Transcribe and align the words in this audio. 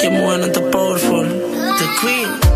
Qué 0.00 0.08
buena, 0.08 0.46
the 0.52 0.60
powerful, 0.70 1.26
the 1.26 1.86
queen. 2.00 2.48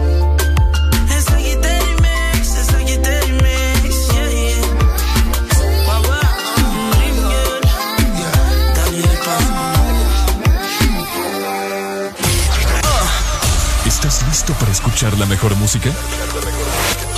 ¿Estás 13.87 14.27
listo 14.29 14.53
para 14.55 14.73
escuchar 14.73 15.17
la 15.19 15.27
mejor 15.27 15.55
música? 15.57 15.91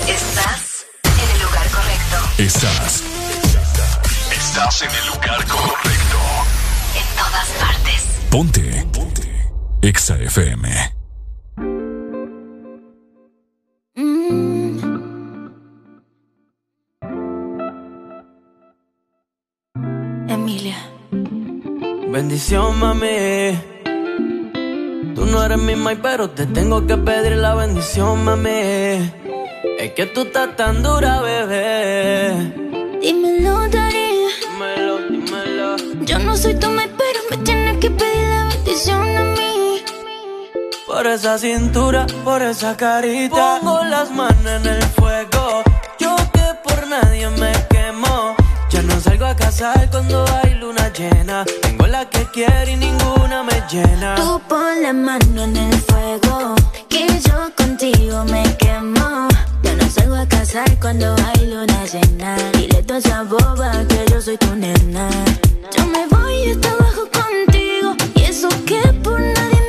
Estás 0.06 0.86
en 1.04 1.30
el 1.30 1.43
lugar 1.43 1.66
correcto. 1.70 2.16
Estás. 2.38 3.02
Estás 4.30 4.83
en 4.83 4.91
el 4.91 5.06
lugar 5.06 5.47
correcto. 5.47 6.19
En 6.95 7.16
todas 7.16 7.48
partes. 7.59 8.02
Ponte. 8.30 8.86
Ponte. 8.92 9.34
Exa 9.84 10.16
FM. 10.16 10.66
Mm. 13.97 14.79
Emilia. 20.27 20.78
Bendición, 22.09 22.78
mami. 22.80 23.61
Tú 25.15 25.27
no 25.27 25.45
eres 25.45 25.59
mi 25.59 25.77
mai, 25.77 25.97
pero 25.97 26.30
te 26.30 26.47
tengo 26.47 26.87
que 26.87 26.97
pedir 26.97 27.37
la 27.37 27.55
bendición, 27.55 28.25
mami. 28.25 29.12
Es 29.78 29.92
que 29.95 30.06
tú 30.06 30.23
estás 30.23 30.56
tan 30.56 30.83
dura, 30.83 31.20
bebé. 31.20 32.33
Dímelo, 33.03 33.69
Dari. 33.69 34.09
Dímelo, 34.41 34.97
dímelo. 35.11 35.77
Yo 36.06 36.19
no 36.20 36.34
soy 36.39 36.55
tu 36.55 36.70
mai, 36.70 36.89
pero 36.97 37.20
me 37.30 37.36
tienes 37.45 37.77
que 37.77 37.91
pedir 37.91 38.14
Por 40.95 41.09
esa 41.09 41.37
cintura, 41.39 42.06
por 42.23 42.41
esa 42.41 42.77
carita. 42.77 43.59
Pongo 43.61 43.83
las 43.83 44.12
manos 44.12 44.47
en 44.47 44.64
el 44.64 44.83
fuego. 44.97 45.64
Yo 45.98 46.14
que 46.33 46.47
por 46.62 46.86
nadie 46.86 47.28
me 47.31 47.53
quemo. 47.69 48.36
Ya 48.70 48.81
no 48.83 49.01
salgo 49.01 49.27
a 49.27 49.34
casar 49.34 49.91
cuando 49.91 50.25
hay 50.36 50.55
luna 50.55 50.92
llena. 50.97 51.45
Tengo 51.62 51.89
la 51.89 52.09
que 52.09 52.25
quiero 52.33 52.70
y 52.70 52.77
ninguna 52.77 53.42
me 53.42 53.61
llena. 53.69 54.14
Tú 54.14 54.41
pon 54.48 54.83
la 54.84 54.92
mano 54.92 55.42
en 55.42 55.56
el 55.56 55.75
fuego. 55.81 56.55
Que 56.89 57.08
yo 57.08 57.51
contigo 57.56 58.25
me 58.27 58.45
quemo. 58.56 59.27
Yo 59.64 59.75
no 59.75 59.91
salgo 59.91 60.14
a 60.14 60.29
casar 60.29 60.79
cuando 60.81 61.12
hay 61.27 61.47
luna 61.48 61.84
llena. 61.86 62.36
Dile 62.53 62.84
toda 62.84 63.01
esa 63.01 63.25
boba 63.25 63.73
que 63.89 64.06
yo 64.12 64.20
soy 64.20 64.39
tu 64.39 64.55
nena. 64.55 65.08
Yo 65.77 65.86
me 65.86 66.06
voy 66.06 66.53
hasta 66.53 66.70
abajo 66.70 67.08
contigo. 67.11 67.97
Y 68.14 68.23
eso 68.23 68.48
que 68.64 68.81
por 69.03 69.19
nadie 69.19 69.64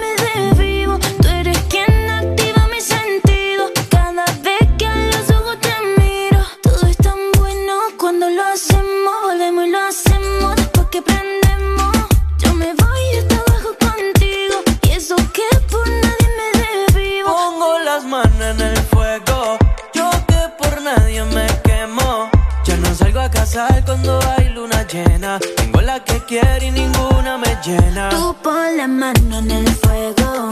en 18.52 18.62
el 18.62 18.78
fuego. 18.78 19.58
Yo 19.94 20.10
que 20.28 20.42
por 20.60 20.82
nadie 20.82 21.24
me 21.26 21.48
quemo. 21.64 22.30
Ya 22.64 22.78
no 22.78 22.94
salgo 22.94 23.20
a 23.20 23.30
casar 23.30 23.84
cuando 23.86 24.20
hay 24.38 24.50
luna 24.50 24.86
llena. 24.88 25.40
Tengo 25.58 25.82
la 25.82 26.00
que 26.04 26.20
quiero 26.26 26.64
y 26.66 26.72
ninguna 26.72 27.38
me 27.38 27.58
llena. 27.66 28.10
Tú 28.10 28.36
pon 28.44 28.78
la 28.78 28.88
mano 28.88 29.40
en 29.40 29.52
el 29.52 29.68
fuego, 29.68 30.50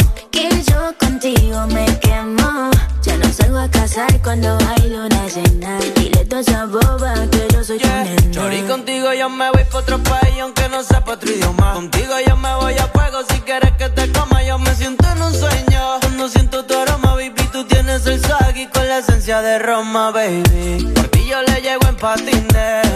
que 0.50 0.64
yo 0.64 0.94
contigo 1.00 1.68
me 1.68 1.86
quemo. 2.00 2.72
Ya 3.02 3.18
no 3.18 3.32
salgo 3.32 3.60
a 3.60 3.70
casar 3.70 4.22
cuando 4.22 4.58
hay 4.70 4.90
luna 4.90 5.28
llena. 5.28 5.80
Dile 5.96 6.26
toda 6.26 6.42
esa 6.42 6.66
boba 6.66 7.14
que 7.32 7.48
yo 7.54 7.64
soy 7.64 7.80
tu 7.80 7.88
nena. 7.88 8.32
Chori, 8.32 8.62
contigo 8.64 9.14
yo 9.14 9.30
me 9.30 9.50
voy 9.52 9.64
pa' 9.72 9.78
otro 9.80 9.98
país 10.04 10.36
aunque 10.42 10.68
no 10.70 10.84
sepa 10.84 11.14
otro 11.14 11.32
idioma. 11.32 11.74
Contigo 11.74 12.14
yo 12.28 12.36
me 12.38 12.54
voy 12.56 12.74
a 12.74 12.88
fuego 12.88 13.20
si 13.30 13.40
quieres 13.42 13.72
que 13.78 13.90
te 13.90 14.12
coma. 14.12 14.44
Yo 14.44 14.58
me 14.60 14.74
siento 14.76 15.06
en 15.10 15.22
un 15.22 15.34
sueño. 15.34 15.82
Cuando 16.02 16.28
siento 16.30 16.66
tu 16.66 16.74
aroma, 16.74 17.16
baby, 17.16 17.44
tú 17.52 17.64
tienes 17.66 18.06
el 18.06 18.20
swag 18.22 18.70
con 18.74 18.88
la 18.88 18.98
esencia 19.00 19.42
de 19.42 19.60
Roma, 19.60 20.12
baby. 20.12 20.92
Por 20.94 21.08
ti 21.08 21.26
yo 21.30 21.42
le 21.42 21.62
llego 21.62 21.88
en 21.88 21.96
patines. 21.96 22.88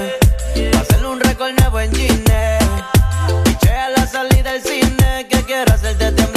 Pa' 0.72 0.80
hacerle 0.80 1.08
un 1.08 1.20
récord 1.20 1.52
nuevo 1.60 1.80
en 1.80 1.94
Gine. 1.94 2.60
Piché 3.44 3.72
a 3.72 3.90
la 3.90 4.06
salida 4.06 4.52
del 4.54 4.62
cine. 4.64 5.28
Que 5.30 5.44
quiero 5.44 5.74
hacerte 5.74 6.12
temblar 6.12 6.37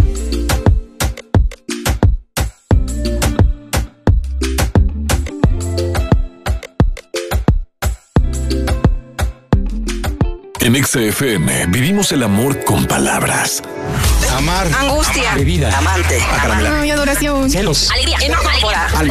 En 10.61 10.75
XFM 10.75 11.65
vivimos 11.69 12.11
el 12.11 12.21
amor 12.21 12.63
con 12.63 12.85
palabras. 12.85 13.63
Amar. 14.37 14.67
Angustia. 14.79 15.33
Bebida. 15.33 15.75
Amante. 15.75 16.21
Acaramela. 16.21 16.81
Ay, 16.81 16.91
adoración. 16.91 17.49
Celos. 17.49 17.89
Alegría. 17.89 18.17
Enojo. 18.21 18.47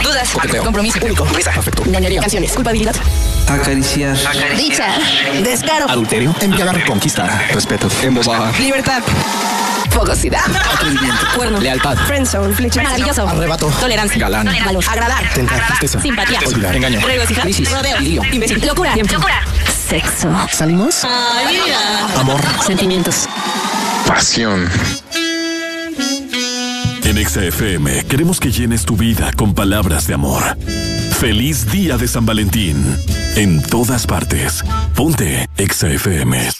Dudas. 0.01 0.31
Coqueteo. 0.31 0.63
Compromiso. 0.63 1.01
Único. 1.03 1.25
Risa. 1.25 1.51
Afecto. 1.51 1.85
Ñoñería. 1.87 2.21
Canciones. 2.21 2.53
Culpabilidad. 2.53 2.95
Acariciar. 3.49 4.17
Dicha. 4.57 4.95
Descaro. 5.43 5.91
Adulterio. 5.91 6.33
Embriagar. 6.41 6.85
Conquista. 6.85 7.43
Respeto. 7.53 7.89
Embosar. 8.01 8.59
Libertad. 8.61 9.03
Fogosidad. 9.91 10.45
Atrevimiento. 10.73 11.27
Cuerno. 11.35 11.59
Lealtad. 11.59 11.97
Friendzone. 12.07 12.55
Flecha. 12.55 12.81
Maravilloso. 12.81 13.29
Arrebato. 13.29 13.67
Tolerancia. 13.81 14.21
Galán. 14.21 14.49
Valor. 14.65 14.85
Agradar. 14.89 15.29
Tentar. 15.35 15.67
Tristeza. 15.67 16.01
Simpatía. 16.01 16.39
Olvidar. 16.47 16.77
Engaño. 16.77 17.01
Regocijar. 17.01 17.43
Crisis. 17.43 17.73
Rodeo. 17.73 17.99
Lío. 17.99 18.23
Imbécil. 18.31 18.65
Locura. 18.65 18.95
Locura. 18.95 19.43
Sexo. 19.91 20.31
¿Salimos? 20.53 21.05
Ay. 21.05 21.59
Amor. 22.17 22.41
Sentimientos. 22.65 23.27
Pasión. 24.07 24.69
En 27.03 27.27
XFM 27.27 28.05
queremos 28.05 28.39
que 28.39 28.53
llenes 28.53 28.85
tu 28.85 28.97
vida 28.97 29.33
con 29.37 29.53
palabras 29.53 30.07
de 30.07 30.15
amor. 30.15 30.57
Feliz 31.19 31.73
día 31.73 31.97
de 31.97 32.07
San 32.07 32.25
Valentín. 32.25 32.97
En 33.35 33.61
todas 33.65 34.07
partes. 34.07 34.63
Ponte 34.95 35.49
XFM. 35.59 36.60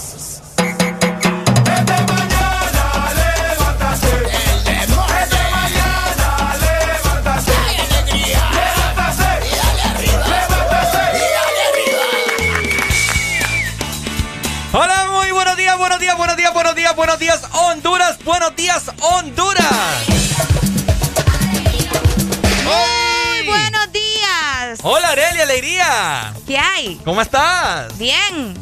Buenos 17.01 17.17
días, 17.17 17.41
Honduras, 17.53 18.23
buenos 18.23 18.55
días, 18.55 18.83
Honduras. 18.99 20.07
Muy 22.63 23.47
buenos 23.47 23.91
días. 23.91 24.79
Hola, 24.83 25.07
Arelia, 25.07 25.41
alegría. 25.41 26.33
¿Qué 26.45 26.59
hay? 26.59 27.01
¿Cómo 27.03 27.23
estás? 27.23 27.97
Bien. 27.97 28.53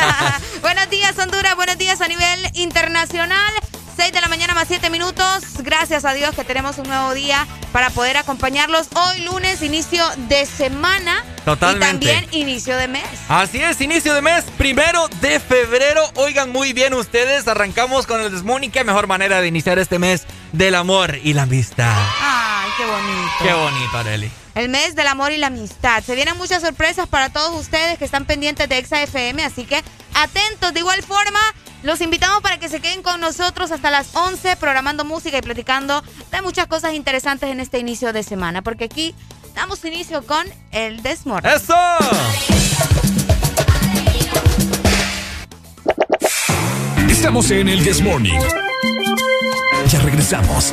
buenos 0.62 0.88
días, 0.88 1.18
Honduras, 1.18 1.56
buenos 1.56 1.76
días 1.76 2.00
a 2.00 2.08
nivel 2.08 2.50
internacional. 2.54 3.52
6 3.98 4.12
de 4.12 4.20
la 4.22 4.28
mañana 4.28 4.54
más 4.54 4.66
7 4.68 4.88
minutos. 4.88 5.42
Gracias 5.58 6.06
a 6.06 6.14
Dios 6.14 6.34
que 6.34 6.44
tenemos 6.44 6.78
un 6.78 6.88
nuevo 6.88 7.12
día 7.12 7.46
para 7.72 7.90
poder 7.90 8.16
acompañarlos 8.16 8.88
hoy 8.94 9.24
lunes, 9.24 9.60
inicio 9.60 10.02
de 10.28 10.46
semana. 10.46 11.17
Totalmente. 11.48 12.04
Y 12.04 12.14
también 12.14 12.48
inicio 12.48 12.76
de 12.76 12.88
mes. 12.88 13.04
Así 13.28 13.58
es, 13.58 13.80
inicio 13.80 14.12
de 14.12 14.20
mes, 14.20 14.44
primero 14.58 15.08
de 15.22 15.40
febrero. 15.40 16.02
Oigan 16.16 16.50
muy 16.50 16.74
bien 16.74 16.92
ustedes, 16.92 17.48
arrancamos 17.48 18.06
con 18.06 18.20
el 18.20 18.30
Desmón 18.30 18.64
y 18.64 18.68
qué 18.68 18.84
mejor 18.84 19.06
manera 19.06 19.40
de 19.40 19.48
iniciar 19.48 19.78
este 19.78 19.98
mes 19.98 20.26
del 20.52 20.74
amor 20.74 21.18
y 21.22 21.32
la 21.32 21.44
amistad. 21.44 21.96
Ay, 22.20 22.70
qué 22.76 22.84
bonito. 22.84 23.32
Qué 23.42 23.52
bonito, 23.54 23.98
Areli. 23.98 24.30
El 24.56 24.68
mes 24.68 24.94
del 24.94 25.06
amor 25.06 25.32
y 25.32 25.38
la 25.38 25.46
amistad. 25.46 26.02
Se 26.04 26.14
vienen 26.14 26.36
muchas 26.36 26.60
sorpresas 26.60 27.08
para 27.08 27.30
todos 27.30 27.58
ustedes 27.58 27.96
que 27.96 28.04
están 28.04 28.26
pendientes 28.26 28.68
de 28.68 28.76
Exa 28.76 29.02
FM, 29.02 29.42
así 29.42 29.64
que 29.64 29.82
atentos. 30.14 30.74
De 30.74 30.80
igual 30.80 31.02
forma, 31.02 31.40
los 31.82 32.02
invitamos 32.02 32.42
para 32.42 32.58
que 32.58 32.68
se 32.68 32.80
queden 32.80 33.02
con 33.02 33.20
nosotros 33.20 33.70
hasta 33.70 33.90
las 33.90 34.14
11 34.14 34.56
programando 34.56 35.06
música 35.06 35.38
y 35.38 35.42
platicando 35.42 36.02
de 36.30 36.42
muchas 36.42 36.66
cosas 36.66 36.92
interesantes 36.92 37.48
en 37.50 37.60
este 37.60 37.78
inicio 37.78 38.12
de 38.12 38.22
semana, 38.22 38.60
porque 38.60 38.84
aquí 38.84 39.14
damos 39.58 39.84
inicio 39.84 40.24
con 40.24 40.46
el 40.70 41.02
Desmorning. 41.02 41.50
¡Eso! 41.52 41.74
Estamos 47.10 47.50
en 47.50 47.68
el 47.68 47.84
Desmorning. 47.84 48.38
Ya 49.88 49.98
regresamos. 49.98 50.72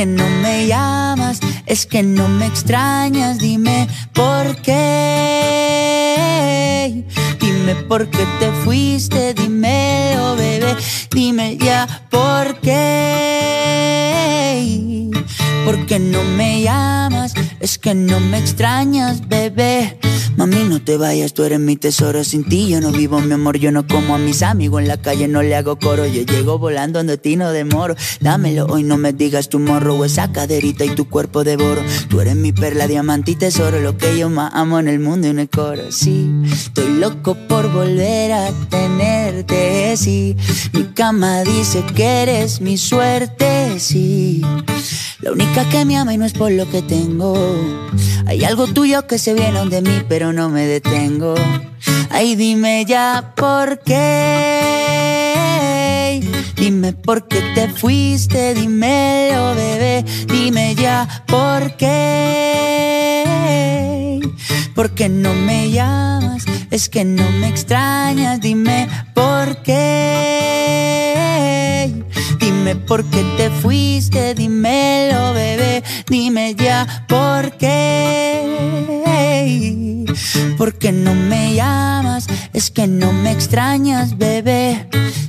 ¿Por 0.00 0.06
qué 0.06 0.12
no 0.14 0.30
me 0.40 0.66
llamas? 0.66 1.40
Es 1.66 1.84
que 1.84 2.02
no 2.02 2.26
me 2.26 2.46
extrañas, 2.46 3.38
dime 3.38 3.86
por 4.14 4.56
qué. 4.62 6.24
Dime 7.38 7.74
por 7.86 8.08
qué 8.08 8.26
te 8.38 8.50
fuiste, 8.64 9.34
dímelo, 9.34 10.36
bebé. 10.36 10.74
Dime 11.10 11.58
ya 11.58 11.86
por 12.08 12.58
qué. 12.60 13.90
¿Por 15.66 15.84
qué 15.84 15.98
no 15.98 16.24
me 16.24 16.62
llamas? 16.62 17.34
Es 17.60 17.76
que 17.76 17.94
no 17.94 18.20
me 18.20 18.38
extrañas, 18.38 19.28
bebé. 19.28 19.99
Mami, 20.40 20.64
no 20.64 20.80
te 20.80 20.96
vayas, 20.96 21.34
tú 21.34 21.44
eres 21.44 21.60
mi 21.60 21.76
tesoro. 21.76 22.24
Sin 22.24 22.44
ti 22.44 22.66
yo 22.66 22.80
no 22.80 22.92
vivo, 22.92 23.20
mi 23.20 23.34
amor. 23.34 23.58
Yo 23.58 23.70
no 23.72 23.86
como 23.86 24.14
a 24.14 24.18
mis 24.18 24.42
amigos 24.42 24.80
en 24.80 24.88
la 24.88 24.96
calle, 24.96 25.28
no 25.28 25.42
le 25.42 25.54
hago 25.54 25.78
coro. 25.78 26.06
Yo 26.06 26.22
llego 26.22 26.58
volando 26.58 26.98
ando 26.98 27.18
ti 27.18 27.36
no 27.36 27.52
demoro. 27.52 27.94
Dámelo 28.20 28.64
hoy, 28.64 28.82
no 28.82 28.96
me 28.96 29.12
digas 29.12 29.50
tu 29.50 29.58
morro 29.58 29.96
o 29.96 30.04
esa 30.06 30.32
caderita 30.32 30.86
y 30.86 30.94
tu 30.94 31.10
cuerpo 31.10 31.44
devoro. 31.44 31.82
Tú 32.08 32.22
eres 32.22 32.36
mi 32.36 32.54
perla, 32.54 32.86
diamante 32.86 33.32
y 33.32 33.34
tesoro. 33.36 33.80
Lo 33.80 33.98
que 33.98 34.16
yo 34.16 34.30
más 34.30 34.50
amo 34.54 34.78
en 34.78 34.88
el 34.88 34.98
mundo 34.98 35.26
y 35.26 35.30
en 35.30 35.40
el 35.40 35.50
coro. 35.50 35.92
Sí, 35.92 36.30
estoy 36.50 36.88
loco 36.98 37.34
por 37.46 37.70
volver 37.70 38.32
a 38.32 38.50
tenerte. 38.70 39.94
Sí, 39.98 40.38
mi 40.72 40.84
cama 40.84 41.42
dice 41.42 41.84
que 41.94 42.22
eres 42.22 42.62
mi 42.62 42.78
suerte. 42.78 43.78
Sí, 43.78 44.40
la 45.20 45.32
única 45.32 45.68
que 45.68 45.84
me 45.84 45.98
ama 45.98 46.14
y 46.14 46.16
no 46.16 46.24
es 46.24 46.32
por 46.32 46.50
lo 46.50 46.66
que 46.70 46.80
tengo. 46.80 47.36
Hay 48.30 48.44
algo 48.44 48.68
tuyo 48.68 49.08
que 49.08 49.18
se 49.18 49.34
viene 49.34 49.66
de 49.66 49.82
mí, 49.82 50.04
pero 50.08 50.29
no 50.32 50.48
me 50.48 50.66
detengo. 50.66 51.34
Ay, 52.10 52.34
dime 52.36 52.84
ya 52.84 53.32
por 53.36 53.80
qué. 53.80 55.00
Dime 56.56 56.92
por 56.92 57.26
qué 57.28 57.42
te 57.54 57.68
fuiste, 57.68 58.54
dímelo, 58.54 59.54
bebé. 59.54 60.04
Dime 60.26 60.74
ya 60.74 61.24
por 61.26 61.76
qué. 61.76 63.10
¿Por 64.74 64.90
qué 64.90 65.08
no 65.08 65.34
me 65.34 65.70
llamas? 65.70 66.44
Es 66.70 66.88
que 66.88 67.04
no 67.04 67.30
me 67.32 67.48
extrañas, 67.48 68.40
dime 68.40 68.88
por 69.14 69.62
qué. 69.62 70.30
Dime 72.38 72.76
por 72.76 73.04
qué 73.04 73.24
te 73.36 73.50
fuiste, 73.50 74.34
dímelo, 74.34 75.34
bebé. 75.34 75.82
Dime 76.08 76.54
ya 76.54 77.04
por 77.08 77.52
qué. 77.58 78.46
¿Por 80.56 80.74
qué 80.74 80.92
no 80.92 81.14
me 81.14 81.54
llamas? 81.54 82.26
Es 82.52 82.70
que 82.70 82.86
no 82.86 83.12
me 83.12 83.32
extrañas, 83.32 84.16
bebé. 84.18 84.88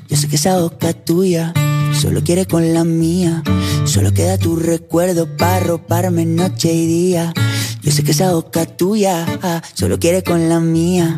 Yo 0.09 0.17
sé 0.17 0.27
que 0.27 0.35
esa 0.35 0.59
boca 0.59 0.93
tuya 0.93 1.53
solo 1.93 2.23
quiere 2.23 2.45
con 2.45 2.73
la 2.73 2.83
mía. 2.83 3.43
Solo 3.85 4.13
queda 4.13 4.37
tu 4.37 4.55
recuerdo 4.55 5.37
para 5.37 5.59
roparme 5.59 6.25
noche 6.25 6.71
y 6.73 6.87
día. 6.87 7.33
Yo 7.81 7.91
sé 7.91 8.03
que 8.03 8.11
esa 8.11 8.31
boca 8.33 8.65
tuya 8.65 9.25
ah, 9.41 9.61
solo 9.73 9.97
quiere 9.99 10.23
con 10.23 10.49
la 10.49 10.59
mía. 10.59 11.17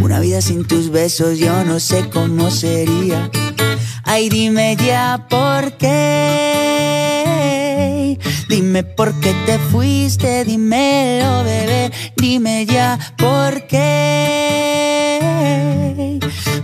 Una 0.00 0.18
vida 0.18 0.40
sin 0.42 0.66
tus 0.66 0.90
besos 0.90 1.38
yo 1.38 1.64
no 1.64 1.78
sé 1.78 2.08
cómo 2.08 2.50
sería. 2.50 3.30
Ay, 4.04 4.28
dime 4.28 4.76
ya 4.76 5.26
por 5.30 5.74
qué. 5.74 6.60
Dime 8.48 8.82
por 8.82 9.14
qué 9.20 9.32
te 9.46 9.58
fuiste, 9.58 10.44
dímelo, 10.44 11.44
bebé. 11.44 11.92
Dime 12.16 12.66
ya 12.66 12.98
por 13.16 13.68
qué. 13.68 14.90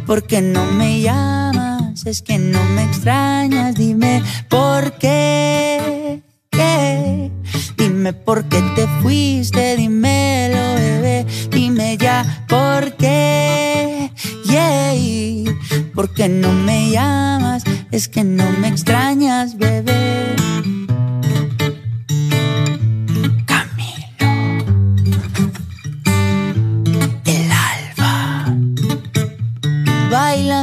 ¿Por 0.06 0.26
qué 0.26 0.40
no 0.40 0.64
me 0.72 1.00
llamas? 1.00 1.75
Es 2.04 2.22
que 2.22 2.38
no 2.38 2.62
me 2.64 2.84
extrañas, 2.84 3.74
dime 3.74 4.22
por 4.48 4.98
qué. 4.98 6.22
Dime 7.76 8.12
por 8.12 8.44
qué 8.48 8.62
te 8.74 8.86
fuiste, 9.00 9.76
dímelo, 9.76 10.74
bebé. 10.74 11.26
Dime 11.50 11.96
ya 11.96 12.44
por 12.48 12.96
qué. 12.96 14.10
Yeah. 14.44 14.76
¿Por 15.94 16.12
qué 16.12 16.28
no 16.28 16.52
me 16.52 16.90
llamas? 16.90 17.64
Es 17.90 18.08
que 18.08 18.22
no 18.22 18.44
me 18.60 18.68
extrañas, 18.68 19.56
bebé. 19.56 20.36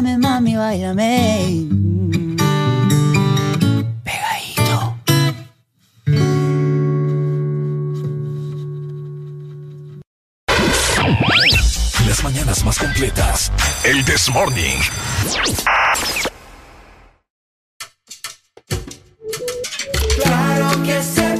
Báilame, 0.03 0.17
mami, 0.17 0.57
báilame. 0.57 1.67
Pegadito. 4.03 4.97
Las 12.05 12.21
mañanas 12.21 12.65
más 12.65 12.77
completas. 12.77 13.51
El 13.85 14.03
This 14.03 14.29
Morning. 14.29 14.79
Claro 20.21 20.83
que 20.83 21.01
se 21.01 21.32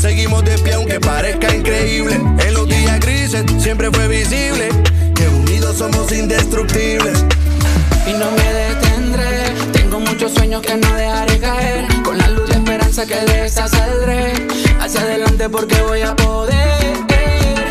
Seguimos 0.00 0.44
de 0.44 0.58
pie 0.58 0.74
aunque 0.74 1.00
parezca 1.00 1.54
increíble. 1.54 2.16
En 2.16 2.52
los 2.52 2.68
días 2.68 3.00
grises 3.00 3.44
siempre 3.58 3.90
fue 3.90 4.08
visible 4.08 4.68
que 5.14 5.26
unidos 5.26 5.78
somos 5.78 6.12
indestructibles. 6.12 7.24
Y 8.06 8.12
no 8.12 8.30
me 8.30 8.52
detendré. 8.52 9.54
Tengo 9.72 10.00
muchos 10.00 10.34
sueños 10.34 10.60
que 10.60 10.76
no 10.76 10.92
dejaré 10.94 11.38
caer. 11.38 11.86
Con 12.04 12.18
la 12.18 12.28
luz 12.28 12.46
de 12.50 12.56
esperanza 12.56 13.06
que 13.06 13.14
de 13.14 13.46
esa 13.46 13.66
saldré. 13.66 14.34
Hacia 14.80 15.00
adelante 15.00 15.48
porque 15.48 15.80
voy 15.80 16.02
a 16.02 16.14
poder. 16.14 16.94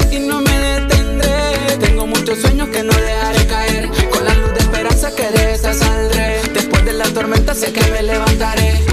Y 0.09 0.17
no 0.17 0.41
me 0.41 0.57
detendré. 0.57 1.77
Tengo 1.79 2.07
muchos 2.07 2.39
sueños 2.39 2.69
que 2.69 2.81
no 2.81 2.93
dejaré 2.93 3.45
caer. 3.45 3.89
Con 4.09 4.25
la 4.25 4.33
luz 4.33 4.53
de 4.55 4.59
esperanza 4.61 5.13
que 5.15 5.29
de 5.29 5.53
esa 5.53 5.71
saldré. 5.75 6.41
Después 6.55 6.83
de 6.85 6.93
la 6.93 7.05
tormenta 7.05 7.53
sé 7.53 7.71
que 7.71 7.85
me 7.91 8.01
levantaré. 8.01 8.92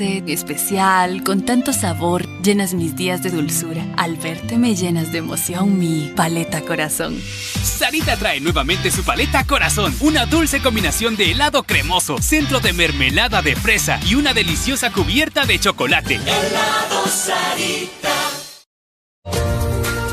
dulce, 0.00 0.32
especial, 0.32 1.22
con 1.24 1.44
tanto 1.44 1.72
sabor, 1.72 2.26
llenas 2.42 2.74
mis 2.74 2.96
días 2.96 3.22
de 3.22 3.30
dulzura. 3.30 3.84
Al 3.96 4.16
verte 4.16 4.56
me 4.56 4.74
llenas 4.74 5.12
de 5.12 5.18
emoción 5.18 5.78
mi 5.78 6.12
paleta 6.16 6.62
corazón. 6.62 7.20
Sarita 7.62 8.16
trae 8.16 8.40
nuevamente 8.40 8.90
su 8.90 9.04
paleta 9.04 9.44
corazón, 9.44 9.94
una 10.00 10.26
dulce 10.26 10.60
combinación 10.62 11.16
de 11.16 11.32
helado 11.32 11.62
cremoso, 11.62 12.18
centro 12.20 12.60
de 12.60 12.72
mermelada 12.72 13.42
de 13.42 13.56
fresa 13.56 14.00
y 14.06 14.14
una 14.14 14.32
deliciosa 14.32 14.90
cubierta 14.90 15.44
de 15.44 15.58
chocolate. 15.58 16.14
Helado 16.16 17.06
Sarita. 17.06 18.10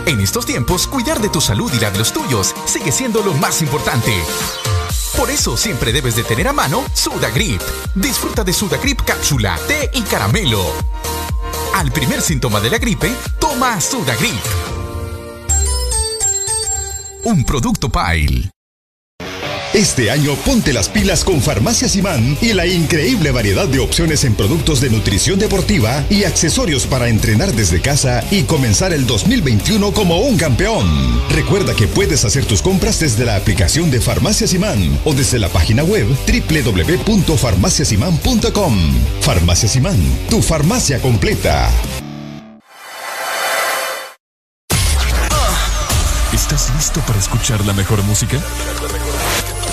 En 0.05 0.21
estos 0.21 0.45
tiempos, 0.45 0.87
cuidar 0.87 1.19
de 1.19 1.29
tu 1.29 1.41
salud 1.41 1.71
y 1.73 1.79
la 1.79 1.91
de 1.91 1.99
los 1.99 2.13
tuyos 2.13 2.55
sigue 2.65 2.91
siendo 2.91 3.21
lo 3.23 3.33
más 3.33 3.61
importante. 3.61 4.13
Por 5.17 5.29
eso 5.29 5.57
siempre 5.57 5.91
debes 5.91 6.15
de 6.15 6.23
tener 6.23 6.47
a 6.47 6.53
mano 6.53 6.85
Sudagrip. 6.93 7.61
Disfruta 7.95 8.43
de 8.43 8.53
Sudagrip 8.53 9.01
cápsula, 9.01 9.57
té 9.67 9.89
y 9.93 10.01
caramelo. 10.01 10.63
Al 11.75 11.91
primer 11.91 12.21
síntoma 12.21 12.59
de 12.59 12.69
la 12.69 12.77
gripe, 12.77 13.11
toma 13.39 13.79
Sudagrip. 13.81 14.43
Un 17.23 17.43
producto 17.43 17.89
Pile. 17.89 18.56
Este 19.77 20.09
año 20.09 20.33
ponte 20.43 20.73
las 20.73 20.89
pilas 20.89 21.23
con 21.23 21.39
Farmacias 21.39 21.95
Imán 21.95 22.35
y 22.41 22.53
la 22.53 22.65
increíble 22.65 23.29
variedad 23.29 23.67
de 23.67 23.77
opciones 23.77 24.23
en 24.23 24.33
productos 24.33 24.81
de 24.81 24.89
nutrición 24.89 25.37
deportiva 25.37 26.03
y 26.09 26.23
accesorios 26.23 26.87
para 26.87 27.09
entrenar 27.09 27.53
desde 27.53 27.79
casa 27.79 28.23
y 28.31 28.41
comenzar 28.41 28.91
el 28.91 29.05
2021 29.05 29.93
como 29.93 30.21
un 30.21 30.35
campeón. 30.35 31.21
Recuerda 31.29 31.75
que 31.75 31.87
puedes 31.87 32.25
hacer 32.25 32.43
tus 32.45 32.63
compras 32.63 32.99
desde 32.99 33.23
la 33.23 33.35
aplicación 33.35 33.91
de 33.91 34.01
Farmacias 34.01 34.55
Imán 34.55 34.99
o 35.05 35.13
desde 35.13 35.37
la 35.37 35.49
página 35.49 35.83
web 35.83 36.07
www.farmaciasimán.com. 36.25 38.73
Farmacias 39.21 39.75
Imán, 39.75 39.99
tu 40.27 40.41
farmacia 40.41 40.99
completa. 40.99 41.69
¿Estás 46.33 46.73
listo 46.73 46.99
para 47.01 47.19
escuchar 47.19 47.63
la 47.63 47.73
mejor 47.73 48.01
música? 48.05 48.41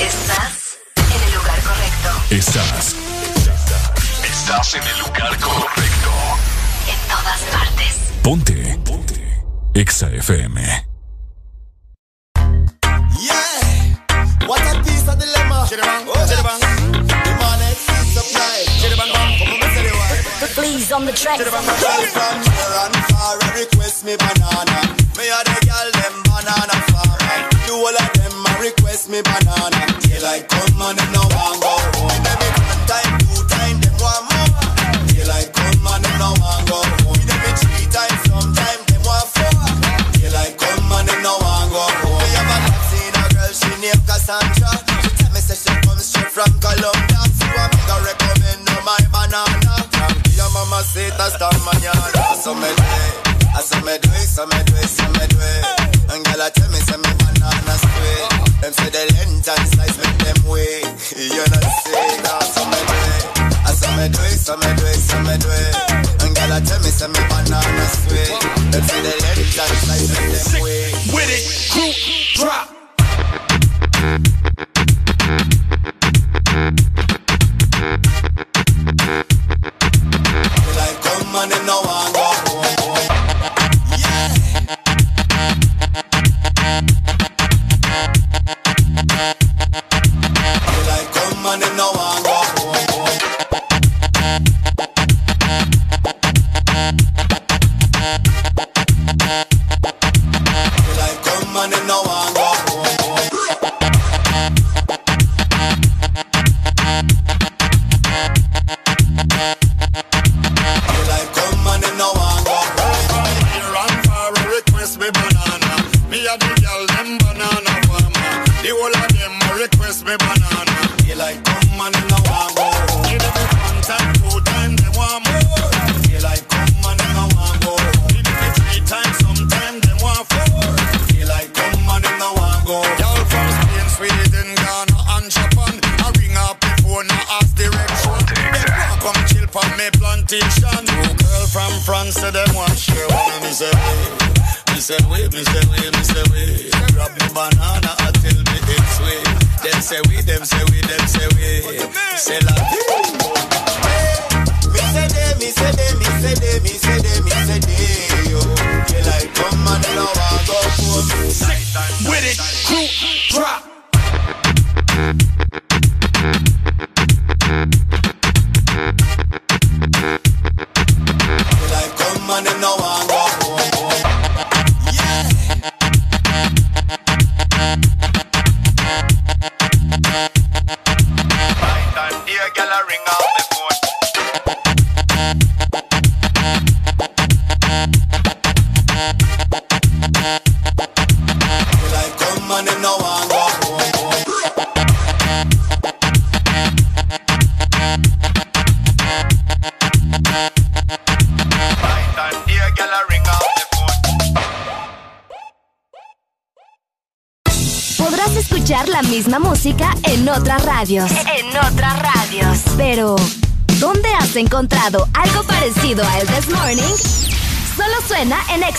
Estás 0.00 0.78
en 0.96 1.22
el 1.22 1.34
lugar 1.34 1.60
correcto. 1.62 2.10
Estás. 2.30 2.96
Estás 4.24 4.74
en 4.74 4.82
el 4.82 4.98
lugar 4.98 5.38
correcto. 5.38 6.10
En 6.88 6.98
todas 7.08 7.40
partes. 7.52 8.00
Ponte. 8.22 8.78
Ponte. 8.84 9.42
Exa 9.74 10.10
FM. 10.10 10.60
Yeah. 13.20 14.46
What 14.46 14.60
a 14.62 14.82
piece 14.82 15.08
of 15.08 15.18
dilemma. 15.18 15.66
Chiribang, 15.68 16.08
oh, 16.08 16.26
chiribang. 16.26 16.60
The. 18.14 18.66
Chiribang. 18.80 19.10
Please 20.54 20.92
on 20.92 21.06
the 21.06 21.12
track. 21.12 21.38
Chiribang, 21.38 21.64
from 21.64 22.42
far. 23.14 23.38
Request 23.54 24.04
me 24.04 24.16
banana. 24.16 24.94
Me 25.16 25.30
girl 25.66 25.90
them 25.92 26.22
banana 26.24 26.76
farmer. 26.90 27.38
You 27.66 27.74
all 27.74 27.96
of 27.96 28.12
them 28.12 28.44
request 28.60 29.08
me 29.08 29.22
banana. 29.22 29.53
Daylight 30.34 30.48
come 30.48 30.82
and 30.82 30.98
them 30.98 31.12
no 31.12 31.20
want 31.20 31.63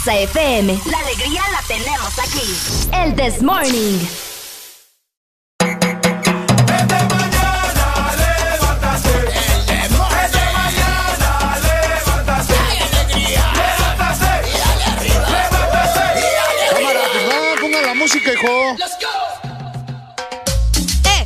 Exa 0.05 0.19
FM. 0.19 0.79
La 0.85 0.99
alegría 0.99 1.41
la 1.51 1.61
tenemos 1.67 2.19
aquí. 2.19 2.55
El 2.93 3.15
This 3.15 3.41
Morning. 3.41 3.97
Música, 17.95 18.33
hijo. 18.33 18.75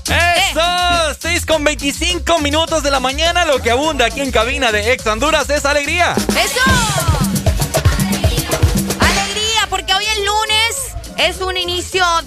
¡Eso! 0.08 1.18
6 1.20 1.46
con 1.46 1.66
25 1.66 2.40
minutos 2.40 2.84
de 2.84 2.92
la 2.92 3.02
mañana. 3.02 3.44
Lo 3.44 3.62
que 3.62 3.72
abunda 3.72 4.06
aquí 4.06 4.22
en 4.22 4.32
cabina 4.32 4.72
de 4.72 4.94
Ex 4.94 5.06
Honduras 5.06 5.50
es 5.50 5.66
alegría. 5.66 6.14
¡Eso! 6.30 6.89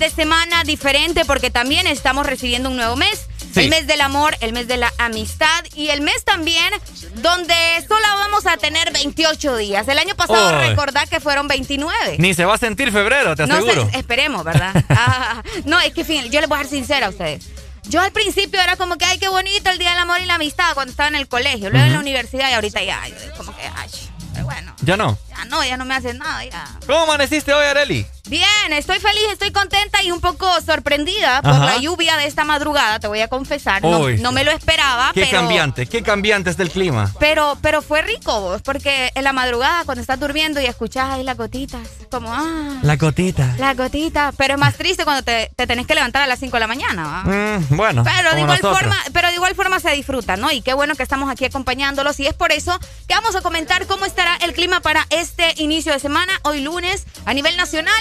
De 0.02 0.10
semana 0.10 0.64
diferente 0.64 1.24
porque 1.24 1.48
también 1.50 1.86
estamos 1.86 2.26
recibiendo 2.26 2.68
un 2.70 2.76
nuevo 2.76 2.96
mes. 2.96 3.26
Sí. 3.54 3.60
El 3.60 3.68
mes 3.68 3.86
del 3.86 4.00
amor, 4.00 4.34
el 4.40 4.52
mes 4.52 4.66
de 4.66 4.76
la 4.78 4.92
amistad 4.98 5.64
y 5.76 5.88
el 5.90 6.00
mes 6.00 6.24
también 6.24 6.72
donde 7.16 7.54
solo 7.86 8.02
vamos 8.16 8.46
a 8.46 8.56
tener 8.56 8.92
28 8.92 9.56
días. 9.58 9.86
El 9.88 9.98
año 9.98 10.14
pasado 10.16 10.58
recordá 10.58 11.06
que 11.06 11.20
fueron 11.20 11.46
29. 11.48 12.16
Ni 12.18 12.34
se 12.34 12.44
va 12.46 12.54
a 12.54 12.58
sentir 12.58 12.90
febrero, 12.90 13.36
te 13.36 13.46
No 13.46 13.54
aseguro. 13.56 13.88
esperemos, 13.92 14.42
¿verdad? 14.44 14.72
Ah, 14.88 15.42
no, 15.64 15.78
es 15.80 15.92
que 15.92 16.04
fin, 16.04 16.30
yo 16.30 16.40
les 16.40 16.48
voy 16.48 16.58
a 16.58 16.62
ser 16.62 16.70
sincera 16.70 17.06
a 17.06 17.10
ustedes. 17.10 17.44
Yo 17.84 18.00
al 18.00 18.10
principio 18.12 18.60
era 18.60 18.76
como 18.76 18.96
que, 18.96 19.04
ay, 19.04 19.18
qué 19.18 19.28
bonito 19.28 19.68
el 19.70 19.78
Día 19.78 19.90
del 19.90 19.98
Amor 19.98 20.20
y 20.20 20.26
la 20.26 20.34
Amistad 20.36 20.72
cuando 20.74 20.90
estaba 20.90 21.08
en 21.08 21.16
el 21.16 21.28
colegio, 21.28 21.68
luego 21.70 21.86
en 21.86 21.92
la 21.92 21.98
universidad 22.00 22.48
y 22.50 22.54
ahorita 22.54 22.82
ya, 22.82 23.02
como 23.36 23.54
que, 23.56 23.62
ay, 23.76 23.90
pero 24.32 24.44
bueno, 24.46 24.74
Ya 24.82 24.96
no. 24.96 25.18
ya 25.36 25.44
no, 25.46 25.62
ya 25.64 25.76
no 25.76 25.84
me 25.84 25.94
hace 25.94 26.14
nada, 26.14 26.42
ya. 26.44 26.64
¿Cómo 26.86 27.00
amaneciste 27.00 27.52
hoy, 27.52 27.66
Areli? 27.66 28.06
Bien, 28.28 28.61
estoy 28.70 29.00
feliz, 29.00 29.22
estoy 29.32 29.50
contenta 29.50 30.02
y 30.02 30.10
un 30.12 30.20
poco 30.20 30.46
sorprendida 30.64 31.42
por 31.42 31.50
Ajá. 31.52 31.64
la 31.66 31.76
lluvia 31.78 32.16
de 32.16 32.26
esta 32.26 32.44
madrugada, 32.44 33.00
te 33.00 33.08
voy 33.08 33.20
a 33.20 33.28
confesar. 33.28 33.82
No, 33.82 34.00
Uy. 34.00 34.18
no 34.20 34.30
me 34.32 34.44
lo 34.44 34.50
esperaba, 34.52 35.10
Qué 35.14 35.22
pero, 35.26 35.38
cambiante, 35.40 35.86
qué 35.86 36.02
cambiante 36.02 36.50
está 36.50 36.62
el 36.62 36.70
clima. 36.70 37.12
pero, 37.18 37.58
pero 37.60 37.82
fue 37.82 38.02
rico, 38.02 38.40
vos, 38.40 38.62
porque 38.62 39.10
en 39.14 39.24
la 39.24 39.32
madrugada 39.32 39.84
cuando 39.84 40.00
estás 40.00 40.20
durmiendo 40.20 40.60
y 40.60 40.66
escuchas 40.66 41.10
ahí 41.10 41.24
las 41.24 41.36
gotitas, 41.36 41.80
como, 42.10 42.32
ah, 42.32 42.78
La 42.82 42.96
gotita. 42.96 43.54
las 43.58 43.76
gotitas. 43.76 44.34
Pero 44.36 44.54
es 44.54 44.60
más 44.60 44.74
triste 44.76 45.04
cuando 45.04 45.22
te, 45.22 45.50
te 45.56 45.66
tenés 45.66 45.86
que 45.86 45.94
levantar 45.94 46.22
a 46.22 46.26
las 46.26 46.38
5 46.38 46.56
de 46.56 46.60
la 46.60 46.66
mañana. 46.66 47.22
Mm, 47.24 47.76
bueno. 47.76 48.04
Pero 48.04 48.34
de 48.34 48.40
igual 48.40 48.58
nosotros. 48.62 48.78
forma, 48.78 48.96
pero 49.12 49.28
de 49.28 49.34
igual 49.34 49.54
forma 49.54 49.80
se 49.80 49.90
disfruta, 49.92 50.36
¿no? 50.36 50.50
Y 50.52 50.60
qué 50.62 50.74
bueno 50.74 50.94
que 50.94 51.02
estamos 51.02 51.30
aquí 51.30 51.44
acompañándolos 51.44 52.20
y 52.20 52.26
es 52.26 52.34
por 52.34 52.52
eso 52.52 52.78
que 53.08 53.14
vamos 53.14 53.34
a 53.34 53.40
comentar 53.40 53.86
cómo 53.86 54.04
estará 54.04 54.36
el 54.42 54.52
clima 54.52 54.80
para 54.80 55.06
este 55.10 55.54
inicio 55.56 55.92
de 55.92 55.98
semana, 55.98 56.32
hoy 56.42 56.60
lunes, 56.60 57.04
a 57.24 57.34
nivel 57.34 57.56
nacional. 57.56 57.94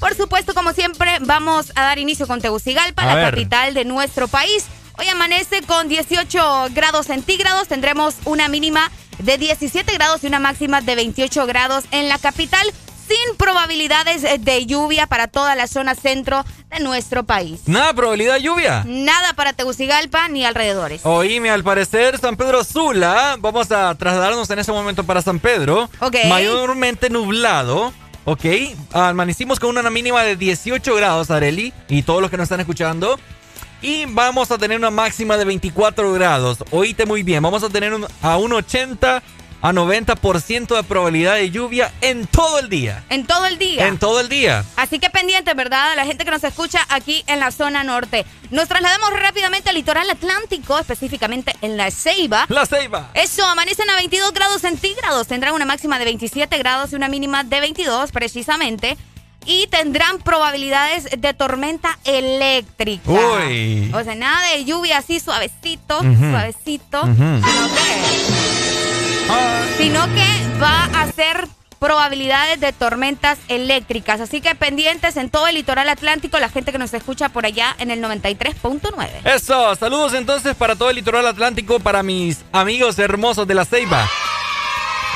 Por 0.00 0.14
supuesto, 0.14 0.54
como 0.54 0.72
siempre, 0.72 1.18
vamos 1.20 1.72
a 1.76 1.82
dar 1.82 1.98
inicio 1.98 2.26
con 2.26 2.40
Tegucigalpa, 2.40 3.02
A 3.02 3.06
la 3.06 3.14
ver. 3.16 3.24
capital 3.30 3.74
de 3.74 3.84
nuestro 3.84 4.28
país. 4.28 4.64
Hoy 4.98 5.06
amanece 5.08 5.62
con 5.62 5.88
18 5.88 6.68
grados 6.72 7.06
centígrados, 7.06 7.68
tendremos 7.68 8.14
una 8.24 8.48
mínima 8.48 8.90
de 9.18 9.38
17 9.38 9.92
grados 9.94 10.24
y 10.24 10.26
una 10.26 10.40
máxima 10.40 10.80
de 10.80 10.94
28 10.94 11.46
grados 11.46 11.84
en 11.90 12.08
la 12.08 12.18
capital, 12.18 12.66
sin 13.08 13.36
probabilidades 13.36 14.22
de 14.44 14.66
lluvia 14.66 15.06
para 15.06 15.26
toda 15.26 15.54
la 15.54 15.66
zona 15.66 15.94
centro 15.94 16.44
de 16.70 16.80
nuestro 16.80 17.24
país. 17.24 17.60
Nada, 17.66 17.92
probabilidad 17.92 18.34
de 18.34 18.42
lluvia. 18.42 18.84
Nada 18.86 19.32
para 19.34 19.52
Tegucigalpa 19.52 20.28
ni 20.28 20.44
alrededores. 20.44 21.00
Oíme, 21.04 21.50
al 21.50 21.64
parecer, 21.64 22.18
San 22.18 22.36
Pedro 22.36 22.62
Sula, 22.64 23.36
vamos 23.38 23.70
a 23.72 23.94
trasladarnos 23.96 24.48
en 24.50 24.58
ese 24.60 24.70
momento 24.72 25.04
para 25.04 25.22
San 25.22 25.40
Pedro. 25.40 25.90
Ok. 26.00 26.16
Mayormente 26.28 27.10
nublado. 27.10 27.92
Ok, 28.26 28.44
amanecimos 28.92 29.58
con 29.58 29.76
una 29.76 29.88
mínima 29.88 30.22
de 30.22 30.36
18 30.36 30.94
grados, 30.94 31.30
Areli, 31.30 31.72
y 31.88 32.02
todos 32.02 32.20
los 32.20 32.30
que 32.30 32.36
nos 32.36 32.44
están 32.44 32.60
escuchando. 32.60 33.18
Y 33.80 34.04
vamos 34.06 34.50
a 34.50 34.58
tener 34.58 34.76
una 34.76 34.90
máxima 34.90 35.38
de 35.38 35.46
24 35.46 36.12
grados. 36.12 36.58
Oíste 36.70 37.06
muy 37.06 37.22
bien, 37.22 37.42
vamos 37.42 37.62
a 37.62 37.70
tener 37.70 37.94
a 38.20 38.36
un 38.36 38.52
80 38.52 39.22
a 39.62 39.72
90% 39.72 40.74
de 40.74 40.82
probabilidad 40.82 41.34
de 41.34 41.50
lluvia 41.50 41.92
en 42.00 42.26
todo 42.26 42.58
el 42.58 42.68
día. 42.68 43.04
En 43.08 43.26
todo 43.26 43.46
el 43.46 43.58
día. 43.58 43.86
En 43.86 43.98
todo 43.98 44.20
el 44.20 44.28
día. 44.28 44.64
Así 44.76 44.98
que 44.98 45.10
pendiente, 45.10 45.52
¿verdad? 45.54 45.94
La 45.96 46.04
gente 46.06 46.24
que 46.24 46.30
nos 46.30 46.44
escucha 46.44 46.86
aquí 46.88 47.24
en 47.26 47.40
la 47.40 47.50
zona 47.50 47.84
norte. 47.84 48.24
Nos 48.50 48.68
trasladamos 48.68 49.10
rápidamente 49.12 49.70
al 49.70 49.76
litoral 49.76 50.08
atlántico, 50.08 50.78
específicamente 50.78 51.54
en 51.60 51.76
La 51.76 51.90
Ceiba. 51.90 52.46
La 52.48 52.66
Ceiba. 52.66 53.10
Eso, 53.14 53.44
amanecen 53.44 53.88
a 53.90 53.96
22 53.96 54.32
grados 54.32 54.62
centígrados. 54.62 55.26
Tendrán 55.26 55.54
una 55.54 55.66
máxima 55.66 55.98
de 55.98 56.06
27 56.06 56.56
grados 56.58 56.92
y 56.92 56.96
una 56.96 57.08
mínima 57.08 57.44
de 57.44 57.60
22, 57.60 58.12
precisamente. 58.12 58.96
Y 59.46 59.68
tendrán 59.68 60.18
probabilidades 60.18 61.08
de 61.18 61.32
tormenta 61.32 61.98
eléctrica. 62.04 63.10
Uy. 63.10 63.90
O 63.94 64.04
sea, 64.04 64.14
nada 64.14 64.48
de 64.50 64.64
lluvia 64.64 64.98
así 64.98 65.18
suavecito, 65.18 66.00
suavecito. 66.00 67.08
Sino 69.78 70.04
que 70.14 70.58
va 70.60 70.84
a 70.84 71.10
ser 71.12 71.48
probabilidades 71.80 72.60
de 72.60 72.72
tormentas 72.72 73.38
eléctricas. 73.48 74.20
Así 74.20 74.40
que 74.40 74.54
pendientes 74.54 75.16
en 75.16 75.30
todo 75.30 75.48
el 75.48 75.56
litoral 75.56 75.88
atlántico, 75.88 76.38
la 76.38 76.50
gente 76.50 76.70
que 76.70 76.78
nos 76.78 76.92
escucha 76.94 77.30
por 77.30 77.46
allá 77.46 77.74
en 77.78 77.90
el 77.90 78.02
93.9. 78.02 79.08
Eso, 79.24 79.74
saludos 79.74 80.14
entonces 80.14 80.54
para 80.54 80.76
todo 80.76 80.90
el 80.90 80.96
litoral 80.96 81.26
atlántico, 81.26 81.80
para 81.80 82.02
mis 82.02 82.44
amigos 82.52 82.98
hermosos 82.98 83.48
de 83.48 83.54
la 83.54 83.64
Ceiba. 83.64 84.08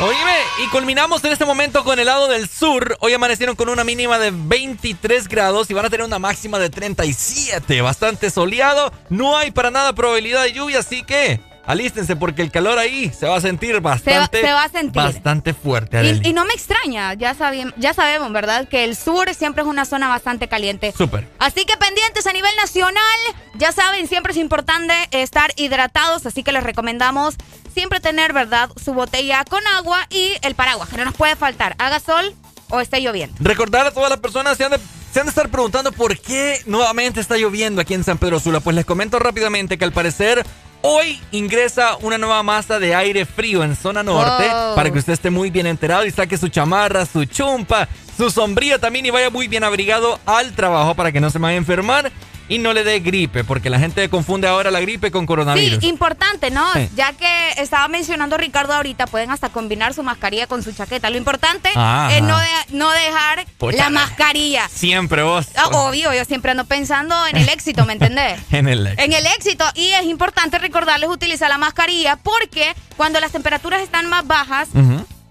Oíme, 0.01 0.37
y 0.65 0.69
culminamos 0.71 1.23
en 1.23 1.33
este 1.33 1.45
momento 1.45 1.85
con 1.85 2.01
el 2.01 2.07
lado 2.07 2.27
del 2.27 2.49
sur. 2.49 2.97
Hoy 2.99 3.13
amanecieron 3.13 3.55
con 3.55 3.69
una 3.69 3.85
mínima 3.85 4.19
de 4.19 4.33
23 4.35 5.29
grados 5.29 5.71
y 5.71 5.75
van 5.75 5.87
a 5.87 5.91
tener 5.91 6.05
una 6.05 6.19
máxima 6.19 6.59
de 6.59 6.69
37. 6.69 7.81
Bastante 7.81 8.31
soleado. 8.31 8.93
No 9.09 9.37
hay 9.37 9.53
para 9.53 9.71
nada 9.71 9.93
probabilidad 9.93 10.43
de 10.43 10.53
lluvia, 10.53 10.81
así 10.81 11.05
que 11.05 11.41
alístense 11.67 12.17
porque 12.17 12.43
el 12.43 12.51
calor 12.51 12.79
ahí 12.79 13.11
se 13.11 13.27
va 13.27 13.37
a 13.37 13.41
sentir 13.41 13.81
bastante. 13.81 14.41
Se 14.41 14.43
va, 14.43 14.49
se 14.49 14.55
va 14.55 14.65
a 14.65 14.69
sentir. 14.69 15.03
Bastante 15.03 15.55
fuerte. 15.55 16.21
Y, 16.23 16.29
y 16.29 16.33
no 16.33 16.45
me 16.45 16.55
extraña, 16.55 17.15
ya, 17.15 17.37
ya 17.77 17.95
sabemos, 17.95 18.33
¿verdad? 18.33 18.69
Que 18.69 18.85
el 18.85 18.97
sur 18.97 19.33
siempre 19.35 19.63
es 19.63 19.69
una 19.69 19.85
zona 19.85 20.09
bastante 20.09 20.49
caliente. 20.49 20.93
Súper. 20.97 21.29
Así 21.39 21.65
que 21.65 21.77
pendientes 21.77 22.27
a 22.27 22.33
nivel 22.33 22.55
nacional, 22.57 23.19
ya 23.55 23.73
saben, 23.73 24.09
siempre 24.09 24.33
es 24.33 24.39
importante 24.39 24.95
estar 25.11 25.53
hidratados, 25.57 26.27
así 26.27 26.43
que 26.43 26.53
les 26.53 26.63
recomendamos 26.63 27.35
siempre 27.73 28.01
tener, 28.01 28.33
¿verdad? 28.33 28.71
Su 28.83 28.95
botella 28.95 29.45
con 29.45 29.67
agua 29.67 30.07
y 30.11 30.33
el 30.43 30.55
paraguas, 30.55 30.89
que 30.89 30.97
no 30.97 31.05
nos 31.05 31.15
puede 31.15 31.37
faltar. 31.37 31.75
Haga 31.79 32.01
sol 32.01 32.35
o 32.71 32.81
esté 32.81 33.01
lloviendo. 33.01 33.37
Recordar 33.41 33.87
a 33.87 33.91
todas 33.91 34.11
las 34.11 34.21
personas, 34.21 34.61
han, 34.61 34.71
de, 34.71 34.79
se 35.13 35.21
han 35.21 35.27
de 35.27 35.31
estar 35.31 35.49
preguntando 35.49 35.93
por 35.93 36.19
qué 36.19 36.61
nuevamente 36.67 37.21
está 37.21 37.37
lloviendo 37.37 37.81
aquí 37.81 37.95
en 37.95 38.05
San 38.05 38.19
Pedro 38.19 38.41
Sula. 38.41 38.61
Pues 38.61 38.77
les 38.77 38.85
comento 38.85 39.19
rápidamente 39.19 39.77
que 39.77 39.85
al 39.85 39.93
parecer 39.93 40.45
hoy 40.87 41.19
ingresa 41.33 41.97
una 42.03 42.19
nueva 42.19 42.43
masa 42.43 42.79
de 42.79 42.95
aire 42.95 43.25
frío 43.25 43.65
en 43.65 43.75
zona 43.75 44.03
norte 44.03 44.45
para 44.77 44.91
que 44.91 44.99
usted 44.99 45.15
esté 45.15 45.31
muy 45.31 45.49
bien 45.51 45.67
enterado 45.67 46.05
y 46.05 46.11
saque 46.11 46.37
su 46.37 46.49
chamarra, 46.49 47.07
su 47.07 47.25
chumpa, 47.25 47.89
su 48.15 48.31
sombría 48.31 48.79
también 48.79 49.07
y 49.07 49.11
vaya 49.11 49.31
muy 49.31 49.49
bien 49.49 49.65
abrigado 49.65 50.21
al 50.27 50.53
trabajo 50.53 50.95
para 50.95 51.11
que 51.11 51.23
no 51.23 51.31
se 51.31 51.39
vaya 51.39 51.55
a 51.55 51.57
enfermar 51.57 52.13
y 52.49 52.59
no 52.59 52.73
le 52.73 52.85
dé 52.85 53.01
gripe, 53.01 53.45
porque 53.45 53.71
la 53.71 53.79
gente 53.79 54.09
confunde 54.09 54.47
ahora 54.49 54.71
la 54.71 54.81
gripe 54.81 55.11
con 55.11 55.27
coronavirus. 55.27 55.81
Sí, 55.81 55.89
importante, 55.89 56.51
¿no? 56.51 56.71
Sí. 56.75 56.89
Ya 56.95 57.13
que 57.13 57.51
estaba 57.59 57.89
mencionando 57.89 58.37
Ricardo 58.37 58.73
ahorita, 58.75 59.07
pueden 59.07 59.31
hasta 59.31 59.49
combinar 59.49 59.95
su 59.95 60.03
mascarilla 60.03 60.47
con 60.47 60.63
su 60.63 60.73
chaqueta. 60.73 61.09
Lo 61.11 61.17
importante 61.17 61.71
Ajá. 61.75 62.15
es 62.17 62.23
no, 62.23 62.39
de- 62.39 62.47
no 62.71 62.91
dejar 62.91 63.47
la 63.61 63.73
la- 63.85 63.91
mascarilla. 63.91 64.69
Siempre 64.69 65.23
vos. 65.23 65.47
Ah, 65.57 65.69
obvio, 65.73 66.13
yo 66.13 66.25
siempre 66.25 66.51
ando 66.51 66.65
pensando 66.67 67.27
en 67.27 67.37
el 67.37 67.49
éxito, 67.49 67.87
¿me 67.87 67.95
entendés? 67.95 68.41
En 68.51 68.69
el 68.69 68.87
En 68.99 69.13
el 69.13 69.27
éxito. 69.27 69.65
Y 69.75 69.89
es 69.93 70.05
importante 70.05 70.59
recordarles 70.59 71.09
utilizar 71.11 71.49
la 71.49 71.59
mascarilla 71.59 72.17
porque 72.17 72.75
cuando 72.97 73.21
las 73.21 73.33
temperaturas 73.33 73.81
están 73.83 74.09
más 74.09 74.27
bajas. 74.27 74.69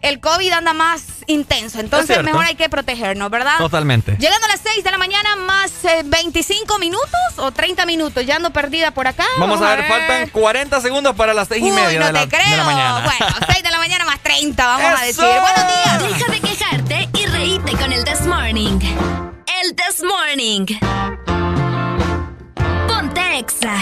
El 0.04 0.20
COVID 0.20 0.52
anda 0.52 0.74
más 0.74 1.02
intenso. 1.28 1.80
Entonces 1.80 2.22
mejor 2.24 2.46
hay 2.46 2.56
que 2.56 2.70
protegernos, 2.70 3.32
¿verdad? 3.32 3.58
Totalmente. 3.58 4.18
Llegando 4.20 4.46
a 4.46 4.50
las 4.50 4.60
6 4.62 4.84
de 4.84 4.92
la 4.92 4.98
mañana, 4.98 5.36
más 5.38 5.72
eh, 5.86 6.02
25 6.06 6.78
minutos 6.78 7.10
o 7.38 7.52
30 7.52 7.86
minutos. 7.86 8.26
Ya 8.26 8.36
ando 8.36 8.52
perdida 8.52 8.92
por 8.92 9.08
acá. 9.08 9.26
Vamos 9.40 9.62
a 9.62 9.76
ver, 9.76 9.88
faltan 9.88 10.30
40 10.30 10.82
segundos 10.82 11.16
para 11.16 11.34
las 11.34 11.48
6 11.48 11.62
y 11.62 11.66
Uy, 11.66 11.72
media 11.72 12.00
no 12.02 12.06
de, 12.08 12.14
la, 12.14 12.22
te 12.28 12.36
creo. 12.36 12.50
de 12.52 12.58
la 12.58 12.64
mañana. 12.66 13.02
Bueno, 13.18 13.36
6 13.52 13.64
de 13.64 13.72
la 13.72 13.78
mañana 13.78 14.06
más 14.06 14.20
30, 14.20 14.66
vamos 14.66 15.00
a 15.02 15.04
decir. 15.06 15.24
Buenos 15.24 15.74
días. 15.74 16.20
Deja 16.20 16.32
de 16.32 16.40
quejarte 16.42 17.10
y 17.18 17.26
reíte 17.28 17.72
con 17.78 17.94
el 17.94 18.04
This 18.04 18.22
Morning. 18.28 18.80
El 19.64 19.76
This 19.76 20.04
Morning. 20.04 20.66
Ponte 22.88 23.38
Exa. 23.40 23.74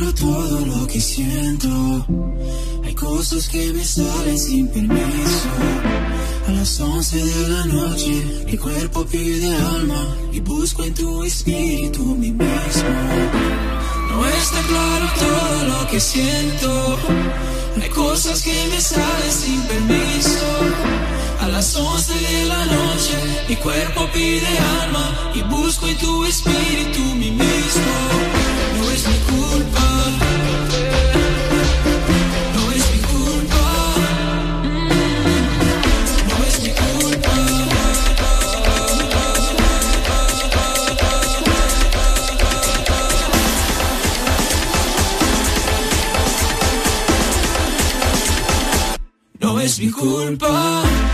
Es 0.00 0.14
tan 0.14 0.14
claro 0.14 0.14
todo 0.14 0.66
lo 0.66 0.86
que 0.86 1.00
siento. 1.00 2.06
Hay 2.84 2.94
cosas 2.94 3.48
que 3.48 3.72
me 3.72 3.84
salen 3.84 4.38
sin 4.38 4.68
permiso. 4.68 5.48
A 6.48 6.52
las 6.52 6.80
11 6.80 7.24
de 7.24 7.48
la 7.48 7.64
noche, 7.66 8.44
mi 8.46 8.56
cuerpo 8.56 9.04
pide 9.04 9.54
alma 9.54 10.16
y 10.32 10.40
busco 10.40 10.84
en 10.84 10.94
tu 10.94 11.22
espíritu 11.24 12.02
mi 12.16 12.30
mismo. 12.30 12.88
No 14.10 14.26
es 14.26 14.50
tan 14.50 14.64
claro 14.64 15.06
todo 15.18 15.64
lo 15.68 15.86
que 15.90 16.00
siento. 16.00 16.98
Hay 17.82 17.88
cosas 17.90 18.42
que 18.42 18.66
me 18.70 18.80
salen 18.80 19.32
sin 19.32 19.60
permiso. 19.62 20.46
A 21.40 21.48
las 21.48 21.76
11 21.76 22.12
de 22.14 22.44
la 22.46 22.64
noche, 22.66 23.14
mi 23.48 23.56
cuerpo 23.56 24.08
pide 24.12 24.58
alma 24.82 25.32
y 25.34 25.42
busco 25.42 25.86
en 25.86 25.98
tu 25.98 26.24
espíritu 26.24 27.00
mi 27.16 27.30
mismo. 27.30 28.09
No 49.40 49.58
es 49.58 49.78
mi 49.80 49.90
culpa. 49.90 51.09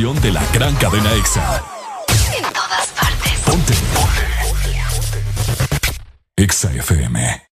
Estación 0.00 0.22
de 0.22 0.32
la 0.32 0.42
gran 0.54 0.74
cadena 0.76 1.12
EXA. 1.12 1.62
en 2.34 2.42
todas 2.54 2.86
partes. 2.98 3.32
Ponte. 3.44 3.74
EXA 6.36 6.72
FM. 6.72 7.42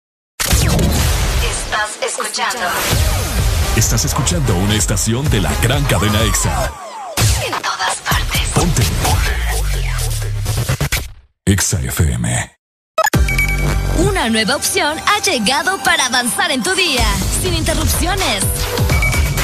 Estás 1.42 1.90
escuchando 2.07 2.66
Estás 3.76 4.05
escuchando 4.07 4.55
una 4.57 4.74
estación 4.76 5.28
de 5.30 5.42
la 5.42 5.53
gran 5.62 5.84
cadena 5.84 6.22
EXA. 6.22 6.72
en 7.44 7.53
todas 7.62 7.96
partes. 7.96 8.40
Ponte. 8.55 8.82
EXA 11.44 11.80
FM. 11.82 12.57
Una 13.99 14.30
nueva 14.30 14.57
opción 14.57 14.96
ha 15.07 15.20
llegado 15.20 15.76
para 15.82 16.07
avanzar 16.07 16.51
en 16.51 16.62
tu 16.62 16.74
día, 16.74 17.05
sin 17.42 17.53
interrupciones. 17.53 18.42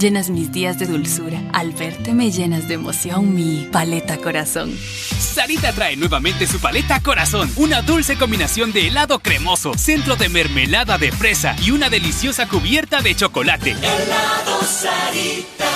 llenas 0.00 0.30
mis 0.30 0.50
días 0.50 0.78
de 0.78 0.86
dulzura. 0.86 1.40
Al 1.52 1.72
verte 1.72 2.14
me 2.14 2.30
llenas 2.30 2.66
de 2.66 2.74
emoción 2.74 3.34
mi 3.34 3.68
paleta 3.70 4.16
corazón. 4.16 4.74
Sarita 4.76 5.72
trae 5.72 5.96
nuevamente 5.96 6.46
su 6.46 6.58
paleta 6.58 7.00
Corazón, 7.00 7.50
una 7.56 7.82
dulce 7.82 8.16
combinación 8.16 8.72
de 8.72 8.88
helado 8.88 9.20
cremoso, 9.20 9.74
centro 9.76 10.16
de 10.16 10.28
mermelada 10.28 10.98
de 10.98 11.12
fresa 11.12 11.54
y 11.62 11.70
una 11.70 11.90
deliciosa 11.90 12.48
cubierta 12.48 13.02
de 13.02 13.14
chocolate. 13.14 13.72
Helado 13.72 14.62
Sarita. 14.64 15.68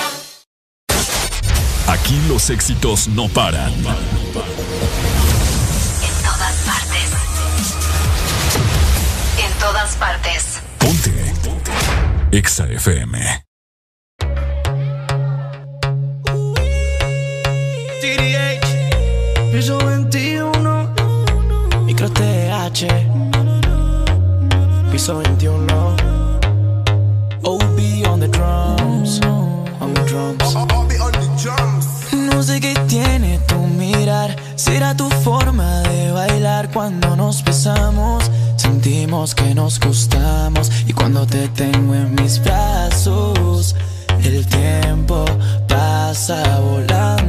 Aquí 1.86 2.18
los 2.28 2.50
éxitos 2.50 3.08
no 3.08 3.28
paran. 3.28 3.72
En 3.72 3.84
todas 6.22 6.54
partes. 6.64 7.10
En 9.38 9.58
todas 9.60 9.96
partes. 9.96 10.60
Ponte. 10.78 11.12
EXA 12.32 12.66
FM. 12.72 13.43
Piso 24.90 25.20
21. 25.20 25.66
OB 27.42 27.78
on 28.08 28.20
the 28.20 28.28
drums, 28.28 29.20
on 29.80 29.92
the 29.92 30.00
drums. 30.06 30.54
No 32.12 32.42
sé 32.42 32.60
qué 32.60 32.74
tiene 32.88 33.38
tu 33.46 33.56
mirar, 33.56 34.34
será 34.56 34.96
tu 34.96 35.10
forma 35.10 35.82
de 35.82 36.10
bailar 36.12 36.70
cuando 36.72 37.14
nos 37.16 37.44
besamos. 37.44 38.30
Sentimos 38.56 39.34
que 39.34 39.54
nos 39.54 39.78
gustamos 39.78 40.70
y 40.86 40.94
cuando 40.94 41.26
te 41.26 41.48
tengo 41.48 41.94
en 41.94 42.14
mis 42.14 42.42
brazos, 42.42 43.76
el 44.22 44.46
tiempo 44.46 45.26
pasa 45.68 46.60
volando. 46.60 47.23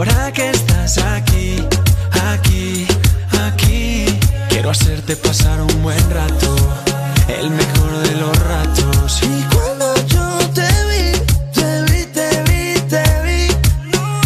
Ahora 0.00 0.32
que 0.32 0.48
estás 0.48 0.96
aquí, 0.96 1.56
aquí, 2.32 2.86
aquí, 3.46 4.06
quiero 4.48 4.70
hacerte 4.70 5.14
pasar 5.16 5.60
un 5.60 5.82
buen 5.82 6.10
rato. 6.10 6.56
El 7.28 7.50
mejor 7.50 7.98
de 7.98 8.14
los 8.16 8.38
ratos. 8.48 9.20
Y 9.22 9.42
cuando 9.54 9.94
yo 10.06 10.38
te 10.54 10.68
vi, 10.88 11.12
te 11.52 11.82
vi, 11.92 12.04
te 12.16 12.28
vi, 12.48 12.80
te 12.88 13.04
vi, 13.26 13.46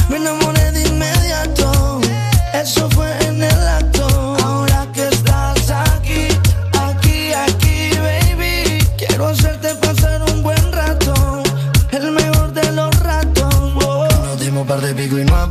me 0.09 0.17
enamoré 0.19 0.71
de 0.71 0.83
inmediato. 0.89 2.01
Eso 2.53 2.89
fue 2.91 3.11
en 3.27 3.43
el 3.43 3.69
acto. 3.81 4.07
Ahora 4.45 4.87
que 4.95 5.09
estás 5.09 5.71
aquí, 5.71 6.29
aquí, 6.89 7.33
aquí, 7.33 7.91
baby, 8.07 8.79
quiero 8.97 9.27
hacerte 9.27 9.75
pasar 9.75 10.23
un 10.23 10.43
buen 10.45 10.73
rato. 10.73 11.43
El 11.91 12.13
mejor 12.13 12.53
de 12.53 12.73
los 12.73 12.95
ratos. 13.01 13.55
oh. 13.85 14.09
Nos 14.25 14.39
dimos 14.41 14.67
par 14.69 14.81
de 14.81 14.95
pico 14.95 15.19
y 15.19 15.25
no 15.25 15.44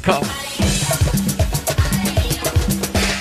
45. 0.00 0.26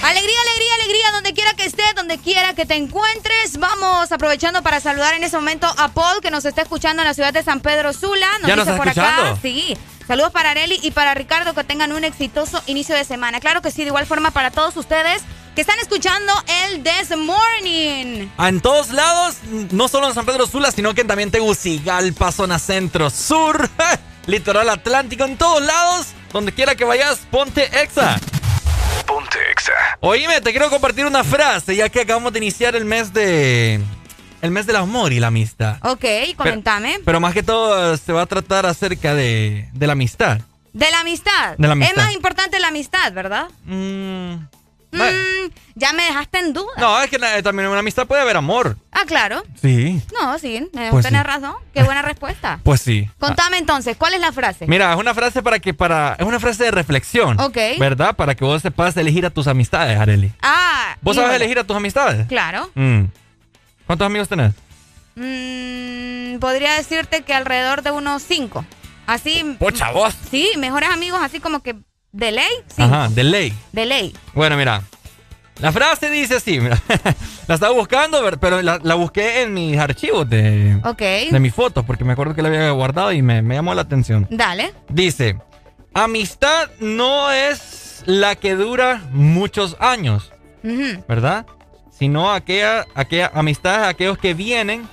Alegría, 0.04 0.38
alegría, 0.42 0.76
alegría, 0.76 1.12
donde 1.12 1.34
quiera 1.34 1.54
que 1.54 1.66
estés, 1.66 1.96
donde 1.96 2.18
quiera 2.18 2.54
que 2.54 2.66
te 2.66 2.76
encuentres. 2.76 3.58
Vamos 3.60 4.12
aprovechando 4.12 4.62
para 4.62 4.80
saludar 4.80 5.14
en 5.16 5.24
este 5.24 5.38
momento 5.38 5.68
a 5.78 5.90
Paul, 5.90 6.22
que 6.22 6.32
nos 6.32 6.46
está 6.46 6.62
escuchando 6.62 7.02
en 7.02 7.08
la 7.08 7.14
ciudad 7.14 7.34
de 7.34 7.44
San 7.44 7.60
Pedro 7.60 7.94
Sula. 7.94 8.28
Nos 8.40 8.48
¿Ya 8.48 8.56
nos 8.56 8.66
dice 8.66 8.72
está 8.72 8.78
por 8.78 8.90
acá. 8.90 9.10
escuchando? 9.10 9.40
Sí. 9.42 9.78
Saludos 10.08 10.32
para 10.32 10.52
Areli 10.52 10.80
y 10.82 10.92
para 10.92 11.14
Ricardo, 11.14 11.54
que 11.54 11.64
tengan 11.66 11.92
un 11.92 12.06
exitoso 12.06 12.62
inicio 12.68 12.96
de 12.96 13.04
semana. 13.04 13.42
Claro 13.42 13.62
que 13.62 13.72
sí, 13.72 13.82
de 13.82 13.88
igual 13.88 14.06
forma 14.06 14.32
para 14.32 14.52
todos 14.52 14.78
ustedes 14.78 15.22
que 15.54 15.62
están 15.62 15.80
escuchando 15.80 16.32
el 16.64 16.84
This 16.84 17.18
Morning. 17.18 18.30
En 18.40 18.62
todos 18.62 18.92
lados, 18.92 19.38
no 19.72 19.88
solo 19.90 20.08
en 20.08 20.14
San 20.14 20.26
Pedro 20.26 20.48
Sula, 20.48 20.72
sino 20.72 20.94
que 20.94 21.04
también 21.04 21.32
Tegucigalpa, 21.32 22.32
zona 22.32 22.58
centro, 22.60 23.10
sur, 23.10 23.68
litoral 24.28 24.70
atlántico, 24.70 25.26
en 25.26 25.36
todos 25.36 25.62
lados, 25.64 26.08
donde 26.34 26.52
quiera 26.52 26.76
que 26.76 26.86
vayas, 26.86 27.20
ponte 27.32 27.64
exa. 27.82 28.20
Ponte 29.06 29.38
Exa. 29.52 29.72
Oíme, 30.02 30.42
te 30.42 30.52
quiero 30.52 30.70
compartir 30.70 31.06
una 31.06 31.24
frase, 31.24 31.76
ya 31.76 31.88
que 31.88 32.02
acabamos 32.02 32.34
de 32.34 32.40
iniciar 32.40 32.76
el 32.76 32.84
mes 32.84 33.14
de. 33.14 33.80
El 34.42 34.52
mes 34.52 34.68
del 34.68 34.76
amor 34.76 35.14
y 35.14 35.20
la 35.20 35.28
amistad. 35.28 35.78
Ok, 35.82 36.06
comentame. 36.36 37.00
Pero 37.04 37.20
más 37.20 37.34
que 37.34 37.42
todo 37.42 37.96
se 37.98 38.14
va 38.14 38.24
a 38.24 38.26
tratar 38.26 38.66
acerca 38.66 39.16
de, 39.16 39.70
de 39.72 39.88
la 39.88 39.94
amistad. 39.94 40.40
De 40.74 40.92
la 40.92 41.00
amistad. 41.00 41.58
De 41.58 41.68
la 41.68 41.74
amistad. 41.74 41.98
Es 41.98 42.04
más 42.04 42.14
importante 42.14 42.60
la 42.60 42.68
amistad, 42.68 43.12
¿verdad? 43.14 43.48
Mm, 43.66 44.36
Mm, 45.06 45.52
ya 45.76 45.94
me 45.94 46.04
dejaste 46.04 46.40
en 46.40 46.54
duda. 46.54 46.72
No, 46.78 47.02
es 47.02 47.10
que 47.10 47.18
eh, 47.18 47.44
también 47.44 47.66
en 47.66 47.72
una 47.72 47.80
amistad 47.80 48.06
puede 48.08 48.22
haber 48.22 48.38
amor. 48.38 48.78
Ah, 48.92 49.04
claro. 49.06 49.44
Sí. 49.62 50.02
No, 50.20 50.38
sí, 50.40 50.56
eh, 50.78 50.88
Pues 50.92 51.06
tenés 51.06 51.22
sí. 51.22 51.28
razón. 51.28 51.56
Qué 51.74 51.84
buena 51.84 52.02
respuesta. 52.02 52.60
Pues 52.64 52.82
sí. 52.82 53.10
Contame 53.20 53.58
entonces, 53.58 53.96
¿cuál 53.98 54.14
es 54.14 54.20
la 54.22 54.32
frase? 54.32 54.66
Mira, 54.68 54.92
es 54.94 55.00
una 55.00 55.14
frase 55.14 55.42
para 55.44 55.60
que 55.60 55.74
para 55.74 56.16
es 56.20 56.26
una 56.26 56.40
frase 56.40 56.66
de 56.66 56.72
reflexión. 56.72 57.40
Ok. 57.40 57.58
¿Verdad? 57.80 58.16
Para 58.16 58.36
que 58.36 58.44
vos 58.44 58.62
sepas 58.62 58.96
elegir 58.98 59.26
a 59.26 59.30
tus 59.30 59.48
amistades, 59.48 59.98
Areli. 60.00 60.32
Ah. 60.42 60.96
¿Vos 61.02 61.16
sabes 61.16 61.30
híjole. 61.30 61.46
elegir 61.46 61.60
a 61.60 61.64
tus 61.64 61.76
amistades? 61.78 62.28
Claro. 62.28 62.70
Mm. 62.76 63.04
¿Cuántos 63.86 64.06
amigos 64.06 64.28
tenés? 64.28 64.54
Mm, 65.16 66.40
podría 66.40 66.74
decirte 66.74 67.22
que 67.24 67.34
alrededor 67.34 67.82
de 67.82 67.92
unos 67.92 68.22
cinco. 68.24 68.66
Así. 69.06 69.56
Pocha, 69.60 69.92
vos. 69.92 70.14
Sí, 70.30 70.52
mejores 70.58 70.90
amigos, 70.90 71.20
así 71.24 71.40
como 71.40 71.62
que 71.62 71.76
de 72.18 72.32
ley. 72.32 72.52
Sí, 72.68 72.82
Ajá, 72.82 73.08
de 73.10 73.24
ley. 73.24 73.54
de 73.72 73.86
ley. 73.86 74.16
Bueno, 74.34 74.58
mira. 74.58 74.82
La 75.60 75.72
frase 75.72 76.10
dice 76.10 76.36
así, 76.36 76.60
mira. 76.60 76.80
la 77.48 77.56
estaba 77.56 77.74
buscando, 77.74 78.20
pero 78.40 78.62
la, 78.62 78.80
la 78.84 78.96
busqué 78.96 79.42
en 79.42 79.54
mis 79.54 79.78
archivos 79.78 80.28
de, 80.30 80.76
de 81.32 81.40
mis 81.40 81.54
fotos, 81.54 81.84
porque 81.86 82.04
me 82.04 82.14
acuerdo 82.14 82.36
que 82.36 82.42
la 82.42 82.50
había 82.50 82.70
guardado 82.72 83.12
y 83.12 83.22
me, 83.22 83.42
me 83.42 83.56
llamó 83.56 83.74
la 83.74 83.82
atención. 83.84 84.28
Dale. 84.30 84.74
Dice, 84.90 85.38
amistad 85.94 86.70
no 86.80 87.32
es 87.32 88.04
la 88.06 88.36
que 88.36 88.56
dura 88.56 89.02
muchos 89.12 89.78
años. 89.80 90.32
¿verdad? 91.08 91.46
Sino 91.98 92.32
aquella, 92.34 92.86
aquella 92.94 93.32
amistad, 93.34 93.86
aquellos 93.86 94.18
que 94.18 94.34
vienen 94.34 94.88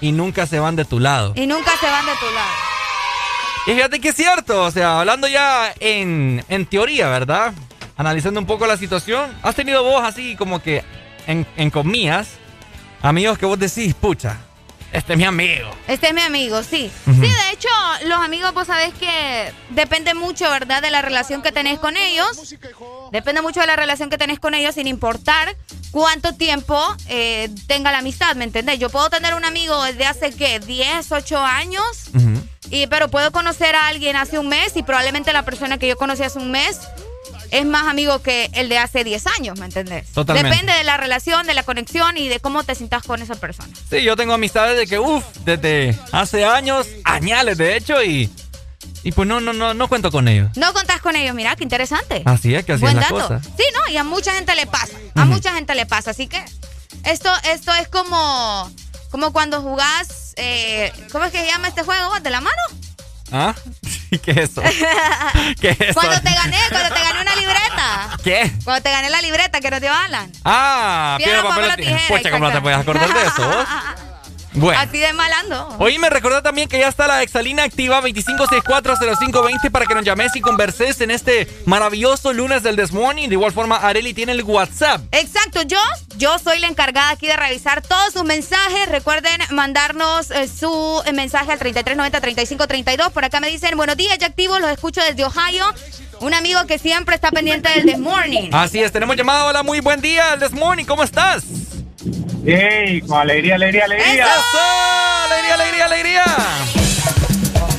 y 0.00 0.12
nunca 0.12 0.46
se 0.46 0.60
van 0.60 0.76
de 0.76 0.84
tu 0.84 1.00
lado. 1.00 1.32
Y 1.36 1.46
nunca 1.46 1.72
se 1.80 1.86
van 1.86 2.06
de 2.06 2.12
tu 2.12 2.26
lado. 2.34 2.75
Y 3.66 3.72
fíjate 3.72 4.00
que 4.00 4.10
es 4.10 4.16
cierto, 4.16 4.62
o 4.62 4.70
sea, 4.70 5.00
hablando 5.00 5.26
ya 5.26 5.74
en, 5.80 6.44
en 6.48 6.66
teoría, 6.66 7.08
¿verdad? 7.08 7.52
Analizando 7.96 8.38
un 8.38 8.46
poco 8.46 8.66
la 8.66 8.76
situación, 8.76 9.36
¿has 9.42 9.56
tenido 9.56 9.82
vos 9.82 10.02
así 10.04 10.36
como 10.36 10.62
que 10.62 10.84
en, 11.26 11.44
en 11.56 11.70
comillas, 11.70 12.28
amigos 13.02 13.38
que 13.38 13.46
vos 13.46 13.58
decís, 13.58 13.94
pucha, 13.94 14.38
este 14.92 15.14
es 15.14 15.18
mi 15.18 15.24
amigo. 15.24 15.68
Este 15.88 16.08
es 16.08 16.14
mi 16.14 16.22
amigo, 16.22 16.62
sí. 16.62 16.90
Sí, 17.04 17.20
de 17.20 17.50
hecho, 17.52 17.68
los 18.06 18.18
amigos 18.20 18.54
vos 18.54 18.68
sabés 18.68 18.94
que 18.94 19.52
depende 19.70 20.14
mucho, 20.14 20.48
¿verdad? 20.48 20.80
De 20.80 20.90
la 20.90 21.02
relación 21.02 21.42
que 21.42 21.52
tenés 21.52 21.78
con 21.80 21.96
ellos. 21.96 22.56
Depende 23.10 23.42
mucho 23.42 23.60
de 23.60 23.66
la 23.66 23.76
relación 23.76 24.10
que 24.10 24.16
tenés 24.16 24.38
con 24.38 24.54
ellos 24.54 24.76
sin 24.76 24.86
importar 24.86 25.56
cuánto 25.90 26.34
tiempo 26.34 26.80
eh, 27.08 27.50
tenga 27.66 27.90
la 27.92 27.98
amistad, 27.98 28.36
¿me 28.36 28.44
entendés? 28.44 28.78
Yo 28.78 28.88
puedo 28.88 29.10
tener 29.10 29.34
un 29.34 29.44
amigo 29.44 29.82
desde 29.82 30.06
hace, 30.06 30.32
¿qué? 30.32 30.60
10, 30.60 31.12
8 31.12 31.38
años. 31.44 31.84
Y, 32.70 32.86
pero 32.88 33.08
puedo 33.08 33.30
conocer 33.32 33.74
a 33.74 33.88
alguien 33.88 34.16
hace 34.16 34.38
un 34.38 34.48
mes 34.48 34.72
y 34.76 34.82
probablemente 34.82 35.32
la 35.32 35.44
persona 35.44 35.78
que 35.78 35.88
yo 35.88 35.96
conocí 35.96 36.22
hace 36.22 36.38
un 36.38 36.50
mes 36.50 36.80
es 37.50 37.64
más 37.64 37.86
amigo 37.86 38.20
que 38.22 38.50
el 38.54 38.68
de 38.68 38.78
hace 38.78 39.04
10 39.04 39.24
años, 39.38 39.58
¿me 39.58 39.66
entendés? 39.66 40.10
Totalmente. 40.12 40.50
Depende 40.50 40.72
de 40.72 40.84
la 40.84 40.96
relación, 40.96 41.46
de 41.46 41.54
la 41.54 41.62
conexión 41.62 42.16
y 42.16 42.28
de 42.28 42.40
cómo 42.40 42.64
te 42.64 42.74
sientas 42.74 43.04
con 43.04 43.22
esa 43.22 43.36
persona. 43.36 43.72
Sí, 43.88 44.02
yo 44.02 44.16
tengo 44.16 44.32
amistades 44.34 44.76
de 44.76 44.86
que, 44.86 44.98
uff, 44.98 45.24
desde 45.44 45.96
hace 46.12 46.44
años, 46.44 46.88
añales 47.04 47.56
de 47.58 47.76
hecho, 47.76 48.02
y, 48.02 48.28
y 49.04 49.12
pues 49.12 49.28
no, 49.28 49.40
no, 49.40 49.52
no, 49.52 49.74
no 49.74 49.88
cuento 49.88 50.10
con 50.10 50.26
ellos. 50.26 50.50
No 50.56 50.72
contás 50.72 51.00
con 51.00 51.14
ellos, 51.14 51.34
mira, 51.36 51.54
qué 51.54 51.62
interesante. 51.62 52.22
Así 52.24 52.52
es 52.54 52.64
que 52.64 52.72
así 52.72 52.78
es 52.84 52.92
Buen 52.92 52.96
la 52.96 53.02
dato. 53.02 53.14
cosa. 53.14 53.40
Sí, 53.42 53.64
no, 53.72 53.92
y 53.92 53.96
a 53.96 54.02
mucha 54.02 54.32
gente 54.32 54.54
le 54.56 54.66
pasa. 54.66 54.96
A 55.14 55.24
mucha 55.24 55.52
gente 55.54 55.74
le 55.76 55.86
pasa. 55.86 56.10
Así 56.10 56.26
que 56.26 56.44
esto, 57.04 57.30
esto 57.52 57.72
es 57.74 57.86
como, 57.86 58.70
como 59.10 59.32
cuando 59.32 59.62
jugás. 59.62 60.25
Eh, 60.36 60.92
¿Cómo 61.10 61.24
es 61.24 61.32
que 61.32 61.38
se 61.38 61.46
llama 61.46 61.68
este 61.68 61.82
juego? 61.82 62.20
¿De 62.20 62.30
la 62.30 62.40
mano? 62.40 62.62
¿Ah? 63.32 63.54
¿Qué 64.22 64.30
es 64.30 64.36
eso? 64.36 64.62
¿Qué 65.60 65.70
es 65.70 65.80
eso? 65.80 65.94
Cuando 65.94 66.20
te 66.20 66.34
gané, 66.34 66.58
cuando 66.70 66.94
te 66.94 67.02
gané 67.02 67.22
una 67.22 67.36
libreta. 67.36 68.18
¿Qué? 68.22 68.52
Cuando 68.64 68.82
te 68.82 68.90
gané 68.90 69.10
la 69.10 69.20
libreta 69.20 69.60
que 69.60 69.70
no 69.70 69.80
te 69.80 69.88
Alan. 69.88 70.30
Ah, 70.44 71.16
Piedra, 71.18 71.42
papel 71.42 71.68
papel 71.68 71.76
tijera. 71.76 72.08
Pucha, 72.08 72.30
¿cómo 72.30 72.46
no 72.46 72.52
te 72.52 72.60
puedes 72.60 72.78
acordar 72.78 73.12
de 73.12 73.22
eso 73.22 73.48
vos? 73.48 73.66
Bueno. 74.56 74.80
Así 74.80 74.98
de 74.98 75.12
malando. 75.12 75.76
Oye, 75.78 75.98
me 75.98 76.08
recordó 76.08 76.42
también 76.42 76.68
que 76.68 76.78
ya 76.78 76.88
está 76.88 77.06
la 77.06 77.22
exalina 77.22 77.62
activa 77.62 78.00
25640520 78.02 79.70
para 79.70 79.84
que 79.84 79.94
nos 79.94 80.04
llames 80.04 80.34
y 80.34 80.40
converses 80.40 81.00
en 81.02 81.10
este 81.10 81.46
maravilloso 81.66 82.32
lunes 82.32 82.62
del 82.62 82.76
This 82.76 82.92
Morning. 82.92 83.28
De 83.28 83.34
igual 83.34 83.52
forma, 83.52 83.76
Areli 83.76 84.14
tiene 84.14 84.32
el 84.32 84.42
WhatsApp. 84.42 85.02
Exacto, 85.12 85.62
yo, 85.62 85.78
yo 86.16 86.38
soy 86.38 86.58
la 86.60 86.68
encargada 86.68 87.10
aquí 87.10 87.26
de 87.26 87.36
revisar 87.36 87.82
todos 87.82 88.14
sus 88.14 88.24
mensajes. 88.24 88.88
Recuerden 88.88 89.40
mandarnos 89.50 90.30
eh, 90.30 90.48
su 90.48 91.02
mensaje 91.12 91.52
al 91.52 91.58
3390-3532. 91.58 93.10
Por 93.10 93.24
acá 93.24 93.40
me 93.40 93.48
dicen, 93.48 93.76
buenos 93.76 93.96
días, 93.96 94.16
ya 94.18 94.28
activo, 94.28 94.58
los 94.58 94.70
escucho 94.70 95.02
desde 95.02 95.24
Ohio. 95.24 95.66
Un 96.20 96.32
amigo 96.32 96.66
que 96.66 96.78
siempre 96.78 97.14
está 97.14 97.30
pendiente 97.30 97.68
del 97.68 97.84
This 97.84 97.98
Morning. 97.98 98.48
Así 98.52 98.82
es, 98.82 98.90
tenemos 98.90 99.16
llamada. 99.16 99.44
Hola, 99.44 99.62
muy 99.62 99.80
buen 99.80 100.00
día, 100.00 100.32
el 100.32 100.40
This 100.40 100.52
Morning. 100.52 100.86
¿Cómo 100.86 101.02
estás? 101.02 101.44
¡Ey! 102.44 103.00
Con 103.02 103.18
alegría, 103.20 103.54
alegría, 103.56 103.84
alegría. 103.84 104.24
¡Eso! 104.24 105.26
¡Alegría, 105.26 105.54
alegría, 105.54 105.84
alegría! 105.86 106.24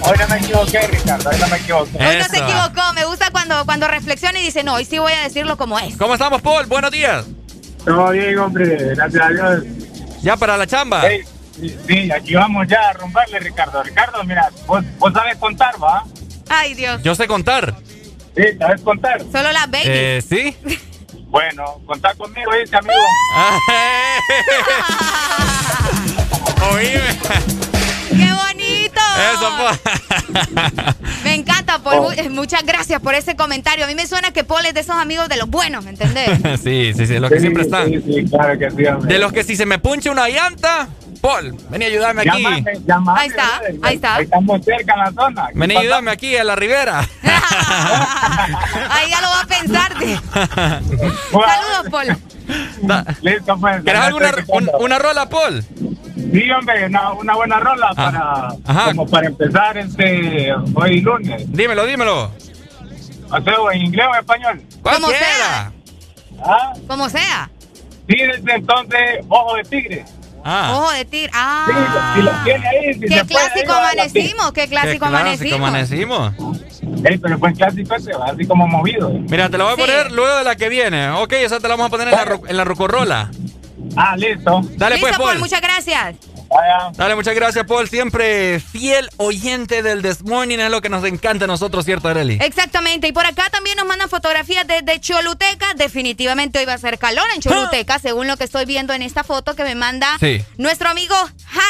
Hoy 0.01 0.17
no 0.19 0.27
me 0.27 0.37
equivoqué, 0.37 0.87
Ricardo. 0.87 1.29
Hoy 1.29 1.37
no 1.39 1.47
me 1.47 1.57
equivoqué. 1.57 1.97
Hoy 1.97 2.17
no 2.17 2.25
se 2.25 2.37
equivocó, 2.37 2.93
me 2.93 3.05
gusta 3.05 3.29
cuando, 3.31 3.65
cuando 3.65 3.87
reflexiona 3.87 4.39
y 4.39 4.43
dice, 4.45 4.63
no, 4.63 4.75
hoy 4.75 4.85
sí 4.85 4.99
voy 4.99 5.13
a 5.13 5.23
decirlo 5.23 5.57
como 5.57 5.77
es. 5.79 5.97
¿Cómo 5.97 6.13
estamos, 6.13 6.41
Paul? 6.41 6.65
Buenos 6.65 6.91
días. 6.91 7.25
Todo 7.85 8.11
bien, 8.11 8.37
hombre. 8.39 8.95
Gracias 8.95 9.23
a 9.23 9.29
Dios. 9.29 9.63
¿Ya 10.21 10.35
para 10.37 10.57
la 10.57 10.67
chamba? 10.67 11.07
Ey, 11.07 11.21
sí, 11.55 11.75
sí, 11.87 12.11
aquí 12.11 12.35
vamos 12.35 12.67
ya 12.67 12.89
a 12.89 12.93
romperle, 12.93 13.39
Ricardo. 13.39 13.83
Ricardo, 13.83 14.23
mira, 14.23 14.49
vos, 14.65 14.83
vos 14.97 15.13
sabes 15.13 15.37
contar, 15.37 15.75
¿va? 15.81 16.03
Ay, 16.49 16.73
Dios. 16.73 17.01
Yo 17.03 17.15
sé 17.15 17.27
contar. 17.27 17.75
Sí, 18.35 18.43
¿sabes 18.59 18.81
contar? 18.81 19.21
Solo 19.31 19.51
las 19.51 19.69
babies. 19.69 19.87
Eh, 19.87 20.23
¿sí? 20.27 20.55
Bueno, 21.27 21.81
contá 21.85 22.13
conmigo, 22.15 22.51
¿viste, 22.59 22.75
amigo? 22.77 22.93
Oíme. 26.73 27.19
¡Qué 28.09 28.31
bonito! 28.33 29.01
Eso, 29.33 29.49
Paul. 29.57 29.77
Me 31.23 31.35
encanta, 31.35 31.79
Paul. 31.79 32.01
Mu- 32.01 32.11
eh, 32.11 32.29
Muchas 32.29 32.63
gracias 32.63 33.01
por 33.01 33.13
ese 33.13 33.35
comentario. 33.35 33.85
A 33.85 33.87
mí 33.87 33.95
me 33.95 34.07
suena 34.07 34.31
que 34.31 34.43
Paul 34.43 34.65
es 34.65 34.73
de 34.73 34.79
esos 34.81 34.95
amigos 34.95 35.29
de 35.29 35.37
los 35.37 35.49
buenos, 35.49 35.83
¿me 35.83 35.91
entendés? 35.91 36.29
sí, 36.63 36.93
sí, 36.95 37.05
sí, 37.05 37.13
de 37.13 37.19
los 37.19 37.29
que 37.29 37.37
Sí, 37.37 37.41
siempre 37.41 37.63
están. 37.63 37.87
Sí, 37.89 38.01
sí, 38.05 38.25
claro 38.29 38.57
que 38.57 38.71
sí, 38.71 38.85
hombre. 38.85 39.13
De 39.13 39.19
los 39.19 39.31
que 39.33 39.43
si 39.43 39.55
se 39.55 39.65
me 39.65 39.79
punche 39.79 40.09
una 40.09 40.27
llanta, 40.29 40.87
Paul, 41.21 41.55
vení 41.69 41.85
a 41.85 41.87
ayudarme 41.87 42.21
aquí. 42.21 42.43
Llámame, 42.85 43.19
Ahí 43.21 43.27
está, 43.27 43.57
brother. 43.59 43.75
ahí 43.83 43.95
está. 43.95 44.15
Ahí 44.15 44.23
estamos 44.25 44.65
cerca 44.65 44.93
en 44.93 44.99
la 44.99 45.11
zona. 45.11 45.47
Vení 45.53 45.75
a 45.75 45.79
ayudarme 45.79 46.11
aquí 46.11 46.37
a 46.37 46.43
la 46.43 46.55
ribera. 46.55 46.99
Ahí 48.89 49.09
ya 49.09 49.21
lo 49.21 49.27
va 49.29 49.41
a 49.41 49.45
pensar. 49.47 49.93
Saludos, 51.31 51.91
Paul. 51.91 52.17
Listo, 53.21 53.57
pues. 53.57 53.83
¿Querés 53.83 54.01
alguna 54.01 54.31
un- 54.47 54.69
una 54.79 54.99
rola, 54.99 55.27
Paul? 55.29 55.63
Sí, 56.33 56.51
hombre, 56.51 56.85
una, 56.85 57.11
una 57.13 57.35
buena 57.35 57.59
rola 57.59 57.89
Ah. 57.95 58.53
para, 58.65 58.85
como 58.85 59.07
para 59.07 59.27
empezar 59.27 59.77
este 59.77 60.53
hoy 60.75 61.01
lunes. 61.01 61.43
Dímelo, 61.51 61.85
dímelo. 61.85 62.31
O 63.29 63.41
sea, 63.41 63.53
en 63.73 63.81
inglés 63.81 64.05
o 64.09 64.13
en 64.13 64.19
español. 64.19 64.61
Como 64.81 65.07
sea. 65.09 65.71
¿Ah? 66.43 66.73
Como 66.87 67.09
sea. 67.09 67.49
Sí, 68.07 68.15
desde 68.15 68.55
entonces, 68.55 69.01
ojo 69.27 69.55
de 69.55 69.63
tigre. 69.63 70.05
Ojo 70.73 70.91
de 70.91 71.05
tir. 71.05 71.29
Ah. 71.33 71.65
Sí, 71.67 71.73
si 72.15 72.21
lo 72.21 72.31
tiene 72.43 72.67
ahí, 72.67 72.93
si 72.93 72.99
Qué 73.01 73.21
clásico 73.25 73.59
ahí 73.59 73.65
va 73.67 73.81
la 73.81 73.89
amanecimos, 74.03 74.51
qué 74.53 74.67
clásico 74.67 75.05
amanecimos. 75.05 75.59
amanecimos. 75.69 76.33
Ey, 77.03 77.17
pero 77.17 77.37
buen 77.37 77.53
clásico 77.55 77.95
ese, 77.95 78.13
va 78.13 78.25
así 78.27 78.45
como 78.47 78.67
movido. 78.67 79.09
Mira, 79.11 79.49
te 79.49 79.57
lo 79.57 79.65
voy 79.65 79.73
a 79.73 79.75
Sí. 79.75 79.81
poner 79.81 80.11
luego 80.11 80.37
de 80.37 80.43
la 80.43 80.55
que 80.55 80.69
viene. 80.69 81.09
Ok, 81.11 81.33
esa 81.33 81.59
te 81.59 81.67
la 81.67 81.75
vamos 81.75 81.87
a 81.87 81.89
poner 81.89 82.07
en 82.07 82.15
la, 82.15 82.25
ro- 82.25 82.41
en 82.47 82.57
la 82.57 82.63
rocorrola. 82.63 83.29
Ah, 83.95 84.15
listo. 84.17 84.61
Dale 84.75 84.95
Listo, 84.95 85.07
pues, 85.07 85.17
Paul, 85.17 85.29
Paul. 85.31 85.39
muchas 85.39 85.61
gracias. 85.61 86.15
Dale, 86.95 87.15
muchas 87.15 87.35
gracias, 87.35 87.65
Paul. 87.65 87.87
Siempre 87.89 88.59
fiel 88.59 89.09
oyente 89.17 89.83
del 89.83 90.01
This 90.01 90.23
Morning. 90.23 90.59
Es 90.59 90.71
lo 90.71 90.81
que 90.81 90.89
nos 90.89 91.03
encanta 91.03 91.45
a 91.45 91.47
nosotros, 91.47 91.85
¿cierto, 91.85 92.07
Areli? 92.07 92.37
Exactamente. 92.41 93.07
Y 93.07 93.11
por 93.11 93.25
acá 93.25 93.49
también 93.51 93.77
nos 93.77 93.85
mandan 93.85 94.09
fotografías 94.09 94.65
desde 94.67 94.99
Choluteca. 94.99 95.73
Definitivamente 95.75 96.59
hoy 96.59 96.65
va 96.65 96.73
a 96.73 96.77
ser 96.77 96.97
calor 96.97 97.25
en 97.35 97.41
Choluteca, 97.41 97.99
según 97.99 98.27
lo 98.27 98.37
que 98.37 98.45
estoy 98.45 98.65
viendo 98.65 98.93
en 98.93 99.01
esta 99.01 99.23
foto 99.23 99.55
que 99.55 99.63
me 99.63 99.75
manda 99.75 100.17
Sí. 100.19 100.43
nuestro 100.57 100.89
amigo 100.89 101.15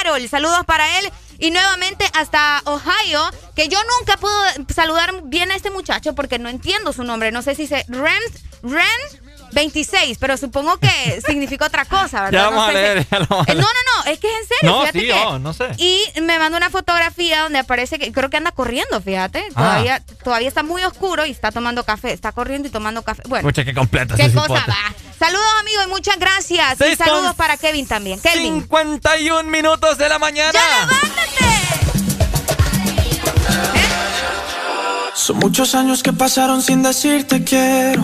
Harold. 0.02 0.30
Saludos 0.30 0.66
para 0.66 1.00
él. 1.00 1.10
Y 1.40 1.52
nuevamente 1.52 2.04
hasta 2.14 2.62
Ohio, 2.66 3.22
que 3.56 3.68
yo 3.68 3.78
nunca 4.00 4.18
puedo 4.18 4.36
saludar 4.74 5.14
bien 5.26 5.52
a 5.52 5.56
este 5.56 5.70
muchacho 5.70 6.16
porque 6.16 6.40
no 6.40 6.50
entiendo 6.50 6.94
su 6.94 7.04
nombre. 7.04 7.32
No 7.32 7.42
sé 7.44 7.54
si 7.54 7.68
se... 7.68 7.86
Ren... 7.88 8.22
Ren... 8.64 9.27
26, 9.52 10.18
pero 10.20 10.38
supongo 10.38 10.78
que 10.78 11.22
significa 11.26 11.66
otra 11.66 11.86
cosa, 11.86 12.24
¿verdad? 12.24 12.32
Ya 12.32 12.44
No 12.50 12.52
vamos 12.58 12.64
a 12.64 12.72
sé 12.72 12.78
si- 12.78 12.82
leer, 12.84 13.08
ya 13.10 13.20
lo 13.20 13.26
vamos 13.28 13.48
a 13.48 13.52
Eh, 13.52 13.56
No, 13.56 13.62
no, 13.62 13.68
no, 14.06 14.12
es 14.12 14.20
que 14.20 14.28
es 14.28 14.34
en 14.42 14.48
serio. 14.48 14.72
No, 14.72 14.80
fíjate 14.82 15.00
sí, 15.00 15.06
que- 15.08 15.14
oh, 15.14 15.40
no 15.40 15.54
sé. 15.54 15.68
Y 15.78 16.04
me 16.22 16.40
manda 16.40 16.58
una 16.58 16.70
fotografía 16.70 17.44
donde 17.44 17.60
aparece 17.60 18.00
que 18.00 18.12
creo 18.12 18.30
que 18.30 18.38
anda 18.38 18.52
corriendo, 18.52 19.02
fíjate. 19.02 19.44
Ah. 19.56 19.64
Todavía, 19.64 20.04
todavía 20.24 20.48
está 20.48 20.64
muy 20.64 20.84
oscuro 20.84 21.26
y 21.26 21.32
está 21.32 21.52
tomando 21.52 21.84
café. 21.84 22.14
Está 22.14 22.32
corriendo 22.32 22.68
y 22.68 22.72
tomando 22.72 23.02
café. 23.04 23.24
Bueno, 23.28 23.48
Escucha, 23.48 23.66
qué 23.66 23.74
completa 23.74 24.16
qué 24.16 24.32
cosa 24.32 24.54
va. 24.68 24.94
Saludos, 25.20 25.46
amigos, 25.62 25.86
y 25.88 25.90
muchas 25.90 26.20
gracias. 26.20 26.74
Y 26.76 26.78
Seis 26.78 26.98
saludos 26.98 27.34
para 27.36 27.58
Kevin 27.58 27.88
también. 27.88 28.20
Kelvin. 28.20 28.62
51 28.62 29.44
minutos 29.50 29.98
de 29.98 30.10
la 30.10 30.20
mañana. 30.20 30.52
¡Ya 30.54 30.88
Son 35.16 35.38
muchos 35.38 35.74
años 35.76 36.04
que 36.04 36.14
pasaron 36.14 36.62
sin 36.62 36.84
decirte 36.84 37.44
quiero. 37.44 38.04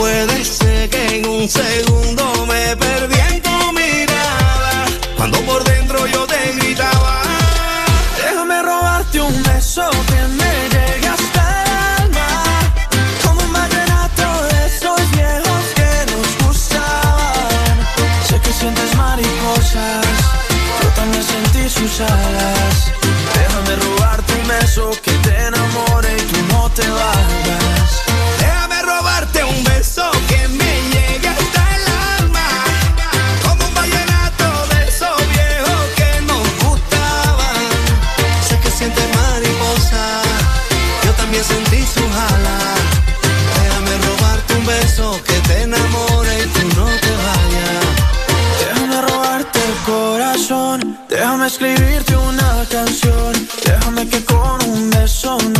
Puede 0.00 0.42
ser 0.46 0.88
que 0.88 1.16
en 1.16 1.26
un 1.26 1.46
segundo 1.46 2.46
me 2.46 2.74
perdí 2.74 3.18
en 3.20 3.42
tu 3.42 3.72
mirada. 3.74 4.86
Cuando 5.18 5.38
por 5.42 5.69
escribirte 51.50 52.16
una 52.16 52.64
canción. 52.70 53.32
Déjame 53.64 54.08
que 54.08 54.24
con 54.24 54.62
un 54.68 54.88
beso 54.90 55.36
nos 55.56 55.59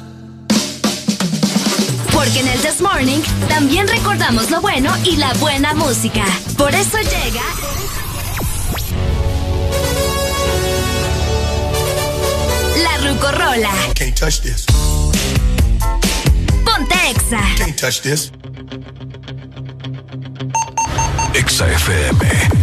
Porque 2.23 2.41
en 2.41 2.47
el 2.49 2.61
This 2.61 2.81
Morning 2.81 3.19
también 3.49 3.87
recordamos 3.87 4.51
lo 4.51 4.61
bueno 4.61 4.95
y 5.03 5.15
la 5.15 5.33
buena 5.39 5.73
música. 5.73 6.23
Por 6.55 6.71
eso 6.71 6.99
llega. 6.99 7.41
La 12.83 13.09
Rucorola. 13.09 13.71
Can't 13.95 14.15
touch 14.19 14.41
this. 14.41 14.67
Ponte 16.63 16.95
Exa. 17.09 17.41
Can't 17.57 17.81
touch 17.81 18.01
this. 18.01 18.31
Exa 21.33 21.71
FM. 21.71 22.19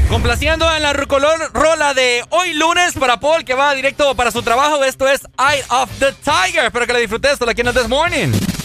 Complaciendo 0.09 0.73
en 0.73 0.83
la 0.83 0.93
rucolor 0.93 1.51
rola 1.53 1.95
de 1.95 2.25
hoy 2.31 2.55
lunes 2.55 2.93
para 2.93 3.19
Paul 3.19 3.45
que 3.45 3.55
va 3.55 3.75
directo 3.75 4.15
para 4.15 4.31
su 4.31 4.41
trabajo. 4.43 4.85
Esto 4.85 5.09
es 5.09 5.23
Eye 5.37 5.65
of 5.71 5.91
the 5.99 6.13
Tiger. 6.13 6.67
Espero 6.67 6.87
que 6.87 6.93
la 6.93 7.01
disfrutes. 7.01 7.33
Esto 7.33 7.51
aquí 7.51 7.63
en 7.63 7.67
el 7.67 7.75
This 7.75 7.89
Morning. 7.89 8.58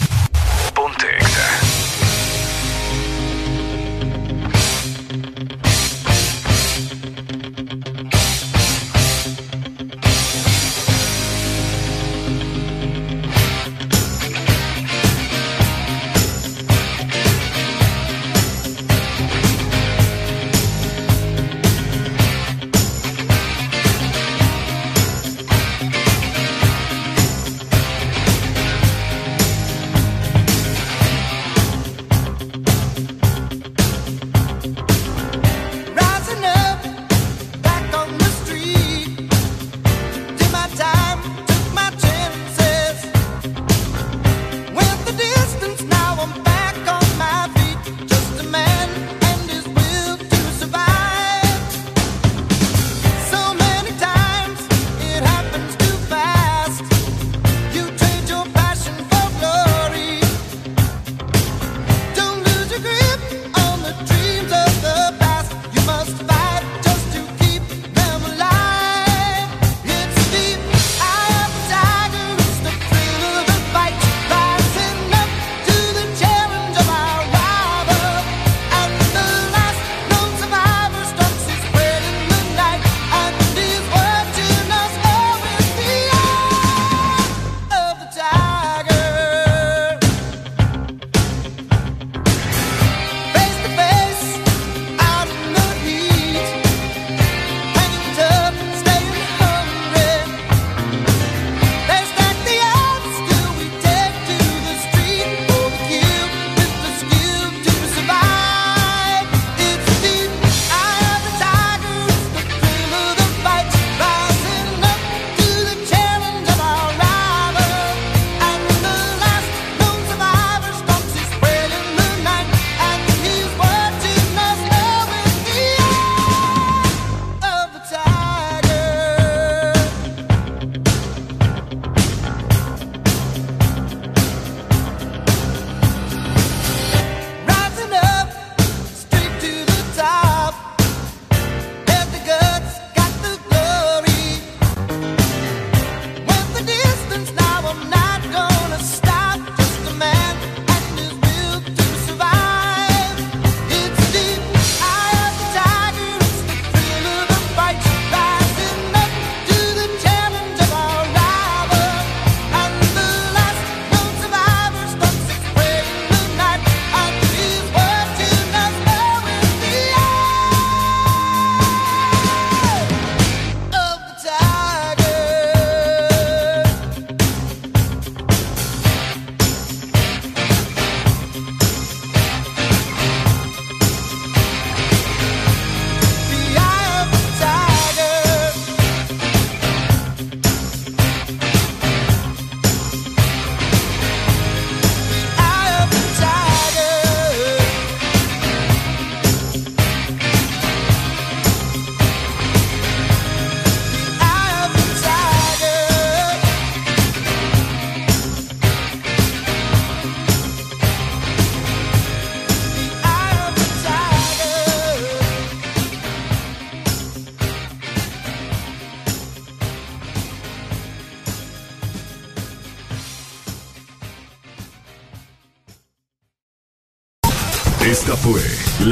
Ponte 0.74 1.23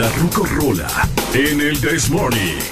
la 0.02 0.08
Rucorola 0.10 0.88
en 1.32 1.60
el 1.60 1.80
This 1.80 2.10
Morning. 2.10 2.71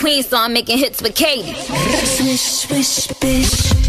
queen, 0.00 0.22
so 0.22 0.38
I'm 0.38 0.54
making 0.54 0.78
hits 0.78 1.02
with 1.02 1.14
Katie. 1.14 1.52
Swish, 1.52 2.40
swish, 2.40 3.06
bish. 3.20 3.79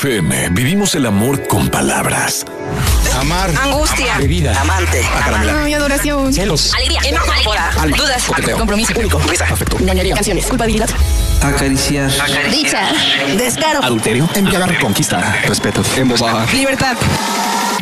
FM 0.00 0.48
vivimos 0.52 0.94
el 0.94 1.04
amor 1.04 1.46
con 1.46 1.68
palabras. 1.68 2.46
Amar. 3.18 3.50
Angustia. 3.60 4.16
Bebida. 4.16 4.58
Amante. 4.58 5.02
Ah, 5.04 5.26
Amar. 5.26 5.56
Ay, 5.62 5.74
adoración. 5.74 6.32
Celos. 6.32 6.72
Alegría. 6.74 7.00
Enojo. 7.04 7.52
Dudas. 7.98 8.24
Coqueteo. 8.24 8.56
Compromiso. 8.56 8.94
Público. 8.94 9.20
Risa. 9.28 9.44
Afecto. 9.44 9.76
Engañería. 9.78 10.14
Canciones. 10.14 10.46
Culpabilidad. 10.46 10.88
Acariciar. 11.42 12.10
Acariciar. 12.18 12.50
Dicha. 12.50 13.36
Descaro. 13.36 13.84
Adulterio. 13.84 14.26
Embriagar. 14.34 14.78
Conquista. 14.78 15.36
Respeto. 15.46 15.82
Embosada. 15.98 16.46
Libertad. 16.50 16.96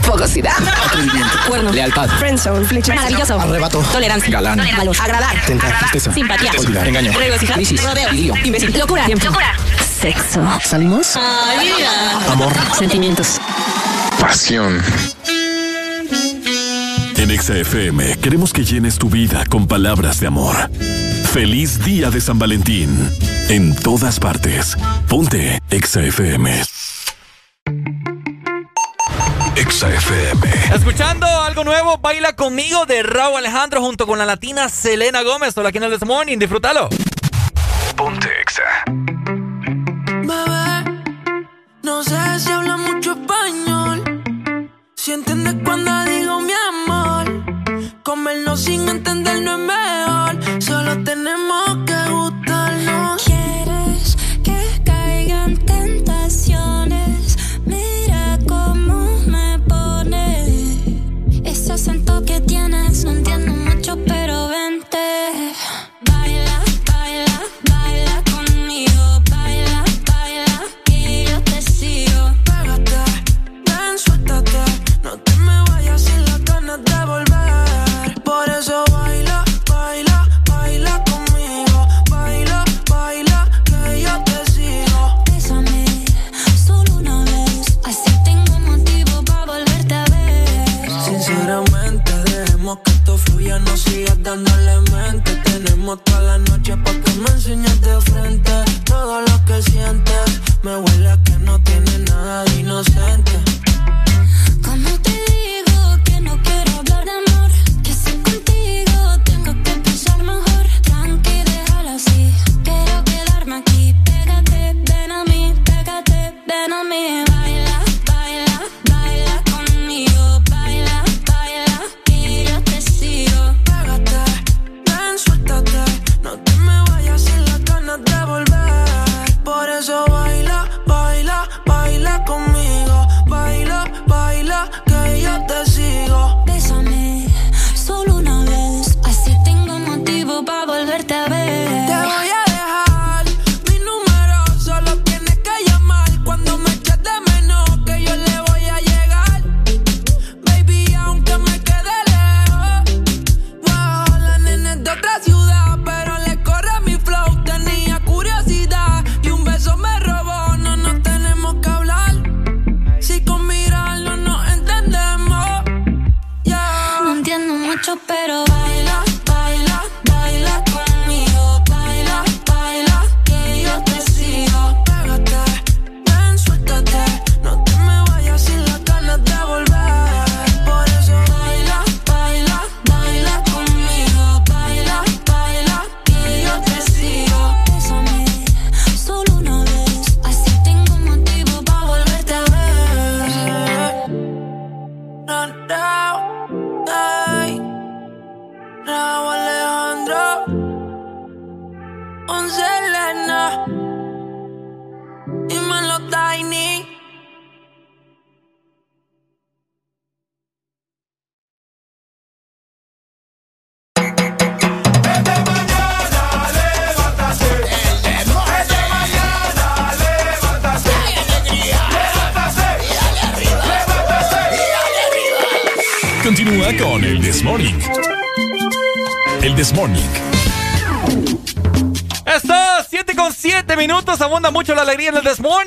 Fogosidad. 0.02 0.56
Atrevimiento. 0.86 1.38
Cuerno. 1.46 1.70
Lealtad. 1.70 2.08
Friendzone. 2.18 2.66
Flecha. 2.66 2.94
Maravilloso. 2.96 3.40
Arrebato. 3.40 3.80
Tolerancia. 3.92 4.28
Galán. 4.28 4.60
Valor. 4.76 4.96
Agradar. 5.00 5.40
Tentar. 5.46 5.72
Simpatía. 6.12 6.50
Olvidar. 6.58 6.88
Engaño. 6.88 7.12
Regocijar. 7.16 7.54
Crisis. 7.54 7.80
Rodeo. 7.84 8.34
Imbécil. 8.42 8.76
Locura. 8.76 9.06
Locura. 9.06 9.54
Sexo. 10.00 10.46
¿Salimos? 10.64 11.16
Amor. 12.30 12.52
Sentimientos. 12.78 13.40
Pasión. 14.20 14.80
En 17.16 17.30
ExaFM 17.30 18.16
queremos 18.18 18.52
que 18.52 18.64
llenes 18.64 18.96
tu 18.98 19.10
vida 19.10 19.44
con 19.46 19.66
palabras 19.66 20.20
de 20.20 20.28
amor. 20.28 20.70
Feliz 21.32 21.84
día 21.84 22.10
de 22.10 22.20
San 22.20 22.38
Valentín. 22.38 23.10
En 23.48 23.74
todas 23.74 24.20
partes. 24.20 24.76
Ponte 25.08 25.60
ExaFM. 25.70 26.62
XFM. 29.56 30.48
Escuchando 30.74 31.26
algo 31.26 31.64
nuevo, 31.64 31.98
baila 31.98 32.34
conmigo 32.36 32.86
de 32.86 33.02
Raúl 33.02 33.38
Alejandro 33.38 33.80
junto 33.80 34.06
con 34.06 34.18
la 34.18 34.24
latina 34.24 34.68
Selena 34.68 35.22
Gómez. 35.22 35.58
Hola, 35.58 35.70
aquí 35.70 35.78
en 35.78 35.84
el 35.84 35.98
This 35.98 36.06
Morning. 36.06 36.38
Disfrútalo. 36.38 36.88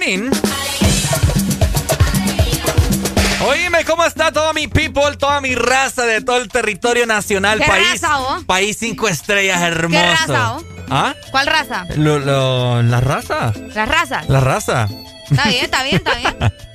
Morning. 0.01 0.31
Oíme, 3.47 3.85
¿cómo 3.85 4.03
está 4.03 4.31
toda 4.31 4.51
mi 4.51 4.67
people, 4.67 5.15
toda 5.19 5.39
mi 5.41 5.53
raza 5.53 6.05
de 6.07 6.21
todo 6.21 6.37
el 6.37 6.47
territorio 6.49 7.05
nacional? 7.05 7.59
¿Qué 7.59 7.65
país, 7.67 8.01
raza, 8.01 8.17
vos? 8.17 8.43
país 8.45 8.77
cinco 8.79 9.07
estrellas, 9.07 9.61
hermoso. 9.61 10.01
¿Qué 10.03 10.09
raza, 10.09 10.53
vos? 10.53 10.63
¿Ah? 10.89 11.13
¿Cuál 11.29 11.45
raza? 11.45 11.85
Lo, 11.97 12.17
lo- 12.17 12.81
¿La 12.81 12.99
raza? 12.99 13.53
¿Las 13.75 13.87
razas? 13.87 14.27
La 14.27 14.39
raza. 14.39 14.87
Está 15.29 15.47
bien, 15.49 15.65
está 15.65 15.83
bien, 15.83 15.95
está 15.97 16.15
bien. 16.15 16.35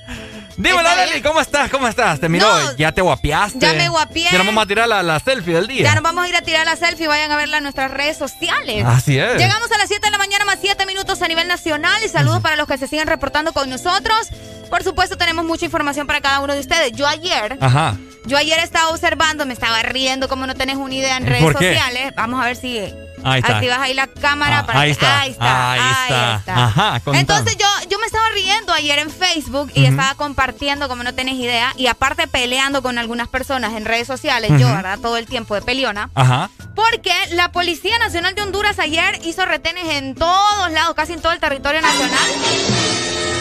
Dímelo, 0.57 0.89
Leli, 0.97 1.21
¿cómo 1.23 1.41
estás? 1.41 1.71
¿Cómo 1.71 1.87
estás? 1.87 2.19
Te 2.19 2.29
miró, 2.29 2.47
No, 2.47 2.77
ya 2.77 2.93
te 2.93 3.03
guapiaste. 3.03 3.59
ya 3.59 3.75
me 3.75 3.89
guapié. 3.89 4.25
Ya 4.33 4.39
nos 4.39 4.47
vamos 4.47 4.65
a 4.65 4.67
tirar 4.67 4.89
la, 4.89 5.03
la 5.03 5.21
selfie 5.21 5.55
del 5.55 5.67
día. 5.67 5.83
Ya 5.83 5.95
nos 5.95 6.03
vamos 6.03 6.25
a 6.25 6.29
ir 6.29 6.37
a 6.37 6.41
tirar 6.43 6.65
la 6.65 6.77
selfie. 6.77 7.07
Vayan 7.09 7.31
a 7.31 7.37
verla 7.37 7.59
en 7.59 7.63
nuestras 7.65 7.91
redes 7.91 8.17
sociales. 8.17 8.85
Así 8.87 9.19
es. 9.19 9.37
Llegamos 9.37 9.71
a 9.71 9.79
las 9.79 9.89
7 9.89 10.07
de 10.07 10.11
la 10.11 10.19
mañana 10.19 10.45
más 10.47 10.59
7 10.61 10.87
minutos 10.87 11.21
a 11.21 11.29
nivel 11.29 11.47
nacional. 11.47 12.03
Y 12.05 12.09
saludos 12.09 12.41
para 12.41 12.57
los 12.57 12.67
que 12.67 12.79
se 12.79 12.87
siguen 12.89 13.07
reportando 13.07 13.53
con 13.53 13.69
nosotros. 13.69 14.29
Por 14.71 14.83
supuesto, 14.83 15.17
tenemos 15.17 15.45
mucha 15.45 15.65
información 15.65 16.07
para 16.07 16.21
cada 16.21 16.41
uno 16.41 16.53
de 16.55 16.61
ustedes. 16.61 16.93
Yo 16.93 17.07
ayer, 17.07 17.57
Ajá. 17.61 17.97
yo 18.25 18.37
ayer 18.37 18.59
estaba 18.59 18.89
observando, 18.91 19.47
me 19.47 19.53
estaba 19.55 19.83
riendo, 19.83 20.29
como 20.29 20.47
no 20.47 20.55
tenés 20.55 20.77
una 20.77 20.95
idea 20.95 21.17
en 21.17 21.27
redes 21.27 21.43
¿Por 21.43 21.57
qué? 21.57 21.75
sociales. 21.75 22.13
Vamos 22.17 22.43
a 22.43 22.47
ver 22.47 22.57
si 22.57 22.79
Ahí 23.25 23.41
está. 23.41 23.55
activas 23.57 23.79
ahí 23.81 23.95
la 23.95 24.07
cámara 24.07 24.61
Ah, 24.61 24.67
para 24.67 24.81
ahí 24.81 24.89
que- 24.89 24.93
está. 24.93 25.21
Ahí 25.21 25.31
está. 25.33 25.73
Ahí 25.73 25.81
ahí 25.81 26.03
está. 26.09 26.37
está. 26.37 26.65
Ajá. 26.65 27.01
Entonces 27.15 27.57
yo, 27.57 27.67
yo 27.91 27.99
me 27.99 28.07
estaba 28.07 28.29
riendo 28.31 28.73
ayer 28.73 28.99
en 28.99 29.11
Facebook 29.11 29.71
y 29.75 29.85
estaba 29.87 30.15
compartiendo, 30.15 30.89
como 30.89 31.03
no 31.03 31.15
tenés 31.15 31.35
idea, 31.35 31.73
y 31.77 31.87
aparte 31.89 32.27
peleando 32.29 32.83
con 32.83 32.99
algunas 32.99 33.29
personas 33.29 33.73
en 33.75 33.85
redes 33.85 34.07
sociales, 34.07 34.51
yo. 34.61 34.69
¿verdad? 34.69 34.99
Todo 35.01 35.17
el 35.17 35.27
tiempo 35.27 35.55
de 35.55 35.63
peleona. 35.63 36.11
Ajá. 36.15 36.51
Porque 36.75 37.13
la 37.33 37.51
Policía 37.53 37.99
Nacional 37.99 38.35
de 38.35 38.43
Honduras 38.43 38.79
ayer 38.79 39.19
hizo 39.25 39.45
retenes 39.47 39.87
en 39.89 40.15
todos 40.15 40.71
lados, 40.73 40.95
casi 40.95 41.15
en 41.15 41.21
todo 41.23 41.33
el 41.33 41.41
territorio 41.41 41.81
nacional. 41.81 43.36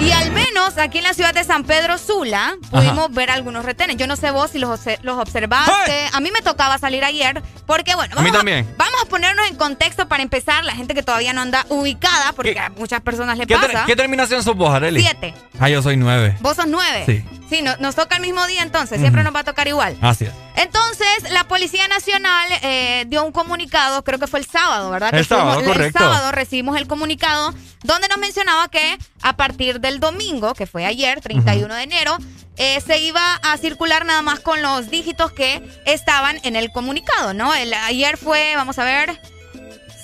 Y 0.00 0.12
al 0.12 0.30
menos 0.32 0.78
aquí 0.78 0.98
en 0.98 1.04
la 1.04 1.12
ciudad 1.12 1.34
de 1.34 1.44
San 1.44 1.64
Pedro 1.64 1.98
Sula 1.98 2.56
pudimos 2.70 3.12
ver 3.12 3.30
algunos 3.30 3.64
retenes. 3.66 3.96
Yo 3.98 4.06
no 4.06 4.16
sé 4.16 4.30
vos 4.30 4.50
si 4.50 4.58
los, 4.58 4.70
obse- 4.80 4.98
los 5.02 5.18
observaste. 5.18 6.08
A 6.12 6.20
mí 6.20 6.30
me 6.32 6.40
tocaba 6.40 6.78
salir 6.78 7.04
ayer 7.04 7.42
porque, 7.66 7.94
bueno, 7.94 8.14
A 8.18 8.22
mí 8.22 8.30
vamos 8.30 9.00
a 9.04 9.08
ponernos 9.08 9.46
en 9.48 9.56
contexto 9.56 10.08
para 10.08 10.22
empezar. 10.22 10.64
La 10.64 10.74
gente 10.74 10.94
que 10.94 11.02
todavía 11.02 11.32
no 11.34 11.42
anda 11.42 11.66
ubicada, 11.68 12.32
porque 12.32 12.58
a 12.58 12.70
muchas 12.70 13.02
personas 13.02 13.36
le 13.36 13.46
¿Qué, 13.46 13.56
ter- 13.56 13.72
pasa. 13.72 13.84
qué 13.86 13.94
terminación 13.94 14.42
sos 14.42 14.56
vos, 14.56 14.72
Areli? 14.74 15.02
Siete. 15.02 15.34
Ah, 15.58 15.68
yo 15.68 15.82
soy 15.82 15.96
nueve. 15.98 16.36
Vos 16.40 16.56
sos 16.56 16.66
nueve. 16.66 17.02
Sí. 17.06 17.22
Sí, 17.50 17.62
no- 17.62 17.76
nos 17.78 17.94
toca 17.94 18.16
el 18.16 18.22
mismo 18.22 18.46
día 18.46 18.62
entonces. 18.62 19.00
Siempre 19.00 19.22
nos 19.22 19.34
va 19.34 19.40
a 19.40 19.44
tocar 19.44 19.68
igual. 19.68 19.96
Así 20.00 20.24
es. 20.24 20.32
Entonces, 20.56 21.30
la 21.32 21.44
Policía 21.44 21.88
Nacional 21.88 22.46
eh, 22.62 23.04
dio 23.08 23.24
un 23.24 23.32
comunicado, 23.32 24.02
creo 24.04 24.18
que 24.18 24.26
fue 24.26 24.40
el 24.40 24.46
sábado, 24.46 24.90
¿verdad? 24.90 25.10
El 25.12 25.20
Que 25.20 25.24
fuimos- 25.24 25.54
sábado, 25.54 25.64
correcto. 25.64 25.98
El 25.98 26.04
sábado 26.04 26.32
recibimos 26.32 26.76
el 26.76 26.86
comunicado 26.86 27.52
donde 27.82 28.08
nos 28.08 28.18
mencionaba 28.18 28.68
que 28.68 28.98
a 29.22 29.36
partir 29.36 29.80
del 29.80 30.00
domingo 30.00 30.54
que 30.54 30.66
fue 30.66 30.86
ayer, 30.86 31.20
31 31.20 31.74
de 31.74 31.82
enero, 31.82 32.16
eh, 32.56 32.80
se 32.84 32.98
iba 33.00 33.34
a 33.36 33.56
circular 33.58 34.04
nada 34.04 34.22
más 34.22 34.40
con 34.40 34.62
los 34.62 34.90
dígitos 34.90 35.32
que 35.32 35.62
estaban 35.86 36.38
en 36.42 36.56
el 36.56 36.72
comunicado, 36.72 37.34
¿no? 37.34 37.54
El, 37.54 37.72
ayer 37.72 38.16
fue, 38.16 38.54
vamos 38.56 38.78
a 38.78 38.84
ver, 38.84 39.20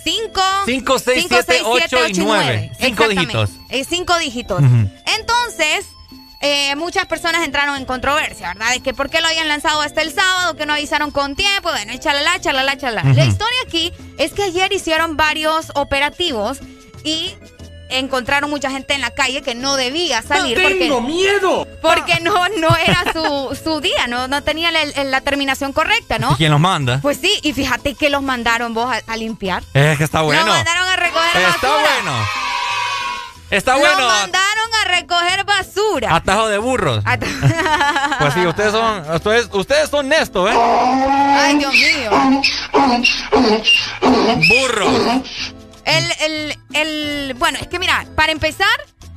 5, 0.05 0.41
5, 0.67 0.99
6, 0.99 1.27
7, 1.29 1.61
8 1.65 2.09
y 2.09 2.13
9. 2.15 2.73
Cinco 2.79 3.09
dígitos. 3.09 3.51
Eh, 3.71 3.85
cinco 3.85 4.17
dígitos. 4.19 4.63
Entonces, 5.19 5.87
eh, 6.41 6.77
muchas 6.77 7.07
personas 7.07 7.45
entraron 7.45 7.77
en 7.77 7.85
controversia, 7.87 8.49
¿verdad? 8.55 8.73
De 8.73 8.81
que 8.81 8.95
por 8.95 9.11
qué 9.11 9.21
lo 9.21 9.27
habían 9.27 9.49
lanzado 9.49 9.81
hasta 9.81 10.03
el 10.03 10.13
sábado, 10.13 10.55
que 10.55 10.65
no 10.65 10.75
avisaron 10.75 11.11
con 11.11 11.35
tiempo, 11.35 11.71
bueno, 11.71 11.93
y 11.93 11.99
chalala, 11.99 12.39
chalala, 12.41 12.77
chalala. 12.77 13.13
La 13.15 13.23
Ujú. 13.23 13.31
historia 13.33 13.59
aquí 13.67 13.93
es 14.19 14.33
que 14.33 14.45
ayer 14.45 14.73
hicieron 14.73 15.17
varios 15.17 15.73
operativos 15.75 16.59
y 17.03 17.35
encontraron 17.91 18.51
mucha 18.51 18.71
gente 18.71 18.95
en 18.95 19.01
la 19.01 19.11
calle 19.11 19.43
que 19.43 19.55
no 19.55 19.77
debía 19.77 20.23
salir. 20.23 20.57
tengo 20.57 20.97
porque, 20.97 21.13
miedo! 21.13 21.69
Porque 21.83 22.21
no, 22.21 22.35
no 22.59 22.77
era 22.77 23.05
su, 23.13 23.59
su 23.63 23.81
día, 23.81 24.07
no, 24.07 24.29
no 24.29 24.43
tenía 24.43 24.71
la, 24.71 24.85
la 25.05 25.21
terminación 25.21 25.73
correcta, 25.73 26.19
¿no? 26.19 26.33
¿Y 26.33 26.37
quién 26.37 26.51
los 26.51 26.61
manda? 26.61 26.99
Pues 27.03 27.19
sí, 27.21 27.33
y 27.43 27.53
fíjate 27.53 27.95
que 27.95 28.11
los 28.11 28.23
mandaron 28.23 28.75
vos 28.75 28.93
a, 28.93 29.01
a 29.13 29.17
limpiar. 29.17 29.63
Es 29.75 29.99
que 29.99 30.05
está 30.05 30.23
bueno. 30.23 30.45
Los 30.47 30.55
mandaron 30.55 30.89
a 30.89 30.97
recoger 30.97 31.27
Está 31.37 31.69
basura. 31.69 31.91
bueno. 32.03 32.13
Está 33.49 33.73
Los 33.75 33.81
bueno. 33.81 34.07
mandaron 34.09 34.71
a 34.83 34.89
recoger 34.89 35.45
basura. 35.45 36.15
Atajo 36.17 36.49
de 36.49 36.59
burros. 36.59 37.05
Pues 38.19 38.33
sí, 38.35 38.47
ustedes 38.47 38.73
son, 38.73 39.11
ustedes, 39.15 39.49
ustedes 39.53 39.91
son 39.91 40.09
Néstor, 40.09 40.51
¿eh? 40.51 40.57
Ay, 40.57 41.59
Dios 41.59 41.73
mío. 41.73 42.11
Burro. 44.49 45.23
El, 45.87 46.05
el, 46.21 46.57
el, 46.75 47.35
bueno, 47.35 47.59
es 47.61 47.69
que 47.69 47.79
mira, 47.79 48.05
para 48.17 48.33
empezar, 48.33 48.69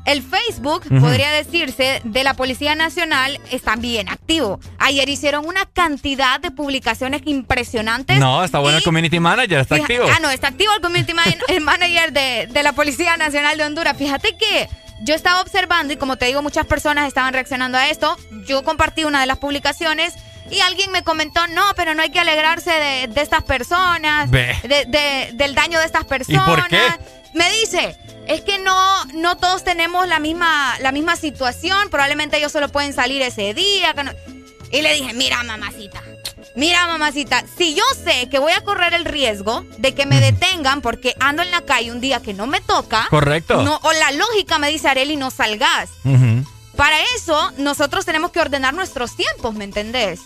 el 0.06 0.24
Facebook, 0.24 0.84
podría 1.02 1.30
decirse, 1.32 2.02
de 2.04 2.24
la 2.24 2.34
Policía 2.34 2.74
Nacional 2.74 3.40
está 3.52 3.76
bien 3.76 4.10
activo. 4.10 4.60
Ayer 4.80 5.08
hicieron 5.10 5.46
una 5.46 5.66
cantidad 5.66 6.40
de 6.40 6.50
publicaciones 6.52 7.22
impresionantes. 7.26 8.18
No, 8.18 8.44
está 8.44 8.60
bueno 8.60 8.78
el 8.78 8.84
community 8.84 9.20
manager, 9.20 9.60
está 9.60 9.76
activo. 9.76 10.06
Ah, 10.12 10.20
no, 10.22 10.30
está 10.32 10.48
activo 10.48 10.74
el 10.74 10.82
community 10.82 11.14
man- 11.14 11.36
el 11.48 11.62
manager 11.62 12.12
de, 12.14 12.48
de 12.52 12.64
la 12.64 12.74
Policía 12.74 13.18
Nacional 13.18 13.58
de 13.58 13.64
Honduras. 13.66 13.96
Fíjate 13.98 14.36
que 14.38 14.68
yo 15.02 15.14
estaba 15.16 15.42
observando 15.42 15.94
y 15.94 15.98
como 15.98 16.16
te 16.18 16.26
digo, 16.26 16.42
muchas 16.42 16.66
personas 16.66 17.08
estaban 17.08 17.34
reaccionando 17.34 17.78
a 17.78 17.90
esto. 17.90 18.16
Yo 18.48 18.64
compartí 18.64 19.04
una 19.04 19.20
de 19.22 19.28
las 19.28 19.38
publicaciones 19.38 20.14
y 20.52 20.60
alguien 20.62 20.92
me 20.92 21.04
comentó, 21.04 21.46
no, 21.48 21.64
pero 21.76 21.94
no 21.94 22.02
hay 22.02 22.10
que 22.12 22.20
alegrarse 22.20 22.72
de, 22.72 23.08
de 23.08 23.22
estas 23.22 23.44
personas, 23.44 24.30
de- 24.32 24.86
de- 24.88 25.32
del 25.34 25.56
daño 25.56 25.80
de 25.80 25.86
estas 25.86 26.06
personas. 26.06 26.46
por 26.46 26.68
qué? 26.68 26.82
Me 27.34 27.50
dice, 27.60 27.96
es 28.28 28.42
que 28.42 28.58
no, 28.60 29.06
no 29.14 29.38
todos 29.38 29.64
tenemos 29.64 30.08
la 30.08 30.20
misma, 30.20 30.76
la 30.80 30.92
misma 30.92 31.16
situación, 31.16 31.90
probablemente 31.90 32.38
ellos 32.38 32.52
solo 32.52 32.70
pueden 32.70 32.94
salir 32.94 33.22
ese 33.22 33.54
día. 33.54 33.94
que 33.94 34.04
no- 34.04 34.12
Y 34.72 34.82
le 34.82 34.94
dije, 34.94 35.14
mira 35.14 35.42
mamacita, 35.44 36.02
mira 36.56 36.88
mamacita, 36.88 37.44
si 37.58 37.76
yo 37.76 37.84
sé 38.04 38.30
que 38.30 38.40
voy 38.40 38.52
a 38.54 38.62
correr 38.62 38.94
el 38.94 39.06
riesgo 39.06 39.64
de 39.78 39.94
que 39.96 40.06
me 40.06 40.20
detengan 40.20 40.82
porque 40.82 41.16
ando 41.20 41.42
en 41.44 41.52
la 41.52 41.62
calle 41.62 41.92
un 41.92 42.02
día 42.02 42.20
que 42.22 42.34
no 42.34 42.46
me 42.48 42.62
toca, 42.62 43.08
Correcto. 43.10 43.62
no, 43.64 43.80
o 43.84 43.92
la 43.94 44.12
lógica 44.12 44.58
me 44.60 44.70
dice, 44.70 44.88
Areli, 44.88 45.16
no 45.16 45.30
salgas. 45.32 45.90
Para 46.76 46.98
eso, 47.16 47.52
nosotros 47.58 48.06
tenemos 48.06 48.32
que 48.32 48.40
ordenar 48.40 48.74
nuestros 48.74 49.16
tiempos, 49.16 49.54
¿me 49.54 49.66
entendés? 49.66 50.22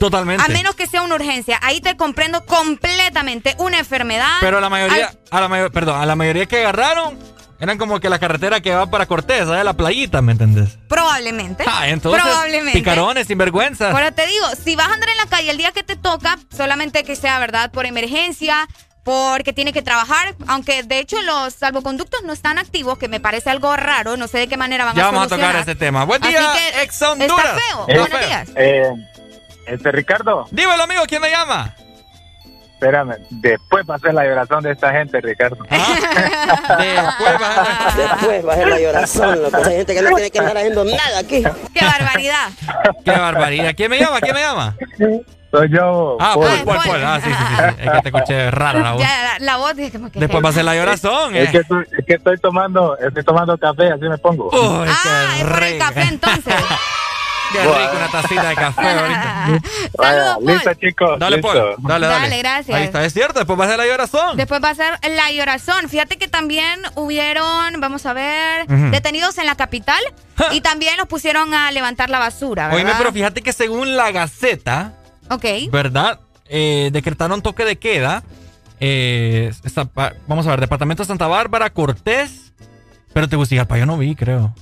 Totalmente. 0.00 0.42
A 0.44 0.48
menos 0.48 0.74
que 0.74 0.86
sea 0.88 1.02
una 1.02 1.14
urgencia. 1.14 1.58
Ahí 1.62 1.80
te 1.80 1.96
comprendo 1.96 2.44
completamente. 2.46 3.54
Una 3.58 3.78
enfermedad. 3.78 4.38
Pero 4.40 4.58
la 4.60 4.68
mayoría, 4.68 5.06
Al- 5.08 5.18
a 5.30 5.40
la 5.42 5.48
mayor, 5.48 5.70
perdón, 5.70 6.00
a 6.00 6.06
la 6.06 6.16
mayoría 6.16 6.46
que 6.46 6.58
agarraron 6.58 7.18
eran 7.60 7.76
como 7.76 8.00
que 8.00 8.08
la 8.08 8.18
carretera 8.18 8.60
que 8.62 8.74
va 8.74 8.86
para 8.90 9.04
Cortés, 9.04 9.46
¿sabes? 9.46 9.62
La 9.64 9.74
playita, 9.74 10.22
¿me 10.22 10.32
entendés? 10.32 10.78
Probablemente. 10.88 11.62
Ah, 11.66 11.88
entonces, 11.88 12.22
Probablemente. 12.22 12.72
picarones, 12.78 13.26
sinvergüenza. 13.26 13.90
Ahora 13.90 14.12
te 14.12 14.26
digo, 14.26 14.46
si 14.64 14.74
vas 14.76 14.88
a 14.88 14.94
andar 14.94 15.10
en 15.10 15.16
la 15.18 15.26
calle 15.26 15.50
el 15.50 15.58
día 15.58 15.70
que 15.72 15.82
te 15.82 15.94
toca, 15.96 16.38
solamente 16.56 17.04
que 17.04 17.14
sea, 17.16 17.38
¿verdad? 17.38 17.70
Por 17.70 17.84
emergencia, 17.84 18.66
porque 19.04 19.52
tiene 19.52 19.74
que 19.74 19.82
trabajar, 19.82 20.34
aunque 20.46 20.82
de 20.84 21.00
hecho 21.00 21.20
los 21.22 21.52
salvoconductos 21.52 22.22
no 22.22 22.32
están 22.32 22.58
activos, 22.58 22.96
que 22.96 23.08
me 23.08 23.20
parece 23.20 23.50
algo 23.50 23.76
raro, 23.76 24.16
no 24.16 24.26
sé 24.26 24.38
de 24.38 24.48
qué 24.48 24.56
manera 24.56 24.86
van 24.86 24.94
Ya 24.96 25.02
a 25.02 25.10
vamos 25.10 25.26
a 25.26 25.36
tocar 25.36 25.56
ese 25.56 25.74
tema. 25.74 26.04
Buen 26.04 26.22
día, 26.22 26.40
ex 26.82 27.02
Honduras. 27.02 27.38
Está 27.38 27.54
feo. 27.58 27.84
Eh, 27.88 27.98
Buenos 27.98 28.08
feo. 28.08 28.26
días. 28.26 28.48
Eh, 28.56 28.90
este 29.70 29.92
Ricardo, 29.92 30.46
Dímelo, 30.50 30.82
amigo, 30.82 31.02
¿quién 31.06 31.22
me 31.22 31.30
llama? 31.30 31.74
espérame, 32.80 33.16
después 33.28 33.84
va 33.88 33.96
a 33.96 33.98
ser 33.98 34.14
la 34.14 34.22
vibración 34.22 34.62
de 34.62 34.72
esta 34.72 34.90
gente, 34.90 35.20
Ricardo. 35.20 35.58
Después 37.96 38.46
va 38.46 38.52
a 38.52 38.56
ser 38.56 38.68
la 38.68 38.80
llorazón, 38.80 39.42
loco. 39.42 39.56
Hay 39.58 39.76
gente 39.76 39.94
que 39.94 40.00
no 40.02 40.08
tiene 40.14 40.30
que 40.30 40.38
andar 40.38 40.56
haciendo 40.56 40.84
nada 40.84 41.18
aquí. 41.18 41.42
¡Qué 41.74 41.84
barbaridad! 41.84 42.48
Qué 43.04 43.10
barbaridad. 43.10 43.74
¿Quién 43.76 43.90
me 43.90 43.98
llama? 44.00 44.20
¿Quién 44.20 44.34
me 44.34 44.40
llama? 44.40 44.76
Soy 45.50 45.68
yo. 45.70 46.16
Ah, 46.20 46.32
Paul. 46.34 46.46
Paul, 46.46 46.64
Paul, 46.64 46.78
Paul. 46.86 47.04
Ah, 47.04 47.20
sí, 47.22 47.30
sí, 47.30 47.36
sí. 47.36 47.54
sí. 47.56 47.82
Es 47.84 47.90
que 47.90 48.00
te 48.00 48.08
escuché 48.08 48.50
rara 48.50 48.80
la 48.80 48.92
voz. 48.92 49.02
Ya, 49.02 49.22
la, 49.38 49.44
la 49.44 49.56
voz 49.58 49.76
dije 49.76 49.90
como 49.92 50.10
que... 50.10 50.18
Después 50.20 50.42
va 50.44 50.48
a 50.48 50.52
ser 50.52 50.64
la 50.64 50.74
llorazón, 50.74 51.36
Es 51.36 51.48
¿eh? 51.48 51.52
que, 51.52 51.58
estoy, 51.58 51.84
es 51.98 52.06
que 52.06 52.14
estoy 52.14 52.38
tomando, 52.38 52.96
estoy 52.96 53.24
tomando 53.24 53.58
café, 53.58 53.92
así 53.92 54.04
me 54.08 54.16
pongo. 54.16 54.48
Uy, 54.52 54.88
Ah, 54.88 55.26
qué 55.34 55.40
es 55.42 55.46
por 55.48 55.62
el 55.64 55.78
café 55.78 56.02
entonces. 56.02 56.54
Qué 57.52 57.58
rico 57.58 57.96
una 57.96 58.08
tacita 58.08 58.48
de 58.48 58.54
café 58.54 58.88
ahorita. 58.88 60.38
Listo, 60.40 60.74
chicos. 60.74 61.18
Dale, 61.18 61.36
listo. 61.36 61.52
Paul. 61.52 61.74
Dale, 61.88 62.06
dale. 62.06 62.20
Dale, 62.22 62.38
gracias. 62.38 62.76
Ahí 62.76 62.84
está, 62.84 63.04
es 63.04 63.12
cierto. 63.12 63.38
Después 63.40 63.58
va 63.58 63.64
a 63.64 63.68
ser 63.68 63.78
la 63.78 63.86
llorazón. 63.86 64.36
Después 64.36 64.62
va 64.62 64.70
a 64.70 64.74
ser 64.74 64.98
la 65.10 65.30
llorazón. 65.32 65.88
Fíjate 65.88 66.16
que 66.18 66.28
también 66.28 66.80
hubieron, 66.96 67.80
vamos 67.80 68.06
a 68.06 68.12
ver, 68.12 68.66
detenidos 68.90 69.38
en 69.38 69.46
la 69.46 69.54
capital 69.56 70.00
y 70.52 70.60
también 70.60 70.96
los 70.96 71.06
pusieron 71.06 71.52
a 71.54 71.70
levantar 71.70 72.10
la 72.10 72.18
basura, 72.18 72.68
¿verdad? 72.68 72.78
Oíme, 72.78 72.92
pero 72.98 73.12
fíjate 73.12 73.42
que 73.42 73.52
según 73.52 73.96
la 73.96 74.10
Gaceta, 74.12 74.94
Ok. 75.28 75.44
¿verdad? 75.70 76.20
Eh, 76.48 76.90
decretaron 76.92 77.42
toque 77.42 77.64
de 77.64 77.76
queda. 77.78 78.22
Eh, 78.80 79.52
esta 79.64 79.86
vamos 80.26 80.46
a 80.46 80.50
ver, 80.50 80.60
Departamento 80.60 81.02
de 81.02 81.06
Santa 81.06 81.26
Bárbara, 81.26 81.70
Cortés. 81.70 82.52
Pero 83.12 83.28
Tegucigalpa 83.28 83.76
yo 83.76 83.86
no 83.86 83.98
vi, 83.98 84.14
creo. 84.14 84.54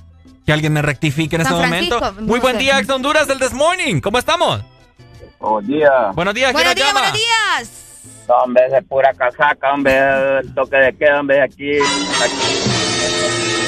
Que 0.49 0.53
alguien 0.53 0.73
me 0.73 0.81
rectifique 0.81 1.35
en 1.35 1.43
San 1.45 1.53
este 1.57 1.67
Francisco, 1.67 1.99
momento. 1.99 2.21
no 2.21 2.27
Muy 2.27 2.39
buen 2.39 2.55
sé. 2.55 2.63
día, 2.63 2.79
ex 2.79 2.89
Honduras 2.89 3.27
del 3.27 3.37
This 3.37 3.53
Morning. 3.53 4.01
¿Cómo 4.01 4.17
estamos? 4.17 4.61
Buenos 5.39 5.67
días. 5.67 6.15
Buenos 6.15 6.33
días, 6.33 6.51
¿quién 6.51 6.53
Buenos 6.53 6.69
nos 6.71 6.75
días, 6.75 6.87
llama? 6.87 6.99
buenos 7.01 7.19
días. 7.19 8.25
No, 8.27 8.33
hombre, 8.37 8.65
es 8.65 8.71
de 8.71 8.81
pura 8.81 9.13
casaca, 9.13 9.71
hombre, 9.75 10.39
el 10.39 10.51
toque 10.55 10.75
de 10.77 10.97
queda, 10.97 11.19
hombre, 11.19 11.43
aquí. 11.43 11.77
aquí. 11.77 12.59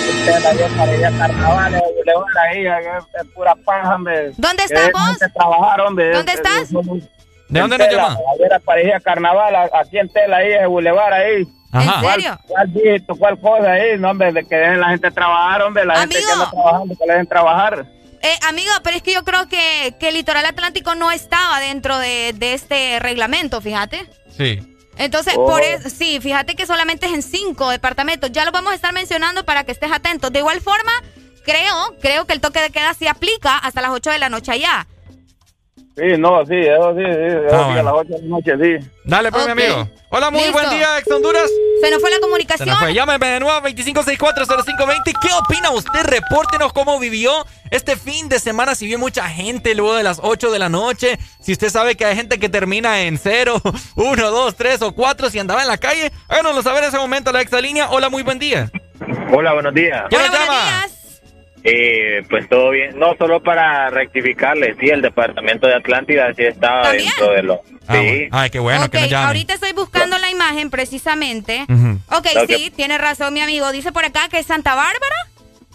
Usted 0.10 0.40
la 0.42 0.54
vieja 0.54 0.76
para 0.76 0.96
ir 0.96 1.06
a 1.06 1.12
carnaval, 1.20 1.76
eh, 1.76 1.82
le 2.04 2.14
voy 2.16 2.26
a 2.36 2.56
ir, 2.58 2.68
es, 2.68 3.04
es 3.22 3.28
pura 3.36 3.54
paja, 3.64 3.94
hombre. 3.94 4.32
¿Dónde 4.38 4.64
estás 4.64 4.92
vos? 4.92 5.20
de 5.20 5.30
trabajar, 5.30 5.82
hombre. 5.82 6.12
¿Dónde 6.16 6.32
Es- 6.32 6.38
estás? 6.40 6.62
es- 6.64 6.72
es- 6.72 7.10
¿De 7.52 7.60
dónde 7.60 7.78
nos 7.78 7.90
llama? 7.90 8.18
Ayer 8.36 8.54
aparecía 8.54 9.00
carnaval 9.00 9.56
a- 9.56 9.70
aquí 9.80 10.00
en 10.00 10.10
Tela, 10.10 10.38
ahí, 10.38 10.52
en 10.54 10.62
el 10.64 10.68
Boulevard, 10.68 11.14
ahí. 11.14 11.44
Ajá. 11.74 11.96
¿En 11.96 12.02
¿Cuál, 12.02 12.14
serio? 12.16 12.40
cuál 12.48 12.74
dígito, 12.74 13.16
cuál 13.16 13.40
cosa 13.40 13.72
ahí? 13.72 13.98
No, 14.00 14.10
hombre, 14.12 14.32
de 14.34 14.44
que 14.46 14.56
dejen 14.56 14.80
la 14.82 14.90
gente 14.90 15.12
trabajar, 15.12 15.62
hombre, 15.62 15.86
la 15.86 16.00
gente 16.00 16.16
Amigo. 16.18 16.28
que 16.28 16.34
anda 16.34 16.50
trabajando, 16.52 16.96
que 16.98 17.06
la 17.06 17.14
dejen 17.14 17.28
trabajar. 17.28 17.86
Eh, 18.24 18.36
amigo, 18.50 18.72
pero 18.84 18.98
es 18.98 19.04
que 19.04 19.14
yo 19.14 19.24
creo 19.24 19.48
que, 19.48 19.96
que 20.00 20.10
el 20.10 20.14
litoral 20.16 20.46
atlántico 20.46 20.96
no 20.96 21.12
estaba 21.12 21.60
dentro 21.60 21.98
de, 21.98 22.34
de 22.36 22.54
este 22.54 23.00
reglamento, 23.00 23.62
fíjate. 23.62 24.06
Sí. 24.38 24.60
Entonces, 24.98 25.34
Oh. 25.38 25.46
por 25.48 25.62
eso, 25.62 25.90
sí, 25.90 26.20
fíjate 26.22 26.56
que 26.56 26.66
solamente 26.68 27.08
es 27.08 27.14
en 27.14 27.24
cinco 27.24 27.70
departamentos. 27.70 28.32
Ya 28.32 28.46
lo 28.46 28.52
vamos 28.52 28.74
a 28.74 28.76
estar 28.76 28.94
mencionando 28.94 29.44
para 29.46 29.64
que 29.64 29.72
estés 29.72 29.92
atento. 29.92 30.30
De 30.30 30.40
igual 30.40 30.62
forma, 30.62 30.92
creo, 31.44 31.96
creo 32.02 32.26
que 32.28 32.34
el 32.34 32.42
toque 32.42 32.60
de 32.62 32.70
queda 32.70 32.94
sí 32.94 33.08
aplica 33.08 33.58
hasta 33.58 33.82
las 33.82 33.92
8 33.92 34.12
de 34.12 34.20
la 34.20 34.30
noche 34.30 34.52
allá. 34.52 34.86
Sí, 35.98 36.18
no, 36.18 36.46
sí, 36.46 36.56
eso 36.56 36.96
sí, 36.96 37.04
sí, 37.04 37.28
eso 37.48 37.56
Ah, 37.56 37.70
sí, 37.74 37.80
a 37.80 37.84
las 37.84 37.94
8 37.94 38.08
de 38.14 38.22
la 38.22 38.28
noche, 38.28 38.52
sí. 38.80 38.90
Dale, 39.04 39.30
pues, 39.32 39.46
mi 39.46 39.52
amigo. 39.52 39.90
Hola, 40.10 40.30
muy 40.32 40.40
Listo. 40.40 40.54
buen 40.54 40.70
día, 40.70 40.98
ex 41.00 41.12
Honduras. 41.12 41.50
Se 41.82 41.92
nos 41.92 42.00
fue 42.02 42.10
la 42.10 42.16
Se 42.16 42.22
comunicación. 42.22 42.70
nos 42.70 42.80
fue. 42.80 42.94
Llámeme 42.94 43.28
de 43.28 43.40
nuevo 43.42 43.60
25640520. 43.62 45.14
¿Qué 45.22 45.30
opina 45.34 45.72
usted? 45.72 46.04
Repórtenos 46.04 46.72
cómo 46.74 46.98
vivió 47.00 47.32
este 47.72 47.96
fin 47.98 48.30
de 48.30 48.40
semana. 48.40 48.74
Si 48.76 48.86
vio 48.88 49.00
mucha 49.00 49.28
gente 49.30 49.76
luego 49.76 49.96
de 49.96 50.04
las 50.04 50.20
8 50.24 50.52
de 50.52 50.60
la 50.60 50.70
noche. 50.70 51.18
Si 51.42 51.52
usted 51.52 51.70
sabe 51.70 51.96
que 51.96 52.06
hay 52.06 52.16
gente 52.16 52.40
que 52.40 52.50
termina 52.50 53.02
en 53.02 53.18
0, 53.18 53.62
1, 53.96 54.32
2, 54.32 54.56
3 54.56 54.82
o 54.84 54.92
4. 54.94 55.30
Si 55.30 55.40
andaba 55.40 55.62
en 55.62 55.68
la 55.68 55.78
calle, 55.78 56.12
háganoslo 56.30 56.62
saber 56.62 56.84
en 56.84 56.90
ese 56.90 56.98
momento 56.98 57.30
a 57.32 57.34
la 57.34 57.42
exalínea. 57.42 57.90
Hola, 57.90 58.10
muy 58.10 58.24
buen 58.24 58.40
día. 58.40 58.72
Hola, 59.34 59.54
buenos 59.54 59.74
días. 59.74 60.04
¿Quién 60.10 60.22
Hola, 60.22 60.30
nos 60.32 60.40
llama? 60.40 60.64
días. 60.64 60.98
Eh, 61.64 62.24
pues 62.30 62.50
todo 62.50 62.72
bien. 62.72 62.98
No, 62.98 63.16
solo 63.18 63.42
para 63.44 63.90
rectificarle, 63.92 64.76
sí, 64.80 64.90
el 64.90 65.02
departamento 65.02 65.68
de 65.68 65.76
Atlántida 65.76 66.34
sí 66.36 66.44
estaba 66.44 66.84
¿También? 66.84 67.06
dentro 67.10 67.32
de 67.34 67.44
lo. 67.44 67.62
Ah, 67.88 67.94
Sí. 67.94 68.08
bueno. 68.08 68.28
Ay, 68.32 68.50
qué 68.50 68.60
bueno 68.60 68.86
ok, 68.86 68.92
que 68.92 69.16
ahorita 69.16 69.54
estoy 69.54 69.74
buscando 69.74 70.18
la 70.18 70.30
imagen 70.32 70.70
precisamente. 70.72 71.66
Ujú. 71.70 72.00
Ok, 72.18 72.28
Lo 72.36 72.48
que- 72.48 72.58
sí, 72.58 72.72
tiene 72.76 72.98
razón 72.98 73.34
mi 73.34 73.42
amigo. 73.42 73.72
Dice 73.72 73.92
por 73.92 74.06
acá 74.06 74.28
que 74.30 74.40
es 74.40 74.46
Santa 74.48 74.74
Bárbara, 74.76 75.16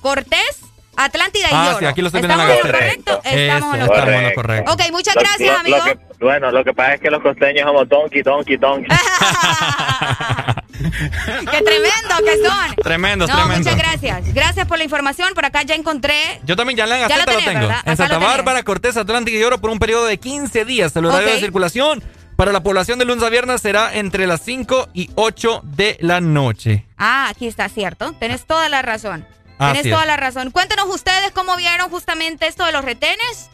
Cortés, 0.01 0.63
Atlántida 0.99 1.49
y 1.51 1.55
Ah, 1.55 1.77
sí, 1.79 1.85
aquí 1.85 2.01
lo 2.01 2.07
estoy 2.09 2.23
viendo 2.23 2.41
en 2.43 2.49
la 2.49 2.55
¿Estamos 2.55 2.65
en 2.65 2.73
lo 2.73 2.79
correcto? 2.79 3.21
Estamos 3.23 3.75
en 3.75 3.81
lo 3.81 3.87
correcto. 3.87 3.95
estamos 3.95 4.15
en 4.17 4.25
lo 4.29 4.35
correcto. 4.35 4.73
Ok, 4.73 4.81
muchas 4.93 5.15
Lo- 5.15 5.21
gracias, 5.21 5.53
lo- 5.53 5.59
amigo. 5.61 5.77
lo 5.77 5.85
que- 5.85 5.99
bueno, 6.25 6.51
lo 6.51 6.65
que 6.65 6.73
pasa 6.73 6.95
es 6.95 7.01
que 7.03 7.11
los 7.11 7.23
costeños 7.23 7.67
somos 7.67 7.89
tonki, 7.89 8.23
tonki, 8.23 8.57
tonki. 8.59 8.89
¡Qué 11.51 11.63
tremendo 11.63 12.17
que 12.25 12.37
son! 12.47 12.77
Tremendos, 12.83 13.29
no, 13.29 13.37
tremendos. 13.37 13.59
muchas 13.73 13.77
gracias. 13.77 14.35
Gracias 14.35 14.67
por 14.67 14.79
la 14.79 14.85
información. 14.85 15.35
Por 15.35 15.45
acá 15.45 15.63
ya 15.63 15.75
encontré. 15.75 16.41
Yo 16.45 16.57
también 16.57 16.77
ya 16.77 16.87
la 16.87 17.03
en 17.03 17.09
Ya 17.09 17.17
lo 17.19 17.25
lo, 17.33 17.39
tengo. 17.39 17.61
¿verdad? 17.61 17.83
En 17.85 17.97
Santa. 17.97 18.19
Bárbara, 18.19 18.63
Cortés, 18.63 18.97
Atlántica 18.97 19.37
y 19.37 19.43
Oro 19.43 19.61
por 19.61 19.71
un 19.71 19.79
periodo 19.79 20.07
de 20.07 20.19
15 20.19 20.65
días. 20.65 20.95
El 20.97 21.07
horario 21.07 21.29
Ok. 21.29 21.35
de 21.35 21.41
circulación 21.41 22.03
para 22.37 22.53
la 22.53 22.63
población 22.63 22.99
de 22.99 23.05
lunes 23.07 23.25
a 23.25 23.31
viernes 23.31 23.63
será 23.63 23.95
entre 23.95 24.27
las 24.27 24.43
5 24.43 24.89
y 24.93 25.11
8 25.15 25.63
de 25.65 25.97
la 26.01 26.21
noche. 26.21 26.85
Ah, 26.99 27.29
aquí 27.31 27.47
está, 27.47 27.69
cierto. 27.69 28.13
Tenés 28.15 28.45
toda 28.47 28.69
la 28.69 28.83
razón. 28.83 29.27
Así 29.59 29.73
Tenés 29.79 29.87
es. 29.87 29.93
toda 29.93 30.05
la 30.07 30.17
razón. 30.19 30.51
Cuéntenos 30.51 30.87
ustedes 30.89 31.31
cómo 31.33 31.57
vieron 31.57 31.89
justamente 31.91 32.47
esto 32.47 32.65
de 32.67 32.73
los 32.73 32.85
retenes. 32.85 33.49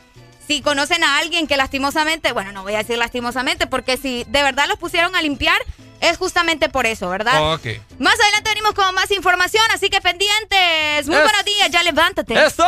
Si 0.48 0.60
conocen 0.60 1.04
a 1.04 1.18
alguien 1.18 1.46
que 1.46 1.56
lastimosamente, 1.56 2.32
bueno, 2.32 2.50
no 2.50 2.64
voy 2.64 2.74
a 2.74 2.78
decir 2.78 2.98
lastimosamente, 2.98 3.68
porque 3.68 3.96
si 3.96 4.24
de 4.24 4.42
verdad 4.42 4.64
los 4.68 4.76
pusieron 4.78 5.14
a 5.14 5.22
limpiar, 5.22 5.56
es 6.02 6.18
justamente 6.18 6.68
por 6.68 6.84
eso, 6.86 7.08
¿verdad? 7.08 7.54
Ok. 7.54 7.66
Más 7.98 8.14
adelante 8.20 8.50
venimos 8.50 8.72
con 8.74 8.94
más 8.94 9.10
información, 9.10 9.64
así 9.72 9.88
que 9.88 10.00
pendientes. 10.00 11.06
Muy 11.06 11.16
Es- 11.16 11.22
buenos 11.22 11.44
días, 11.44 11.70
ya 11.70 11.82
levántate. 11.82 12.34
¡Eso! 12.44 12.64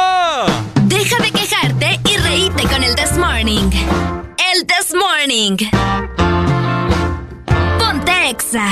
Deja 0.85 1.16
de 1.23 1.31
quejarte 1.31 2.01
y 2.11 2.16
reíte 2.16 2.62
con 2.65 2.82
el 2.82 2.94
This 2.94 3.19
Morning. 3.19 3.70
El 4.55 4.66
This 4.66 4.94
Morning. 4.94 5.56
Ponte 7.78 8.31
Exa. 8.31 8.66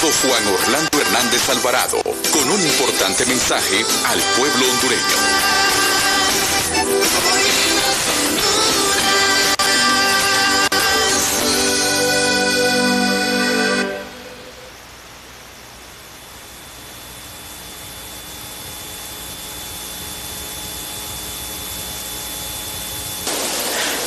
Juan 0.00 0.46
Orlando 0.48 0.98
Hernández 0.98 1.46
Alvarado, 1.50 2.02
con 2.32 2.50
un 2.50 2.58
importante 2.58 3.26
mensaje 3.26 3.84
al 4.06 4.18
pueblo 4.38 4.66
hondureño. 4.70 5.50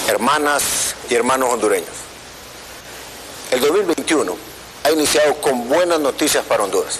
hermanas 0.08 0.96
y 1.10 1.16
hermanos 1.16 1.50
hondureños. 1.52 1.90
El 3.52 3.62
2021 3.62 4.36
ha 4.84 4.92
con 5.42 5.70
buenas 5.70 6.00
noticias 6.00 6.44
para 6.44 6.64
Honduras. 6.64 6.98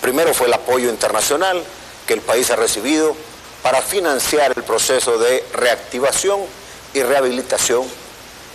Primero 0.00 0.34
fue 0.34 0.48
el 0.48 0.54
apoyo 0.54 0.90
internacional 0.90 1.62
que 2.04 2.14
el 2.14 2.20
país 2.20 2.50
ha 2.50 2.56
recibido 2.56 3.14
para 3.62 3.80
financiar 3.80 4.52
el 4.56 4.64
proceso 4.64 5.16
de 5.16 5.44
reactivación 5.52 6.40
y 6.94 7.02
rehabilitación 7.02 7.84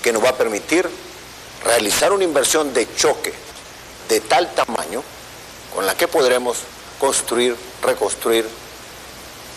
que 0.03 0.11
nos 0.11 0.22
va 0.22 0.30
a 0.30 0.36
permitir 0.36 0.90
realizar 1.64 2.11
una 2.11 2.26
inversión 2.26 2.73
de 2.73 2.94
choque 2.94 3.34
de 4.10 4.19
tal 4.19 4.53
tamaño 4.53 5.02
con 5.73 5.86
la 5.86 5.95
que 5.95 6.10
podremos 6.10 6.57
construir, 6.99 7.56
reconstruir, 7.82 8.45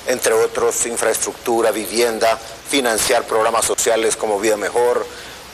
entre 0.07 0.35
otros, 0.35 0.87
infraestructura, 0.87 1.73
vivienda, 1.73 2.39
financiar 2.69 3.25
programas 3.25 3.65
sociales 3.65 4.15
como 4.15 4.39
Vida 4.39 4.57
Mejor, 4.57 5.05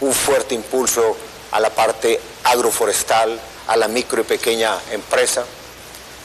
un 0.01 0.13
fuerte 0.13 0.55
impulso 0.55 1.17
a 1.53 1.61
la 1.61 1.71
parte 1.71 2.21
agroforestal, 2.51 3.39
a 3.69 3.77
la 3.77 3.87
micro 3.87 4.21
y 4.23 4.25
pequeña 4.25 4.77
empresa. 4.91 5.45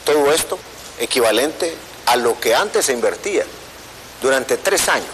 Todo 0.04 0.34
esto 0.34 0.58
equivalente 1.00 1.76
a 2.08 2.16
lo 2.16 2.40
que 2.40 2.56
antes 2.56 2.86
se 2.86 2.94
invertía 2.94 3.46
durante 4.22 4.58
tres 4.58 4.90
años, 4.90 5.10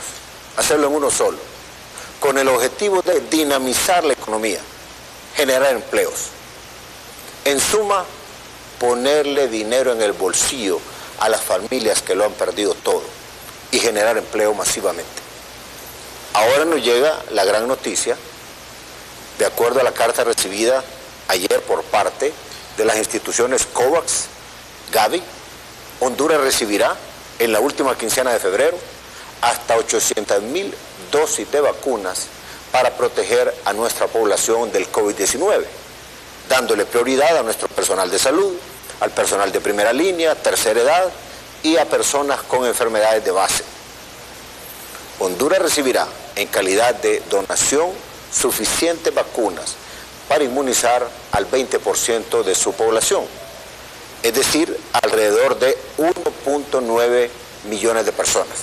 hacerlo 0.57 0.87
en 0.87 0.95
uno 0.95 1.11
solo, 1.11 1.37
con 2.19 2.37
el 2.37 2.47
objetivo 2.47 3.01
de 3.01 3.19
dinamizar 3.21 4.03
la 4.03 4.13
economía, 4.13 4.59
generar 5.35 5.73
empleos. 5.73 6.27
En 7.43 7.59
suma, 7.59 8.05
ponerle 8.79 9.47
dinero 9.47 9.91
en 9.91 10.01
el 10.01 10.13
bolsillo 10.13 10.79
a 11.19 11.27
las 11.27 11.41
familias 11.41 12.01
que 12.01 12.15
lo 12.15 12.25
han 12.25 12.33
perdido 12.33 12.73
todo 12.75 13.03
y 13.71 13.79
generar 13.79 14.17
empleo 14.17 14.53
masivamente. 14.53 15.21
Ahora 16.33 16.63
nos 16.63 16.81
llega 16.81 17.21
la 17.31 17.43
gran 17.43 17.67
noticia, 17.67 18.15
de 19.37 19.45
acuerdo 19.45 19.81
a 19.81 19.83
la 19.83 19.91
carta 19.91 20.23
recibida 20.23 20.83
ayer 21.31 21.61
por 21.61 21.81
parte 21.83 22.33
de 22.77 22.85
las 22.85 22.97
instituciones 22.97 23.65
COVAX, 23.65 24.25
Gavi, 24.91 25.21
Honduras 26.01 26.41
recibirá 26.41 26.95
en 27.39 27.53
la 27.53 27.59
última 27.59 27.97
quincena 27.97 28.31
de 28.31 28.39
febrero 28.39 28.77
hasta 29.41 29.77
800 29.77 30.41
mil 30.43 30.73
dosis 31.11 31.49
de 31.51 31.61
vacunas 31.61 32.27
para 32.71 32.91
proteger 32.97 33.53
a 33.65 33.73
nuestra 33.73 34.07
población 34.07 34.71
del 34.71 34.91
COVID-19, 34.91 35.63
dándole 36.49 36.85
prioridad 36.85 37.37
a 37.37 37.43
nuestro 37.43 37.67
personal 37.69 38.09
de 38.09 38.19
salud, 38.19 38.53
al 38.99 39.11
personal 39.11 39.51
de 39.51 39.61
primera 39.61 39.93
línea, 39.93 40.35
tercera 40.35 40.81
edad 40.81 41.11
y 41.63 41.77
a 41.77 41.85
personas 41.85 42.41
con 42.43 42.65
enfermedades 42.65 43.23
de 43.23 43.31
base. 43.31 43.63
Honduras 45.19 45.59
recibirá 45.59 46.07
en 46.35 46.47
calidad 46.47 46.95
de 46.95 47.21
donación 47.29 47.89
suficientes 48.31 49.13
vacunas 49.13 49.75
para 50.31 50.45
inmunizar 50.45 51.05
al 51.33 51.51
20% 51.51 52.43
de 52.43 52.55
su 52.55 52.71
población, 52.71 53.21
es 54.23 54.33
decir, 54.33 54.79
alrededor 54.93 55.59
de 55.59 55.77
1.9 55.97 57.29
millones 57.65 58.05
de 58.05 58.13
personas. 58.13 58.59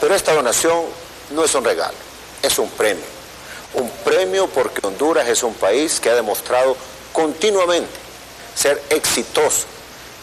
Pero 0.00 0.14
esta 0.14 0.32
donación 0.32 0.84
no 1.32 1.44
es 1.44 1.54
un 1.54 1.62
regalo, 1.62 1.98
es 2.40 2.58
un 2.58 2.70
premio. 2.70 3.04
Un 3.74 3.90
premio 4.04 4.46
porque 4.46 4.80
Honduras 4.86 5.28
es 5.28 5.42
un 5.42 5.52
país 5.52 6.00
que 6.00 6.08
ha 6.08 6.14
demostrado 6.14 6.78
continuamente 7.12 7.92
ser 8.54 8.82
exitoso 8.88 9.66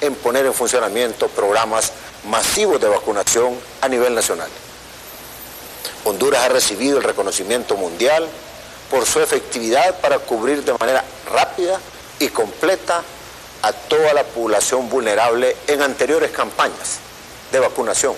en 0.02 0.15
poner 0.15 0.44
en 0.48 0.56
funcionamiento 0.56 1.27
programas 1.27 1.91
masivos 2.26 2.81
de 2.81 2.88
vacunación 2.88 3.56
a 3.81 3.88
nivel 3.88 4.15
nacional. 4.15 4.49
Honduras 6.03 6.41
ha 6.41 6.49
recibido 6.49 6.98
el 6.98 7.03
reconocimiento 7.03 7.77
mundial 7.77 8.27
por 8.90 9.06
su 9.06 9.20
efectividad 9.20 9.99
para 9.99 10.20
cubrir 10.20 10.64
de 10.64 10.74
manera 10.74 11.03
rápida 11.32 11.80
y 12.20 12.28
completa 12.30 13.03
a 13.61 13.74
toda 13.74 14.14
la 14.14 14.24
población 14.24 14.90
vulnerable 14.90 15.56
en 15.68 15.82
anteriores 15.82 16.32
campañas 16.32 16.99
de 17.52 17.60
vacunación, 17.60 18.16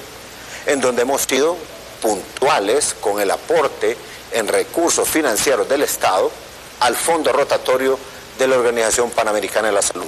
en 0.65 0.81
donde 0.81 1.01
hemos 1.01 1.23
sido 1.23 1.57
puntuales 2.01 2.95
con 2.99 3.19
el 3.19 3.31
aporte 3.31 3.97
en 4.31 4.47
recursos 4.47 5.07
financieros 5.07 5.67
del 5.67 5.83
Estado 5.83 6.31
al 6.79 6.95
fondo 6.95 7.31
rotatorio 7.31 7.97
de 8.37 8.47
la 8.47 8.57
Organización 8.57 9.11
Panamericana 9.11 9.67
de 9.67 9.73
la 9.73 9.81
Salud. 9.81 10.07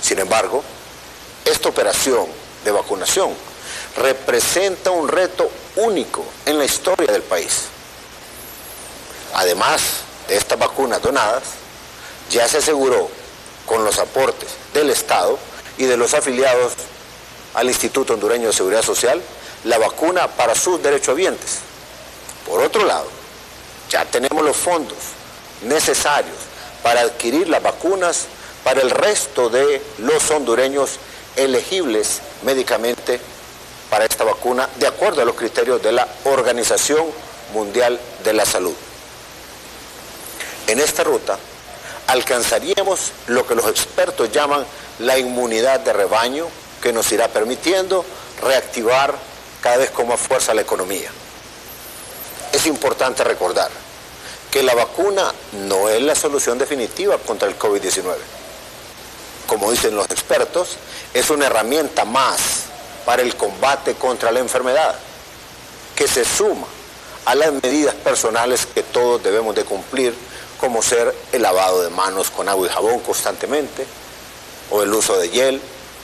Sin 0.00 0.18
embargo, 0.18 0.62
esta 1.44 1.68
operación 1.68 2.26
de 2.64 2.70
vacunación 2.70 3.30
representa 3.96 4.90
un 4.90 5.08
reto 5.08 5.50
único 5.76 6.24
en 6.46 6.58
la 6.58 6.64
historia 6.64 7.10
del 7.10 7.22
país. 7.22 7.64
Además 9.38 9.82
de 10.26 10.36
estas 10.36 10.58
vacunas 10.58 11.00
donadas, 11.00 11.44
ya 12.28 12.48
se 12.48 12.58
aseguró 12.58 13.08
con 13.66 13.84
los 13.84 14.00
aportes 14.00 14.48
del 14.74 14.90
Estado 14.90 15.38
y 15.76 15.84
de 15.84 15.96
los 15.96 16.12
afiliados 16.12 16.72
al 17.54 17.68
Instituto 17.68 18.14
Hondureño 18.14 18.48
de 18.48 18.52
Seguridad 18.52 18.82
Social 18.82 19.22
la 19.62 19.78
vacuna 19.78 20.26
para 20.26 20.56
sus 20.56 20.82
derechohabientes. 20.82 21.58
Por 22.48 22.60
otro 22.60 22.84
lado, 22.84 23.06
ya 23.88 24.04
tenemos 24.06 24.44
los 24.44 24.56
fondos 24.56 24.98
necesarios 25.62 26.36
para 26.82 27.02
adquirir 27.02 27.48
las 27.48 27.62
vacunas 27.62 28.24
para 28.64 28.80
el 28.80 28.90
resto 28.90 29.50
de 29.50 29.80
los 29.98 30.28
hondureños 30.32 30.98
elegibles 31.36 32.22
médicamente 32.42 33.20
para 33.88 34.04
esta 34.04 34.24
vacuna 34.24 34.68
de 34.80 34.88
acuerdo 34.88 35.22
a 35.22 35.24
los 35.24 35.36
criterios 35.36 35.80
de 35.80 35.92
la 35.92 36.08
Organización 36.24 37.06
Mundial 37.54 38.00
de 38.24 38.32
la 38.32 38.44
Salud. 38.44 38.74
En 40.68 40.78
esta 40.78 41.02
ruta 41.02 41.38
alcanzaríamos 42.06 43.12
lo 43.26 43.46
que 43.46 43.54
los 43.54 43.66
expertos 43.66 44.30
llaman 44.30 44.64
la 45.00 45.18
inmunidad 45.18 45.80
de 45.80 45.92
rebaño 45.92 46.46
que 46.82 46.92
nos 46.92 47.10
irá 47.10 47.28
permitiendo 47.28 48.04
reactivar 48.42 49.14
cada 49.62 49.78
vez 49.78 49.90
con 49.90 50.08
más 50.08 50.20
fuerza 50.20 50.54
la 50.54 50.60
economía. 50.60 51.10
Es 52.52 52.66
importante 52.66 53.24
recordar 53.24 53.70
que 54.50 54.62
la 54.62 54.74
vacuna 54.74 55.32
no 55.52 55.88
es 55.88 56.02
la 56.02 56.14
solución 56.14 56.58
definitiva 56.58 57.18
contra 57.18 57.48
el 57.48 57.58
COVID-19. 57.58 58.14
Como 59.46 59.70
dicen 59.70 59.96
los 59.96 60.10
expertos, 60.10 60.76
es 61.14 61.30
una 61.30 61.46
herramienta 61.46 62.04
más 62.04 62.64
para 63.06 63.22
el 63.22 63.34
combate 63.36 63.94
contra 63.94 64.30
la 64.30 64.40
enfermedad, 64.40 64.94
que 65.96 66.06
se 66.06 66.24
suma 66.24 66.66
a 67.24 67.34
las 67.34 67.52
medidas 67.52 67.94
personales 67.94 68.66
que 68.66 68.82
todos 68.82 69.22
debemos 69.22 69.54
de 69.54 69.64
cumplir, 69.64 70.14
como 70.58 70.82
ser 70.82 71.14
el 71.32 71.42
lavado 71.42 71.82
de 71.82 71.90
manos 71.90 72.30
con 72.30 72.48
agua 72.48 72.66
y 72.66 72.70
jabón 72.70 73.00
constantemente, 73.00 73.86
o 74.70 74.82
el 74.82 74.92
uso 74.92 75.16
de 75.18 75.28
gel, 75.28 75.60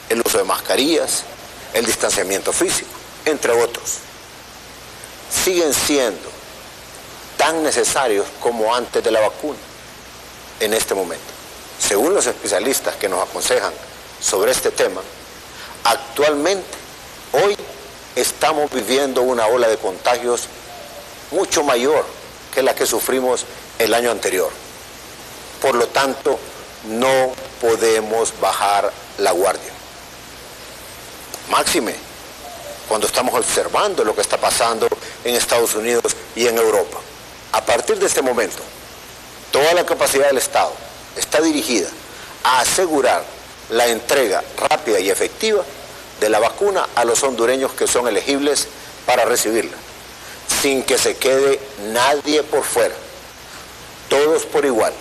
el 0.08 0.22
uso 0.24 0.38
de 0.38 0.44
mascarillas, 0.44 1.24
el 1.72 1.84
distanciamiento 1.84 2.52
físico, 2.52 2.90
entre 3.24 3.52
otros. 3.52 3.98
Siguen 5.44 5.74
siendo 5.74 6.30
tan 7.36 7.62
necesarios 7.62 8.26
como 8.40 8.74
antes 8.74 9.02
de 9.02 9.10
la 9.10 9.20
vacuna 9.20 9.58
en 10.60 10.72
este 10.72 10.94
momento. 10.94 11.24
Según 11.78 12.14
los 12.14 12.26
especialistas 12.26 12.96
que 12.96 13.08
nos 13.08 13.28
aconsejan 13.28 13.72
sobre 14.20 14.52
este 14.52 14.70
tema, 14.70 15.02
actualmente 15.82 16.84
Hoy 17.42 17.56
estamos 18.14 18.70
viviendo 18.70 19.22
una 19.22 19.48
ola 19.48 19.66
de 19.66 19.76
contagios 19.76 20.42
mucho 21.32 21.64
mayor 21.64 22.04
que 22.54 22.62
la 22.62 22.76
que 22.76 22.86
sufrimos 22.86 23.44
el 23.78 23.94
año 23.94 24.10
anterior. 24.10 24.50
Por 25.60 25.74
lo 25.74 25.86
tanto, 25.88 26.38
no 26.88 27.32
podemos 27.60 28.32
bajar 28.40 28.92
la 29.18 29.32
guardia. 29.32 29.72
Máxime, 31.50 31.94
cuando 32.88 33.06
estamos 33.06 33.34
observando 33.34 34.04
lo 34.04 34.14
que 34.14 34.20
está 34.20 34.36
pasando 34.36 34.88
en 35.24 35.34
Estados 35.34 35.74
Unidos 35.74 36.16
y 36.36 36.46
en 36.46 36.58
Europa. 36.58 36.98
A 37.52 37.64
partir 37.64 37.98
de 37.98 38.06
este 38.06 38.22
momento, 38.22 38.62
toda 39.50 39.72
la 39.74 39.86
capacidad 39.86 40.26
del 40.26 40.38
Estado 40.38 40.72
está 41.16 41.40
dirigida 41.40 41.88
a 42.42 42.60
asegurar 42.60 43.24
la 43.70 43.86
entrega 43.86 44.42
rápida 44.68 45.00
y 45.00 45.10
efectiva 45.10 45.62
de 46.20 46.28
la 46.28 46.38
vacuna 46.38 46.88
a 46.94 47.04
los 47.04 47.22
hondureños 47.22 47.72
que 47.72 47.86
son 47.86 48.06
elegibles 48.08 48.68
para 49.06 49.24
recibirla, 49.24 49.76
sin 50.62 50.82
que 50.82 50.98
se 50.98 51.16
quede 51.16 51.60
nadie 51.92 52.42
por 52.42 52.62
fuera, 52.62 52.94
todos 54.14 54.44
por 54.46 54.64
igual, 54.64 54.92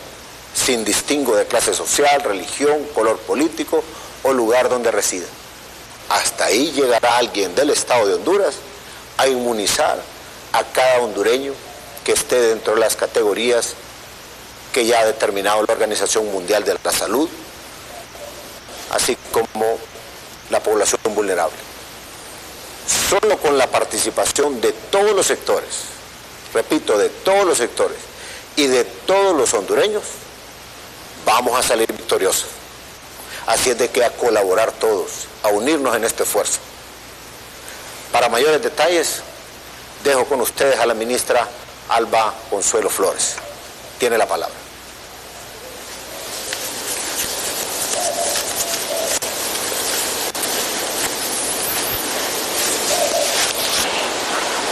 sin 0.56 0.84
distingo 0.84 1.36
de 1.36 1.46
clase 1.46 1.72
social, 1.72 2.24
religión, 2.24 2.84
color 2.96 3.20
político 3.20 3.84
o 4.24 4.34
lugar 4.34 4.70
donde 4.70 4.90
resida. 4.90 5.28
Hasta 6.10 6.46
ahí 6.46 6.72
llegará 6.72 7.18
alguien 7.18 7.54
del 7.54 7.70
Estado 7.70 8.08
de 8.08 8.16
Honduras 8.16 8.56
a 9.18 9.28
inmunizar 9.28 10.02
a 10.52 10.64
cada 10.64 11.02
hondureño 11.02 11.54
que 12.04 12.14
esté 12.14 12.40
dentro 12.42 12.74
de 12.74 12.80
las 12.80 12.96
categorías 12.96 13.76
que 14.74 14.88
ya 14.88 15.02
ha 15.02 15.06
determinado 15.06 15.64
la 15.64 15.74
Organización 15.74 16.32
Mundial 16.32 16.64
de 16.64 16.76
la 16.84 16.92
Salud, 16.92 17.30
así 18.90 19.16
como 19.32 19.78
la 20.50 20.60
población 20.60 21.00
vulnerable. 21.14 21.58
Solo 23.10 23.38
con 23.38 23.60
la 23.60 23.68
participación 23.68 24.60
de 24.60 24.72
todos 24.72 25.16
los 25.16 25.28
sectores, 25.28 25.84
repito, 26.52 26.98
de 26.98 27.10
todos 27.10 27.46
los 27.46 27.60
sectores 27.60 28.13
y 28.56 28.68
de 28.68 28.84
todos 28.84 29.36
los 29.36 29.54
hondureños, 29.54 30.04
vamos 31.26 31.58
a 31.58 31.64
salir 31.64 31.92
victoriosos. 31.92 32.48
Así 33.48 33.72
es 33.72 33.78
de 33.78 33.90
que 33.90 34.04
a 34.04 34.12
colaborar 34.12 34.72
todos, 34.72 35.28
a 35.44 35.50
unirnos 35.50 35.96
en 35.96 36.04
este 36.04 36.24
esfuerzo. 36.24 36.60
Para 38.12 38.30
mayores 38.30 38.62
detalles, 38.62 39.22
dejo 40.04 40.26
con 40.26 40.40
ustedes 40.42 40.80
a 40.80 40.86
la 40.86 40.94
ministra 40.94 41.48
Alba 41.90 42.34
Consuelo 42.50 42.90
Flores. 42.90 43.36
Tiene 43.98 44.18
la 44.18 44.28
palabra. 44.28 44.56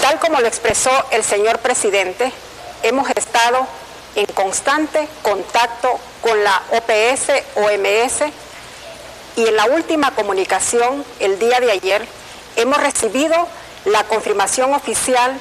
Tal 0.02 0.20
como 0.20 0.40
lo 0.40 0.48
expresó 0.48 0.92
el 1.12 1.24
señor 1.24 1.60
presidente, 1.60 2.32
hemos 2.84 3.10
estado 3.12 3.68
en 4.16 4.26
constante 4.28 5.08
contacto 5.22 6.00
con 6.22 6.44
la 6.44 6.62
OPS, 6.72 7.30
OMS, 7.56 8.32
y 9.38 9.48
en 9.48 9.56
la 9.56 9.66
última 9.66 10.12
comunicación, 10.12 11.06
el 11.20 11.40
día 11.40 11.60
de 11.60 11.72
ayer, 11.72 12.06
hemos 12.58 12.78
recibido 12.78 13.48
la 13.86 14.04
confirmación 14.04 14.74
oficial 14.74 15.40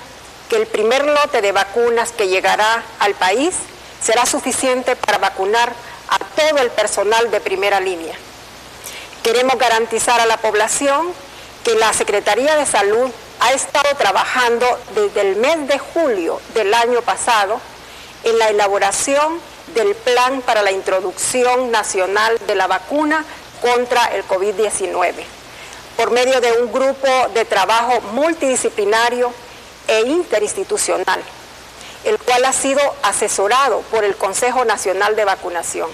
que 0.49 0.57
el 0.57 0.67
primer 0.67 1.05
lote 1.05 1.43
de 1.43 1.53
vacunas 1.53 2.13
que 2.13 2.29
llegará 2.29 2.83
al 2.99 3.15
país 3.15 3.55
será 4.03 4.27
suficiente 4.27 4.97
para 4.97 5.19
vacunar 5.19 5.73
a 6.09 6.19
todo 6.19 6.59
el 6.59 6.71
personal 6.71 7.31
de 7.31 7.41
primera 7.41 7.81
línea. 7.81 8.15
Queremos 9.23 9.59
garantizar 9.59 10.21
a 10.21 10.27
la 10.27 10.39
población 10.39 11.13
que 11.65 11.75
la 11.75 11.93
Secretaría 11.93 12.57
de 12.57 12.67
Salud 12.67 13.11
ha 13.41 13.53
estado 13.53 13.97
trabajando 13.97 14.67
desde 14.95 15.23
el 15.23 15.37
mes 15.37 15.67
de 15.67 15.79
julio 15.79 16.41
del 16.55 16.73
año 16.75 17.01
pasado 17.03 17.61
en 18.23 18.39
la 18.39 18.49
elaboración 18.49 19.41
del 19.75 19.95
plan 19.95 20.43
para 20.43 20.63
la 20.63 20.73
introducción 20.73 21.71
nacional 21.71 22.39
de 22.47 22.55
la 22.55 22.67
vacuna 22.67 23.25
contra 23.63 24.07
el 24.15 24.27
COVID-19, 24.27 25.15
por 25.97 26.11
medio 26.11 26.41
de 26.41 26.53
un 26.53 26.73
grupo 26.73 27.09
de 27.35 27.45
trabajo 27.45 28.01
multidisciplinario 28.13 29.33
e 29.89 30.03
interinstitucional, 30.03 31.23
el 32.05 32.19
cual 32.19 32.45
ha 32.45 32.53
sido 32.53 32.81
asesorado 33.03 33.81
por 33.91 34.05
el 34.05 34.17
Consejo 34.17 34.65
Nacional 34.65 35.17
de 35.17 35.25
Vacunación. 35.25 35.89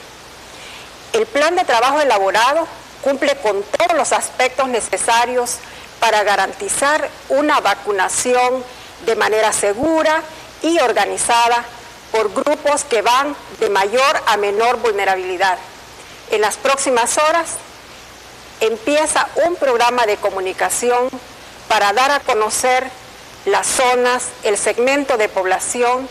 El 1.12 1.26
plan 1.26 1.54
de 1.54 1.64
trabajo 1.64 2.00
elaborado 2.00 2.66
cumple 3.02 3.36
con 3.36 3.62
todos 3.62 3.96
los 3.96 4.12
aspectos 4.12 4.68
necesarios 4.68 5.58
para 6.00 6.22
garantizar 6.24 7.08
una 7.28 7.60
vacunación 7.60 8.64
de 9.04 9.16
manera 9.16 9.52
segura 9.52 10.22
y 10.62 10.78
organizada 10.80 11.64
por 12.12 12.32
grupos 12.32 12.84
que 12.84 13.02
van 13.02 13.36
de 13.60 13.68
mayor 13.68 14.22
a 14.26 14.36
menor 14.36 14.76
vulnerabilidad. 14.78 15.58
En 16.30 16.40
las 16.40 16.56
próximas 16.56 17.18
horas 17.18 17.56
empieza 18.60 19.28
un 19.46 19.56
programa 19.56 20.06
de 20.06 20.16
comunicación 20.16 21.08
para 21.68 21.92
dar 21.92 22.10
a 22.10 22.20
conocer 22.20 22.88
las 23.44 23.66
zonas, 23.66 24.24
el 24.42 24.56
segmento 24.58 25.16
de 25.16 25.28
población 25.28 26.08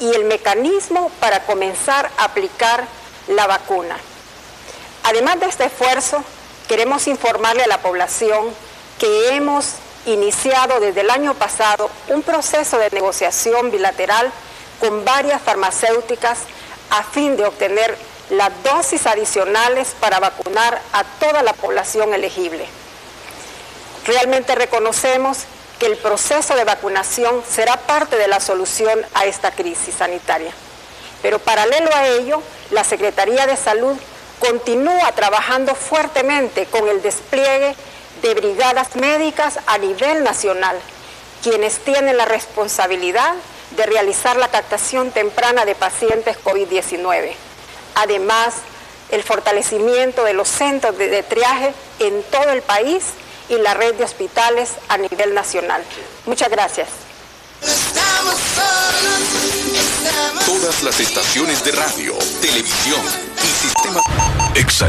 y 0.00 0.14
el 0.14 0.24
mecanismo 0.24 1.10
para 1.20 1.44
comenzar 1.44 2.10
a 2.16 2.24
aplicar 2.24 2.84
la 3.28 3.46
vacuna. 3.46 3.96
Además 5.04 5.40
de 5.40 5.46
este 5.46 5.64
esfuerzo, 5.64 6.22
queremos 6.68 7.06
informarle 7.06 7.64
a 7.64 7.68
la 7.68 7.78
población 7.78 8.54
que 9.00 9.34
hemos 9.34 9.76
iniciado 10.04 10.78
desde 10.78 11.00
el 11.00 11.10
año 11.10 11.34
pasado 11.34 11.90
un 12.08 12.22
proceso 12.22 12.78
de 12.78 12.90
negociación 12.90 13.70
bilateral 13.70 14.30
con 14.78 15.04
varias 15.04 15.40
farmacéuticas 15.40 16.40
a 16.90 17.02
fin 17.02 17.36
de 17.36 17.46
obtener 17.46 17.96
las 18.28 18.50
dosis 18.62 19.06
adicionales 19.06 19.96
para 19.98 20.20
vacunar 20.20 20.80
a 20.92 21.04
toda 21.18 21.42
la 21.42 21.54
población 21.54 22.12
elegible. 22.12 22.66
Realmente 24.06 24.54
reconocemos 24.54 25.38
que 25.78 25.86
el 25.86 25.96
proceso 25.96 26.54
de 26.54 26.64
vacunación 26.64 27.42
será 27.48 27.78
parte 27.78 28.16
de 28.16 28.28
la 28.28 28.38
solución 28.38 29.00
a 29.14 29.24
esta 29.24 29.50
crisis 29.50 29.94
sanitaria. 29.94 30.52
Pero 31.22 31.38
paralelo 31.38 31.90
a 31.94 32.06
ello, 32.06 32.42
la 32.70 32.84
Secretaría 32.84 33.46
de 33.46 33.56
Salud 33.56 33.96
continúa 34.38 35.12
trabajando 35.12 35.74
fuertemente 35.74 36.66
con 36.66 36.86
el 36.88 37.00
despliegue 37.02 37.74
de 38.22 38.34
brigadas 38.34 38.96
médicas 38.96 39.58
a 39.66 39.78
nivel 39.78 40.24
nacional, 40.24 40.76
quienes 41.42 41.78
tienen 41.78 42.16
la 42.16 42.24
responsabilidad 42.24 43.34
de 43.76 43.86
realizar 43.86 44.36
la 44.36 44.48
captación 44.48 45.10
temprana 45.10 45.64
de 45.64 45.74
pacientes 45.74 46.36
COVID-19. 46.42 47.32
Además, 47.94 48.54
el 49.10 49.22
fortalecimiento 49.22 50.24
de 50.24 50.34
los 50.34 50.48
centros 50.48 50.96
de, 50.96 51.22
triaje 51.22 51.74
en 51.98 52.22
todo 52.24 52.50
el 52.50 52.62
país 52.62 53.04
y 53.48 53.56
la 53.58 53.74
red 53.74 53.94
de 53.94 54.04
hospitales 54.04 54.70
a 54.88 54.96
nivel 54.98 55.34
nacional. 55.34 55.82
Muchas 56.26 56.48
gracias. 56.48 56.88
Todas 60.46 60.82
las 60.82 61.00
estaciones 61.00 61.64
de 61.64 61.72
radio, 61.72 62.14
televisión 62.40 63.00
y 63.36 63.66
sistemas 63.66 64.04
Exa 64.54 64.88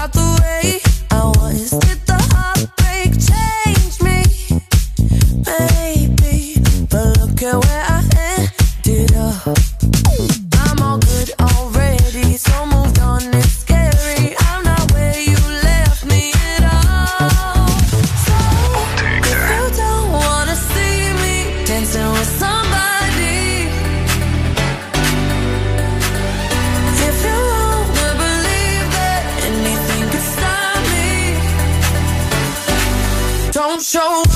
show 33.91 34.30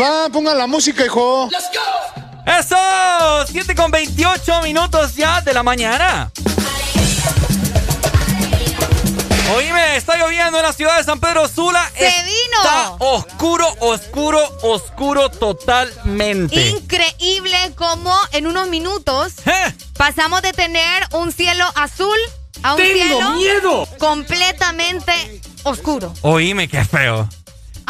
va, 0.00 0.28
pongan 0.30 0.58
la 0.58 0.66
música, 0.66 1.04
hijo. 1.04 1.48
¡Eso! 2.46 2.76
7 3.46 3.74
con 3.74 3.90
28 3.90 4.62
minutos 4.62 5.14
ya 5.14 5.40
de 5.40 5.52
la 5.54 5.62
mañana. 5.62 6.30
Oíme, 9.56 9.96
está 9.96 10.16
lloviendo 10.16 10.58
en 10.58 10.62
la 10.64 10.72
ciudad 10.72 10.96
de 10.98 11.04
San 11.04 11.18
Pedro 11.18 11.48
Sula. 11.48 11.90
¡Se 11.98 12.06
Está 12.06 12.22
vino! 12.22 12.96
oscuro, 13.00 13.66
oscuro, 13.80 14.40
oscuro 14.62 15.28
totalmente. 15.28 16.68
Increíble 16.68 17.56
como 17.76 18.16
en 18.32 18.46
unos 18.46 18.68
minutos 18.68 19.32
¿Eh? 19.44 19.74
pasamos 19.96 20.42
de 20.42 20.52
tener 20.52 21.04
un 21.12 21.32
cielo 21.32 21.64
azul 21.74 22.16
a 22.62 22.74
un 22.74 22.76
¡Tengo 22.78 22.94
cielo 22.94 23.30
miedo! 23.32 23.88
completamente 23.98 25.12
oscuro. 25.64 26.14
Oíme, 26.22 26.68
qué 26.68 26.84
feo. 26.84 27.28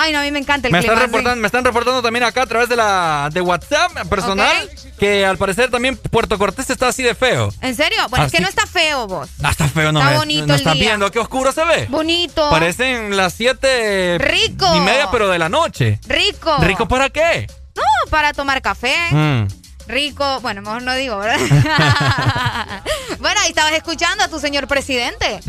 Ay, 0.03 0.13
no, 0.13 0.21
a 0.21 0.23
mí 0.23 0.31
me 0.31 0.39
encanta 0.39 0.69
el 0.69 0.73
Me 0.73 0.79
clima. 0.79 0.95
están, 0.95 1.07
sí. 1.09 1.13
reportando, 1.13 1.41
me 1.41 1.47
están 1.47 1.65
reportando 1.65 2.01
también 2.03 2.23
acá 2.25 2.43
a 2.43 2.47
través 2.47 2.69
de 2.71 2.77
la 2.77 3.29
de 3.33 3.41
WhatsApp 3.43 3.93
personal 4.09 4.71
que 4.99 5.27
al 5.27 5.37
parecer 5.37 5.71
también 5.71 5.97
Puerto 5.97 6.39
Cortés 6.39 6.71
está 6.71 6.89
así 6.89 7.03
de 7.03 7.15
feo. 7.15 7.53
¿En 7.61 7.75
serio? 7.75 7.99
Bueno, 8.09 8.25
es 8.27 8.33
que 8.33 8.41
no 8.41 8.49
está 8.49 8.67
feo 8.67 9.07
vos. 9.07 9.29
Ah, 9.43 9.51
está 9.51 9.69
feo, 9.69 9.93
no 9.93 9.99
Está 10.01 10.11
me- 10.13 10.17
bonito 10.19 10.47
no 10.47 10.55
el 10.55 10.61
estás 10.61 10.75
día. 10.75 10.85
viendo 10.85 11.11
qué 11.11 11.19
oscuro 11.19 11.53
se 11.53 11.65
ve. 11.65 11.87
Bonito. 11.91 12.49
Parecen 12.51 13.17
las 13.17 13.35
siete 13.35 14.17
Rico. 14.19 14.75
y 14.75 14.81
media, 14.81 15.11
pero 15.11 15.29
de 15.29 15.39
la 15.39 15.49
noche. 15.49 16.01
Rico. 16.09 16.57
¿Rico 16.61 16.89
para 16.89 17.11
qué? 17.11 17.47
No, 17.77 17.83
para 18.11 18.33
tomar 18.33 18.61
café. 18.63 18.95
Mm. 19.11 19.49
Rico. 19.87 20.41
Bueno, 20.41 20.63
mejor 20.63 20.83
no 20.83 20.95
digo, 20.95 21.19
¿verdad? 21.19 21.39
bueno, 23.19 23.41
ahí 23.43 23.49
estabas 23.51 23.73
escuchando 23.73 24.25
a 24.25 24.29
tu 24.29 24.39
señor 24.39 24.67
presidente. 24.67 25.41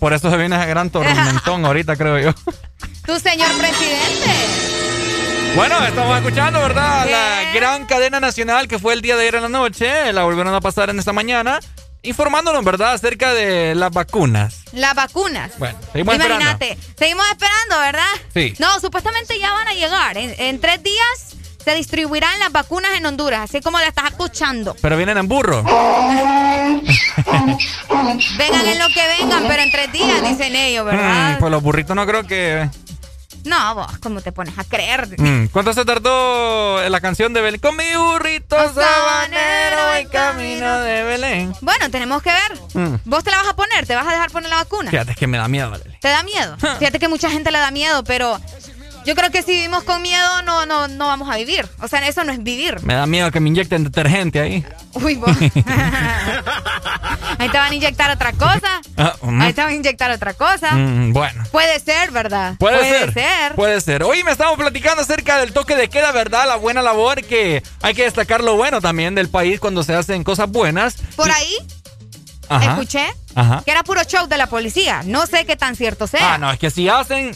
Por 0.00 0.12
eso 0.12 0.30
se 0.30 0.36
viene 0.36 0.56
ese 0.56 0.66
gran 0.66 0.90
tormentón 0.92 1.64
ahorita, 1.64 1.96
creo 1.96 2.18
yo. 2.18 2.34
Tu 3.08 3.18
señor 3.18 3.48
presidente. 3.56 4.30
Bueno, 5.56 5.82
estamos 5.82 6.18
escuchando, 6.18 6.60
¿verdad? 6.60 7.08
La 7.08 7.54
gran 7.54 7.86
cadena 7.86 8.20
nacional 8.20 8.68
que 8.68 8.78
fue 8.78 8.92
el 8.92 9.00
día 9.00 9.16
de 9.16 9.22
ayer 9.22 9.36
en 9.36 9.42
la 9.44 9.48
noche. 9.48 10.12
La 10.12 10.24
volvieron 10.24 10.52
a 10.54 10.60
pasar 10.60 10.90
en 10.90 10.98
esta 10.98 11.14
mañana. 11.14 11.58
Informándonos, 12.02 12.62
¿verdad? 12.62 12.92
Acerca 12.92 13.32
de 13.32 13.74
las 13.74 13.92
vacunas. 13.92 14.60
Las 14.72 14.94
vacunas. 14.94 15.52
Bueno, 15.58 15.78
seguimos 15.90 16.16
Imagínate. 16.16 16.76
Seguimos 16.98 17.24
esperando, 17.30 17.78
¿verdad? 17.80 18.12
Sí. 18.34 18.52
No, 18.58 18.78
supuestamente 18.78 19.38
ya 19.38 19.54
van 19.54 19.68
a 19.68 19.72
llegar. 19.72 20.18
En, 20.18 20.34
en 20.38 20.60
tres 20.60 20.82
días 20.82 21.34
se 21.64 21.74
distribuirán 21.74 22.38
las 22.40 22.52
vacunas 22.52 22.90
en 22.94 23.06
Honduras, 23.06 23.40
así 23.40 23.62
como 23.62 23.78
la 23.78 23.86
estás 23.88 24.10
escuchando. 24.10 24.76
Pero 24.82 24.98
vienen 24.98 25.16
en 25.16 25.28
burro. 25.28 25.62
Vengan 28.38 28.66
en 28.66 28.78
lo 28.78 28.88
que 28.88 29.02
vengan, 29.18 29.44
pero 29.46 29.62
en 29.62 29.70
tres 29.70 29.92
días, 29.92 30.22
dicen 30.22 30.54
ellos, 30.54 30.84
¿verdad? 30.84 31.36
Mm, 31.36 31.38
pues 31.40 31.50
los 31.50 31.62
burritos 31.62 31.96
no 31.96 32.06
creo 32.06 32.26
que... 32.26 32.68
No, 33.48 33.74
vos, 33.74 33.98
¿cómo 34.02 34.20
te 34.20 34.30
pones 34.30 34.58
a 34.58 34.64
creer? 34.64 35.08
Mm, 35.18 35.46
¿Cuánto 35.46 35.72
se 35.72 35.82
tardó 35.86 36.86
la 36.86 37.00
canción 37.00 37.32
de 37.32 37.40
Belén? 37.40 37.58
Con 37.60 37.76
mi 37.76 37.96
burrito 37.96 38.56
sabanero 38.74 40.00
y 40.02 40.06
camino 40.06 40.80
de 40.80 41.02
Belén. 41.04 41.54
Bueno, 41.62 41.90
tenemos 41.90 42.22
que 42.22 42.30
ver. 42.30 42.60
Mm. 42.74 42.96
¿Vos 43.06 43.24
te 43.24 43.30
la 43.30 43.38
vas 43.38 43.48
a 43.48 43.56
poner? 43.56 43.86
¿Te 43.86 43.94
vas 43.94 44.06
a 44.06 44.10
dejar 44.10 44.30
poner 44.30 44.50
la 44.50 44.56
vacuna? 44.56 44.90
Fíjate, 44.90 45.12
es 45.12 45.16
que 45.16 45.26
me 45.26 45.38
da 45.38 45.48
miedo, 45.48 45.70
Valeria. 45.70 45.98
¿Te 45.98 46.08
da 46.08 46.22
miedo? 46.24 46.56
Fíjate 46.78 46.98
que 46.98 47.08
mucha 47.08 47.30
gente 47.30 47.50
le 47.50 47.58
da 47.58 47.70
miedo, 47.70 48.04
pero 48.04 48.38
yo 49.08 49.14
creo 49.14 49.30
que 49.30 49.42
si 49.42 49.52
vivimos 49.52 49.84
con 49.84 50.02
miedo 50.02 50.42
no, 50.42 50.66
no, 50.66 50.86
no 50.86 51.06
vamos 51.06 51.30
a 51.30 51.36
vivir. 51.36 51.66
O 51.80 51.88
sea, 51.88 52.06
eso 52.06 52.24
no 52.24 52.32
es 52.32 52.42
vivir. 52.42 52.82
Me 52.82 52.92
da 52.92 53.06
miedo 53.06 53.30
que 53.30 53.40
me 53.40 53.48
inyecten 53.48 53.82
detergente 53.82 54.38
ahí. 54.38 54.66
Uy, 54.92 55.14
vos. 55.14 55.34
Ahí 57.38 57.48
te 57.48 57.56
van 57.56 57.72
a 57.72 57.74
inyectar 57.74 58.10
otra 58.10 58.34
cosa. 58.34 58.82
Ah. 58.98 59.14
Ahí 59.40 59.54
te 59.54 59.62
van 59.62 59.70
a 59.70 59.74
inyectar 59.74 60.10
otra 60.10 60.34
cosa. 60.34 60.72
Mm, 60.72 61.14
bueno. 61.14 61.42
Puede 61.50 61.80
ser, 61.80 62.10
¿verdad? 62.10 62.56
Puede, 62.58 62.86
ser. 62.86 63.14
ser. 63.14 63.54
Puede 63.54 63.80
ser. 63.80 64.02
Hoy 64.02 64.22
me 64.24 64.32
estamos 64.32 64.58
platicando 64.58 65.00
acerca 65.00 65.38
del 65.38 65.54
toque 65.54 65.74
de 65.74 65.88
queda, 65.88 66.12
¿verdad? 66.12 66.46
La 66.46 66.56
buena 66.56 66.82
labor 66.82 67.24
que 67.24 67.62
hay 67.80 67.94
que 67.94 68.04
destacar 68.04 68.44
lo 68.44 68.56
bueno 68.56 68.82
también 68.82 69.14
del 69.14 69.30
país 69.30 69.58
cuando 69.58 69.84
se 69.84 69.94
hacen 69.94 70.22
cosas 70.22 70.50
buenas. 70.50 70.96
Por 71.16 71.30
ahí 71.30 71.56
Ajá. 72.50 72.72
escuché 72.72 73.06
Ajá. 73.34 73.62
que 73.64 73.70
era 73.70 73.84
puro 73.84 74.04
show 74.04 74.26
de 74.26 74.36
la 74.36 74.48
policía. 74.48 75.00
No 75.06 75.26
sé 75.26 75.46
qué 75.46 75.56
tan 75.56 75.76
cierto 75.76 76.06
sea. 76.06 76.34
Ah, 76.34 76.38
no, 76.38 76.50
es 76.50 76.58
que 76.58 76.70
si 76.70 76.90
hacen 76.90 77.34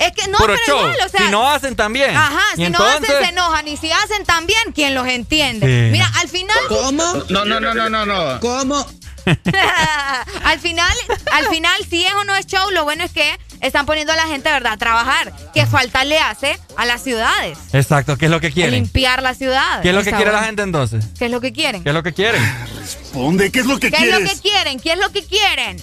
Es 0.00 0.12
que 0.12 0.26
no, 0.28 0.38
puro 0.38 0.54
pero 0.54 0.66
show, 0.66 0.78
igual, 0.78 1.06
o 1.06 1.08
sea. 1.10 1.20
si 1.20 1.30
no 1.30 1.50
hacen 1.50 1.76
también. 1.76 2.16
Ajá, 2.16 2.40
si 2.56 2.68
no 2.70 2.82
hacen 2.82 3.04
se 3.04 3.28
enojan 3.28 3.68
y 3.68 3.76
si 3.76 3.92
hacen 3.92 4.24
también, 4.24 4.58
¿quién 4.74 4.94
los 4.94 5.06
entiende? 5.06 5.66
Sí. 5.66 5.92
Mira, 5.92 6.10
al 6.20 6.28
final... 6.28 6.56
¿Cómo? 6.68 7.04
No, 7.28 7.44
no, 7.44 7.60
no, 7.60 7.74
no, 7.74 7.90
no, 7.90 8.06
no. 8.06 8.40
¿Cómo? 8.40 8.86
al 10.44 10.58
final, 10.58 10.96
al 11.32 11.46
final, 11.48 11.74
si 11.88 12.06
es 12.06 12.14
o 12.14 12.24
no 12.24 12.34
es 12.34 12.46
show, 12.46 12.70
lo 12.70 12.84
bueno 12.84 13.04
es 13.04 13.12
que 13.12 13.38
están 13.60 13.84
poniendo 13.84 14.14
a 14.14 14.16
la 14.16 14.26
gente, 14.26 14.50
¿verdad?, 14.50 14.72
a 14.72 14.76
trabajar. 14.78 15.32
¿Qué 15.52 15.66
falta 15.66 16.04
le 16.04 16.18
hace 16.18 16.58
a 16.78 16.86
las 16.86 17.02
ciudades? 17.02 17.58
Exacto, 17.74 18.16
¿qué 18.16 18.24
es 18.24 18.30
lo 18.30 18.40
que 18.40 18.52
quieren? 18.52 18.72
Limpiar 18.72 19.22
la 19.22 19.34
ciudad. 19.34 19.82
¿Qué 19.82 19.90
es 19.90 19.94
lo 19.94 20.02
que 20.02 20.12
quiere 20.12 20.32
la 20.32 20.44
gente 20.44 20.62
entonces? 20.62 21.04
¿Qué 21.18 21.26
es 21.26 21.30
lo 21.30 21.42
que 21.42 21.52
quieren? 21.52 21.82
¿Qué 21.82 21.90
es 21.90 21.94
lo 21.94 22.02
que 22.02 22.14
quieren? 22.14 22.42
Responde, 22.78 23.52
¿qué 23.52 23.60
es 23.60 23.66
lo 23.66 23.78
que 23.78 23.90
¿Qué 23.90 23.96
es 23.96 24.02
quieres? 24.02 24.20
lo 24.20 24.28
que 24.28 24.40
quieren? 24.40 24.80
¿Qué 24.80 24.92
es 24.92 24.98
lo 24.98 25.12
que 25.12 25.24
quieren? 25.24 25.76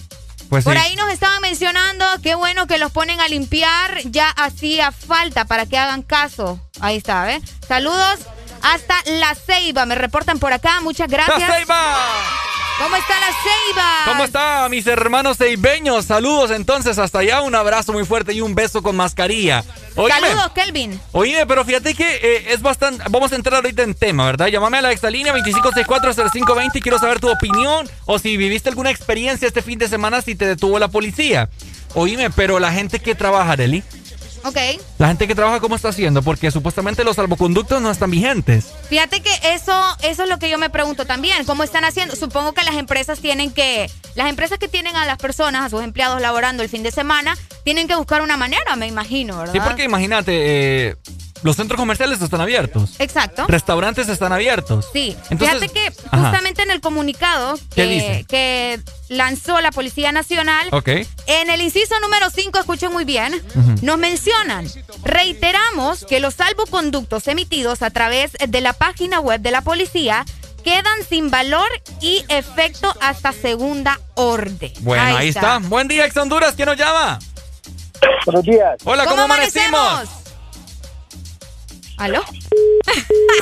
Pues 0.49 0.63
Por 0.63 0.73
sí. 0.73 0.79
ahí 0.79 0.95
nos 0.95 1.11
estaban 1.11 1.41
mencionando, 1.41 2.05
qué 2.23 2.35
bueno 2.35 2.67
que 2.67 2.77
los 2.77 2.91
ponen 2.91 3.19
a 3.19 3.27
limpiar, 3.27 3.99
ya 4.05 4.29
hacía 4.29 4.91
falta 4.91 5.45
para 5.45 5.65
que 5.65 5.77
hagan 5.77 6.03
caso. 6.03 6.59
Ahí 6.79 6.97
está, 6.97 7.23
¿ves? 7.25 7.43
Saludos 7.67 8.19
hasta 8.73 8.95
La 9.05 9.33
Ceiba, 9.35 9.85
me 9.85 9.95
reportan 9.95 10.39
por 10.39 10.53
acá, 10.53 10.81
muchas 10.81 11.09
gracias. 11.09 11.39
¡La 11.39 11.55
Ceiba! 11.55 11.97
¿Cómo 12.79 12.95
está 12.95 13.19
La 13.19 13.27
Ceiba? 13.27 13.95
¿Cómo 14.05 14.23
está 14.23 14.69
mis 14.69 14.85
hermanos 14.85 15.37
ceibeños? 15.37 16.05
Saludos 16.05 16.51
entonces 16.51 16.99
hasta 16.99 17.19
allá, 17.19 17.41
un 17.41 17.55
abrazo 17.55 17.91
muy 17.91 18.05
fuerte 18.05 18.33
y 18.33 18.41
un 18.41 18.53
beso 18.53 18.83
con 18.83 18.95
mascarilla. 18.95 19.63
Oíme, 19.95 20.19
Saludos, 20.19 20.51
Kelvin. 20.53 20.99
Oíme, 21.11 21.47
pero 21.47 21.65
fíjate 21.65 21.95
que 21.95 22.19
eh, 22.21 22.53
es 22.53 22.61
bastante... 22.61 23.03
Vamos 23.09 23.31
a 23.31 23.35
entrar 23.35 23.55
ahorita 23.55 23.81
en 23.81 23.95
tema, 23.95 24.25
¿verdad? 24.27 24.47
Llámame 24.47 24.77
a 24.77 24.81
la 24.83 24.91
exalínea 24.91 25.33
25640520 25.33 26.71
y 26.75 26.81
quiero 26.81 26.99
saber 26.99 27.19
tu 27.19 27.31
opinión 27.31 27.89
o 28.05 28.19
si 28.19 28.37
viviste 28.37 28.69
alguna 28.69 28.91
experiencia 28.91 29.47
este 29.47 29.63
fin 29.63 29.79
de 29.79 29.87
semana 29.87 30.21
si 30.21 30.35
te 30.35 30.45
detuvo 30.45 30.77
la 30.77 30.89
policía. 30.89 31.49
Oíme, 31.95 32.29
pero 32.29 32.59
la 32.59 32.71
gente 32.71 32.99
que 32.99 33.15
trabaja, 33.15 33.53
Arely, 33.53 33.83
Ok. 34.43 34.57
la 34.97 35.07
gente 35.07 35.27
que 35.27 35.35
trabaja, 35.35 35.59
¿cómo 35.59 35.75
está 35.75 35.89
haciendo? 35.89 36.21
Porque 36.21 36.51
supuestamente 36.51 37.03
los 37.03 37.15
salvoconductos 37.15 37.81
no 37.81 37.91
están 37.91 38.11
vigentes. 38.11 38.67
Fíjate 38.89 39.21
que 39.21 39.29
eso, 39.53 39.73
eso 40.03 40.23
es 40.23 40.29
lo 40.29 40.39
que 40.39 40.49
yo 40.49 40.57
me 40.57 40.69
pregunto 40.69 41.05
también. 41.05 41.45
¿Cómo 41.45 41.63
están 41.63 41.83
haciendo? 41.83 42.15
Supongo 42.15 42.53
que 42.53 42.63
las 42.63 42.75
empresas 42.75 43.19
tienen 43.19 43.51
que, 43.51 43.89
las 44.15 44.29
empresas 44.29 44.57
que 44.57 44.67
tienen 44.67 44.95
a 44.95 45.05
las 45.05 45.17
personas, 45.17 45.65
a 45.65 45.69
sus 45.69 45.83
empleados 45.83 46.21
laborando 46.21 46.63
el 46.63 46.69
fin 46.69 46.83
de 46.83 46.91
semana, 46.91 47.37
tienen 47.63 47.87
que 47.87 47.95
buscar 47.95 48.21
una 48.21 48.37
manera, 48.37 48.75
me 48.75 48.87
imagino, 48.87 49.37
¿verdad? 49.37 49.53
Sí, 49.53 49.59
porque 49.59 49.83
imagínate, 49.83 50.31
eh, 50.89 50.95
los 51.43 51.55
centros 51.55 51.79
comerciales 51.79 52.21
están 52.21 52.41
abiertos. 52.41 52.95
Exacto. 52.99 53.45
Restaurantes 53.47 54.09
están 54.09 54.31
abiertos. 54.33 54.87
Sí, 54.93 55.15
Entonces- 55.29 55.59
fíjate 55.59 55.69
que 55.69 55.87
Ajá. 56.11 56.17
justamente 56.29 56.63
en 56.63 56.71
el 56.71 56.81
comunicado 56.81 57.55
¿Qué 57.73 57.83
que, 57.83 57.85
dice? 57.87 58.25
que 58.27 58.79
lanzó 59.09 59.61
la 59.61 59.71
Policía 59.71 60.11
Nacional, 60.11 60.67
Ok. 60.71 60.87
en 61.27 61.49
el 61.49 61.61
inciso 61.61 61.99
número 62.01 62.29
5, 62.29 62.59
escuchen 62.59 62.91
muy 62.91 63.05
bien, 63.05 63.41
nos 63.81 63.97
mencionan, 63.97 64.67
reiteramos 65.03 66.05
que 66.05 66.19
los 66.19 66.33
salvoconductos 66.35 67.27
emitidos 67.27 67.81
a 67.81 67.89
través 67.89 68.31
de 68.45 68.61
la 68.61 68.73
página 68.73 69.19
web 69.19 69.41
de 69.41 69.51
la 69.51 69.61
policía 69.61 70.25
quedan 70.63 71.03
sin 71.07 71.29
valor 71.31 71.67
y 72.01 72.25
efecto 72.27 72.93
hasta 72.99 73.31
segunda 73.31 73.99
orden. 74.15 74.71
Bueno, 74.79 75.17
ahí, 75.17 75.29
está. 75.29 75.59
Buen 75.59 75.87
día, 75.87 76.05
Ex 76.05 76.17
Honduras. 76.17 76.55
¿Quién 76.55 76.65
nos 76.67 76.77
llama? 76.77 77.19
Buenos 78.25 78.43
días. 78.43 78.75
Hola, 78.83 79.05
¿cómo, 79.05 79.21
amanecimos? 79.23 80.01
¿Aló? 81.97 82.23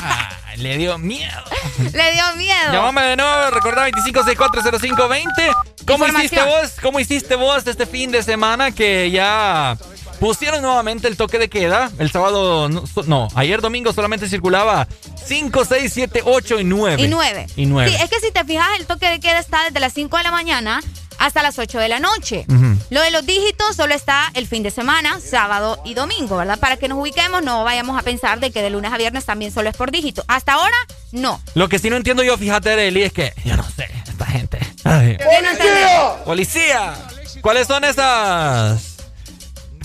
Ay, 0.02 0.58
le 0.58 0.78
dio 0.78 0.98
miedo. 0.98 1.44
Le 1.94 2.12
dio 2.14 2.36
miedo. 2.38 2.72
Llámame 2.72 3.02
de 3.02 3.16
nuevo, 3.18 3.52
recordá 3.52 3.88
25640520. 3.90 5.56
¿Cómo 5.86 6.08
hiciste 6.08 6.42
vos? 6.44 6.72
¿Cómo 6.82 7.00
hiciste 7.00 7.36
vos 7.36 7.68
este 7.68 7.86
fin 7.86 8.12
de 8.12 8.24
semana 8.24 8.72
que 8.72 9.12
ya 9.12 9.78
pusieron 10.20 10.62
nuevamente 10.62 11.08
el 11.08 11.18
toque 11.18 11.38
de 11.38 11.50
queda? 11.50 11.92
El 12.00 12.12
sábado, 12.12 12.70
no, 12.70 12.84
no, 13.08 13.28
ayer 13.36 13.62
domingo 13.62 13.92
solamente 13.94 14.30
circulaba 14.30 14.88
5, 15.26 15.66
6, 15.66 15.92
7, 15.94 16.22
8 16.24 16.60
y 16.62 16.64
9. 16.64 17.04
Y 17.04 17.08
9. 17.08 17.48
Y 17.58 17.66
9. 17.66 17.90
Sí, 17.90 17.98
es 18.02 18.10
que 18.10 18.20
si 18.20 18.32
te 18.32 18.44
fijas, 18.46 18.68
el 18.80 18.86
toque 18.88 19.10
de 19.10 19.20
queda 19.20 19.40
está 19.40 19.66
desde 19.66 19.80
las 19.80 19.94
5 19.94 20.18
de 20.18 20.24
la 20.24 20.32
mañana 20.32 20.82
hasta 21.20 21.44
las 21.44 21.60
8 21.60 21.80
de 21.80 21.90
la 21.90 22.00
noche. 22.00 22.46
Ujú. 22.50 22.65
Lo 22.92 23.02
de 23.02 23.10
los 23.10 23.26
dígitos 23.26 23.76
solo 23.76 23.96
está 23.96 24.32
el 24.36 24.48
fin 24.48 24.62
de 24.62 24.70
semana, 24.70 25.20
sábado 25.20 25.82
y 25.86 25.96
domingo, 25.96 26.38
¿verdad? 26.38 26.60
Para 26.60 26.78
que 26.78 26.88
nos 26.88 27.00
ubiquemos, 27.00 27.42
no 27.42 27.64
vayamos 27.64 27.98
a 27.98 28.04
pensar 28.04 28.40
de 28.40 28.52
que 28.52 28.62
de 28.62 28.70
lunes 28.70 28.94
a 28.94 28.98
viernes 28.98 29.26
también 29.26 29.52
solo 29.52 29.70
es 29.70 29.76
por 29.76 29.92
dígito. 29.92 30.24
Hasta 30.28 30.54
ahora, 30.54 30.76
no. 31.12 31.42
Lo 31.56 31.68
que 31.68 31.80
sí 31.80 31.90
no 31.90 31.96
entiendo 31.96 32.22
yo, 32.22 32.38
fíjate, 32.38 32.74
Arely, 32.74 33.04
es 33.04 33.14
que 33.14 33.34
yo 33.44 33.58
no 33.58 33.64
sé, 33.64 33.88
esta 34.08 34.26
gente. 34.28 34.60
Ay. 34.84 35.18
¿Qué 35.18 35.42
no 35.42 35.50
entendés? 35.50 35.90
¡Policía! 36.26 36.94
¿Cuáles 37.42 37.68
son 37.68 37.84
esas? 37.84 38.98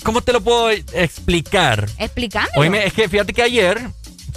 ¿Cómo 0.03 0.21
te 0.21 0.31
lo 0.33 0.41
puedo 0.41 0.69
explicar? 0.69 1.89
Explícame. 1.97 2.49
Oíme, 2.55 2.85
es 2.85 2.93
que 2.93 3.09
fíjate 3.09 3.33
que 3.33 3.41
ayer 3.41 3.81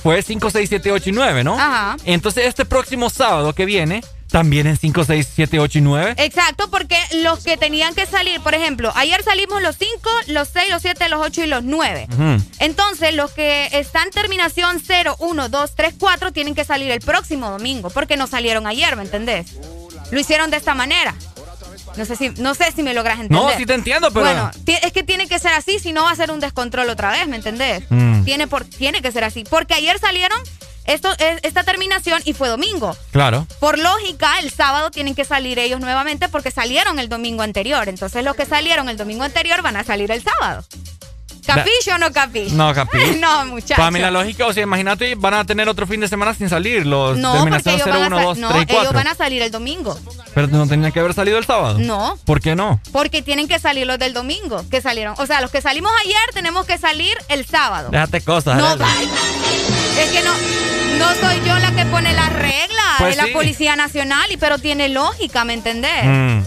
fue 0.02 0.22
5, 0.22 0.50
6, 0.50 0.68
7, 0.68 0.90
8 0.90 1.10
y 1.10 1.12
9, 1.12 1.44
¿no? 1.44 1.54
Ajá. 1.54 1.96
Entonces, 2.04 2.46
este 2.46 2.64
próximo 2.64 3.10
sábado 3.10 3.54
que 3.54 3.66
viene 3.66 4.02
También 4.34 4.66
en 4.66 4.76
5, 4.76 5.04
6, 5.04 5.28
7, 5.32 5.60
8 5.60 5.78
y 5.78 5.80
9. 5.80 6.14
Exacto, 6.16 6.68
porque 6.68 6.98
los 7.22 7.44
que 7.44 7.56
tenían 7.56 7.94
que 7.94 8.04
salir, 8.04 8.40
por 8.40 8.52
ejemplo, 8.52 8.90
ayer 8.96 9.22
salimos 9.22 9.62
los 9.62 9.76
5, 9.78 10.10
los 10.26 10.48
6, 10.48 10.70
los 10.72 10.82
7, 10.82 11.08
los 11.08 11.24
8 11.24 11.44
y 11.44 11.46
los 11.46 11.62
9. 11.62 12.08
Entonces, 12.58 13.14
los 13.14 13.30
que 13.30 13.68
están 13.70 14.10
terminación 14.10 14.82
0, 14.84 15.14
1, 15.20 15.48
2, 15.48 15.74
3, 15.76 15.94
4 15.96 16.32
tienen 16.32 16.56
que 16.56 16.64
salir 16.64 16.90
el 16.90 16.98
próximo 16.98 17.48
domingo, 17.48 17.90
porque 17.90 18.16
no 18.16 18.26
salieron 18.26 18.66
ayer, 18.66 18.96
¿me 18.96 19.04
entendés? 19.04 19.52
Lo 20.10 20.18
hicieron 20.18 20.50
de 20.50 20.56
esta 20.56 20.74
manera. 20.74 21.14
No 21.96 22.04
sé 22.04 22.16
si, 22.16 22.30
no 22.30 22.56
sé 22.56 22.72
si 22.72 22.82
me 22.82 22.92
logras 22.92 23.20
entender. 23.20 23.40
No, 23.40 23.56
sí 23.56 23.66
te 23.66 23.74
entiendo, 23.74 24.10
pero. 24.10 24.26
Bueno, 24.26 24.50
es 24.66 24.92
que 24.92 25.04
tiene 25.04 25.28
que 25.28 25.38
ser 25.38 25.52
así, 25.52 25.78
si 25.78 25.92
no 25.92 26.02
va 26.02 26.10
a 26.10 26.16
ser 26.16 26.32
un 26.32 26.40
descontrol 26.40 26.90
otra 26.90 27.12
vez, 27.12 27.28
¿me 27.28 27.36
entendés? 27.36 27.84
Mm. 27.88 28.24
Tiene, 28.24 28.48
por, 28.48 28.64
tiene 28.64 29.00
que 29.00 29.12
ser 29.12 29.22
así. 29.22 29.44
Porque 29.48 29.74
ayer 29.74 29.96
salieron 30.00 30.40
esto, 30.86 31.10
es- 31.18 31.40
esta 31.42 31.62
terminación 31.64 32.20
y 32.24 32.32
fue 32.32 32.48
domingo. 32.48 32.96
Claro. 33.12 33.46
Por 33.60 33.78
lógica, 33.78 34.38
el 34.40 34.50
sábado 34.50 34.90
tienen 34.90 35.14
que 35.14 35.24
salir 35.24 35.58
ellos 35.58 35.80
nuevamente 35.80 36.28
porque 36.28 36.50
salieron 36.50 36.98
el 36.98 37.08
domingo 37.08 37.42
anterior. 37.42 37.88
Entonces, 37.88 38.24
los 38.24 38.36
que 38.36 38.46
salieron 38.46 38.88
el 38.88 38.96
domingo 38.96 39.24
anterior 39.24 39.62
van 39.62 39.76
a 39.76 39.84
salir 39.84 40.10
el 40.10 40.22
sábado. 40.22 40.64
¿Capillo 41.46 41.94
o 41.96 41.98
no 41.98 42.10
capillo? 42.10 42.54
No, 42.56 42.72
capí. 42.72 42.98
no, 43.20 43.44
muchachos. 43.44 43.76
Para 43.76 43.90
mí 43.90 43.98
la 43.98 44.10
lógica, 44.10 44.46
o 44.46 44.52
sea, 44.54 44.62
imagínate, 44.62 45.14
van 45.14 45.34
a 45.34 45.44
tener 45.44 45.68
otro 45.68 45.86
fin 45.86 46.00
de 46.00 46.08
semana 46.08 46.32
sin 46.32 46.48
salir. 46.48 46.86
Los 46.86 47.18
No, 47.18 47.32
porque 47.32 47.50
terminación 47.60 47.74
ellos 47.74 47.84
0, 47.84 47.98
van, 48.00 48.06
1, 48.14 48.16
a, 48.16 48.20
sa- 48.20 48.24
2, 48.28 48.38
no, 48.38 48.48
3 48.48 48.58
y 48.60 48.62
ellos 48.72 48.76
4. 48.84 48.92
van 48.94 49.06
a 49.08 49.14
salir 49.14 49.42
el 49.42 49.50
domingo. 49.50 50.00
Pero 50.34 50.46
no 50.46 50.66
tenían 50.66 50.90
que 50.90 51.00
haber 51.00 51.12
salido 51.12 51.36
el 51.36 51.44
sábado. 51.44 51.78
No. 51.78 52.16
¿Por 52.24 52.40
qué 52.40 52.56
no? 52.56 52.80
Porque 52.92 53.20
tienen 53.20 53.46
que 53.46 53.58
salir 53.58 53.86
los 53.86 53.98
del 53.98 54.14
domingo, 54.14 54.64
que 54.70 54.80
salieron. 54.80 55.14
O 55.18 55.26
sea, 55.26 55.42
los 55.42 55.50
que 55.50 55.60
salimos 55.60 55.92
ayer 56.02 56.16
tenemos 56.32 56.64
que 56.64 56.78
salir 56.78 57.14
el 57.28 57.44
sábado. 57.44 57.90
Déjate 57.90 58.22
cosas. 58.22 58.56
No. 58.56 58.78
Es 59.98 60.10
que 60.10 60.22
no, 60.22 60.32
no 60.98 61.14
soy 61.20 61.40
yo 61.46 61.58
la 61.58 61.72
que 61.72 61.86
pone 61.86 62.12
las 62.14 62.32
reglas, 62.32 62.94
Pues 62.98 63.16
es 63.16 63.16
la. 63.16 63.32
Policía 63.32 63.76
Nacional, 63.76 64.30
y 64.30 64.36
pero 64.36 64.58
tiene 64.58 64.88
lógica, 64.88 65.44
¿me 65.44 65.54
entendés? 65.54 66.04
Mm. 66.04 66.40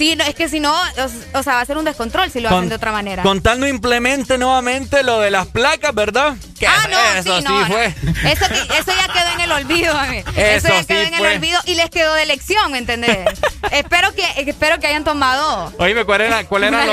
Sí, 0.00 0.16
no, 0.16 0.24
es 0.24 0.34
que 0.34 0.48
si 0.48 0.60
no, 0.60 0.72
o, 0.72 1.38
o 1.38 1.42
sea, 1.42 1.56
va 1.56 1.60
a 1.60 1.64
ser 1.66 1.76
un 1.76 1.84
descontrol 1.84 2.30
si 2.30 2.40
lo 2.40 2.48
hacen 2.48 2.70
de 2.70 2.74
otra 2.76 2.90
manera. 2.90 3.22
Con 3.22 3.42
tal 3.42 3.60
no 3.60 3.68
implemente 3.68 4.38
nuevamente 4.38 5.02
lo 5.02 5.20
de 5.20 5.30
las 5.30 5.46
placas, 5.48 5.94
¿verdad? 5.94 6.36
Que 6.58 6.66
Ah, 6.66 6.86
no, 6.90 6.98
eso 7.20 7.36
sí, 7.38 7.44
no, 7.44 7.66
fue. 7.66 7.86
Eso, 8.24 8.46
que- 8.48 8.78
eso 8.78 8.92
ya 8.96 9.12
quedó 9.12 9.28
en 9.34 9.40
el 9.42 9.52
olvido, 9.52 9.92
mami. 9.94 10.18
Eso, 10.36 10.36
Eso 10.36 10.68
ya 10.68 10.80
sí 10.80 10.86
quedó 10.86 11.00
en 11.02 11.14
fue. 11.16 11.28
el 11.32 11.36
olvido 11.36 11.60
y 11.66 11.74
les 11.74 11.90
quedó 11.90 12.14
de 12.14 12.24
lección, 12.24 12.72
¿me 12.72 12.78
entendés? 12.78 13.18
espero 13.72 14.14
que 14.14 14.22
espero 14.50 14.78
que 14.80 14.86
hayan 14.86 15.04
tomado. 15.04 15.70
Oíme, 15.78 16.06
¿cuál 16.06 16.22
era, 16.22 16.44
cuál 16.44 16.64
eran 16.64 16.86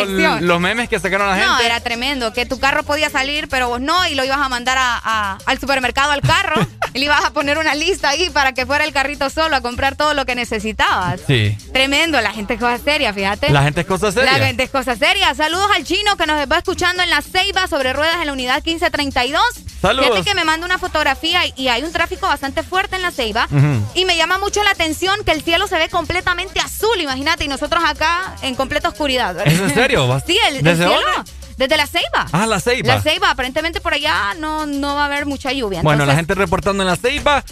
los, 0.45 0.59
memes 0.59 0.89
que 0.89 0.99
sacaron 0.99 1.27
la 1.29 1.35
gente? 1.35 1.47
No, 1.49 1.59
era 1.61 1.79
tremendo, 1.79 2.33
que 2.33 2.45
tu 2.45 2.59
carro 2.59 2.83
podía 2.83 3.09
salir, 3.09 3.47
pero 3.47 3.69
vos 3.69 3.79
no, 3.79 4.05
y 4.07 4.15
lo 4.15 4.25
ibas 4.25 4.39
a 4.39 4.49
mandar 4.49 4.77
a- 4.77 4.99
a- 5.03 5.37
al 5.45 5.59
supermercado 5.59 6.11
al 6.11 6.21
carro, 6.21 6.55
y 6.93 6.99
le 6.99 7.05
ibas 7.05 7.23
a 7.23 7.31
poner 7.31 7.57
una 7.57 7.73
lista 7.73 8.09
ahí 8.09 8.29
para 8.31 8.51
que 8.53 8.65
fuera 8.65 8.83
el 8.83 8.91
carrito 8.91 9.29
solo 9.29 9.55
a 9.55 9.61
comprar 9.61 9.95
todo 9.95 10.13
lo 10.13 10.25
que 10.25 10.35
necesitabas. 10.35 11.21
Sí. 11.25 11.57
Tremendo, 11.71 12.19
la 12.21 12.31
gente 12.31 12.55
es 12.55 12.59
cosa 12.59 12.77
seria, 12.97 13.13
fíjate. 13.13 13.49
La 13.51 13.61
gente 13.63 13.81
es 13.81 13.87
cosa 13.87 14.11
seria. 14.11 14.31
La 14.37 14.45
gente 14.45 14.63
es 14.63 14.69
cosa 14.71 14.95
seria. 14.95 15.33
Saludos 15.35 15.67
al 15.75 15.83
chino 15.83 16.17
que 16.17 16.25
nos 16.25 16.49
va 16.51 16.57
escuchando 16.57 17.03
en 17.03 17.09
la 17.11 17.21
Ceiba 17.21 17.67
sobre 17.67 17.93
ruedas 17.93 18.17
en 18.21 18.25
la 18.25 18.33
unidad 18.33 18.63
1532. 18.65 19.41
Saludos. 19.79 20.09
Fíjate 20.09 20.29
que 20.29 20.35
me 20.35 20.43
manda 20.43 20.65
una 20.65 20.79
fotografía 20.79 21.41
y, 21.55 21.67
hay 21.67 21.83
un 21.83 21.91
tráfico 21.91 22.25
bastante 22.27 22.63
fuerte 22.63 22.95
en 22.95 23.03
la 23.03 23.11
Ceiba. 23.11 23.47
Ujú. 23.51 23.83
Y 23.93 24.05
me 24.05 24.17
llama 24.17 24.39
mucho 24.39 24.63
la 24.63 24.71
atención 24.71 25.23
que 25.23 25.31
el 25.31 25.43
cielo 25.43 25.67
se 25.67 25.77
ve 25.77 25.89
completamente 25.89 26.59
azul, 26.59 26.99
imagínate, 26.99 27.45
y 27.45 27.47
nosotros 27.47 27.83
acá 27.85 28.35
en 28.41 28.55
completa 28.55 28.89
oscuridad. 28.89 29.45
¿Es 29.45 29.59
en 29.59 29.73
serio? 29.75 30.07
¿Vas- 30.07 30.23
Sí, 30.27 30.39
el, 30.49 30.57
el 30.57 30.63
¿Desde 30.63 30.87
cielo. 30.87 30.99
dónde? 31.15 31.31
Desde 31.57 31.77
la 31.77 31.85
Ceiba. 31.85 32.25
Ah, 32.31 32.47
la 32.47 32.59
Ceiba. 32.59 32.95
La 32.95 33.01
Ceiba, 33.01 33.29
aparentemente 33.29 33.79
por 33.79 33.93
allá 33.93 34.33
no, 34.39 34.65
no 34.65 34.95
va 34.95 35.03
a 35.03 35.05
haber 35.05 35.27
mucha 35.27 35.51
lluvia. 35.51 35.81
Bueno, 35.83 36.05
la 36.05 36.15
gente 36.15 36.33
reportando 36.33 36.81
en 36.81 36.87
la 36.89 36.95
ceiba. 36.95 37.43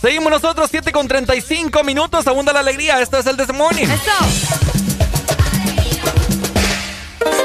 Seguimos 0.00 0.32
nosotros, 0.32 0.68
7 0.70 0.90
con 0.90 1.06
35 1.06 1.84
minutos. 1.84 2.26
Abunda 2.26 2.52
la 2.52 2.60
alegría. 2.60 3.00
Esto 3.00 3.18
es 3.18 3.26
el 3.26 3.36
Desmorning. 3.36 3.88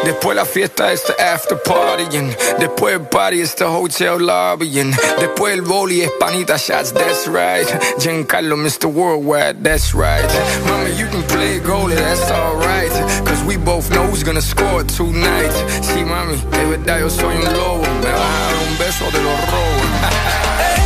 Después 0.08 0.38
la 0.38 0.46
fiesta 0.46 0.94
es 0.94 1.04
the 1.04 1.22
after 1.22 1.58
partying. 1.58 2.34
Después 2.60 2.94
el 2.94 3.02
party 3.02 3.42
es 3.42 3.54
the 3.56 3.66
hotel 3.66 4.26
lobbying. 4.26 4.96
Después 5.20 5.54
el 5.54 5.64
boli 5.64 6.04
es 6.04 6.12
panita 6.18 6.56
shots, 6.56 6.94
that's 6.94 7.28
right. 7.28 7.68
Giancarlo, 8.00 8.56
Mr. 8.56 8.86
Worldwide, 8.86 9.62
that's 9.62 9.94
right. 9.94 10.24
Mama, 10.66 10.88
you 10.98 11.08
can 11.08 11.24
play 11.24 11.60
goalie, 11.60 11.98
that's 11.98 12.32
alright. 12.32 12.90
Cause 13.26 13.44
we 13.44 13.58
both 13.58 13.90
know 13.92 14.08
who's 14.08 14.24
gonna 14.24 14.40
score 14.40 14.86
tonight. 14.86 15.52
Sí, 15.82 16.06
mami, 16.06 16.38
de 16.52 16.78
verdad 16.78 17.02
yo 17.02 17.10
soy 17.10 17.36
un 17.36 17.44
lobo. 17.44 17.82
Me 17.82 18.10
vas 18.10 18.22
a 18.22 18.54
dar 18.54 18.56
un 18.66 18.78
beso 18.78 19.12
de 19.12 19.22
los 19.22 19.42
robos. 19.52 20.68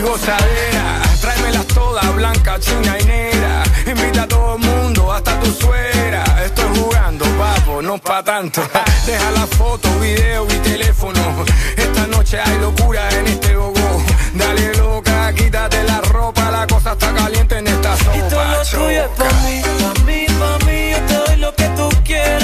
y 0.00 0.02
gozadera. 0.02 1.02
Tráemelas 1.20 1.66
todas, 1.66 2.14
blanca, 2.14 2.58
china 2.58 2.96
y 3.00 3.04
negra. 3.04 3.62
Invita 3.86 4.22
a 4.22 4.28
todo 4.28 4.56
el 4.56 4.60
mundo, 4.60 5.12
hasta 5.12 5.38
tu 5.40 5.50
suegra. 5.52 6.24
Estoy 6.44 6.68
jugando, 6.78 7.24
papo, 7.38 7.82
no 7.82 7.98
pa' 7.98 8.22
tanto. 8.22 8.62
Deja 9.06 9.30
la 9.32 9.46
foto, 9.46 9.88
video 10.00 10.46
y 10.46 10.58
teléfono. 10.70 11.20
Esta 11.76 12.06
noche 12.06 12.40
hay 12.40 12.58
locura 12.58 13.08
en 13.10 13.26
este 13.26 13.54
gogo. 13.54 14.02
Dale 14.34 14.74
loca, 14.74 15.32
quítate 15.34 15.82
la 15.84 16.00
ropa, 16.00 16.50
la 16.50 16.66
cosa 16.66 16.92
está 16.92 17.12
caliente 17.14 17.58
en 17.58 17.66
esta 17.66 17.96
sopa. 17.96 18.16
Y 18.16 18.20
todo 18.30 18.44
lo 18.44 18.64
tuyo 18.64 19.04
es 19.04 19.08
pa' 19.18 19.32
mí, 19.44 19.62
pa' 19.62 20.04
mí, 20.04 20.26
pa' 20.40 20.66
mí. 20.66 20.90
Yo 20.92 20.98
te 21.06 21.14
doy 21.14 21.36
lo 21.36 21.54
que 21.54 21.68
tú 21.76 21.88
quieras. 22.04 22.39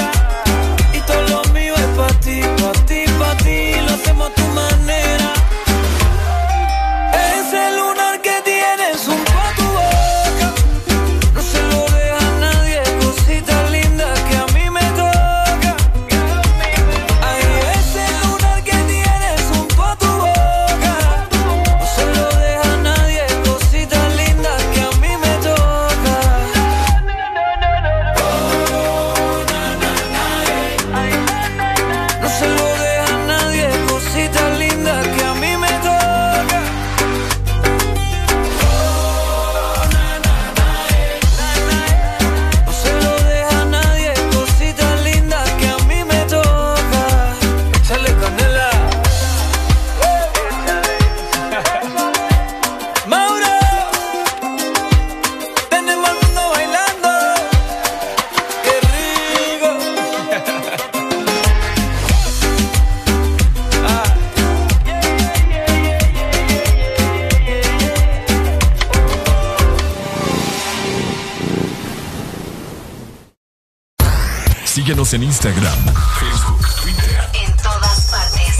Síguenos 75.07 75.13
en 75.13 75.23
Instagram, 75.23 75.79
Facebook, 76.19 76.67
Twitter. 76.81 77.19
En 77.45 77.55
todas 77.57 78.11
partes. 78.11 78.55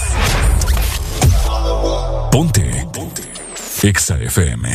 Ponte. 2.31 2.87
Ponte. 2.93 3.23
Exa 3.83 4.17
FM. 4.17 4.69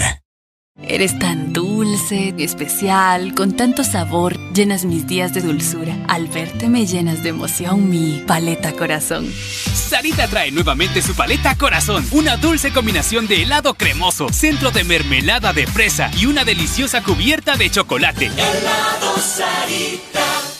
Eres 0.83 1.19
tan 1.19 1.53
dulce, 1.53 2.35
especial, 2.39 3.35
con 3.35 3.57
tanto 3.57 3.85
sabor, 3.85 4.37
llenas 4.53 4.85
mis 4.85 5.07
días 5.07 5.33
de 5.33 5.41
dulzura. 5.41 5.97
Al 6.09 6.27
verte 6.27 6.69
me 6.69 6.87
llenas 6.87 7.23
de 7.23 7.31
emoción 7.31 7.89
mi 7.89 8.23
paleta 8.27 8.73
corazón. 8.73 9.33
Sarita 9.33 10.29
trae 10.29 10.51
nuevamente 10.51 11.01
su 11.01 11.15
paleta 11.15 11.55
corazón, 11.55 12.05
una 12.11 12.37
dulce 12.37 12.73
combinación 12.73 13.27
de 13.29 13.43
helado 13.43 13.75
cremoso, 13.75 14.31
centro 14.31 14.73
de 14.73 14.85
mermelada 14.85 15.53
de 15.53 15.67
fresa 15.67 16.11
y 16.19 16.27
una 16.27 16.45
deliciosa 16.45 17.03
cubierta 17.03 17.57
de 17.57 17.71
chocolate. 17.71 18.27
Helado 18.27 19.19
Sarita. 19.19 20.52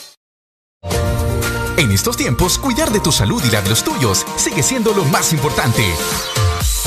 En 1.93 1.97
estos 1.97 2.17
tiempos, 2.17 2.57
cuidar 2.57 2.91
de 2.91 3.01
tu 3.01 3.13
salud 3.13 3.45
y 3.45 3.51
la 3.51 3.61
de 3.61 3.69
los 3.69 3.85
tuyos 3.85 4.25
sigue 4.37 4.63
siendo 4.63 4.95
lo 4.95 5.05
más 5.05 5.35
importante. 5.35 5.85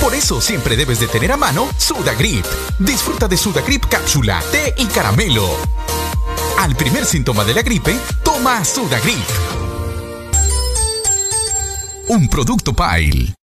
Por 0.02 0.16
eso 0.16 0.42
siempre 0.42 0.76
debes 0.76 1.00
de 1.00 1.08
tener 1.08 1.32
a 1.32 1.38
mano 1.38 1.70
Sudagrip. 1.78 2.44
Disfruta 2.80 3.28
de 3.28 3.38
Sudagrip 3.38 3.86
cápsula, 3.86 4.42
té 4.52 4.74
y 4.76 4.88
caramelo. 4.88 5.48
Al 6.58 6.76
primer 6.76 7.06
síntoma 7.06 7.44
de 7.44 7.54
la 7.54 7.62
gripe, 7.62 7.96
toma 8.24 8.66
Sudagrip. 8.66 9.30
Un 12.08 12.28
producto 12.28 12.74
Pile. 12.74 13.36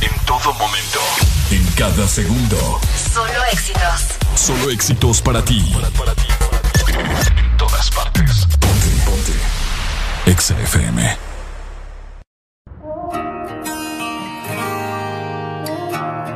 En 0.00 0.24
todo 0.24 0.54
momento. 0.54 1.00
En 1.50 1.66
cada 1.76 2.08
segundo. 2.08 2.80
Solo 3.12 3.44
éxitos. 3.52 4.00
Solo 4.34 4.70
éxitos 4.70 5.20
para 5.20 5.44
ti. 5.44 5.74
En 6.88 7.56
todas 7.58 7.90
partes. 7.90 8.41
Ponte, 10.24 10.30
ponte. 10.30 10.30
Exa 10.30 10.54
FM. 10.54 11.16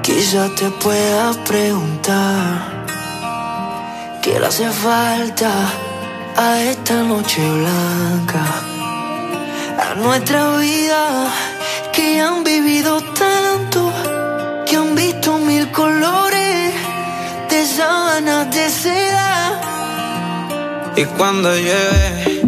Quizá 0.02 0.48
te 0.56 0.70
pueda 0.70 1.32
preguntar 1.44 2.84
qué 4.22 4.40
le 4.40 4.46
hace 4.46 4.68
falta 4.70 5.50
a 6.36 6.60
esta 6.62 7.02
noche 7.02 7.40
blanca, 7.40 8.44
a 9.78 9.94
nuestra 9.94 10.56
vida 10.58 11.30
que 11.92 12.20
han 12.20 12.42
vivido 12.44 13.00
tanto, 13.14 13.92
que 14.66 14.76
han 14.76 14.94
visto 14.94 15.38
mil 15.38 15.70
colores 15.70 16.74
de 17.50 17.66
sábanas 17.66 18.50
de 18.54 18.68
seda. 18.68 19.60
Y 20.96 21.04
cuando 21.04 21.54
llueve, 21.54 22.45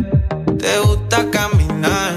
te 0.58 0.78
gusta 0.80 1.30
caminar. 1.30 2.14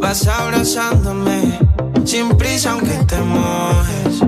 Vas 0.00 0.26
abrazándome 0.26 1.58
sin 2.04 2.36
prisa 2.36 2.72
aunque 2.72 2.94
te 3.06 3.20
mojes. 3.20 4.27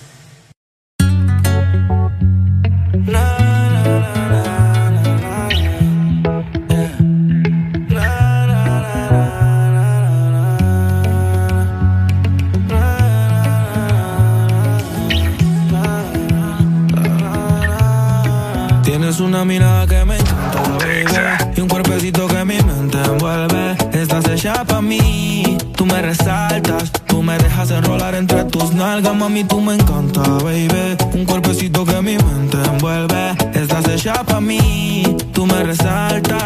Tus 29.01 29.03
nalgas, 29.03 29.15
mami. 29.15 29.43
Tú 29.43 29.61
me 29.61 29.73
encanta, 29.75 30.21
baby. 30.43 30.97
Un 31.13 31.25
cuerpecito 31.25 31.85
que 31.85 32.01
mi 32.01 32.17
mente 32.17 32.57
envuelve. 32.63 33.35
Estás 33.53 33.87
hecha 33.87 34.23
pa' 34.23 34.41
mí. 34.41 35.17
Tú 35.33 35.45
me 35.45 35.63
resaltas. 35.63 36.39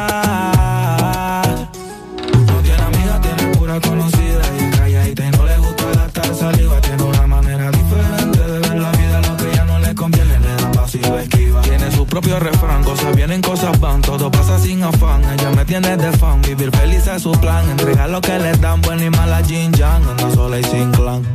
No 2.48 2.58
tiene 2.62 2.84
amiga, 2.84 3.22
tiene 3.22 3.56
pura 3.56 3.80
conocida. 3.80 4.42
Y 4.60 4.78
calladita 4.78 5.26
y 5.26 5.32
no 5.32 5.46
le 5.46 5.58
gusta 5.58 5.86
gastar 5.96 6.36
saliva. 6.36 6.82
Tiene 6.82 7.04
una 7.04 7.28
manera 7.28 7.72
diferente 7.72 8.40
de 8.40 8.60
ver 8.60 8.78
la 8.78 8.92
vida. 8.92 9.22
Lo 9.22 9.38
que 9.38 9.56
ya 9.56 9.66
no 9.66 9.80
le 9.80 9.96
conviene 9.96 10.40
le 10.40 10.56
da 10.56 10.72
lo 11.10 11.20
esquiva. 11.20 11.62
Tiene 11.62 11.92
su 11.92 12.06
propio 12.06 12.40
refrán. 12.40 12.84
Cosas 12.84 13.16
vienen, 13.16 13.42
cosas 13.42 13.80
van, 13.80 14.02
todo 14.02 14.32
pasa 14.32 14.60
sin 14.60 14.84
afán. 14.84 15.24
Ella 15.34 15.52
me 15.52 15.66
tiene 15.66 15.98
de 15.98 16.12
fan, 16.14 16.42
vivir 16.42 16.72
feliz 16.72 17.08
es 17.08 17.22
su 17.22 17.32
plan. 17.34 17.70
Entregar 17.70 18.10
lo 18.10 18.22
que 18.22 18.38
le 18.40 18.54
dan, 18.58 18.82
buena 18.82 19.04
y 19.04 19.10
mala 19.10 19.44
Jin 19.44 19.74
Yang. 19.74 20.04
Anda 20.10 20.32
sola 20.34 20.60
y 20.60 20.64
sin 20.64 20.92
clan. 20.92 21.35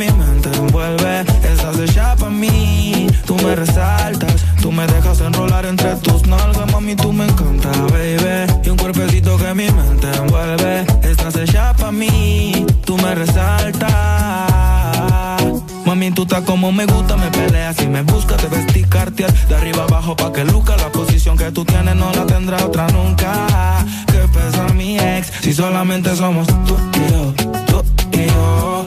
Mi 0.00 0.10
mente 0.12 0.48
envuelve. 0.56 1.20
Estás 1.52 1.78
hecha 1.78 2.16
para 2.16 2.30
mí, 2.30 3.06
tú 3.26 3.36
me 3.36 3.54
resaltas. 3.54 4.34
Tú 4.62 4.72
me 4.72 4.86
dejas 4.86 5.20
enrolar 5.20 5.66
entre 5.66 5.94
tus 5.96 6.26
nalgas, 6.26 6.72
mami, 6.72 6.96
tú 6.96 7.12
me 7.12 7.26
encanta, 7.26 7.70
baby. 7.92 8.50
Y 8.64 8.70
un 8.70 8.78
cuerpecito 8.78 9.36
que 9.36 9.52
mi 9.52 9.70
mente 9.70 10.08
envuelve. 10.16 10.86
Estás 11.02 11.36
hecha 11.36 11.74
para 11.74 11.92
mí, 11.92 12.64
tú 12.86 12.96
me 12.96 13.14
resaltas. 13.14 13.90
Mami, 15.84 16.12
tú 16.12 16.22
estás 16.22 16.44
como 16.44 16.72
me 16.72 16.86
gusta, 16.86 17.16
me 17.16 17.30
peleas 17.30 17.78
y 17.82 17.86
me 17.86 18.00
buscas, 18.02 18.38
te 18.38 18.48
vestí 18.48 18.84
cartier 18.84 19.30
de 19.48 19.54
arriba 19.54 19.82
abajo 19.82 20.16
pa' 20.16 20.32
que 20.32 20.44
luca 20.44 20.76
la 20.78 20.90
posición 20.92 21.36
que 21.36 21.50
tú 21.52 21.64
tienes 21.66 21.96
no 21.96 22.10
la 22.12 22.24
tendrá 22.24 22.64
otra 22.64 22.86
nunca. 22.88 23.84
Que 24.06 24.20
pesa 24.32 24.72
mi 24.72 24.98
ex 24.98 25.30
si 25.42 25.52
solamente 25.52 26.16
somos 26.16 26.46
tú 26.46 26.76
y 26.94 27.12
yo, 27.12 27.34
tú 27.66 27.82
y 28.12 28.26
yo, 28.26 28.86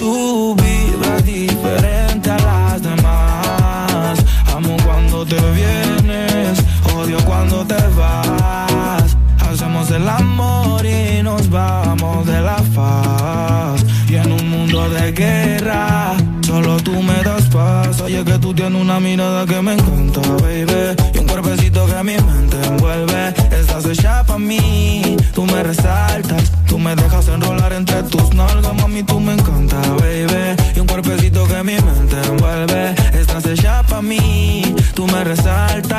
Tú 0.00 0.56
vibras 0.56 1.22
diferente 1.26 2.30
a 2.30 2.38
las 2.38 2.82
demás. 2.82 4.18
Amo 4.56 4.74
cuando 4.82 5.26
te 5.26 5.36
vienes, 5.52 6.58
odio 6.96 7.18
cuando 7.26 7.66
te 7.66 7.76
vas. 7.98 9.14
Hacemos 9.40 9.90
el 9.90 10.08
amor 10.08 10.86
y 10.86 11.22
nos 11.22 11.50
vamos 11.50 12.26
de 12.26 12.40
la 12.40 12.56
faz. 12.74 13.84
Y 14.08 14.16
en 14.16 14.32
un 14.32 14.48
mundo 14.48 14.88
de 14.88 15.12
guerra, 15.12 16.14
solo 16.46 16.78
tú 16.78 16.92
me 17.02 17.22
das 17.22 17.44
paz. 17.50 18.00
Oye, 18.00 18.24
que 18.24 18.38
tú 18.38 18.54
tienes 18.54 18.80
una 18.80 19.00
mirada 19.00 19.44
que 19.44 19.60
me 19.60 19.74
encanta, 19.74 20.20
baby. 20.40 20.96
Y 21.12 21.18
un 21.18 21.26
cuerpecito 21.26 21.84
que 21.84 22.02
mi 22.04 22.14
mente 22.14 22.56
envuelve. 22.66 23.34
Estás 23.80 23.98
hecha 23.98 24.22
para 24.24 24.38
mí, 24.38 25.16
tú 25.34 25.46
me 25.46 25.62
resaltas. 25.62 26.52
Tú 26.68 26.78
me 26.78 26.94
dejas 26.94 27.28
enrolar 27.28 27.72
entre 27.72 28.02
tus 28.02 28.34
nalgas, 28.34 28.74
mami, 28.74 29.02
tú 29.02 29.18
me 29.18 29.32
encanta, 29.32 29.80
baby. 29.94 30.54
Y 30.76 30.80
un 30.80 30.86
cuerpecito 30.86 31.48
que 31.48 31.62
mi 31.62 31.80
mente 31.80 32.16
envuelve. 32.28 32.94
Estás 33.18 33.46
hecha 33.46 33.82
para 33.84 34.02
mí, 34.02 34.74
tú 34.92 35.06
me 35.06 35.24
resaltas. 35.24 35.98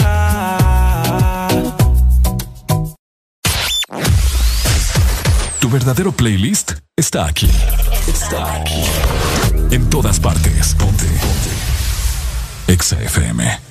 Tu 5.59 5.67
verdadero 5.67 6.11
playlist 6.11 6.73
está 6.95 7.25
aquí. 7.25 7.49
Está 8.07 8.57
aquí. 8.57 8.83
En 9.71 9.89
todas 9.89 10.19
partes. 10.19 10.75
Ponte. 10.75 11.05
Ponte. 11.05 12.73
Exa 12.73 13.01
FM. 13.01 13.70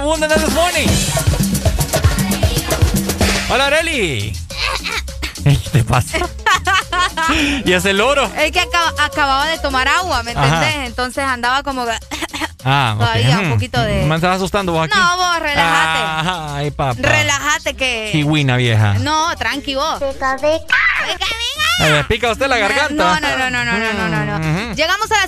Mucha 0.00 0.26
alegría 0.26 0.26
abunda 0.26 0.26
en 0.26 0.32
el 0.32 0.44
This 0.44 0.54
Morning. 0.54 0.88
Hola, 3.50 3.66
Areli. 3.66 4.32
¿Qué 5.44 5.56
te 5.72 5.84
pasa? 5.84 6.18
y 7.64 7.72
es 7.72 7.84
el 7.84 8.00
oro. 8.00 8.30
Es 8.36 8.52
que 8.52 8.60
acaba- 8.60 8.92
acababa 9.04 9.46
de 9.46 9.58
tomar 9.58 9.88
agua, 9.88 10.22
¿me 10.22 10.32
Ajá. 10.32 10.44
entendés? 10.44 10.86
Entonces 10.88 11.24
andaba 11.24 11.62
como. 11.62 11.84
Ah, 12.64 12.94
ok. 12.96 13.00
Todavía 13.00 13.38
un 13.38 13.48
Mm. 13.48 13.52
poquito 13.54 13.80
de- 13.80 14.04
Me 14.04 14.16
estás 14.16 14.36
asustando 14.36 14.72
vos 14.72 14.84
aquí. 14.86 14.96
No, 14.98 15.16
vos, 15.16 15.38
relájate. 15.40 16.00
Ah, 16.02 16.54
Ay, 16.56 16.70
papá. 16.70 16.96
Relájate 17.00 17.74
que... 17.74 18.08
Kiwina 18.12 18.56
vieja. 18.56 18.94
No, 18.94 19.34
tranqui 19.36 19.74
vos. 19.76 20.02
Eh, 20.02 21.90
¿Le 21.92 22.04
pica 22.04 22.28
a 22.28 22.32
usted 22.32 22.48
la 22.48 22.58
garganta? 22.58 22.92
No, 22.94 23.20
no, 23.20 23.38
no, 23.38 23.50
no, 23.50 23.64
no, 23.64 23.78
no, 23.78 24.08
no, 24.08 24.24
no. 24.24 24.36
Ujú. 24.66 24.74
Llegamos 24.74 25.10
a 25.12 25.14
las 25.22 25.27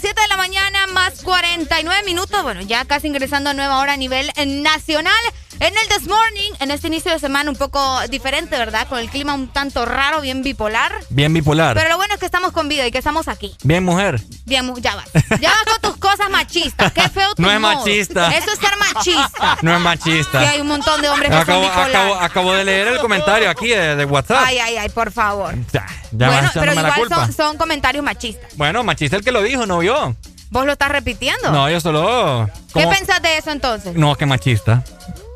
49 1.35 2.03
minutos. 2.07 2.43
Bueno, 2.43 2.61
ya 2.63 2.85
casi 2.87 3.07
ingresando 3.07 3.51
a 3.51 3.55
nueva 3.55 3.79
hora 3.79 3.93
a 3.93 3.97
nivel 3.97 4.31
eh, 4.35 4.47
nacional. 4.47 5.15
En 5.61 5.75
el 5.77 5.89
This 5.95 6.09
Morning, 6.09 6.53
en 6.61 6.71
este 6.71 6.87
inicio 6.89 7.13
de 7.13 7.19
semana 7.19 7.51
un 7.51 7.57
poco 7.57 8.01
diferente, 8.09 8.57
¿verdad? 8.57 8.89
Con 8.89 8.99
el 8.99 9.11
clima 9.11 9.35
un 9.35 9.47
tanto 9.49 9.85
raro, 9.85 10.23
bien 10.23 10.43
bipolar. 10.43 10.91
Bien 11.11 11.33
bipolar. 11.35 11.77
Pero 11.77 11.91
lo 11.91 11.99
bueno 11.99 12.15
es 12.15 12.21
que 12.21 12.25
estamos 12.25 12.51
con 12.53 12.69
vida 12.71 12.87
y 12.87 12.91
que 12.91 12.97
estamos 12.99 13.29
aquí. 13.29 13.55
Bien 13.63 13.85
mujer. 13.85 14.21
Bien, 14.47 14.75
ya 14.77 14.97
vas. 14.97 15.05
Ya 15.39 15.51
vas 15.51 15.65
con 15.79 15.91
tus 15.93 16.01
cosas 16.01 16.31
machistas. 16.31 16.91
Qué 16.93 17.07
feo 17.11 17.35
tu 17.35 17.43
No 17.43 17.51
es 17.53 17.61
modo. 17.61 17.77
machista. 17.77 18.35
Eso 18.35 18.53
es 18.53 18.59
ser 18.59 18.75
machista. 18.79 19.59
No 19.61 19.71
es 19.73 19.77
Que 19.77 19.85
machista. 19.85 20.41
hay 20.41 20.61
un 20.63 20.67
montón 20.69 21.01
de 21.03 21.11
hombres 21.11 21.31
que 21.31 21.37
Acabo, 21.37 21.63
son 21.65 21.73
acabo, 21.91 22.15
acabo 22.15 22.53
de 22.55 22.65
leer 22.65 22.89
el 22.89 22.99
comentario 22.99 23.51
aquí 23.51 23.69
de, 23.69 23.97
de 23.97 24.05
WhatsApp. 24.07 24.43
Ay, 24.47 24.59
ay, 24.59 24.77
ay, 24.79 24.89
por 24.89 25.13
favor. 25.13 25.55
Ya, 25.73 25.87
ya 26.13 26.27
bueno, 26.31 26.51
pero 26.55 26.73
echándome 26.73 26.75
la 26.75 26.81
igual 26.89 27.01
culpa. 27.01 27.27
son, 27.27 27.33
son 27.35 27.57
comentarios 27.59 28.03
machistas. 28.03 28.57
Bueno, 28.57 28.83
machista 28.83 29.17
el 29.17 29.23
que 29.25 29.31
lo 29.31 29.43
dijo, 29.43 29.67
no 29.67 29.83
yo. 29.83 30.15
¿Vos 30.51 30.67
lo 30.67 30.73
estás 30.73 30.89
repitiendo? 30.91 31.51
No, 31.51 31.71
yo 31.71 31.81
solo. 31.81 32.51
¿Qué 32.75 32.83
¿Cómo? 32.85 32.91
pensás 32.91 33.23
de 33.23 33.39
eso 33.39 33.51
entonces? 33.51 33.95
No, 33.95 34.15
que 34.17 34.27
machista. 34.27 34.83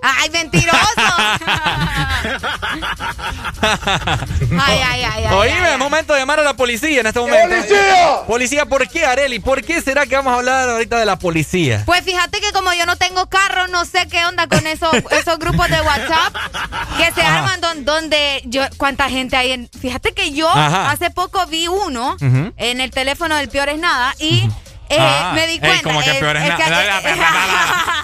¡Ay, 0.03 0.28
mentiroso! 0.31 0.77
ay, 3.62 4.78
ay, 4.85 5.03
ay, 5.03 5.24
ay. 5.24 5.35
Oíme, 5.35 5.73
es 5.73 5.78
momento 5.78 6.12
de 6.12 6.20
llamar 6.20 6.41
a 6.41 6.43
la 6.43 6.55
policía 6.55 7.01
en 7.01 7.07
este 7.07 7.20
momento. 7.20 7.49
¡Policía! 7.49 8.16
Policía, 8.27 8.66
¿por 8.66 8.86
qué, 8.89 9.07
Areli? 9.07 9.39
¿Por 9.39 9.62
qué 9.65 9.81
será 9.81 10.05
que 10.07 10.16
vamos 10.16 10.32
a 10.35 10.36
hablar 10.36 10.69
ahorita 10.69 10.99
de 10.99 11.07
la 11.07 11.19
policía? 11.19 11.82
Pues 11.86 12.03
fíjate 12.05 12.41
que 12.41 12.53
como 12.53 12.73
yo 12.74 12.85
no 12.85 12.97
tengo 12.97 13.27
carro, 13.31 13.69
no 13.69 13.85
sé 13.86 14.07
qué 14.11 14.27
onda 14.27 14.47
con 14.47 14.66
esos, 14.66 14.93
esos 15.11 15.39
grupos 15.39 15.69
de 15.70 15.81
WhatsApp 15.81 16.35
que 16.99 17.11
se 17.12 17.23
Ajá. 17.23 17.39
arman 17.39 17.61
don- 17.62 17.85
donde 17.86 18.43
yo, 18.45 18.62
cuánta 18.77 19.09
gente 19.09 19.36
hay 19.36 19.53
en. 19.53 19.70
Fíjate 19.81 20.12
que 20.12 20.32
yo 20.32 20.51
Ajá. 20.51 20.91
hace 20.91 21.11
poco 21.11 21.47
vi 21.47 21.66
uno 21.69 22.16
en 22.20 22.81
el 22.82 22.91
teléfono 22.91 23.36
del 23.36 23.49
Peor 23.49 23.70
es 23.70 23.78
Nada 23.78 24.15
y 24.19 24.49
eh, 24.89 24.97
Ah, 25.01 25.32
me 25.35 25.47
di 25.47 25.55
ey, 25.55 25.59
cuenta. 25.61 25.82
como 25.82 26.01
que 26.02 26.11
eh, 26.11 26.15
peor 26.20 26.36
es 26.36 26.48
nada. 26.48 26.98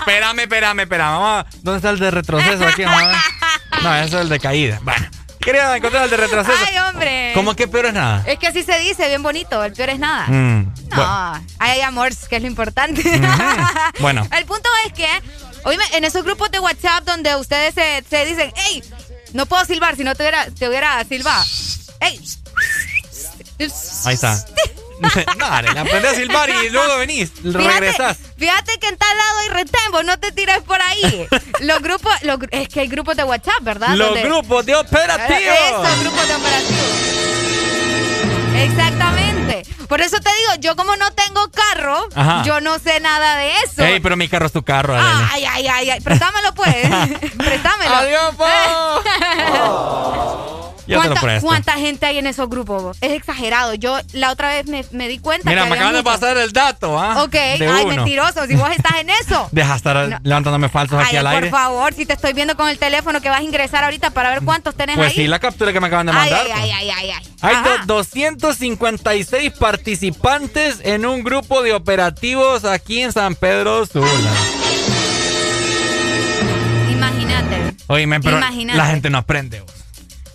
Espérame, 0.00 0.40
espérame, 0.40 0.80
espérame. 0.80 1.10
Vamos 1.12 1.44
a- 1.44 1.46
¿Dónde 1.62 1.76
está 1.78 1.90
el 1.90 1.98
de 1.98 2.10
retroceso 2.10 2.66
aquí? 2.66 2.82
No, 3.82 3.94
ese 3.96 4.06
es 4.16 4.22
el 4.22 4.28
de 4.28 4.38
caída. 4.40 4.78
Bueno, 4.82 5.06
quería 5.40 5.74
encontrar 5.74 6.04
el 6.04 6.10
de 6.10 6.16
retroceso. 6.18 6.58
Ay, 6.68 6.76
hombre. 6.78 7.30
¿Cómo 7.34 7.54
que 7.56 7.66
peor 7.66 7.86
es 7.86 7.94
nada? 7.94 8.22
Es 8.26 8.38
que 8.38 8.46
así 8.48 8.62
se 8.62 8.78
dice, 8.80 9.08
bien 9.08 9.22
bonito. 9.22 9.64
El 9.64 9.72
peor 9.72 9.88
es 9.90 9.98
nada. 9.98 10.26
Mm, 10.26 10.64
No, 10.90 10.96
bueno. 10.96 11.46
hay 11.60 11.80
amor, 11.80 12.10
que 12.28 12.36
es 12.36 12.42
lo 12.42 12.48
importante. 12.48 13.02
Bueno. 14.00 14.26
El 14.36 14.44
punto 14.44 14.68
es 14.86 14.92
que, 14.92 15.06
oíme, 15.64 15.84
en 15.94 16.04
esos 16.04 16.24
grupos 16.24 16.50
de 16.50 16.58
WhatsApp 16.60 17.04
donde 17.04 17.34
ustedes 17.36 17.72
se, 17.74 18.04
se 18.10 18.26
dicen, 18.26 18.52
hey, 18.56 18.82
no 19.32 19.46
puedo 19.46 19.64
silbar 19.64 19.96
si 19.96 20.04
no 20.04 20.14
te 20.14 20.24
hubiera, 20.24 20.44
te 20.50 20.68
hubiera 20.68 21.02
silbado. 21.04 21.44
Hey. 22.00 22.20
Ahí 24.04 24.14
está. 24.14 24.44
no, 25.38 25.46
Areli, 25.46 25.78
aprende 25.78 26.08
a 26.08 26.14
silbar 26.14 26.50
y 26.50 26.70
luego 26.70 26.96
venís, 26.98 27.30
regresás. 27.42 28.18
Fíjate 28.38 28.78
que 28.78 28.88
en 28.88 28.96
tal 28.96 29.16
lado 29.16 29.38
hay 29.40 29.48
retembo, 29.48 30.02
no 30.02 30.18
te 30.18 30.32
tires 30.32 30.60
por 30.62 30.80
ahí. 30.80 31.26
Los 31.60 31.80
grupos, 31.80 32.12
los 32.22 32.38
es 32.50 32.68
que 32.68 32.80
hay 32.80 32.88
grupos 32.88 33.16
de 33.16 33.24
WhatsApp, 33.24 33.60
¿verdad? 33.62 33.90
Los 33.96 34.08
Donde- 34.08 34.22
grupos 34.22 34.64
de 34.66 34.74
operativos. 34.76 35.40
Esos 35.42 36.00
grupos 36.00 36.28
de 36.28 36.34
operativos. 36.34 36.84
Exactamente. 38.56 39.62
Por 39.88 40.00
eso 40.00 40.18
te 40.20 40.30
digo, 40.30 40.60
yo 40.60 40.76
como 40.76 40.94
no 40.96 41.10
tengo 41.12 41.50
carro, 41.50 42.08
Ajá. 42.14 42.42
yo 42.44 42.60
no 42.60 42.78
sé 42.78 43.00
nada 43.00 43.36
de 43.36 43.52
eso. 43.64 43.82
Ey, 43.84 44.00
pero 44.00 44.16
mi 44.16 44.28
carro 44.28 44.46
es 44.46 44.52
tu 44.52 44.62
carro, 44.62 44.94
Areli. 44.94 45.28
Ay, 45.32 45.44
ay, 45.44 45.66
ay, 45.68 45.90
ay. 45.90 46.00
Préstamelo, 46.00 46.54
pues. 46.54 46.76
Préstamelo. 47.36 47.94
Adiós, 47.96 48.36
te 48.36 49.50
lo 49.58 50.69
¿Cuánta, 51.42 51.72
gente 51.74 52.06
hay 52.06 52.18
en 52.18 52.26
esos 52.26 52.48
grupos? 52.48 52.96
Es 53.00 53.12
exagerado. 53.12 53.74
Yo 53.74 53.98
la 54.12 54.30
otra 54.32 54.48
vez 54.48 54.66
me, 54.66 54.84
me 54.90 55.08
di 55.08 55.18
cuenta 55.18 55.48
Mira, 55.48 55.64
que 55.64 55.70
me 55.70 55.76
acaban 55.76 55.94
de 55.94 56.02
pasar 56.02 56.36
el 56.36 56.52
dato, 56.52 56.98
¿ah? 56.98 57.22
Ok, 57.22 57.32
De 57.32 57.68
ay, 57.68 57.84
uno. 57.84 57.96
mentiroso. 57.96 58.46
Si 58.46 58.56
vos 58.56 58.70
estás 58.70 58.96
en 59.00 59.10
eso. 59.10 59.48
Deja 59.52 59.76
estar 59.76 60.20
levantándome 60.22 60.68
falsos 60.68 60.98
aquí 60.98 61.10
Ay, 61.12 61.16
al 61.18 61.24
por 61.26 61.34
aire. 61.34 61.50
favor, 61.50 61.92
si 61.94 62.06
te 62.06 62.14
estoy 62.14 62.32
viendo 62.32 62.56
con 62.56 62.68
el 62.68 62.78
teléfono 62.78 63.20
que 63.20 63.28
vas 63.28 63.40
a 63.40 63.42
ingresar 63.42 63.84
ahorita 63.84 64.10
para 64.10 64.30
ver 64.30 64.42
cuántos 64.42 64.74
tenés 64.74 64.96
Pues 64.96 65.10
ahí. 65.10 65.16
sí, 65.16 65.26
la 65.26 65.38
captura 65.38 65.72
que 65.72 65.80
me 65.80 65.86
acaban 65.86 66.06
de 66.06 66.12
ay, 66.12 66.18
mandar. 66.18 66.40
ay, 66.46 66.46
pues. 66.52 66.62
ay, 66.62 66.70
ay, 66.72 66.90
ay, 66.90 67.10
ay. 67.10 67.26
Hay 67.42 67.54
Ajá. 67.54 67.68
do- 67.86 67.94
256 67.96 69.52
participantes 69.58 70.78
en 70.82 71.06
un 71.06 71.22
grupo 71.22 71.62
de 71.62 71.72
operativos 71.72 72.64
aquí 72.64 73.00
en 73.02 73.12
San 73.12 73.34
Pedro 73.34 73.86
Sula. 73.86 74.06
Imagínate. 76.90 77.74
Oíme, 77.86 78.20
pero 78.20 78.38
Imagínate. 78.38 78.76
la 78.76 78.86
gente 78.86 79.10
no 79.10 79.18
aprende. 79.18 79.60
vos. 79.60 79.72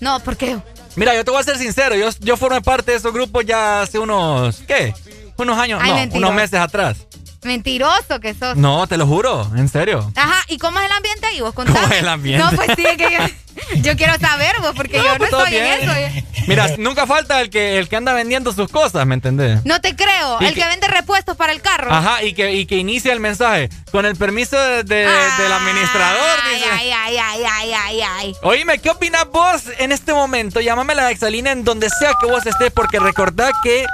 No, 0.05 0.19
porque 0.19 0.55
Mira, 0.95 1.15
yo 1.15 1.25
te 1.25 1.31
voy 1.31 1.39
a 1.39 1.43
ser 1.43 1.57
sincero. 1.57 1.95
Yo, 1.95 2.09
yo 2.19 2.37
formé 2.37 2.61
parte 2.61 2.91
de 2.91 2.97
esos 2.97 3.11
grupos 3.11 3.43
ya 3.43 3.81
hace 3.81 3.97
unos. 3.97 4.57
¿Qué? 4.67 4.93
Unos 5.35 5.57
años. 5.57 5.81
Ay, 5.83 6.07
no, 6.07 6.17
unos 6.17 6.33
meses 6.35 6.59
atrás. 6.59 6.97
mentiroso 7.41 8.19
que 8.21 8.35
sos. 8.35 8.55
No, 8.55 8.85
te 8.85 8.97
lo 8.97 9.07
juro. 9.07 9.49
En 9.57 9.67
serio. 9.67 10.11
Ajá, 10.15 10.43
¿y 10.47 10.59
cómo 10.59 10.79
es 10.79 10.85
el 10.85 10.91
ambiente 10.91 11.25
ahí? 11.25 11.41
¿Vos 11.41 11.55
contame. 11.55 11.79
¿Cómo 11.79 11.91
es 11.91 11.99
el 11.99 12.07
ambiente? 12.07 12.45
No, 12.45 12.51
pues 12.55 12.69
sí, 12.75 12.85
es 12.85 12.97
que 12.97 13.11
yo, 13.11 13.17
yo 13.77 13.95
quiero 13.95 14.17
saber, 14.19 14.55
vos, 14.61 14.73
porque 14.75 14.97
yo 14.97 15.03
no 15.03 15.17
pues, 15.17 15.31
estoy 15.31 15.55
en 15.55 15.63
bien. 15.63 15.89
eso. 15.89 16.25
Mira, 16.47 16.67
nunca 16.77 17.07
falta 17.07 17.41
el 17.41 17.49
que, 17.49 17.77
el 17.79 17.89
que 17.89 17.95
anda 17.95 18.13
vendiendo 18.13 18.53
sus 18.53 18.69
cosas, 18.69 19.05
¿me 19.07 19.15
entendés? 19.15 19.65
No 19.65 19.81
te 19.81 19.95
creo. 19.95 20.37
Y 20.41 20.45
El 20.45 20.53
que- 20.53 20.61
que 20.61 20.67
vende 20.67 20.87
repuestos 20.87 21.35
para 21.35 21.51
el 21.51 21.61
carro. 21.61 21.91
Ajá, 21.91 22.23
y 22.23 22.33
que, 22.33 22.53
y 22.53 22.65
que 22.67 22.75
inicia 22.77 23.13
el 23.13 23.19
mensaje. 23.19 23.69
Con 23.91 24.05
el 24.05 24.15
permiso 24.15 24.55
de- 24.59 24.83
de- 24.83 25.05
del 25.05 25.51
administrador, 25.51 26.39
Ay, 26.43 26.55
dice. 26.55 26.69
ay, 26.71 26.91
ay, 26.91 27.17
ay, 27.17 27.43
ay, 27.49 27.73
ay, 27.73 28.01
ay. 28.01 28.35
Oíme, 28.43 28.77
¿qué 28.79 28.89
opinas 28.91 29.25
vos 29.31 29.63
en 29.79 29.91
este 29.91 30.13
momento? 30.13 30.61
Llámame 30.61 30.93
a 30.93 30.97
la 30.97 31.11
exalina 31.11 31.51
en 31.51 31.63
donde 31.63 31.89
sea 31.89 32.11
que 32.19 32.27
vos 32.27 32.45
estés, 32.45 32.71
porque 32.71 32.99
recordá 32.99 33.51
que 33.63 33.85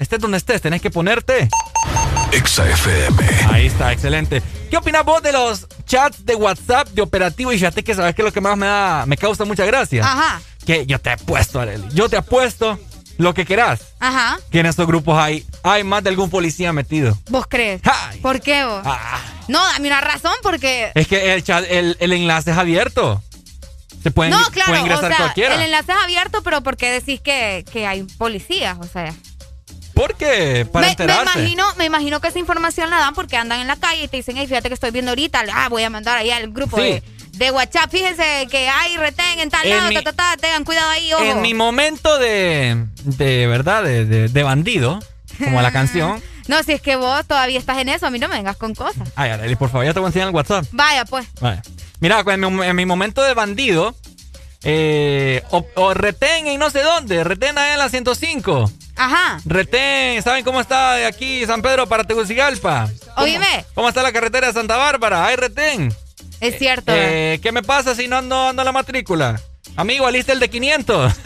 estés 0.00 0.18
donde 0.18 0.38
estés, 0.38 0.60
tenés 0.62 0.82
que 0.82 0.90
ponerte. 0.90 1.48
Exa 2.32 2.68
FM. 2.68 3.22
Ahí 3.52 3.66
está, 3.66 3.92
excelente. 3.92 4.42
¿Qué 4.70 4.76
opinas 4.76 5.04
vos 5.04 5.22
de 5.22 5.32
los 5.32 5.66
chats 5.84 6.24
de 6.24 6.34
WhatsApp 6.36 6.88
de 6.90 7.02
operativo? 7.02 7.52
Y 7.52 7.58
fíjate 7.58 7.82
que 7.82 7.94
sabes 7.94 8.14
que 8.14 8.22
lo 8.22 8.32
que 8.32 8.40
más 8.40 8.56
me 8.56 8.66
da, 8.66 9.04
me 9.06 9.16
causa 9.16 9.44
mucha 9.44 9.64
gracia. 9.64 10.04
Ajá, 10.04 10.40
Que 10.64 10.86
yo 10.86 11.00
te 11.00 11.10
apuesto, 11.10 11.60
Arely. 11.60 11.88
Yo 11.92 12.08
te 12.08 12.16
apuesto 12.16 12.78
lo 13.18 13.34
que 13.34 13.44
querás. 13.44 13.80
ajá. 13.98 14.38
Que 14.50 14.60
en 14.60 14.66
estos 14.66 14.86
grupos 14.86 15.18
hay, 15.18 15.44
hay 15.64 15.82
más 15.84 16.02
de 16.04 16.10
algún 16.10 16.30
policía 16.30 16.72
metido. 16.72 17.18
¿Vos 17.28 17.46
crees? 17.48 17.82
Ay. 17.84 18.20
¿Por 18.20 18.40
qué 18.40 18.64
vos? 18.64 18.82
Ah, 18.84 19.18
No, 19.48 19.58
dame 19.72 19.88
una 19.88 20.00
razón 20.00 20.32
porque... 20.42 20.92
es 20.94 21.06
que 21.08 21.34
el 21.34 21.42
chat, 21.42 21.64
el, 21.68 21.96
el 22.00 22.12
enlace 22.12 22.52
es 22.52 22.56
abierto. 22.56 23.22
Se 24.02 24.10
puede, 24.10 24.30
no, 24.30 24.42
claro, 24.50 24.68
puede 24.70 24.80
o 24.80 24.86
ingresar 24.86 25.08
sea, 25.08 25.16
cualquiera. 25.18 25.54
el 25.56 25.60
enlace 25.62 25.92
es 25.92 25.98
abierto, 26.02 26.42
pero 26.42 26.62
¿por 26.62 26.76
qué 26.78 26.90
decís 26.90 27.20
que, 27.20 27.64
que 27.72 27.86
hay 27.86 28.04
policías? 28.04 28.78
O 28.80 28.84
sea... 28.86 29.12
¿Por 29.94 30.14
qué? 30.16 30.66
Para 30.70 30.82
me, 30.82 30.86
me 30.86 30.90
enterarse. 30.92 31.38
imagino, 31.40 31.64
me 31.76 31.84
imagino 31.84 32.20
que 32.20 32.28
esa 32.28 32.38
información 32.38 32.90
la 32.90 32.98
dan 32.98 33.14
porque 33.14 33.36
andan 33.36 33.60
en 33.60 33.66
la 33.66 33.76
calle 33.76 34.04
y 34.04 34.08
te 34.08 34.16
dicen, 34.18 34.36
hey, 34.36 34.46
fíjate 34.46 34.68
que 34.68 34.74
estoy 34.74 34.90
viendo 34.90 35.10
ahorita, 35.10 35.44
ah, 35.52 35.68
voy 35.68 35.82
a 35.82 35.90
mandar 35.90 36.16
ahí 36.18 36.30
al 36.30 36.50
grupo 36.50 36.76
Sí. 36.76 36.82
de, 36.82 37.02
de 37.32 37.50
WhatsApp, 37.50 37.90
fíjense 37.90 38.46
que 38.50 38.68
hay 38.68 38.96
retén 38.96 39.40
en 39.40 39.50
tal 39.50 39.66
En 39.66 39.76
lado, 39.76 39.88
mi- 39.88 39.94
ta, 39.94 40.02
ta, 40.02 40.12
ta, 40.12 40.36
tengan 40.36 40.64
cuidado 40.64 40.90
ahí, 40.90 41.12
ojo. 41.12 41.22
En 41.22 41.40
mi 41.42 41.54
momento 41.54 42.18
de, 42.18 42.86
de 43.04 43.46
verdad, 43.46 43.82
de, 43.84 44.04
de- 44.04 44.28
de 44.28 44.42
bandido, 44.42 44.98
como 45.38 45.60
la 45.62 45.70
canción. 45.72 46.22
No, 46.48 46.62
si 46.64 46.72
es 46.72 46.80
que 46.82 46.96
vos 46.96 47.24
todavía 47.26 47.58
estás 47.58 47.78
en 47.78 47.88
eso, 47.88 48.06
a 48.06 48.10
mí 48.10 48.18
no 48.18 48.28
me 48.28 48.34
vengas 48.36 48.56
con 48.56 48.74
cosas. 48.74 49.08
Ay, 49.14 49.30
Arely, 49.30 49.54
por 49.56 49.70
favor, 49.70 49.86
ya 49.86 49.92
te 49.94 50.00
voy 50.00 50.06
a 50.06 50.08
enseñar 50.08 50.28
el 50.28 50.34
WhatsApp. 50.34 50.64
Vaya, 50.72 51.04
pues. 51.04 51.26
Vale. 51.40 51.62
Mira, 52.00 52.24
en 52.26 52.40
mi, 52.56 52.66
en 52.66 52.74
mi 52.76 52.86
momento 52.86 53.22
de 53.22 53.34
bandido, 53.34 53.94
eh, 54.64 55.42
o, 55.50 55.64
o 55.76 55.94
retén 55.94 56.46
en 56.46 56.58
no 56.58 56.70
sé 56.70 56.82
dónde, 56.82 57.22
retén 57.24 57.56
ahí 57.58 57.72
en 57.72 57.78
la 57.78 57.88
105. 57.88 58.70
Ajá. 59.02 59.40
Retén, 59.46 60.22
¿saben 60.22 60.44
cómo 60.44 60.60
está 60.60 60.92
de 60.96 61.06
aquí 61.06 61.46
San 61.46 61.62
Pedro 61.62 61.86
para 61.86 62.04
Tegucigalpa? 62.04 62.86
¿Cómo- 63.14 63.24
Oíme. 63.24 63.64
¿Cómo 63.74 63.88
está 63.88 64.02
la 64.02 64.12
carretera 64.12 64.48
de 64.48 64.52
Santa 64.52 64.76
Bárbara? 64.76 65.24
Ay, 65.24 65.36
retén. 65.36 65.90
Es 66.40 66.58
cierto. 66.58 66.92
Eh, 66.94 67.38
¿Qué 67.42 67.50
me 67.50 67.62
pasa 67.62 67.94
si 67.94 68.08
no 68.08 68.18
ando, 68.18 68.48
ando 68.48 68.62
la 68.62 68.72
matrícula? 68.72 69.40
Amigo, 69.76 70.06
aliste 70.06 70.32
el 70.32 70.40
de 70.40 70.50
500. 70.50 71.12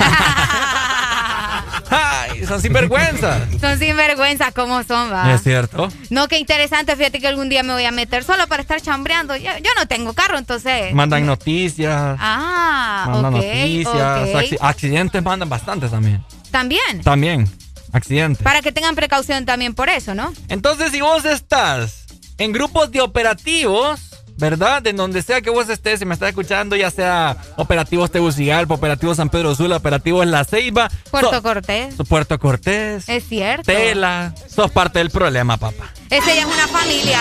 Ay, 1.90 2.44
son 2.46 2.60
sinvergüenza. 2.60 3.40
Son 3.60 3.78
sinvergüenzas 3.78 4.52
como 4.54 4.82
son, 4.84 5.12
va. 5.12 5.32
Es 5.34 5.42
cierto. 5.42 5.88
No, 6.10 6.28
qué 6.28 6.38
interesante. 6.38 6.94
Fíjate 6.96 7.20
que 7.20 7.26
algún 7.28 7.48
día 7.48 7.62
me 7.62 7.72
voy 7.72 7.84
a 7.84 7.90
meter 7.92 8.24
solo 8.24 8.46
para 8.46 8.62
estar 8.62 8.80
chambreando. 8.80 9.36
Yo, 9.36 9.50
yo 9.58 9.70
no 9.76 9.86
tengo 9.86 10.12
carro, 10.14 10.38
entonces. 10.38 10.92
Mandan 10.94 11.26
noticias. 11.26 12.16
Ah, 12.20 13.04
mandan 13.08 13.34
ok, 13.34 13.42
noticias. 13.42 14.60
accidentes 14.60 15.22
mandan 15.22 15.48
bastantes 15.48 15.90
también. 15.90 16.24
También. 16.54 17.02
También. 17.02 17.50
Accidentes. 17.92 18.42
Para 18.44 18.62
que 18.62 18.70
tengan 18.70 18.94
precaución 18.94 19.44
también 19.44 19.74
por 19.74 19.88
eso, 19.88 20.14
¿no? 20.14 20.32
Entonces, 20.48 20.92
si 20.92 21.00
vos 21.00 21.24
estás 21.24 22.04
en 22.38 22.52
grupos 22.52 22.92
de 22.92 23.00
operativos, 23.00 24.00
¿verdad? 24.36 24.86
En 24.86 24.96
donde 24.96 25.20
sea 25.22 25.40
que 25.40 25.50
vos 25.50 25.68
estés, 25.68 25.98
si 25.98 26.04
me 26.06 26.14
estás 26.14 26.28
escuchando, 26.28 26.76
ya 26.76 26.92
sea 26.92 27.36
operativos 27.56 28.12
Tegucigalpa, 28.12 28.74
operativos 28.74 29.16
San 29.16 29.30
Pedro 29.30 29.54
Sula, 29.56 29.78
operativos 29.78 30.26
La 30.28 30.44
Ceiba, 30.44 30.88
Puerto 31.10 31.32
so- 31.32 31.42
Cortés. 31.42 31.94
Puerto 32.08 32.38
Cortés, 32.38 33.08
Es 33.08 33.24
cierto. 33.28 33.64
Tela, 33.64 34.32
sos 34.48 34.70
parte 34.70 35.00
del 35.00 35.10
problema, 35.10 35.56
papá. 35.56 35.92
Ese 36.14 36.34
ya 36.36 36.40
es 36.42 36.46
una 36.46 36.68
familia. 36.68 37.18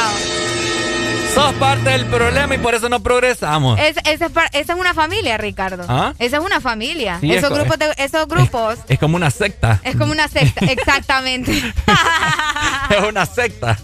Sos 1.34 1.52
parte 1.54 1.90
del 1.90 2.06
problema 2.06 2.54
y 2.54 2.60
por 2.60 2.76
eso 2.76 2.90
no 2.90 3.00
progresamos. 3.02 3.80
Es, 3.80 3.98
esa, 4.06 4.26
es, 4.28 4.32
par- 4.32 4.50
esa 4.54 4.74
es 4.74 4.80
una 4.80 4.94
familia, 4.94 5.36
Ricardo. 5.40 5.84
¿Ah? 5.90 6.14
Esa 6.20 6.38
es 6.38 6.44
una 6.44 6.62
familia. 6.62 7.18
Sí, 7.22 7.34
esos, 7.34 7.50
grupos 7.50 7.80
de- 7.80 7.92
esos 7.98 8.28
grupos 8.28 8.78
Es 8.88 9.00
como 9.00 9.16
una 9.16 9.32
secta. 9.32 9.80
es 9.84 9.96
como 9.96 10.12
una 10.12 10.28
secta. 10.28 10.66
Exactamente. 10.72 11.52
Es 12.90 13.02
una 13.10 13.26
secta. 13.26 13.78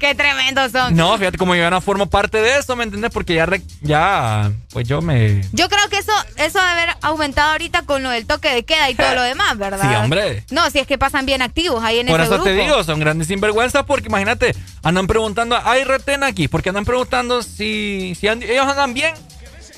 Qué 0.00 0.14
tremendos 0.14 0.72
son. 0.72 0.96
No, 0.96 1.16
fíjate, 1.18 1.38
como 1.38 1.54
yo 1.54 1.70
no 1.70 1.80
formo 1.80 2.06
parte 2.06 2.40
de 2.40 2.58
eso, 2.58 2.74
¿me 2.74 2.84
entiendes? 2.84 3.12
Porque 3.12 3.34
ya, 3.34 3.46
re- 3.46 3.62
ya, 3.80 4.50
pues 4.70 4.88
yo 4.88 5.00
me... 5.02 5.42
Yo 5.52 5.68
creo 5.68 5.88
que 5.88 5.98
eso, 5.98 6.12
eso 6.36 6.58
debe 6.58 6.70
haber 6.70 6.96
aumentado 7.02 7.52
ahorita 7.52 7.82
con 7.82 8.02
lo 8.02 8.10
del 8.10 8.26
toque 8.26 8.48
de 8.50 8.64
queda 8.64 8.90
y 8.90 8.94
todo 8.94 9.14
lo 9.14 9.22
demás, 9.22 9.56
¿verdad? 9.58 9.88
Sí, 9.88 9.94
hombre. 9.96 10.44
No, 10.50 10.68
si 10.70 10.80
es 10.80 10.86
que 10.86 10.98
pasan 10.98 11.26
bien 11.26 11.42
activos 11.42 11.84
ahí 11.84 12.00
en 12.00 12.06
Por 12.08 12.20
ese 12.20 12.34
eso 12.34 12.42
te 12.42 12.54
grupo. 12.54 12.64
digo, 12.66 12.82
son 12.84 12.98
grandes 12.98 13.28
sinvergüenzas 13.28 13.84
porque 13.84 14.08
imagínate, 14.08 14.55
andan 14.82 15.06
preguntando, 15.06 15.58
¿hay 15.64 15.84
retén 15.84 16.22
aquí? 16.22 16.48
Porque 16.48 16.68
andan 16.70 16.84
preguntando 16.84 17.42
si, 17.42 18.14
si 18.18 18.28
and- 18.28 18.42
ellos 18.42 18.66
andan 18.66 18.94
bien, 18.94 19.14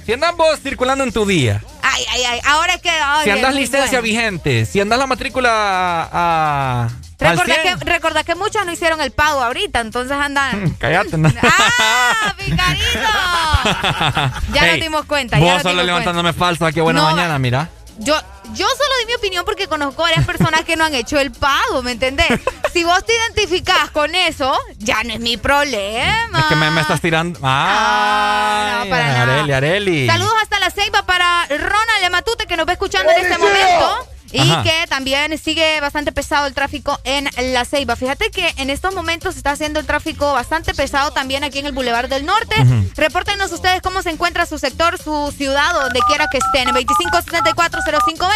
si 0.04 0.12
andan 0.12 0.36
vos 0.36 0.58
circulando 0.62 1.04
en 1.04 1.12
tu 1.12 1.26
día, 1.26 1.62
Ay, 1.82 2.04
ay, 2.12 2.24
ay. 2.24 2.40
Ahora 2.44 2.74
es 2.74 2.82
que. 2.82 2.90
si 3.24 3.30
andas 3.30 3.54
licencia 3.54 4.00
bueno. 4.00 4.02
vigente, 4.02 4.66
si 4.66 4.80
andas 4.80 4.98
la 4.98 5.06
matrícula 5.06 6.08
a... 6.12 6.88
Recordá 7.18 7.54
100. 7.62 7.78
que, 7.80 7.84
recordá 7.84 8.22
que 8.24 8.34
muchos 8.36 8.64
no 8.64 8.70
hicieron 8.70 9.00
el 9.00 9.10
pago 9.10 9.42
ahorita, 9.42 9.80
entonces 9.80 10.12
andan. 10.16 10.70
Cállate, 10.78 11.18
¿no? 11.18 11.32
¡Ah, 11.42 12.34
Ya 14.52 14.64
Ey, 14.66 14.70
nos 14.72 14.80
dimos 14.80 15.04
cuenta. 15.06 15.38
ya 15.38 15.44
Vos 15.44 15.62
solo 15.62 15.70
dimos 15.82 15.86
levantándome 15.86 16.32
falso, 16.32 16.66
qué 16.72 16.80
buena 16.80 17.00
No, 17.00 17.10
mañana, 17.10 17.38
mira. 17.38 17.68
Yo, 17.98 18.16
yo 18.54 18.66
solo 18.66 18.94
di 19.00 19.06
mi 19.06 19.14
opinión 19.14 19.44
porque 19.44 19.66
conozco 19.66 20.02
varias 20.02 20.24
personas 20.24 20.64
que 20.64 20.76
no 20.76 20.84
han 20.84 20.94
hecho 20.94 21.18
el 21.18 21.30
pago, 21.32 21.82
¿me 21.82 21.92
entendés? 21.92 22.40
Si 22.72 22.84
vos 22.84 23.04
te 23.04 23.14
identificás 23.14 23.90
con 23.90 24.14
eso, 24.14 24.56
ya 24.78 25.02
no 25.04 25.12
es 25.14 25.20
mi 25.20 25.36
problema. 25.36 26.38
Es 26.40 26.44
que 26.46 26.56
me, 26.56 26.70
me 26.70 26.80
estás 26.80 27.00
tirando... 27.00 27.38
¡Ay! 27.42 28.84
no, 28.84 28.90
para 28.90 29.06
nada. 29.08 29.22
Areli, 29.22 29.52
Areli. 29.52 30.06
Saludos 30.06 30.34
hasta 30.42 30.60
la 30.60 30.70
ceiba 30.70 31.02
para 31.04 31.46
Ronald 31.46 32.00
de 32.02 32.10
Matute 32.10 32.46
que 32.46 32.56
nos 32.56 32.68
va 32.68 32.72
escuchando 32.72 33.10
en 33.12 33.24
este 33.24 33.38
momento. 33.38 34.08
Y 34.32 34.40
Ajá. 34.40 34.62
que 34.62 34.86
también 34.88 35.36
sigue 35.38 35.80
bastante 35.80 36.12
pesado 36.12 36.46
el 36.46 36.54
tráfico 36.54 36.98
en 37.04 37.28
La 37.52 37.64
Ceiba. 37.64 37.96
Fíjate 37.96 38.30
que 38.30 38.52
en 38.58 38.70
estos 38.70 38.94
momentos 38.94 39.36
está 39.36 39.52
haciendo 39.52 39.80
el 39.80 39.86
tráfico 39.86 40.32
bastante 40.32 40.74
pesado 40.74 41.10
también 41.12 41.44
aquí 41.44 41.58
en 41.58 41.66
el 41.66 41.72
Boulevard 41.72 42.08
del 42.08 42.26
Norte. 42.26 42.54
Ujú. 42.60 42.90
Repórtenos 42.96 43.50
ustedes 43.52 43.80
cómo 43.82 44.02
se 44.02 44.10
encuentra 44.10 44.46
su 44.46 44.58
sector, 44.58 44.98
su 44.98 45.32
ciudad, 45.36 45.72
donde 45.72 46.00
quiera 46.06 46.26
que 46.30 46.38
estén. 46.38 46.68
2574-0520, 46.68 48.28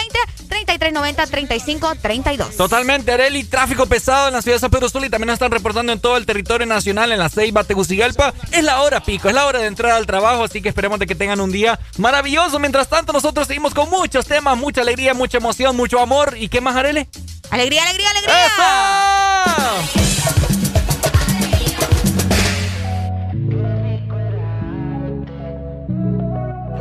3390-3532. 0.48 2.56
Totalmente, 2.56 3.12
Areli. 3.12 3.44
Tráfico 3.44 3.86
pesado 3.86 4.28
en 4.28 4.34
la 4.34 4.42
ciudad 4.42 4.56
de 4.56 4.60
San 4.60 4.70
Pedro 4.70 4.88
Sula 4.88 5.06
y 5.06 5.10
también 5.10 5.26
nos 5.28 5.34
están 5.34 5.50
reportando 5.50 5.92
en 5.92 6.00
todo 6.00 6.16
el 6.16 6.26
territorio 6.26 6.66
nacional, 6.66 7.12
en 7.12 7.18
la 7.18 7.28
Ceiba, 7.28 7.64
Tegucigalpa. 7.64 8.32
Es 8.50 8.64
la 8.64 8.80
hora 8.82 9.02
pico, 9.02 9.28
es 9.28 9.34
la 9.34 9.46
hora 9.46 9.60
de 9.60 9.66
entrar 9.66 9.92
al 9.92 10.06
trabajo, 10.06 10.44
así 10.44 10.62
que 10.62 10.68
esperemos 10.68 10.98
de 10.98 11.06
que 11.06 11.14
tengan 11.14 11.40
un 11.40 11.52
día 11.52 11.78
maravilloso. 11.98 12.58
Mientras 12.58 12.88
tanto, 12.88 13.12
nosotros 13.12 13.46
seguimos 13.46 13.74
con 13.74 13.90
muchos 13.90 14.26
temas, 14.26 14.56
mucha 14.56 14.80
alegría, 14.80 15.14
mucha 15.14 15.38
emoción, 15.38 15.76
mucho 15.82 15.98
amor. 15.98 16.36
¿Y 16.38 16.48
qué 16.48 16.60
más, 16.60 16.76
Areli? 16.76 17.08
Alegría, 17.50 17.82
alegría, 17.82 18.10
alegría. 18.10 18.34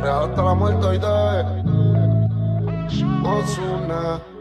Real 0.00 0.30
hasta 0.30 0.42
la 0.42 0.54
muerte 0.54 0.86
hoy 0.86 0.98
de 0.98 1.08
Ozuna. 3.28 4.31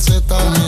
você 0.00 0.18
tá 0.22 0.59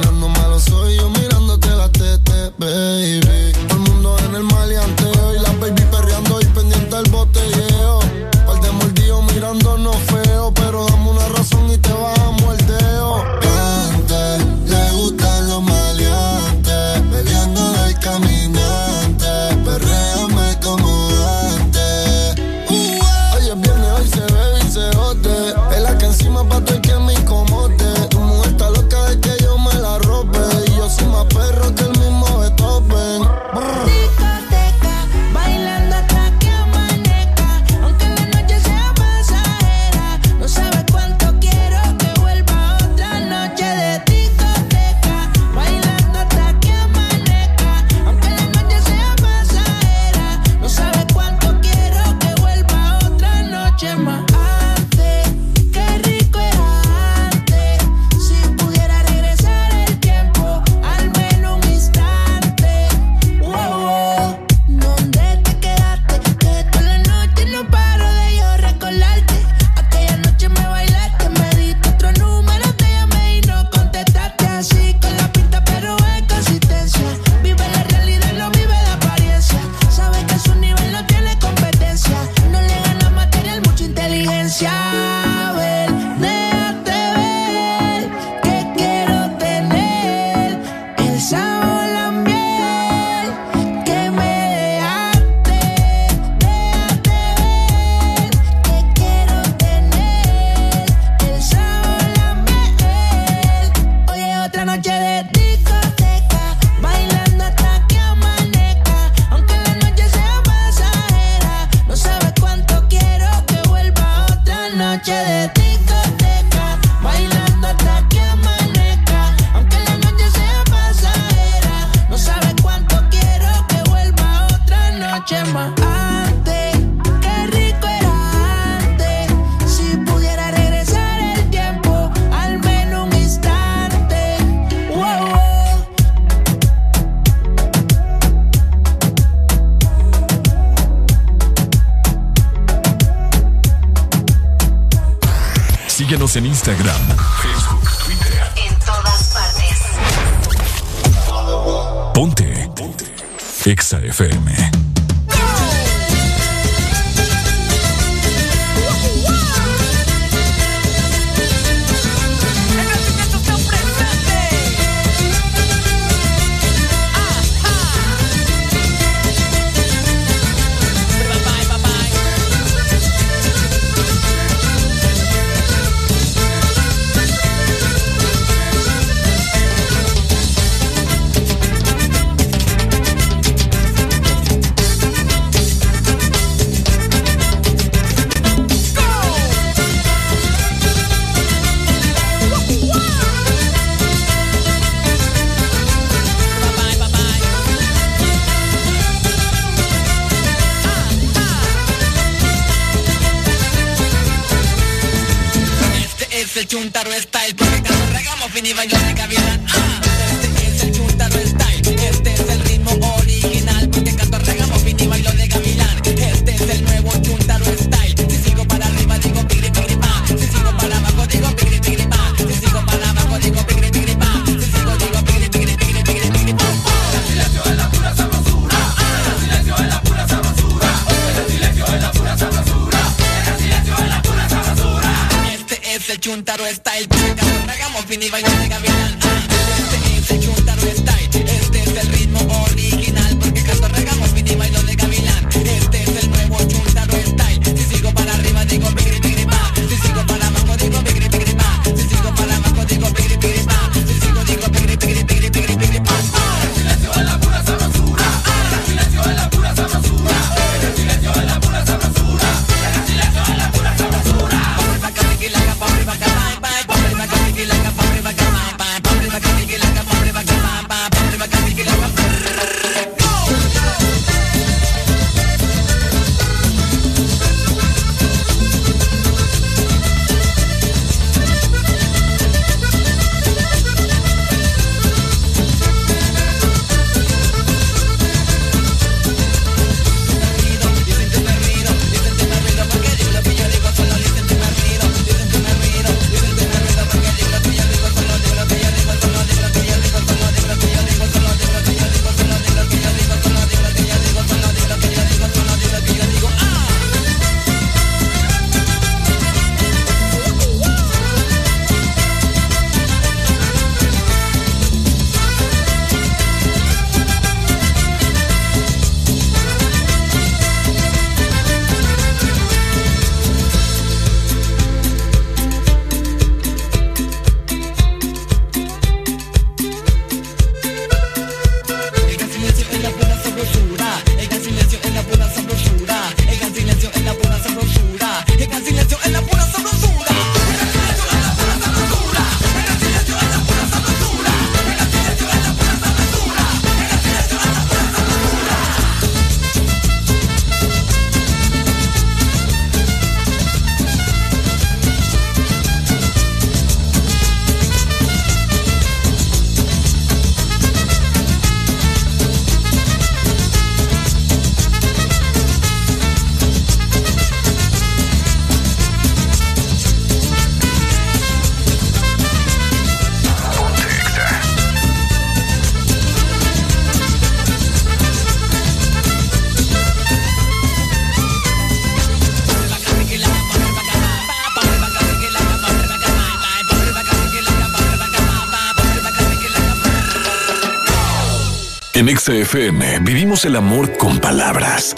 FM 392.73 393.19
vivimos 393.21 393.67
el 393.67 393.77
amor 393.77 394.17
con 394.17 394.39
palabras. 394.39 395.15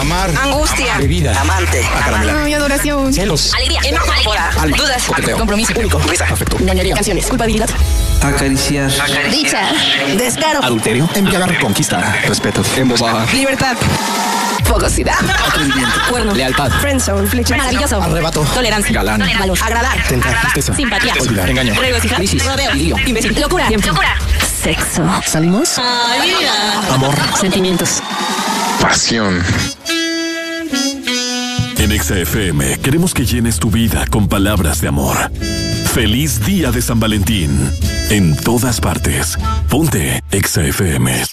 Amar. 0.00 0.30
Angustia. 0.42 0.98
Bebida. 0.98 1.40
Amante. 1.40 1.80
Ah, 1.94 2.08
Amar. 2.08 2.48
y 2.48 2.54
adoración. 2.54 3.12
Celos. 3.12 3.54
Alegría. 3.54 3.78
Enojo. 3.84 4.10
Dudas. 4.76 5.04
Coqueteo. 5.04 5.38
Compromiso. 5.38 5.72
Público. 5.74 6.00
Risa. 6.08 6.24
Afecto. 6.24 6.56
Dañería. 6.58 6.96
Canciones. 6.96 7.26
Culpabilidad. 7.26 7.70
Acariciar. 8.20 8.90
Dicha. 9.30 9.70
Descaro. 10.18 10.60
Adulterio. 10.64 11.08
Embriagar. 11.14 11.56
Conquista. 11.60 12.16
Respeto. 12.26 12.64
Embobar. 12.76 13.32
Libertad. 13.32 13.76
Fogosidad. 14.64 15.14
Atrevimiento. 15.46 16.00
Cuerno. 16.10 16.34
Lealtad. 16.34 16.72
Friendzone. 16.80 17.28
Flecha. 17.28 17.56
Maravilloso. 17.58 18.02
Arrebato. 18.02 18.42
Tolerancia. 18.42 18.92
Galán. 18.92 19.22
Valor. 19.38 19.58
Agradar. 19.62 20.02
Tentar. 20.08 20.40
Tristeza. 20.40 20.74
Simpatía. 20.74 21.14
Olvidar. 21.20 21.48
Engaño. 21.48 21.74
Regocijar. 21.80 22.18
Crisis. 22.18 22.44
Rodeo. 22.44 22.96
Imbécil. 23.06 23.40
Locura. 23.40 23.70
Locura. 23.70 24.16
Sexo. 24.62 25.02
¿Salimos? 25.26 25.76
Amor. 26.92 27.14
Sentimientos. 27.34 28.00
Pasión. 28.80 29.42
En 31.78 32.00
XFM 32.00 32.78
queremos 32.78 33.12
que 33.12 33.26
llenes 33.26 33.58
tu 33.58 33.72
vida 33.72 34.06
con 34.08 34.28
palabras 34.28 34.80
de 34.80 34.86
amor. 34.86 35.32
Feliz 35.92 36.46
día 36.46 36.70
de 36.70 36.80
San 36.80 37.00
Valentín. 37.00 37.58
En 38.10 38.36
todas 38.36 38.80
partes. 38.80 39.36
Ponte 39.68 40.22
XFM. 40.30 41.31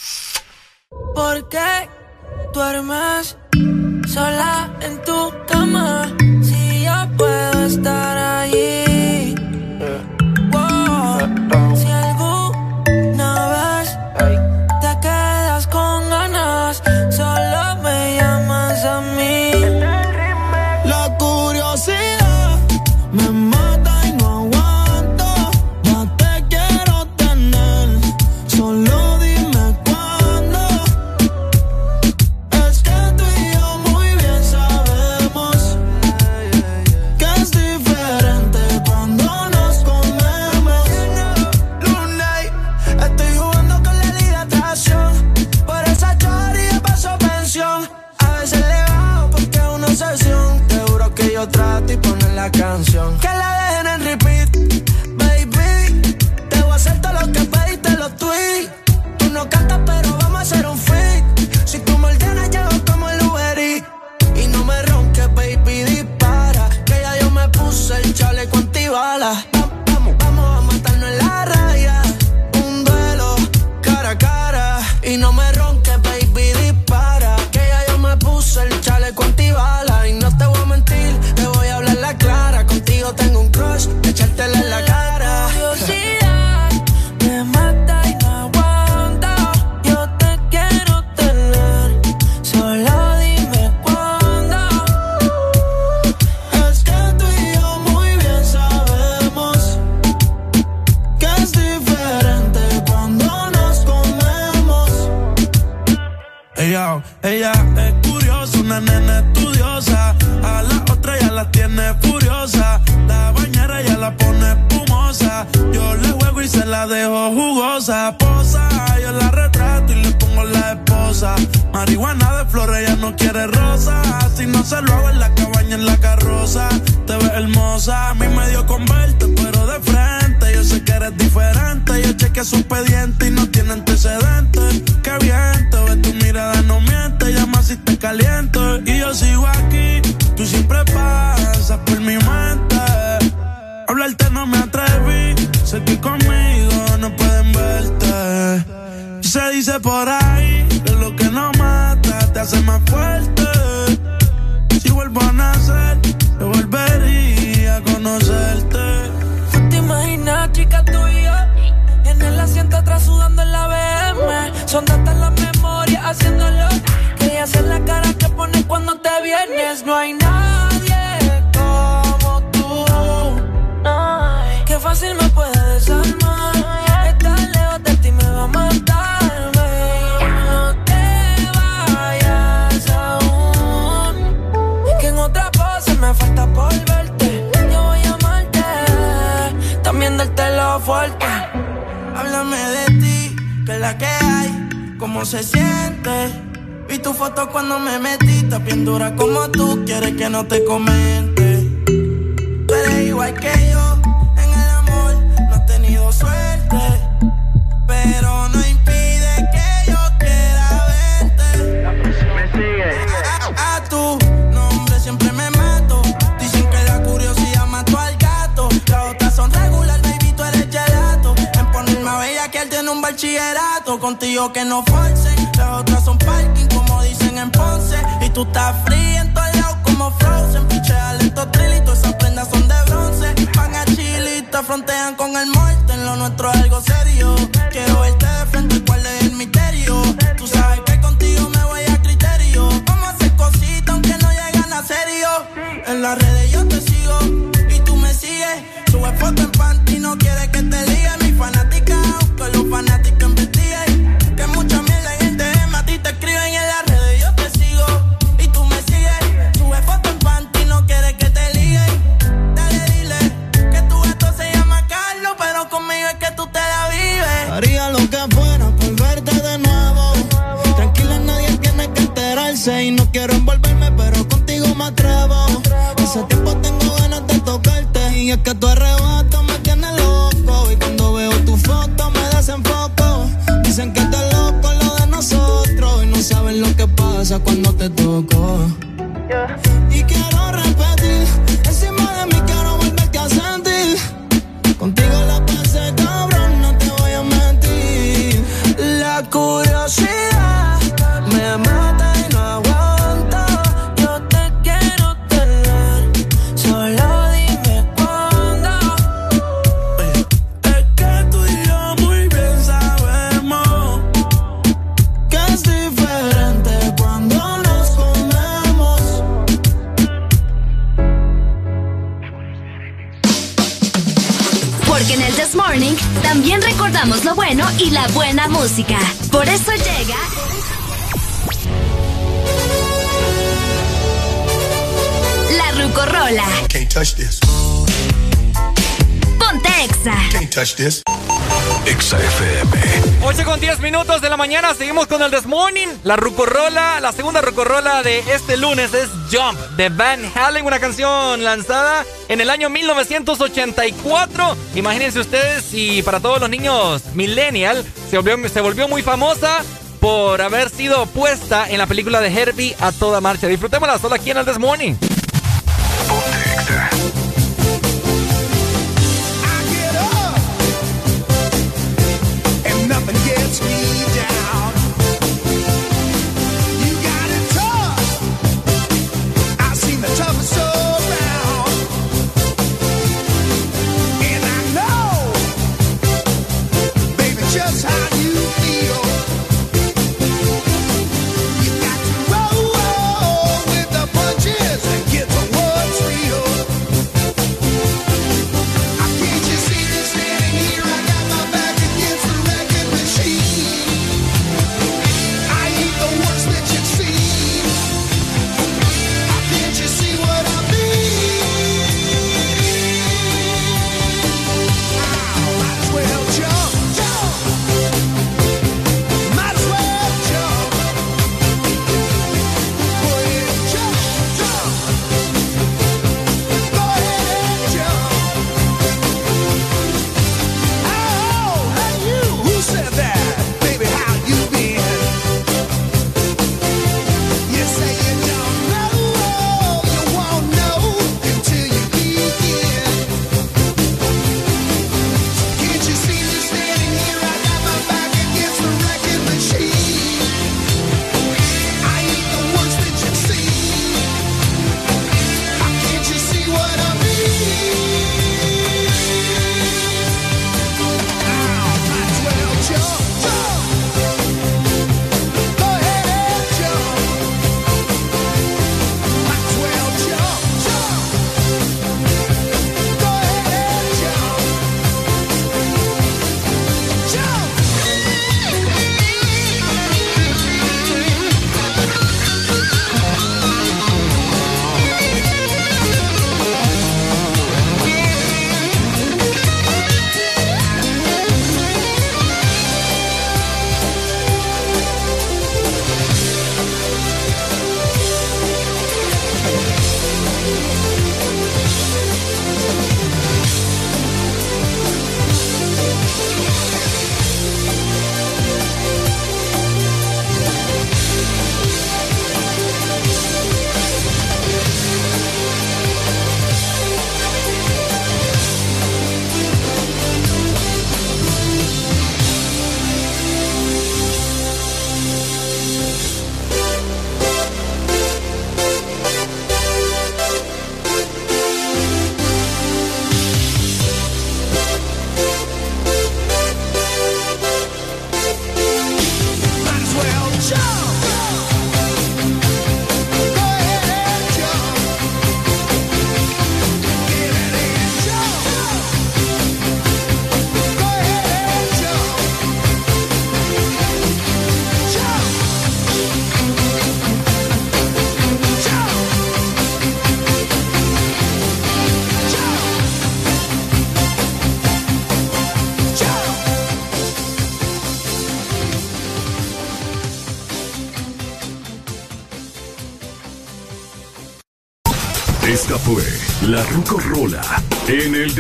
La 346.03 346.15
rucorrola, 346.15 347.01
la 347.01 347.11
segunda 347.11 347.41
rucorrola 347.41 348.01
de 348.03 348.19
este 348.33 348.55
lunes 348.55 348.93
es 348.93 349.09
Jump 349.29 349.59
de 349.75 349.89
Van 349.89 350.31
Halen, 350.33 350.65
una 350.65 350.79
canción 350.79 351.43
lanzada 351.43 352.05
en 352.29 352.39
el 352.39 352.49
año 352.49 352.69
1984. 352.69 354.55
Imagínense 354.75 355.19
ustedes 355.19 355.73
y 355.73 356.01
para 356.01 356.21
todos 356.21 356.39
los 356.39 356.49
niños 356.49 357.03
millennial 357.15 357.85
se 358.09 358.17
volvió, 358.61 358.87
muy 358.87 359.01
famosa 359.01 359.61
por 359.99 360.41
haber 360.41 360.69
sido 360.69 361.05
puesta 361.07 361.69
en 361.69 361.77
la 361.77 361.85
película 361.85 362.21
de 362.21 362.29
Herbie 362.29 362.77
a 362.79 362.93
toda 362.93 363.19
marcha. 363.19 363.47
Disfrutémosla 363.47 363.99
solo 363.99 364.15
aquí 364.15 364.31
en 364.31 364.37
el 364.37 364.45
This 364.45 364.57
Morning. 364.57 364.93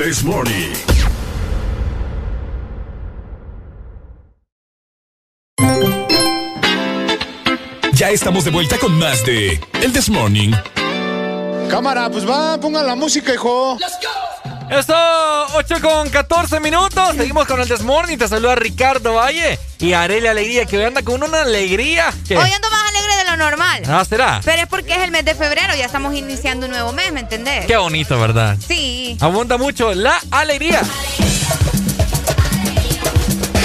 This 0.01 0.23
Morning. 0.23 0.71
Ya 7.91 8.09
estamos 8.09 8.45
de 8.45 8.51
vuelta 8.51 8.77
con 8.77 8.97
más 8.97 9.25
de 9.25 9.59
El 9.81 9.91
This 9.91 10.09
Morning. 10.09 10.53
Cámara, 11.69 12.09
pues 12.09 12.25
va, 12.25 12.57
pongan 12.61 12.87
la 12.87 12.95
música, 12.95 13.33
hijo. 13.33 13.77
Let's 13.77 13.99
go. 14.01 14.29
Esto, 14.69 14.93
8 15.55 15.75
con 15.81 16.09
14 16.09 16.59
minutos. 16.59 17.15
Seguimos 17.17 17.47
con 17.47 17.59
el 17.59 17.67
This 17.67 17.81
Morning. 17.81 18.17
Te 18.17 18.27
saluda 18.27 18.55
Ricardo 18.55 19.15
Valle 19.15 19.57
y 19.79 19.93
Arele 19.93 20.29
Alegría, 20.29 20.65
que 20.65 20.77
hoy 20.77 20.83
anda 20.83 21.01
con 21.01 21.23
una 21.23 21.41
alegría. 21.41 22.13
Hoy 22.29 22.51
ando 22.51 22.69
más 22.69 22.89
alegre 22.89 23.15
de 23.17 23.23
lo 23.31 23.37
normal. 23.37 23.81
Ah, 23.87 24.05
será. 24.07 24.41
Pero 24.45 24.61
es 24.61 24.67
porque 24.67 24.93
es 24.93 24.99
el 24.99 25.11
mes 25.11 25.25
de 25.25 25.33
febrero, 25.33 25.73
ya 25.75 25.85
estamos 25.85 26.13
iniciando 26.13 26.67
un 26.67 26.71
nuevo 26.71 26.93
mes, 26.93 27.11
¿me 27.11 27.21
entendés? 27.21 27.65
Qué 27.65 27.77
bonito, 27.77 28.19
¿verdad? 28.19 28.57
Sí, 28.65 28.78
Abunda 29.19 29.57
mucho 29.57 29.93
la 29.93 30.19
alegría. 30.31 30.81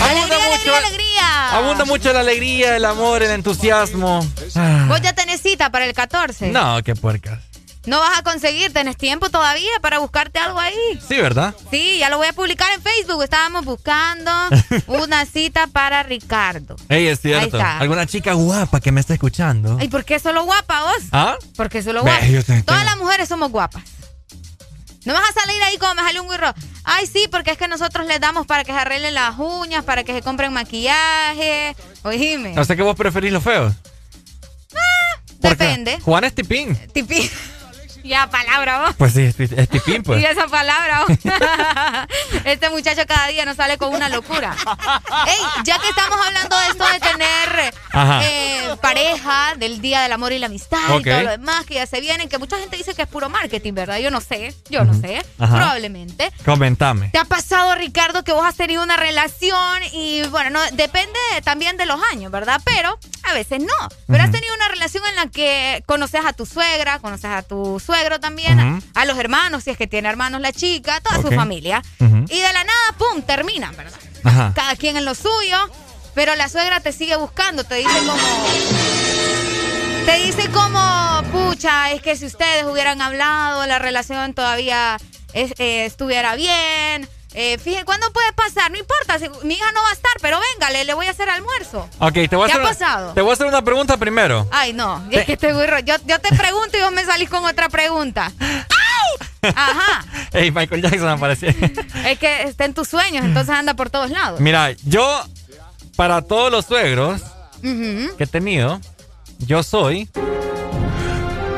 Abunda 0.01 0.37
Alegría, 0.37 0.39
mucho, 0.39 0.75
alegría, 0.75 0.79
alegría. 0.87 1.51
abunda 1.57 1.85
mucho 1.85 2.12
la 2.12 2.21
alegría, 2.21 2.77
el 2.77 2.85
amor, 2.85 3.23
el 3.23 3.31
entusiasmo. 3.31 4.27
Ah, 4.55 4.85
Vos 4.89 5.01
ya 5.01 5.12
tenés 5.15 5.41
cita 5.41 5.71
para 5.71 5.87
el 5.87 5.95
14. 5.95 6.49
No, 6.51 6.83
qué 6.83 6.95
puercas. 6.95 7.41
No 7.87 8.01
vas 8.01 8.19
a 8.19 8.23
conseguir, 8.23 8.73
tenés 8.73 8.97
tiempo 8.97 9.29
todavía 9.29 9.71
para 9.83 9.99
buscarte 9.99 10.39
algo 10.39 10.59
ahí. 10.59 10.75
Sí, 11.07 11.16
¿verdad? 11.19 11.55
Sí, 11.71 11.99
ya 11.99 12.09
lo 12.09 12.16
voy 12.16 12.29
a 12.29 12.33
publicar 12.33 12.69
en 12.75 12.81
Facebook. 12.83 13.23
Estábamos 13.23 13.65
buscando 13.66 14.31
una 14.87 15.27
cita 15.27 15.66
para 15.66 16.03
Ricardo. 16.03 16.77
Ey, 16.89 17.09
es 17.09 17.21
cierto. 17.21 17.41
Ahí 17.43 17.47
está. 17.62 17.79
¿Alguna 17.79 18.07
chica 18.07 18.33
guapa 18.33 18.81
que 18.81 18.91
me 18.91 19.01
está 19.01 19.12
escuchando? 19.15 19.79
¿Y 19.83 19.89
por 19.89 20.05
qué 20.05 20.19
solo 20.19 20.45
guapa 20.45 20.83
vos? 20.83 21.03
¿Ah? 21.12 21.36
Porque 21.57 21.83
solo 21.83 22.02
guapa. 22.02 22.25
Todas 22.65 22.85
las 22.86 22.97
mujeres 22.97 23.28
somos 23.28 23.51
guapas. 23.51 23.83
No 25.05 25.12
vas 25.12 25.23
a 25.28 25.41
salir 25.41 25.62
ahí 25.62 25.76
como 25.78 25.94
me 25.94 26.02
salió 26.02 26.23
un 26.23 26.31
guirro. 26.31 26.55
Ay, 26.84 27.07
sí, 27.07 27.28
porque 27.31 27.52
es 27.52 27.58
que 27.58 27.68
nosotros 27.68 28.07
les 28.07 28.20
damos 28.20 28.47
para 28.47 28.65
que 28.65 28.73
se 28.73 28.78
arreglen 28.78 29.15
las 29.15 29.39
uñas, 29.39 29.84
para 29.84 30.05
que 30.05 30.12
se 30.12 30.23
compren 30.23 30.52
maquillaje. 30.52 31.76
Oíme. 32.02 32.58
O 32.58 32.65
sea 32.65 32.76
que 32.76 32.83
vos 32.83 32.97
preferís 32.97 33.33
los 33.33 33.42
feos. 33.42 33.74
¿Por 35.41 35.57
qué? 35.57 35.65
Depende. 35.65 36.00
Juan 36.00 36.24
es 36.24 36.34
tipín. 36.34 36.74
Tipi. 36.92 37.31
Ya, 38.05 38.28
palabra 38.28 38.83
vos. 38.83 38.94
Pues 38.99 39.15
sí, 39.15 39.23
es, 39.23 39.41
es 39.41 39.68
tipín, 39.70 40.02
pues. 40.02 40.20
Y 40.20 40.26
esa 40.26 40.47
palabra. 40.47 41.07
vos. 41.07 41.18
este 42.44 42.68
muchacho 42.68 43.00
cada 43.08 43.28
día 43.28 43.47
nos 43.47 43.57
sale 43.57 43.78
con 43.78 43.94
una 43.94 44.10
locura. 44.10 44.55
Ey, 45.26 45.39
ya 45.65 45.78
que 45.78 45.89
estamos 45.89 46.18
hablando 46.26 46.55
de 46.58 46.66
esto 46.66 46.84
de 46.86 47.00
tener 47.00 47.73
eh, 48.23 48.76
pareja, 48.83 49.55
del 49.57 49.81
Día 49.81 50.02
del 50.02 50.12
Amor 50.12 50.33
y 50.33 50.39
la 50.39 50.47
Amistad 50.47 51.00
y 51.00 51.02
todo 51.02 51.23
lo 51.23 51.31
demás 51.31 51.65
que 51.65 51.74
ya 51.74 51.86
se 51.86 52.02
vienen, 52.02 52.28
que 52.28 52.36
mucha 52.36 52.58
gente 52.58 52.76
dice 52.76 52.94
que 52.94 53.02
es 53.02 53.08
puro 53.08 53.31
marketing, 53.31 53.73
¿verdad? 53.73 53.97
Yo 53.97 54.10
no 54.10 54.20
sé, 54.20 54.55
yo 54.68 54.84
no 54.84 54.92
sé. 54.92 55.24
Ajá. 55.39 55.57
Probablemente. 55.57 56.31
Comentame. 56.44 57.08
¿Te 57.08 57.18
ha 57.18 57.24
pasado, 57.24 57.74
Ricardo, 57.74 58.23
que 58.23 58.33
vos 58.33 58.44
has 58.44 58.57
tenido 58.57 58.83
una 58.83 58.99
relación 58.99 59.83
y, 59.92 60.24
bueno, 60.28 60.50
no 60.50 60.60
depende 60.73 61.18
también 61.42 61.78
de 61.78 61.86
los 61.86 61.99
años, 62.12 62.31
¿verdad? 62.31 62.60
Pero 62.66 62.99
a 63.23 63.33
veces 63.33 63.60
no. 63.60 63.89
Pero 64.07 64.23
has 64.23 64.31
tenido 64.31 64.55
una 64.55 64.68
relación 64.68 65.02
en 65.07 65.16
la 65.16 65.26
que 65.28 65.83
conoces 65.86 66.23
a 66.26 66.34
tu 66.34 66.44
suegra, 66.44 66.99
conoces 66.99 67.31
a 67.31 67.42
tu 67.42 67.81
suegro 67.94 68.18
también, 68.20 68.58
a, 68.60 68.81
a 68.94 69.05
los 69.05 69.16
hermanos, 69.18 69.64
si 69.64 69.70
es 69.70 69.76
que 69.78 69.86
tiene 69.86 70.08
hermanos 70.08 70.40
la 70.40 70.52
chica, 70.52 71.00
toda 71.00 71.20
su 71.23 71.28
familia. 71.31 71.82
Y 72.00 72.40
de 72.40 72.52
la 72.52 72.64
nada, 72.64 72.92
¡pum!, 72.98 73.23
terminan, 73.23 73.76
¿verdad? 73.76 73.98
Ajá. 74.24 74.52
Cada 74.55 74.74
quien 74.76 74.97
en 74.97 75.05
lo 75.05 75.14
suyo, 75.14 75.56
pero 76.14 76.34
la 76.34 76.48
suegra 76.48 76.81
te 76.81 76.92
sigue 76.92 77.16
buscando, 77.16 77.62
te 77.64 77.76
dice 77.76 77.90
como... 78.06 78.16
Te 80.06 80.16
dice 80.18 80.50
como, 80.50 81.23
pucha, 81.32 81.92
es 81.92 82.02
que 82.02 82.14
si 82.16 82.26
ustedes 82.26 82.64
hubieran 82.64 83.00
hablado, 83.00 83.66
la 83.66 83.78
relación 83.78 84.34
todavía 84.34 84.98
es- 85.32 85.55
eh, 85.58 85.86
estuviera 85.86 86.34
bien. 86.36 87.08
Eh, 87.37 87.59
fíjense, 87.59 87.85
¿cuándo 87.85 88.11
puede 88.13 88.33
pasar? 88.33 88.71
No 88.71 88.79
importa, 88.79 89.19
si- 89.19 89.29
mi 89.45 89.55
hija 89.55 89.73
no 89.73 89.83
va 89.83 89.91
a 89.91 89.93
estar, 89.93 90.13
pero 90.23 90.39
venga, 90.55 90.71
le, 90.71 90.85
le 90.85 90.95
voy 90.95 91.07
a 91.07 91.11
hacer 91.11 91.29
almuerzo. 91.29 91.89
Ok, 91.99 92.13
te 92.31 92.37
voy 92.37 92.45
a 92.45 92.47
¿Qué 92.47 92.53
hacer. 92.53 92.55
ha 92.55 92.59
una- 92.61 92.69
pasado? 92.69 93.13
Te 93.13 93.21
voy 93.23 93.31
a 93.31 93.33
hacer 93.35 93.47
una 93.47 93.63
pregunta 93.63 93.97
primero. 93.97 94.47
Ay, 94.53 94.73
no, 94.73 95.05
es 95.11 95.25
que 95.27 95.33
estoy 95.33 95.53
muy 95.53 95.67
yo, 95.85 95.97
yo 96.07 96.19
te 96.21 96.35
pregunto 96.37 96.79
y 96.79 96.81
vos 96.83 96.93
me 96.93 97.05
salís 97.05 97.29
con 97.29 97.45
otra 97.45 97.69
pregunta. 97.69 98.31
¡Au! 98.41 99.51
Ajá, 99.55 100.05
Ey, 100.33 100.51
Michael 100.53 100.81
Jackson 100.83 101.09
apareció. 101.09 101.49
es 102.07 102.19
que 102.21 102.43
está 102.45 102.65
en 102.67 102.73
tus 102.75 102.89
sueños, 102.89 103.25
entonces 103.25 103.55
anda 103.55 103.75
por 103.75 103.91
todos 103.91 104.11
lados. 104.11 104.39
Mira, 104.41 104.71
yo, 104.85 105.25
para 105.97 106.23
todos 106.23 106.51
los 106.53 106.67
suegros 106.67 107.21
que 107.63 108.15
he 108.25 108.27
tenido, 108.27 108.81
yo 109.39 109.63
soy. 109.65 110.09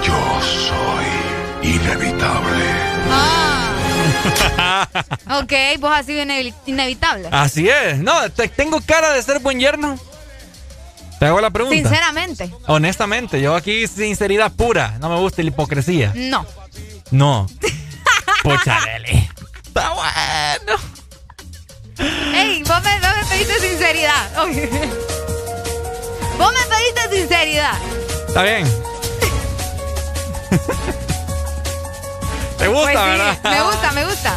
Yo 0.03 0.41
soy 0.43 1.69
inevitable. 1.69 2.96
Ok, 5.43 5.53
vos 5.81 5.91
has 5.95 6.07
sido 6.07 6.23
inevi- 6.25 6.55
inevitable. 6.67 7.29
Así 7.33 7.69
es. 7.69 7.99
No, 7.99 8.29
te- 8.31 8.49
tengo 8.49 8.81
cara 8.85 9.13
de 9.13 9.23
ser 9.23 9.39
buen 9.41 9.59
yerno. 9.61 9.99
Te 11.19 11.27
hago 11.27 11.41
la 11.41 11.51
pregunta. 11.51 11.77
Sinceramente, 11.77 12.53
Honestamente, 12.67 13.41
yo 13.41 13.55
aquí 13.55 13.87
sinceridad 13.89 14.53
pura. 14.53 14.97
No 15.01 15.09
me 15.09 15.17
gusta 15.17 15.43
la 15.43 15.49
hipocresía. 15.49 16.13
no. 16.15 16.47
No. 17.11 17.47
Pucha, 18.43 18.79
Deli. 18.85 19.29
Está 19.67 19.91
bueno. 19.91 20.77
Ey, 22.35 22.63
vos 22.65 22.83
me, 22.83 23.01
vos 23.01 23.11
me 23.17 23.25
pediste 23.29 23.61
sinceridad. 23.61 24.35
Vos 24.37 24.47
me 26.53 26.61
pediste 26.67 27.17
sinceridad. 27.17 27.73
Está 28.29 28.43
bien. 28.43 28.67
¿Te 32.59 32.69
gusta, 32.69 32.83
Pues 32.93 32.97
sí, 32.99 33.09
verdad? 33.11 33.39
Me 33.45 33.63
gusta, 33.63 33.93
me 33.93 34.05
gusta. 34.05 34.37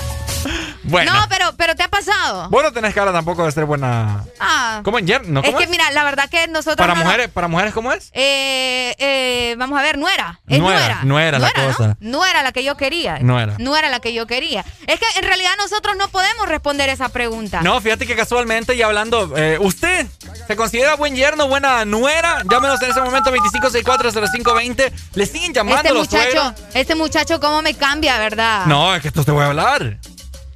Bueno. 0.83 1.13
No, 1.13 1.25
pero, 1.29 1.53
pero 1.57 1.75
te 1.75 1.83
ha 1.83 1.87
pasado. 1.87 2.49
Vos 2.49 2.63
no 2.63 2.71
tenés 2.71 2.93
cara 2.95 3.11
tampoco 3.11 3.45
de 3.45 3.51
ser 3.51 3.65
buena. 3.65 4.23
Ah. 4.39 4.81
¿Cómo 4.83 4.97
en 4.97 5.05
yerno? 5.05 5.41
es 5.41 5.45
¿Cómo 5.45 5.57
que 5.59 5.65
es? 5.65 5.69
mira, 5.69 5.89
la 5.91 6.03
verdad 6.03 6.29
que 6.29 6.47
nosotros. 6.47 6.77
Para 6.77 6.95
no- 6.95 7.03
mujeres, 7.03 7.29
para 7.29 7.47
mujeres, 7.47 7.73
¿cómo 7.73 7.91
es? 7.93 8.09
Eh, 8.13 8.95
eh, 8.97 9.55
vamos 9.57 9.77
a 9.77 9.83
ver, 9.83 9.97
nuera. 9.97 10.39
Es 10.47 10.57
Nuera, 10.59 10.79
nuera. 10.79 10.99
nuera 11.03 11.39
la 11.39 11.51
¿no? 11.55 11.67
cosa. 11.77 11.97
No 11.99 12.25
era 12.25 12.41
la 12.41 12.51
que 12.51 12.63
yo 12.63 12.75
quería. 12.77 13.19
Nuera. 13.19 13.55
No 13.59 13.75
era 13.77 13.89
la 13.89 13.99
que 13.99 14.13
yo 14.13 14.25
quería. 14.25 14.65
Es 14.87 14.99
que 14.99 15.05
en 15.17 15.25
realidad 15.25 15.51
nosotros 15.57 15.95
no 15.97 16.07
podemos 16.09 16.47
responder 16.47 16.89
esa 16.89 17.09
pregunta. 17.09 17.61
No, 17.61 17.79
fíjate 17.81 18.07
que 18.07 18.15
casualmente 18.15 18.73
y 18.75 18.81
hablando, 18.81 19.33
eh, 19.37 19.57
¿usted 19.61 20.07
se 20.47 20.55
considera 20.55 20.95
buen 20.95 21.15
yerno, 21.15 21.47
buena 21.47 21.85
nuera? 21.85 22.41
Llámenos 22.49 22.81
en 22.81 22.91
ese 22.91 23.01
momento 23.01 23.29
25640520. 23.31 24.91
Le 25.15 25.25
siguen 25.25 25.53
llamando 25.53 25.77
Este 25.81 25.93
los 25.93 26.07
muchacho, 26.07 26.31
suegros. 26.31 26.53
este 26.73 26.95
muchacho 26.95 27.39
cómo 27.39 27.61
me 27.61 27.73
cambia, 27.75 28.17
¿verdad? 28.17 28.65
No, 28.65 28.95
es 28.95 29.01
que 29.01 29.09
esto 29.09 29.23
te 29.23 29.31
voy 29.31 29.43
a 29.43 29.47
hablar. 29.47 29.97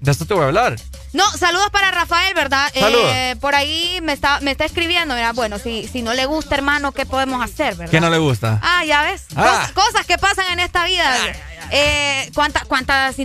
De 0.03 0.11
esto 0.11 0.25
te 0.25 0.33
voy 0.33 0.43
a 0.43 0.47
hablar. 0.47 0.75
No, 1.13 1.25
saludos 1.31 1.69
para 1.71 1.89
Rafael, 1.89 2.33
¿verdad? 2.33 2.69
Saludos. 2.77 3.05
Eh, 3.13 3.37
por 3.39 3.55
ahí 3.55 3.99
me 4.03 4.11
está, 4.11 4.41
me 4.41 4.51
está 4.51 4.65
escribiendo, 4.65 5.15
mira, 5.15 5.31
bueno, 5.31 5.59
si, 5.59 5.87
si 5.87 6.01
no 6.01 6.13
le 6.13 6.25
gusta, 6.25 6.55
hermano, 6.55 6.91
¿qué 6.91 7.05
podemos 7.05 7.41
hacer, 7.41 7.75
verdad? 7.75 7.89
¿Qué 7.89 8.01
no 8.01 8.09
le 8.09 8.17
gusta? 8.17 8.59
Ah, 8.61 8.83
ya 8.83 9.03
ves. 9.03 9.23
Ah. 9.33 9.69
Cos- 9.73 9.85
cosas 9.85 10.05
que 10.05 10.17
pasan 10.17 10.45
en 10.51 10.59
esta 10.59 10.83
vida. 10.83 11.15
Eh, 11.71 12.29
¿cuánta- 12.35 12.65
¿Cuántas 12.67 13.17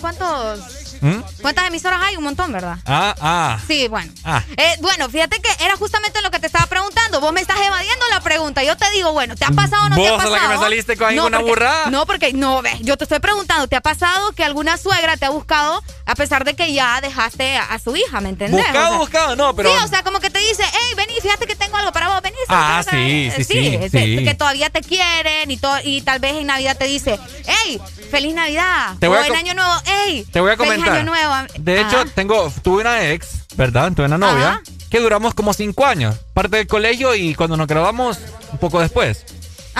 cuántos, 0.00 0.87
¿Mm? 1.00 1.20
¿Cuántas 1.42 1.66
emisoras 1.68 2.00
hay? 2.02 2.16
Un 2.16 2.24
montón, 2.24 2.52
¿verdad? 2.52 2.78
Ah, 2.86 3.14
ah. 3.20 3.58
Sí, 3.66 3.88
bueno. 3.88 4.12
Ah. 4.24 4.42
Eh, 4.56 4.74
bueno, 4.80 5.08
fíjate 5.08 5.40
que 5.40 5.64
era 5.64 5.76
justamente 5.76 6.20
lo 6.22 6.30
que 6.30 6.38
te 6.38 6.46
estaba 6.46 6.66
preguntando. 6.66 7.20
Vos 7.20 7.32
me 7.32 7.40
estás 7.40 7.58
evadiendo 7.60 8.04
la 8.10 8.20
pregunta. 8.20 8.62
Yo 8.64 8.76
te 8.76 8.90
digo, 8.90 9.12
bueno, 9.12 9.34
¿te 9.36 9.44
ha 9.44 9.50
pasado 9.50 9.86
o 9.86 9.88
no 9.90 9.96
te 9.96 10.08
ha 10.08 10.12
pasado? 10.16 10.34
la 10.34 10.40
que 10.42 10.48
me 10.48 10.58
saliste 10.58 10.96
con 10.96 11.08
ahí 11.08 11.18
una 11.18 11.38
porque- 11.38 11.50
burrada. 11.50 11.90
No, 11.90 12.06
porque, 12.06 12.32
no, 12.32 12.62
ve, 12.62 12.70
yo 12.80 12.96
te 12.96 13.04
estoy 13.04 13.20
preguntando, 13.20 13.66
¿te 13.68 13.76
ha 13.76 13.80
pasado 13.80 14.32
que 14.32 14.44
alguna 14.44 14.76
suegra 14.76 15.16
te 15.16 15.26
ha 15.26 15.30
buscado 15.30 15.82
a 16.06 16.14
pesar 16.14 16.44
de 16.44 16.54
que 16.54 16.72
ya 16.72 17.00
dejaste 17.00 17.56
a, 17.58 17.64
a 17.64 17.78
su 17.78 17.94
hija, 17.94 18.20
¿me 18.20 18.30
entendés? 18.30 18.62
Buscado, 18.64 18.86
O 18.86 18.88
sea, 18.90 18.98
buscado, 18.98 19.36
no, 19.36 19.54
pero. 19.54 19.70
Sí, 19.70 19.84
o 19.84 19.88
sea, 19.88 20.02
como 20.02 20.20
que 20.20 20.30
te 20.30 20.38
dice, 20.38 20.62
hey, 20.72 20.94
vení, 20.96 21.14
fíjate 21.20 21.46
que 21.46 21.54
tengo 21.54 21.76
algo 21.76 21.92
para 21.92 22.08
vos, 22.08 22.22
vení. 22.22 22.36
Ah, 22.48 22.82
sí, 22.88 23.30
sí, 23.36 23.44
sí, 23.44 23.78
es- 23.80 23.92
sí. 23.92 24.24
Que 24.24 24.34
todavía 24.34 24.70
te 24.70 24.80
quieren 24.80 25.50
y, 25.50 25.56
to- 25.58 25.80
y 25.84 26.00
tal 26.02 26.18
vez 26.18 26.36
en 26.36 26.46
Navidad 26.46 26.76
te 26.78 26.86
dice, 26.86 27.18
hey, 27.46 27.80
feliz 28.10 28.34
Navidad. 28.34 28.94
Te 28.98 29.08
voy 29.08 29.18
o 29.18 29.20
a 29.20 29.26
en 29.26 29.36
Año 29.36 29.54
Nuevo, 29.54 29.72
hey, 29.84 30.26
Te 30.32 30.40
voy 30.40 30.50
a 30.52 30.56
feliz 30.56 30.78
Año 30.92 31.04
Nuevo. 31.04 31.34
De 31.58 31.80
hecho, 31.80 32.00
Ajá. 32.00 32.06
tengo, 32.14 32.52
tuve 32.62 32.80
una 32.82 33.10
ex, 33.10 33.46
¿verdad? 33.56 33.92
Tuve 33.92 34.06
una 34.06 34.18
novia 34.18 34.48
Ajá. 34.48 34.62
que 34.90 35.00
duramos 35.00 35.34
como 35.34 35.52
cinco 35.52 35.84
años. 35.86 36.16
Parte 36.34 36.56
del 36.58 36.66
colegio 36.66 37.14
y 37.14 37.34
cuando 37.34 37.56
nos 37.56 37.66
graduamos, 37.66 38.18
un 38.52 38.58
poco 38.58 38.80
después. 38.80 39.24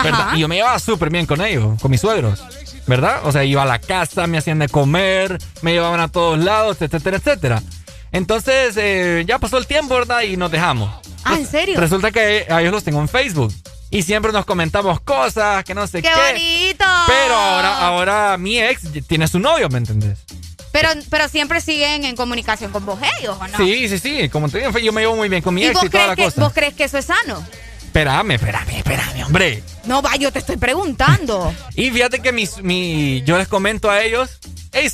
¿verdad? 0.03 0.35
Y 0.35 0.41
yo 0.41 0.49
me 0.49 0.55
llevaba 0.57 0.79
súper 0.79 1.11
bien 1.11 1.27
con 1.27 1.41
ellos, 1.41 1.81
con 1.83 1.91
mis 1.91 2.01
suegros. 2.01 2.41
¿Verdad? 2.87 3.21
O 3.25 3.33
sea, 3.33 3.43
iba 3.45 3.63
a 3.63 3.67
la 3.67 3.79
casa, 3.81 4.27
me 4.29 4.39
hacían 4.39 4.61
de 4.61 4.69
comer, 4.69 5.39
me 5.61 5.73
llevaban 5.73 6.01
a 6.01 6.09
todos 6.09 6.39
lados, 6.39 6.81
etcétera, 6.81 7.17
etcétera. 7.17 7.63
Entonces, 8.13 8.75
eh, 8.77 9.25
ya 9.27 9.39
pasó 9.39 9.59
el 9.59 9.67
tiempo, 9.67 9.95
¿verdad? 9.95 10.23
Y 10.23 10.37
nos 10.37 10.51
dejamos. 10.51 10.91
Ah, 11.25 11.35
¿en 11.37 11.47
serio? 11.47 11.79
Resulta 11.79 12.11
que 12.11 12.47
a 12.49 12.61
ellos 12.61 12.73
los 12.73 12.85
tengo 12.85 13.01
en 13.01 13.09
Facebook. 13.09 13.53
Y 13.91 14.03
siempre 14.03 14.33
nos 14.33 14.45
comentamos 14.47 15.01
cosas, 15.01 15.65
que 15.65 15.75
no 15.75 15.87
sé 15.87 16.01
¡Qué 16.01 16.09
qué. 16.09 16.33
bonito! 16.33 16.85
Pero 17.07 17.35
ahora, 17.35 17.79
ahora 17.87 18.39
mi 18.39 18.59
ex 18.61 18.83
tiene 19.07 19.27
su 19.29 19.39
novio, 19.39 19.69
¿me 19.69 19.79
entendés? 19.79 20.19
Pero, 20.81 20.91
pero 21.11 21.29
siempre 21.29 21.61
siguen 21.61 22.05
en 22.05 22.15
comunicación 22.15 22.71
con 22.71 22.87
vos 22.87 23.01
ellos, 23.19 23.37
¿o 23.41 23.49
no? 23.49 23.57
Sí, 23.57 23.89
sí, 23.89 23.99
sí. 23.99 24.29
Como 24.29 24.49
te 24.49 24.59
digo, 24.59 24.79
yo 24.79 24.93
me 24.93 25.01
llevo 25.01 25.17
muy 25.17 25.29
bien 25.29 25.43
con 25.43 25.53
mi 25.53 25.63
¿Y 25.63 25.67
ex 25.67 25.75
vos 25.75 25.85
y 25.85 25.89
toda 25.89 26.05
crees, 26.05 26.09
la 26.09 26.17
que, 26.17 26.25
cosa. 26.25 26.41
vos 26.41 26.53
crees 26.53 26.75
que 26.75 26.85
eso 26.85 26.99
es 26.99 27.05
sano? 27.07 27.45
Espérame, 27.83 28.33
espérame, 28.33 28.77
espérame, 28.77 29.25
hombre. 29.25 29.63
No, 29.87 30.03
va, 30.03 30.15
yo 30.17 30.31
te 30.31 30.39
estoy 30.39 30.57
preguntando. 30.57 31.53
Y 31.75 31.91
fíjate 31.91 32.21
que 32.21 32.31
mis, 32.33 32.63
mi, 32.63 33.23
yo 33.23 33.39
les 33.39 33.49
comento 33.49 33.91
a 33.91 34.03
ellos, 34.03 34.39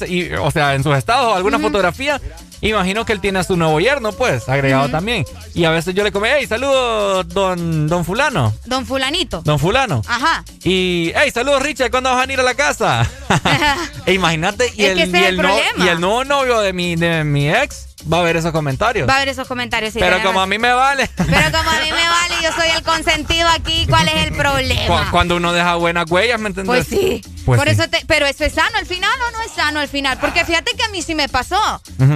y, 0.08 0.32
o 0.32 0.50
sea, 0.50 0.74
en 0.74 0.82
sus 0.82 0.96
estados 0.96 1.36
alguna 1.36 1.58
fotografía, 1.58 2.20
Imagino 2.68 3.04
que 3.04 3.12
él 3.12 3.20
tiene 3.20 3.38
a 3.38 3.44
su 3.44 3.56
nuevo 3.56 3.78
yerno, 3.78 4.12
pues, 4.12 4.48
agregado 4.48 4.88
también. 4.88 5.24
Y 5.54 5.64
a 5.64 5.70
veces 5.70 5.94
yo 5.94 6.02
le 6.02 6.10
come, 6.10 6.30
hey, 6.34 6.46
saludos, 6.46 7.28
don, 7.28 7.86
don 7.88 8.04
fulano. 8.04 8.54
Don 8.64 8.86
fulanito. 8.86 9.42
Don 9.42 9.58
fulano. 9.58 10.00
Ajá. 10.06 10.42
Y, 10.64 11.12
hey, 11.14 11.30
saludos 11.32 11.62
Richard, 11.62 11.90
¿cuándo 11.90 12.08
vas 12.10 12.18
a 12.18 12.22
venir 12.22 12.40
a 12.40 12.42
la 12.42 12.54
casa? 12.54 13.08
e 14.06 14.14
imagínate, 14.14 14.72
y, 14.76 14.84
el, 14.84 14.98
y 15.00 15.36
no- 15.36 15.84
y 15.84 15.88
el 15.88 16.00
nuevo 16.00 16.24
novio 16.24 16.60
de 16.60 16.72
mi, 16.72 16.96
de 16.96 17.22
mi 17.24 17.50
ex 17.50 17.93
va 18.12 18.20
a 18.20 18.22
ver 18.22 18.36
esos 18.36 18.52
comentarios. 18.52 19.08
Va 19.08 19.14
a 19.14 19.16
haber 19.16 19.28
esos 19.28 19.46
comentarios. 19.48 19.92
sí, 19.92 19.98
Pero 20.00 20.22
como 20.22 20.40
a 20.40 20.46
mí 20.46 20.58
me 20.58 20.72
vale. 20.72 21.08
Pero 21.16 21.56
como 21.56 21.70
a 21.70 21.80
mí 21.80 21.90
me 21.92 22.08
vale, 22.08 22.34
yo 22.42 22.52
soy 22.52 22.68
el 22.76 22.82
consentido 22.82 23.48
aquí, 23.48 23.86
¿cuál 23.88 24.08
es 24.08 24.14
el 24.26 24.30
Cu- 24.32 24.36
problema? 24.36 25.10
Cuando 25.10 25.36
uno 25.36 25.52
deja 25.52 25.74
buenas 25.76 26.10
huellas, 26.10 26.38
¿me 26.40 26.48
entiendes? 26.48 26.86
Pues 26.86 26.86
sí. 26.88 27.22
Pues 27.44 27.58
Por 27.58 27.68
sí. 27.68 27.74
eso 27.74 27.88
te- 27.90 28.02
pero 28.06 28.26
eso 28.26 28.44
es 28.44 28.54
sano 28.54 28.78
al 28.78 28.86
final 28.86 29.10
o 29.28 29.30
no 29.32 29.42
es 29.42 29.50
sano 29.52 29.78
al 29.80 29.88
final, 29.88 30.18
porque 30.18 30.44
fíjate 30.46 30.72
que 30.76 30.82
a 30.82 30.88
mí 30.88 31.02
sí 31.02 31.14
me 31.14 31.28
pasó. 31.28 31.58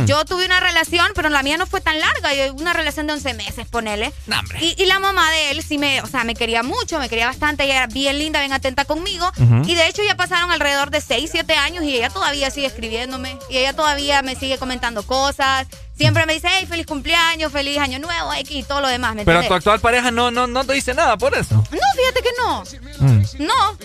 Yo 0.07 0.25
tuve 0.25 0.47
una 0.47 0.59
relación, 0.61 1.07
pero 1.15 1.29
la 1.29 1.43
mía 1.43 1.57
no 1.59 1.67
fue 1.67 1.81
tan 1.83 1.99
larga, 2.01 2.33
yo- 2.35 2.55
una 2.55 2.73
relación 2.73 3.07
de 3.07 3.13
11 3.15 3.35
meses, 3.35 3.67
ponele. 3.69 4.13
Hombre. 4.33 4.59
Y, 4.65 4.75
y 4.83 4.87
la 4.87 4.99
mamá 4.99 5.31
de 5.31 5.51
él 5.51 5.63
sí 5.63 5.77
me, 5.79 6.01
o 6.03 6.07
sea, 6.07 6.25
me 6.25 6.35
quería 6.35 6.63
mucho, 6.63 6.99
me 6.99 7.09
quería 7.11 7.27
bastante, 7.27 7.65
ella 7.65 7.77
era 7.77 7.87
bien 7.89 8.19
linda, 8.19 8.41
bien 8.41 8.53
atenta 8.53 8.85
conmigo. 8.85 9.31
Y 9.67 9.75
de 9.75 9.87
hecho 9.87 10.03
ya 10.07 10.17
pasaron 10.17 10.51
alrededor 10.51 10.91
de 10.91 11.01
6, 11.01 11.29
7 11.31 11.55
años 11.57 11.85
y 11.85 11.95
ella 11.97 12.09
todavía 12.11 12.51
sigue 12.51 12.67
escribiéndome. 12.67 13.37
Y 13.51 13.59
ella 13.59 13.75
todavía 13.75 14.23
me 14.23 14.35
sigue 14.35 14.57
comentando 14.59 15.03
cosas. 15.03 15.67
Siempre 15.97 16.27
me 16.27 16.35
dice, 16.35 16.47
hey, 16.51 16.65
feliz 16.69 16.87
cumpleaños, 16.87 17.51
feliz 17.51 17.77
año 17.79 17.99
nuevo, 17.99 18.33
X 18.35 18.51
y 18.57 18.63
todo 18.63 18.81
lo 18.81 18.87
demás, 18.89 19.15
¿me 19.17 19.25
Pero 19.25 19.43
tu 19.45 19.55
actual 19.55 19.81
pareja 19.81 20.11
no, 20.13 20.31
no, 20.31 20.47
no 20.47 20.65
te 20.65 20.73
dice 20.75 20.95
nada 20.95 21.17
por 21.19 21.35
eso. 21.35 21.55
No, 21.57 21.65
fíjate 21.97 22.23
que 22.23 22.31
no. 22.39 22.63
Mm. 23.01 23.23
No. 23.47 23.79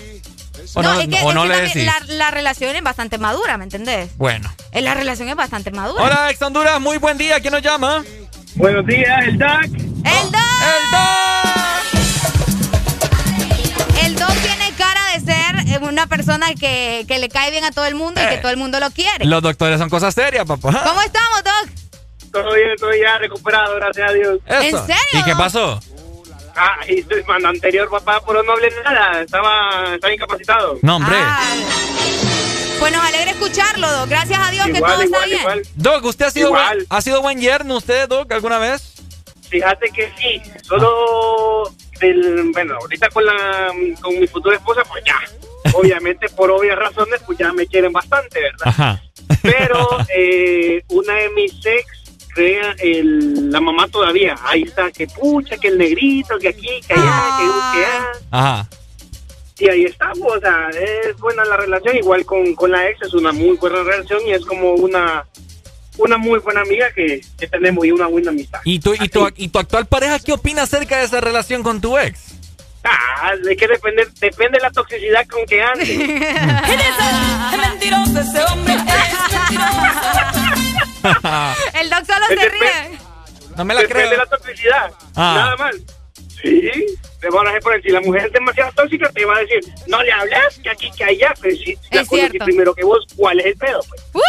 O 0.76 0.82
no, 0.84 0.94
no- 0.94 1.00
es 1.02 1.08
que, 1.08 1.22
o 1.24 1.30
es 1.30 1.36
no 1.36 1.42
que 1.44 1.48
le 1.50 1.62
decís. 1.62 1.86
la, 1.86 1.96
la 2.08 2.30
relación 2.32 2.76
es 2.76 2.84
bastante 2.84 3.18
madura, 3.18 3.58
¿me 3.58 3.64
entendés? 3.64 4.16
Bueno. 4.18 4.52
Eh, 4.72 4.82
La 4.82 4.94
relación 4.94 5.28
es 5.28 5.36
bastante 5.36 5.72
madura. 5.72 6.04
Hola, 6.04 6.30
ex 6.30 6.40
Honduras, 6.42 6.80
muy 6.80 6.98
buen 7.00 7.18
día. 7.18 7.40
¿Quién 7.40 7.54
nos 7.54 7.64
llama? 7.64 8.04
Buenos 8.56 8.86
días, 8.86 9.24
el 9.28 9.38
DAC. 9.40 9.66
¡El 9.74 10.32
Doc! 10.32 10.42
El 14.04 14.16
Doc 14.16 14.30
tiene 14.42 14.72
cara 14.78 15.02
de 15.14 15.20
ser 15.22 15.68
eh, 15.68 15.80
una 15.82 16.08
persona 16.08 16.54
que, 16.60 17.06
que 17.08 17.18
le 17.20 17.30
cae 17.30 17.52
bien 17.52 17.64
a 17.64 17.72
todo 17.72 17.86
el 17.86 17.96
mundo 17.96 18.22
y 18.24 18.28
que 18.28 18.38
todo 18.38 18.52
el 18.52 18.58
mundo 18.58 18.80
lo 18.80 18.92
quiere. 18.92 19.26
Los 19.26 19.42
doctores 19.42 19.80
son 19.80 19.90
cosas 19.90 20.14
serias, 20.14 20.46
papá. 20.46 20.70
¿Cómo 20.86 21.02
estamos, 21.02 21.44
Doc? 21.44 21.53
Todo 22.34 22.54
bien, 22.56 22.72
estoy 22.72 23.00
ya 23.00 23.18
recuperado, 23.20 23.76
gracias 23.76 24.10
a 24.10 24.14
Dios. 24.14 24.40
Eso. 24.48 24.62
¿En 24.62 24.72
serio, 24.88 24.96
¿Y 25.14 25.24
qué 25.24 25.36
pasó? 25.38 25.80
Ah, 26.56 26.78
y 26.88 27.00
estoy 27.00 27.24
mano 27.24 27.50
anterior, 27.50 27.90
papá, 27.90 28.22
pero 28.26 28.42
no 28.44 28.54
hablé 28.54 28.70
nada. 28.84 29.22
Estaba, 29.22 29.94
estaba 29.96 30.14
incapacitado. 30.14 30.78
No, 30.82 30.96
hombre. 30.98 31.16
Ah. 31.18 31.40
Pues 32.80 32.92
nos 32.92 33.04
alegra 33.06 33.32
escucharlo, 33.32 33.90
Doc. 33.92 34.10
Gracias 34.10 34.40
a 34.40 34.52
Dios 34.52 34.66
que 34.66 34.78
Igual, 34.78 34.92
todo 34.94 35.02
está 35.04 35.18
igual, 35.18 35.30
bien. 35.30 35.42
igual. 35.42 35.62
Doc, 35.76 36.06
¿usted 36.06 36.26
ha 36.26 36.32
sido, 36.32 36.48
Igual. 36.50 36.76
buen, 36.78 36.88
ha 36.90 37.02
sido 37.02 37.22
buen 37.22 37.40
yerno 37.40 37.78
usted, 37.78 38.08
Doc, 38.10 38.32
alguna 38.32 38.58
vez? 38.58 38.94
Fíjate 39.50 39.90
que 39.92 40.12
sí, 40.18 40.42
solo 40.64 41.72
del, 42.00 42.50
bueno, 42.52 42.76
ahorita 42.82 43.10
con 43.10 43.26
la 43.26 43.72
con 44.02 44.20
mi 44.20 44.26
futura 44.28 44.56
esposa, 44.58 44.82
pues 44.86 45.04
ya. 45.06 45.20
Obviamente, 45.74 46.28
por 46.30 46.50
obvias 46.52 46.78
razones, 46.78 47.22
pues 47.26 47.38
ya 47.38 47.54
me 47.54 47.68
quieren 47.68 47.94
bastante, 47.94 48.42
¿verdad? 48.42 48.66
Ajá. 48.68 49.02
Pero 49.44 49.88
eh, 50.16 50.84
una 50.90 51.14
de 51.14 51.30
mis 51.30 51.54
ex 51.66 51.86
crea 52.34 52.76
el, 52.80 53.52
la 53.52 53.62
mamá 53.62 53.88
todavía. 53.88 54.36
Ahí 54.44 54.64
está, 54.64 54.92
que 54.92 55.08
pucha, 55.08 55.58
que 55.58 55.70
el 55.70 55.78
negrito, 55.78 56.38
que 56.40 56.50
aquí, 56.50 56.82
que 56.88 56.94
allá, 56.94 57.38
que, 57.38 57.80
que 57.80 57.86
allá. 57.86 58.12
Ajá. 58.32 58.70
Y 59.60 59.70
ahí 59.70 59.86
estamos, 59.86 60.36
o 60.36 60.40
sea, 60.40 60.70
es 60.72 61.18
buena 61.20 61.46
la 61.46 61.58
relación, 61.58 61.96
igual 61.96 62.26
con, 62.26 62.56
con 62.56 62.72
la 62.72 62.90
ex 62.90 63.02
es 63.04 63.14
una 63.14 63.32
muy 63.32 63.56
buena 63.58 63.84
relación 63.84 64.20
y 64.26 64.34
es 64.34 64.44
como 64.46 64.74
una 64.74 65.26
una 65.98 66.18
muy 66.18 66.40
buena 66.40 66.62
amiga 66.62 66.92
que, 66.92 67.22
que 67.38 67.48
tenemos 67.48 67.86
y 67.86 67.92
una 67.92 68.08
buena 68.08 68.32
amistad. 68.32 68.60
¿Y 68.64 68.80
tu, 68.80 68.94
y, 68.96 69.10
tu, 69.10 69.30
¿Y 69.36 69.50
tu 69.50 69.60
actual 69.60 69.86
pareja 69.86 70.20
qué 70.20 70.34
opina 70.34 70.64
acerca 70.64 70.98
de 70.98 71.06
esa 71.06 71.22
relación 71.22 71.62
con 71.62 71.82
tu 71.82 71.98
ex? 71.98 72.34
Ah, 72.84 73.34
es 73.50 73.58
que 73.58 73.68
depende, 73.68 74.08
depende 74.20 74.58
de 74.58 74.64
la 74.64 74.72
toxicidad 74.72 75.26
con 75.28 75.46
que 75.46 75.62
ande. 75.62 75.84
Es 77.54 77.70
mentiroso 77.70 78.20
ese 78.20 78.44
hombre. 78.52 78.76
El 81.80 81.90
Doc 81.90 82.06
solo 82.06 82.26
se 82.28 82.36
ríe. 82.50 83.00
No 83.58 83.66
me 83.66 83.74
la 83.74 83.82
depende 83.82 84.04
creo. 84.04 84.10
de 84.12 84.18
la 84.18 84.26
toxicidad, 84.26 84.92
Ah. 85.16 85.34
nada 85.38 85.56
más. 85.58 85.76
Sí, 86.42 86.72
te 87.22 87.30
van 87.30 87.46
a 87.48 87.50
hacer 87.52 87.62
por 87.62 87.82
si 87.82 87.90
la 87.90 88.02
mujer 88.02 88.26
es 88.26 88.34
demasiado 88.34 88.72
tóxica 88.74 89.10
te 89.12 89.24
va 89.26 89.36
a 89.38 89.40
decir, 89.40 89.60
no 89.88 90.02
le 90.04 90.12
hablas, 90.12 90.60
que 90.62 90.70
aquí, 90.70 90.92
que 90.92 91.04
allá, 91.06 91.34
pero 91.40 91.56
si 91.56 91.78
la 91.92 92.02
Es 92.02 92.08
conocí 92.10 92.30
cierto. 92.32 92.46
primero 92.46 92.74
que 92.74 92.84
vos, 92.84 93.06
¿cuál 93.16 93.40
es 93.40 93.46
el 93.46 93.56
pedo? 93.56 93.80
Pues? 93.88 94.02
¡Uy! 94.14 94.22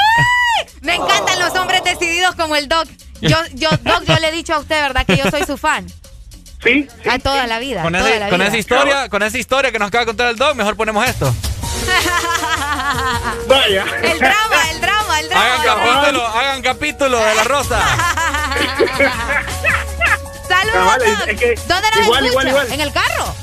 Me 0.83 0.95
encantan 0.95 1.41
los 1.41 1.55
hombres 1.57 1.83
decididos 1.83 2.35
como 2.37 2.55
el 2.55 2.69
Doc. 2.69 2.87
Yo, 3.21 3.37
yo, 3.55 3.69
Doc, 3.83 4.05
yo 4.07 4.17
le 4.21 4.29
he 4.29 4.33
dicho 4.33 4.55
a 4.55 4.59
usted, 4.59 4.81
¿verdad? 4.81 5.05
Que 5.07 5.17
yo 5.17 5.29
soy 5.31 5.45
su 5.45 5.57
fan. 5.57 5.87
Sí. 6.63 6.87
A 7.11 7.19
toda 7.19 7.47
la 7.49 7.59
vida. 7.59 7.83
Con, 7.83 7.93
toda 7.95 8.09
ese- 8.09 8.21
la 8.21 8.29
con 8.29 8.39
vida. 8.39 8.49
esa 8.49 8.59
historia, 8.59 9.09
con 9.09 9.23
esa 9.23 9.39
historia 9.39 9.73
que 9.73 9.79
nos 9.79 9.89
acaba 9.89 10.03
de 10.03 10.07
contar 10.07 10.29
el 10.31 10.37
Doc, 10.37 10.55
mejor 10.55 10.77
ponemos 10.77 11.07
esto. 11.09 11.35
Vaya. 13.49 13.85
El 14.03 14.19
drama, 14.19 14.71
el 14.71 14.81
drama, 14.81 15.21
el 15.21 15.29
drama. 15.29 15.45
Hagan 15.45 15.63
capítulo, 15.65 16.27
hagan 16.27 16.63
capítulo 16.63 17.19
de 17.19 17.35
la 17.35 17.45
rosa. 17.45 17.81
Saludos, 20.49 21.27
es- 21.27 21.39
que 21.39 21.55
¿Dónde 21.67 21.89
nos 21.91 22.05
igual, 22.05 22.27
igual, 22.27 22.49
igual. 22.49 22.73
¿En 22.73 22.81
el 22.81 22.93
carro? 22.93 23.35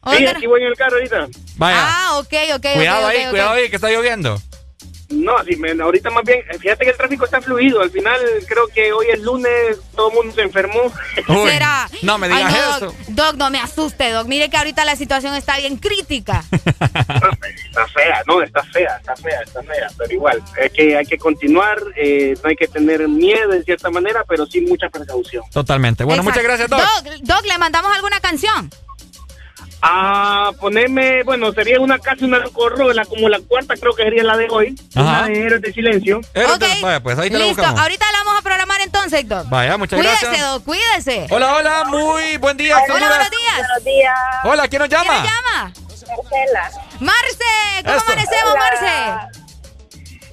¿O 0.00 0.14
Sí, 0.14 0.26
aquí 0.26 0.46
voy 0.46 0.62
en 0.62 0.68
el 0.68 0.76
carro 0.76 0.96
ahorita. 0.96 1.26
Vaya. 1.56 1.78
Ah, 1.80 2.18
ok, 2.18 2.32
ok, 2.54 2.66
cuidado 2.74 3.06
ahí, 3.08 3.26
cuidado 3.30 3.50
ahí, 3.50 3.68
que 3.68 3.76
está 3.76 3.90
lloviendo. 3.90 4.40
No, 5.10 5.42
sí, 5.44 5.56
men, 5.56 5.80
ahorita 5.80 6.10
más 6.10 6.22
bien, 6.22 6.42
fíjate 6.60 6.84
que 6.84 6.90
el 6.90 6.96
tráfico 6.96 7.24
está 7.24 7.40
fluido. 7.40 7.80
Al 7.80 7.90
final, 7.90 8.20
creo 8.46 8.68
que 8.68 8.92
hoy 8.92 9.06
es 9.10 9.20
lunes, 9.20 9.78
todo 9.96 10.10
el 10.10 10.14
mundo 10.14 10.34
se 10.34 10.42
enfermó. 10.42 10.82
Uy, 11.28 11.48
¿Será? 11.50 11.88
No 12.02 12.18
me 12.18 12.26
Ay, 12.26 12.34
digas 12.34 12.52
no, 12.52 12.76
eso. 12.76 12.86
Doc, 12.86 12.94
Doc, 13.08 13.36
no 13.36 13.50
me 13.50 13.58
asuste, 13.58 14.10
Doc. 14.10 14.26
Mire 14.26 14.50
que 14.50 14.58
ahorita 14.58 14.84
la 14.84 14.96
situación 14.96 15.34
está 15.34 15.56
bien 15.56 15.76
crítica. 15.76 16.44
Está 17.68 17.86
fea, 17.88 18.22
no, 18.26 18.42
está 18.42 18.62
fea, 18.64 18.96
está 18.96 19.14
fea, 19.14 19.40
está 19.42 19.62
fea, 19.62 19.88
pero 19.96 20.12
igual, 20.12 20.42
hay 20.60 20.70
que, 20.70 20.96
hay 20.96 21.06
que 21.06 21.16
continuar, 21.16 21.78
eh, 21.96 22.34
no 22.42 22.48
hay 22.48 22.56
que 22.56 22.66
tener 22.66 23.06
miedo 23.06 23.52
en 23.52 23.62
cierta 23.62 23.88
manera, 23.90 24.24
pero 24.26 24.46
sí 24.46 24.62
mucha 24.62 24.88
precaución. 24.88 25.44
Totalmente. 25.52 26.02
Bueno, 26.02 26.24
muchas 26.24 26.42
gracias, 26.42 26.68
Doc. 26.68 26.80
Doc, 26.80 27.14
Doc, 27.20 27.46
¿le 27.46 27.56
mandamos 27.58 27.94
alguna 27.94 28.18
canción? 28.18 28.70
A 29.80 30.50
ponerme, 30.58 31.22
bueno, 31.22 31.52
sería 31.52 31.78
una 31.80 31.98
casi 32.00 32.24
una 32.24 32.42
corrola, 32.52 33.04
como 33.04 33.28
la 33.28 33.38
cuarta 33.38 33.74
creo 33.76 33.94
que 33.94 34.02
sería 34.02 34.24
la 34.24 34.36
de 34.36 34.48
hoy, 34.50 34.74
Ajá. 34.94 35.02
una 35.02 35.26
de 35.26 35.40
Héroes 35.40 35.62
de 35.62 35.72
Silencio. 35.72 36.20
Héroes 36.34 36.58
de- 36.58 36.78
Vaya, 36.82 37.00
pues 37.00 37.16
ahí 37.18 37.30
te 37.30 37.38
la 37.38 37.44
Listo, 37.44 37.62
buscamos. 37.62 37.80
ahorita 37.80 38.04
la 38.10 38.18
vamos 38.24 38.38
a 38.40 38.42
programar 38.42 38.80
entonces, 38.80 39.28
Doc. 39.28 39.48
Vaya, 39.48 39.76
muchas 39.78 39.98
cuídese, 40.00 40.26
gracias. 40.26 40.48
Doc, 40.50 40.64
cuídese. 40.64 41.26
Hola, 41.30 41.54
hola, 41.54 41.84
muy 41.84 42.36
buen 42.38 42.56
día. 42.56 42.74
Hola, 42.76 42.94
Honduras. 42.94 43.08
buenos 43.08 43.30
días. 43.30 43.56
Buenos 43.56 43.84
días, 43.84 44.14
Hola, 44.44 44.68
¿quién 44.68 44.80
nos 44.82 44.88
llama? 44.88 45.04
¿Quién 45.04 45.22
nos 45.22 45.32
llama? 45.32 45.72
Marcela. 46.08 46.70
Marce, 47.00 47.84
¿cómo 47.84 47.96
Eso. 47.96 48.04
amanecemos, 48.06 48.50
Hola. 48.52 48.60
Marce? 49.20 49.37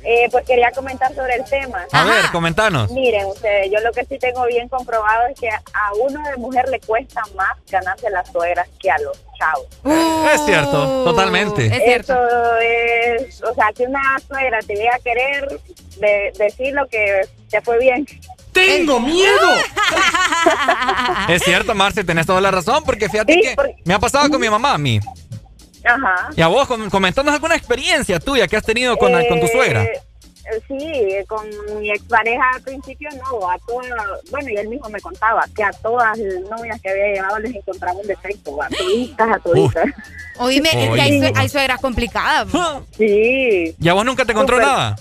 Eh, 0.07 0.27
pues 0.31 0.45
quería 0.45 0.71
comentar 0.71 1.13
sobre 1.15 1.35
el 1.35 1.43
tema. 1.45 1.85
A 1.91 2.03
ver, 2.03 2.25
comentanos. 2.31 2.91
Miren, 2.91 3.25
ustedes, 3.25 3.71
yo 3.71 3.79
lo 3.79 3.91
que 3.91 4.05
sí 4.05 4.19
tengo 4.19 4.45
bien 4.45 4.69
comprobado 4.69 5.25
es 5.31 5.39
que 5.39 5.49
a 5.49 5.93
uno 5.99 6.21
de 6.29 6.37
mujer 6.37 6.69
le 6.69 6.79
cuesta 6.79 7.23
más 7.35 7.57
ganarse 7.71 8.09
las 8.11 8.31
suegras 8.31 8.67
que 8.79 8.91
a 8.91 8.97
los 8.99 9.17
chavos. 9.37 9.65
Es 10.31 10.45
cierto, 10.45 11.03
totalmente. 11.05 11.65
Eso 11.95 12.15
es, 12.61 13.41
o 13.43 13.53
sea, 13.55 13.71
que 13.75 13.83
una 13.83 14.19
suegra 14.27 14.59
te 14.59 14.75
llega 14.75 14.95
a 14.95 14.99
querer 14.99 15.59
de, 15.97 16.31
decir 16.37 16.73
lo 16.73 16.87
que 16.87 17.21
te 17.49 17.61
fue 17.61 17.79
bien. 17.79 18.05
¡Tengo 18.51 18.99
miedo! 18.99 19.49
Es 21.29 21.43
cierto, 21.43 21.73
Marce, 21.75 22.03
tenés 22.03 22.25
toda 22.25 22.39
la 22.41 22.51
razón, 22.51 22.83
porque 22.85 23.09
fíjate 23.09 23.33
Sí, 23.33 23.41
que 23.41 23.55
porque- 23.55 23.75
me 23.83 23.93
ha 23.93 23.99
pasado 23.99 24.29
con 24.29 24.39
mi 24.39 24.49
mamá 24.49 24.73
a 24.73 24.77
mí. 24.77 24.99
Ajá. 25.85 26.29
Y 26.35 26.41
a 26.41 26.47
vos, 26.47 26.67
com- 26.67 26.89
comentanos 26.89 27.33
alguna 27.33 27.55
experiencia 27.55 28.19
tuya 28.19 28.47
que 28.47 28.57
has 28.57 28.63
tenido 28.65 28.97
con, 28.97 29.11
con 29.27 29.39
tu 29.39 29.47
suegra. 29.47 29.83
Eh, 29.83 29.91
eh, 29.93 30.01
Sí, 30.67 31.25
con 31.27 31.43
mi 31.79 31.89
expareja 31.89 32.43
al 32.53 32.61
principio 32.61 33.09
no, 33.17 33.49
a 33.49 33.57
todas, 33.67 33.89
bueno, 34.29 34.47
y 34.49 34.55
él 34.57 34.67
mismo 34.69 34.87
me 34.89 35.01
contaba 35.01 35.43
que 35.55 35.63
a 35.63 35.71
todas 35.71 36.15
las 36.19 36.41
novias 36.49 36.79
que 36.81 36.89
había 36.91 37.13
llevado 37.15 37.39
les 37.39 37.55
encontraba 37.55 37.97
un 37.99 38.05
defecto, 38.05 38.61
a 38.61 38.67
toditas, 38.69 39.27
a 39.35 39.39
toditas. 39.39 39.85
Oíme, 40.37 40.69
es 40.69 40.91
que 40.93 41.01
hay, 41.01 41.31
hay 41.35 41.49
suegras 41.49 41.81
complicadas. 41.81 42.47
Sí. 42.95 43.75
¿Y 43.79 43.89
a 43.89 43.93
vos 43.93 44.05
nunca 44.05 44.23
te 44.23 44.33
encontró 44.33 44.59
nada? 44.59 44.95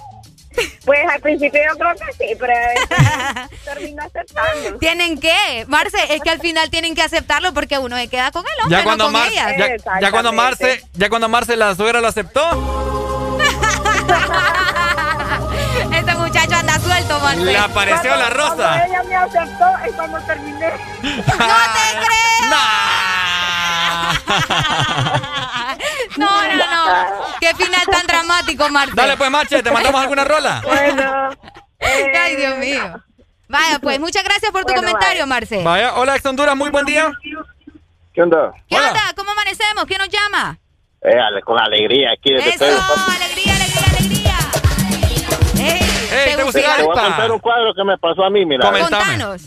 Pues 0.84 1.00
al 1.12 1.20
principio 1.20 1.60
yo 1.68 1.76
creo 1.78 1.94
que 1.94 2.12
sí, 2.12 2.34
pero 2.38 2.52
después 2.74 3.60
terminó 3.64 4.02
aceptando. 4.04 4.78
Tienen 4.78 5.18
que, 5.18 5.64
Marce, 5.66 5.96
es 6.14 6.20
que 6.20 6.30
al 6.30 6.40
final 6.40 6.70
tienen 6.70 6.94
que 6.94 7.02
aceptarlo 7.02 7.52
porque 7.54 7.78
uno 7.78 7.96
se 7.96 8.06
queda 8.08 8.30
con 8.30 8.44
el 8.46 8.52
hombre, 8.62 8.78
Ya 8.78 8.84
cuando, 8.84 9.04
no 9.04 9.10
con 9.12 9.20
Mar- 9.20 9.30
ellas. 9.32 9.52
ya, 9.58 9.76
ya 10.00 10.10
cuando 10.10 10.32
Marce, 10.32 10.84
ya 10.92 11.08
cuando 11.08 11.28
Marce 11.28 11.56
la 11.56 11.74
suegra 11.74 12.00
lo 12.00 12.08
aceptó, 12.08 12.44
Este 15.92 16.14
muchacho 16.14 16.54
anda 16.56 16.78
suelto, 16.78 17.18
Marce. 17.20 17.44
le 17.44 17.58
apareció 17.58 18.14
la 18.16 18.30
Cuando 18.30 18.56
rosa. 18.56 18.84
ella 18.86 19.02
me 19.04 19.16
aceptó 19.16 19.64
es 19.86 19.92
cuando 19.94 20.18
terminé. 20.20 20.70
No, 22.44 22.50
no, 22.50 22.56
no. 26.18 26.28
Qué 27.40 27.54
final 27.54 27.82
tan 27.90 28.06
dramático, 28.06 28.68
Marce. 28.68 28.94
Dale 28.94 29.16
pues, 29.16 29.30
Marche, 29.30 29.62
¿te 29.62 29.70
mandamos 29.70 30.00
alguna 30.00 30.24
rola? 30.24 30.62
Bueno, 30.64 31.32
eh, 31.80 32.12
Ay, 32.20 32.36
Dios 32.36 32.56
mío. 32.58 33.02
Vaya, 33.48 33.78
pues 33.78 34.00
muchas 34.00 34.24
gracias 34.24 34.50
por 34.50 34.62
tu 34.64 34.72
Bueno, 34.72 34.88
comentario, 34.88 35.22
vaya. 35.22 35.26
Marce. 35.26 35.62
Vaya, 35.62 35.94
hola 35.96 36.16
ex 36.16 36.24
Honduras, 36.26 36.56
muy 36.56 36.70
buen 36.70 36.86
día. 36.86 37.12
¿Qué 38.12 38.22
onda? 38.22 38.52
¿Qué 38.68 38.76
onda? 38.76 39.12
¿Cómo 39.16 39.32
amanecemos? 39.32 39.84
¿Quién 39.84 39.98
nos 39.98 40.08
llama? 40.08 40.58
Eh, 41.02 41.18
con 41.44 41.60
alegría 41.60 42.12
aquí 42.12 42.32
desde 42.32 42.50
Eso, 42.50 42.58
Pedro. 42.60 42.80
alegría, 43.14 43.54
alegría, 43.54 43.84
alegría. 43.98 44.38
Ey, 45.58 45.80
¿te 46.08 46.36
Te, 46.36 46.36
te 46.36 46.44
voy 46.44 46.62
a 46.64 46.84
contar 46.84 47.30
un 47.30 47.38
cuadro 47.40 47.74
que 47.74 47.84
me 47.84 47.98
pasó 47.98 48.24
a 48.24 48.30
mí, 48.30 48.46
mira. 48.46 48.70
Contanos. 48.70 49.42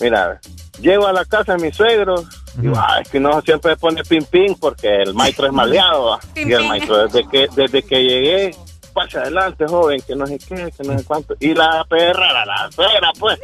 Mira, 0.00 0.40
llego 0.80 1.06
a 1.06 1.12
la 1.12 1.24
casa 1.24 1.54
de 1.56 1.62
mis 1.62 1.76
suegros 1.76 2.26
digo, 2.54 2.74
"Ah, 2.76 2.98
es 3.02 3.08
que 3.08 3.20
no 3.20 3.40
siempre 3.42 3.76
pone 3.76 4.02
pim 4.04 4.24
pim 4.24 4.54
porque 4.58 5.02
el 5.02 5.14
maestro 5.14 5.46
es 5.46 5.52
maleado. 5.52 6.10
¿va?" 6.10 6.20
Pim, 6.34 6.48
y 6.48 6.52
el 6.52 6.64
maestro, 6.64 7.06
desde 7.06 7.28
que, 7.28 7.48
desde 7.54 7.82
que 7.82 8.02
llegué, 8.02 8.54
pase 8.92 9.18
adelante, 9.18 9.66
joven, 9.68 10.00
que 10.06 10.16
no 10.16 10.26
sé 10.26 10.38
qué, 10.38 10.72
que 10.76 10.82
no 10.88 10.98
sé 10.98 11.04
cuánto. 11.04 11.34
Y 11.40 11.54
la 11.54 11.84
perra, 11.88 12.32
la, 12.32 12.44
la 12.44 12.72
suegra, 12.72 13.12
pues. 13.18 13.38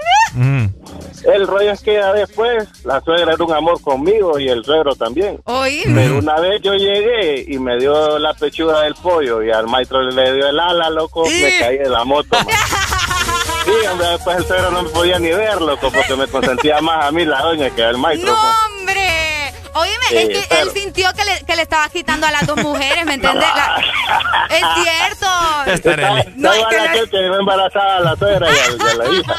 El 1.24 1.46
rollo 1.46 1.70
es 1.72 1.80
que 1.80 1.94
ya 1.94 2.12
después 2.12 2.68
la 2.84 3.00
suegra 3.00 3.32
era 3.32 3.44
un 3.44 3.52
amor 3.52 3.80
conmigo 3.80 4.38
y 4.38 4.48
el 4.48 4.64
suegro 4.64 4.94
también. 4.94 5.40
Pero 5.94 6.18
una 6.18 6.38
vez 6.40 6.60
yo 6.62 6.74
llegué 6.74 7.44
y 7.48 7.58
me 7.58 7.78
dio 7.78 8.18
la 8.18 8.34
pechuga 8.34 8.82
del 8.82 8.94
pollo 8.96 9.42
y 9.42 9.50
al 9.50 9.66
maestro 9.66 10.02
le 10.02 10.34
dio 10.34 10.48
el 10.48 10.58
ala, 10.60 10.90
loco, 10.90 11.24
me 11.24 11.58
caí 11.58 11.78
de 11.78 11.88
la 11.88 12.04
moto. 12.04 12.36
Sí, 13.66 13.72
hombre, 13.90 14.06
después 14.06 14.36
el 14.36 14.46
suegro 14.46 14.70
no 14.70 14.82
me 14.84 14.88
podía 14.90 15.18
ni 15.18 15.30
ver, 15.30 15.60
loco, 15.60 15.90
porque 15.90 16.14
me 16.14 16.28
consentía 16.28 16.80
más 16.80 17.06
a 17.06 17.10
mí 17.10 17.24
la 17.24 17.42
doña 17.42 17.68
que 17.70 17.82
al 17.82 17.98
maestro. 17.98 18.30
¡No, 18.30 18.38
pues. 18.38 18.80
hombre! 18.80 19.15
Óyeme, 19.76 20.06
Sí, 20.08 20.16
es 20.16 20.46
que 20.46 20.60
él 20.60 20.70
sintió 20.72 21.12
que 21.14 21.24
le, 21.24 21.44
que 21.44 21.56
le 21.56 21.62
estaba 21.62 21.88
quitando 21.88 22.26
a 22.26 22.30
las 22.30 22.46
dos 22.46 22.56
mujeres, 22.58 23.04
¿me 23.04 23.14
entiendes? 23.14 23.48
La- 23.54 24.46
es 24.56 24.64
cierto. 24.82 25.26
Estaba, 25.66 26.22
No, 26.36 26.52
es 26.52 26.64
que 26.66 26.76
la 26.76 26.92
que 26.92 27.10
quedó 27.10 27.40
embarazada 27.40 27.96
a 27.98 28.00
la 28.00 28.16
suegra 28.16 28.46
y 28.48 28.54
a, 28.58 28.70
y 28.70 28.90
a 28.90 28.94
la 28.94 29.18
hija. 29.20 29.36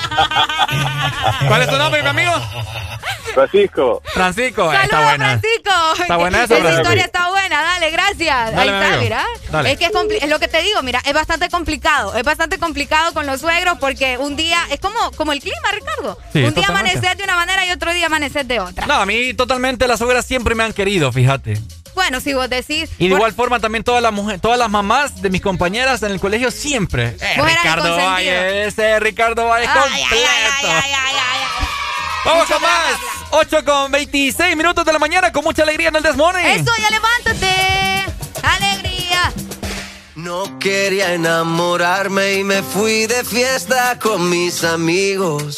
¿Cuál 1.48 1.62
es 1.62 1.70
tu 1.70 1.78
nombre, 1.78 2.02
mi 2.04 2.10
amigo? 2.10 2.34
Francisco. 3.34 4.02
Francisco, 4.14 4.74
está 4.74 4.88
Saludos, 4.88 5.10
buena. 5.10 5.26
Francisco. 5.40 6.02
Está 6.02 6.18
buena 6.18 6.44
esa, 6.44 6.58
Esa 6.58 6.74
historia 6.82 7.04
está 7.06 7.30
buena, 7.30 7.62
dale, 7.62 7.92
gracias. 7.92 8.52
Dale, 8.52 8.58
Ahí 8.62 8.68
está, 8.70 8.88
amigo. 8.88 9.02
mira. 9.04 9.26
Dale. 9.52 9.72
Es 9.74 9.78
que 9.78 9.86
es, 9.86 9.92
es 10.24 10.30
lo 10.30 10.40
que 10.40 10.48
te 10.48 10.62
digo, 10.64 10.82
mira, 10.82 11.02
es 11.06 11.14
bastante 11.14 11.48
complicado. 11.50 12.16
Es 12.16 12.24
bastante 12.24 12.58
complicado 12.58 13.14
con 13.14 13.28
los 13.28 13.40
suegros 13.42 13.78
porque 13.80 14.18
un 14.18 14.36
día, 14.36 14.58
es 14.72 14.80
como, 14.80 15.12
como 15.12 15.34
el 15.34 15.40
clima, 15.40 15.72
Ricardo. 15.72 16.18
Sí, 16.34 16.40
un 16.44 16.54
día 16.56 16.64
totalmente. 16.66 16.98
amanecer 16.98 17.18
de 17.18 17.24
una 17.26 17.36
manera 17.36 17.64
y 17.66 17.72
otro 17.72 17.94
día 17.94 18.08
amanecer 18.08 18.46
de 18.48 18.60
otra. 18.60 18.88
No, 18.88 18.96
a 18.96 19.06
mí 19.06 19.34
totalmente 19.36 19.88
las 19.88 20.00
suegras 20.00 20.26
siempre 20.28 20.54
me 20.56 20.64
han 20.64 20.74
querido, 20.74 21.12
fíjate. 21.12 21.60
Bueno, 21.96 22.20
si 22.20 22.34
vos 22.36 22.48
decís. 22.50 22.90
Y 23.00 23.06
de 23.06 23.10
por- 23.12 23.20
igual 23.20 23.34
forma 23.34 23.60
también 23.60 23.84
todas 23.84 24.04
las 24.04 24.14
mujeres, 24.14 24.40
todas 24.42 24.60
las 24.60 24.70
mamás 24.70 25.22
de 25.22 25.30
mis 25.32 25.42
compañeras 25.42 26.04
en 26.04 26.12
el 26.12 26.20
colegio 26.20 26.52
siempre. 26.52 27.16
Eh, 27.20 27.42
Ricardo. 27.42 27.96
Valle, 27.98 28.68
ese 28.68 29.00
Ricardo 29.00 29.48
Valle 29.48 29.66
Ay, 29.68 29.80
completo. 29.80 30.06
ay, 30.12 30.20
ay, 30.20 30.66
ay, 30.66 30.72
ay, 30.84 30.94
ay, 30.94 31.16
ay. 31.60 31.68
Vamos 32.26 32.46
con 32.48 32.62
más. 32.62 32.94
8 33.32 33.64
con 33.66 33.92
26 33.92 34.56
minutos 34.56 34.86
de 34.86 34.94
la 34.94 35.00
mañana 35.00 35.32
con 35.32 35.44
mucha 35.44 35.64
alegría 35.64 35.90
en 35.90 35.96
el 35.96 36.04
Desmorning. 36.04 36.46
Eso, 36.46 36.72
ya 36.80 36.90
levántate. 36.90 38.06
Alegría. 38.44 39.34
No 40.16 40.60
quería 40.60 41.14
enamorarme 41.14 42.34
y 42.36 42.44
me 42.44 42.62
fui 42.64 43.06
de 43.08 43.24
fiesta 43.24 43.98
con 44.00 44.30
mis 44.30 44.64
amigos. 44.64 45.58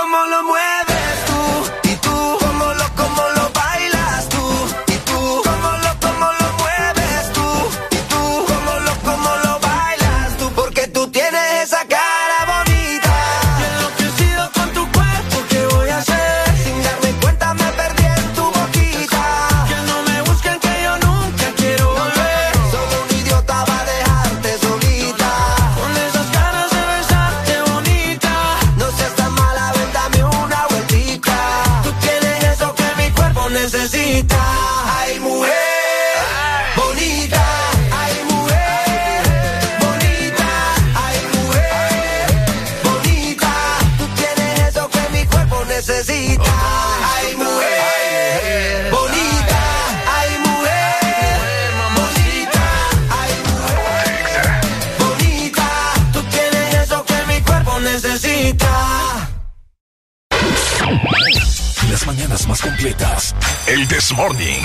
mañanas 62.11 62.45
más 62.45 62.61
completas. 62.61 63.33
El 63.67 63.87
This 63.87 64.11
Morning. 64.13 64.61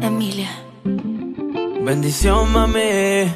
Emilia. 0.00 0.48
Bendición, 1.82 2.50
mami. 2.50 3.30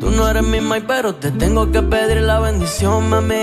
Tú 0.00 0.10
no 0.12 0.28
eres 0.30 0.44
mi 0.44 0.62
mai, 0.62 0.80
pero 0.86 1.14
te 1.16 1.30
tengo 1.32 1.70
que 1.70 1.82
pedir 1.82 2.22
la 2.22 2.40
bendición, 2.40 3.10
mami. 3.10 3.34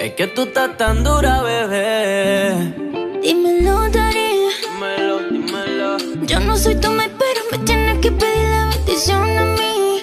Es 0.00 0.12
que 0.16 0.26
tú 0.34 0.44
estás 0.44 0.78
tan 0.78 1.04
dura, 1.04 1.42
bebé. 1.42 2.54
Dímelo, 3.22 3.90
Dari. 3.90 4.35
Yo 6.26 6.40
no 6.40 6.56
soy 6.56 6.74
tu 6.74 6.90
mai, 6.90 7.08
pero 7.16 7.40
me 7.52 7.58
tienes 7.64 7.98
que 8.00 8.10
pedir 8.10 8.48
la 8.48 8.66
bendición 8.70 9.38
a 9.38 9.44
mí. 9.44 10.02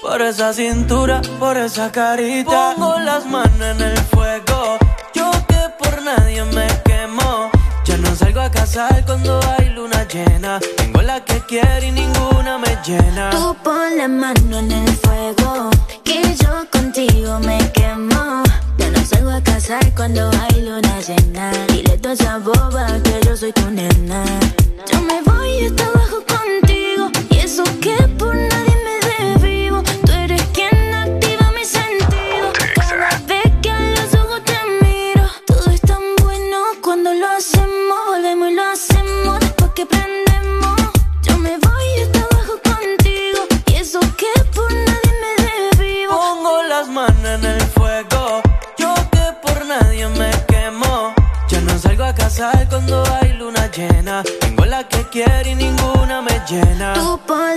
Por 0.00 0.22
esa 0.22 0.54
cintura, 0.54 1.20
por 1.38 1.58
esa 1.58 1.92
carita. 1.92 2.72
Pongo 2.74 2.98
las 3.00 3.26
manos 3.26 3.60
en 3.60 3.82
el 3.82 3.98
fuego. 3.98 4.78
Yo 5.14 5.30
que 5.46 5.60
por 5.78 6.02
nadie 6.02 6.42
me 6.44 6.66
quemo. 6.84 7.50
Ya 7.84 7.98
no 7.98 8.14
salgo 8.16 8.40
a 8.40 8.50
casar 8.50 9.04
cuando 9.04 9.38
hay 9.58 9.68
luna 9.70 10.06
llena. 10.08 10.58
Tengo 10.78 11.02
la 11.02 11.22
que 11.22 11.38
quiero 11.40 11.84
y 11.84 11.90
ninguna 11.90 12.56
me 12.56 12.78
llena. 12.86 13.28
Tú 13.30 13.54
pon 13.62 13.98
la 13.98 14.08
mano 14.08 14.58
en 14.58 14.72
el 14.72 14.88
fuego. 14.96 15.68
Que 16.02 16.22
yo 16.34 16.66
contigo 16.72 17.38
me 17.40 17.58
quemo. 17.72 18.42
Salgo 19.10 19.30
a 19.30 19.42
casar 19.42 19.92
cuando 19.96 20.30
hay 20.30 20.62
luna 20.62 21.00
llena. 21.00 21.50
Dile 21.66 21.98
toda 21.98 22.14
esa 22.14 22.38
boba 22.38 22.86
que 23.02 23.20
yo 23.26 23.36
soy 23.36 23.52
tu 23.52 23.68
nena. 23.68 24.22
Yo 24.88 25.00
me 25.00 25.20
voy 25.22 25.64
hasta 25.64 25.84
abajo 25.86 26.22
contigo. 26.28 27.10
Y 27.28 27.38
eso 27.38 27.64
que 27.80 27.96
por 28.16 28.36
nadie 28.36 28.69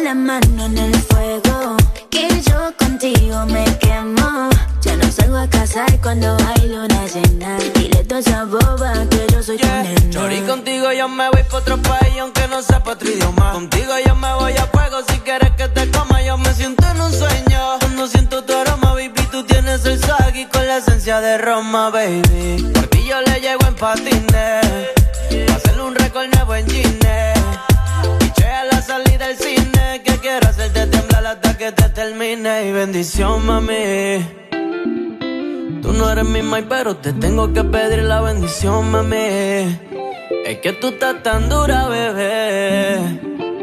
la 0.03 0.13
mano 0.13 0.65
en 0.65 0.77
el 0.77 0.95
fuego, 0.95 1.77
que 2.09 2.27
yo 2.41 2.73
contigo 2.77 3.45
me 3.45 3.63
quemo. 3.79 4.49
Ya 4.81 4.97
no 4.97 5.09
salgo 5.09 5.37
a 5.37 5.47
casar 5.47 6.01
cuando 6.01 6.35
hay 6.45 6.67
luna 6.67 7.05
llena. 7.07 7.57
Dile 7.73 8.03
toda 8.03 8.19
esa 8.19 8.43
boba 8.43 8.93
que 9.09 9.25
yo 9.31 9.41
soy 9.41 9.57
tu 9.57 9.65
nena. 9.65 10.09
Chori, 10.09 10.41
contigo 10.41 10.91
yo 10.91 11.07
me 11.07 11.29
voy 11.29 11.43
pa' 11.43 11.57
otro 11.57 11.81
país 11.81 12.15
aunque 12.19 12.45
no 12.49 12.61
sepa 12.61 12.91
otro 12.91 13.09
idioma. 13.09 13.53
Contigo 13.53 13.93
yo 14.05 14.15
me 14.15 14.33
voy 14.33 14.53
a 14.53 14.65
fuego 14.67 14.97
si 15.07 15.19
quieres 15.19 15.51
que 15.51 15.69
te 15.69 15.89
coma. 15.91 16.21
Yo 16.21 16.37
me 16.37 16.53
siento 16.53 16.85
en 16.89 16.99
un 16.99 17.13
sueño. 17.13 17.59
Cuando 17.79 18.07
siento 18.07 18.43
tu 18.43 18.53
aroma, 18.53 18.93
baby, 18.93 19.27
tú 19.31 19.43
tienes 19.45 19.85
el 19.85 19.99
swag 20.03 20.49
con 20.51 20.67
la 20.67 20.77
esencia 20.77 21.21
de 21.21 21.37
Roma, 21.37 21.89
baby. 21.91 22.71
Por 22.73 22.87
ti 22.87 23.05
yo 23.07 23.21
le 23.21 23.39
llego 23.39 23.65
en 23.67 23.75
patines. 23.75 24.32
Tengo 37.43 37.53
que 37.53 37.77
pedir 37.77 38.03
la 38.03 38.21
bendición, 38.21 38.91
mami. 38.91 39.77
Es 40.45 40.59
que 40.61 40.71
tú 40.79 40.87
estás 40.89 41.21
tan 41.23 41.49
dura, 41.49 41.87
bebé. 41.87 42.99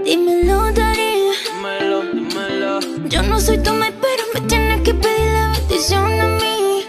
Dímelo, 0.04 0.70
Dari. 0.72 1.30
Dímelo, 1.46 2.02
dímelo. 2.12 2.80
Yo 3.08 3.22
no 3.22 3.40
soy 3.40 3.58
tu 3.58 3.72
mai, 3.72 3.92
pero 3.92 4.22
me 4.34 4.40
tienes 4.42 4.82
que 4.82 4.92
pedir 4.92 5.32
la 5.32 5.52
bendición 5.52 6.20
a 6.20 6.26
mí. 6.26 6.84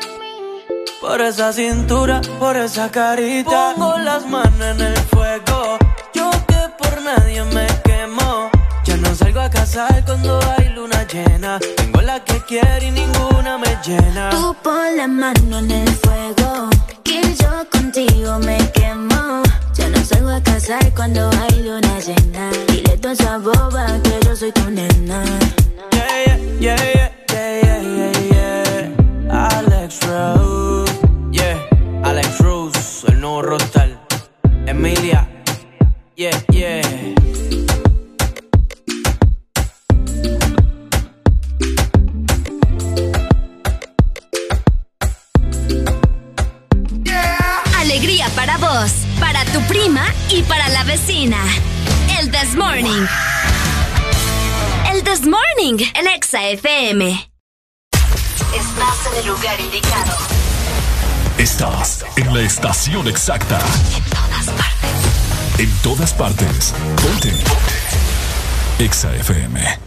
Por 0.99 1.21
esa 1.21 1.53
cintura, 1.53 2.19
por 2.39 2.57
esa 2.57 2.91
carita. 2.91 3.73
Pongo 3.75 3.97
las 3.99 4.25
manos 4.25 4.61
en 4.61 4.81
el 4.81 4.97
fuego. 5.11 5.77
Yo 6.13 6.29
que 6.47 6.61
por 6.77 7.01
nadie 7.01 7.43
me 7.45 7.67
quemo. 7.85 8.49
Ya 8.83 8.97
no 8.97 9.15
salgo 9.15 9.39
a 9.39 9.49
casar 9.49 10.03
cuando 10.05 10.39
hay 10.57 10.69
luna 10.69 11.07
llena. 11.07 11.59
Tengo 11.77 12.01
la 12.01 12.21
que 12.21 12.37
quiere 12.41 12.87
y 12.87 12.91
ninguna 12.91 13.57
me 13.57 13.77
llena. 13.85 14.29
Tú 14.31 14.55
pon 14.61 14.97
la 14.97 15.07
mano 15.07 15.59
en 15.59 15.71
el 15.71 15.89
fuego, 15.89 16.31
yo 16.41 16.70
contigo 17.91 18.39
me 18.39 18.57
quemo. 18.71 19.43
Ya 19.73 19.89
no 19.89 20.03
salgo 20.03 20.29
a 20.29 20.41
casar 20.41 20.93
cuando 20.95 21.29
hay 21.29 21.63
luna 21.63 21.99
llena. 21.99 22.49
Dile 22.67 22.97
toda 22.97 23.13
esa 23.13 23.37
boba 23.37 23.99
que 24.03 24.19
yo 24.25 24.35
soy 24.35 24.51
tu 24.51 24.69
nena. 24.69 25.23
Yeah, 25.91 26.37
yeah, 26.59 26.77
yeah, 26.85 27.11
yeah, 27.33 27.61
yeah, 27.63 27.81
yeah, 27.81 28.93
yeah. 29.29 29.57
Alex 29.57 29.99
Rose. 30.07 30.91
Yeah, 31.31 31.57
Alex 32.03 32.39
Rose, 32.39 33.07
el 33.07 33.19
nuevo 33.19 33.41
rostal. 33.41 33.99
Emilia. 34.67 35.27
Yeah, 36.15 36.39
yeah. 36.51 37.00
El 51.23 52.31
This 52.31 52.55
Morning. 52.55 53.05
El 54.91 55.03
This 55.03 55.21
Morning, 55.21 55.77
el 55.93 56.07
Exa 56.07 56.41
FM. 56.47 57.29
Estás 58.55 58.97
en 59.11 59.19
el 59.19 59.27
lugar 59.27 59.59
indicado. 59.59 60.17
Estás 61.37 62.05
en 62.15 62.33
la 62.33 62.41
estación 62.41 63.07
exacta. 63.07 63.59
En 63.95 64.03
todas 64.09 64.49
partes. 64.49 65.59
En 65.59 65.71
todas 65.83 66.13
partes. 66.13 66.73
Ponte. 67.03 67.33
Exa 68.79 69.15
FM. 69.17 69.79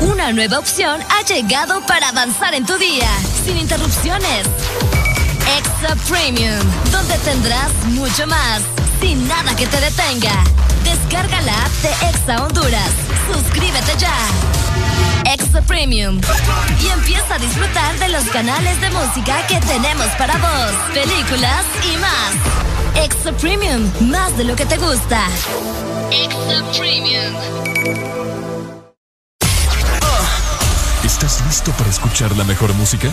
Una 0.00 0.32
nueva 0.32 0.58
opción 0.58 1.02
ha 1.10 1.22
llegado 1.26 1.84
para 1.84 2.08
avanzar 2.08 2.54
en 2.54 2.64
tu 2.64 2.78
día, 2.78 3.10
sin 3.44 3.58
interrupciones. 3.58 4.46
Extra 5.58 5.96
Premium, 6.08 6.66
donde 6.90 7.18
tendrás 7.18 7.70
mucho 7.88 8.26
más, 8.26 8.62
sin 9.04 9.28
nada 9.28 9.54
que 9.54 9.66
te 9.66 9.78
detenga. 9.80 10.44
Descarga 10.82 11.38
la 11.42 11.52
app 11.64 11.72
de 11.82 11.90
Exa 12.08 12.42
Honduras. 12.42 12.92
Suscríbete 13.30 13.92
ya. 13.98 14.16
Extra 15.30 15.60
Premium. 15.60 16.20
Y 16.82 16.88
empieza 16.88 17.34
a 17.34 17.38
disfrutar 17.38 17.98
de 17.98 18.08
los 18.08 18.24
canales 18.24 18.80
de 18.80 18.88
música 18.90 19.46
que 19.46 19.60
tenemos 19.60 20.06
para 20.16 20.38
vos, 20.38 20.72
películas 20.94 21.64
y 21.92 21.96
más. 21.98 23.04
Extra 23.04 23.32
Premium, 23.32 23.82
más 24.00 24.34
de 24.38 24.44
lo 24.44 24.56
que 24.56 24.64
te 24.64 24.78
gusta. 24.78 25.20
Extra 26.10 26.62
Premium. 26.78 27.34
¿Estás 31.04 31.42
listo 31.46 31.70
para 31.72 31.90
escuchar 31.90 32.34
la 32.36 32.44
mejor 32.44 32.72
música? 32.72 33.08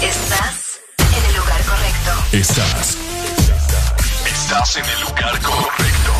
Estás 0.00 0.80
en 0.98 1.24
el 1.30 1.36
lugar 1.36 1.60
correcto. 1.64 2.12
Estás. 2.30 3.01
Estás 4.52 4.76
en 4.76 4.84
el 4.84 5.00
lugar 5.00 5.40
correcto. 5.40 6.12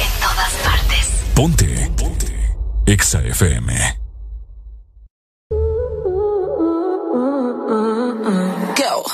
En 0.00 0.20
todas 0.20 0.52
partes. 0.64 1.10
Ponte. 1.32 1.92
Ponte. 1.96 2.56
Exa 2.86 3.22
FM. 3.22 3.72
Go. 8.76 9.04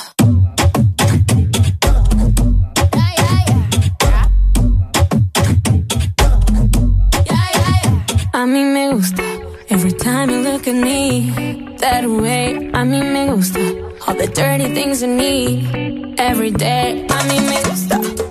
A 8.33 8.45
mí 8.47 8.63
me 8.63 8.93
gusta 8.93 9.23
every 9.69 9.93
time 9.93 10.31
you 10.31 10.41
look 10.41 10.67
at 10.67 10.73
me 10.73 11.75
that 11.77 12.03
way. 12.07 12.71
A 12.73 12.83
mí 12.83 12.99
me 13.03 13.31
gusta 13.31 13.59
all 14.07 14.15
the 14.15 14.27
dirty 14.27 14.73
things 14.73 15.03
you 15.03 15.07
need 15.07 16.15
every 16.17 16.49
day. 16.49 17.05
A 17.09 17.23
mí 17.25 17.39
me 17.41 17.61
gusta 17.69 18.28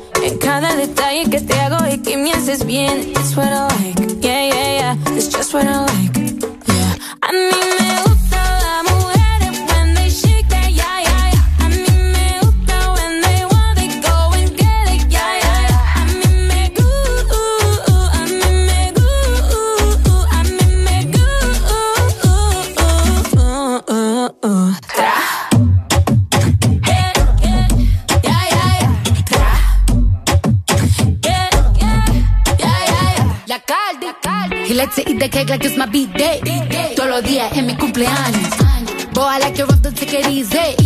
cada 0.49 0.75
detalle 0.77 1.29
que 1.29 1.43
te 1.43 1.61
hago 1.61 1.77
y 1.93 1.99
que 1.99 2.17
me 2.17 2.33
haces 2.33 2.65
bien. 2.65 3.11
It's 3.11 3.37
what 3.37 3.53
I 3.53 3.69
like, 3.69 4.01
yeah, 4.23 4.49
yeah, 4.49 4.79
yeah. 4.79 5.15
It's 5.15 5.29
just 5.29 5.53
what 5.53 5.67
I 5.67 5.81
like, 5.85 6.17
yeah. 6.17 6.97
A 7.21 7.33
mí 7.33 7.53
me 7.79 7.89
gusta 8.05 8.28
He 34.69 34.75
likes 34.75 34.97
to 34.97 35.11
eat 35.11 35.19
the 35.19 35.31
cake 35.31 35.49
like 35.49 35.65
it's 35.65 35.79
my 35.79 35.87
B-day. 35.87 36.43
Todos 36.95 37.09
los 37.09 37.23
días 37.23 37.51
en 37.57 37.65
mi 37.65 37.75
cumpleaños. 37.75 38.53
Boy, 39.15 39.25
I 39.25 39.39
like 39.39 39.57
your 39.57 39.67
rough, 39.67 39.81
don't 39.81 39.97
take 39.97 40.13
it 40.13 40.27
easy. 40.29 40.77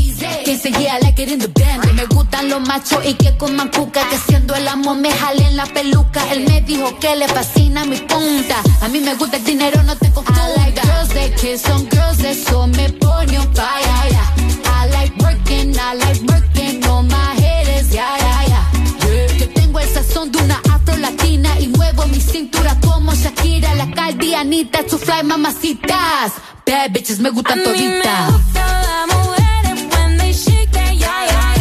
Quien 0.44 0.56
se 0.56 0.68
I 0.68 1.00
like 1.00 1.18
it 1.20 1.32
in 1.32 1.40
the 1.40 1.48
band. 1.48 1.92
Me 1.96 2.06
gustan 2.06 2.48
los 2.48 2.60
machos 2.60 3.04
y 3.04 3.14
que 3.14 3.36
coman 3.36 3.70
cuca. 3.70 4.08
Que 4.08 4.18
siendo 4.18 4.54
el 4.54 4.68
amor 4.68 4.98
me 4.98 5.10
jalen 5.10 5.56
la 5.56 5.66
peluca. 5.66 6.22
Él 6.30 6.44
me 6.46 6.60
dijo 6.60 6.96
que 7.00 7.16
le 7.16 7.26
fascina 7.26 7.84
mi 7.84 7.96
punta. 7.96 8.62
A 8.82 8.88
mí 8.88 9.00
me 9.00 9.16
gusta 9.16 9.38
el 9.38 9.44
dinero, 9.44 9.82
no 9.82 9.96
te 9.96 10.12
confunda. 10.12 10.40
I 10.44 10.56
like 10.58 10.80
girls 10.80 11.08
that 11.14 11.36
kiss 11.40 11.68
on 11.68 11.88
girls, 11.88 12.22
eso 12.22 12.68
me 12.68 12.88
pone 13.00 13.36
on 13.36 13.52
fire. 13.52 13.82
I 14.64 14.86
like 14.92 15.12
working, 15.18 15.74
I 15.76 15.94
like 15.96 16.22
working 16.30 16.86
on 16.86 17.08
my 17.08 17.34
haters, 17.34 17.92
yeah, 17.92 18.16
yeah, 18.16 18.46
yeah. 18.46 18.64
Yeah. 19.08 19.38
Yo 19.38 19.48
tengo 19.52 19.80
el 19.80 19.88
sazón 19.88 20.30
de 20.30 20.38
una 20.38 20.61
latina 21.02 21.50
y 21.60 21.68
muevo 21.68 22.06
mi 22.06 22.20
cintura 22.20 22.76
como 22.80 23.12
Shakira, 23.14 23.74
la 23.74 23.90
caldianita, 23.90 24.84
to 24.84 24.96
fly 24.98 25.22
mamacitas. 25.24 26.32
Bad 26.66 26.92
bitches 26.92 27.18
me 27.18 27.30
gustan 27.30 27.58
A 27.58 27.62
mí 27.62 27.68
me 27.68 27.74
toditas. 27.74 28.32
gustan 28.32 28.82
las 28.82 29.06
mujeres 29.16 29.78
when 29.96 30.16
they 30.18 30.32
shake 30.32 30.70
that, 30.72 30.94
yeah, 30.94 31.26
yeah, 31.26 31.51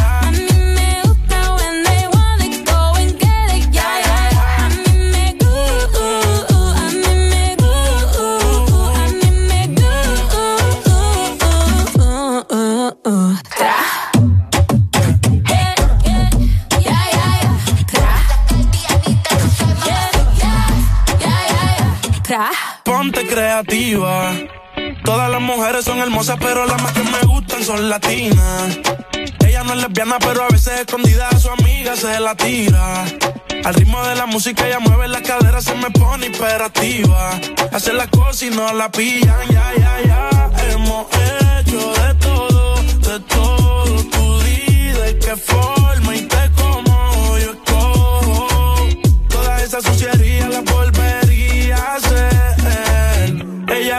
creativa. 23.31 24.33
Todas 25.05 25.31
las 25.31 25.41
mujeres 25.41 25.85
son 25.85 25.99
hermosas, 25.99 26.37
pero 26.41 26.65
las 26.65 26.81
más 26.81 26.91
que 26.91 27.03
me 27.03 27.21
gustan 27.21 27.63
son 27.63 27.89
latinas. 27.89 28.77
Ella 29.47 29.63
no 29.63 29.73
es 29.73 29.83
lesbiana, 29.83 30.19
pero 30.19 30.43
a 30.43 30.49
veces 30.49 30.81
escondida 30.81 31.29
a 31.29 31.39
su 31.39 31.49
amiga 31.49 31.95
se 31.95 32.19
la 32.19 32.35
tira. 32.35 33.05
Al 33.63 33.73
ritmo 33.73 34.03
de 34.03 34.15
la 34.15 34.25
música 34.25 34.67
ella 34.67 34.79
mueve 34.79 35.07
la 35.07 35.21
cadera, 35.21 35.61
se 35.61 35.73
me 35.75 35.89
pone 35.91 36.25
imperativa. 36.25 37.39
Hace 37.71 37.93
las 37.93 38.07
cosas 38.07 38.43
y 38.43 38.49
no 38.49 38.73
la 38.73 38.91
pillan, 38.91 39.47
ya, 39.49 39.71
ya, 39.77 39.93
ya. 40.05 40.51
Hemos 40.69 41.07
hecho 41.07 41.93
de 41.93 42.13
todo, 42.15 42.75
de 42.81 43.19
todo. 43.21 44.03
Tú 44.11 44.39
de 44.39 45.19
qué 45.19 45.35
forma 45.37 46.15
y 46.17 46.21
te 46.23 46.51
como 46.57 47.37
yo 47.37 47.51
escojo. 47.51 48.87
Toda 49.29 49.63
esa 49.63 49.79
suciería 49.81 50.49
la 50.49 50.59
volvería 50.59 50.90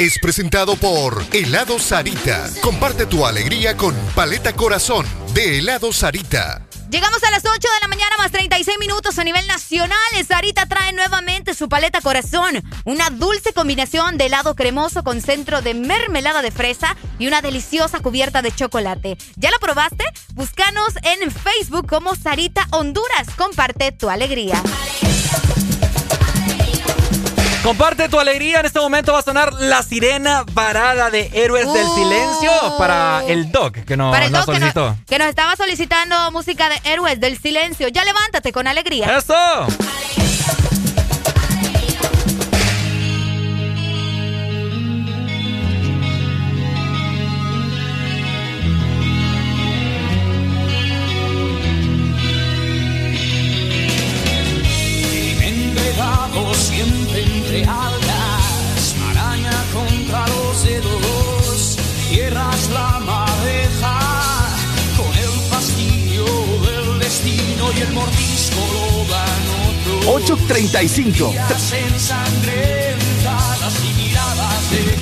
es 0.00 0.18
presentado 0.18 0.76
por 0.76 1.22
Helado 1.30 1.78
Sarita. 1.78 2.48
Comparte 2.62 3.04
tu 3.04 3.26
alegría 3.26 3.76
con 3.76 3.94
Paleta 4.14 4.54
Corazón 4.54 5.04
de 5.34 5.58
Helado 5.58 5.92
Sarita. 5.92 6.66
Llegamos 6.90 7.22
a 7.22 7.30
las 7.30 7.44
8 7.44 7.52
de 7.52 7.80
la 7.82 7.88
mañana 7.88 8.16
más 8.16 8.32
36 8.32 8.78
minutos 8.80 9.18
a 9.18 9.24
nivel 9.24 9.46
nacional. 9.46 9.98
Sarita 10.26 10.64
trae 10.64 10.94
nuevamente 10.94 11.52
su 11.52 11.68
paleta 11.68 12.00
corazón. 12.00 12.62
Una 12.86 13.10
dulce 13.10 13.52
combinación 13.52 14.16
de 14.16 14.26
helado 14.26 14.56
cremoso 14.56 15.04
con 15.04 15.20
centro 15.20 15.60
de 15.60 15.74
mermelada 15.74 16.40
de 16.40 16.50
fresa 16.50 16.96
y 17.18 17.26
una 17.26 17.42
deliciosa 17.42 18.00
cubierta 18.00 18.40
de 18.40 18.52
chocolate. 18.52 19.18
¿Ya 19.36 19.50
la 19.50 19.58
probaste? 19.58 20.04
Búscanos 20.32 20.94
en 21.02 21.30
Facebook 21.30 21.86
como 21.86 22.16
Sarita 22.16 22.66
Honduras. 22.70 23.28
Comparte 23.36 23.92
tu 23.92 24.08
alegría. 24.08 24.62
Comparte 27.62 28.08
tu 28.08 28.18
alegría. 28.18 28.60
En 28.60 28.66
este 28.66 28.80
momento 28.80 29.12
va 29.12 29.18
a 29.18 29.22
sonar 29.22 29.52
la 29.52 29.82
sirena 29.82 30.44
varada 30.52 31.10
de 31.10 31.30
Héroes 31.34 31.70
del 31.72 31.86
Uh. 31.86 31.94
Silencio 31.94 32.50
para 32.78 33.22
el 33.26 33.52
Doc, 33.52 33.74
que 33.84 33.96
no, 33.96 34.10
Para 34.10 34.26
el 34.26 34.32
nos 34.32 34.46
doc 34.46 34.54
que, 34.54 34.60
solicitó. 34.60 34.86
nos, 34.90 34.98
que 35.06 35.18
nos 35.18 35.28
estaba 35.28 35.56
solicitando 35.56 36.30
música 36.30 36.68
de 36.70 36.80
héroes 36.90 37.20
del 37.20 37.38
silencio. 37.38 37.88
Ya 37.88 38.04
levántate 38.04 38.52
con 38.52 38.66
alegría. 38.66 39.16
¡Eso! 39.18 39.34
35. 70.50 71.30
Vidas 71.30 71.72
ensangrentadas 71.72 73.84
y 73.84 73.94
miradas 73.94 74.70
de 74.72 74.99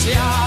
estrellas 0.00 0.39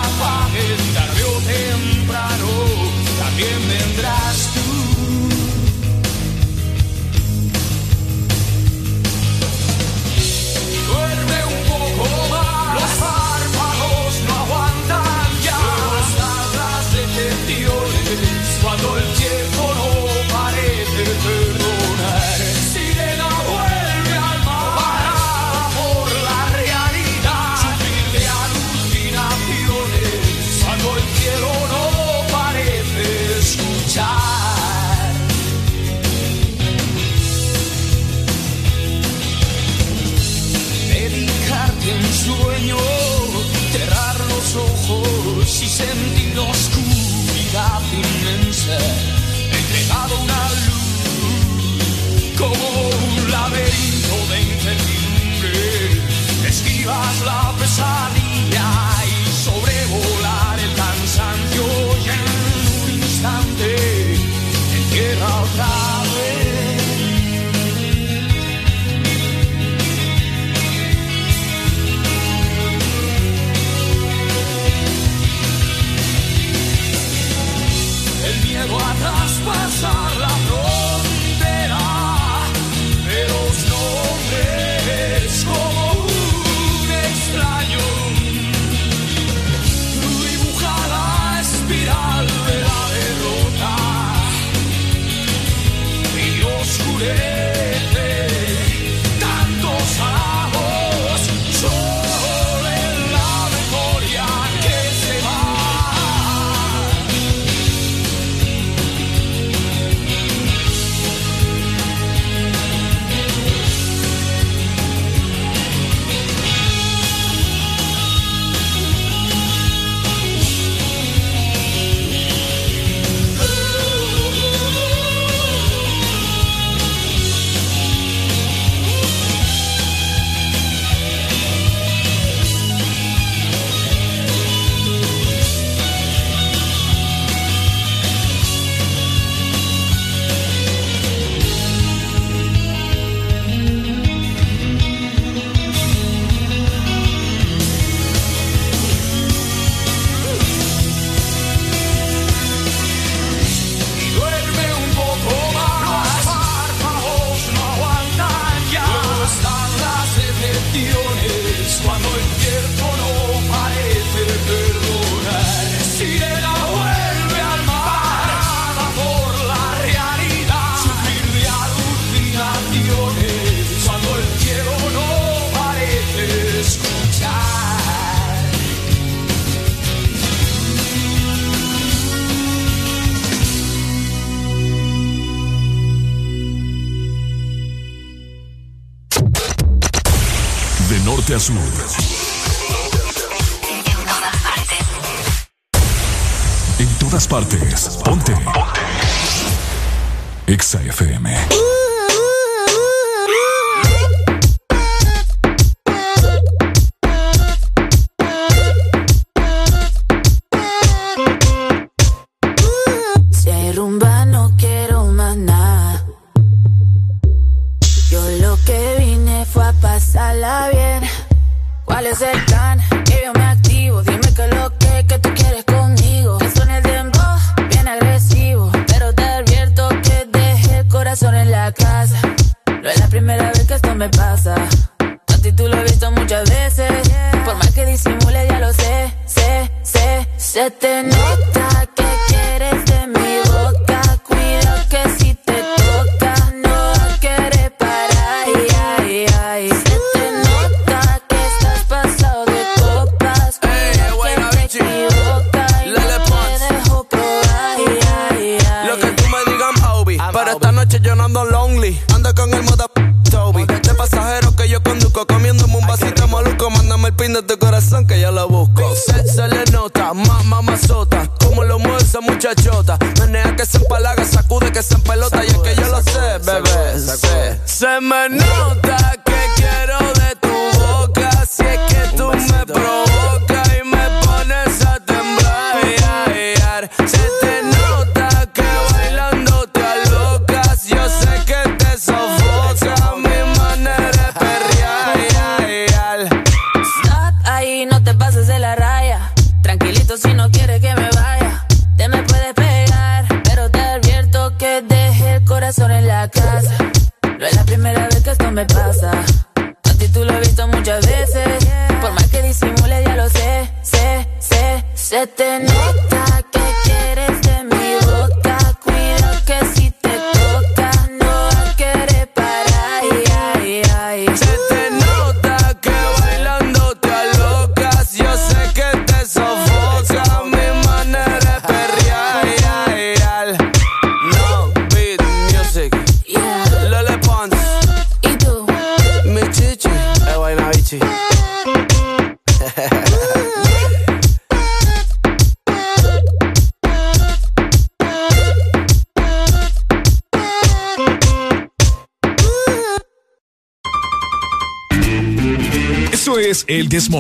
miedo 78.66 78.78
a 78.80 80.20
la 80.20 80.33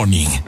Morning. 0.03 0.42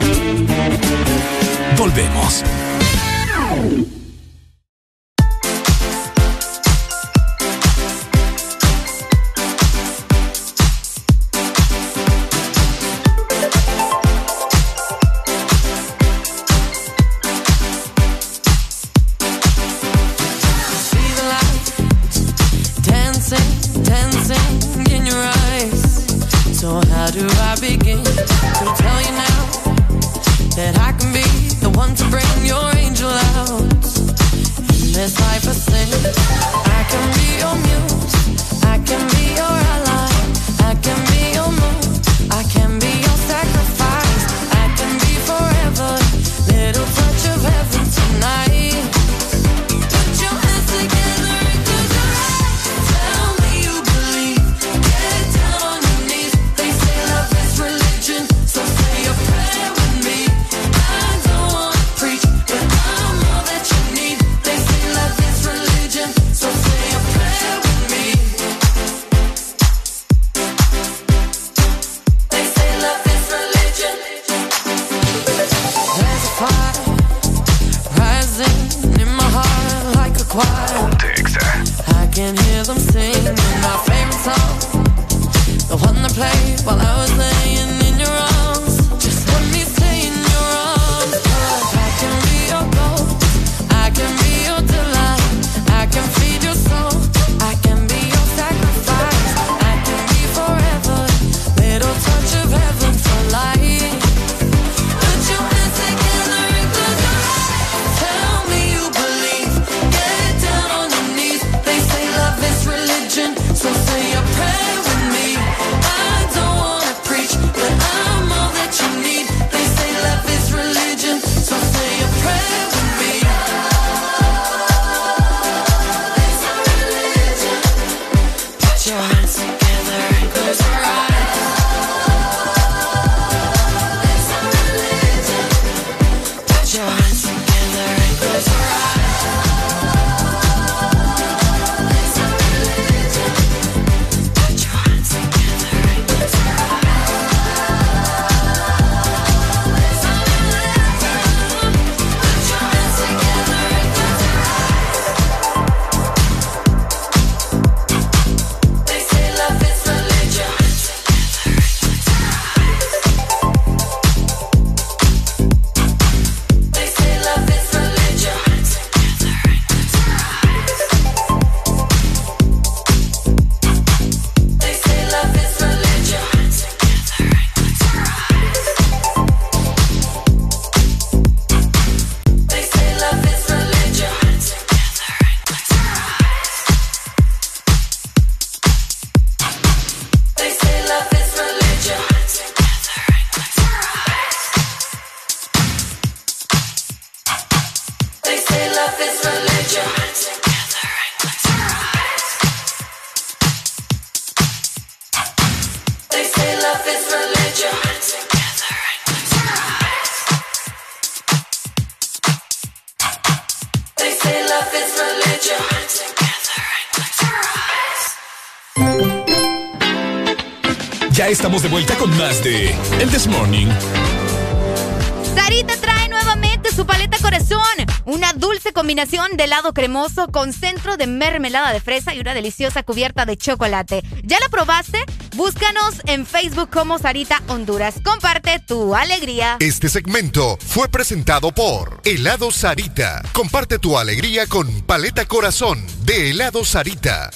Helado 229.65 229.73
cremoso 229.73 230.27
con 230.27 230.53
centro 230.53 230.97
de 230.97 231.07
mermelada 231.07 231.73
de 231.73 231.79
fresa 231.79 232.13
y 232.13 232.19
una 232.19 232.33
deliciosa 232.33 232.83
cubierta 232.83 233.25
de 233.25 233.37
chocolate. 233.37 234.03
¿Ya 234.23 234.39
la 234.39 234.49
probaste? 234.49 235.03
Búscanos 235.35 236.01
en 236.05 236.25
Facebook 236.25 236.69
como 236.69 236.99
Sarita 236.99 237.41
Honduras. 237.47 237.95
Comparte 238.03 238.59
tu 238.59 238.95
alegría. 238.95 239.57
Este 239.59 239.89
segmento 239.89 240.57
fue 240.65 240.87
presentado 240.87 241.51
por 241.51 242.01
Helado 242.03 242.51
Sarita. 242.51 243.23
Comparte 243.33 243.79
tu 243.79 243.97
alegría 243.97 244.45
con 244.47 244.81
Paleta 244.81 245.25
Corazón 245.25 245.83
de 246.03 246.31
Helado 246.31 246.63
Sarita. 246.63 247.31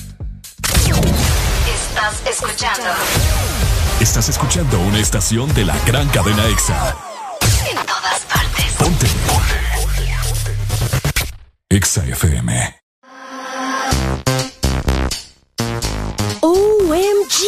Estás 1.67 2.21
escuchando 2.29 2.89
Estás 3.99 4.29
escuchando 4.29 4.79
una 4.79 4.99
estación 4.99 5.53
de 5.53 5.65
la 5.65 5.77
gran 5.85 6.07
cadena 6.09 6.47
EXA. 6.47 7.08
EXA 11.79 12.03
FM. 12.03 12.51
OMG. 16.41 17.39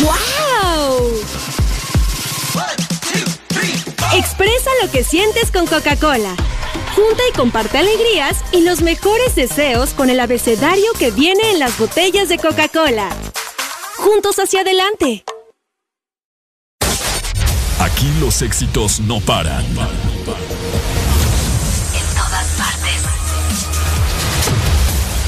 ¡Wow! 0.02 1.12
Expresa 4.12 4.70
lo 4.82 4.90
que 4.90 5.04
sientes 5.04 5.52
con 5.52 5.68
Coca-Cola. 5.68 6.34
Junta 6.96 7.22
y 7.32 7.36
comparte 7.36 7.78
alegrías 7.78 8.42
y 8.50 8.62
los 8.62 8.82
mejores 8.82 9.36
deseos 9.36 9.90
con 9.90 10.10
el 10.10 10.18
abecedario 10.18 10.92
que 10.98 11.12
viene 11.12 11.52
en 11.52 11.60
las 11.60 11.78
botellas 11.78 12.28
de 12.28 12.38
Coca-Cola. 12.38 13.10
Juntos 13.96 14.38
hacia 14.38 14.60
adelante. 14.60 15.24
Aquí 17.80 18.12
los 18.20 18.42
éxitos 18.42 19.00
no 19.00 19.20
paran. 19.20 19.64
En 19.64 19.74
todas 22.14 22.46
partes. 22.56 23.02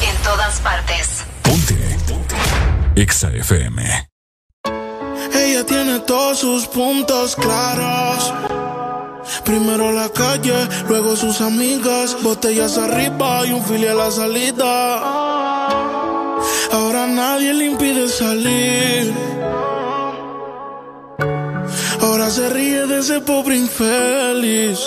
En 0.03 0.23
todas 0.23 0.61
partes. 0.61 1.25
EXA 2.97 3.31
FM. 3.31 4.09
Ella 5.35 5.65
tiene 5.65 6.01
todos 6.01 6.41
sus 6.41 6.67
puntos 6.67 7.37
claros. 7.37 8.35
Primero 9.45 9.93
la 9.93 10.09
calle, 10.09 10.69
luego 10.89 11.17
sus 11.17 11.41
amigas, 11.41 12.17
botellas 12.23 12.77
arriba 12.77 13.47
y 13.47 13.53
un 13.53 13.65
filial 13.65 14.01
a 14.01 14.05
la 14.07 14.11
salida. 14.11 14.99
Ahora 16.73 17.07
nadie 17.07 17.55
le 17.55 17.67
impide 17.67 17.88
salir. 18.19 19.15
Ahora 22.03 22.31
se 22.31 22.49
ríe 22.51 22.87
de 22.87 22.99
ese 22.99 23.21
pobre 23.21 23.57
infeliz. 23.57 24.81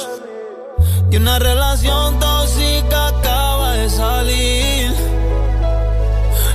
Y 1.12 1.16
una 1.18 1.40
relación 1.40 2.20
tóxica 2.20 3.08
acaba 3.08 3.72
de 3.74 3.90
salir. 3.90 4.94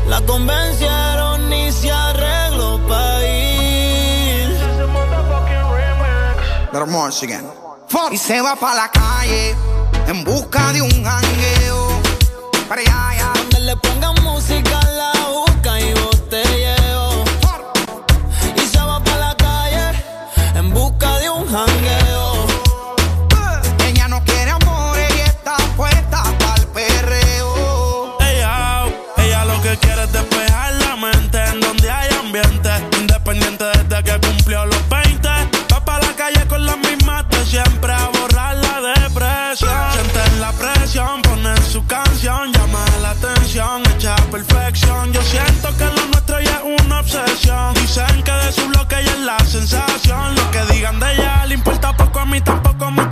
La 0.09 0.21
convencieron 0.23 1.53
y 1.53 1.73
se 1.73 1.91
arregló 1.91 2.79
para 2.87 3.27
ir. 3.27 3.47
Y 8.13 8.17
se 8.19 8.41
va 8.41 8.55
pa' 8.55 8.75
la 8.75 8.89
calle 8.91 9.55
en 10.09 10.25
busca 10.25 10.73
de 10.73 10.83
un 10.83 11.05
jangueo. 11.05 12.01
Para 12.69 12.81
allá, 12.83 13.09
allá. 13.09 13.33
Donde 13.35 13.61
le 13.61 13.77
pongan 13.77 14.15
música 14.23 14.86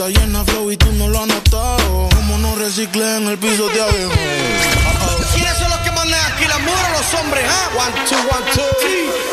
Está 0.00 0.08
llena 0.08 0.42
flow 0.44 0.70
y 0.70 0.76
tú 0.78 0.90
no 0.92 1.08
lo 1.08 1.20
has 1.20 1.26
notado. 1.26 2.08
Como 2.14 2.38
no 2.38 2.54
reciclé 2.56 3.16
en 3.18 3.28
el 3.28 3.38
piso 3.38 3.68
de 3.68 3.82
abajo. 3.82 3.98
¿Quiénes 5.34 5.58
son 5.58 5.68
los 5.68 5.78
que 5.80 5.90
mandan 5.92 6.20
aquí, 6.32 6.46
las 6.46 6.60
mujeres 6.60 6.86
o 6.88 6.92
los 6.92 7.20
hombres, 7.20 7.44
ah? 7.46 7.68
One, 7.76 7.92
two, 8.08 8.16
one, 8.16 8.46
two. 8.54 8.62
Si 8.80 9.29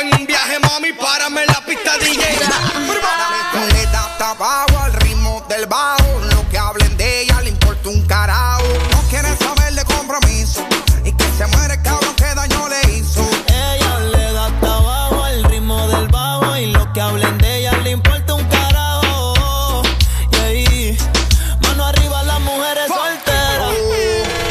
en 0.00 0.14
un 0.20 0.26
viaje, 0.26 0.58
mami. 0.60 0.92
Párame 0.92 1.46
la 1.46 1.60
pista 1.66 1.96
DJ. 1.98 2.24
abajo 4.20 4.78
al 4.78 4.92
ritmo 4.94 5.44
del 5.48 5.66
bajo. 5.66 6.20
Lo 6.30 6.48
que 6.48 6.58
hablen 6.58 6.96
de 6.96 7.22
ella 7.22 7.40
le 7.42 7.50
importa 7.50 7.88
un 7.88 8.02
carajo. 8.06 8.64
No 8.90 9.02
quiere 9.10 9.36
saber 9.36 9.74
de 9.74 9.84
compromiso. 9.84 10.66
Y 11.04 11.12
que 11.12 11.24
se 11.36 11.46
muere 11.46 11.74
el 11.74 11.82
cabrón 11.82 12.14
que 12.16 12.34
daño 12.34 12.68
le 12.68 12.96
hizo. 12.96 13.28
Ella 13.46 13.98
le 14.00 14.32
da 14.32 14.46
hasta 14.46 14.74
abajo 14.74 15.24
al 15.24 15.44
ritmo 15.44 15.88
del 15.88 16.08
bajo 16.08 16.56
y 16.56 16.66
lo 16.72 16.92
que 16.92 17.00
hablen 17.00 17.38
de 17.38 17.58
ella 17.58 17.72
le 17.82 17.90
importa 17.90 18.34
un 18.34 18.44
carajo. 18.48 19.82
Y 20.32 20.36
ahí, 20.36 20.98
mano 21.62 21.86
arriba 21.86 22.22
las 22.24 22.40
mujeres 22.40 22.88
solteras. 22.88 23.74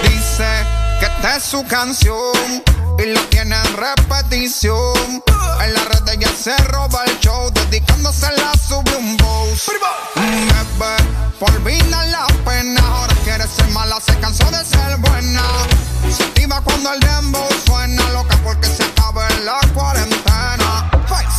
Dice 0.04 0.66
que 1.00 1.06
esta 1.06 1.36
es 1.36 1.44
su 1.44 1.66
canción 1.66 2.64
y 3.00 3.06
la 3.08 3.22
tiene 3.30 3.56
en 3.56 3.78
repetición. 3.78 5.33
En 5.64 5.74
la 5.74 5.84
red 5.86 6.08
ella 6.10 6.30
se 6.38 6.56
roba 6.74 7.04
el 7.06 7.20
show, 7.20 7.50
dedicándose 7.52 8.28
la 8.38 8.52
sube 8.68 8.96
un 8.98 9.16
boss. 9.16 9.72
Bebé, 10.16 10.96
por 11.40 11.64
vida 11.64 12.06
la 12.08 12.28
pena, 12.44 12.82
ahora 12.82 13.16
quiere 13.24 13.48
ser 13.48 13.70
mala, 13.70 13.98
se 14.06 14.18
cansó 14.20 14.44
de 14.52 14.64
ser 14.66 14.98
buena. 14.98 15.42
Se 16.16 16.24
activa 16.24 16.60
cuando 16.62 16.92
el 16.92 17.00
dembow 17.00 17.48
suena, 17.66 18.10
loca 18.10 18.38
porque 18.44 18.68
se 18.68 18.84
acaba 18.84 19.28
la 19.46 19.60
cuarentena. 19.74 20.90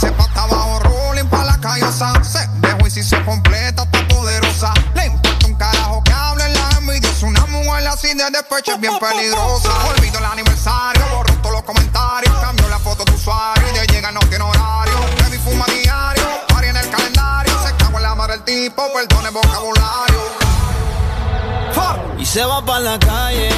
Se 0.00 0.10
pata 0.12 0.46
bajo 0.46 0.78
rolling 0.80 1.28
pa' 1.28 1.44
la 1.44 1.58
callosa, 1.60 2.12
se 2.24 2.48
dejó 2.60 2.86
y 2.86 2.90
si 2.90 3.02
se 3.02 3.22
completa 3.24 3.82
está 3.82 4.08
poderosa. 4.08 4.72
Le 4.94 5.06
importa 5.06 5.46
un 5.46 5.54
carajo 5.54 6.02
que 6.02 6.12
hable 6.12 6.48
la 6.48 6.70
envidiosa, 6.78 7.26
una 7.26 7.44
mujer 7.46 7.86
así 7.88 8.08
de 8.14 8.30
despecho 8.30 8.72
es 8.72 8.80
bien 8.80 8.98
peligrosa. 8.98 9.70
Olvido 9.86 10.18
el 10.18 10.24
aniversario, 10.24 10.53
se 22.34 22.44
va 22.44 22.60
para 22.64 22.80
la 22.80 22.98
calle 22.98 23.48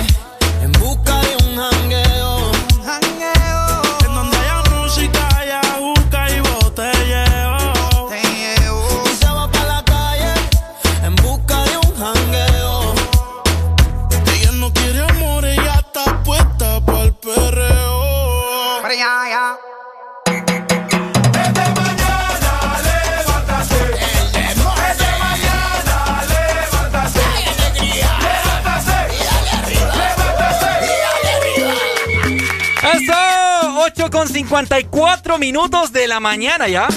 54 34.37 35.39
minutos 35.39 35.93
de 35.93 36.07
la 36.07 36.21
mañana 36.21 36.69
ya. 36.69 36.89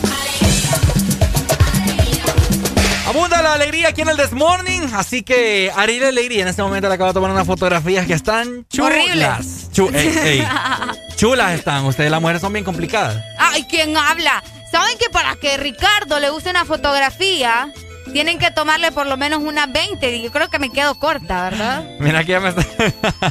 Abunda 3.07 3.41
la 3.41 3.53
alegría 3.53 3.87
aquí 3.89 4.01
en 4.01 4.09
el 4.09 4.17
This 4.17 4.33
Morning, 4.33 4.81
así 4.93 5.23
que 5.23 5.71
Ariel 5.73 6.03
Alegría 6.03 6.41
en 6.41 6.49
este 6.49 6.61
momento 6.61 6.89
le 6.89 6.95
acaba 6.95 7.11
de 7.11 7.13
tomar 7.13 7.31
unas 7.31 7.47
fotografías 7.47 8.05
que 8.05 8.11
están 8.13 8.65
chulas. 8.67 9.69
Chu- 9.71 9.89
ey, 9.93 10.19
ey. 10.21 10.47
Chulas 11.15 11.53
están, 11.53 11.85
ustedes 11.85 12.11
las 12.11 12.19
mujeres 12.19 12.41
son 12.41 12.51
bien 12.51 12.65
complicadas. 12.65 13.23
Ay, 13.37 13.65
¿quién 13.69 13.95
habla? 13.95 14.43
¿Saben 14.69 14.97
que 14.97 15.09
para 15.09 15.37
que 15.37 15.55
Ricardo 15.55 16.19
le 16.19 16.29
guste 16.31 16.49
una 16.49 16.65
fotografía, 16.65 17.71
tienen 18.09 18.39
que 18.39 18.51
tomarle 18.51 18.91
por 18.91 19.07
lo 19.07 19.17
menos 19.17 19.41
unas 19.41 19.71
20? 19.71 20.15
Y 20.15 20.21
yo 20.23 20.31
creo 20.31 20.49
que 20.49 20.59
me 20.59 20.69
quedo 20.69 20.95
corta, 20.95 21.49
¿verdad? 21.49 21.83
Mira 21.99 22.23
que 22.23 22.31
ya 22.33 22.39
me, 22.39 22.49
está- 22.49 22.65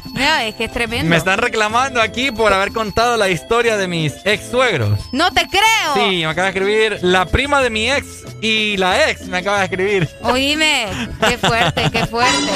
Mira, 0.13 0.45
es 0.47 0.55
que 0.55 0.65
es 0.65 0.73
tremendo. 0.73 1.09
me 1.09 1.17
están 1.17 1.39
reclamando 1.39 2.01
aquí 2.01 2.31
por 2.31 2.53
haber 2.53 2.73
contado 2.73 3.17
la 3.17 3.29
historia 3.29 3.77
de 3.77 3.89
mis 3.89 4.15
ex 4.25 4.51
suegros. 4.51 4.99
No 5.13 5.31
te 5.33 5.47
creo. 5.49 5.95
Sí, 5.95 6.19
me 6.19 6.27
acaba 6.27 6.51
de 6.51 6.59
escribir 6.59 6.99
la 7.03 7.27
prima 7.27 7.61
de 7.61 7.71
mi 7.71 7.91
ex 7.91 8.07
y 8.41 8.77
la 8.77 9.11
ex 9.11 9.27
me 9.27 9.39
acaba 9.39 9.59
de 9.59 9.65
escribir. 9.65 10.09
Oíme, 10.23 10.87
qué 11.29 11.39
fuerte, 11.39 11.91
qué 11.91 12.07
fuerte. 12.07 12.53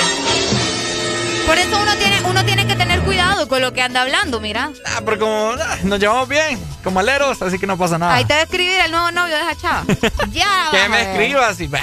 Por 1.47 1.59
eso 1.59 1.76
uno 1.83 1.94
tiene, 1.97 2.23
uno 2.25 2.44
tiene 2.44 2.67
que 2.67 2.76
tener 2.76 3.01
cuidado 3.01 3.49
con 3.49 3.60
lo 3.60 3.73
que 3.73 3.83
anda 3.83 4.02
hablando, 4.02 4.41
mira. 4.41 4.70
Ah, 4.86 5.01
pero 5.05 5.18
como 5.18 5.51
ah, 5.60 5.76
nos 5.83 5.99
llevamos 5.99 6.28
bien, 6.28 6.59
como 6.84 7.01
aleros, 7.01 7.42
así 7.42 7.59
que 7.59 7.67
no 7.67 7.76
pasa 7.76 7.99
nada. 7.99 8.15
Ahí 8.15 8.25
te 8.25 8.33
va 8.34 8.41
a 8.41 8.42
escribir 8.44 8.81
el 8.84 8.91
nuevo 8.91 9.10
novio 9.10 9.34
de 9.36 9.42
esa 9.42 9.57
chava. 9.60 9.84
ya. 10.31 10.68
Que 10.70 10.89
me 10.89 11.02
escribas 11.02 11.60
y 11.60 11.67
ve, 11.67 11.81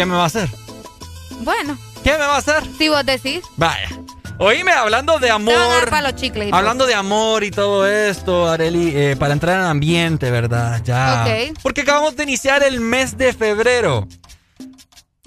¿qué 0.00 0.06
me 0.06 0.14
va 0.14 0.22
a 0.22 0.26
hacer? 0.26 0.48
Bueno. 1.40 1.76
¿Qué 2.02 2.12
me 2.12 2.18
va 2.20 2.36
a 2.36 2.38
hacer? 2.38 2.62
Si 2.78 2.88
vos 2.88 3.04
decís. 3.04 3.42
Vaya. 3.58 3.86
Oíme, 4.38 4.72
hablando 4.72 5.18
de 5.18 5.28
amor. 5.30 5.90
para 5.90 6.10
los 6.10 6.18
chicles. 6.18 6.50
Hablando 6.54 6.86
de 6.86 6.94
amor 6.94 7.44
y 7.44 7.50
todo 7.50 7.86
esto, 7.86 8.48
Areli, 8.48 8.92
eh, 8.96 9.16
para 9.18 9.34
entrar 9.34 9.56
en 9.56 9.60
el 9.64 9.68
ambiente, 9.68 10.30
¿verdad? 10.30 10.80
Ya. 10.82 11.26
Ok. 11.26 11.58
Porque 11.62 11.82
acabamos 11.82 12.16
de 12.16 12.22
iniciar 12.22 12.62
el 12.62 12.80
mes 12.80 13.18
de 13.18 13.34
febrero. 13.34 14.08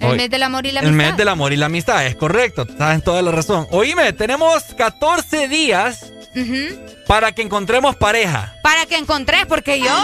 El 0.00 0.10
Hoy- 0.10 0.16
mes 0.16 0.28
del 0.30 0.42
amor 0.42 0.66
y 0.66 0.72
la 0.72 0.80
El 0.80 0.86
amistad. 0.88 1.06
mes 1.10 1.16
del 1.18 1.28
amor 1.28 1.52
y 1.52 1.56
la 1.56 1.66
amistad, 1.66 2.04
es 2.04 2.16
correcto, 2.16 2.66
sabes 2.76 3.04
toda 3.04 3.22
la 3.22 3.30
razón. 3.30 3.68
Oíme, 3.70 4.12
tenemos 4.12 4.64
14 4.76 5.46
días 5.46 6.10
para 7.06 7.30
que 7.30 7.42
encontremos 7.42 7.94
pareja. 7.94 8.54
Para 8.64 8.86
que 8.86 8.96
encontrés, 8.96 9.46
porque 9.46 9.78
yo. 9.78 9.94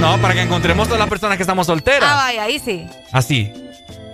No, 0.00 0.20
para 0.20 0.34
que 0.34 0.42
encontremos 0.42 0.86
todas 0.86 1.00
las 1.00 1.08
personas 1.08 1.36
que 1.36 1.42
estamos 1.42 1.66
solteras. 1.66 2.10
Ah, 2.12 2.16
vaya, 2.16 2.42
ahí 2.44 2.58
sí. 2.58 2.86
Así. 3.12 3.52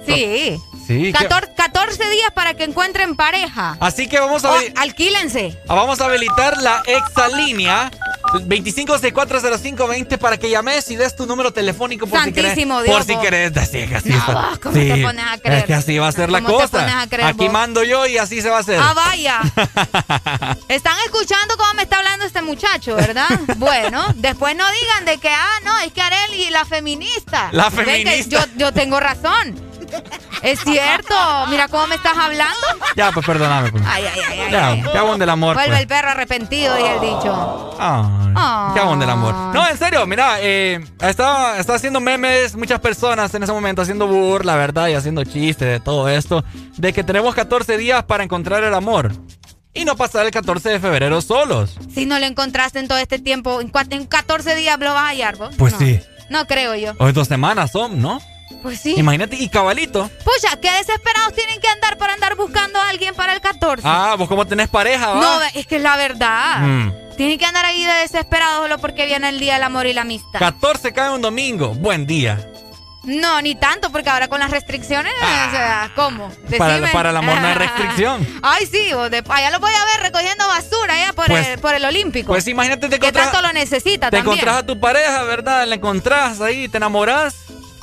Sí. 0.07 0.61
Sí. 0.87 1.13
que- 1.13 1.13
14, 1.13 1.53
14 1.55 2.11
días 2.11 2.31
para 2.35 2.55
que 2.55 2.65
encuentren 2.65 3.15
pareja. 3.17 3.77
Así 3.81 4.09
que 4.09 4.19
vamos 4.19 4.45
a 4.45 4.53
Oh, 4.53 4.59
alquílense. 4.77 5.57
Vamos 5.67 6.01
a 6.01 6.07
habilitar 6.07 6.57
la 6.63 6.83
exalínea 6.87 7.91
25640520 8.33 10.19
para 10.19 10.39
que 10.39 10.51
llames 10.51 10.91
y 10.91 10.97
des 10.97 11.15
tu 11.17 11.27
número 11.27 11.53
telefónico 11.53 12.07
por 12.07 12.23
si 12.23 12.33
querés. 12.33 12.51
Santísimo 12.51 12.83
Dios, 12.83 12.97
Por 12.97 13.05
si 13.05 13.17
querés. 13.17 13.57
Así 13.57 13.83
así 13.95 14.09
No, 14.11 14.25
vos, 14.27 14.59
¿cómo 14.61 14.75
te 14.75 15.03
pones 15.03 15.25
a 15.27 15.39
creer? 15.39 15.59
Es 15.59 15.65
que 15.65 15.75
así 15.75 15.99
va 15.99 16.09
a 16.09 16.13
ser 16.13 16.31
la 16.31 16.41
¿Cómo 16.43 16.59
te 16.59 16.65
cosa. 16.71 17.07
creer, 17.09 17.29
Aquí 17.29 17.45
vos? 17.45 17.53
mando 17.53 17.83
yo 17.85 18.07
y 18.07 18.19
así 18.19 18.41
se 18.41 18.49
va 18.51 18.59
a 18.59 18.61
hacer. 18.61 18.79
Ah, 18.81 18.95
vaya. 18.95 19.41
Están 20.69 20.97
escuchando 21.05 21.57
cómo 21.57 21.75
me 21.75 21.83
está 21.83 21.99
hablando 21.99 22.25
este 22.25 22.43
muchacho, 22.43 22.95
¿verdad? 22.97 23.29
Bueno, 23.57 24.05
después 24.17 24.57
no 24.57 24.65
digan 24.71 25.05
de 25.05 25.19
que, 25.19 25.29
ah, 25.29 25.61
no, 25.65 25.79
es 25.81 25.93
que 25.93 26.01
Areli, 26.01 26.51
la 26.51 26.65
feminista. 26.65 27.49
La 27.53 27.71
feminista. 27.71 28.29
Yo, 28.29 28.53
yo 28.57 28.73
tengo 28.73 28.99
razón. 29.01 29.70
Es 30.43 30.61
cierto. 30.61 31.15
Mira 31.49 31.69
cómo 31.69 31.87
me 31.87 31.97
estás 31.97 32.17
hablando. 32.17 32.57
Ya, 32.97 33.13
pues 33.13 33.27
perdóname. 33.27 33.71
Pues. 33.73 33.83
Ay, 33.87 34.05
ay, 34.13 34.21
ay, 34.29 34.41
ay. 34.41 34.51
Ya, 34.51 34.69
ay. 34.69 34.85
abón 34.97 35.19
del 35.19 35.29
amor. 35.29 35.55
Vuelve 35.55 35.71
pues. 35.71 35.81
el 35.83 35.87
perro 35.87 36.09
arrepentido 36.11 36.79
y 36.79 36.83
el 36.83 37.01
dicho. 37.01 37.75
Qué 38.75 38.81
abón 38.81 38.99
del 39.01 39.11
amor. 39.11 39.35
No, 39.55 39.67
en 39.69 39.77
serio, 39.79 40.07
mira, 40.07 40.37
eh, 40.41 40.81
está, 41.01 41.59
está 41.59 41.75
haciendo 41.75 42.01
memes 42.01 42.57
muchas 42.57 42.81
personas 42.81 43.35
en 43.35 43.43
ese 43.43 43.53
momento, 43.53 43.83
haciendo 43.83 44.07
burla, 44.07 44.57
¿verdad? 44.57 44.89
Y 44.89 44.95
haciendo 44.95 45.25
chistes 45.25 45.69
de 45.69 45.81
todo 45.81 46.09
esto, 46.09 46.45
de 46.77 46.93
que 46.93 47.05
tenemos 47.05 47.35
14 47.35 47.77
días 47.77 48.05
para 48.05 48.25
encontrar 48.25 48.65
el 48.65 48.75
amor. 48.75 49.13
Y 49.73 49.85
no 49.85 49.97
pasar 49.97 50.27
el 50.27 50.33
14 50.33 50.69
de 50.69 50.81
febrero 50.81 51.21
solos. 51.23 51.77
Si 51.95 52.05
no 52.07 52.19
lo 52.19 52.27
encontraste 52.27 52.81
en 52.81 52.89
todo 52.89 52.99
este 52.99 53.19
tiempo, 53.21 53.61
en, 53.61 53.71
cua- 53.71 53.87
en 53.91 54.05
14 54.07 54.57
días 54.57 54.79
lo 54.81 54.93
vas 54.95 55.05
a 55.05 55.09
hallar, 55.09 55.37
vos. 55.37 55.55
Pues 55.57 55.75
No. 55.75 55.79
sí. 55.79 56.01
No 56.29 56.47
creo 56.47 56.75
yo. 56.77 56.93
Hoy 56.99 57.13
dos 57.13 57.29
semanas 57.29 57.71
son, 57.73 58.01
¿no? 58.01 58.21
Pues 58.63 58.81
sí. 58.81 58.95
Imagínate, 58.97 59.37
y 59.37 59.49
cabalito. 59.49 60.11
Pucha, 60.25 60.57
qué 60.61 60.71
desesperados 60.73 61.33
tienen 61.35 61.61
que 61.61 61.69
andar 61.69 61.97
para 61.97 62.13
andar 62.15 62.37
buscando 62.37 62.79
a 62.79 62.89
alguien 62.89 63.15
para 63.15 63.33
el 63.33 63.41
14. 63.41 63.83
Ah, 63.87 64.15
vos 64.19 64.29
como 64.29 64.47
tenés 64.47 64.69
pareja, 64.69 65.09
¿va? 65.11 65.21
No, 65.21 65.43
es 65.55 65.67
que 65.67 65.77
es 65.77 65.83
la 65.83 65.97
verdad. 65.97 66.59
Mm. 66.61 66.93
Tienen 67.17 67.39
que 67.39 67.45
andar 67.47 67.65
ahí 67.65 67.85
de 67.85 67.93
desesperados 67.93 68.63
solo 68.63 68.79
porque 68.79 69.07
viene 69.07 69.29
el 69.29 69.39
día 69.41 69.55
del 69.55 69.63
amor 69.65 69.87
y 69.87 69.93
la 69.93 70.03
amistad. 70.03 70.39
14 70.39 70.93
cae 70.93 71.11
un 71.11 71.21
domingo. 71.23 71.75
Buen 71.75 72.07
día. 72.07 72.47
No, 73.03 73.41
ni 73.41 73.55
tanto, 73.55 73.91
porque 73.91 74.11
ahora 74.11 74.29
con 74.29 74.41
las 74.41 74.51
restricciones, 74.51 75.13
o 75.17 75.51
sea, 75.51 75.91
¿cómo? 75.97 76.31
Ah. 76.31 76.57
Para, 76.59 76.75
Decime. 76.75 76.93
para 76.93 77.11
el 77.11 77.17
amor 77.17 77.41
no 77.41 77.47
hay 77.49 77.55
restricción. 77.55 78.27
Ay, 78.43 78.67
sí, 78.67 78.91
de- 79.11 79.25
allá 79.27 79.51
lo 79.51 79.59
voy 79.59 79.73
a 79.73 79.85
ver 79.87 80.03
recogiendo 80.03 80.47
basura 80.47 80.95
allá 80.95 81.13
por, 81.15 81.27
Pues- 81.27 81.47
el, 81.49 81.59
por 81.61 81.75
el 81.75 81.85
Olímpico. 81.87 82.27
Pues 82.29 82.47
imagínate, 82.47 82.89
te 82.91 82.99
que 83.01 83.07
encontrás, 83.07 83.33
tanto 83.33 83.47
lo 83.47 83.53
necesita 83.55 84.11
te 84.11 84.19
también. 84.19 84.35
encontrás 84.35 84.57
a 84.59 84.67
tu 84.67 84.79
pareja, 84.79 85.23
¿verdad? 85.23 85.67
La 85.67 85.77
encontrás 85.77 86.43
ahí, 86.43 86.69
te 86.69 86.77
enamorás 86.77 87.37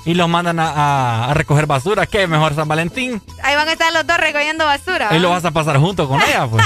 y 0.07 0.15
los 0.15 0.27
mandan 0.27 0.59
a, 0.59 0.69
a- 0.71 1.29
a 1.29 1.33
recoger 1.35 1.67
basura. 1.67 2.07
¿Qué? 2.07 2.25
Mejor 2.25 2.55
San 2.55 2.67
Valentín. 2.67 3.21
Ahí 3.43 3.55
van 3.55 3.67
a 3.67 3.73
estar 3.73 3.93
los 3.93 4.07
dos 4.07 4.17
recogiendo 4.17 4.65
basura. 4.65 5.09
Ahí 5.11 5.19
lo 5.19 5.29
¿va? 5.29 5.35
vas 5.35 5.45
a 5.45 5.51
pasar 5.51 5.77
junto 5.77 6.07
con 6.07 6.19
ella, 6.23 6.47
pues. 6.47 6.65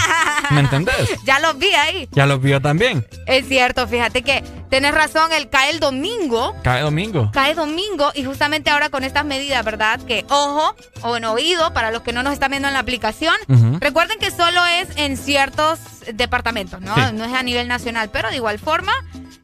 ¿Me 0.51 0.59
entendés? 0.61 1.09
Ya 1.25 1.39
los 1.39 1.57
vi 1.57 1.73
ahí. 1.73 2.07
Ya 2.11 2.25
los 2.25 2.41
vio 2.41 2.61
también. 2.61 3.05
Es 3.25 3.47
cierto, 3.47 3.87
fíjate 3.87 4.21
que 4.21 4.43
tenés 4.69 4.93
razón, 4.93 5.31
el 5.33 5.49
cae 5.49 5.71
el 5.71 5.79
domingo. 5.79 6.55
Cae 6.63 6.81
domingo. 6.81 7.29
Cae 7.33 7.53
domingo 7.55 8.11
y 8.15 8.23
justamente 8.23 8.69
ahora 8.69 8.89
con 8.89 9.03
estas 9.03 9.25
medidas, 9.25 9.65
¿verdad? 9.65 9.99
Que 10.01 10.25
ojo 10.29 10.75
o 11.01 11.17
en 11.17 11.25
oído 11.25 11.73
para 11.73 11.91
los 11.91 12.03
que 12.03 12.13
no 12.13 12.23
nos 12.23 12.33
están 12.33 12.51
viendo 12.51 12.67
en 12.67 12.73
la 12.75 12.79
aplicación. 12.79 13.35
Recuerden 13.79 14.19
que 14.19 14.31
solo 14.31 14.63
es 14.67 14.87
en 14.97 15.17
ciertos 15.17 15.79
departamentos, 16.13 16.79
¿no? 16.81 16.93
Sí. 16.95 17.01
No 17.13 17.25
es 17.25 17.33
a 17.33 17.43
nivel 17.43 17.67
nacional, 17.67 18.09
pero 18.11 18.29
de 18.29 18.35
igual 18.35 18.59
forma, 18.59 18.91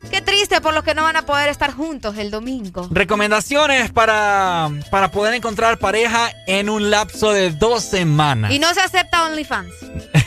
Qué 0.10 0.22
triste 0.22 0.62
por 0.62 0.74
los 0.74 0.84
que 0.84 0.94
no 0.94 1.04
van 1.04 1.16
a 1.16 1.24
poder 1.24 1.50
estar 1.50 1.74
juntos 1.74 2.18
el 2.18 2.32
domingo. 2.32 2.88
Recomendaciones 2.92 3.92
para, 3.92 4.70
para 4.90 5.12
poder 5.12 5.34
encontrar 5.34 5.78
pareja 5.78 6.32
en 6.46 6.70
un 6.70 6.90
lapso 6.90 7.32
de 7.32 7.52
dos 7.52 7.84
semanas. 7.84 8.52
Y 8.52 8.60
no 8.60 8.74
se 8.74 8.82
acepta 8.82 9.26
OnlyFans. 9.26 9.74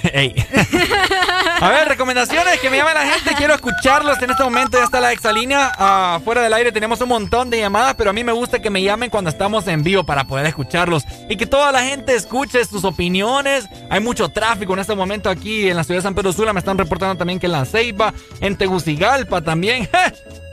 A 1.61 1.69
ver, 1.69 1.89
recomendaciones 1.89 2.59
que 2.61 2.71
me 2.71 2.79
llame 2.79 2.95
la 2.95 3.07
gente. 3.07 3.35
Quiero 3.37 3.55
escucharlos. 3.55 4.21
En 4.23 4.31
este 4.31 4.43
momento 4.43 4.79
ya 4.79 4.85
está 4.85 5.01
la 5.01 5.13
exalínea. 5.13 5.73
Ah, 5.79 6.21
fuera 6.25 6.43
del 6.43 6.53
aire 6.53 6.73
tenemos 6.73 7.01
un 7.01 7.09
montón 7.09 7.51
de 7.51 7.59
llamadas, 7.59 7.95
pero 7.97 8.11
a 8.11 8.13
mí 8.13 8.25
me 8.25 8.33
gusta 8.33 8.61
que 8.61 8.71
me 8.71 8.83
llamen 8.83 9.11
cuando 9.11 9.31
estamos 9.31 9.67
en 9.67 9.83
vivo 9.83 10.05
para 10.05 10.25
poder 10.25 10.47
escucharlos. 10.47 11.05
Y 11.29 11.37
que 11.37 11.47
toda 11.47 11.71
la 11.73 11.83
gente 11.83 12.15
escuche 12.15 12.65
sus 12.65 12.85
opiniones. 12.85 13.67
Hay 13.91 14.01
mucho 14.01 14.29
tráfico 14.31 14.73
en 14.73 14.81
este 14.81 14.95
momento 14.95 15.29
aquí 15.31 15.69
en 15.69 15.77
la 15.77 15.85
ciudad 15.85 15.99
de 15.99 16.03
San 16.03 16.15
Pedro 16.15 16.33
Sula. 16.33 16.53
Me 16.53 16.61
están 16.61 16.79
reportando 16.79 17.17
también 17.17 17.39
que 17.39 17.47
en 17.47 17.53
La 17.53 17.65
Ceiba, 17.65 18.13
en 18.41 18.57
Tegucigalpa 18.57 19.43
también. 19.43 19.70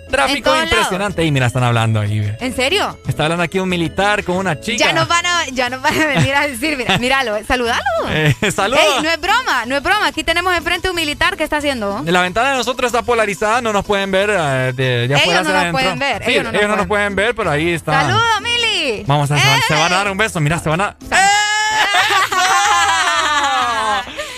Tráfico 0.09 0.55
impresionante. 0.63 1.25
Y 1.25 1.31
mira, 1.31 1.47
están 1.47 1.65
hablando 1.65 1.99
ahí. 1.99 2.33
¿En 2.39 2.55
serio? 2.55 2.97
Está 3.07 3.23
hablando 3.23 3.43
aquí 3.43 3.59
un 3.59 3.67
militar 3.67 4.23
con 4.23 4.37
una 4.37 4.57
chica. 4.57 4.85
Ya 4.85 4.93
nos 4.93 5.05
van 5.07 5.25
a, 5.25 5.45
ya 5.51 5.69
nos 5.69 5.81
van 5.81 6.01
a 6.01 6.05
venir 6.05 6.33
a 6.33 6.47
decir, 6.47 6.77
mira, 6.77 6.97
míralo, 6.99 7.37
saludalo. 7.45 7.83
Eh, 8.09 8.33
saludos. 8.55 8.79
Ey, 8.81 9.03
no 9.03 9.09
es 9.09 9.19
broma, 9.19 9.65
no 9.65 9.75
es 9.75 9.83
broma. 9.83 10.07
Aquí 10.07 10.23
tenemos 10.23 10.55
enfrente 10.55 10.89
un 10.89 10.95
militar 10.95 11.35
que 11.35 11.43
está 11.43 11.57
haciendo. 11.57 12.03
La 12.05 12.21
ventana 12.21 12.51
de 12.51 12.57
nosotros 12.57 12.87
está 12.87 13.01
polarizada, 13.03 13.61
no 13.61 13.73
nos 13.73 13.85
pueden 13.85 14.09
ver 14.09 14.29
eh, 14.31 14.71
de, 14.73 15.07
de 15.09 15.15
Ellos 15.25 15.45
no 15.45 15.53
nos 15.63 15.71
pueden 15.71 15.99
ver, 15.99 16.23
Sí, 16.23 16.31
ellos 16.31 16.53
no 16.53 16.67
nos 16.67 16.77
nos 16.77 16.87
pueden 16.87 17.15
ver, 17.15 17.35
pero 17.35 17.51
ahí 17.51 17.73
está. 17.73 18.03
¡Saludos, 18.03 18.23
Mili! 18.41 19.03
Vamos 19.05 19.29
a 19.29 19.35
van, 19.35 19.61
se 19.67 19.73
van 19.73 19.91
a 19.91 19.95
dar 19.97 20.09
un 20.09 20.17
beso, 20.17 20.39
mira, 20.39 20.57
se 20.59 20.69
van 20.69 20.81
a. 20.81 20.95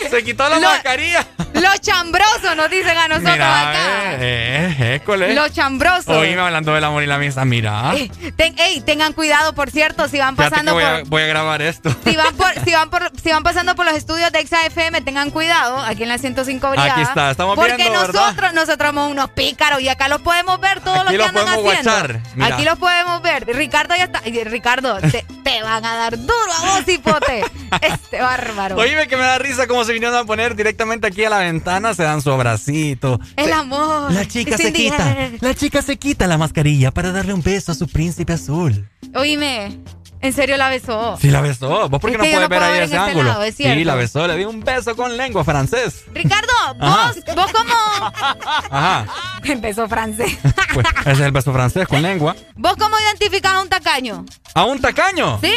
Se 0.10 0.24
quitó 0.24 0.50
la 0.50 0.60
Lo- 0.60 0.70
mascarilla. 0.70 1.26
Los 1.62 1.82
chambrosos 1.82 2.56
nos 2.56 2.70
dicen 2.70 2.98
a 2.98 3.08
nosotros 3.08 3.34
Mira, 3.34 3.70
acá. 3.70 4.14
eh, 4.14 4.76
eh, 4.80 4.96
école. 4.96 5.34
Los 5.34 5.52
chambrosos. 5.54 6.08
Oíme 6.08 6.42
hablando 6.42 6.74
del 6.74 6.84
amor 6.84 7.04
y 7.04 7.06
la 7.08 7.16
amistad, 7.16 7.46
mira. 7.46 7.94
Eh, 7.96 8.10
ten- 8.36 8.56
ey, 8.60 8.82
tengan 8.82 9.14
cuidado, 9.14 9.54
por 9.54 9.70
cierto, 9.72 10.08
si 10.08 10.18
van 10.20 10.36
pasando 10.36 10.74
voy, 10.74 10.84
por, 10.84 10.94
a, 10.94 11.04
voy 11.06 11.22
a 11.24 11.26
grabar 11.28 11.62
esto. 11.62 11.94
si 12.04 12.16
van 12.16 12.36
por, 12.36 12.52
si 12.66 12.72
van 12.72 12.90
por, 12.90 13.12
si 13.22 13.30
van 13.32 13.44
pasando 13.44 13.76
por 13.76 13.86
los 13.86 13.96
estudios 13.96 14.32
de 14.32 14.40
Exa 14.40 14.66
FM, 14.66 15.02
tengan 15.02 15.32
cuidado, 15.32 15.78
aquí 15.80 16.04
en 16.04 16.10
la 16.10 16.18
105 16.18 16.70
Brigada. 16.70 16.92
Aquí 16.94 17.02
está, 17.02 17.32
estamos 17.32 17.56
Porque 17.56 17.76
viendo, 17.76 18.00
¿verdad? 18.00 18.14
nosotros, 18.22 18.54
nosotros 18.54 18.90
somos 18.90 19.12
unos 19.12 19.30
pícaros 19.32 19.82
y 19.82 19.90
acá 19.90 20.08
los 20.08 20.22
podemos 20.22 20.60
ver 20.60 20.80
todos 20.82 21.04
los 21.04 21.14
que 21.14 21.24
andan 21.24 21.48
haciendo. 21.48 22.20
mira. 22.36 22.56
Aquí 22.56 22.64
los 22.66 22.78
podemos 22.80 23.22
ver. 23.22 23.46
Ricardo 23.48 23.96
ya 23.96 24.06
está. 24.06 24.22
y, 24.26 24.44
Ricardo, 24.44 24.98
te, 25.00 25.26
te 25.44 25.62
van 25.64 25.86
a 25.86 25.96
dar 25.96 26.18
duro 26.18 26.54
a 26.58 26.62
vos, 26.76 26.88
hipote. 26.88 27.44
Este 27.82 28.20
bárbaro. 28.20 28.76
Oíme 28.78 29.08
que 29.08 29.16
me 29.16 29.22
da 29.24 29.38
risa 29.38 29.68
como 29.68 29.84
se 29.84 29.94
vinieron 29.94 30.16
a 30.18 30.24
poner 30.24 30.56
directamente 30.56 31.06
aquí 31.06 31.24
a 31.24 31.30
la 31.30 31.38
ventana, 31.38 31.49
se 31.96 32.04
dan 32.04 32.22
su 32.22 32.32
abracito. 32.32 33.20
El 33.36 33.52
amor. 33.52 34.12
La 34.12 34.28
chica 34.28 34.58
se 34.58 34.72
quita, 34.72 35.30
la 35.42 35.56
chica 35.56 35.82
se 35.82 35.98
quita 35.98 36.28
la 36.28 36.38
mascarilla 36.38 36.92
para 36.92 37.12
darle 37.12 37.34
un 37.34 37.42
beso 37.42 37.72
a 37.72 37.76
su 37.76 37.88
príncipe 37.88 38.34
azul. 38.34 38.88
Oíme, 39.16 39.80
en 40.22 40.34
serio 40.34 40.58
la 40.58 40.70
besó. 40.70 41.18
Sí, 41.20 41.32
la 41.32 41.42
besó. 41.42 41.90
¿Vos 41.90 42.00
por 42.00 42.12
qué 42.12 42.18
Es 42.18 42.18
no 42.18 42.24
puedes 42.24 42.40
no 42.42 42.50
ver 42.50 42.64
ahí 42.64 42.74
ver 42.74 42.84
ese 42.84 42.96
este 42.96 43.10
ángulo? 43.10 43.30
lado, 43.30 43.44
es 43.44 43.56
sí, 43.56 43.84
la 43.84 43.96
besó, 43.96 44.28
le 44.28 44.38
dio 44.38 44.50
un 44.50 44.60
beso 44.62 44.96
con 44.96 45.18
lengua 45.18 45.44
francés. 45.44 46.04
Ricardo, 46.14 46.54
Ajá. 46.80 47.14
vos, 47.14 47.36
vos 47.36 47.52
como... 47.52 47.74
Ajá. 48.72 49.06
Empezó 49.44 49.88
francés. 49.88 50.38
Pues 50.74 50.86
ese 51.02 51.12
es 51.14 51.20
el 51.22 51.32
beso 51.32 51.52
francés 51.52 51.88
con 51.88 52.04
lengua. 52.04 52.36
¿Vos 52.56 52.76
cómo 52.78 52.96
identificás 53.00 53.54
a 53.54 53.62
un 53.62 53.70
tacaño? 53.70 54.24
¿A 54.54 54.66
un 54.66 54.80
tacaño? 54.80 55.40
¿Sí? 55.42 55.52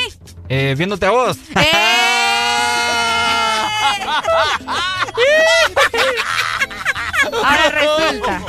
Eh, 0.49 0.75
viéndote 0.77 1.05
a 1.05 1.11
vos. 1.11 1.37
Ahora 7.33 7.71
resulta. 7.71 8.43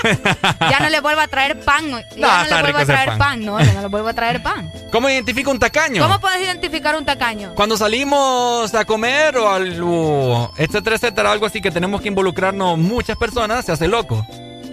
Ya 0.70 0.80
no 0.80 0.90
le 0.90 1.00
vuelvo 1.00 1.22
a 1.22 1.28
traer 1.28 1.60
pan. 1.62 1.90
Ya 2.16 2.44
No, 2.50 2.58
le 2.58 2.62
vuelvo 2.62 2.80
a 2.80 2.86
traer 2.86 3.08
pan. 3.10 3.18
pan. 3.18 3.46
No, 3.46 3.60
ya 3.60 3.74
no 3.74 3.82
le 3.82 3.88
vuelvo 3.88 4.10
a 4.10 4.14
traer 4.14 4.44
pan. 4.44 4.72
¿Cómo 4.92 5.10
identifica 5.10 5.50
un 5.50 5.60
tacaño? 5.60 6.02
¿Cómo 6.04 6.20
puedes 6.20 6.42
identificar 6.42 6.96
un 6.96 7.06
tacaño? 7.06 7.54
Cuando 7.56 7.78
salimos 7.78 8.74
a 8.76 8.86
comer 8.86 9.38
o 9.38 9.50
algo, 9.50 10.54
etcétera, 10.58 10.96
etcétera, 10.98 11.32
algo 11.32 11.46
así 11.46 11.62
que 11.62 11.72
tenemos 11.72 12.02
que 12.02 12.10
involucrarnos 12.10 12.78
muchas 12.78 13.18
personas, 13.18 13.66
se 13.66 13.72
hace 13.72 13.88
loco. 13.88 14.26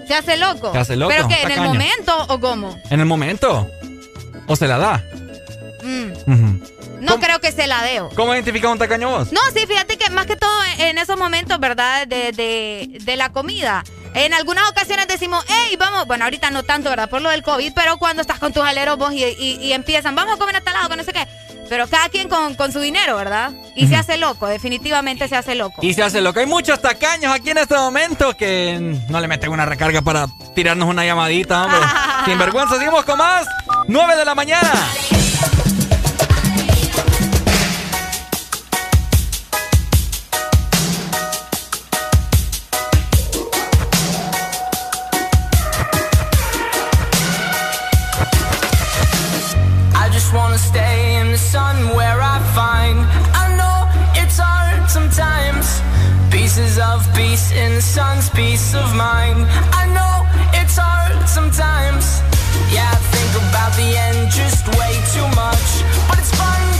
Se 0.06 0.14
hace 0.14 0.36
loco. 0.36 0.72
Se 0.72 0.78
hace 0.78 0.96
loco, 0.96 1.12
¿Pero 1.14 1.28
qué? 1.28 1.42
¿En 1.42 1.50
el 1.52 1.60
momento 1.60 2.24
o 2.28 2.40
cómo? 2.40 2.76
En 2.90 3.00
el 3.00 3.06
momento. 3.06 3.70
¿O 4.48 4.56
se 4.56 4.66
la 4.66 4.78
da? 4.78 5.04
Mm, 5.82 6.10
Ujú. 6.32 6.60
No 7.00 7.18
creo 7.20 7.40
que 7.40 7.52
se 7.52 7.66
la 7.66 7.82
deo. 7.82 8.10
¿Cómo 8.14 8.32
identifica 8.34 8.68
un 8.68 8.78
tacaño 8.78 9.10
vos? 9.10 9.32
No, 9.32 9.40
sí, 9.54 9.66
fíjate 9.66 9.96
que 9.98 10.10
más 10.10 10.26
que 10.26 10.36
todo 10.36 10.50
en 10.78 10.98
esos 10.98 11.18
momentos, 11.18 11.58
¿verdad? 11.58 12.06
De, 12.06 12.32
de, 12.32 12.98
de 13.00 13.16
la 13.16 13.30
comida. 13.32 13.82
En 14.14 14.34
algunas 14.34 14.68
ocasiones 14.68 15.06
decimos, 15.06 15.44
hey, 15.48 15.76
vamos, 15.78 16.06
bueno, 16.06 16.24
ahorita 16.24 16.50
no 16.50 16.62
tanto, 16.64 16.90
¿verdad? 16.90 17.08
Por 17.08 17.22
lo 17.22 17.30
del 17.30 17.42
COVID, 17.44 17.72
pero 17.74 17.96
cuando 17.98 18.22
estás 18.22 18.38
con 18.40 18.52
tus 18.52 18.62
aleros 18.64 18.98
vos 18.98 19.12
y, 19.12 19.24
y- 19.24 19.58
y 19.62 19.72
empiezan, 19.72 20.14
vamos 20.16 20.34
a 20.34 20.38
comer 20.38 20.56
a 20.56 20.60
tal 20.60 20.74
lado, 20.74 20.88
que 20.88 20.96
no 20.96 21.04
sé 21.04 21.12
qué. 21.12 21.26
Pero 21.68 21.86
cada 21.86 22.08
quien 22.08 22.28
con, 22.28 22.56
con 22.56 22.72
su 22.72 22.80
dinero, 22.80 23.14
¿verdad? 23.16 23.52
Y 23.76 23.86
se 23.86 23.94
hace 23.94 24.16
loco, 24.16 24.48
definitivamente 24.48 25.28
se 25.28 25.36
hace 25.36 25.54
loco. 25.54 25.80
Y 25.82 25.94
se 25.94 26.02
hace 26.02 26.20
loco. 26.20 26.40
Hay 26.40 26.46
muchos 26.46 26.82
tacaños 26.82 27.32
aquí 27.32 27.50
en 27.50 27.58
este 27.58 27.76
momento 27.76 28.36
que 28.36 28.76
no 29.08 29.20
le 29.20 29.28
meten 29.28 29.52
una 29.52 29.64
recarga 29.64 30.02
para 30.02 30.26
tirarnos 30.56 30.88
una 30.88 31.04
llamadita, 31.04 31.62
hombre. 31.66 31.78
Sin 32.24 32.36
vergüenza, 32.38 32.74
seguimos 32.76 33.04
con 33.04 33.18
más. 33.18 33.46
9 33.86 34.16
de 34.16 34.24
la 34.24 34.34
mañana. 34.34 34.72
Of 56.90 57.06
peace 57.14 57.52
in 57.52 57.76
the 57.76 57.80
sun's 57.80 58.28
peace 58.30 58.74
of 58.74 58.96
mind. 58.96 59.46
I 59.72 59.86
know 59.94 60.26
it's 60.58 60.76
hard 60.76 61.14
sometimes. 61.28 62.18
Yeah, 62.74 62.90
I 62.90 62.98
think 63.14 63.30
about 63.46 63.72
the 63.78 63.94
end 63.96 64.28
just 64.28 64.66
way 64.74 64.98
too 65.14 65.28
much. 65.38 65.86
But 66.08 66.18
it's 66.18 66.34
fun 66.34 66.79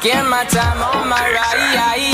taking 0.00 0.28
my 0.30 0.44
time 0.44 0.82
on 0.82 1.08
my 1.08 1.30
ride. 1.30 2.09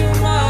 too 0.00 0.20
much. 0.22 0.49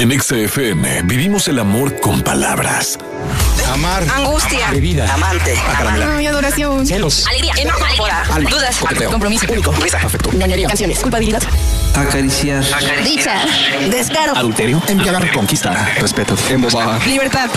En 0.00 0.10
XFM 0.18 1.02
vivimos 1.04 1.46
el 1.48 1.58
amor 1.58 2.00
con 2.00 2.22
palabras. 2.22 2.98
Amar. 3.70 4.02
Angustia. 4.10 4.70
Bebida. 4.70 5.12
Amante. 5.12 5.54
Ah, 5.58 5.80
Amar. 5.80 6.26
adoración. 6.26 6.86
Celos. 6.86 7.26
Alegría. 7.26 7.52
Enojo. 7.58 8.06
Alma. 8.32 8.48
Dudas. 8.48 8.78
Coqueteo. 8.78 9.10
Compromiso. 9.10 9.46
público. 9.46 9.72
Risa. 9.72 9.98
Afecto. 9.98 10.32
Ñoñería. 10.32 10.68
Canciones. 10.68 11.00
Culpabilidad. 11.00 11.42
Acariciar. 11.94 12.64
Dicha. 13.04 13.44
Descaro. 13.90 14.34
Adulterio. 14.34 14.82
Enviar. 14.88 15.30
Conquista. 15.32 15.92
Respeto. 16.00 16.34
Embobada. 16.48 16.98
Libertad. 17.04 17.50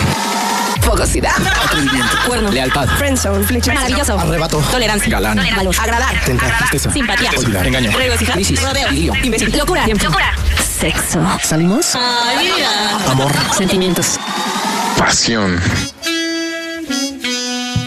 Fogosidad. 0.82 1.40
Atrevimiento. 1.64 2.14
Cuerno. 2.26 2.50
Lealtad. 2.50 2.88
Friendzone. 2.98 3.46
Flecha. 3.46 3.72
Maravilloso. 3.72 4.20
Arrebato. 4.20 4.58
Tolerancia. 4.70 5.08
Galán. 5.08 5.40
Valor. 5.56 5.74
Agradar. 5.80 6.20
Tentar. 6.26 6.52
Simpatía. 6.92 7.30
Olvidar. 7.38 7.66
Engaño. 7.66 7.90
Regocijar. 7.96 8.34
Crisis. 8.34 8.62
Rodeo. 8.62 9.14
Imbécil. 9.22 9.56
Locura. 9.56 9.86
Locura. 9.86 10.34
Sexo. 10.78 11.20
¿Salimos? 11.42 11.94
Amor. 13.08 13.32
Sentimientos. 13.56 14.18
Pasión. 14.98 15.60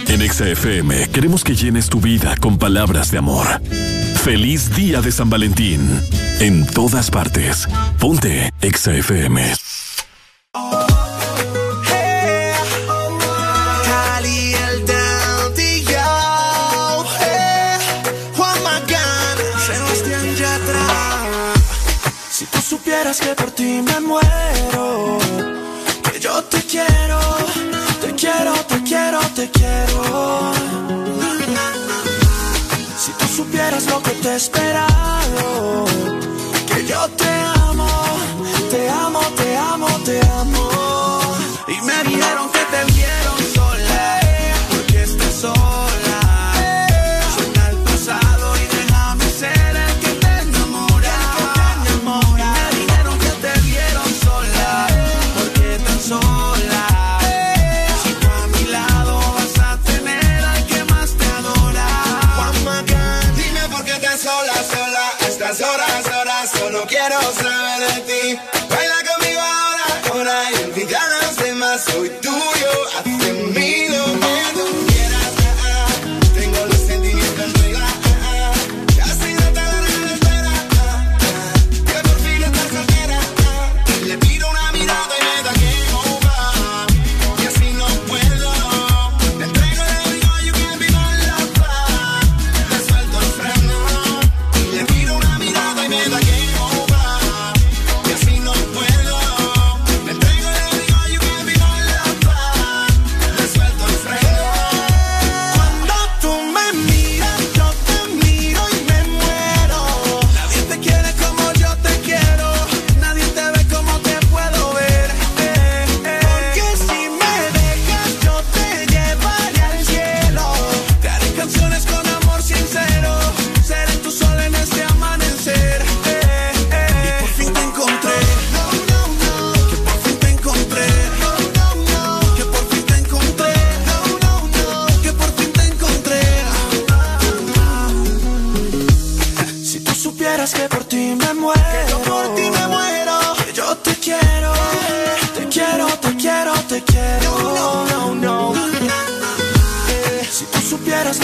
En 0.08 0.22
ExaFM 0.22 1.10
queremos 1.10 1.44
que 1.44 1.56
llenes 1.56 1.90
tu 1.90 2.00
vida 2.00 2.36
con 2.40 2.58
palabras 2.58 3.12
de 3.12 3.18
amor. 3.18 3.62
Feliz 4.24 4.76
día 4.76 5.02
de 5.02 5.12
San 5.12 5.30
Valentín. 5.30 6.02
En 6.40 6.66
todas 6.66 7.12
partes. 7.12 7.68
Ponte 8.00 8.52
ExaFM. 8.62 9.67
que 23.16 23.34
por 23.36 23.52
ti 23.52 23.82
me 23.82 24.02
muero, 24.02 25.18
que 26.04 26.20
yo 26.20 26.44
te 26.44 26.62
quiero, 26.64 27.20
te 28.02 28.14
quiero, 28.14 28.54
te 28.68 28.84
quiero, 28.84 29.20
te 29.34 29.50
quiero. 29.50 30.52
Si 32.98 33.12
tú 33.14 33.26
supieras 33.28 33.86
lo 33.86 34.04
que 34.04 34.12
te 34.12 34.28
he 34.28 34.36
esperado, 34.36 35.86
que 36.68 36.86
yo 36.86 37.08
te 37.12 37.30
amo. 37.30 37.57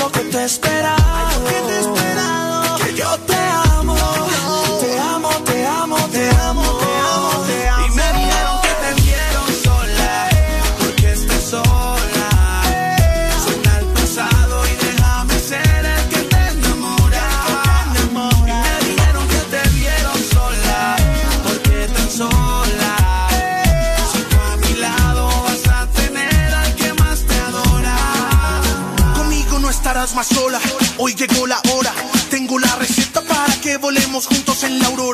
lo 0.04 0.12
que 0.12 0.20
te 0.20 0.44
espera. 0.44 1.03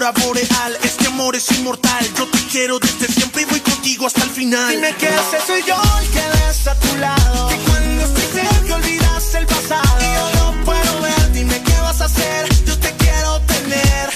aurora 0.10 0.26
boreal. 0.26 0.78
Este 0.84 1.08
amor 1.08 1.36
es 1.36 1.52
inmortal. 1.52 2.06
Yo 2.18 2.28
te 2.28 2.40
quiero 2.52 2.80
desde 2.80 3.08
siempre 3.08 3.44
y 3.44 3.46
voy 3.46 3.60
contigo 3.60 4.08
hasta 4.08 4.24
el 4.24 4.30
final. 4.30 4.72
Dime 4.72 4.94
qué 4.98 5.08
haces, 5.08 5.44
soy 5.46 5.64
yo 5.64 5.76
el 6.02 6.10
que 6.10 6.46
ves 6.46 6.68
a 6.68 6.76
tu 6.76 6.96
lado. 6.98 7.50
Que 7.50 7.56
cuando 7.58 8.04
estoy 8.04 8.42
cerca 8.42 8.76
olvidas 8.76 9.36
el 9.36 9.46
pasado. 9.46 9.98
Y 10.00 10.14
yo 10.14 10.54
no 10.54 10.66
puedo 10.66 11.02
ver, 11.02 11.32
dime 11.32 11.62
qué 11.64 11.80
vas 11.82 12.02
a 12.02 12.06
hacer. 12.06 12.50
Yo 12.66 12.78
te 12.80 12.94
quiero 12.96 13.42
tener. 13.42 14.10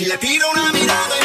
Y 0.00 0.04
le 0.06 0.18
tiro 0.18 0.50
una 0.50 0.72
mirada. 0.72 1.23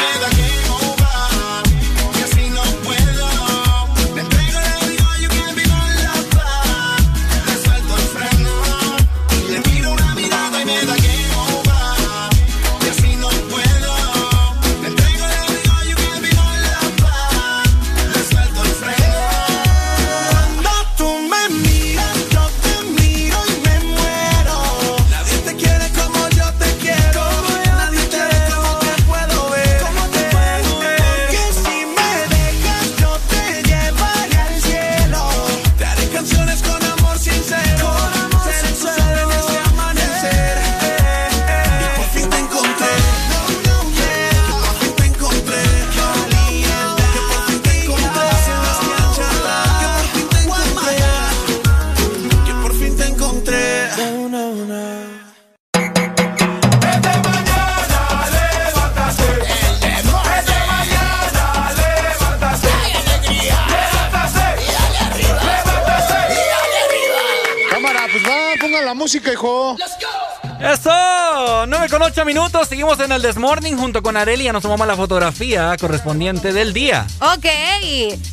Minutos, 72.34 72.68
seguimos 72.68 73.00
en 73.00 73.10
el 73.10 73.22
Desmorning 73.22 73.76
junto 73.76 74.04
con 74.04 74.16
Arelia, 74.16 74.52
nos 74.52 74.62
tomamos 74.62 74.86
la 74.86 74.94
fotografía 74.94 75.76
correspondiente 75.80 76.52
del 76.52 76.72
día. 76.72 77.04
Ok, 77.20 77.44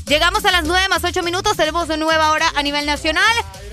llegamos 0.05 0.45
a 0.45 0.51
las 0.51 0.65
9 0.65 0.87
más 0.87 1.03
8 1.03 1.23
minutos, 1.23 1.57
tenemos 1.57 1.85
una 1.85 1.97
nueva 1.97 2.29
hora 2.29 2.45
a 2.55 2.61
nivel 2.61 2.85
nacional. 2.85 3.23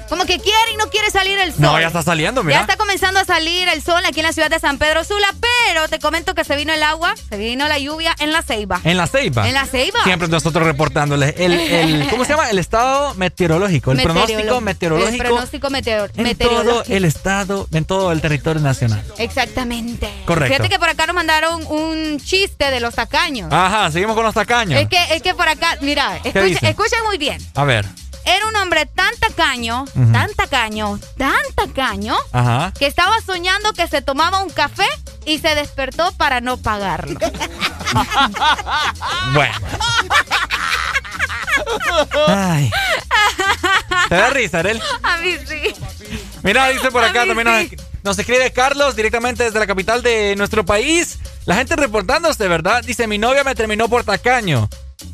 Como 0.09 0.25
que 0.25 0.39
quiere 0.39 0.73
y 0.73 0.77
no 0.77 0.89
quiere 0.89 1.11
salir 1.11 1.39
el 1.39 1.53
sol. 1.53 1.61
No, 1.61 1.81
ya 1.81 1.89
está 1.89 2.03
saliendo, 2.03 2.43
mira. 2.43 2.57
Ya 2.57 2.63
está 2.63 2.77
comenzando 2.77 3.21
a 3.21 3.27
salir 3.27 3.69
el 3.69 3.83
sol 3.83 4.03
aquí 4.07 4.21
en 4.21 4.27
la 4.27 4.33
ciudad 4.33 4.49
de 4.49 4.59
San 4.59 4.79
Pedro 4.79 5.05
Sula, 5.05 5.35
pero 5.67 5.89
te 5.89 5.99
comento 5.99 6.35
que 6.35 6.45
se 6.45 6.57
vino 6.57 6.73
el 6.73 6.83
agua, 6.83 7.15
se 7.29 7.37
vino 7.37 7.67
la 7.69 7.79
lluvia 7.79 8.15
en 8.19 8.33
la 8.33 8.43
Ceiba. 8.43 8.81
En 8.85 8.97
la 8.97 9.07
Ceiba. 9.07 9.49
En 9.49 9.55
la 9.55 9.67
Ceiba. 9.67 10.03
Siempre 10.05 10.29
nosotros 10.29 10.65
reportándoles 10.65 11.35
el, 11.39 11.53
el 11.53 12.09
¿cómo 12.11 12.25
se 12.25 12.31
llama? 12.33 12.51
El 12.51 12.59
estado 12.59 13.15
meteorológico, 13.15 13.93
el 13.93 14.03
pronóstico 14.03 14.61
meteorológico. 14.61 15.23
El 15.23 15.29
pronóstico 15.29 15.71
meteor 15.71 16.11
en 16.17 16.25
meteorológico. 16.25 16.83
todo 16.83 16.95
el 16.97 17.05
estado, 17.05 17.69
en 17.73 17.85
todo 17.85 18.13
el 18.13 18.21
territorio 18.21 18.63
nacional. 18.63 19.03
Exactamente. 19.19 20.09
Correcto. 20.25 20.55
Fíjate 20.55 20.69
que 20.69 20.79
por 20.79 20.89
acá 20.89 21.07
nos 21.07 21.15
mandaron 21.15 21.65
un 21.69 22.19
chiste 22.21 22.71
de 22.71 22.81
los 22.81 22.95
tacaños. 22.95 23.53
Ajá, 23.53 23.91
seguimos 23.91 24.15
con 24.15 24.25
los 24.25 24.35
tacaños. 24.35 24.81
Es 24.81 24.89
que, 24.89 25.15
es 25.15 25.23
que 25.23 25.35
por 25.35 25.49
acá, 25.49 25.79
mira, 25.81 26.17
escucha, 26.25 26.97
muy 27.07 27.19
bien. 27.19 27.39
A 27.55 27.65
ver. 27.65 27.87
Era 28.27 28.47
un 28.47 28.57
hombre 28.57 28.87
tan 28.87 29.15
tacaño, 29.21 29.83
Ujú. 29.83 30.13
tan 30.13 30.33
tacaño, 30.35 30.99
tan 31.19 31.35
tacaño, 31.55 32.17
Ajá. 32.33 32.73
que 32.79 32.87
estaba 32.87 33.21
soñando 33.21 33.75
que 33.75 33.87
se 33.87 34.01
tomaba 34.01 34.43
un 34.43 34.49
café 34.49 34.87
y 35.27 35.39
se 35.39 35.55
despertó 35.55 36.13
para 36.13 36.41
no 36.41 36.57
pagarlo. 36.57 37.19
Bueno. 39.33 39.55
Ay. 42.27 42.71
¿Te 44.09 44.15
da 44.15 44.31
risa, 44.31 44.59
Arel? 44.59 44.83
A 45.03 45.17
mí 45.19 45.37
sí. 45.47 45.75
Mira, 46.43 46.69
dice 46.69 46.91
por 46.91 47.05
acá 47.05 47.25
también 47.27 47.47
sí. 47.71 47.77
nos, 47.77 47.87
nos 48.03 48.19
escribe 48.19 48.53
Carlos 48.53 48.97
directamente 48.97 49.45
desde 49.45 49.59
la 49.59 49.67
capital 49.67 50.03
de 50.03 50.35
nuestro 50.37 50.65
país. 50.65 51.19
La 51.47 51.55
gente 51.55 51.77
reportándose, 51.77 52.49
¿verdad? 52.49 52.83
Dice, 52.85 53.07
mi 53.07 53.19
novia 53.19 53.45
me 53.45 53.55
terminó 53.55 53.89
por 53.89 54.05
tacaño. 54.05 54.69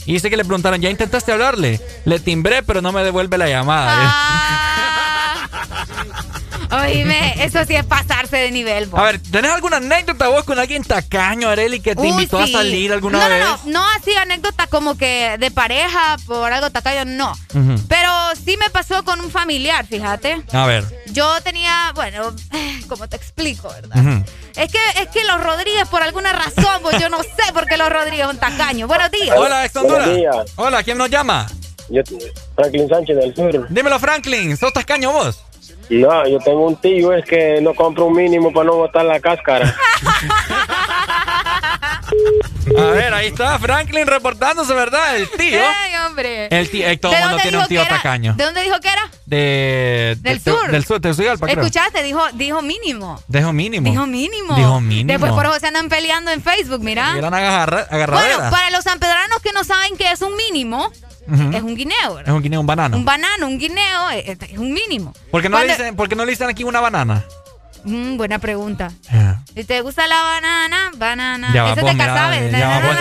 Y 0.07 0.15
dice 0.15 0.31
que 0.31 0.37
le 0.37 0.45
preguntaron, 0.45 0.81
¿ya 0.81 0.91
intentaste 0.91 1.33
hablarle? 1.33 1.81
Le 2.05 2.19
timbré, 2.21 2.63
pero 2.63 2.81
no 2.83 2.93
me 2.93 3.05
devuelve 3.05 3.39
la 3.39 3.49
llamada. 3.49 3.93
Ah. 3.95 5.49
Oíme, 6.71 7.35
eso 7.45 7.65
sí 7.65 7.75
es 7.75 7.85
pasarse 7.85 8.37
de 8.37 8.51
nivel. 8.51 8.87
vos. 8.87 9.01
A 9.01 9.05
ver, 9.05 9.21
¿tenés 9.21 9.51
alguna 9.51 9.79
anécdota 9.79 10.29
vos 10.29 10.45
con 10.45 10.59
alguien 10.59 10.85
tacaño, 10.85 11.49
Areli, 11.49 11.81
que 11.81 11.95
te 11.95 12.03
Uy, 12.03 12.09
invitó 12.09 12.39
a 12.39 12.47
salir 12.47 12.93
alguna 12.93 13.19
no, 13.19 13.29
vez? 13.29 13.45
No, 13.45 13.57
no, 13.57 13.63
no 13.73 13.87
así 13.97 14.15
anécdota 14.15 14.67
como 14.69 14.97
que 14.97 15.37
de 15.39 15.51
pareja 15.51 16.17
por 16.27 16.53
algo 16.53 16.71
tacaño, 16.71 17.05
no. 17.05 17.33
Pero 17.89 18.11
sí 18.45 18.57
me 18.57 18.71
pasó 18.71 19.05
con 19.05 19.21
un 19.21 19.31
familiar, 19.31 19.87
fíjate. 19.87 20.43
A 20.53 20.67
ver. 20.67 20.85
Yo 21.07 21.41
tenía, 21.43 21.93
bueno, 21.95 22.35
¿cómo 22.89 23.09
te 23.09 23.17
explico, 23.17 23.69
verdad? 23.69 24.25
Es 24.57 24.71
que, 24.71 24.79
es 25.01 25.09
que 25.09 25.25
los 25.25 25.43
Rodríguez, 25.43 25.89
por 25.89 26.03
alguna 26.03 26.33
razón, 26.33 26.83
pues 26.83 27.01
yo 27.01 27.09
no 27.09 27.23
sé 27.23 27.53
por 27.53 27.67
qué 27.67 27.77
los 27.77 27.89
Rodríguez 27.89 28.27
son 28.27 28.39
tacaños. 28.39 28.89
Buenos 28.89 29.11
días. 29.11 29.37
Hola, 29.37 29.65
ex 29.65 29.75
Honduras. 29.77 30.07
Buenos 30.07 30.17
días. 30.17 30.53
Hola, 30.57 30.83
¿quién 30.83 30.99
nos 30.99 31.11
llama? 31.11 31.47
Yo, 31.89 32.03
Franklin 32.55 32.89
Sánchez 32.89 33.17
del 33.17 33.35
Sur. 33.35 33.67
Dímelo, 33.69 33.99
Franklin. 33.99 34.57
¿Sos 34.57 34.73
tacaño 34.73 35.11
vos? 35.11 35.43
No, 35.91 36.27
yo 36.29 36.39
tengo 36.39 36.67
un 36.69 36.77
tío, 36.77 37.13
es 37.13 37.25
que 37.25 37.61
no 37.61 37.75
compro 37.75 38.07
un 38.07 38.15
mínimo 38.17 38.53
para 38.53 38.67
no 38.67 38.75
botar 38.77 39.05
la 39.05 39.19
cáscara. 39.21 39.75
A 42.79 42.83
ver, 42.93 43.13
ahí 43.15 43.27
está 43.29 43.59
Franklin 43.59 44.07
reportándose, 44.07 44.73
¿verdad? 44.73 45.17
El 45.17 45.29
tío. 45.31 45.61
Ay, 45.61 45.93
hombre. 46.07 46.47
El 46.51 46.71
tío, 46.71 46.87
eh, 46.87 46.97
todo 46.97 47.11
¿De 47.13 47.19
el 47.19 47.23
mundo 47.25 47.37
dónde 47.39 47.43
tiene 47.43 47.57
un 47.59 47.63
dijo 47.65 47.69
tío 47.69 47.81
que 47.83 47.87
era? 47.89 47.97
tacaño. 47.97 48.35
¿De 48.35 48.45
dónde 48.45 48.63
dijo 48.63 48.81
que 48.81 48.89
era? 48.89 49.11
De, 49.27 50.17
Del 50.21 50.43
de- 50.43 50.51
sur. 50.53 50.71
Del 50.71 50.85
sur, 50.85 50.97
de 50.97 51.01
Tegucigalpa, 51.01 51.47
creo. 51.47 51.61
Escuchaste, 51.65 52.03
dijo, 52.03 52.23
dijo 52.35 52.63
mínimo. 52.63 53.21
Dijo 53.29 53.53
mínimo. 53.53 53.91
Dijo 53.91 54.07
mínimo. 54.07 54.55
Dijo 54.55 54.81
mínimo. 54.81 55.09
Después 55.09 55.33
por 55.33 55.47
eso 55.47 55.59
se 55.61 55.67
andan 55.67 55.89
peleando 55.89 56.31
en 56.31 56.43
Facebook, 56.43 56.81
mira. 56.83 57.13
Y 57.15 57.19
eran 57.19 57.35
agarra-. 57.35 57.87
Bueno, 57.91 58.51
para 58.51 58.71
los 58.71 58.85
sanpedranos 58.85 59.41
que 59.43 59.53
no 59.53 59.65
saben 59.65 59.97
qué 59.97 60.11
es 60.13 60.23
un 60.23 60.37
mínimo, 60.37 60.91
Es 61.33 61.63
un 61.63 61.75
guineo, 61.77 62.09
Es 62.11 62.15
¿verdad? 62.17 62.35
un 62.35 62.43
guineo, 62.43 62.61
un 62.61 62.67
banano. 62.67 62.97
Un 62.97 63.05
banano, 63.05 63.47
un 63.47 63.59
guineo, 63.59 64.11
es, 64.11 64.39
es 64.41 64.59
un 64.59 64.73
mínimo. 64.73 65.13
¿Por 65.31 65.43
qué, 65.43 65.49
no 65.49 65.59
le 65.59 65.65
Cuando- 65.67 65.83
dicen, 65.83 65.97
por 65.97 66.09
qué 66.09 66.17
no 66.17 66.25
le 66.25 66.31
dicen 66.33 66.49
aquí 66.49 66.65
una 66.65 66.81
banana? 66.81 67.25
Mm, 67.85 68.19
buena 68.19 68.39
pregunta. 68.39 68.93
Si 69.55 69.65
te 69.65 69.81
gusta 69.81 70.07
la 70.07 70.21
banana, 70.23 70.91
banana. 70.97 71.51
Ya 71.55 71.63
va, 71.63 71.73
Eso 71.73 71.81
vos, 71.81 71.91
te 71.91 71.95
mira, 71.97 72.07
Casabe. 72.07 72.51
ya 72.51 72.69
va, 72.69 72.81
vos. 72.81 72.97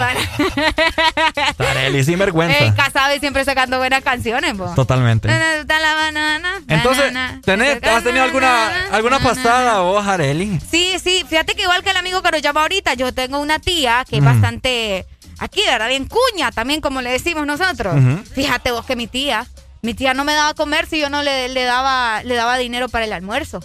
Tareli, 1.56 2.04
sin 2.04 2.18
vergüenza. 2.18 2.56
Ey, 2.58 2.72
Casabe 2.72 3.18
siempre 3.20 3.44
sacando 3.44 3.78
buenas 3.78 4.02
canciones, 4.02 4.54
po. 4.54 4.66
Totalmente. 4.74 5.28
¿Te 5.28 5.58
gusta 5.58 5.80
la 5.80 5.94
banana? 5.94 6.52
Entonces, 6.68 7.06
banana. 7.12 7.40
¿tenés, 7.44 7.82
¿has 7.82 8.04
tenido 8.04 8.24
alguna, 8.24 8.68
alguna 8.92 9.18
pasada 9.18 9.80
vos, 9.80 10.06
Areli? 10.06 10.60
Sí, 10.70 10.96
sí, 11.02 11.24
fíjate 11.28 11.54
que 11.54 11.62
igual 11.62 11.82
que 11.82 11.90
el 11.90 11.96
amigo 11.96 12.22
que 12.22 12.30
nos 12.30 12.42
llama 12.42 12.62
ahorita, 12.62 12.94
yo 12.94 13.12
tengo 13.12 13.38
una 13.40 13.58
tía 13.58 14.04
que 14.08 14.18
es 14.18 14.24
bastante, 14.24 15.04
aquí, 15.40 15.60
¿verdad? 15.66 15.88
Bien 15.88 16.06
cuña, 16.06 16.52
también 16.52 16.80
como 16.80 17.00
le 17.02 17.10
decimos 17.10 17.46
nosotros. 17.46 17.94
Fíjate 18.34 18.70
vos 18.70 18.84
que 18.86 18.94
mi 18.96 19.06
tía, 19.08 19.46
mi 19.82 19.94
tía 19.94 20.12
no 20.14 20.24
me 20.24 20.34
daba 20.34 20.50
a 20.50 20.54
comer 20.54 20.86
si 20.86 21.00
yo 21.00 21.08
no 21.10 21.22
le, 21.22 21.48
le 21.48 21.64
daba, 21.64 22.22
le 22.22 22.34
daba 22.34 22.58
dinero 22.58 22.88
para 22.88 23.06
el 23.06 23.12
almuerzo. 23.12 23.60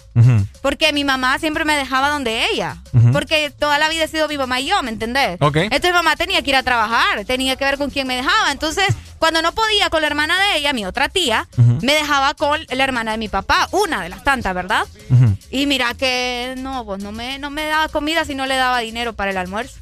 Porque 0.62 0.92
mi 0.94 1.04
mamá 1.04 1.38
siempre 1.40 1.66
me 1.66 1.76
dejaba 1.76 2.10
donde 2.10 2.46
ella. 2.52 2.78
Porque 3.12 3.52
toda 3.52 3.78
la 3.78 3.90
vida 3.90 4.06
he 4.06 4.08
sido 4.08 4.28
mi 4.28 4.38
mamá 4.38 4.60
y 4.62 4.68
yo, 4.68 4.82
¿me 4.82 4.90
entendés? 4.92 5.38
Ok. 5.42 5.58
Entonces 5.58 5.92
mi 5.92 5.98
mamá 5.98 6.16
tenía 6.16 6.42
que 6.42 6.50
ir 6.50 6.56
a 6.56 6.64
trabajar, 6.64 7.24
tenía 7.26 7.56
que 7.56 7.66
ver 7.66 7.78
con 7.78 7.90
quién 7.90 8.08
me 8.08 8.16
dejaba. 8.16 8.52
Entonces, 8.52 8.88
cuando 9.20 9.42
no 9.42 9.52
podía 9.54 9.90
con 9.90 10.02
la 10.02 10.08
hermana 10.08 10.36
de 10.40 10.58
ella, 10.58 10.72
mi 10.74 10.86
otra 10.86 11.10
tía, 11.10 11.48
me 11.82 11.94
dejaba 11.94 12.34
con 12.34 12.60
la 12.70 12.84
hermana 12.84 13.12
de 13.12 13.18
mi 13.18 13.28
papá, 13.28 13.68
una 13.72 14.02
de 14.02 14.10
las 14.10 14.24
tantas, 14.24 14.54
¿verdad? 14.56 14.86
Y 15.52 15.66
mira 15.68 15.94
que 15.94 16.56
no, 16.58 16.86
pues 16.86 17.04
no 17.04 17.12
me, 17.12 17.40
no 17.40 17.50
me 17.50 17.66
daba 17.66 17.88
comida 17.90 18.24
si 18.26 18.36
no 18.36 18.46
le 18.46 18.56
daba 18.56 18.80
dinero 18.80 19.14
para 19.14 19.32
el 19.32 19.38
almuerzo. 19.38 19.80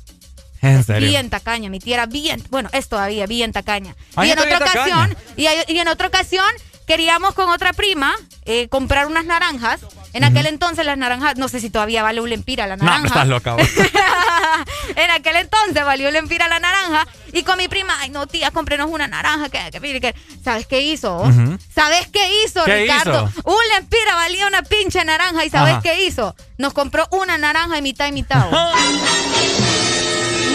En 0.63 0.83
serio. 0.83 1.09
Bien 1.09 1.29
tacaña, 1.29 1.69
mi 1.69 1.79
tía 1.79 1.95
era 1.95 2.05
bien, 2.07 2.41
bueno, 2.49 2.69
es 2.73 2.87
todavía 2.89 3.25
bien 3.27 3.51
tacaña. 3.51 3.95
Ay, 4.15 4.29
y 4.29 4.31
en 4.31 4.39
otra 4.39 4.57
ocasión, 4.57 5.17
y, 5.37 5.45
en 5.77 5.87
otra 5.87 6.07
ocasión 6.07 6.45
queríamos 6.87 7.33
con 7.33 7.49
otra 7.49 7.71
prima 7.73 8.13
eh, 8.45 8.67
comprar 8.69 9.05
unas 9.07 9.25
naranjas. 9.25 9.81
En 10.13 10.23
aquel 10.23 10.45
entonces 10.45 10.85
las 10.85 10.97
naranjas, 10.97 11.37
no 11.37 11.47
sé 11.47 11.59
si 11.59 11.69
todavía 11.71 12.03
vale 12.03 12.21
un 12.21 12.29
lempira 12.29 12.67
la 12.67 12.75
No, 12.77 12.85
naranja. 12.85 13.07
estás 13.07 13.27
loca 13.27 13.55
en 14.95 15.11
aquel 15.11 15.37
entonces 15.37 15.83
valió 15.83 16.09
el 16.09 16.15
empira 16.17 16.47
la 16.47 16.59
naranja. 16.59 17.07
Y 17.31 17.41
con 17.43 17.57
mi 17.57 17.67
prima, 17.67 17.97
ay 17.99 18.09
no, 18.11 18.27
tía, 18.27 18.51
cómprenos 18.51 18.89
una 18.91 19.07
naranja. 19.07 19.49
Que, 19.49 19.71
que, 19.71 19.79
que, 19.81 19.99
que- 20.01 20.15
¿Sabes 20.43 20.67
qué 20.67 20.81
hizo? 20.81 21.17
Ujú. 21.17 21.57
¿Sabes 21.73 22.07
qué 22.09 22.43
hizo, 22.45 22.63
¿Qué 22.63 22.81
Ricardo? 22.83 23.27
hizo? 23.31 23.41
Un 23.49 23.55
lempira 23.75 24.13
valía 24.15 24.45
una 24.45 24.61
pinche 24.61 25.03
naranja. 25.03 25.43
¿Y 25.45 25.49
sabes 25.49 25.73
Ajá. 25.73 25.81
qué 25.81 26.05
hizo? 26.05 26.35
Nos 26.59 26.73
compró 26.73 27.07
una 27.11 27.37
naranja 27.39 27.77
y 27.79 27.81
mitad 27.81 28.05
y 28.07 28.11
mitad. 28.11 28.45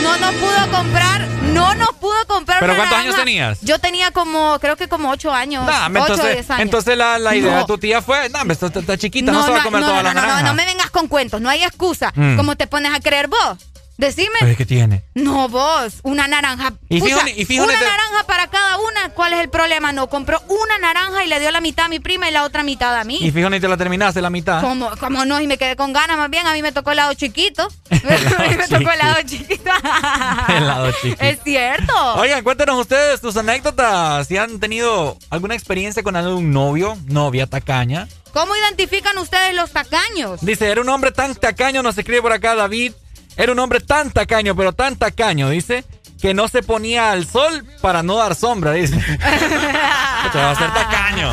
No 0.09 0.17
nos 0.19 0.35
pudo 0.37 0.71
comprar, 0.73 1.21
no 1.53 1.75
nos 1.75 1.93
pudo 1.95 2.27
comprar 2.27 2.61
¿Pero 2.61 2.73
una 2.73 2.81
cuántos 2.83 2.99
años 2.99 3.13
naranja. 3.13 3.25
tenías? 3.25 3.61
Yo 3.61 3.79
tenía 3.79 4.11
como, 4.11 4.59
creo 4.61 4.77
que 4.77 4.89
como 4.89 5.11
ocho 5.11 5.33
años. 5.33 5.65
Nah, 5.67 5.87
hombre, 5.87 6.03
ocho 6.03 6.13
o 6.13 6.15
entonces, 6.17 6.37
diez 6.37 6.51
años. 6.51 6.63
entonces 6.63 6.97
la, 6.97 7.19
la 7.19 7.37
idea 7.37 7.53
No. 7.53 7.59
de 7.61 7.65
tu 7.67 7.79
tía 7.79 8.01
fue, 8.03 8.29
no, 8.31 8.41
hombre, 8.41 8.55
está, 8.55 8.67
está- 8.67 8.97
chiquita, 8.97 9.31
no, 9.33 9.45
se 9.45 9.51
va 9.51 9.61
a 9.61 9.63
comer 9.63 9.81
no, 9.81 9.87
toda 9.89 9.99
no, 9.99 10.03
la 10.09 10.15
no, 10.15 10.21
no, 10.21 10.27
naranja. 10.27 10.43
no 10.49 10.55
me 10.55 10.65
vengas 10.65 10.91
con 10.91 11.09
cuentos, 11.09 11.41
no 11.41 11.49
hay 11.51 11.63
excusa. 11.63 12.13
Mm. 12.15 12.37
¿Cómo 12.37 12.57
te 12.57 12.67
pones 12.67 12.93
a 12.95 13.01
creer 13.01 13.29
vos? 13.29 13.59
Decime. 13.99 14.39
Pero 14.39 14.57
que 14.57 14.65
tiene. 14.65 15.03
No, 15.15 15.49
vos, 15.49 15.99
una 16.05 16.29
naranja. 16.29 16.73
Y 16.89 17.01
Pucha, 17.01 17.29
y 17.29 17.59
una 17.59 17.73
naranja 17.73 18.23
para 18.29 18.47
cada 18.47 18.79
una. 18.79 19.09
¿Cuál 19.13 19.33
es 19.33 19.41
el 19.41 19.51
problema? 19.51 19.93
No, 19.93 20.09
compró 20.09 20.41
una 20.47 20.79
naranja 20.79 21.25
y 21.25 21.29
le 21.29 21.41
dio 21.41 21.51
la 21.51 21.61
mitad 21.61 21.87
a 21.87 21.89
mi 21.89 21.99
prima 21.99 22.29
y 22.29 22.33
la 22.33 22.45
otra 22.45 22.63
mitad 22.63 22.97
a 22.97 23.03
mí. 23.03 23.19
Y 23.21 23.33
fíjate, 23.33 23.51
ni 23.51 23.61
te 23.61 23.67
la 23.67 23.77
terminaste 23.77 24.23
la 24.23 24.31
mitad. 24.31 24.61
¿Cómo, 24.61 24.89
cómo 25.01 25.25
no? 25.25 25.41
Y 25.41 25.49
me 25.49 25.59
quedé 25.59 25.75
con 25.75 25.93
ganas 25.93 26.17
más 26.17 26.31
bien. 26.31 26.47
A 26.47 26.53
mí 26.53 26.63
me 26.63 26.71
tocó 26.71 26.93
el 26.93 26.99
lado 26.99 27.13
chiquito. 27.15 27.67
a 27.91 28.43
mí 28.49 28.57
me 28.57 28.69
tocó 28.69 28.89
el 28.89 28.99
lado 28.99 29.17
chiquito. 29.27 29.71
El 30.49 30.67
lado 30.67 30.93
chiquito. 30.93 31.25
es 31.25 31.41
cierto. 31.43 32.15
Oigan, 32.15 32.45
cuéntenos 32.45 32.79
ustedes 32.79 33.21
tus 33.21 33.37
anécdotas. 33.37 34.29
Si 34.29 34.37
han 34.37 34.61
tenido 34.61 35.19
alguna 35.29 35.57
experiencia 35.57 36.05
con 36.05 36.15
algún 36.15 36.53
novio, 36.53 36.97
novia 37.07 37.49
tacaña. 37.49 38.07
¿Cómo 38.33 38.55
identifican 38.55 39.19
ustedes 39.19 39.57
los 39.57 39.73
tacaños? 39.73 40.41
Dice, 40.43 40.71
era 40.71 40.81
un 40.81 40.89
hombre 40.89 41.11
tan 41.11 41.35
tacaño, 41.35 41.83
nos 41.83 41.99
escribe 41.99 42.23
por 42.23 42.33
acá 42.33 42.55
David. 42.55 42.93
Era 43.39 43.53
un 43.53 43.59
hombre 43.61 43.79
tan 43.79 44.11
tacaño, 44.11 44.57
pero 44.57 44.73
tan 44.73 44.97
tacaño, 44.97 45.49
dice, 45.49 45.85
que 46.21 46.35
no 46.35 46.49
se 46.49 46.65
ponía 46.65 47.13
al 47.13 47.25
sol 47.25 47.65
para 47.81 48.03
no 48.03 48.17
dar 48.17 48.35
sombra, 48.35 48.73
dice. 48.73 48.97
Esto 50.27 50.39
va 50.39 50.51
a 50.51 50.57
ser 50.57 50.75
tacaño. 50.75 51.33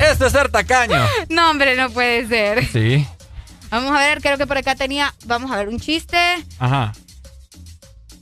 Esto 0.00 0.26
es 0.26 0.32
ser 0.32 0.50
tacaño. 0.50 1.00
No, 1.28 1.50
hombre, 1.50 1.76
no 1.76 1.88
puede 1.90 2.26
ser. 2.26 2.66
Sí. 2.66 3.06
Vamos 3.70 3.96
a 3.96 4.00
ver, 4.00 4.20
creo 4.20 4.38
que 4.38 4.46
por 4.48 4.58
acá 4.58 4.74
tenía, 4.74 5.14
vamos 5.26 5.52
a 5.52 5.56
ver, 5.56 5.68
un 5.68 5.78
chiste. 5.78 6.18
Ajá. 6.58 6.92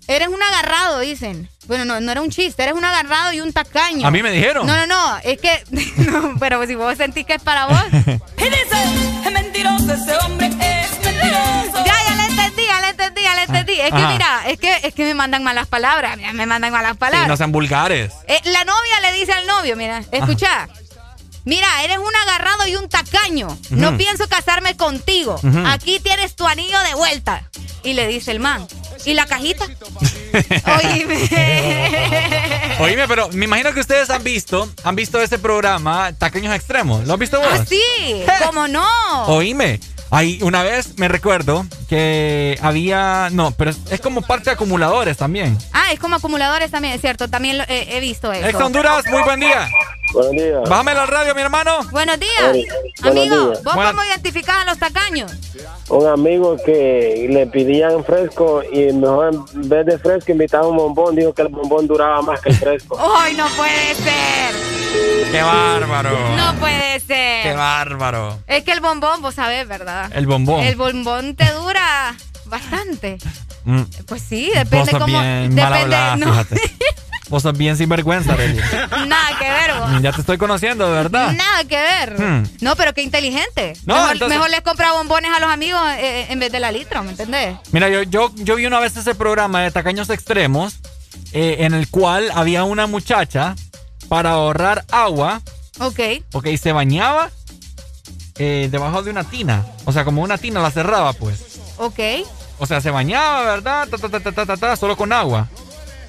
Eres 0.07 0.29
un 0.29 0.43
agarrado, 0.43 1.01
dicen. 1.01 1.49
Bueno, 1.67 1.85
no, 1.85 1.99
no 2.01 2.13
era 2.13 2.21
un 2.21 2.31
chiste, 2.31 2.63
eres 2.63 2.75
un 2.75 2.85
agarrado 2.85 3.33
y 3.33 3.41
un 3.41 3.53
tacaño. 3.55 4.07
A 4.07 4.11
mí 4.11 4.23
me 4.23 4.31
dijeron. 4.31 4.67
No, 4.67 4.77
no, 4.77 4.87
no, 4.87 5.17
es 5.25 5.41
que, 5.41 5.65
no, 6.11 6.35
pero 6.39 6.65
si 6.67 6.75
vos 6.75 6.97
sentís 6.97 7.25
que 7.25 7.35
es 7.35 7.43
para 7.43 7.67
vos. 7.67 7.83
Y 8.39 8.45
dice, 8.45 9.25
es 9.25 9.33
mentiroso, 9.33 9.93
ese 9.93 10.15
hombre 10.19 10.47
entendí, 13.49 13.73
entendí. 13.73 13.81
Es 13.81 13.91
que 13.91 13.97
Ajá. 13.97 14.13
mira, 14.13 14.43
es 14.49 14.59
que, 14.59 14.89
es 14.89 14.95
que 14.95 15.05
me 15.05 15.15
mandan 15.15 15.43
malas 15.43 15.67
palabras, 15.67 16.17
mira, 16.17 16.33
me 16.33 16.47
mandan 16.47 16.73
malas 16.73 16.97
palabras. 16.97 17.25
Sí, 17.25 17.29
no 17.29 17.37
sean 17.37 17.53
vulgares. 17.53 18.13
Eh, 18.27 18.41
la 18.45 18.65
novia 18.65 19.01
le 19.03 19.13
dice 19.13 19.33
al 19.33 19.47
novio, 19.47 19.77
mira, 19.77 20.03
escucha, 20.11 20.69
mira, 21.45 21.67
eres 21.85 21.99
un 21.99 22.15
agarrado 22.15 22.67
y 22.67 22.77
un 22.77 22.89
tacaño. 22.89 23.49
No 23.71 23.97
pienso 23.97 24.29
casarme 24.29 24.77
contigo. 24.77 25.41
Aquí 25.67 26.01
tienes 26.01 26.37
tu 26.37 26.47
anillo 26.47 26.79
de 26.81 26.95
vuelta. 26.95 27.43
Y 27.83 27.95
le 27.95 28.09
dice 28.09 28.33
el 28.33 28.41
man. 28.41 28.67
¿Y 29.05 29.15
la 29.15 29.27
cajita? 29.27 29.65
Oíme. 30.83 31.29
Oíme, 32.81 33.07
pero 33.07 33.29
me 33.31 33.45
imagino 33.45 33.73
que 33.73 33.79
ustedes 33.81 34.11
han 34.11 34.25
visto, 34.25 34.69
han 34.83 34.97
visto 34.97 35.21
ese 35.23 35.39
programa, 35.39 36.13
Taqueños 36.13 36.53
Extremos. 36.55 37.07
¿Lo 37.07 37.15
has 37.15 37.19
visto 37.21 37.39
vos? 37.39 37.49
Ah, 37.53 37.65
sí, 37.65 37.81
¿cómo 38.45 38.67
no? 38.67 38.85
Oíme. 39.27 39.79
Ahí 40.11 40.39
una 40.43 40.63
vez 40.63 40.99
me 40.99 41.09
recuerdo 41.09 41.67
que 41.89 42.59
había. 42.63 43.29
No, 43.33 43.51
pero 43.53 43.71
es, 43.71 43.79
es 43.91 44.01
como 44.01 44.23
parte 44.23 44.45
de 44.45 44.51
acumuladores 44.53 45.17
también. 45.17 45.59
Ah, 45.73 45.93
es 45.93 45.99
como 45.99 46.17
acumuladores 46.17 46.71
también, 46.71 46.95
es 46.95 47.01
cierto. 47.01 47.29
También 47.29 47.59
lo- 47.59 47.65
he, 47.69 47.97
he 47.97 48.01
visto 48.01 48.33
eso. 48.33 48.47
Ex 48.47 48.61
Honduras, 48.61 49.05
muy 49.09 49.23
buen 49.23 49.41
día. 49.41 49.69
Buenos 50.13 50.33
días. 50.33 50.61
Bájame 50.69 50.95
la 50.95 51.07
radio, 51.07 51.35
mi 51.35 51.43
hermano. 51.43 51.79
Buenos 51.91 52.19
días. 52.21 52.53
Buenos 53.03 53.19
Amigo, 53.19 53.47
días. 53.49 53.65
¿vos 53.65 53.75
Buenas- 53.75 53.93
cómo 53.95 54.05
identificás 54.05 54.57
a 54.63 54.65
los 54.67 54.79
tacaños? 54.79 55.33
Un 55.89 56.07
amigo 56.07 56.57
que 56.65 57.27
le 57.29 57.47
pedían 57.49 58.05
fresco 58.05 58.63
y 58.73 58.93
mejor 58.93 59.35
en 59.55 59.69
vez 59.69 59.87
de 59.87 59.99
fresco 59.99 60.31
invitaba 60.33 60.69
un 60.69 60.77
bombón. 60.77 61.17
Dijo 61.17 61.35
que 61.35 61.43
el 61.43 61.49
bombón 61.49 61.87
duraba 61.89 62.23
más 62.23 62.41
que 62.41 62.51
el 62.51 62.57
fresco. 62.57 62.97
¡Ay, 63.19 63.35
no 63.35 63.47
puede 63.57 63.95
ser! 63.97 64.76
Qué 65.31 65.43
bárbaro. 65.43 66.37
No 66.37 66.55
puede 66.57 67.01
ser. 67.01 67.43
Qué 67.43 67.53
bárbaro. 67.55 68.39
Es 68.47 68.65
que 68.65 68.73
el 68.73 68.81
bombón, 68.81 69.23
vos 69.23 69.35
sabés, 69.35 69.67
¿verdad? 69.69 70.11
El 70.15 70.27
bombón. 70.27 70.65
El 70.65 70.77
bombón 70.77 71.35
te 71.37 71.51
dura 71.53 72.15
bastante. 72.47 73.19
Mm. 73.65 73.83
Pues 74.07 74.23
sí, 74.23 74.51
depende 74.55 74.93
cómo. 74.93 75.07
bien 75.07 75.55
mal 75.55 75.73
Depende. 75.73 75.79
hablada, 75.97 76.17
no, 76.17 76.31
fíjate. 76.33 76.61
Vos 77.29 77.43
sos 77.43 77.59
bien 77.59 77.77
sinvergüenza, 77.77 78.35
Arely. 78.35 78.61
nada 79.09 79.37
que 79.37 79.51
ver, 79.51 79.75
vos. 79.81 80.01
Ya 80.01 80.13
te 80.13 80.21
estoy 80.21 80.39
conociendo, 80.39 80.87
de 80.87 80.93
verdad. 80.93 81.33
Nada 81.33 81.65
que 81.65 81.75
ver. 81.77 82.21
Hmm. 82.21 82.45
No, 82.61 82.77
pero 82.77 82.95
qué 82.95 83.03
inteligente. 83.03 83.73
No, 83.85 83.95
mejor, 83.97 84.13
entonces- 84.13 84.39
mejor 84.39 84.51
les 84.51 84.61
compra 84.61 84.93
bombones 84.93 85.33
a 85.37 85.41
los 85.41 85.51
amigos 85.51 85.81
eh, 85.99 86.27
en 86.31 86.39
vez 86.39 86.53
de 86.53 86.61
la 86.61 86.71
litro, 86.71 87.03
¿me 87.03 87.11
entendés? 87.11 87.57
Mira, 87.73 87.89
yo, 87.89 88.05
yo, 88.05 88.31
yo 88.37 88.55
vi 88.55 88.67
una 88.67 88.79
vez 88.79 88.97
ese 88.97 89.17
programa 89.17 89.63
de 89.63 89.73
Tacaños 89.73 90.09
Extremos 90.09 90.77
eh, 91.33 91.57
en 91.61 91.75
el 91.75 91.89
cual 91.91 92.31
había 92.33 92.63
una 92.63 92.87
muchacha 92.87 93.57
para 94.09 94.33
ahorrar 94.33 94.85
agua, 94.91 95.41
Ok. 95.79 96.01
ok, 96.33 96.47
se 96.61 96.73
bañaba 96.73 97.31
eh, 98.39 98.69
debajo 98.71 99.03
de 99.03 99.11
una 99.11 99.25
tina. 99.25 99.65
O 99.85 99.93
sea, 99.93 100.05
como 100.05 100.23
una 100.23 100.39
tina 100.39 100.61
la 100.61 100.71
cerraba, 100.71 101.13
pues. 101.13 101.59
Ok. 101.79 101.99
O 102.59 102.67
sea, 102.67 102.81
se 102.81 102.91
bañaba, 102.91 103.43
¿verdad? 103.43 103.89
Ta, 103.89 103.99
ta, 103.99 104.09
ta, 104.09 104.21
ta, 104.21 104.33
ta, 104.33 104.47
ta, 104.47 104.57
ta, 104.57 104.77
solo 104.77 104.97
con 104.97 105.13
agua. 105.13 105.49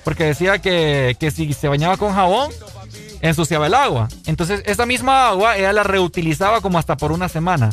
Porque 0.04 0.24
decía 0.26 0.60
que, 0.60 1.18
que 1.20 1.32
si 1.32 1.52
se 1.54 1.68
bañaba 1.68 1.98
con 1.98 2.14
jabón, 2.14 2.52
ensuciaba 3.22 3.68
el 3.68 3.74
agua. 3.74 4.08
Entonces, 4.26 4.62
esa 4.66 4.86
misma 4.86 5.28
agua 5.30 5.58
ella 5.58 5.74
la 5.74 5.84
reutilizaba 5.84 6.62
como 6.62 6.80
hasta 6.80 6.96
por 6.96 7.12
una 7.12 7.28
semana. 7.28 7.70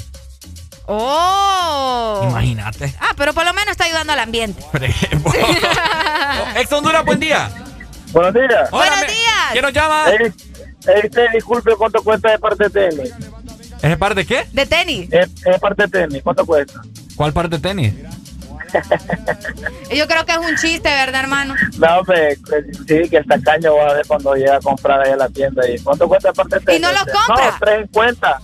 Oh. 0.86 2.26
Imagínate. 2.28 2.94
Ah, 3.00 3.12
pero 3.16 3.32
por 3.32 3.44
lo 3.44 3.52
menos 3.54 3.72
está 3.72 3.84
ayudando 3.84 4.12
al 4.12 4.18
ambiente. 4.18 4.62
Por 4.70 4.84
ejemplo. 4.84 5.32
Ex 6.56 6.72
Honduras, 6.72 7.04
buen 7.04 7.20
día. 7.20 7.50
Buenos 8.14 8.32
días. 8.34 8.68
Hola, 8.70 8.86
Buenos 8.86 9.06
días. 9.08 9.32
¿Quién 9.52 9.62
nos 9.64 9.72
llama? 9.72 10.04
Usted 11.04 11.26
disculpe, 11.32 11.72
¿cuánto 11.76 12.02
cuesta 12.02 12.30
de 12.30 12.38
parte 12.38 12.68
de 12.68 12.70
tenis? 12.90 13.12
¿Es 13.82 13.96
par 13.98 14.14
de 14.14 14.24
qué? 14.24 14.46
De 14.52 14.64
tenis. 14.66 15.08
Es, 15.12 15.28
es 15.44 15.58
parte 15.60 15.82
de 15.82 15.88
tenis, 15.88 16.22
¿cuánto 16.22 16.46
cuesta? 16.46 16.80
¿Cuál 17.16 17.32
parte 17.32 17.56
de 17.58 17.62
tenis? 17.68 17.92
Yo 19.94 20.06
creo 20.08 20.24
que 20.26 20.32
es 20.32 20.38
un 20.38 20.56
chiste, 20.56 20.88
¿verdad, 20.88 21.20
hermano? 21.22 21.54
No, 21.78 22.02
que- 22.04 22.36
sí, 22.88 23.08
que 23.08 23.16
el 23.18 23.26
tacaño 23.26 23.74
va 23.76 23.90
a 23.90 23.94
ver 23.94 24.06
cuando 24.06 24.34
llega 24.34 24.56
a 24.56 24.60
comprar 24.60 25.00
ahí 25.00 25.12
a 25.12 25.16
la 25.16 25.28
tienda. 25.28 25.68
¿Y 25.68 25.78
cuánto 25.78 26.08
cuesta 26.08 26.28
de 26.28 26.34
parte 26.34 26.58
de 26.58 26.64
tenis? 26.64 26.80
Y 26.80 26.82
no 26.82 26.92
los 26.92 27.02
compra. 27.04 27.50
No, 27.50 27.58
350. 27.60 28.40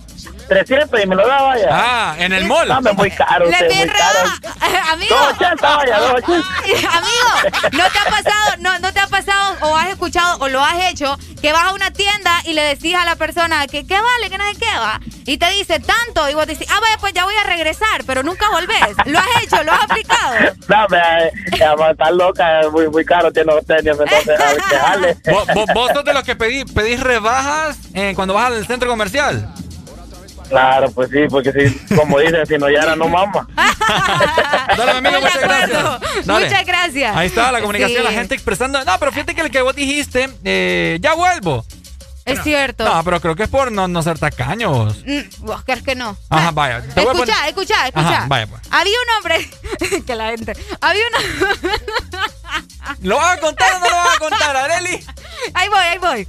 300 0.51 1.01
y 1.01 1.07
me 1.07 1.15
lo 1.15 1.25
da, 1.25 1.41
vaya. 1.43 1.69
Ah, 1.71 2.15
en 2.19 2.33
el 2.33 2.45
mall. 2.45 2.67
No, 2.67 2.77
hombre, 2.79 2.91
muy 2.91 3.09
caro, 3.09 3.45
Le 3.45 3.51
usted, 3.51 3.73
muy 3.73 3.87
caro. 3.87 4.19
rebaja. 4.19 4.91
Amigo. 4.91 5.15
280, 5.15 5.75
vaya, 5.77 5.99
280. 5.99 6.47
Ay, 6.65 6.71
Amigo, 6.91 7.57
¿no 7.71 7.83
te 7.89 7.99
ha 7.99 8.03
pasado, 8.03 8.55
no, 8.59 8.79
no 8.79 8.91
te 8.91 8.99
ha 8.99 9.07
pasado 9.07 9.55
o 9.61 9.77
has 9.77 9.87
escuchado 9.87 10.37
o 10.41 10.49
lo 10.49 10.61
has 10.61 10.91
hecho 10.91 11.17
que 11.41 11.53
vas 11.53 11.63
a 11.63 11.73
una 11.73 11.91
tienda 11.91 12.41
y 12.43 12.51
le 12.53 12.63
decís 12.63 12.93
a 12.95 13.05
la 13.05 13.15
persona 13.15 13.65
que 13.67 13.87
qué 13.87 13.95
vale, 13.95 14.29
que 14.29 14.37
no 14.37 14.43
sé 14.51 14.59
qué 14.59 14.77
va? 14.77 14.99
Y 15.25 15.37
te 15.37 15.49
dice 15.51 15.79
tanto 15.79 16.29
y 16.29 16.33
vos 16.33 16.45
decís, 16.47 16.67
ah, 16.69 16.79
vaya, 16.81 16.97
pues 16.99 17.13
ya 17.13 17.23
voy 17.23 17.35
a 17.35 17.43
regresar, 17.47 18.03
pero 18.05 18.21
nunca 18.21 18.49
volvés. 18.49 18.81
¿Lo 19.05 19.19
has 19.19 19.27
hecho? 19.43 19.63
¿Lo 19.63 19.71
has 19.71 19.83
aplicado? 19.83 20.33
No, 20.67 20.83
hombre, 20.83 20.99
eh, 20.99 21.31
eh, 21.53 21.91
está 21.91 22.11
loca, 22.11 22.59
es 22.61 22.71
muy, 22.71 22.89
muy 22.89 23.05
caro, 23.05 23.31
tiene 23.31 23.53
los 23.53 23.65
tenis, 23.65 23.93
entonces, 23.97 24.39
a 24.83 24.97
ver. 24.97 25.15
¿Vos, 25.31 25.47
vos, 25.53 25.65
vos 25.73 25.91
sos 25.93 26.03
de 26.03 26.13
los 26.13 26.23
que 26.23 26.35
pedí, 26.35 26.65
pedís 26.65 26.99
rebajas 26.99 27.77
eh, 27.93 28.13
cuando 28.15 28.33
vas 28.33 28.47
al 28.47 28.65
centro 28.67 28.89
comercial? 28.89 29.53
Claro, 30.51 30.91
pues 30.91 31.09
sí, 31.09 31.19
porque 31.29 31.51
si, 31.51 31.95
como 31.95 32.19
dicen, 32.19 32.45
si 32.45 32.57
no 32.57 32.69
ya 32.69 32.95
no 32.95 33.07
mama. 33.07 33.47
Dale, 34.77 34.91
mi 35.01 35.07
amigo, 35.07 35.21
muchas 35.21 35.43
acuerdo. 35.43 35.99
gracias. 35.99 36.25
Dale. 36.27 36.45
Muchas 36.45 36.65
gracias. 36.65 37.15
Ahí 37.15 37.27
está 37.27 37.51
la 37.51 37.61
comunicación, 37.61 37.99
Sí. 37.99 38.03
la 38.03 38.11
gente 38.11 38.35
expresando. 38.35 38.83
No, 38.83 38.99
pero 38.99 39.11
fíjate 39.11 39.33
que 39.33 39.41
el 39.41 39.49
que 39.51 39.61
vos 39.61 39.75
dijiste, 39.75 40.29
eh, 40.43 40.97
ya 41.01 41.13
vuelvo. 41.13 41.65
Es 42.25 42.43
cierto. 42.43 42.83
No, 42.85 43.03
pero 43.03 43.19
creo 43.19 43.35
que 43.35 43.43
es 43.43 43.49
por 43.49 43.71
no, 43.71 43.87
no 43.87 44.03
ser 44.03 44.19
tacaños. 44.19 45.03
Mm, 45.05 45.21
¿Vos 45.45 45.63
crees 45.65 45.81
que 45.83 45.95
no? 45.95 46.15
Ajá, 46.29 46.51
vaya. 46.51 46.81
Te 46.81 47.01
Escucha, 47.01 47.13
poner- 47.13 47.49
escucha, 47.49 47.87
escucha. 47.87 48.09
Ajá, 48.09 48.25
vaya, 48.27 48.47
pues. 48.47 48.61
Había 48.69 48.93
un 48.93 49.17
hombre. 49.17 49.49
que 50.05 50.15
la 50.15 50.29
gente. 50.29 50.53
Había 50.81 51.03
una. 51.07 51.77
¿Lo 53.01 53.15
vas 53.15 53.37
a 53.37 53.39
contar 53.39 53.73
o 53.75 53.79
no 53.79 53.89
lo 53.89 53.95
vas 53.95 54.15
a 54.15 54.19
contar, 54.19 54.55
Areli? 54.57 55.03
Ahí 55.53 55.69
voy, 55.69 55.79
ahí 55.79 55.97
voy. 55.97 56.27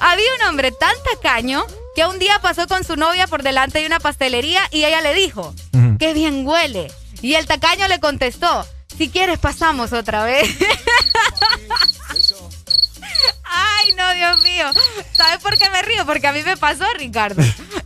Había 0.00 0.26
un 0.40 0.48
hombre 0.48 0.72
tan 0.72 0.94
tacaño 1.10 1.64
que 1.96 2.04
un 2.04 2.18
día 2.18 2.38
pasó 2.42 2.66
con 2.68 2.84
su 2.84 2.94
novia 2.96 3.26
por 3.26 3.42
delante 3.42 3.78
de 3.80 3.86
una 3.86 3.98
pastelería 3.98 4.60
y 4.70 4.84
ella 4.84 5.00
le 5.00 5.14
dijo, 5.14 5.54
Ujú. 5.72 5.96
qué 5.98 6.12
bien 6.12 6.46
huele. 6.46 6.92
Y 7.22 7.34
el 7.34 7.46
tacaño 7.46 7.88
le 7.88 7.98
contestó, 7.98 8.66
si 8.98 9.08
quieres 9.08 9.38
pasamos 9.38 9.94
otra 9.94 10.22
vez. 10.24 10.46
Ay, 13.48 13.94
no, 13.96 14.14
Dios 14.14 14.42
mío. 14.42 14.66
¿Sabes 15.12 15.38
por 15.38 15.56
qué 15.56 15.70
me 15.70 15.80
río? 15.80 16.04
Porque 16.04 16.26
a 16.26 16.32
mí 16.32 16.42
me 16.42 16.56
pasó, 16.58 16.84
Ricardo. 16.98 17.42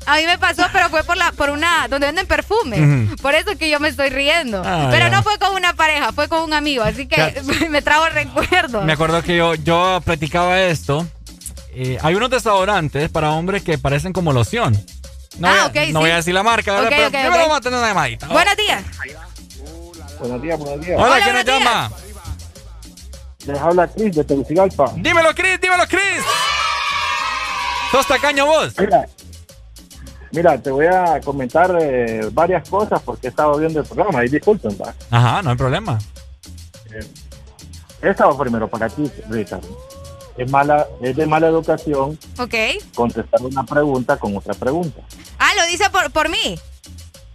A 0.06 0.16
mí 0.16 0.24
me 0.26 0.38
pasó, 0.38 0.64
pero 0.72 0.88
fue 0.88 1.04
por 1.04 1.16
la 1.16 1.30
por 1.32 1.50
una 1.50 1.86
donde 1.88 2.06
venden 2.08 2.26
perfume. 2.26 2.80
Ujú. 2.80 3.16
Por 3.16 3.34
eso 3.36 3.50
es 3.52 3.58
que 3.58 3.70
yo 3.70 3.78
me 3.78 3.88
estoy 3.88 4.10
riendo. 4.10 4.62
Ah, 4.64 4.88
pero 4.90 5.08
no 5.10 5.22
fue 5.22 5.38
con 5.38 5.54
una 5.54 5.74
pareja, 5.74 6.12
fue 6.12 6.28
con 6.28 6.42
un 6.42 6.52
amigo, 6.52 6.82
así 6.82 7.06
que 7.06 7.40
me 7.70 7.80
trajo 7.82 8.08
recuerdos. 8.08 8.84
Me 8.84 8.94
acuerdo 8.94 9.22
que 9.22 9.36
yo, 9.36 9.54
yo 9.54 10.00
practicaba 10.04 10.60
esto. 10.60 11.06
Eh, 11.72 11.98
hay 12.02 12.14
unos 12.14 12.30
desodorantes 12.30 13.08
para 13.10 13.30
hombres 13.32 13.62
que 13.62 13.78
parecen 13.78 14.12
como 14.12 14.32
loción. 14.32 14.72
No, 15.38 15.48
Ah, 15.48 15.50
voy, 15.52 15.60
a- 15.60 15.66
ok, 15.66 15.74
no 15.76 15.84
sí. 15.86 15.92
voy 15.92 16.10
a 16.10 16.16
decir 16.16 16.34
la 16.34 16.42
marca, 16.42 16.72
¿verdad? 16.72 16.86
Ok, 16.88 16.94
pero 16.96 17.06
ok, 17.06 17.12
primero 17.12 17.36
vamos 17.42 17.56
a 17.56 17.60
tener 17.60 17.78
una 17.78 17.88
llamadita. 17.88 18.26
Buenos 18.28 18.56
días. 18.56 18.84
Buenos 20.18 20.42
días, 20.42 20.58
buenos 20.58 20.84
días. 20.86 20.98
Hola, 21.00 21.06
Hola, 21.14 21.22
¿quién 21.24 21.34
nos 21.34 21.44
llama? 21.44 21.90
Les 23.46 23.58
habla 23.58 23.86
Cris 23.88 24.16
de 24.16 24.24
Tegucigalpa. 24.24 24.92
Dímelo, 24.96 25.34
Chris, 25.34 25.60
dímelo, 25.60 25.84
Chris. 25.88 26.22
¿Sos 27.90 28.06
tacaño 28.06 28.44
vos? 28.46 28.74
Mira, 28.78 29.06
mira, 30.32 30.58
te 30.58 30.70
voy 30.70 30.86
a 30.86 31.20
comentar 31.24 31.74
eh, 31.80 32.28
varias 32.32 32.68
cosas 32.68 33.00
porque 33.02 33.28
he 33.28 33.30
estado 33.30 33.56
viendo 33.56 33.80
el 33.80 33.86
programa 33.86 34.24
y 34.24 34.28
disculpen, 34.28 34.76
va. 34.80 34.94
Ajá, 35.10 35.42
no 35.42 35.50
hay 35.50 35.56
problema. 35.56 35.98
Esta 38.02 38.26
va 38.26 38.38
primero 38.38 38.68
para 38.68 38.88
ti, 38.88 39.10
Ricardo. 39.28 39.68
Es, 40.36 40.50
mala, 40.50 40.86
es 41.02 41.16
de 41.16 41.26
mala 41.26 41.48
educación 41.48 42.18
Ok. 42.38 42.54
contestar 42.94 43.42
una 43.42 43.64
pregunta 43.64 44.16
con 44.16 44.36
otra 44.36 44.54
pregunta. 44.54 45.00
Ah, 45.38 45.50
lo 45.58 45.66
dice 45.66 45.90
por, 45.90 46.10
por 46.10 46.28
mí. 46.28 46.58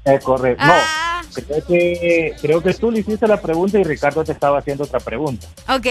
Es 0.03 0.23
correcto. 0.23 0.63
Ah. 0.65 1.21
No, 1.25 1.43
creo 1.43 1.65
que, 1.65 2.35
creo 2.41 2.61
que 2.63 2.73
tú 2.73 2.91
le 2.91 2.99
hiciste 2.99 3.27
la 3.27 3.41
pregunta 3.41 3.79
y 3.79 3.83
Ricardo 3.83 4.23
te 4.23 4.31
estaba 4.31 4.59
haciendo 4.59 4.83
otra 4.83 4.99
pregunta. 4.99 5.47
Ok. 5.69 5.87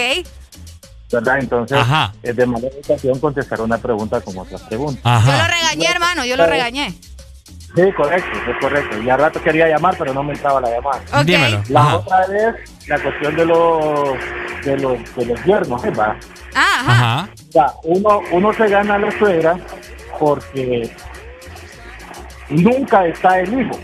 ¿Verdad? 1.11 1.39
Entonces, 1.39 1.77
Ajá. 1.77 2.13
es 2.23 2.35
de 2.35 2.45
mala 2.45 2.67
educación 2.67 3.19
contestar 3.19 3.61
una 3.61 3.77
pregunta 3.77 4.19
con 4.21 4.37
otra 4.37 4.57
pregunta. 4.57 5.21
Yo 5.25 5.31
lo 5.31 5.47
regañé, 5.47 5.85
hermano, 5.91 6.25
yo 6.25 6.35
lo 6.35 6.45
regañé. 6.45 6.93
Sí, 7.75 7.91
correcto, 7.91 8.29
es 8.49 8.57
correcto. 8.61 9.01
Y 9.01 9.09
a 9.09 9.17
rato 9.17 9.41
quería 9.41 9.67
llamar, 9.67 9.95
pero 9.97 10.13
no 10.13 10.23
me 10.23 10.33
entraba 10.33 10.61
la 10.61 10.69
llamada. 10.71 11.01
Ok. 11.13 11.25
Dímelo. 11.25 11.61
La 11.69 11.81
Ajá. 11.81 11.95
otra 11.97 12.21
es 12.23 12.87
la 12.87 12.99
cuestión 12.99 13.35
de 13.35 13.45
los 13.45 14.09
de 14.63 14.77
los, 14.77 15.15
de 15.15 15.25
los 15.25 15.43
yernos, 15.45 15.83
¿eh? 15.85 15.91
va? 15.91 16.15
Ah, 16.55 16.79
ajá. 16.79 16.91
Ajá. 16.91 17.29
O 17.49 17.51
sea, 17.51 17.67
uno, 17.83 18.21
uno 18.31 18.53
se 18.53 18.67
gana 18.67 18.95
a 18.95 18.99
la 18.99 19.11
suegra 19.19 19.57
porque 20.19 20.89
nunca 22.49 23.05
está 23.07 23.39
el 23.39 23.59
hijo, 23.61 23.79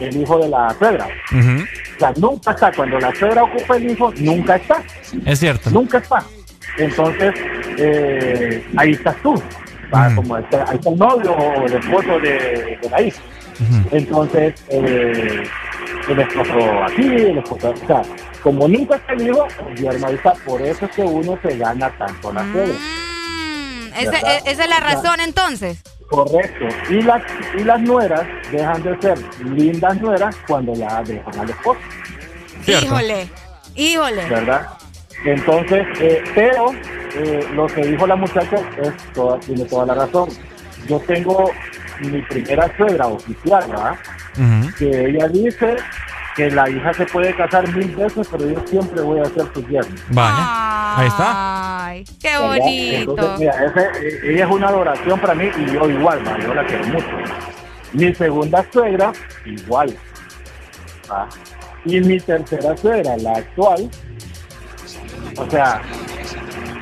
el 0.00 0.16
hijo 0.16 0.38
de 0.38 0.48
la 0.48 0.74
suegra. 0.78 1.06
O 1.06 1.98
sea, 1.98 2.12
nunca 2.16 2.50
está. 2.52 2.72
Cuando 2.72 2.98
la 2.98 3.14
suegra 3.14 3.44
ocupa 3.44 3.76
el 3.76 3.90
hijo, 3.90 4.12
nunca 4.18 4.56
está. 4.56 4.82
Es 5.24 5.38
cierto. 5.40 5.70
Nunca 5.70 5.98
está. 5.98 6.22
Entonces, 6.76 7.34
eh, 7.78 8.64
ahí 8.76 8.92
estás 8.92 9.16
tú. 9.22 9.34
Va, 9.94 10.08
Mm. 10.10 10.16
Como 10.16 10.38
está- 10.38 10.64
ahí 10.68 10.76
está 10.76 10.90
el 10.90 10.98
novio 10.98 11.32
o 11.32 11.66
el 11.66 11.72
esposo 11.74 12.18
de, 12.20 12.78
de 12.82 12.90
la 12.90 13.00
hija. 13.02 13.20
Entonces, 13.90 14.54
eh, 14.68 15.42
el 16.08 16.18
esposo 16.20 16.84
aquí, 16.84 17.02
el 17.06 17.38
esposo 17.38 17.70
o 17.70 17.86
sea, 17.86 18.02
como 18.42 18.68
nunca 18.68 19.00
yerno 19.76 20.06
ahí 20.06 20.14
está. 20.14 20.32
Por 20.46 20.62
eso 20.62 20.84
es 20.86 20.90
que 20.92 21.02
uno 21.02 21.38
se 21.42 21.56
gana 21.58 21.90
tanto 21.98 22.32
la 22.32 22.40
suegra. 22.52 22.74
Mm, 22.74 23.88
esa, 23.98 24.10
¿verdad? 24.12 24.42
e- 24.46 24.50
esa 24.50 24.62
es 24.64 24.68
la 24.70 24.80
razón 24.80 25.20
entonces. 25.20 25.82
Correcto. 26.08 26.64
Y 26.88 27.02
las, 27.02 27.22
y 27.58 27.64
las 27.64 27.80
nueras 27.80 28.22
dejan 28.52 28.82
de 28.82 28.96
ser 29.02 29.18
lindas 29.44 30.00
nueras 30.00 30.36
cuando 30.46 30.72
ya 30.74 31.02
dejan 31.02 31.38
al 31.40 31.50
esposo, 31.50 31.80
Híjole, 32.66 33.28
híjole. 33.74 34.28
¿verdad? 34.28 34.68
Entonces, 35.24 35.86
eh, 36.00 36.22
pero 36.34 36.66
eh, 37.14 37.46
lo 37.54 37.66
que 37.66 37.82
dijo 37.82 38.06
la 38.06 38.16
muchacha 38.16 38.56
es 38.82 38.92
toda, 39.14 39.38
tiene 39.40 39.64
toda 39.64 39.86
la 39.86 39.94
razón. 39.94 40.28
Yo 40.88 40.98
tengo 41.00 41.50
mi 42.00 42.22
primera 42.22 42.70
suegra 42.76 43.06
oficial, 43.08 43.64
¿verdad? 43.68 43.96
Que 44.78 45.06
ella 45.08 45.26
dice 45.28 45.76
que 46.36 46.48
la 46.52 46.70
hija 46.70 46.94
se 46.94 47.04
puede 47.06 47.34
casar 47.34 47.66
mil 47.74 47.96
veces, 47.96 48.28
pero 48.30 48.48
yo 48.48 48.62
siempre 48.68 49.00
voy 49.02 49.18
a 49.18 49.24
ser 49.24 49.44
su 49.52 49.66
yerno. 49.66 49.96
Vaya. 50.10 50.96
Ahí 50.96 51.08
está. 51.08 51.86
Ay, 51.86 52.04
qué 52.22 52.28
¿verdad? 52.28 52.48
bonito. 52.48 53.10
Entonces, 53.10 53.38
mira, 53.40 53.64
ese- 53.64 54.06
eh, 54.08 54.20
ella 54.34 54.44
es 54.44 54.50
una 54.52 54.68
adoración 54.68 55.18
para 55.20 55.34
mí 55.34 55.50
y 55.58 55.66
yo 55.72 55.90
igual, 55.90 56.22
yo 56.46 56.54
la 56.54 56.64
quiero 56.64 56.86
mucho. 56.86 57.06
Mi 57.92 58.14
segunda 58.14 58.64
suegra, 58.72 59.12
igual. 59.44 59.96
Y 61.84 62.00
mi 62.00 62.20
tercera 62.20 62.76
suegra, 62.76 63.16
la 63.16 63.32
actual, 63.32 63.88
o 65.38 65.50
sea, 65.50 65.82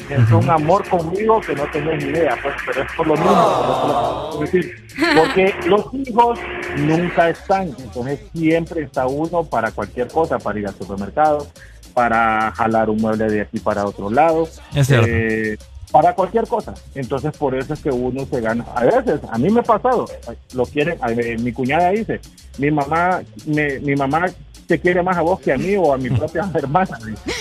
es 0.08 0.30
un 0.30 0.48
amor 0.48 0.88
conmigo 0.88 1.40
que 1.40 1.54
no 1.54 1.64
tenés 1.70 2.02
ni 2.04 2.10
idea, 2.10 2.36
pues, 2.42 2.54
pero 2.66 2.82
es 2.82 2.92
por 2.96 3.06
lo 3.08 3.14
mismo. 3.14 3.34
por 3.34 3.88
lo- 3.88 4.40
decir, 4.40 4.86
porque 5.16 5.54
los 5.66 5.86
hijos 5.94 6.38
nunca 6.76 7.28
están, 7.30 7.68
entonces 7.78 8.20
siempre 8.34 8.82
está 8.82 9.06
uno 9.06 9.44
para 9.44 9.70
cualquier 9.72 10.08
cosa, 10.08 10.38
para 10.38 10.58
ir 10.60 10.66
al 10.68 10.74
supermercado, 10.74 11.46
para 11.94 12.52
jalar 12.52 12.90
un 12.90 12.98
mueble 12.98 13.28
de 13.28 13.40
aquí 13.40 13.58
para 13.58 13.84
otro 13.86 14.10
lado. 14.10 14.48
Es 14.74 14.86
cierto. 14.86 15.06
eh, 15.08 15.56
para 15.92 16.14
cualquier 16.14 16.46
cosa. 16.46 16.74
Entonces, 16.94 17.32
por 17.38 17.54
eso 17.54 17.72
es 17.72 17.80
que 17.80 17.90
uno 17.90 18.26
se 18.30 18.40
gana. 18.40 18.64
A 18.74 18.84
veces, 18.84 19.20
a 19.30 19.38
mí 19.38 19.48
me 19.48 19.60
ha 19.60 19.62
pasado, 19.62 20.04
lo 20.52 20.66
quieren, 20.66 20.98
a- 21.00 21.08
mi 21.08 21.52
cuñada 21.52 21.90
dice, 21.90 22.20
mi 22.58 22.70
mamá, 22.70 23.22
me- 23.46 23.78
mi 23.80 23.94
mamá 23.94 24.26
te 24.66 24.78
quiere 24.80 25.00
más 25.02 25.16
a 25.16 25.22
vos 25.22 25.40
que 25.40 25.52
a 25.52 25.56
mí 25.56 25.74
o 25.76 25.94
a 25.94 25.96
mi 25.96 26.10
propia 26.10 26.44
hermana. 26.54 26.98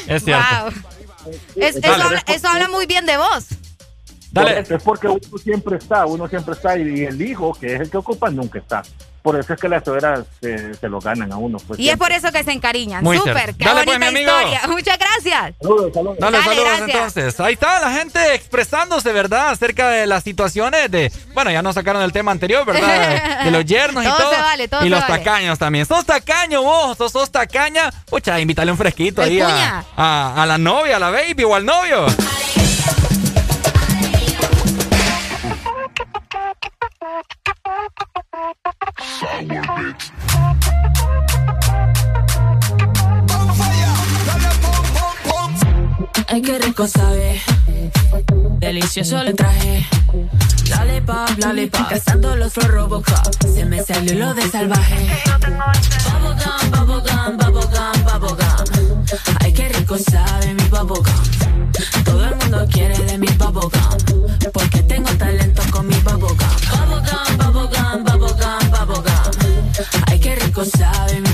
Es 0.08 0.24
cierto. 0.24 0.46
Wow. 0.64 0.72
Es- 1.56 1.76
eso, 1.78 1.80
Dale. 1.82 2.04
habla, 2.04 2.24
eso 2.28 2.48
habla 2.48 2.68
muy 2.68 2.86
bien 2.86 3.06
de 3.06 3.18
vos. 3.18 3.46
Correcto, 4.34 4.76
Es 4.76 4.84
porque 4.84 5.08
uno 5.08 5.20
siempre 5.42 5.78
está, 5.78 6.06
uno 6.06 6.28
siempre 6.28 6.54
está 6.56 6.78
y 6.78 7.06
el 7.06 7.22
hijo, 7.22 7.54
que 7.54 7.76
es 7.76 7.82
el 7.82 7.90
que 7.90 7.98
ocupa, 7.98 8.30
nunca 8.30 8.60
está. 8.60 8.84
Por 9.26 9.40
eso 9.40 9.54
es 9.56 9.60
que 9.60 9.68
las 9.68 9.84
suegras 9.84 10.20
se, 10.40 10.76
se 10.76 10.88
lo 10.88 11.00
ganan 11.00 11.32
a 11.32 11.38
uno. 11.38 11.58
Pues, 11.66 11.80
Y 11.80 11.90
es 11.90 11.98
por 11.98 12.12
eso 12.12 12.32
que 12.32 12.44
se 12.44 12.52
encariñan. 12.52 13.04
Muy 13.04 13.18
Súper, 13.18 13.34
cierto. 13.36 13.56
qué 13.58 13.66
Dale, 13.66 13.84
pues, 13.84 13.98
bonita 13.98 14.12
mi 14.12 14.18
amigo. 14.20 14.32
historia. 14.40 14.62
Muchas 14.68 15.00
gracias. 15.00 15.56
Saludos, 15.60 15.92
saludos. 15.96 16.18
Dale, 16.20 16.38
Dale, 16.38 16.50
saludos 16.50 16.68
gracias. 16.78 16.90
entonces. 16.96 17.40
Ahí 17.40 17.54
está 17.56 17.80
la 17.82 17.92
gente 17.92 18.36
expresándose, 18.36 19.12
¿verdad? 19.12 19.50
Acerca 19.50 19.90
de 19.90 20.06
las 20.06 20.24
situaciones 20.24 20.92
de. 20.92 21.12
Bueno, 21.34 21.50
ya 21.50 21.64
nos 21.64 21.74
sacaron 21.74 22.04
el 22.04 22.12
tema 22.14 22.32
anterior, 22.32 22.64
¿verdad? 22.66 23.42
De 23.46 23.50
los 23.50 23.66
yernos 23.66 24.04
y 24.04 24.08
Todo 24.08 24.18
todo. 24.18 24.32
se 24.36 24.42
vale, 24.42 24.68
todo 24.68 24.82
y 24.82 24.84
se 24.84 24.90
los 24.92 25.02
vale. 25.02 25.18
tacaños 25.18 25.58
también. 25.58 25.88
¿Sos 25.88 26.06
tacaño 26.06 26.62
vos? 26.62 26.96
¿Sos, 26.96 27.12
sos 27.12 27.32
tacaña? 27.32 27.92
Pucha, 28.08 28.40
invítale 28.40 28.72
un 28.72 28.78
fresquito 28.78 29.24
El 29.24 29.30
ahí 29.30 29.42
a, 29.42 29.84
a, 29.98 30.44
a 30.44 30.46
la 30.46 30.60
novia, 30.60 30.98
a 30.98 31.00
la 31.00 31.10
baby 31.10 31.44
o 31.46 31.56
al 31.56 31.66
novio. 31.66 32.06
Ay, 46.28 46.42
qué 46.42 46.60
rico 46.60 46.88
sabe. 46.88 47.42
Delicioso 48.60 49.24
le 49.24 49.34
traje. 49.34 49.88
Lollipop, 50.70 51.30
lollipop. 51.38 51.88
Cazando 51.88 52.36
los 52.36 52.54
flor 52.54 52.72
Robocop. 52.72 53.44
Se 53.54 53.66
me 53.66 53.84
salió 53.84 54.16
lo 54.16 54.34
de 54.34 54.50
salvaje. 54.50 55.08
Bubblegum, 55.42 56.72
bubblegum, 56.72 57.38
bubblegum, 57.38 58.20
bubblegum. 58.20 59.06
Ay, 59.40 59.54
qué 59.54 59.70
rico 59.70 59.98
sabe 59.98 60.54
mi 60.56 60.64
bubblegum. 60.64 61.06
Todo 62.04 62.26
el 62.26 62.36
mundo 62.36 62.68
quiere 62.72 62.98
de 62.98 63.18
mi 63.18 63.28
bubblegum. 63.28 63.72
Porque 64.52 64.84
tengo 64.84 65.10
rico 70.56 70.66
sabe 70.78 71.22
mi. 71.22 71.30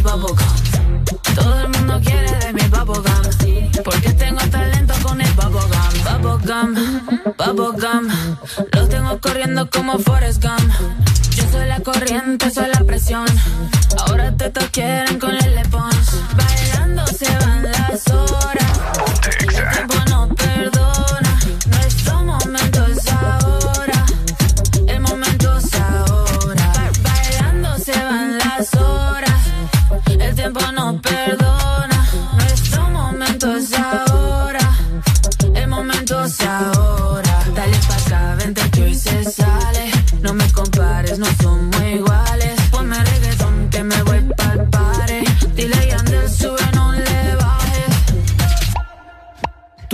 Todo 1.35 1.59
el 1.59 1.69
mundo 1.69 2.01
quiere 2.03 2.32
de 2.40 2.53
mi 2.53 2.61
bubblegum. 2.64 3.83
Porque 3.83 4.14
tengo 4.14 4.40
talento 4.50 4.93
con 5.03 5.22
el 5.22 5.32
bubblegum. 5.33 6.22
Bubblegum, 6.22 6.75
bubblegum. 7.38 8.08
Los 8.74 8.90
tengo 8.90 9.19
corriendo 9.19 9.69
como 9.69 10.00
Forrest 10.00 10.43
Gump. 10.43 10.72
Yo 11.35 11.43
soy 11.51 11.67
la 11.67 11.80
corriente, 11.82 12.50
soy 12.50 12.67
la 12.67 12.83
presión. 12.83 13.25
Ahora 14.08 14.35
te 14.35 14.50
quieren 14.72 15.19
con 15.19 15.35
el 15.35 15.56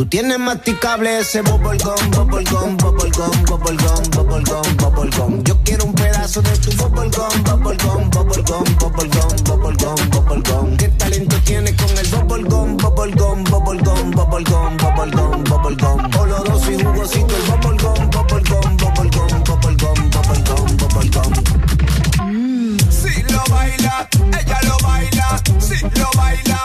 tienes 0.10 0.40
masticable 0.40 1.20
ese 1.20 1.42
bubblegum, 1.42 2.12
bubblegum, 2.12 2.78
bubblegum, 2.78 3.44
bubblegum, 3.46 4.04
bubblegum, 4.12 4.78
bubblegum. 4.78 5.44
Yo 5.44 5.58
quiero 5.64 5.86
un 5.86 5.94
pedazo 5.94 6.42
de 6.42 6.58
tu 6.58 6.72
bubblegum, 6.78 7.44
bubblegum, 7.44 8.10
bubblegum, 8.10 8.64
bubblegum, 8.80 9.44
bubblegum, 9.44 10.10
bubblegum. 10.10 10.78
¿Qué 10.78 10.88
talento 10.90 11.36
tienes 11.44 11.74
con 11.76 11.98
el 11.98 12.08
bubblegum, 12.08 12.78
bubblegum, 12.78 13.44
bubblegum, 13.44 14.12
bubblegum, 14.12 14.78
bubblegum, 14.78 15.44
bubblegum? 15.44 16.20
Oloroso 16.20 16.72
y 16.72 16.84
jugosito 16.84 17.36
el 17.36 17.44
bubblegum, 17.52 18.10
bubblegum, 18.10 18.78
bubblegum, 18.78 19.44
bubblegum, 19.44 20.10
bubblegum, 20.10 20.78
bubblegum. 20.78 21.34
Si 22.90 23.24
lo 23.32 23.44
baila, 23.50 24.08
ella 24.40 24.60
lo 24.64 24.78
baila. 24.88 25.42
Si 25.60 25.80
lo 26.00 26.10
baila, 26.16 26.60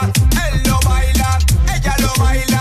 él 0.47 0.63
lo 0.65 0.79
baila. 0.85 1.39
Ella 1.75 1.95
lo 1.99 2.23
baila. 2.23 2.52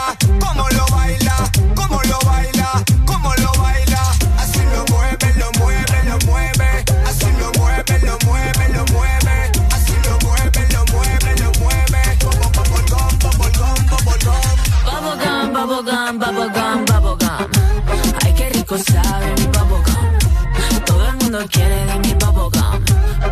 Quiere 21.52 21.84
de 21.86 21.96
mi 22.00 22.14
bubblegum. 22.14 22.84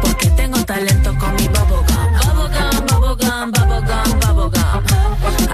Porque 0.02 0.30
tengo 0.30 0.64
talento 0.64 1.10
con 1.18 1.34
mi 1.34 1.48
bubblegum. 1.48 1.86
Bubblegum, 2.26 2.86
bubblegum, 2.86 3.50
bubblegum, 3.50 4.20
bubblegum. 4.20 4.82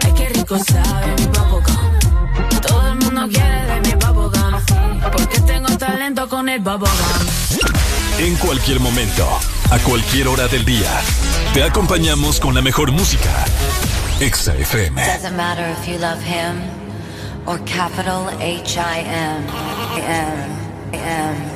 Ay, 0.05 0.13
qué 0.19 0.29
rico 0.29 0.59
sabe 0.59 1.07
mi 1.19 1.27
bubblegum. 1.27 2.61
Todo 2.67 2.87
el 2.89 2.97
mundo 2.97 3.29
quiere 3.29 3.61
de 3.71 3.81
mi 3.81 3.95
bubblegum. 3.95 4.53
Porque 5.13 5.41
tengo 5.41 5.71
talento 5.79 6.29
con 6.29 6.49
el 6.49 6.61
bubblegum. 6.61 7.23
En 8.19 8.35
cualquier 8.37 8.81
momento, 8.81 9.27
a 9.71 9.79
cualquier 9.79 10.29
hora 10.29 10.49
del 10.49 10.65
día, 10.65 10.91
te 11.55 11.63
acompañamos 11.63 12.41
con 12.41 12.55
la 12.55 12.63
mejor 12.63 12.91
música. 12.93 13.45
Exa 14.21 14.55
FM. 14.55 15.05
Doesn't 15.07 15.37
matter 15.37 15.67
if 15.79 15.87
you 15.87 15.99
love 15.99 16.23
him 16.23 16.63
or 17.47 17.59
capital 17.67 18.29
H 18.41 18.79
I 18.79 19.01
M 19.01 19.45
M 19.99 20.57
M 20.93 20.99
M 20.99 21.56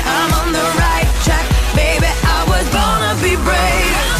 be 3.31 3.37
brave. 3.43 4.10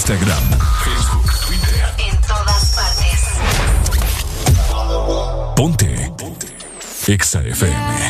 Instagram, 0.00 0.42
Facebook, 0.82 1.30
Twitter. 1.46 1.94
En 1.98 2.16
todas 2.22 2.74
partes. 2.74 3.20
Ponte. 5.54 6.12
Ponte. 6.16 6.46
Exa 7.06 7.42
FM. 7.42 8.09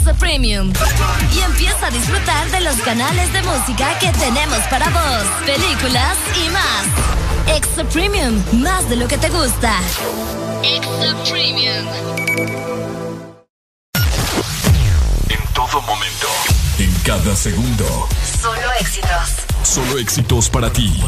Extra 0.00 0.14
Premium. 0.14 0.72
Y 1.34 1.40
empieza 1.40 1.88
a 1.88 1.90
disfrutar 1.90 2.50
de 2.50 2.60
los 2.60 2.76
canales 2.76 3.30
de 3.34 3.42
música 3.42 3.98
que 3.98 4.10
tenemos 4.12 4.58
para 4.70 4.88
vos, 4.88 5.24
películas 5.44 6.16
y 6.42 6.48
más. 6.48 7.54
Extra 7.54 7.84
Premium, 7.84 8.42
más 8.62 8.88
de 8.88 8.96
lo 8.96 9.06
que 9.06 9.18
te 9.18 9.28
gusta. 9.28 9.74
Extra 10.62 11.14
Premium. 11.28 11.86
En 15.28 15.52
todo 15.52 15.82
momento. 15.82 16.28
En 16.78 16.94
cada 17.04 17.36
segundo. 17.36 18.08
Solo 18.40 18.72
éxitos. 18.80 19.28
Solo 19.62 19.98
éxitos 19.98 20.48
para 20.48 20.72
ti. 20.72 20.98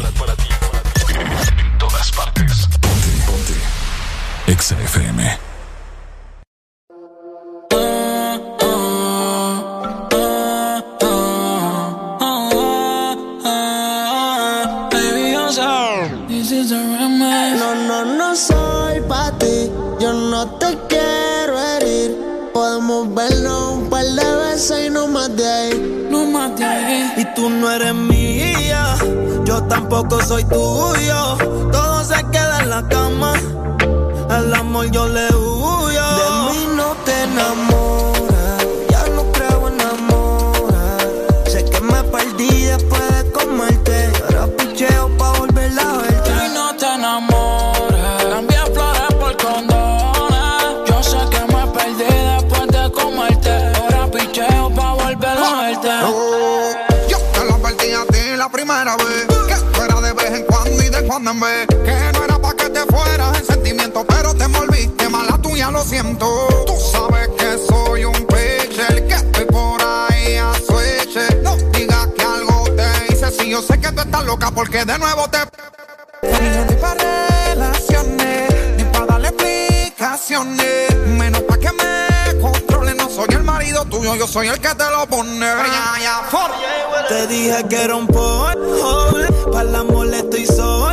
En 1.09 1.77
todas 1.79 2.11
partes. 2.11 2.67
Ponte. 2.79 3.09
Ponte. 3.25 4.51
Exa 4.51 4.79
FM. 4.79 5.52
Tampoco 29.93 30.23
soy 30.25 30.43
tuyo. 30.45 31.37
Todo 31.71 32.03
se 32.03 32.15
queda 32.31 32.61
en 32.61 32.69
la 32.69 32.87
cama. 32.87 33.33
Al 34.29 34.53
amor 34.53 34.89
yo 34.91 35.07
le 35.07 35.27
y 61.23 61.39
vez 61.39 61.67
Que 61.67 62.11
no 62.13 62.25
era 62.25 62.37
pa' 62.37 62.53
que 62.53 62.69
te 62.69 62.85
fueras 62.85 63.37
en 63.37 63.45
sentimiento 63.45 64.05
Pero 64.05 64.33
te 64.33 64.43
envolviste 64.43 65.07
mala 65.09 65.37
tuya, 65.37 65.71
lo 65.71 65.81
siento 65.83 66.27
Tú 66.65 66.75
sabes 66.91 67.29
que 67.37 67.57
soy 67.65 68.05
un 68.05 68.13
pitcher 68.25 69.07
Que 69.07 69.13
estoy 69.13 69.45
por 69.45 69.81
ahí 69.81 70.35
a 70.35 70.53
switch 70.53 71.41
No 71.41 71.55
digas 71.71 72.07
que 72.17 72.23
algo 72.23 72.65
te 72.75 73.13
hice 73.13 73.31
Si 73.31 73.49
yo 73.49 73.61
sé 73.61 73.79
que 73.79 73.91
tú 73.91 74.01
estás 74.01 74.25
loca 74.25 74.51
porque 74.51 74.83
de 74.83 74.97
nuevo 74.97 75.29
te 75.29 75.37
Yo 76.23 76.65
ni 76.65 76.75
pa' 76.75 76.95
relaciones 76.95 78.75
Ni 78.77 78.83
pa' 78.83 79.05
darle 79.05 79.29
explicaciones 79.29 80.97
Menos 81.07 81.41
pa' 81.43 81.57
que 81.57 81.71
me 81.71 82.41
controle 82.41 82.95
No 82.95 83.09
soy 83.09 83.27
el 83.29 83.43
marido 83.43 83.85
tuyo, 83.85 84.15
yo 84.15 84.27
soy 84.27 84.47
el 84.47 84.59
que 84.59 84.75
te 84.75 84.89
lo 84.89 85.07
pone. 85.07 85.45
Te 87.07 87.27
dije 87.27 87.63
que 87.69 87.83
era 87.83 87.95
un 87.95 88.07
polvo, 88.07 89.11
para 89.51 89.69
el 89.69 89.75
amor 89.75 90.13
estoy 90.13 90.45
sordo. 90.45 90.92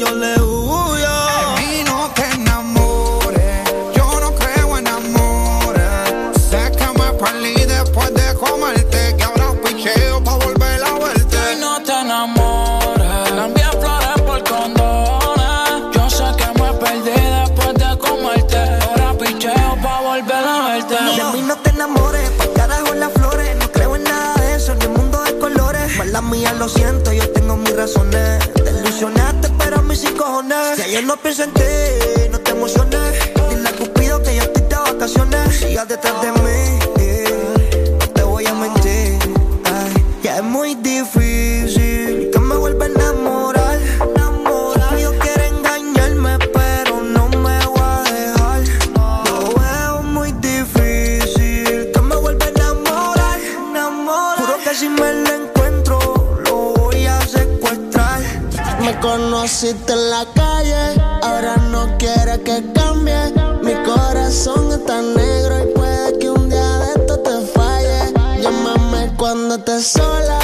yo 0.00 0.14
le 0.14 0.40
huyo. 0.40 1.10
Y 1.60 1.84
no 1.84 2.10
te 2.14 2.24
enamores, 2.32 3.70
yo 3.94 4.20
no 4.20 4.34
creo 4.34 4.78
en 4.78 4.88
amores. 4.88 5.90
Sé 6.48 6.72
que 6.72 6.86
me 6.98 7.12
perdí 7.12 7.66
después 7.66 8.12
de 8.14 8.34
comerte, 8.34 9.14
que 9.16 9.24
ahora 9.24 9.52
picheo 9.62 10.24
pa' 10.24 10.36
volver 10.36 10.82
a 10.82 10.94
verte. 10.94 11.36
Y 11.52 11.60
no 11.60 11.82
te 11.82 11.92
enamores. 11.92 13.30
Cambié 13.36 13.64
flores 13.78 14.22
por 14.26 14.42
condones. 14.44 15.94
Yo 15.94 16.08
sé 16.08 16.24
que 16.38 16.46
me 16.60 16.72
perdí 16.82 17.20
después 17.38 17.74
de 17.74 17.98
comerte. 17.98 18.56
Ahora 18.56 19.12
picheo 19.18 19.76
pa' 19.82 20.00
volver 20.00 20.44
a 20.54 20.68
verte. 20.68 20.94
De 20.94 21.24
mí 21.34 21.42
no 21.46 21.56
te 21.58 21.70
enamores, 21.70 22.30
pa' 22.38 22.46
carajo 22.54 22.94
las 22.94 23.12
flores. 23.12 23.54
No 23.56 23.70
creo 23.70 23.96
en 23.96 24.04
nada 24.04 24.34
de 24.36 24.54
eso, 24.54 24.74
ni 24.76 24.86
en 24.86 24.94
mundo 24.94 25.22
de 25.24 25.38
colores. 25.38 25.94
Mala 25.98 26.22
mía, 26.22 26.54
lo 26.54 26.70
siento, 26.70 27.12
yo 27.12 27.28
tengo 27.32 27.56
mis 27.56 27.76
razones. 27.76 28.38
Te 28.54 28.70
ilusionaste, 28.70 29.39
sin 30.00 30.16
cojones. 30.16 30.76
Si 30.76 30.82
ayer 30.82 31.04
no 31.04 31.16
pienso 31.16 31.44
en 31.44 31.52
ti, 31.52 31.62
no 32.30 32.40
te 32.40 32.50
emociones. 32.52 33.12
Dile 33.50 33.68
a 33.68 33.72
Cupido 33.72 34.22
que 34.22 34.34
yo 34.36 34.42
estoy 34.42 34.62
de 34.62 34.76
vacaciones. 34.76 35.56
Sigas 35.56 35.88
detrás 35.88 36.22
de 36.22 36.32
mí, 36.32 36.78
conociste 59.60 59.92
en 59.92 60.10
la 60.10 60.24
calle, 60.34 61.02
ahora 61.22 61.56
no 61.56 61.98
quieres 61.98 62.38
que 62.38 62.64
cambie. 62.72 63.14
Mi 63.62 63.74
corazón 63.84 64.72
está 64.72 65.02
negro 65.02 65.62
y 65.62 65.74
puede 65.74 66.18
que 66.18 66.30
un 66.30 66.48
día 66.48 66.78
de 66.78 66.86
esto 66.92 67.18
te 67.18 67.46
falle. 67.52 68.40
Llámame 68.40 69.14
cuando 69.18 69.56
estés 69.56 69.86
sola, 69.86 70.38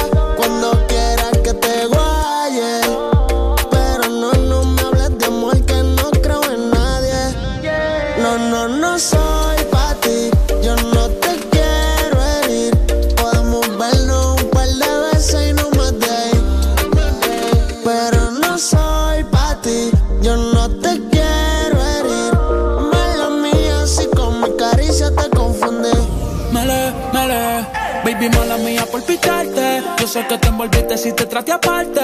sé 30.17 30.27
que 30.27 30.37
te 30.37 30.47
envolviste 30.47 30.97
si 30.97 31.11
te 31.13 31.25
traté 31.25 31.51
aparte. 31.51 32.01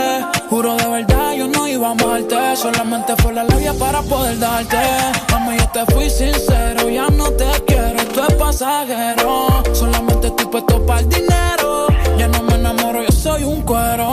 Juro 0.49 0.75
de 0.75 0.87
verdad, 0.87 1.33
yo 1.33 1.47
no 1.47 1.67
iba 1.67 1.87
a 1.87 1.91
amarte. 1.91 2.55
Solamente 2.55 3.15
fue 3.21 3.33
la 3.33 3.43
labia 3.43 3.73
para 3.73 4.01
poder 4.01 4.37
darte. 4.39 4.77
Mami, 5.31 5.57
yo 5.57 5.67
te 5.69 5.93
fui 5.93 6.09
sincero, 6.09 6.89
ya 6.89 7.07
no 7.09 7.31
te 7.31 7.49
quiero, 7.65 7.97
esto 7.99 8.25
es 8.27 8.35
pasajero. 8.35 9.63
Solamente 9.73 10.27
estoy 10.27 10.45
puesto 10.47 10.85
para 10.85 10.99
el 10.99 11.09
dinero. 11.09 11.87
Ya 12.17 12.27
no 12.27 12.43
me 12.43 12.55
enamoro, 12.55 13.03
yo 13.03 13.11
soy 13.11 13.43
un 13.43 13.61
cuero. 13.63 14.07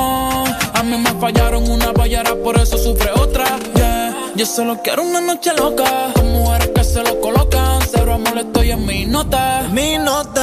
A 0.75 0.83
mí 0.83 0.97
me 0.97 1.13
fallaron 1.21 1.71
una 1.71 1.93
ballera, 1.93 2.35
por 2.43 2.57
eso 2.59 2.79
sufre 2.79 3.11
otra. 3.13 3.45
Yeah. 3.75 4.33
Yo 4.37 4.47
solo 4.47 4.79
quiero 4.83 5.03
una 5.03 5.21
noche 5.21 5.53
loca. 5.57 6.13
Con 6.15 6.33
mujeres 6.33 6.71
que 6.75 6.85
se 6.85 7.03
lo 7.03 7.21
colocan. 7.21 7.81
Cero 7.91 8.15
amor, 8.15 8.39
estoy 8.39 8.71
en 8.71 8.87
mi 8.87 9.05
nota. 9.05 9.69
Mi 9.73 9.99
no 9.99 10.25
te 10.25 10.41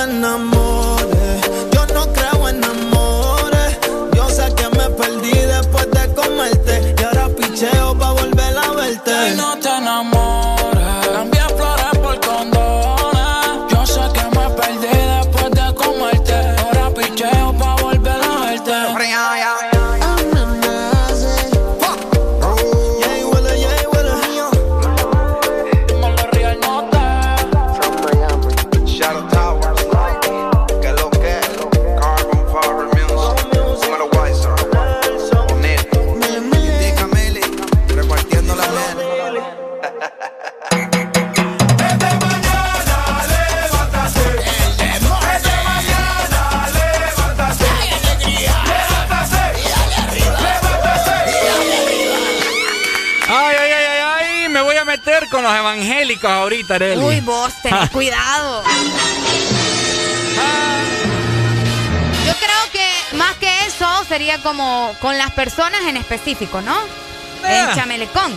Uy, 57.06 57.22
vos, 57.22 57.54
tenés 57.62 57.90
cuidado. 57.92 58.64
Yo 62.26 62.34
creo 62.34 62.72
que 62.72 63.16
más 63.16 63.36
que 63.36 63.50
eso 63.68 63.88
sería 64.08 64.42
como 64.44 64.92
con 65.02 65.18
las 65.18 65.32
personas 65.32 65.82
en 65.88 65.98
específico, 65.98 66.62
¿no? 66.62 66.76
Ah. 67.44 67.70
En 67.70 67.76
Chamelecón. 67.76 68.34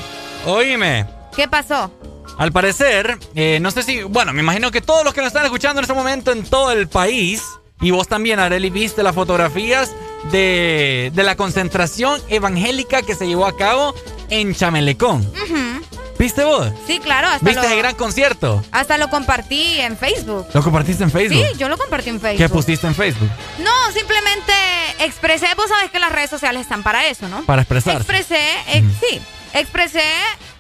Oíme. 0.46 1.06
¿Qué 1.34 1.48
pasó? 1.48 1.90
Al 2.38 2.52
parecer, 2.52 3.18
eh, 3.34 3.58
no 3.60 3.70
sé 3.70 3.82
si, 3.82 4.02
bueno, 4.02 4.32
me 4.32 4.40
imagino 4.40 4.70
que 4.70 4.80
todos 4.80 5.04
los 5.04 5.12
que 5.12 5.20
nos 5.20 5.28
están 5.28 5.44
escuchando 5.44 5.80
en 5.80 5.84
este 5.84 5.94
momento 5.94 6.32
en 6.32 6.44
todo 6.44 6.72
el 6.72 6.88
país, 6.88 7.42
y 7.82 7.90
vos 7.90 8.08
también, 8.08 8.38
Areli, 8.38 8.70
viste 8.70 9.02
las 9.02 9.14
fotografías 9.14 9.90
de, 10.30 11.10
de 11.14 11.22
la 11.22 11.36
concentración 11.36 12.20
evangélica 12.28 13.02
que 13.02 13.14
se 13.14 13.26
llevó 13.26 13.46
a 13.46 13.56
cabo 13.56 13.94
en 14.30 14.54
Chamelecón. 14.54 15.20
Ujú. 15.20 15.99
¿Viste 16.20 16.44
vos? 16.44 16.70
Sí, 16.86 16.98
claro, 16.98 17.28
hasta 17.28 17.46
¿Viste 17.46 17.62
lo, 17.66 17.72
el 17.72 17.78
gran 17.78 17.94
concierto? 17.94 18.62
hasta 18.72 18.98
lo 18.98 19.08
compartí 19.08 19.80
en 19.80 19.96
Facebook. 19.96 20.46
¿Lo 20.52 20.62
compartiste 20.62 21.02
en 21.02 21.10
Facebook? 21.10 21.42
Sí, 21.50 21.56
yo 21.58 21.66
lo 21.70 21.78
compartí 21.78 22.10
en 22.10 22.20
Facebook. 22.20 22.38
¿Qué 22.46 22.48
pusiste 22.52 22.86
en 22.86 22.94
Facebook? 22.94 23.30
No, 23.58 23.70
simplemente 23.94 24.52
expresé, 24.98 25.46
vos 25.56 25.64
sabés 25.70 25.90
que 25.90 25.98
las 25.98 26.12
redes 26.12 26.28
sociales 26.28 26.60
están 26.60 26.82
para 26.82 27.06
eso, 27.06 27.26
¿no? 27.28 27.40
Para 27.46 27.62
expresarse. 27.62 27.98
Expresé, 28.00 28.38
ex- 28.66 28.86
sí, 29.00 29.18
expresé 29.54 30.02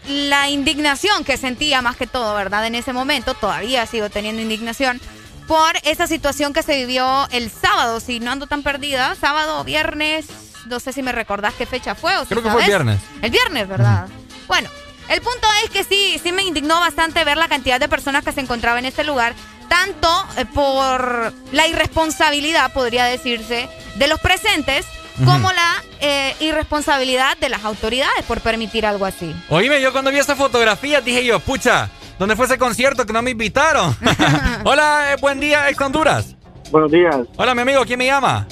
la 0.08 0.48
indignación 0.48 1.24
que 1.24 1.36
sentía 1.36 1.82
más 1.82 1.96
que 1.96 2.06
todo, 2.06 2.34
¿verdad? 2.34 2.66
En 2.66 2.74
ese 2.74 2.94
momento, 2.94 3.34
todavía 3.34 3.84
sigo 3.84 4.08
teniendo 4.08 4.40
indignación 4.40 4.98
por 5.46 5.74
esa 5.82 6.06
situación 6.06 6.54
que 6.54 6.62
se 6.62 6.74
vivió 6.76 7.28
el 7.32 7.50
sábado, 7.50 8.00
si 8.00 8.18
no 8.18 8.30
ando 8.30 8.46
tan 8.46 8.62
perdida, 8.62 9.14
sábado, 9.20 9.62
viernes, 9.64 10.24
no 10.68 10.80
sé 10.80 10.94
si 10.94 11.02
me 11.02 11.12
recordás 11.12 11.52
qué 11.58 11.66
fecha 11.66 11.94
fue 11.94 12.16
o 12.16 12.22
si 12.22 12.28
Creo 12.28 12.42
que 12.42 12.50
fue 12.50 12.62
el 12.62 12.66
viernes. 12.66 13.00
El 13.20 13.30
viernes, 13.30 13.68
¿verdad? 13.68 14.06
Bueno, 14.48 14.70
el 15.10 15.20
punto 15.20 15.46
es 15.64 15.70
que 15.70 15.84
sí, 15.84 16.20
sí 16.22 16.32
me 16.32 16.42
indignó 16.42 16.78
bastante 16.78 17.24
ver 17.24 17.36
la 17.36 17.48
cantidad 17.48 17.80
de 17.80 17.88
personas 17.88 18.24
que 18.24 18.32
se 18.32 18.40
encontraban 18.40 18.78
en 18.80 18.86
este 18.86 19.04
lugar, 19.04 19.34
tanto 19.68 20.08
eh, 20.38 20.46
por 20.46 21.32
la 21.52 21.66
irresponsabilidad, 21.66 22.72
podría 22.72 23.04
decirse, 23.04 23.68
de 23.96 24.08
los 24.08 24.20
presentes, 24.20 24.86
como 25.24 25.52
la 25.52 25.84
eh, 26.00 26.34
irresponsabilidad 26.40 27.36
de 27.36 27.50
las 27.50 27.64
autoridades 27.64 28.24
por 28.26 28.40
permitir 28.40 28.86
algo 28.86 29.04
así. 29.04 29.34
Oíme, 29.50 29.82
yo 29.82 29.92
cuando 29.92 30.10
vi 30.10 30.18
esa 30.18 30.34
fotografía 30.34 31.02
dije 31.02 31.24
yo, 31.26 31.40
pucha, 31.40 31.90
¿dónde 32.18 32.36
fue 32.36 32.46
ese 32.46 32.56
concierto 32.56 33.04
que 33.04 33.12
no 33.12 33.20
me 33.20 33.32
invitaron? 33.32 33.94
Hola, 34.64 35.12
eh, 35.12 35.16
buen 35.20 35.38
día, 35.38 35.68
ex 35.68 35.78
Honduras. 35.78 36.36
Buenos 36.70 36.90
días, 36.90 37.16
Hola, 37.36 37.54
mi 37.54 37.62
amigo, 37.62 37.84
¿quién 37.84 37.98
me 37.98 38.06
llama? 38.06 38.46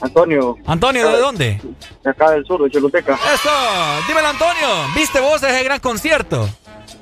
Antonio. 0.00 0.56
Antonio, 0.66 1.08
¿de 1.10 1.18
dónde? 1.18 1.60
De 2.02 2.10
acá 2.10 2.30
del 2.30 2.44
sur, 2.44 2.62
de 2.62 2.70
Choluteca. 2.70 3.14
Eso, 3.14 3.50
dímelo 4.08 4.28
Antonio, 4.28 4.68
¿viste 4.94 5.20
vos 5.20 5.42
ese 5.42 5.62
gran 5.62 5.80
concierto? 5.80 6.48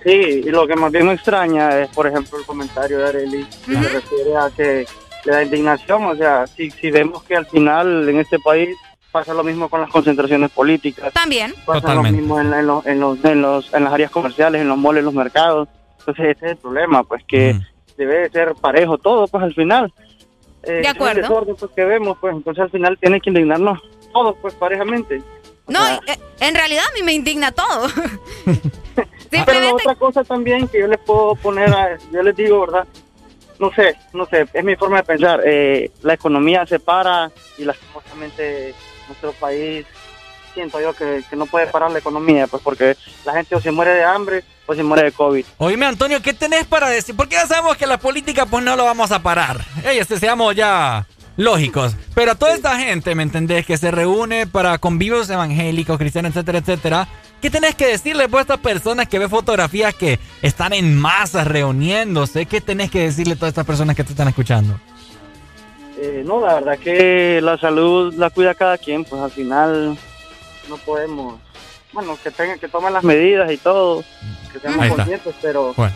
Sí, 0.02 0.10
y 0.10 0.50
lo 0.50 0.66
que 0.66 0.76
más 0.76 0.92
bien 0.92 1.06
me 1.06 1.14
extraña 1.14 1.80
es, 1.80 1.88
por 1.88 2.06
ejemplo, 2.06 2.38
el 2.38 2.44
comentario 2.44 2.98
de 2.98 3.08
Arely, 3.08 3.44
que 3.66 3.74
se 3.74 3.88
refiere 3.88 4.36
a 4.36 4.50
que 4.56 4.86
le 5.24 5.32
da 5.32 5.42
indignación. 5.42 6.04
O 6.04 6.16
sea, 6.16 6.46
si, 6.46 6.70
si 6.70 6.90
vemos 6.90 7.22
que 7.24 7.36
al 7.36 7.46
final 7.46 8.08
en 8.08 8.20
este 8.20 8.38
país 8.38 8.76
pasa 9.10 9.34
lo 9.34 9.42
mismo 9.42 9.68
con 9.68 9.80
las 9.80 9.90
concentraciones 9.90 10.50
políticas. 10.50 11.12
También. 11.12 11.52
Pasa 11.64 11.80
Totalmente. 11.80 12.10
lo 12.10 12.16
mismo 12.18 12.40
en, 12.40 12.52
en 12.52 12.66
los, 12.66 12.86
en, 12.86 13.00
los, 13.00 13.24
en, 13.24 13.42
los, 13.42 13.74
en 13.74 13.84
las 13.84 13.92
áreas 13.92 14.10
comerciales, 14.10 14.60
en 14.60 14.68
los 14.68 14.78
moles, 14.78 15.00
en 15.00 15.06
los 15.06 15.14
mercados. 15.14 15.68
Entonces, 16.00 16.36
ese 16.36 16.46
es 16.46 16.52
el 16.52 16.58
problema, 16.58 17.02
pues 17.04 17.22
que 17.26 17.58
debe 17.96 18.20
de 18.20 18.30
ser 18.30 18.54
parejo 18.54 18.98
todo, 18.98 19.26
pues 19.26 19.42
al 19.42 19.54
final. 19.54 19.92
Eh, 20.68 20.82
De 20.82 20.88
acuerdo. 20.88 21.22
desorden, 21.22 21.56
pues, 21.56 21.72
que 21.74 21.84
vemos, 21.84 22.18
pues 22.20 22.34
entonces 22.34 22.62
al 22.62 22.70
final 22.70 22.98
tiene 22.98 23.20
que 23.20 23.30
indignarnos 23.30 23.80
todos, 24.12 24.36
pues 24.40 24.54
parejamente. 24.54 25.22
No, 25.66 25.80
eh, 25.86 26.18
en 26.40 26.54
realidad 26.54 26.84
a 26.88 26.94
mí 26.94 27.02
me 27.02 27.12
indigna 27.12 27.52
todo. 27.52 27.88
Pero 29.30 29.60
la 29.60 29.74
otra 29.74 29.94
cosa 29.94 30.24
también 30.24 30.68
que 30.68 30.80
yo 30.80 30.86
les 30.86 30.98
puedo 30.98 31.34
poner, 31.36 31.70
a, 31.70 31.98
yo 32.12 32.22
les 32.22 32.36
digo, 32.36 32.60
¿verdad? 32.60 32.86
No 33.58 33.72
sé, 33.72 33.96
no 34.12 34.24
sé, 34.26 34.46
es 34.52 34.64
mi 34.64 34.76
forma 34.76 34.98
de 34.98 35.02
pensar. 35.04 35.40
Eh, 35.44 35.90
la 36.02 36.14
economía 36.14 36.64
se 36.66 36.78
para 36.78 37.30
y 37.56 37.64
lastimosamente 37.64 38.74
nuestro 39.08 39.32
país 39.32 39.84
siento 40.58 40.80
yo 40.80 40.92
que, 40.92 41.22
que 41.30 41.36
no 41.36 41.46
puede 41.46 41.68
parar 41.68 41.90
la 41.92 42.00
economía, 42.00 42.48
pues 42.48 42.62
porque 42.62 42.96
la 43.24 43.32
gente 43.32 43.54
o 43.54 43.60
se 43.60 43.70
muere 43.70 43.92
de 43.92 44.02
hambre 44.02 44.42
o 44.66 44.74
se 44.74 44.82
muere 44.82 45.04
de 45.04 45.12
COVID. 45.12 45.44
Oíme 45.58 45.86
Antonio, 45.86 46.20
¿qué 46.20 46.34
tenés 46.34 46.64
para 46.66 46.88
decir? 46.88 47.14
Porque 47.14 47.36
ya 47.36 47.46
sabemos 47.46 47.76
que 47.76 47.86
la 47.86 47.98
política 47.98 48.44
pues 48.44 48.64
no 48.64 48.74
lo 48.74 48.84
vamos 48.84 49.12
a 49.12 49.20
parar. 49.20 49.60
Ey, 49.84 49.98
este, 49.98 50.18
seamos 50.18 50.56
ya 50.56 51.06
lógicos. 51.36 51.94
Pero 52.14 52.32
a 52.32 52.34
toda 52.34 52.54
esta 52.54 52.76
gente, 52.76 53.14
¿me 53.14 53.22
entendés? 53.22 53.64
Que 53.64 53.78
se 53.78 53.92
reúne 53.92 54.48
para 54.48 54.78
convivios 54.78 55.30
evangélicos, 55.30 55.96
cristianos, 55.96 56.32
etcétera, 56.32 56.58
etcétera. 56.58 57.08
¿Qué 57.40 57.50
tenés 57.50 57.76
que 57.76 57.86
decirle 57.86 58.28
pues, 58.28 58.40
a 58.40 58.42
estas 58.42 58.58
personas 58.58 59.08
que 59.08 59.20
ven 59.20 59.30
fotografías 59.30 59.94
que 59.94 60.18
están 60.42 60.72
en 60.72 60.98
masas 60.98 61.46
reuniéndose? 61.46 62.46
¿Qué 62.46 62.60
tenés 62.60 62.90
que 62.90 63.02
decirle 63.02 63.34
a 63.34 63.36
todas 63.36 63.50
estas 63.50 63.66
personas 63.66 63.94
que 63.94 64.02
te 64.02 64.10
están 64.10 64.26
escuchando? 64.26 64.74
Eh, 66.00 66.24
no, 66.26 66.44
la 66.44 66.54
verdad 66.54 66.78
que 66.78 67.40
la 67.40 67.56
salud 67.58 68.12
la 68.14 68.30
cuida 68.30 68.54
cada 68.54 68.76
quien, 68.76 69.04
pues 69.04 69.22
al 69.22 69.30
final 69.30 69.96
no 70.68 70.76
podemos, 70.78 71.40
bueno, 71.92 72.18
que 72.22 72.30
tengan 72.30 72.58
que 72.58 72.68
tomen 72.68 72.92
las 72.92 73.04
medidas 73.04 73.50
y 73.50 73.56
todo, 73.56 74.04
que 74.52 74.60
seamos 74.60 74.80
Ahí 74.80 74.88
está. 74.90 74.96
conscientes, 75.04 75.34
pero 75.42 75.72
Bueno. 75.74 75.94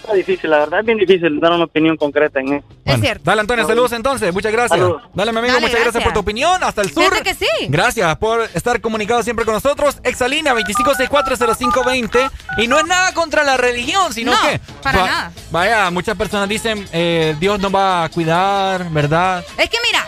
está 0.00 0.14
difícil, 0.14 0.50
la 0.50 0.58
verdad 0.60 0.80
es 0.80 0.86
bien 0.86 0.98
difícil 0.98 1.38
dar 1.40 1.52
una 1.52 1.64
opinión 1.64 1.96
concreta 1.96 2.40
en 2.40 2.54
eso. 2.54 2.66
Bueno, 2.84 3.06
Dale 3.22 3.40
Antonio, 3.42 3.66
saludos 3.66 3.92
entonces, 3.92 4.32
muchas 4.34 4.50
gracias. 4.50 4.78
Saludos. 4.80 5.02
Dale 5.14 5.30
mi 5.32 5.38
amigo, 5.38 5.54
Dale, 5.54 5.66
muchas 5.66 5.80
gracias. 5.80 6.02
por 6.04 6.12
tu 6.12 6.20
opinión. 6.20 6.62
Hasta 6.64 6.82
el 6.82 6.90
sur. 6.92 7.04
Fíjate 7.04 7.22
que 7.22 7.34
sí. 7.34 7.46
Gracias 7.68 8.16
por 8.18 8.42
estar 8.52 8.80
comunicado 8.80 9.22
siempre 9.22 9.44
con 9.44 9.54
nosotros. 9.54 9.98
Exalínea 10.02 10.52
25640520. 10.54 12.30
Y 12.58 12.66
no 12.66 12.78
es 12.78 12.86
nada 12.86 13.12
contra 13.14 13.44
la 13.44 13.56
religión, 13.56 14.12
sino 14.12 14.32
No, 14.32 14.38
que. 14.42 14.60
para 14.82 14.98
nada. 15.04 15.32
Vaya, 15.50 15.90
muchas 15.90 16.16
personas 16.16 16.48
dicen, 16.48 16.86
eh, 16.92 17.36
Dios 17.38 17.60
nos 17.60 17.72
va 17.74 18.04
a 18.04 18.08
cuidar, 18.08 18.90
¿verdad? 18.90 19.44
Es 19.56 19.70
que 19.70 19.78
mira, 19.86 20.06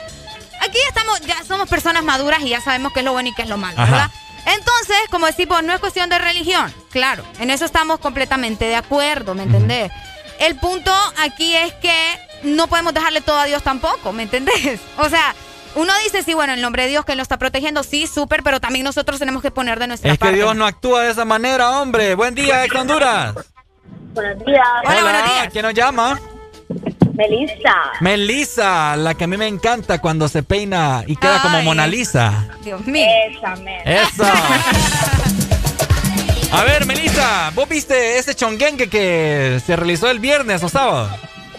aquí 0.64 0.78
estamos, 0.88 1.20
ya 1.20 1.42
somos 1.44 1.68
personas 1.68 2.02
maduras 2.02 2.40
y 2.42 2.50
ya 2.50 2.60
sabemos 2.60 2.92
qué 2.92 3.00
es 3.00 3.04
lo 3.04 3.12
bueno 3.12 3.28
y 3.28 3.34
qué 3.34 3.42
es 3.42 3.48
lo 3.48 3.58
malo, 3.58 3.80
Ajá. 3.80 3.90
¿verdad? 3.90 4.10
Entonces, 4.46 4.96
como 5.10 5.26
decimos, 5.26 5.62
no 5.62 5.72
es 5.72 5.80
cuestión 5.80 6.10
de 6.10 6.18
religión. 6.18 6.72
Claro, 6.90 7.24
en 7.38 7.50
eso 7.50 7.64
estamos 7.64 8.00
completamente 8.00 8.64
de 8.64 8.74
acuerdo, 8.76 9.34
¿me 9.34 9.44
entendés? 9.44 9.92
El 10.40 10.56
punto 10.56 10.92
aquí 11.22 11.54
es 11.54 11.72
que 11.74 12.18
no 12.42 12.66
podemos 12.66 12.92
dejarle 12.92 13.20
todo 13.20 13.38
a 13.38 13.44
Dios 13.44 13.62
tampoco, 13.62 14.12
¿me 14.12 14.24
entendés? 14.24 14.80
O 14.98 15.08
sea, 15.08 15.34
uno 15.74 15.92
dice, 16.02 16.22
sí, 16.22 16.34
bueno, 16.34 16.52
el 16.52 16.60
nombre 16.60 16.82
de 16.82 16.88
Dios 16.90 17.04
que 17.04 17.14
lo 17.14 17.22
está 17.22 17.38
protegiendo, 17.38 17.82
sí, 17.82 18.06
súper, 18.06 18.42
pero 18.42 18.60
también 18.60 18.84
nosotros 18.84 19.18
tenemos 19.18 19.42
que 19.42 19.50
poner 19.50 19.78
de 19.78 19.86
nuestra 19.86 20.12
Es 20.12 20.18
que 20.18 20.24
parte. 20.24 20.36
Dios 20.36 20.56
no 20.56 20.66
actúa 20.66 21.02
de 21.02 21.12
esa 21.12 21.24
manera, 21.24 21.80
hombre. 21.80 22.14
Buen 22.14 22.34
día, 22.34 22.64
ex 22.64 22.74
Honduras. 22.74 23.34
Buenos 24.12 24.44
días. 24.44 24.66
Hola, 24.84 25.48
¿quién 25.50 25.64
nos 25.64 25.74
llama? 25.74 26.20
Melissa. 27.14 27.74
Melissa, 28.00 28.96
la 28.96 29.14
que 29.14 29.24
a 29.24 29.26
mí 29.26 29.36
me 29.36 29.46
encanta 29.46 30.00
cuando 30.00 30.28
se 30.28 30.42
peina 30.42 31.04
y 31.06 31.16
queda 31.16 31.40
como. 31.42 31.62
Mona 31.62 31.86
Lisa. 31.86 32.48
Dios 32.62 32.84
mío. 32.86 33.06
Esa. 33.30 33.54
Eso. 33.84 34.24
A 36.52 36.64
ver, 36.64 36.84
Melissa, 36.84 37.50
¿vos 37.54 37.66
viste 37.66 38.18
ese 38.18 38.34
chonguengue 38.34 38.88
que 38.90 39.58
se 39.64 39.74
realizó 39.74 40.10
el 40.10 40.18
viernes 40.18 40.62
o 40.62 40.68
sábado? 40.68 41.08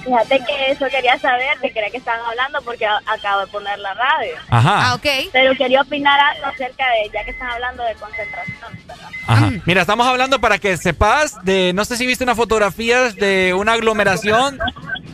Fíjate 0.04 0.40
que 0.46 0.72
eso 0.72 0.86
quería 0.92 1.18
saber, 1.18 1.58
de 1.62 1.72
qué 1.72 1.80
era 1.80 1.90
que 1.90 1.98
estaban 1.98 2.20
hablando, 2.26 2.62
porque 2.62 2.86
acabo 2.86 3.42
de 3.42 3.48
poner 3.48 3.80
la 3.80 3.94
radio. 3.94 4.36
Ajá. 4.50 4.90
Ah, 4.90 4.94
ok. 4.96 5.08
Pero 5.32 5.56
quería 5.56 5.82
opinar 5.82 6.20
algo 6.20 6.46
acerca 6.46 6.86
de, 6.90 7.10
ya 7.12 7.24
que 7.24 7.32
están 7.32 7.50
hablando 7.50 7.84
de 7.84 7.96
concentración, 7.96 8.80
¿verdad? 8.86 9.10
Ajá. 9.26 9.52
Mira, 9.66 9.82
estamos 9.82 10.06
hablando 10.06 10.40
para 10.40 10.60
que 10.60 10.76
sepas 10.78 11.44
de, 11.44 11.72
no 11.74 11.86
sé 11.86 11.96
si 11.98 12.06
viste 12.06 12.24
una 12.24 12.36
fotografía 12.36 13.10
de 13.12 13.54
una 13.54 13.74
aglomeración 13.74 14.60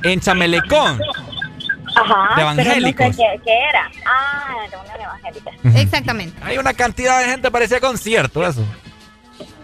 en 0.03 0.19
Chamelecón. 0.19 0.99
Ajá, 1.95 2.35
De 2.35 2.41
evangélicos. 2.41 2.93
pero 2.97 3.09
no 3.09 3.13
sé 3.13 3.23
qué, 3.37 3.41
qué 3.45 3.59
era. 3.69 3.91
Ah, 4.05 4.55
reunión 4.71 5.01
evangélica. 5.01 5.51
Exactamente. 5.81 6.39
Hay 6.43 6.57
una 6.57 6.73
cantidad 6.73 7.19
de 7.19 7.25
gente, 7.25 7.49
parecía 7.51 7.79
concierto, 7.79 8.45
eso. 8.47 8.63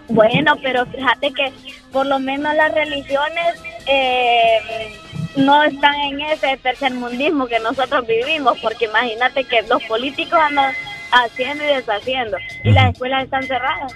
Bueno, 0.08 0.56
pero 0.62 0.86
fíjate 0.86 1.32
que 1.32 1.52
por 1.92 2.06
lo 2.06 2.18
menos 2.18 2.54
las 2.54 2.72
religiones 2.72 3.54
eh, 3.86 4.98
no 5.36 5.62
están 5.64 5.94
en 5.96 6.20
ese 6.20 6.56
tercermundismo 6.58 7.46
que 7.46 7.58
nosotros 7.60 8.06
vivimos, 8.06 8.58
porque 8.60 8.84
imagínate 8.86 9.44
que 9.44 9.62
los 9.62 9.82
políticos 9.84 10.38
andan 10.40 10.74
haciendo 11.12 11.64
y 11.64 11.68
deshaciendo 11.68 12.36
y 12.64 12.70
las 12.72 12.92
escuelas 12.92 13.24
están 13.24 13.42
cerradas. 13.44 13.94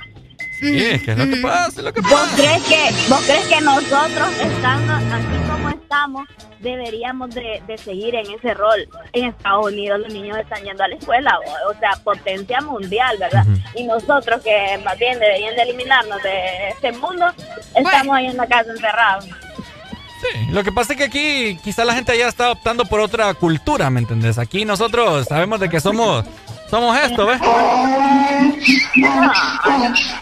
Sí, 0.60 0.76
es 0.78 1.02
que 1.02 1.12
es 1.12 1.18
lo 1.18 1.24
que 1.24 1.36
pasa, 1.40 1.68
es 1.68 1.84
lo 1.84 1.92
que 1.92 2.00
¿Vos 2.02 2.28
crees 2.36 2.62
que, 2.64 2.90
vos 3.08 3.20
crees 3.24 3.46
que 3.46 3.60
nosotros, 3.62 4.28
estando 4.42 4.92
así 4.92 5.50
como 5.50 5.70
estamos, 5.70 6.28
deberíamos 6.60 7.34
de, 7.34 7.62
de 7.66 7.78
seguir 7.78 8.14
en 8.14 8.30
ese 8.30 8.52
rol? 8.52 8.86
En 9.14 9.26
Estados 9.26 9.68
Unidos 9.68 10.00
los 10.00 10.12
niños 10.12 10.36
están 10.36 10.62
yendo 10.62 10.84
a 10.84 10.88
la 10.88 10.96
escuela, 10.96 11.38
o, 11.38 11.70
o 11.70 11.80
sea, 11.80 11.92
potencia 12.04 12.60
mundial, 12.60 13.16
¿verdad? 13.18 13.46
Y 13.74 13.84
nosotros 13.84 14.42
que 14.42 14.78
más 14.84 14.98
bien 14.98 15.18
deberían 15.18 15.56
de 15.56 15.62
eliminarnos 15.62 16.22
de 16.22 16.68
este 16.68 16.92
mundo, 16.92 17.26
estamos 17.74 18.14
ahí 18.14 18.26
en 18.26 18.36
la 18.36 18.46
casa 18.46 18.70
encerrados. 18.70 19.24
Sí, 19.24 20.50
lo 20.50 20.62
que 20.62 20.72
pasa 20.72 20.92
es 20.92 20.98
que 20.98 21.04
aquí 21.04 21.58
quizá 21.64 21.86
la 21.86 21.94
gente 21.94 22.16
ya 22.18 22.28
está 22.28 22.50
optando 22.50 22.84
por 22.84 23.00
otra 23.00 23.32
cultura, 23.32 23.88
¿me 23.88 24.00
entendés? 24.00 24.36
Aquí 24.36 24.66
nosotros 24.66 25.26
sabemos 25.26 25.60
de 25.60 25.70
que 25.70 25.80
somos 25.80 26.26
Somos 26.70 26.96
esto, 26.98 27.26
¿ves? 27.26 27.40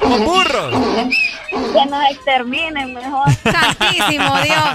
Somos 0.01 0.21
burros. 0.25 0.75
Que 1.51 1.87
nos 1.87 2.05
exterminen 2.11 2.95
mejor. 2.95 3.27
Santísimo 3.43 4.37
Dios. 4.41 4.69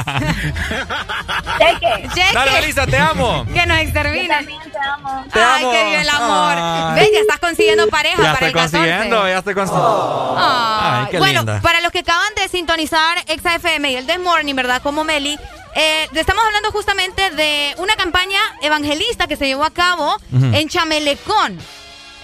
Cheque. 1.58 2.10
Cheque. 2.14 2.34
Dale, 2.34 2.52
Melissa, 2.52 2.86
te 2.86 2.98
amo. 2.98 3.46
Que 3.52 3.66
nos 3.66 3.78
exterminen. 3.80 4.28
Yo 4.28 4.36
también 4.36 4.62
te 4.72 4.78
amo. 4.88 5.26
Te 5.32 5.40
Ay, 5.40 5.64
amo. 5.64 5.72
qué 5.72 5.84
bien 5.86 6.00
el 6.02 6.10
amor. 6.10 6.54
Ay. 6.58 6.96
¿Ves? 6.96 7.10
Ya 7.14 7.20
estás 7.20 7.40
consiguiendo 7.40 7.88
pareja 7.88 8.18
Ya 8.22 8.34
para 8.34 8.34
estoy 8.34 8.48
el 8.48 8.54
14. 8.54 8.78
consiguiendo, 8.78 9.28
ya 9.28 9.38
estoy 9.40 9.54
consiguiendo. 9.56 10.36
Ay, 10.40 11.00
Ay, 11.02 11.08
qué 11.12 11.18
bueno, 11.20 11.40
linda. 11.40 11.60
para 11.62 11.82
los 11.82 11.92
que 11.92 12.00
acaban 12.00 12.34
de 12.36 12.48
sintonizar 12.50 13.18
Exa 13.28 13.56
FM 13.56 13.92
y 13.92 13.96
el 13.96 14.06
This 14.08 14.20
Morning, 14.20 14.56
¿verdad? 14.56 14.82
Como 14.82 15.04
Meli, 15.04 15.38
eh, 15.76 16.08
estamos 16.14 16.44
hablando 16.46 16.72
justamente 16.72 17.32
de 17.32 17.76
una 17.78 17.96
campaña 17.96 18.40
evangelista 18.62 19.28
que 19.28 19.36
se 19.36 19.48
llevó 19.48 19.64
a 19.64 19.72
cabo 19.72 20.18
en 20.32 20.70
Chamelecón. 20.70 21.60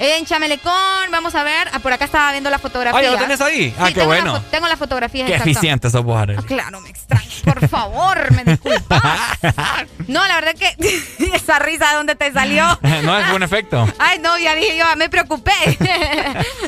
En 0.01 0.25
Chamelecón, 0.25 1.11
vamos 1.11 1.35
a 1.35 1.43
ver, 1.43 1.67
ah, 1.73 1.79
por 1.79 1.91
acá 1.91 2.05
estaba 2.05 2.31
viendo 2.31 2.49
la 2.49 2.57
fotografía. 2.57 2.97
Ah, 2.97 3.03
¿ya 3.03 3.11
lo 3.11 3.17
tenés 3.17 3.41
ahí? 3.41 3.73
Ah, 3.77 3.87
Sí, 3.87 3.93
qué 3.93 3.99
tengo 3.99 4.13
la 4.13 4.21
bueno. 4.21 4.37
fo- 4.39 4.43
tengo 4.49 4.67
las 4.69 4.79
fotografías 4.79 5.27
Qué 5.27 5.35
eficiente 5.35 5.89
sos 5.89 6.03
vos. 6.05 6.17
Ah, 6.37 6.41
Claro, 6.47 6.79
me 6.79 6.89
extraño. 6.89 7.29
Por 7.43 7.67
favor, 7.67 8.31
me 8.31 8.43
disculpas. 8.45 9.03
No, 10.07 10.25
la 10.27 10.35
verdad 10.35 10.55
que 10.55 10.75
esa 11.35 11.59
risa 11.59 11.89
de 11.89 11.95
dónde 11.95 12.15
te 12.15 12.31
salió. 12.31 12.79
no 13.03 13.19
es 13.19 13.29
buen 13.29 13.43
efecto. 13.43 13.87
Ay, 13.99 14.19
no, 14.19 14.37
ya 14.39 14.55
dije 14.55 14.77
yo, 14.77 14.85
me 14.95 15.09
preocupé. 15.09 15.51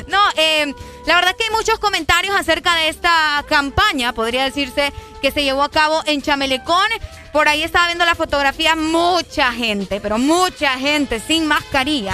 no, 0.08 0.18
eh, 0.36 0.72
la 1.06 1.16
verdad 1.16 1.34
que 1.36 1.44
hay 1.44 1.50
muchos 1.50 1.78
comentarios 1.78 2.36
acerca 2.36 2.74
de 2.76 2.88
esta 2.88 3.42
campaña, 3.48 4.12
podría 4.12 4.44
decirse, 4.44 4.92
que 5.22 5.30
se 5.32 5.42
llevó 5.42 5.62
a 5.64 5.70
cabo 5.70 6.02
en 6.06 6.20
Chamelecón. 6.22 6.86
Por 7.32 7.48
ahí 7.48 7.62
estaba 7.62 7.86
viendo 7.86 8.04
la 8.04 8.14
fotografía, 8.14 8.76
mucha 8.76 9.52
gente, 9.52 10.00
pero 10.00 10.18
mucha 10.18 10.78
gente 10.78 11.18
sin 11.18 11.46
mascarilla. 11.46 12.12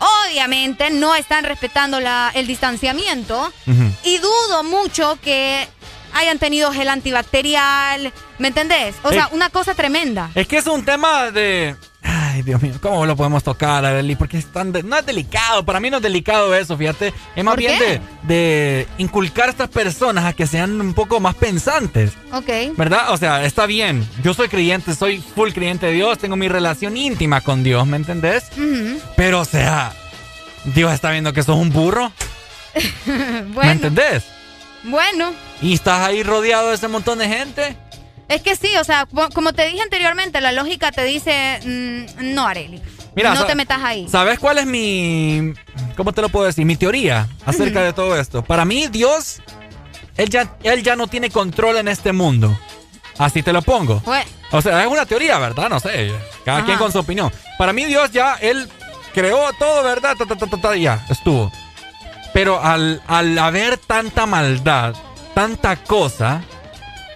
Obviamente 0.00 0.90
no 0.90 1.14
están 1.14 1.44
respetando 1.44 2.00
la- 2.00 2.30
el 2.34 2.46
distanciamiento 2.46 3.52
y 4.04 4.18
dudo 4.18 4.62
mucho 4.64 5.18
que 5.22 5.68
hayan 6.14 6.38
tenido 6.38 6.72
gel 6.72 6.88
antibacterial, 6.88 8.12
¿me 8.38 8.48
entendés? 8.48 8.96
O 9.02 9.10
sea, 9.10 9.24
Eh, 9.24 9.34
una 9.34 9.50
cosa 9.50 9.74
tremenda. 9.74 10.30
Es 10.34 10.48
que 10.48 10.56
es 10.58 10.66
un 10.66 10.84
tema 10.84 11.30
de. 11.30 11.76
Ay, 12.02 12.42
Dios 12.42 12.62
mío, 12.62 12.72
¿cómo 12.80 13.04
lo 13.04 13.14
podemos 13.14 13.42
tocar, 13.44 13.84
Arely? 13.84 14.16
Porque 14.16 14.38
es 14.38 14.46
tan 14.46 14.72
de- 14.72 14.82
no 14.82 14.96
es 14.96 15.04
delicado. 15.04 15.64
Para 15.66 15.80
mí 15.80 15.90
no 15.90 15.98
es 15.98 16.02
delicado 16.02 16.54
eso, 16.54 16.76
fíjate. 16.76 17.12
Es 17.36 17.44
más 17.44 17.52
¿Por 17.54 17.58
bien 17.60 17.78
de, 17.78 18.00
de 18.22 18.88
inculcar 18.98 19.48
a 19.48 19.50
estas 19.50 19.68
personas 19.68 20.24
a 20.24 20.32
que 20.32 20.46
sean 20.46 20.80
un 20.80 20.94
poco 20.94 21.20
más 21.20 21.34
pensantes. 21.34 22.12
Ok. 22.32 22.48
¿Verdad? 22.76 23.10
O 23.12 23.16
sea, 23.18 23.44
está 23.44 23.66
bien. 23.66 24.08
Yo 24.22 24.32
soy 24.32 24.48
creyente, 24.48 24.94
soy 24.94 25.18
full 25.34 25.50
creyente 25.50 25.86
de 25.86 25.92
Dios, 25.92 26.16
tengo 26.18 26.36
mi 26.36 26.48
relación 26.48 26.96
íntima 26.96 27.42
con 27.42 27.62
Dios, 27.62 27.86
¿me 27.86 27.98
entendés? 27.98 28.44
Pero, 29.16 29.40
o 29.40 29.44
sea, 29.44 29.92
Dios 30.64 30.92
está 30.92 31.10
viendo 31.10 31.32
que 31.34 31.42
sos 31.42 31.56
un 31.56 31.70
burro, 31.70 32.12
¿me 33.06 33.42
bueno, 33.52 33.70
entendés? 33.72 34.24
bueno. 34.84 35.32
Y 35.60 35.74
estás 35.74 36.00
ahí 36.00 36.22
rodeado 36.22 36.68
de 36.70 36.76
ese 36.76 36.88
montón 36.88 37.18
de 37.18 37.28
gente. 37.28 37.76
Es 38.30 38.40
que 38.42 38.56
sí, 38.56 38.74
o 38.80 38.84
sea, 38.84 39.06
co- 39.06 39.28
como 39.34 39.52
te 39.52 39.66
dije 39.66 39.82
anteriormente, 39.82 40.40
la 40.40 40.52
lógica 40.52 40.92
te 40.92 41.04
dice, 41.04 41.60
mm, 41.64 42.32
no, 42.34 42.46
Areli. 42.46 42.80
Mira, 43.16 43.34
no 43.34 43.44
te 43.44 43.54
metas 43.56 43.80
ahí. 43.82 44.08
¿Sabes 44.08 44.38
cuál 44.38 44.58
es 44.58 44.66
mi. 44.66 45.52
¿Cómo 45.96 46.12
te 46.12 46.22
lo 46.22 46.28
puedo 46.28 46.46
decir? 46.46 46.64
Mi 46.64 46.76
teoría 46.76 47.28
acerca 47.44 47.82
de 47.82 47.92
todo 47.92 48.16
esto. 48.18 48.42
Para 48.44 48.64
mí, 48.64 48.86
Dios, 48.86 49.42
él 50.16 50.30
ya, 50.30 50.56
él 50.62 50.82
ya 50.84 50.94
no 50.94 51.08
tiene 51.08 51.28
control 51.28 51.76
en 51.78 51.88
este 51.88 52.12
mundo. 52.12 52.56
Así 53.18 53.42
te 53.42 53.52
lo 53.52 53.62
pongo. 53.62 54.00
Pues, 54.00 54.24
O 54.52 54.62
sea, 54.62 54.80
es 54.82 54.86
una 54.86 55.04
teoría, 55.06 55.38
¿verdad? 55.38 55.68
No 55.68 55.80
sé. 55.80 56.12
Cada 56.44 56.58
Ajá. 56.58 56.66
quien 56.66 56.78
con 56.78 56.92
su 56.92 57.00
opinión. 57.00 57.32
Para 57.58 57.72
mí, 57.72 57.84
Dios 57.84 58.12
ya, 58.12 58.34
él 58.40 58.68
creó 59.12 59.52
todo, 59.58 59.82
¿verdad? 59.82 60.16
Ta, 60.16 60.24
ta, 60.24 60.46
ta, 60.46 60.76
ya, 60.76 61.04
estuvo. 61.10 61.50
Pero 62.32 62.62
al, 62.62 63.02
al 63.08 63.36
haber 63.38 63.76
tanta 63.76 64.24
maldad, 64.24 64.94
tanta 65.34 65.76
cosa, 65.76 66.42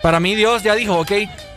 para 0.05 0.21
mí 0.21 0.35
Dios 0.35 0.63
ya 0.63 0.75
dijo, 0.75 0.99
ok, 0.99 1.13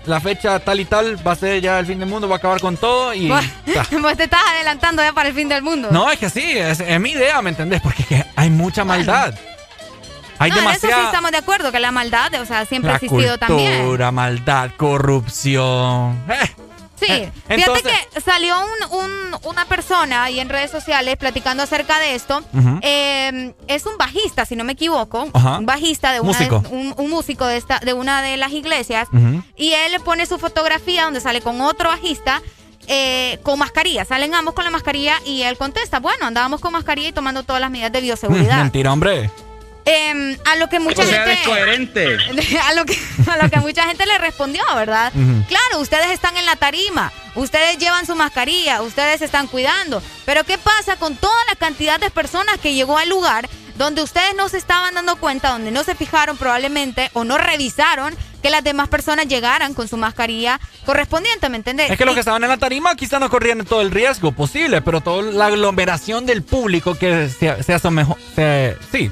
la 0.06 0.22
fecha 0.22 0.58
tal 0.61 0.80
y 0.80 0.85
tal 0.85 1.17
va 1.27 1.34
a 1.34 1.35
ser 1.35 1.59
ya 1.59 1.80
el 1.80 1.85
fin 1.85 2.00
del 2.00 2.08
mundo, 2.08 2.30
va 2.30 2.35
a 2.35 2.38
acabar 2.38 2.61
con 2.61 2.77
todo 2.77 3.14
y... 3.14 3.27
vos, 3.27 3.43
te 4.16 4.24
estás 4.24 4.40
adelantando 4.51 5.03
ya 5.03 5.11
para 5.11 5.27
el 5.27 5.35
fin 5.35 5.50
del 5.50 5.61
mundo. 5.61 5.90
No, 5.92 6.09
es 6.09 6.17
que 6.17 6.30
sí, 6.30 6.58
es, 6.58 6.80
es 6.80 7.00
mi 7.01 7.11
idea, 7.11 7.42
¿me 7.42 7.50
entendés? 7.50 7.82
Porque 7.82 8.24
hay 8.38 8.50
mucha 8.50 8.85
maldad. 8.85 9.34
Hay 10.40 10.50
No, 10.50 10.59
en 10.59 10.64
eso 10.64 10.74
sí 10.76 10.88
demasiada... 10.88 11.06
estamos 11.08 11.32
de 11.32 11.38
acuerdo, 11.40 11.74
que 11.74 11.82
la 11.82 11.92
maldad, 11.92 12.34
o 12.35 12.45
sea, 12.45 12.64
siempre 12.64 12.90
ha 12.90 12.93
la 12.93 13.00
existido 13.00 13.38
también. 13.38 13.80
cultura, 13.82 14.14
maldad, 14.14 14.72
corrupción. 14.77 16.17
Eh, 16.30 16.50
Sí, 17.00 17.06
Eh, 17.09 17.32
fíjate 17.48 17.84
que 17.84 18.22
salió 18.22 18.56
un- 18.59 19.00
un- 19.00 19.38
una 19.43 19.66
persona 19.66 20.24
ahí 20.24 20.40
en 20.40 20.50
redes 20.50 20.72
sociales 20.72 21.16
platicando 21.17 21.61
acerca 21.64 22.00
de 22.00 22.16
esto. 22.16 22.42
Eh, 22.82 23.53
es 23.67 23.85
un 23.85 23.98
bajista, 23.98 24.45
si 24.45 24.56
no 24.56 24.64
me 24.64 24.74
equivoco, 24.74 25.30
Ajá. 25.34 25.59
un 25.59 25.66
bajista 25.67 26.11
de 26.11 26.22
una 26.22 26.38
de- 26.38 26.50
Músico. 26.50 26.69
un, 26.76 26.93
un 26.98 27.09
músico 27.09 27.45
de 27.45 27.58
esta 27.58 27.80
de 27.80 27.93
una 27.93 28.22
de 28.22 28.38
las 28.38 28.51
iglesias 28.51 29.08
y 29.56 29.74
él 29.74 30.00
pone 30.03 30.26
su 30.26 30.40
fotografía 30.40 31.03
donde 31.03 31.22
sale 31.22 31.42
con 31.42 31.61
otro 31.61 31.90
bajista. 31.90 32.42
eh, 32.90 33.40
con 33.43 33.59
mascarilla, 33.59 34.06
salen 34.06 34.34
ambos 34.34 34.53
con 34.53 34.64
la 34.64 34.69
mascarilla 34.72 35.16
y 35.26 35.42
él 35.42 35.58
contesta, 35.58 36.00
bueno, 36.00 36.26
andábamos 36.26 36.61
con 36.61 36.72
mascarilla 36.72 37.09
y 37.09 37.11
tomando 37.11 37.43
todas 37.43 37.59
las 37.59 37.69
medidas 37.69 37.92
de 37.92 38.00
bioseguridad. 38.00 38.58
Mentira, 38.64 38.93
hombre. 38.93 39.30
Em, 39.90 40.38
a 40.45 40.56
lo 40.57 40.67
que 40.69 40.80
mucha 40.80 41.01
O 41.01 41.06
sea, 41.06 41.24
gente 41.25 41.43
a 42.64 42.74
lo 42.74 42.85
que 42.85 42.98
a 43.27 43.38
lo 43.43 43.49
que 43.49 43.59
mucha 43.61 43.83
gente 43.88 44.06
le 44.06 44.17
respondió, 44.17 44.61
¿verdad? 44.75 45.11
Claro, 45.48 45.80
ustedes 45.80 46.07
están 46.11 46.35
en 46.38 46.45
la 46.45 46.56
tarima, 46.57 47.11
ustedes 47.35 47.77
llevan 47.77 48.06
su 48.06 48.16
mascarilla, 48.16 48.82
ustedes 48.82 49.19
se 49.19 49.25
están 49.25 49.48
cuidando, 49.48 50.01
pero 50.25 50.43
¿qué 50.43 50.57
pasa 50.57 50.98
con 50.98 51.16
toda 51.16 51.35
la 51.49 51.56
cantidad 51.56 51.99
de 51.99 52.09
personas 52.09 52.57
que 52.59 52.74
llegó 52.74 52.98
al 52.98 53.09
lugar 53.09 53.48
donde 53.77 54.01
ustedes 54.01 54.33
no 54.35 54.49
se 54.49 54.57
estaban 54.57 54.95
dando 54.95 55.16
cuenta, 55.17 55.51
donde 55.51 55.69
no 55.72 55.83
se 55.83 55.93
fijaron 55.95 56.35
probablemente 56.35 57.09
o 57.14 57.24
no 57.24 57.38
revisaron 57.38 58.16
que 58.41 58.49
las 58.49 58.64
demás 58.64 58.88
personas 58.88 59.27
llegaran 59.27 59.74
con 59.75 59.88
su 59.88 59.98
mascarilla 59.98 60.59
correspondiente, 60.85 61.48
¿me 61.49 61.57
entendés? 61.57 61.91
Es 61.91 61.98
que 61.98 62.06
los 62.06 62.14
que 62.16 62.22
estaban 62.22 62.43
en 62.43 62.49
la 62.49 62.57
tarima 62.57 62.95
quizá 62.95 63.19
no 63.19 63.30
corrían 63.30 63.64
todo 63.66 63.82
el 63.82 63.91
riesgo 63.91 64.32
posible, 64.32 64.82
pero 64.82 65.01
toda 65.01 65.22
la 65.32 65.45
aglomeración 65.48 66.25
del 66.25 66.41
público 66.43 66.95
que 66.98 67.30
se, 67.30 67.61
se 67.64 67.74
asemejó- 67.75 68.17
se- 68.35 68.77
sí, 68.91 69.11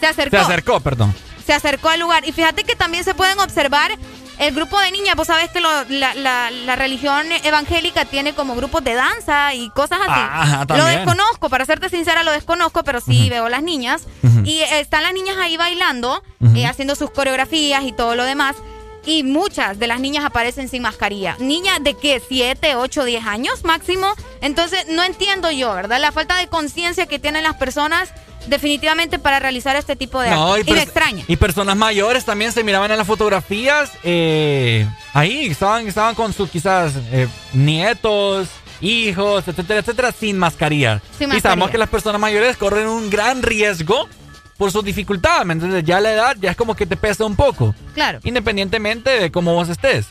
se 0.00 0.06
acercó. 0.06 0.36
se 0.36 0.42
acercó, 0.42 0.80
perdón. 0.80 1.14
se 1.44 1.52
acercó 1.52 1.88
al 1.90 2.00
lugar. 2.00 2.26
Y 2.26 2.32
fíjate 2.32 2.64
que 2.64 2.74
también 2.76 3.04
se 3.04 3.14
pueden 3.14 3.38
observar 3.38 3.90
el 4.38 4.54
grupo 4.54 4.78
de 4.80 4.90
niñas. 4.90 5.14
Vos 5.16 5.28
sabés 5.28 5.48
que 5.50 5.60
lo- 5.60 5.84
la, 5.88 6.14
la- 6.14 6.50
la 6.50 6.76
religión 6.76 7.24
evangélica 7.44 8.04
tiene 8.04 8.34
como 8.34 8.54
grupos 8.56 8.82
de 8.84 8.94
danza 8.94 9.54
y 9.54 9.70
cosas 9.70 10.00
así. 10.02 10.10
Ajá, 10.10 10.64
lo 10.76 10.84
desconozco, 10.96 11.48
para 11.48 11.64
serte 11.64 11.88
sincera, 11.88 12.22
lo 12.24 12.32
desconozco, 12.32 12.82
pero 12.84 13.00
sí 13.00 13.28
veo 13.30 13.48
las 13.48 13.62
niñas. 13.62 14.02
Y 14.44 14.58
están 14.60 15.02
las 15.04 15.12
niñas 15.14 15.36
ahí 15.38 15.56
bailando, 15.56 16.22
eh, 16.54 16.66
haciendo 16.66 16.94
sus 16.96 17.10
coreografías 17.10 17.84
y 17.84 17.92
todo 17.92 18.14
lo 18.16 18.24
demás. 18.24 18.56
Y 19.06 19.22
muchas 19.22 19.78
de 19.78 19.86
las 19.86 20.00
niñas 20.00 20.24
aparecen 20.24 20.68
sin 20.68 20.82
mascarilla. 20.82 21.36
Niñas 21.38 21.78
de 21.82 21.94
qué, 21.94 22.20
7, 22.26 22.74
8, 22.76 23.04
10 23.04 23.24
años 23.24 23.64
máximo. 23.64 24.12
Entonces, 24.40 24.84
no 24.88 25.02
entiendo 25.04 25.50
yo, 25.50 25.72
¿verdad? 25.74 26.00
La 26.00 26.12
falta 26.12 26.36
de 26.36 26.48
conciencia 26.48 27.06
que 27.06 27.18
tienen 27.18 27.44
las 27.44 27.54
personas 27.54 28.10
definitivamente 28.48 29.18
para 29.18 29.38
realizar 29.38 29.76
este 29.76 29.96
tipo 29.96 30.20
de 30.20 30.28
actos. 30.30 30.60
y, 30.66 30.72
me 30.72 30.82
extraña. 30.82 31.24
y 31.26 31.36
personas 31.36 31.76
mayores 31.76 32.24
también 32.24 32.52
se 32.52 32.62
miraban 32.62 32.90
en 32.90 32.98
las 32.98 33.06
fotografías. 33.06 33.90
eh, 34.04 34.86
ahí 35.14 35.46
estaban, 35.46 35.86
estaban 35.86 36.14
con 36.14 36.32
sus 36.32 36.48
quizás 36.50 36.92
eh, 37.12 37.26
nietos, 37.52 38.48
hijos, 38.80 39.46
etcétera, 39.48 39.80
etcétera, 39.80 40.12
sin 40.12 40.38
mascarilla. 40.38 41.00
Sin 41.18 41.28
Y 41.32 41.40
sabemos 41.40 41.42
mascarilla. 41.66 41.72
que 41.72 41.78
las 41.78 41.88
personas 41.88 42.20
mayores 42.20 42.56
corren 42.56 42.86
un 42.88 43.10
gran 43.10 43.42
riesgo 43.42 44.08
por 44.56 44.70
sus 44.72 44.84
dificultades. 44.84 45.46
¿me 45.46 45.54
entiendes? 45.54 45.84
Ya 45.84 46.00
la 46.00 46.12
edad 46.12 46.36
ya 46.40 46.50
es 46.50 46.56
como 46.56 46.74
que 46.74 46.86
te 46.86 46.96
pesa 46.96 47.24
un 47.24 47.36
poco. 47.36 47.74
Claro. 47.94 48.20
Independientemente 48.24 49.10
de 49.10 49.30
cómo 49.30 49.54
vos 49.54 49.68
estés. 49.68 50.06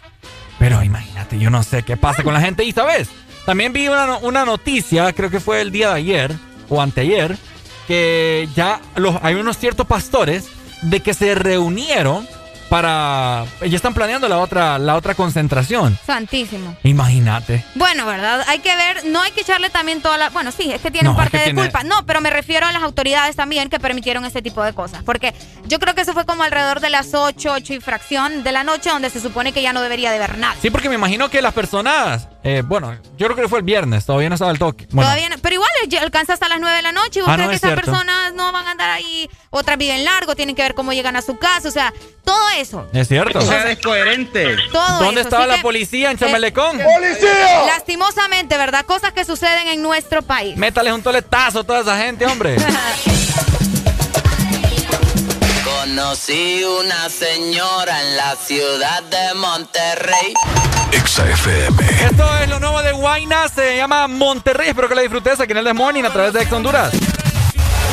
Pero 0.59 0.83
imagínate, 0.83 1.37
yo 1.37 1.49
no 1.49 1.63
sé 1.63 1.83
qué 1.83 1.97
pasa 1.97 2.23
con 2.23 2.33
la 2.33 2.41
gente. 2.41 2.63
Y 2.63 2.71
sabes, 2.71 3.09
también 3.45 3.73
vi 3.73 3.87
una, 3.87 4.17
una 4.17 4.45
noticia, 4.45 5.11
creo 5.13 5.29
que 5.29 5.39
fue 5.39 5.61
el 5.61 5.71
día 5.71 5.89
de 5.89 5.95
ayer 5.95 6.35
o 6.69 6.81
anteayer, 6.81 7.37
que 7.87 8.47
ya 8.55 8.79
los, 8.95 9.15
hay 9.21 9.35
unos 9.35 9.57
ciertos 9.57 9.85
pastores 9.85 10.47
de 10.81 11.01
que 11.01 11.13
se 11.13 11.35
reunieron 11.35 12.27
para... 12.69 13.45
Ya 13.67 13.75
están 13.75 13.93
planeando 13.93 14.27
la 14.27 14.39
otra, 14.39 14.77
la 14.79 14.95
otra 14.95 15.15
concentración. 15.15 15.97
Santísimo. 16.05 16.75
Imagínate. 16.83 17.63
Bueno, 17.75 18.05
¿verdad? 18.05 18.43
Hay 18.47 18.59
que 18.59 18.75
ver, 18.75 19.05
no 19.05 19.21
hay 19.21 19.31
que 19.31 19.41
echarle 19.41 19.69
también 19.69 20.01
toda 20.01 20.17
la... 20.17 20.29
Bueno, 20.29 20.51
sí, 20.51 20.71
es 20.71 20.81
que 20.81 20.91
tienen 20.91 21.11
No, 21.13 21.17
es 21.17 21.17
parte 21.23 21.31
que 21.31 21.37
de 21.37 21.43
tiene- 21.45 21.61
culpa. 21.61 21.83
No, 21.83 22.05
pero 22.05 22.21
me 22.21 22.29
refiero 22.29 22.65
a 22.65 22.71
las 22.71 22.83
autoridades 22.83 23.35
también 23.35 23.69
que 23.69 23.79
permitieron 23.79 24.25
este 24.25 24.41
tipo 24.41 24.63
de 24.63 24.73
cosas. 24.73 25.03
Porque 25.03 25.33
yo 25.67 25.79
creo 25.79 25.95
que 25.95 26.01
eso 26.01 26.13
fue 26.13 26.25
como 26.25 26.43
alrededor 26.43 26.79
de 26.79 26.89
las 26.89 27.13
8, 27.13 27.51
8 27.53 27.73
y 27.73 27.79
fracción 27.79 28.43
de 28.43 28.51
la 28.51 28.63
noche, 28.63 28.89
donde 28.89 29.09
se 29.09 29.19
supone 29.19 29.51
que 29.53 29.61
ya 29.61 29.73
no 29.73 29.81
debería 29.81 30.09
de 30.11 30.17
haber 30.17 30.37
nada. 30.37 30.55
Sí, 30.61 30.69
porque 30.69 30.89
me 30.89 30.95
imagino 30.95 31.29
que 31.29 31.41
las 31.41 31.53
personas 31.53 32.27
Eh, 32.47 32.61
bueno, 32.63 32.95
yo 33.17 33.25
creo 33.25 33.35
que 33.35 33.49
fue 33.49 33.57
el 33.57 33.65
viernes, 33.65 34.05
todavía 34.05 34.29
no 34.29 34.35
estaba 34.35 34.51
el 34.51 34.59
toque. 34.59 34.85
Bueno, 34.91 35.09
Todavía 35.09 35.29
no- 35.29 35.35
pero 35.41 35.55
igual 35.55 35.69
alcanza 35.99 36.33
hasta 36.33 36.47
las 36.47 36.59
9 36.59 36.75
de 36.75 36.81
la 36.83 36.91
noche. 36.91 37.19
¿Y 37.19 37.21
vos 37.23 37.29
Ah, 37.31 37.33
crees 37.33 37.45
no, 37.47 37.49
que 37.49 37.55
es 37.55 37.63
esas 37.63 37.71
cierto. 37.73 37.91
personas 37.91 38.33
no 38.33 38.51
van 38.51 38.67
a 38.67 38.71
andar 38.71 38.91
ahí? 38.91 39.27
Otras 39.49 39.79
viven 39.79 40.05
largo, 40.05 40.35
tienen 40.35 40.55
que 40.55 40.61
ver 40.61 40.75
cómo 40.75 40.93
llegan 40.93 41.15
a 41.15 41.23
su 41.23 41.37
casa. 41.39 41.67
O 41.67 41.71
sea, 41.71 41.91
todo 42.23 42.37
eso. 42.57 42.87
es 42.93 43.07
cierto. 43.07 43.39
O 43.39 43.41
sea, 43.41 43.71
es 43.71 43.79
coherente. 43.81 44.57
Todo 44.71 44.99
¿Dónde 44.99 45.21
eso, 45.21 45.27
estaba 45.29 45.43
así 45.45 45.51
la 45.53 45.57
que, 45.57 45.61
policía 45.63 46.11
en 46.11 46.17
eh, 46.17 46.19
Chamelecón? 46.19 46.77
Lastimosamente, 47.65 48.57
¿verdad? 48.57 48.85
Cosas 48.85 49.11
que 49.11 49.25
suceden 49.25 49.67
en 49.67 49.81
nuestro 49.81 50.21
país. 50.21 50.55
Métales 50.55 50.93
un 50.93 51.01
toletazo 51.01 51.61
a 51.61 51.63
toda 51.63 51.81
esa 51.81 51.97
gente, 51.97 52.27
hombre. 52.27 52.57
Conocí 55.85 56.63
una 56.63 57.09
señora 57.09 58.01
en 58.01 58.17
la 58.17 58.35
ciudad 58.35 59.03
de 59.03 59.35
Monterrey. 59.35 60.33
Exa 60.91 61.29
FM. 61.29 61.77
Esto 62.09 62.37
es 62.39 62.49
lo 62.49 62.59
nuevo 62.59 62.81
de 62.81 62.91
Guayna, 62.91 63.47
se 63.49 63.77
llama 63.77 64.07
Monterrey. 64.07 64.69
Espero 64.69 64.89
que 64.89 64.95
la 64.95 65.01
disfrutes 65.03 65.39
aquí 65.39 65.51
en 65.51 65.59
el 65.59 65.73
Morning 65.75 66.03
a 66.03 66.09
través 66.09 66.33
de 66.33 66.41
Ex 66.41 66.51
Honduras. 66.51 66.91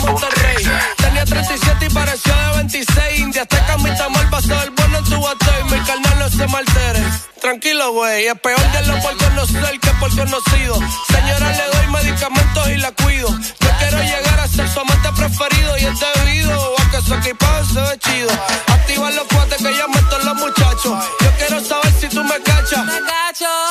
Monterrey. 0.03 0.65
Tenía 0.97 1.25
37 1.25 1.87
y 1.87 1.91
parecía 1.91 2.35
de 2.35 2.57
26. 2.59 3.21
India 3.21 3.43
Azteca, 3.43 3.77
mi 3.79 3.91
tamal 3.97 4.29
pasó 4.31 4.63
el 4.63 4.71
bueno 4.71 4.99
en 4.99 5.05
tu 5.05 5.21
batey. 5.21 5.65
Mi 5.65 5.79
carnal 5.87 6.19
no 6.19 6.29
se 6.29 6.47
maltere. 6.49 7.03
Tranquilo, 7.41 7.93
güey. 7.93 8.27
Es 8.27 8.39
peor 8.41 8.73
de 8.73 8.87
lo 8.87 9.01
por 9.03 9.17
conocer 9.17 9.81
que 9.81 9.91
por 10.01 10.15
conocido. 10.15 10.79
Señora, 11.09 11.51
le 11.51 11.67
doy 11.77 11.87
medicamentos 11.89 12.69
y 12.69 12.77
la 12.77 12.93
cuido. 12.93 13.29
Yo 13.29 13.71
quiero 13.79 13.99
llegar 14.03 14.41
a 14.41 14.49
ser 14.49 14.69
su 14.69 14.81
amante 14.81 15.09
preferido 15.17 15.77
y 15.79 15.85
es 15.87 15.99
debido 16.01 16.75
a 16.79 16.91
que 16.91 17.01
su 17.03 17.15
equipaje 17.15 17.65
se 17.73 17.81
ve 17.81 17.99
chido. 17.99 18.31
Activa 18.69 19.11
los 19.11 19.25
cuates 19.25 19.59
que 19.59 19.77
ya 19.77 19.87
meto 19.89 20.19
los 20.19 20.35
muchachos. 20.37 21.05
Yo 21.21 21.31
quiero 21.39 21.61
saber 21.65 21.93
si 22.01 22.09
tú 22.09 22.23
me 22.23 22.41
cachas. 22.43 22.85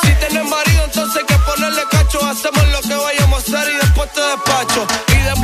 Si 0.02 0.12
tienes 0.14 0.48
marido, 0.48 0.84
entonces 0.84 1.16
hay 1.16 1.26
que 1.26 1.38
ponerle 1.44 1.82
cacho. 1.90 2.18
Hacemos 2.24 2.71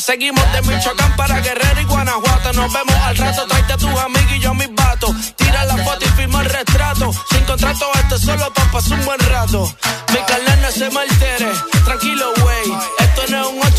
Seguimos 0.00 0.42
de 0.52 0.62
Michoacán 0.62 1.14
para 1.14 1.38
Guerrero 1.38 1.80
y 1.80 1.84
Guanajuato. 1.84 2.52
Nos 2.54 2.72
vemos 2.72 2.94
al 3.04 3.16
rato, 3.16 3.46
tráete 3.46 3.72
a 3.74 3.76
tus 3.76 3.90
amigos 3.90 4.32
y 4.34 4.40
yo 4.40 4.52
mis 4.52 4.74
vatos. 4.74 5.14
Tira 5.36 5.64
la 5.64 5.76
foto 5.76 6.04
y 6.04 6.08
firma 6.08 6.40
el 6.40 6.50
retrato. 6.50 7.12
Sin 7.30 7.44
contrato, 7.44 7.86
esto 8.02 8.18
solo 8.18 8.52
pa' 8.52 8.70
pasar 8.72 8.98
un 8.98 9.04
buen 9.04 9.20
rato. 9.20 9.72
Mi 10.12 10.18
carnal 10.26 10.60
no 10.60 10.70
se 10.72 10.90
me 10.90 11.00
altere, 11.00 11.52
tranquilo, 11.84 12.32
güey. 12.40 12.57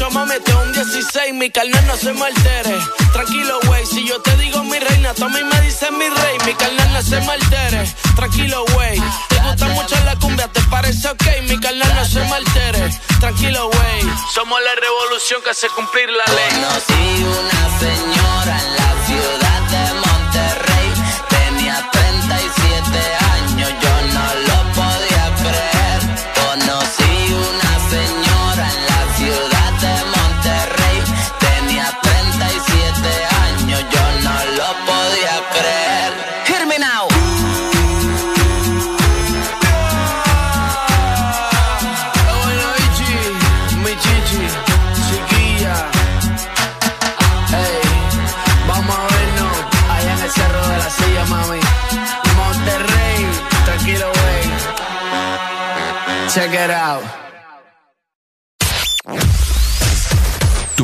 8, 0.10 0.12
mami, 0.12 0.34
es 0.34 0.56
un 0.56 0.74
16. 0.74 1.34
Mi 1.34 1.50
carnal 1.50 1.86
no 1.88 1.96
se 1.96 2.14
me 2.14 2.26
altere, 2.26 2.78
tranquilo, 3.14 3.60
güey. 3.66 3.86
Si 3.86 4.08
yo 4.08 4.22
te 4.22 4.36
digo 4.38 4.64
mi 4.64 4.80
reina, 4.80 5.14
tú 5.14 5.26
a 5.26 5.30
mí 5.30 5.44
me 5.44 5.62
dices 5.62 5.92
mi 5.92 6.08
rey. 6.10 6.38
Mi 6.46 6.54
carnal 6.54 6.94
no 6.94 7.02
se 7.02 7.20
me 7.22 7.32
altere, 7.32 7.94
tranquilo, 8.16 8.66
güey. 8.74 9.02
Te 9.30 9.36
gusta 9.40 9.68
mucho 9.70 9.96
la 10.06 10.16
cumbia, 10.18 10.48
¿te 10.48 10.62
parece 10.64 11.08
ok? 11.10 11.24
Mi 11.50 11.60
carnal 11.60 11.94
no 11.96 12.06
se 12.06 12.20
me 12.22 12.34
altere, 12.34 12.90
tranquilo, 13.20 13.70
güey. 13.70 14.14
Somos 14.34 14.60
la 14.62 14.76
revolución 14.76 15.42
que 15.44 15.52
hace 15.52 15.68
cumplir 15.70 16.10
la 16.10 16.34
ley. 16.34 16.52
Conocí 16.54 17.24
una 17.24 17.80
señora 17.80 18.89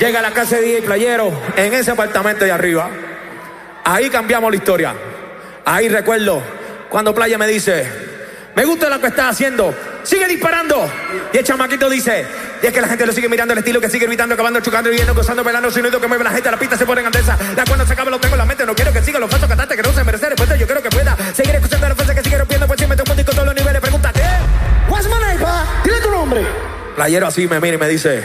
Llega 0.00 0.20
a 0.20 0.22
la 0.22 0.30
casa 0.30 0.56
de 0.56 0.62
DJ 0.62 0.82
Playero 0.82 1.30
en 1.56 1.74
ese 1.74 1.90
apartamento 1.90 2.46
de 2.46 2.50
arriba. 2.50 2.88
Ahí 3.84 4.08
cambiamos 4.08 4.50
la 4.50 4.56
historia. 4.56 4.94
Ahí 5.66 5.90
recuerdo 5.90 6.42
cuando 6.88 7.14
Playa 7.14 7.36
me 7.36 7.46
dice, 7.46 7.86
me 8.56 8.64
gusta 8.64 8.88
lo 8.88 8.98
que 8.98 9.08
estás 9.08 9.32
haciendo, 9.32 9.74
sigue 10.02 10.26
disparando. 10.26 10.90
Y 11.34 11.36
el 11.36 11.44
chamaquito 11.44 11.90
dice, 11.90 12.24
y 12.62 12.66
es 12.66 12.72
que 12.72 12.80
la 12.80 12.88
gente 12.88 13.04
lo 13.04 13.12
sigue 13.12 13.28
mirando 13.28 13.52
el 13.52 13.58
estilo 13.58 13.78
que 13.78 13.90
sigue 13.90 14.06
gritando, 14.06 14.34
acabando, 14.34 14.60
chocando, 14.60 14.88
viendo, 14.88 15.14
gozando, 15.14 15.44
bailando, 15.44 15.70
sonido 15.70 16.00
que 16.00 16.08
mueve 16.08 16.24
la 16.24 16.30
gente, 16.30 16.50
la 16.50 16.58
pista 16.58 16.78
se 16.78 16.86
pone 16.86 17.02
en 17.02 17.08
andesa. 17.08 17.36
La 17.54 17.64
cuando 17.66 17.86
se 17.86 17.92
acaba 17.92 18.10
lo 18.10 18.18
tengo 18.18 18.36
en 18.36 18.38
la 18.38 18.46
mente, 18.46 18.64
no 18.64 18.74
quiero 18.74 18.94
que 18.94 19.02
siga 19.02 19.18
los 19.18 19.28
pasos 19.28 19.48
cantantes 19.48 19.76
que 19.76 19.82
no 19.82 19.92
se 19.92 20.02
merecen 20.02 20.30
respuesta, 20.30 20.56
yo 20.56 20.66
creo 20.66 20.82
que 20.82 20.88
pueda 20.88 21.14
seguir 21.34 21.54
escuchando 21.56 21.88
la 21.90 21.94
fuerza 21.94 22.14
que 22.14 22.22
sigue 22.22 22.38
rompiendo, 22.38 22.66
pues 22.66 22.78
siempre 22.78 22.96
te 22.96 23.02
un 23.02 23.16
con 23.16 23.34
todos 23.34 23.46
los 23.46 23.54
niveles, 23.54 23.82
pregunta, 23.82 24.12
¿qué? 24.14 24.90
What's 24.90 25.06
my 25.08 25.20
name, 25.20 25.38
pa? 25.40 25.66
Dile 25.84 26.00
tu 26.00 26.10
nombre. 26.10 26.42
Playero 26.96 27.26
así 27.26 27.46
me 27.46 27.60
mira 27.60 27.76
y 27.76 27.78
me 27.78 27.88
dice, 27.88 28.24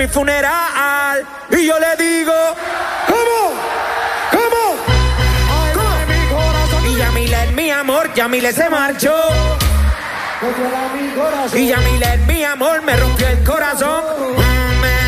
mi 0.00 0.08
funeral. 0.08 1.26
Y 1.50 1.66
yo 1.66 1.74
le 1.78 1.94
digo, 2.02 2.32
¿cómo? 3.06 3.52
¿Cómo? 4.30 4.64
¿Cómo? 5.74 6.88
Y 6.88 6.96
Yamile 6.96 7.44
es 7.44 7.52
mi 7.52 7.70
amor, 7.70 8.14
Yamile 8.14 8.50
se 8.50 8.70
marchó. 8.70 9.14
Y 11.52 11.66
Yamile 11.66 12.14
es 12.14 12.20
mi 12.26 12.42
amor, 12.44 12.80
me 12.82 12.96
rompió 12.96 13.28
el 13.28 13.44
corazón. 13.44 14.02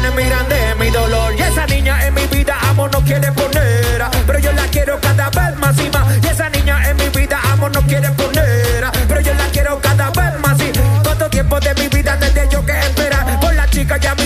Me 0.02 0.10
miran 0.10 0.46
de 0.50 0.74
mi 0.74 0.90
dolor. 0.90 1.32
Y 1.38 1.40
esa 1.40 1.66
niña 1.66 2.06
en 2.06 2.12
mi 2.12 2.26
vida, 2.26 2.58
amor, 2.68 2.92
no 2.92 3.00
quiere 3.02 3.32
poner. 3.32 4.04
Pero 4.26 4.38
yo 4.40 4.52
la 4.52 4.66
quiero 4.66 5.00
cada 5.00 5.30
vez 5.30 5.56
más 5.56 5.78
y 5.78 5.88
más. 5.88 6.04
Y 6.22 6.26
esa 6.26 6.50
niña 6.50 6.90
en 6.90 6.98
mi 6.98 7.08
vida, 7.08 7.40
amor, 7.50 7.72
no 7.74 7.80
quiere 7.86 8.10
poner. 8.10 8.84
Pero 9.08 9.20
yo 9.22 9.32
la 9.32 9.46
quiero 9.46 9.80
cada 9.80 10.10
vez 10.10 10.38
más 10.40 10.60
y 10.60 10.70
¿Cuánto 11.02 11.30
tiempo 11.30 11.58
de 11.60 11.74
mi 11.76 11.88
vida 11.88 12.18
tendré 12.18 12.46
yo 12.50 12.64
que 12.66 12.78
esperar? 12.78 13.40
Por 13.40 13.54
la 13.54 13.66
chica 13.70 13.96
Yamile 13.96 14.21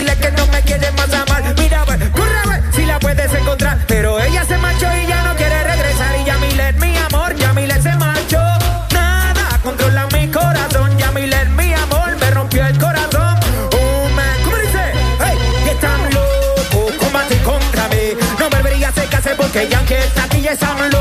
que 19.56 19.68
Yankee 19.68 19.94
está 19.94 20.24
aquí 20.24 20.46
es 20.46 20.58
San 20.58 20.95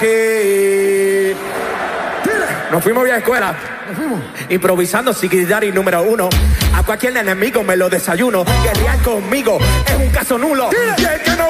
aquí? 0.00 1.36
Nos 2.70 2.82
fuimos 2.82 3.04
bien 3.04 3.16
a 3.16 3.18
escuela. 3.18 3.54
Improvisando 4.48 5.12
y 5.64 5.72
número 5.72 6.02
uno. 6.02 6.28
A 6.74 6.82
cualquier 6.82 7.16
enemigo 7.16 7.62
me 7.62 7.76
lo 7.76 7.88
desayuno. 7.88 8.44
Guerrear 8.62 8.98
conmigo 9.02 9.58
es 9.86 9.96
un 9.96 10.10
caso 10.10 10.38
nulo. 10.38 10.70
Y 10.96 11.04
el 11.04 11.20
que 11.22 11.30
no 11.32 11.49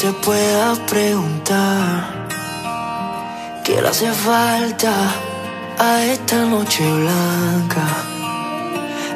te 0.00 0.10
puedas 0.12 0.78
preguntar 0.80 2.26
qué 3.62 3.82
le 3.82 3.88
hace 3.88 4.10
falta 4.10 4.92
a 5.78 6.04
esta 6.06 6.46
noche 6.46 6.82
blanca, 6.90 7.86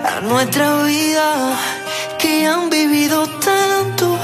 a 0.04 0.20
nuestra 0.20 0.82
vida 0.82 1.56
que 2.18 2.46
han 2.46 2.68
vivido 2.68 3.26
tanto 3.40 4.18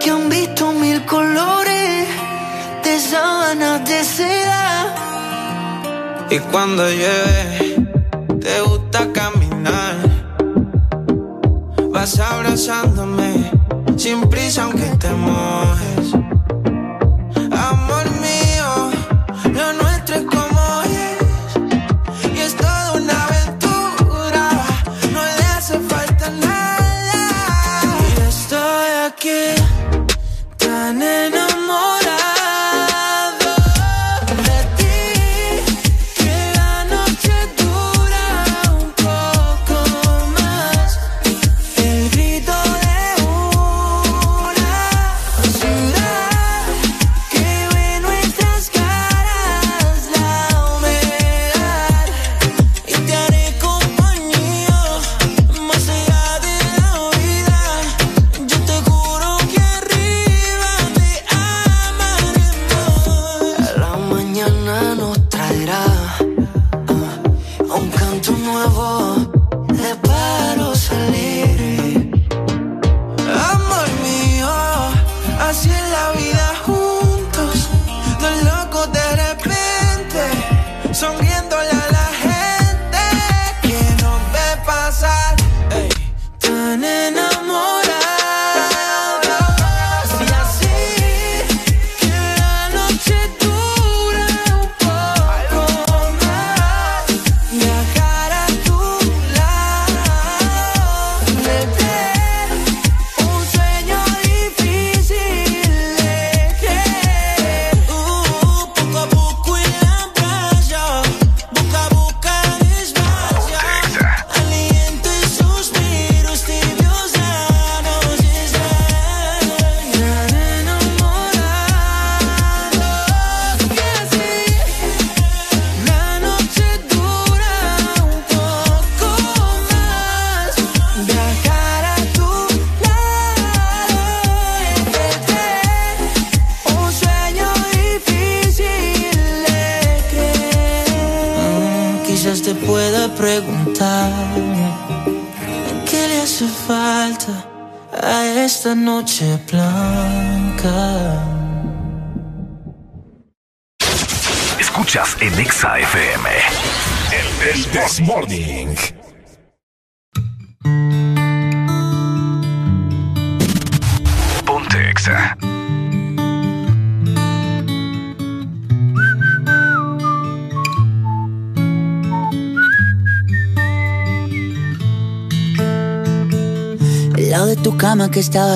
que 0.00 0.10
han 0.10 0.30
visto 0.30 0.72
mil 0.72 1.04
colores 1.04 2.08
de 2.84 2.98
sábanas 2.98 3.86
de 3.86 4.02
seda. 4.02 4.94
Y 6.30 6.38
cuando 6.38 6.88
llueve, 6.88 7.81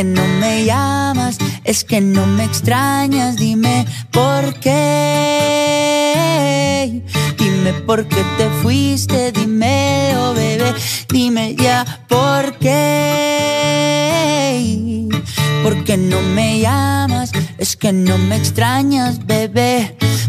¿Por 0.00 0.06
qué 0.06 0.14
no 0.14 0.26
me 0.40 0.64
llamas? 0.64 1.36
Es 1.62 1.84
que 1.84 2.00
no 2.00 2.24
me 2.24 2.44
extrañas. 2.44 3.36
Dime 3.36 3.84
por 4.10 4.54
qué. 4.58 6.22
Dime 7.36 7.74
por 7.84 8.08
qué 8.08 8.24
te 8.38 8.48
fuiste. 8.62 9.30
Dímelo, 9.30 10.32
bebé. 10.32 10.72
Dime 11.06 11.54
ya 11.54 11.84
por 12.08 12.56
qué. 12.56 13.50
¿Por 15.62 15.84
qué 15.84 15.98
no 15.98 16.22
me 16.22 16.60
llamas? 16.60 17.32
Es 17.58 17.76
que 17.76 17.92
no 17.92 18.16
me 18.16 18.36
extrañas, 18.36 19.26
bebé. 19.26 19.99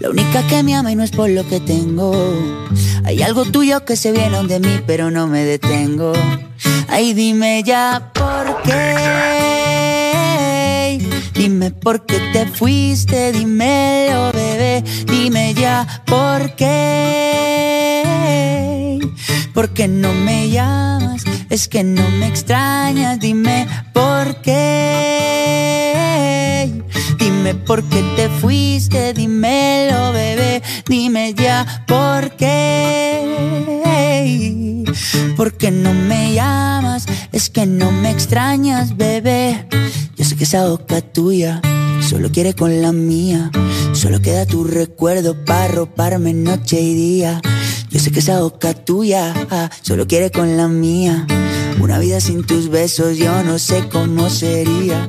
La 0.00 0.08
única 0.08 0.46
que 0.46 0.62
me 0.62 0.74
ama 0.74 0.90
y 0.90 0.96
no 0.96 1.02
es 1.02 1.10
por 1.10 1.28
lo 1.28 1.46
que 1.46 1.60
tengo. 1.60 2.14
Hay 3.04 3.20
algo 3.22 3.44
tuyo 3.44 3.84
que 3.84 3.96
se 3.96 4.12
viene 4.12 4.42
de 4.44 4.58
mí, 4.58 4.80
pero 4.86 5.10
no 5.10 5.26
me 5.26 5.44
detengo. 5.44 6.14
Ay, 6.88 7.12
dime 7.12 7.62
ya 7.62 8.10
por 8.14 8.62
qué. 8.62 9.90
Dime 11.34 11.70
por 11.70 12.06
qué 12.06 12.18
te 12.32 12.46
fuiste, 12.46 13.30
dímelo, 13.32 14.32
bebé. 14.32 14.82
Dime 15.06 15.52
ya 15.52 15.86
por 16.06 16.56
qué. 16.56 18.00
¿Por 19.52 19.68
qué 19.74 19.86
no 19.86 20.14
me 20.14 20.48
llamas? 20.48 21.24
Es 21.50 21.68
que 21.68 21.84
no 21.84 22.08
me 22.18 22.26
extrañas, 22.26 23.20
dime 23.20 23.68
por 23.92 24.40
qué. 24.40 25.10
Dime 27.20 27.54
por 27.54 27.84
qué 27.84 28.02
te 28.16 28.28
fuiste, 28.28 29.12
dímelo 29.12 30.12
bebé, 30.12 30.62
dime 30.88 31.34
ya 31.34 31.84
por 31.86 32.34
qué. 32.36 33.50
¿Por 35.36 35.52
qué 35.52 35.70
no 35.70 35.92
me 35.94 36.32
llamas? 36.34 37.06
Es 37.32 37.50
que 37.50 37.66
no 37.66 37.92
me 37.92 38.10
extrañas, 38.10 38.96
bebé. 38.96 39.66
Yo 40.16 40.24
sé 40.24 40.36
que 40.36 40.44
esa 40.44 40.66
boca 40.66 41.02
tuya 41.02 41.60
solo 42.08 42.30
quiere 42.32 42.54
con 42.54 42.82
la 42.82 42.92
mía. 42.92 43.50
Solo 43.92 44.20
queda 44.20 44.46
tu 44.46 44.64
recuerdo 44.64 45.44
para 45.44 45.68
roparme 45.68 46.32
noche 46.32 46.80
y 46.80 46.94
día. 46.94 47.40
Yo 47.90 48.00
sé 48.00 48.10
que 48.10 48.20
esa 48.20 48.40
boca 48.40 48.72
tuya 48.72 49.34
ah, 49.50 49.70
solo 49.82 50.06
quiere 50.06 50.30
con 50.30 50.56
la 50.56 50.68
mía. 50.68 51.26
Una 51.80 51.98
vida 51.98 52.20
sin 52.20 52.44
tus 52.46 52.68
besos 52.68 53.18
yo 53.18 53.42
no 53.42 53.58
sé 53.58 53.88
cómo 53.88 54.30
sería. 54.30 55.08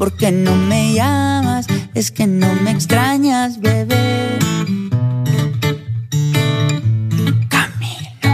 ¿Por 0.00 0.16
qué 0.16 0.32
no 0.32 0.56
me 0.56 0.94
llamas? 0.94 1.66
Es 1.92 2.10
que 2.10 2.26
no 2.26 2.46
me 2.64 2.70
extrañas, 2.70 3.60
bebé. 3.60 4.38
Camilo 7.50 8.32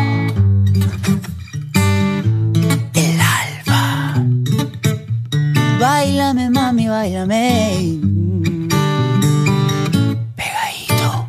El 2.94 3.20
alba 3.20 4.14
Bailame, 5.80 6.50
mami, 6.50 6.86
bailame. 6.86 7.98
Pegadito. 10.36 11.28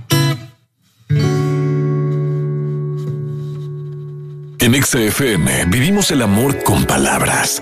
En 4.59 4.83
XFM 4.83 5.65
vivimos 5.65 6.11
el 6.11 6.21
amor 6.21 6.61
con 6.63 6.85
palabras 6.85 7.59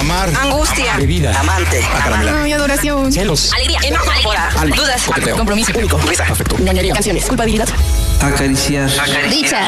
Amar. 0.00 0.30
Angustia. 0.34 0.96
Bebida. 0.96 1.38
Amante. 1.38 1.86
Ah, 1.92 2.06
Amar. 2.06 2.48
y 2.48 2.52
adoración. 2.54 3.12
Celos. 3.12 3.52
Alegría. 3.52 3.80
Enojo. 3.82 4.10
Alegría. 4.58 4.82
Dudas. 4.82 5.02
Compromiso. 5.36 5.72
Público. 5.74 5.98
Risa. 6.08 6.24
Afecto. 6.24 6.56
Engañería. 6.56 6.94
Canciones. 6.94 7.26
Culpabilidad. 7.26 7.68
Acariciar. 8.22 8.88
Dicha. 9.28 9.60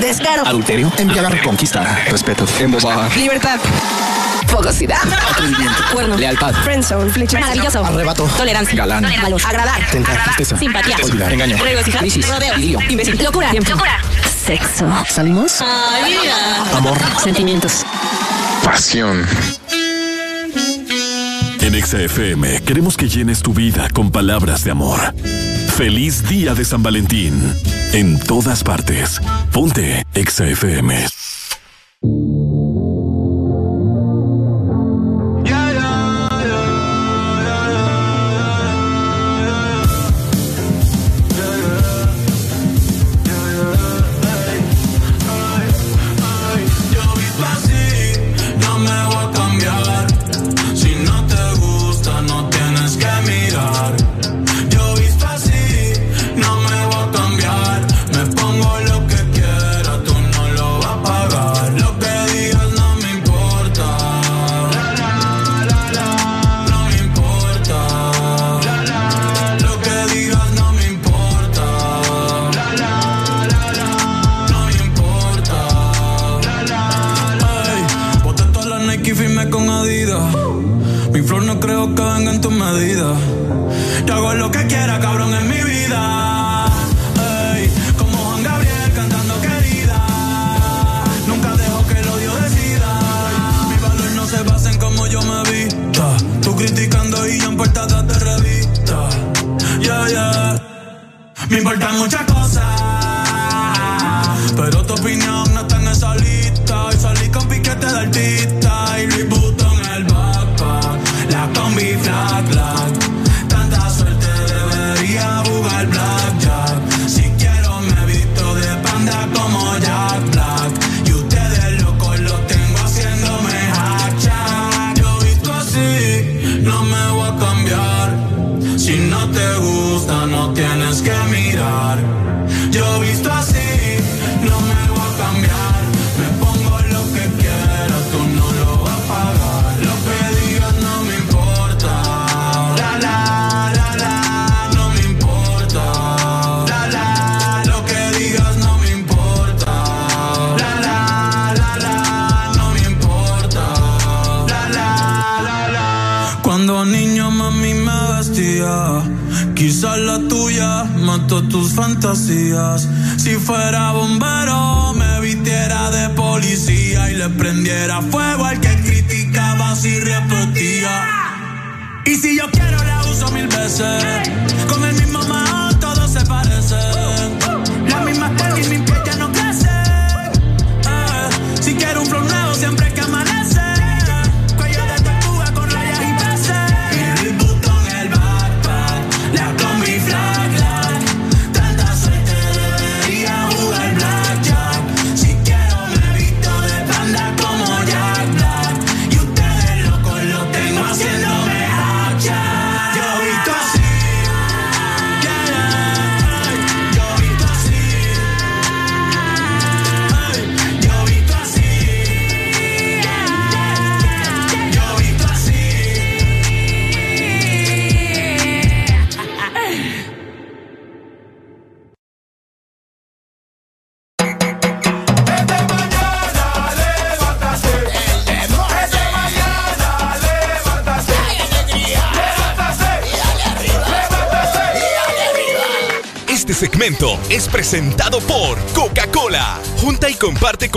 Descaro. 0.00 0.46
Adulterio. 0.46 0.90
enviar, 0.96 1.42
Conquista. 1.42 1.98
Respeto. 2.10 2.46
Embobar. 2.58 3.14
Libertad. 3.14 3.60
Fogosidad. 4.46 5.02
Atrevimiento. 5.30 5.82
Cuerno. 5.92 6.16
Lealtad. 6.16 6.54
Friendzone. 6.64 7.10
Flecha. 7.10 7.38
Maravilloso. 7.38 7.84
Arrebato. 7.84 8.24
Tolerancia. 8.38 8.76
Galán. 8.76 9.06
Valor. 9.22 9.42
Agradar. 9.46 9.86
Tentar. 9.90 10.24
Tristeza. 10.24 10.56
Simpatía. 10.56 10.96
Olvidar. 11.02 11.30
Engaño. 11.30 11.58
Regocijar. 11.62 12.00
Crisis. 12.00 12.26
Rodeo. 12.26 12.56
Lío. 12.56 12.78
Imbécil. 12.88 13.22
Locura. 13.22 13.52
Locura. 13.52 14.00
Sexo. 14.46 14.86
¿Salimos? 15.10 15.60
Amor. 16.74 16.96
Sentimientos. 17.22 17.84
Pasión. 18.64 19.26
En 21.64 21.74
EXA-FM 21.74 22.60
queremos 22.66 22.94
que 22.94 23.08
llenes 23.08 23.40
tu 23.40 23.54
vida 23.54 23.88
con 23.94 24.10
palabras 24.10 24.64
de 24.64 24.70
amor. 24.70 25.00
Feliz 25.78 26.28
día 26.28 26.54
de 26.54 26.62
San 26.62 26.82
Valentín. 26.82 27.40
En 27.94 28.20
todas 28.20 28.62
partes. 28.62 29.18
Ponte 29.50 30.04
EXA-FM. 30.12 31.06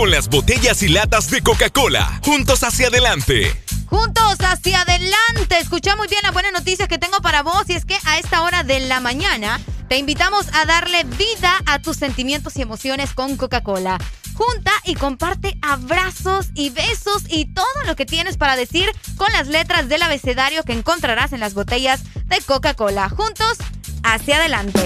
Las 0.08 0.28
botellas 0.28 0.82
y 0.82 0.88
latas 0.88 1.30
de 1.30 1.42
Coca-Cola. 1.42 2.20
Juntos 2.24 2.62
hacia 2.62 2.88
adelante. 2.88 3.54
Juntos 3.86 4.38
hacia 4.40 4.82
adelante. 4.82 5.58
Escucha 5.60 5.96
muy 5.96 6.08
bien 6.08 6.20
las 6.22 6.32
buenas 6.32 6.52
noticias 6.52 6.88
que 6.88 6.98
tengo 6.98 7.20
para 7.20 7.42
vos 7.42 7.64
y 7.68 7.74
es 7.74 7.84
que 7.84 7.96
a 8.04 8.18
esta 8.18 8.42
hora 8.42 8.62
de 8.62 8.80
la 8.80 9.00
mañana 9.00 9.60
te 9.88 9.98
invitamos 9.98 10.46
a 10.54 10.64
darle 10.64 11.04
vida 11.04 11.52
a 11.66 11.78
tus 11.80 11.96
sentimientos 11.96 12.56
y 12.56 12.62
emociones 12.62 13.12
con 13.12 13.36
Coca-Cola. 13.36 13.98
Junta 14.34 14.72
y 14.84 14.94
comparte 14.94 15.58
abrazos 15.62 16.46
y 16.54 16.70
besos 16.70 17.24
y 17.28 17.46
todo 17.46 17.66
lo 17.86 17.96
que 17.96 18.06
tienes 18.06 18.36
para 18.36 18.56
decir 18.56 18.90
con 19.16 19.30
las 19.32 19.48
letras 19.48 19.88
del 19.88 20.02
abecedario 20.02 20.62
que 20.62 20.72
encontrarás 20.72 21.32
en 21.32 21.40
las 21.40 21.54
botellas 21.54 22.02
de 22.26 22.40
Coca-Cola. 22.40 23.08
Juntos 23.10 23.58
hacia 24.02 24.36
adelante. 24.36 24.84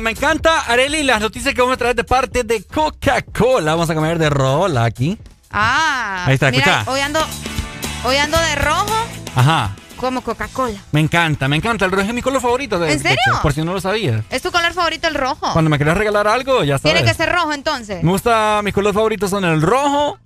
Me 0.00 0.10
encanta, 0.12 0.60
Areli, 0.62 1.02
las 1.02 1.20
noticias 1.20 1.54
que 1.54 1.60
vamos 1.60 1.74
a 1.74 1.76
traer 1.76 1.94
de 1.94 2.04
parte 2.04 2.42
de 2.42 2.64
Coca-Cola. 2.64 3.72
Vamos 3.72 3.90
a 3.90 3.94
cambiar 3.94 4.18
de 4.18 4.30
rola 4.30 4.84
aquí. 4.84 5.18
Ah, 5.50 6.24
Ahí 6.26 6.34
está, 6.34 6.50
mira, 6.50 6.64
escucha. 6.80 6.90
hoy 6.90 7.00
ando, 7.00 7.20
hoy 8.04 8.16
ando 8.16 8.38
de 8.38 8.54
rojo 8.54 8.94
Ajá. 9.34 9.76
como 9.96 10.22
Coca-Cola. 10.22 10.78
Me 10.92 11.00
encanta, 11.00 11.48
me 11.48 11.56
encanta. 11.56 11.84
El 11.84 11.90
rojo 11.90 12.04
es 12.08 12.14
mi 12.14 12.22
color 12.22 12.40
favorito. 12.40 12.78
De, 12.78 12.92
¿En 12.92 12.98
de 12.98 13.02
serio? 13.10 13.18
hecho, 13.30 13.42
por 13.42 13.52
si 13.52 13.62
no 13.62 13.74
lo 13.74 13.80
sabías. 13.80 14.24
¿Es 14.30 14.40
tu 14.40 14.50
color 14.50 14.72
favorito 14.72 15.06
el 15.06 15.14
rojo? 15.16 15.52
Cuando 15.52 15.68
me 15.70 15.76
quieras 15.76 15.98
regalar 15.98 16.26
algo, 16.28 16.64
ya 16.64 16.78
sabes. 16.78 16.94
Tiene 16.94 17.06
que 17.06 17.14
ser 17.14 17.30
rojo 17.30 17.52
entonces. 17.52 18.02
Me 18.02 18.10
gusta, 18.10 18.60
mis 18.64 18.72
colores 18.72 18.94
favoritos 18.94 19.28
son 19.28 19.44
el 19.44 19.60
rojo 19.60 20.18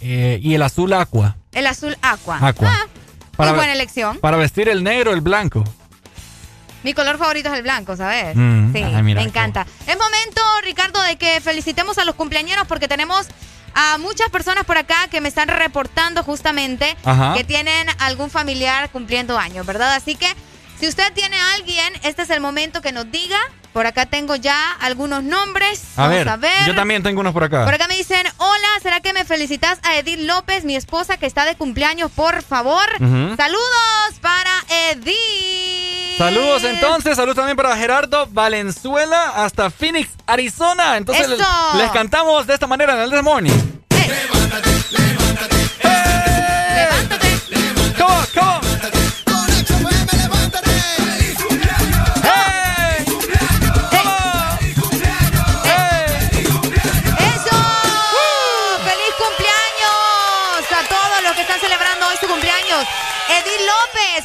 eh, 0.00 0.38
y 0.42 0.54
el 0.54 0.62
azul 0.62 0.92
aqua. 0.94 1.36
El 1.52 1.66
azul 1.66 1.96
aqua. 2.00 2.38
Aqua. 2.40 2.72
Ah, 2.72 2.86
Para 3.36 3.50
muy 3.50 3.58
buena 3.58 3.72
elección. 3.74 4.18
Para 4.18 4.38
vestir 4.38 4.68
el 4.70 4.82
negro, 4.82 5.12
el 5.12 5.20
blanco. 5.20 5.62
Mi 6.82 6.94
color 6.94 7.18
favorito 7.18 7.48
es 7.50 7.56
el 7.56 7.62
blanco, 7.62 7.96
¿sabes? 7.96 8.34
Mm, 8.34 8.72
sí, 8.72 8.82
ay, 8.82 9.02
mira, 9.02 9.20
me 9.20 9.26
encanta. 9.26 9.66
Es 9.86 9.96
momento, 9.98 10.40
Ricardo, 10.64 11.00
de 11.02 11.16
que 11.16 11.40
felicitemos 11.40 11.98
a 11.98 12.04
los 12.04 12.14
cumpleañeros 12.14 12.66
porque 12.66 12.88
tenemos 12.88 13.26
a 13.74 13.98
muchas 13.98 14.30
personas 14.30 14.64
por 14.64 14.78
acá 14.78 15.08
que 15.10 15.20
me 15.20 15.28
están 15.28 15.48
reportando 15.48 16.22
justamente 16.22 16.96
Ajá. 17.04 17.34
que 17.34 17.44
tienen 17.44 17.86
algún 17.98 18.30
familiar 18.30 18.90
cumpliendo 18.90 19.38
años, 19.38 19.64
¿verdad? 19.66 19.94
Así 19.94 20.16
que 20.16 20.26
si 20.78 20.88
usted 20.88 21.12
tiene 21.12 21.36
a 21.36 21.54
alguien, 21.54 21.92
este 22.02 22.22
es 22.22 22.30
el 22.30 22.40
momento 22.40 22.80
que 22.80 22.92
nos 22.92 23.10
diga. 23.10 23.38
Por 23.72 23.86
acá 23.86 24.06
tengo 24.06 24.34
ya 24.34 24.72
algunos 24.80 25.22
nombres. 25.22 25.82
A 25.96 26.02
Vamos 26.02 26.16
ver, 26.16 26.28
a 26.28 26.36
ver. 26.36 26.66
yo 26.66 26.74
también 26.74 27.02
tengo 27.02 27.20
unos 27.20 27.32
por 27.32 27.44
acá. 27.44 27.64
Por 27.64 27.74
acá 27.74 27.86
me 27.86 27.96
dicen, 27.96 28.26
hola, 28.38 28.68
¿será 28.82 29.00
que 29.00 29.12
me 29.12 29.24
felicitas 29.24 29.78
a 29.84 29.96
Edith 29.96 30.20
López, 30.20 30.64
mi 30.64 30.74
esposa 30.74 31.16
que 31.18 31.26
está 31.26 31.44
de 31.44 31.54
cumpleaños, 31.54 32.10
por 32.10 32.42
favor? 32.42 32.84
Saludos 32.98 34.18
para 34.20 34.50
Edith. 34.90 36.18
Saludos 36.18 36.64
entonces, 36.64 37.16
saludos 37.16 37.36
también 37.36 37.56
para 37.56 37.74
Gerardo 37.76 38.26
Valenzuela 38.26 39.30
hasta 39.36 39.70
Phoenix, 39.70 40.10
Arizona. 40.26 40.96
Entonces 40.98 41.28
les, 41.28 41.90
cantamos 41.92 42.46
de 42.46 42.54
esta 42.54 42.66
manera 42.66 42.94
en 42.94 43.00
el 43.00 43.10
This 43.10 43.22
Morning. 43.22 43.52
Come 47.96 48.12
on, 48.12 48.26
come 48.34 48.66
on. 48.66 48.69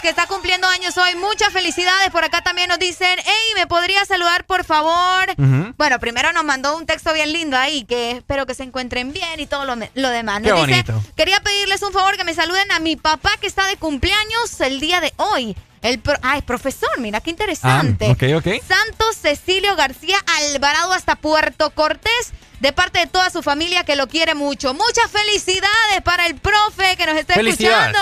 Que 0.05 0.09
está 0.11 0.27
cumpliendo 0.27 0.67
años 0.67 0.95
hoy. 0.97 1.15
Muchas 1.15 1.51
felicidades. 1.51 2.11
Por 2.11 2.23
acá 2.23 2.41
también 2.43 2.69
nos 2.69 2.77
dicen, 2.77 3.17
hey, 3.25 3.53
¿me 3.55 3.65
podría 3.65 4.05
saludar, 4.05 4.45
por 4.45 4.63
favor? 4.63 5.33
Bueno, 5.77 5.99
primero 5.99 6.31
nos 6.31 6.43
mandó 6.43 6.77
un 6.77 6.85
texto 6.85 7.11
bien 7.11 7.33
lindo 7.33 7.57
ahí, 7.57 7.85
que 7.85 8.11
espero 8.11 8.45
que 8.45 8.53
se 8.53 8.61
encuentren 8.61 9.11
bien 9.13 9.39
y 9.39 9.47
todo 9.47 9.65
lo, 9.65 9.75
lo 9.75 10.09
demás. 10.09 10.41
Nos 10.41 10.51
Qué 10.51 10.67
dice, 10.67 10.83
bonito. 10.91 11.03
quería 11.17 11.39
pedirles 11.39 11.81
un 11.81 11.91
favor 11.91 12.17
que 12.17 12.23
me 12.23 12.35
saluden 12.35 12.71
a 12.71 12.77
mi 12.79 12.95
papá 12.97 13.31
que 13.41 13.47
está 13.47 13.65
de 13.65 13.77
cumpleaños 13.77 14.61
el 14.61 14.79
día 14.79 15.01
de 15.01 15.11
hoy. 15.17 15.57
El 15.81 15.99
pro- 15.99 16.17
Ay, 16.21 16.43
profesor, 16.43 16.99
mira 16.99 17.19
qué 17.21 17.31
interesante. 17.31 18.05
Ah, 18.07 18.11
ok, 18.11 18.23
ok. 18.45 18.63
Santos 18.67 19.17
Cecilio 19.19 19.75
García 19.75 20.17
Alvarado 20.37 20.93
hasta 20.93 21.15
Puerto 21.15 21.71
Cortés, 21.71 22.31
de 22.59 22.73
parte 22.73 22.99
de 22.99 23.07
toda 23.07 23.31
su 23.31 23.41
familia 23.41 23.83
que 23.85 23.95
lo 23.95 24.07
quiere 24.07 24.35
mucho. 24.35 24.73
Muchas 24.75 25.09
felicidades 25.11 26.01
para 26.03 26.27
el 26.27 26.35
profe 26.35 26.95
que 26.95 27.05
nos 27.07 27.15
está 27.17 27.33
escuchando. 27.33 27.99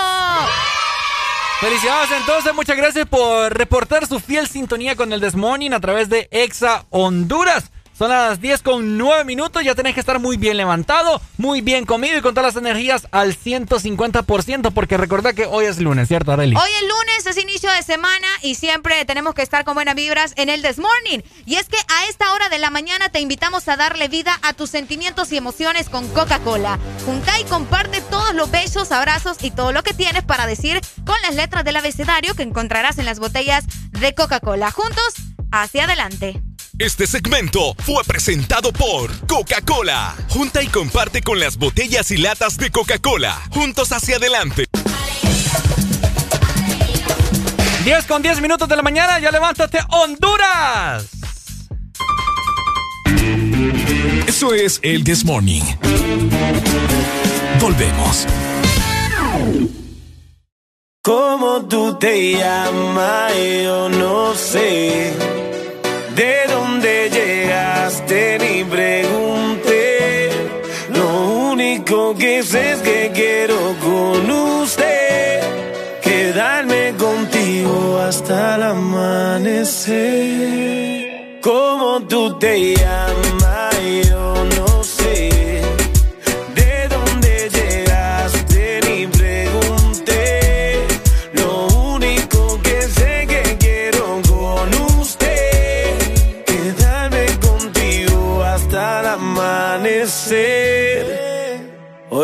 Felicidades 1.64 2.10
entonces, 2.20 2.54
muchas 2.54 2.76
gracias 2.76 3.08
por 3.08 3.56
reportar 3.56 4.06
su 4.06 4.20
fiel 4.20 4.46
sintonía 4.46 4.96
con 4.96 5.14
el 5.14 5.22
This 5.22 5.34
Morning 5.34 5.70
a 5.70 5.80
través 5.80 6.10
de 6.10 6.28
Exa 6.30 6.84
Honduras. 6.90 7.70
Son 8.04 8.10
las 8.10 8.38
10 8.38 8.60
con 8.60 8.98
9 8.98 9.24
minutos, 9.24 9.64
ya 9.64 9.74
tenés 9.74 9.94
que 9.94 10.00
estar 10.00 10.18
muy 10.18 10.36
bien 10.36 10.58
levantado, 10.58 11.22
muy 11.38 11.62
bien 11.62 11.86
comido 11.86 12.18
y 12.18 12.20
con 12.20 12.34
todas 12.34 12.54
las 12.54 12.62
energías 12.62 13.08
al 13.12 13.34
150% 13.34 14.74
porque 14.74 14.98
recordá 14.98 15.32
que 15.32 15.46
hoy 15.46 15.64
es 15.64 15.78
lunes, 15.78 16.08
¿cierto, 16.08 16.30
Arely? 16.30 16.54
Hoy 16.54 16.68
es 16.82 16.82
lunes, 16.82 17.26
es 17.26 17.42
inicio 17.42 17.72
de 17.72 17.82
semana 17.82 18.26
y 18.42 18.56
siempre 18.56 19.02
tenemos 19.06 19.32
que 19.32 19.40
estar 19.40 19.64
con 19.64 19.72
buenas 19.72 19.94
vibras 19.94 20.34
en 20.36 20.50
el 20.50 20.60
This 20.60 20.76
Morning. 20.80 21.20
Y 21.46 21.54
es 21.54 21.70
que 21.70 21.78
a 21.78 22.06
esta 22.10 22.30
hora 22.34 22.50
de 22.50 22.58
la 22.58 22.68
mañana 22.68 23.08
te 23.08 23.20
invitamos 23.20 23.68
a 23.68 23.78
darle 23.78 24.08
vida 24.08 24.38
a 24.42 24.52
tus 24.52 24.68
sentimientos 24.68 25.32
y 25.32 25.38
emociones 25.38 25.88
con 25.88 26.06
Coca-Cola. 26.08 26.78
Junta 27.06 27.40
y 27.40 27.44
comparte 27.44 28.02
todos 28.02 28.34
los 28.34 28.50
besos, 28.50 28.92
abrazos 28.92 29.38
y 29.40 29.50
todo 29.50 29.72
lo 29.72 29.82
que 29.82 29.94
tienes 29.94 30.24
para 30.24 30.46
decir 30.46 30.78
con 31.06 31.16
las 31.22 31.36
letras 31.36 31.64
del 31.64 31.76
abecedario 31.76 32.34
que 32.34 32.42
encontrarás 32.42 32.98
en 32.98 33.06
las 33.06 33.18
botellas 33.18 33.64
de 33.92 34.14
Coca-Cola. 34.14 34.70
Juntos, 34.72 35.14
hacia 35.50 35.84
adelante. 35.84 36.42
Este 36.78 37.06
segmento 37.06 37.76
fue 37.84 38.02
presentado 38.02 38.72
por 38.72 39.08
Coca-Cola. 39.28 40.16
Junta 40.28 40.60
y 40.60 40.66
comparte 40.66 41.22
con 41.22 41.38
las 41.38 41.56
botellas 41.56 42.10
y 42.10 42.16
latas 42.16 42.56
de 42.56 42.70
Coca-Cola. 42.70 43.40
Juntos 43.52 43.92
hacia 43.92 44.16
adelante. 44.16 44.64
10 47.84 48.06
con 48.06 48.22
10 48.22 48.40
minutos 48.40 48.68
de 48.68 48.74
la 48.74 48.82
mañana, 48.82 49.20
ya 49.20 49.30
levántate, 49.30 49.78
Honduras. 49.88 51.06
Eso 54.26 54.52
es 54.52 54.80
el 54.82 55.04
This 55.04 55.24
Morning. 55.24 55.62
Volvemos. 57.60 58.26
¿Cómo 61.02 61.66
tú 61.66 61.96
te 62.00 62.32
llamas? 62.32 63.32
Yo 63.62 63.88
no 63.90 64.34
sé. 64.34 65.12
¿De 66.16 66.46
dónde 66.48 66.63
Ni 68.06 68.62
pregunté. 68.64 70.30
Lo 70.90 71.50
único 71.52 72.14
que 72.14 72.42
sé 72.42 72.72
es 72.72 72.80
que 72.80 73.10
quiero 73.14 73.56
con 73.80 74.30
usted 74.30 75.40
quedarme 76.02 76.92
contigo 76.98 77.98
hasta 77.98 78.56
el 78.56 78.62
amanecer. 78.62 79.94
¿Cómo 81.40 82.02
tú 82.06 82.38
te 82.38 82.74
llamas? 82.74 83.33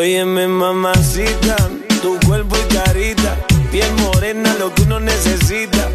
Óyeme, 0.01 0.49
mamacita, 0.49 1.57
tu 2.01 2.19
cuerpo 2.27 2.57
y 2.57 2.75
carita, 2.75 3.37
piel 3.71 3.93
morena, 3.97 4.57
lo 4.59 4.75
que 4.75 4.81
uno 4.85 4.99
necesita. 4.99 5.91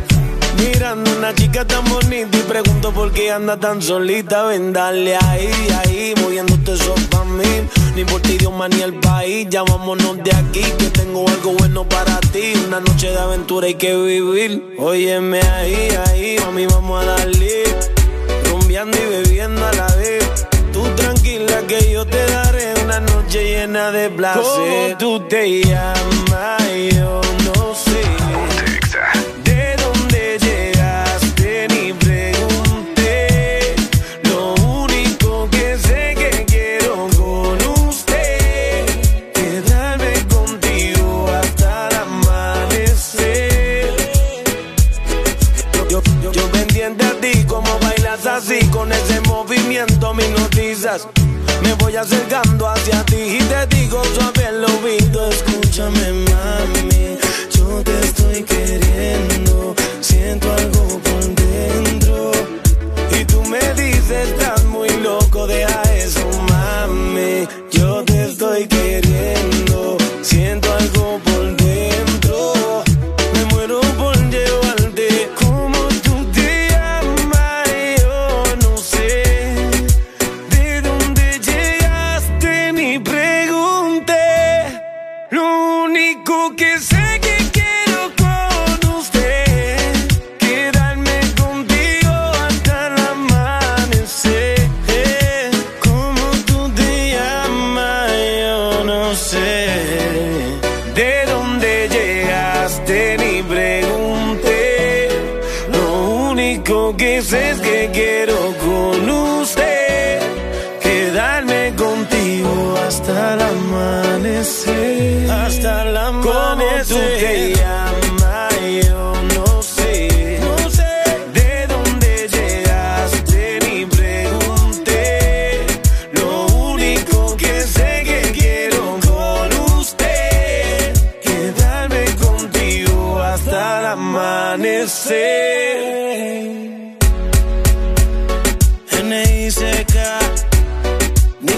Mirando 0.59 1.09
una 1.17 1.33
chica 1.33 1.65
tan 1.65 1.83
bonita 1.85 2.37
y 2.37 2.41
pregunto 2.41 2.91
por 2.91 3.11
qué 3.11 3.31
anda 3.31 3.59
tan 3.59 3.81
solita. 3.81 4.43
Ven, 4.43 4.73
dale 4.73 5.15
ahí, 5.15 5.49
ahí, 5.79 6.13
moviéndote 6.21 6.73
eso 6.73 6.93
pa' 7.09 7.25
mí. 7.25 7.67
Ni 7.95 8.05
por 8.05 8.21
ti, 8.21 8.33
idioma 8.33 8.67
ni 8.67 8.83
el 8.83 8.93
país, 8.93 9.47
ya 9.49 9.63
vámonos 9.63 10.23
de 10.23 10.35
aquí, 10.35 10.61
que 10.77 10.91
tengo 10.91 11.27
algo 11.27 11.53
bueno 11.53 11.89
para 11.89 12.19
ti. 12.19 12.53
Una 12.67 12.81
noche 12.81 13.09
de 13.09 13.17
aventura 13.17 13.65
hay 13.65 13.73
que 13.73 13.95
vivir. 13.95 14.75
Óyeme 14.77 15.41
ahí, 15.41 15.89
ahí, 16.05 16.37
mami, 16.45 16.67
vamos 16.67 17.01
a 17.01 17.07
darle. 17.07 17.63
Rumbeando 18.51 18.95
y 18.99 19.23
bebiendo 19.23 19.65
a 19.65 19.73
la 19.73 19.87
vez. 19.95 20.45
Tú 20.71 20.83
tranquila 20.95 21.61
que 21.67 21.89
yo 21.91 22.04
de 23.75 24.09
placer. 24.09 24.41
¿Cómo 24.41 24.97
tú 24.97 25.19
te 25.27 25.61
llamas? 25.61 26.63
Yo 26.93 27.19
no 27.43 27.75
sé. 27.75 28.03
¿De 29.43 29.75
dónde 29.75 30.37
llegaste? 30.39 31.67
Ni 31.67 31.91
pregunté. 31.91 33.75
Lo 34.23 34.53
único 34.53 35.49
que 35.51 35.77
sé 35.77 36.15
que 36.15 36.45
quiero 36.45 37.09
con 37.17 37.57
usted 37.89 38.85
quedarme 39.33 40.25
contigo 40.33 41.29
hasta 41.33 41.89
el 41.89 41.95
amanecer. 41.97 43.93
Yo, 45.89 46.01
yo, 46.23 46.31
yo 46.31 46.47
pendiente 46.49 47.05
a 47.05 47.11
ti, 47.19 47.43
como 47.43 47.77
bailas 47.79 48.25
así 48.25 48.65
con 48.69 48.89
ese 48.93 49.19
movimiento, 49.19 50.13
me 50.13 50.29
notizas. 50.29 51.09
Me 51.65 51.73
voy 51.73 51.95
acercando 51.95 52.67
hacia 52.69 53.03
ti 53.05 53.15
y 53.15 53.39
te 53.39 53.75
digo 53.75 54.03
suave 54.13 54.49
el 54.49 54.63
oído, 54.65 55.29
escúchame 55.29 56.13
mami, 56.29 57.17
yo 57.55 57.81
te 57.83 57.99
estoy 58.01 58.43
queriendo, 58.43 59.75
siento 59.99 60.53
algo 60.53 60.99
por 60.99 61.23
dentro 61.23 62.31
y 63.19 63.25
tú 63.25 63.41
me 63.45 63.73
dices 63.73 64.29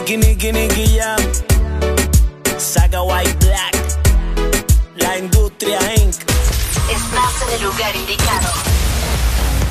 Nicky, 0.08 0.26
Nicky, 0.26 0.52
Nicky 0.54 1.00
Saga 2.58 3.04
White 3.04 3.46
Black. 3.46 3.76
La 4.96 5.18
industria 5.18 5.80
Inc. 5.98 6.16
Estás 6.90 7.42
en 7.46 7.56
el 7.56 7.64
lugar 7.64 7.94
indicado. 7.94 8.48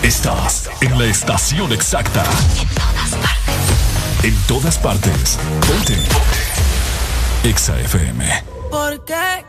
Estás 0.02 0.68
en 0.82 0.98
la 0.98 1.06
estación 1.06 1.72
exacta. 1.72 2.22
En 2.60 2.68
todas 2.68 3.14
partes. 3.14 4.24
En 4.24 4.36
todas 4.46 4.78
partes. 4.78 5.38
Ponte. 5.66 5.98
Exa 7.48 7.80
FM. 7.80 8.44
¿Por 8.70 9.04
qué 9.06 9.42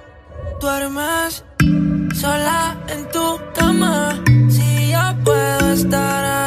duermes 0.61 1.43
sola 2.15 2.77
en 2.87 3.11
tu 3.11 3.41
cama? 3.53 4.23
Si 4.49 4.91
yo 4.91 5.23
puedo 5.25 5.73
estar 5.73 6.23
ahí 6.23 6.46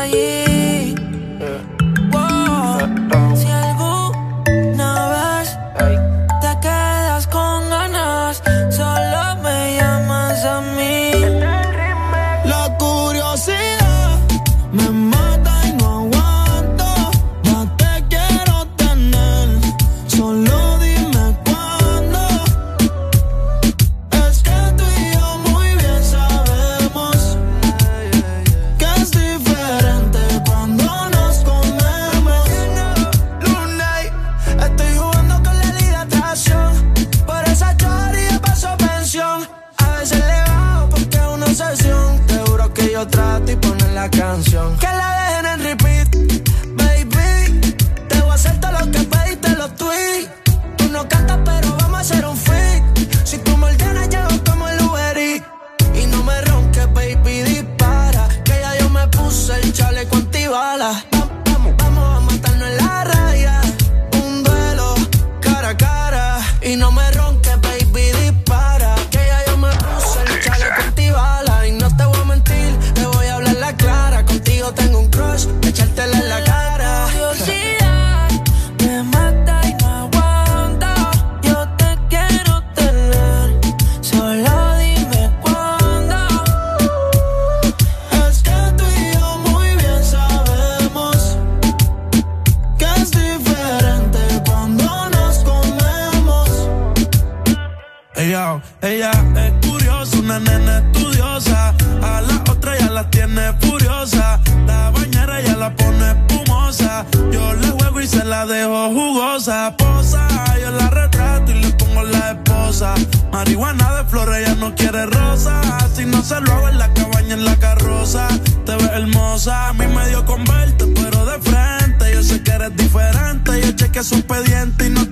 que 124.01 124.05
son 124.05 124.23
pedientes 124.23 124.87
y 124.87 124.91
no 124.91 125.10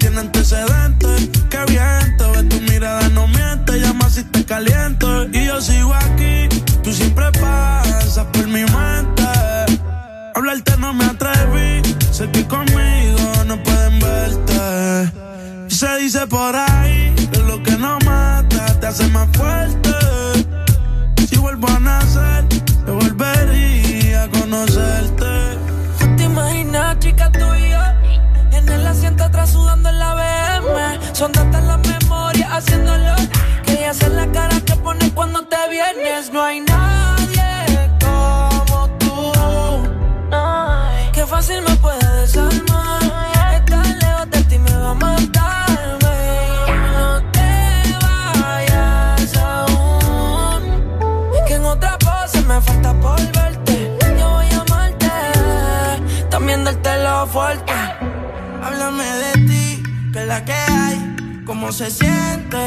la 60.29 60.45
que 60.45 60.53
hay, 60.53 61.43
cómo 61.47 61.73
se 61.73 61.91
siente. 61.91 62.59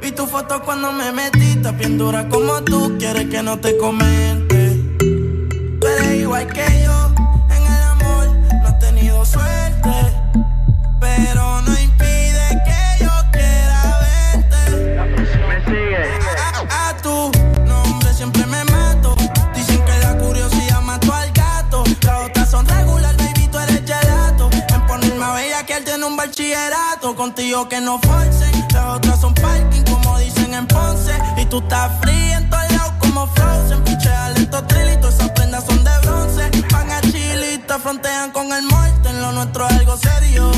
Vi 0.00 0.12
tu 0.12 0.26
foto 0.26 0.62
cuando 0.62 0.92
me 0.92 1.10
metí, 1.10 1.56
tan 1.56 1.76
como 2.28 2.62
tú, 2.62 2.96
quieres 2.98 3.26
que 3.26 3.42
no 3.42 3.58
te 3.58 3.76
comente. 3.76 4.80
Pero 5.80 6.12
igual 6.12 6.46
que 6.46 6.83
yo. 6.83 6.83
bachillerato, 26.54 27.16
contigo 27.16 27.68
que 27.68 27.80
no 27.80 27.98
forcen. 27.98 28.52
Las 28.72 28.96
otras 28.96 29.20
son 29.20 29.34
parking, 29.34 29.82
como 29.82 30.18
dicen 30.18 30.54
en 30.54 30.66
Ponce. 30.66 31.12
Y 31.36 31.46
tú 31.46 31.58
estás 31.58 31.90
fría 32.00 32.38
en 32.38 32.50
todos 32.50 32.70
lados 32.70 32.92
como 33.00 33.26
Frozen. 33.28 33.82
Piche 33.84 34.10
lento 34.34 34.64
trilito, 34.64 35.08
esas 35.08 35.30
prendas 35.30 35.64
son 35.64 35.82
de 35.84 35.90
bronce. 36.02 36.50
Van 36.72 36.90
a 36.90 37.00
chilita, 37.00 37.78
frontean 37.78 38.32
con 38.32 38.52
el 38.52 38.62
muerto. 38.64 39.08
En 39.08 39.20
lo 39.20 39.32
nuestro 39.32 39.66
es 39.68 39.76
algo 39.76 39.96
serio. 39.96 40.50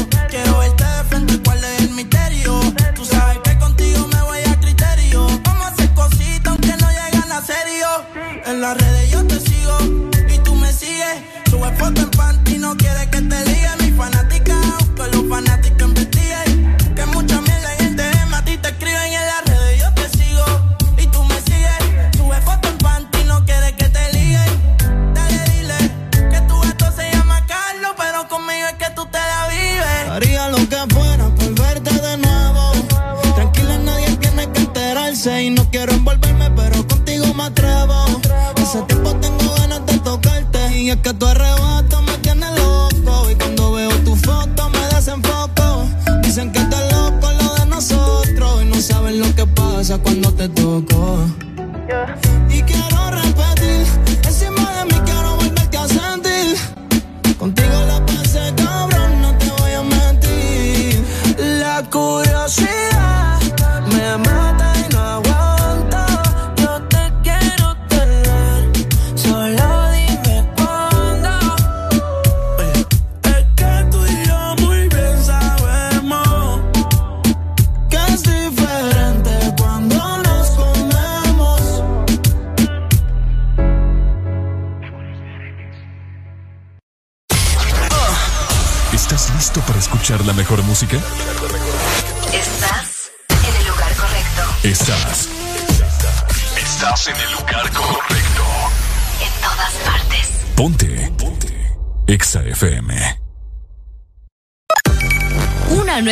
que 41.07 41.15
tú 41.15 41.29
eres 41.29 41.56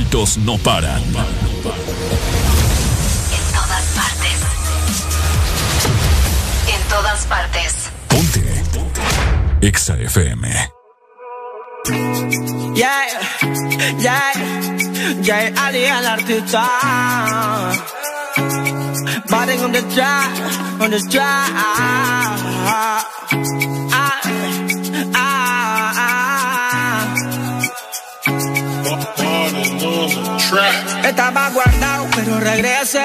Éxitos 0.00 0.38
no 0.38 0.56
paran. 0.58 1.02
En 1.02 1.12
todas 3.52 3.84
partes. 3.94 4.40
En 6.74 6.82
todas 6.88 7.26
partes. 7.26 7.90
Ponte. 8.08 8.62
Exa 9.60 9.94
FM. 9.96 10.48
Yeah, 12.74 13.06
yeah, 13.98 14.32
yeah, 15.22 15.64
Ali 15.64 15.84
el 15.84 16.06
artista. 16.06 16.68
Body 19.28 19.58
on 19.58 19.72
the 19.72 19.82
track, 19.94 20.30
on 20.80 20.90
the 20.90 21.00
track. 21.10 22.30
Pero 32.14 32.40
regrese. 32.40 33.00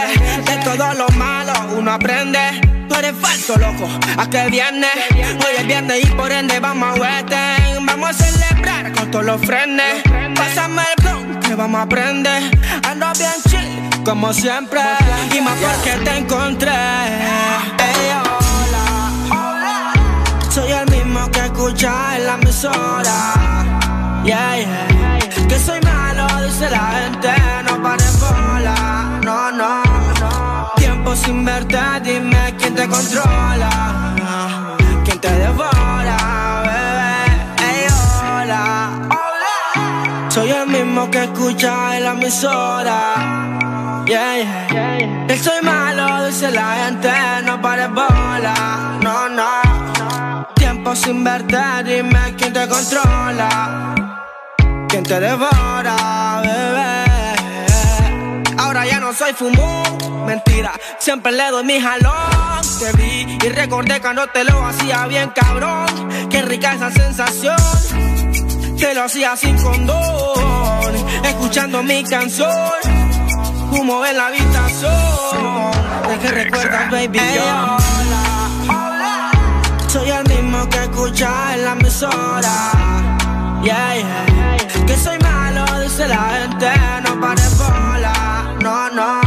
De 0.46 0.58
todo 0.64 0.94
lo 0.94 1.08
malo 1.10 1.54
uno 1.78 1.92
aprende. 1.92 2.62
Tú 2.88 2.96
eres 2.96 3.16
falso, 3.20 3.58
loco. 3.58 3.88
¿A 4.18 4.30
qué 4.30 4.48
viene? 4.50 4.88
Hoy 5.12 5.54
es 5.58 5.68
viernes 5.68 6.04
y 6.04 6.08
por 6.08 6.32
ende 6.32 6.60
vamos 6.60 6.98
a 6.98 7.02
Western. 7.02 7.86
Vamos 7.86 8.10
a 8.10 8.14
celebrar 8.14 8.92
con 8.94 9.12
todos 9.12 9.26
los 9.26 9.42
frenes. 9.42 10.04
Pásame 10.36 10.84
el 10.96 11.04
blog 11.04 11.40
que 11.40 11.56
vamos 11.56 11.80
a 11.80 11.84
aprender. 11.84 12.44
Ando 12.88 13.08
bien 13.18 13.32
chill, 13.50 14.04
como 14.04 14.34
siempre. 14.34 14.82
Y 15.36 15.42
más 15.42 15.58
porque 15.60 15.92
te 16.04 16.18
encontré. 16.18 16.72
Ey, 16.72 18.12
hola. 18.12 19.94
Soy 20.50 20.72
el 20.72 20.90
mismo 20.90 21.30
que 21.32 21.40
escucha 21.40 22.18
en 22.18 22.28
la 22.28 22.34
emisora. 22.36 23.34
Yeah, 24.24 24.58
yeah. 24.58 25.48
Que 25.48 25.60
soy 25.60 25.80
malo, 25.82 26.28
dice 26.44 26.70
la 26.70 26.92
gente. 26.92 27.45
Sin 31.16 31.46
verte, 31.46 31.78
dime 32.04 32.56
quién 32.58 32.76
te 32.76 32.88
controla. 32.88 34.16
Quién 35.04 35.20
te 35.20 35.32
devora, 35.32 36.18
bebé. 36.68 37.16
Ey, 37.68 37.88
hola. 38.22 38.92
Soy 40.30 40.52
el 40.52 40.68
mismo 40.68 41.10
que 41.10 41.24
escucha 41.24 41.98
en 41.98 42.04
la 42.04 42.12
emisora. 42.12 42.98
Yeah, 44.06 44.68
yeah. 44.70 45.28
Que 45.28 45.38
soy 45.38 45.62
malo, 45.64 46.26
dice 46.26 46.52
la 46.52 46.76
gente. 46.86 47.12
No 47.46 47.62
pares 47.62 47.90
bola. 47.90 49.00
No, 49.02 49.30
no. 49.30 50.48
Tiempo 50.56 50.96
sin 50.96 51.24
verte, 51.24 51.58
dime 51.86 52.36
quién 52.38 52.54
te 52.54 52.68
controla. 52.68 53.96
Quién 54.88 55.04
te 55.04 55.20
devora, 55.20 56.42
bebé. 56.44 57.05
Ahora 58.86 58.98
ya 58.98 59.00
no 59.00 59.14
soy 59.14 59.34
fumón, 59.34 60.26
mentira. 60.28 60.74
Siempre 61.00 61.32
le 61.32 61.50
doy 61.50 61.64
mi 61.64 61.80
jalón. 61.80 62.62
Te 62.80 62.92
vi 62.94 63.38
y 63.44 63.50
recordé 63.50 64.00
cuando 64.00 64.28
te 64.28 64.44
lo 64.44 64.64
hacía 64.64 65.08
bien, 65.08 65.32
cabrón. 65.34 65.88
Qué 66.30 66.44
rica 66.44 66.74
esa 66.74 66.92
sensación. 66.92 67.58
Te 68.78 68.94
lo 68.94 69.06
hacía 69.06 69.36
sin 69.38 69.58
condón. 69.58 70.94
Escuchando 71.24 71.82
mi 71.82 72.04
canción. 72.04 72.52
Humo 73.72 74.06
en 74.06 74.18
la 74.18 74.28
habitación. 74.28 75.72
De 76.08 76.20
que 76.20 76.28
recuerdas, 76.28 76.92
baby. 76.92 77.18
Ey, 77.18 77.40
hola. 77.40 79.32
Soy 79.88 80.10
el 80.12 80.24
mismo 80.28 80.70
que 80.70 80.78
escucha 80.78 81.56
en 81.56 81.66
la 81.66 81.72
emisora. 81.72 82.72
Yeah, 83.64 83.96
yeah. 83.96 84.86
Que 84.86 84.96
soy 84.96 85.18
malo, 85.20 85.66
dice 85.82 86.08
la 86.08 86.18
gente. 86.18 86.70
No 87.04 87.20
pares 87.20 87.58
bola. 87.58 87.95
No. 88.96 89.20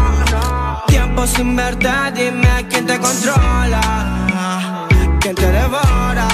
Tiempo 0.86 1.26
sin 1.26 1.54
verte, 1.54 1.90
dime 2.14 2.66
quién 2.70 2.86
te 2.86 2.98
controla. 2.98 4.86
Quién 5.20 5.34
te 5.34 5.52
devora. 5.52 6.28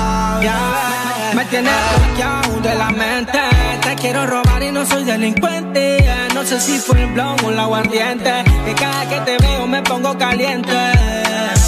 Me 1.34 1.44
tienes 1.46 1.74
bloqueado 1.90 2.60
de 2.60 2.74
la 2.76 2.90
mente. 2.90 3.40
Te 3.82 3.96
quiero 3.96 4.24
robar 4.26 4.62
y 4.62 4.70
no 4.70 4.86
soy 4.86 5.02
delincuente. 5.02 5.98
No 6.32 6.44
sé 6.44 6.60
si 6.60 6.78
fue 6.78 7.02
el 7.02 7.12
blog 7.12 7.36
o 7.44 7.50
el 7.50 7.58
aguardiente. 7.58 8.44
Que 8.64 8.74
cada 8.74 9.08
que 9.08 9.18
te 9.20 9.36
veo 9.38 9.66
me 9.66 9.82
pongo 9.82 10.16
caliente. 10.16 10.92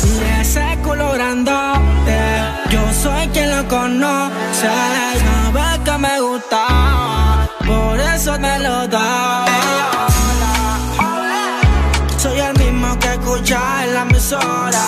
Y 0.04 0.40
ese 0.40 0.78
culo 0.84 1.12
grandote, 1.14 2.18
yo 2.70 2.92
soy 2.92 3.26
quien 3.32 3.50
lo 3.50 3.66
conoce. 3.66 4.36
Sabe 4.60 5.82
que 5.84 5.98
me 5.98 6.20
gusta, 6.20 7.48
por 7.66 7.98
eso 7.98 8.38
me 8.38 8.58
lo 8.60 8.86
da. 8.86 9.44
Escucha 13.46 13.84
en 13.84 13.94
la 13.94 14.02
emisora. 14.02 14.84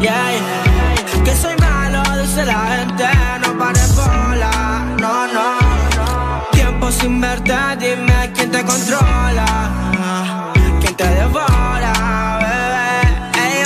Yeah, 0.00 0.32
yeah. 0.32 1.24
Que 1.24 1.36
soy 1.36 1.54
malo, 1.58 2.02
dice 2.20 2.44
la 2.44 2.76
gente. 2.76 3.04
No 3.42 3.58
pares 3.58 3.94
bola, 3.94 4.84
no, 5.00 5.26
no. 5.28 6.50
Tiempo 6.50 6.90
sin 6.90 7.20
verte, 7.20 7.54
dime 7.78 8.32
quién 8.34 8.50
te 8.50 8.64
controla. 8.64 9.46
Quién 10.80 10.94
te 10.96 11.06
devora, 11.06 11.92
bebé. 12.42 12.90
Ey, 13.44 13.62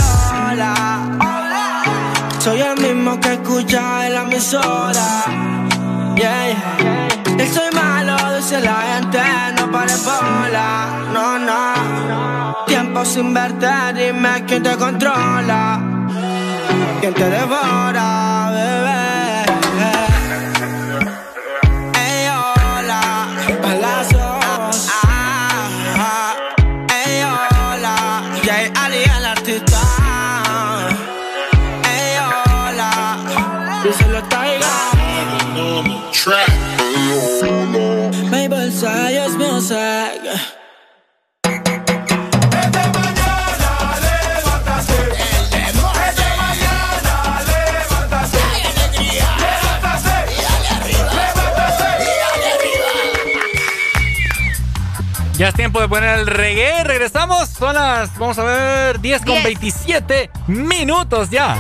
hola. 0.50 0.75
Soy 2.41 2.60
el 2.60 2.76
mismo 2.81 3.18
que 3.20 3.33
escucha 3.34 4.07
en 4.07 4.15
la 4.15 4.23
emisora. 4.23 5.25
Yeah, 6.15 6.47
yeah. 6.49 7.36
Que 7.36 7.47
soy 7.47 7.70
malo, 7.73 7.97
dice 8.48 8.60
la 8.62 8.76
gente. 8.76 9.20
No 9.56 9.70
pares 9.70 10.04
bola, 10.04 10.88
no, 11.12 11.38
no. 11.38 12.64
Tiempo 12.66 13.04
sin 13.04 13.34
verte, 13.34 13.68
dime 13.94 14.44
quién 14.46 14.62
te 14.62 14.76
controla. 14.76 15.80
Quién 17.00 17.14
te 17.14 17.30
devora, 17.30 18.50
bebé. 18.52 19.07
Ya 39.68 40.14
es 55.48 55.55
tiempo 55.55 55.80
de 55.80 55.88
poner 55.88 56.18
el 56.18 56.26
reggae. 56.26 56.84
Regresamos. 56.84 57.50
Son 57.50 57.74
las, 57.74 58.16
vamos 58.18 58.38
a 58.38 58.44
ver, 58.44 59.00
10 59.00 59.20
con 59.20 59.34
Diez. 59.34 59.44
27 59.44 60.30
minutos 60.47 61.28
ya. 61.28 61.58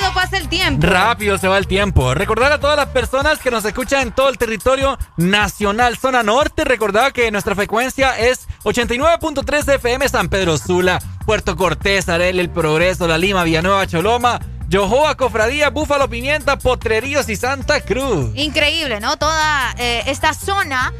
Rápido 0.00 0.14
pasa 0.14 0.36
el 0.38 0.48
tiempo. 0.48 0.86
Rápido 0.86 1.38
se 1.38 1.48
va 1.48 1.58
el 1.58 1.66
tiempo. 1.66 2.14
Recordar 2.14 2.52
a 2.52 2.58
todas 2.58 2.76
las 2.76 2.88
personas 2.88 3.38
que 3.38 3.50
nos 3.50 3.64
escuchan 3.64 4.02
en 4.02 4.12
todo 4.12 4.28
el 4.28 4.38
territorio 4.38 4.98
nacional, 5.16 5.96
zona 5.96 6.22
norte, 6.22 6.64
recordar 6.64 7.12
que 7.12 7.30
nuestra 7.30 7.54
frecuencia 7.54 8.18
es 8.18 8.48
89.3 8.64 9.74
FM 9.74 10.08
San 10.08 10.28
Pedro 10.28 10.58
Sula, 10.58 10.98
Puerto 11.26 11.56
Cortés, 11.56 12.08
Arel, 12.08 12.40
El 12.40 12.50
Progreso, 12.50 13.06
La 13.06 13.18
Lima, 13.18 13.44
Villanueva, 13.44 13.86
Choloma, 13.86 14.40
Yohoa, 14.68 15.14
Cofradía, 15.14 15.70
Búfalo, 15.70 16.08
Pimienta, 16.08 16.58
Potreríos 16.58 17.28
y 17.28 17.36
Santa 17.36 17.80
Cruz. 17.80 18.30
Increíble, 18.34 18.98
¿no? 19.00 19.16
Toda 19.16 19.74
eh, 19.78 20.02
esta 20.06 20.34
zona, 20.34 20.92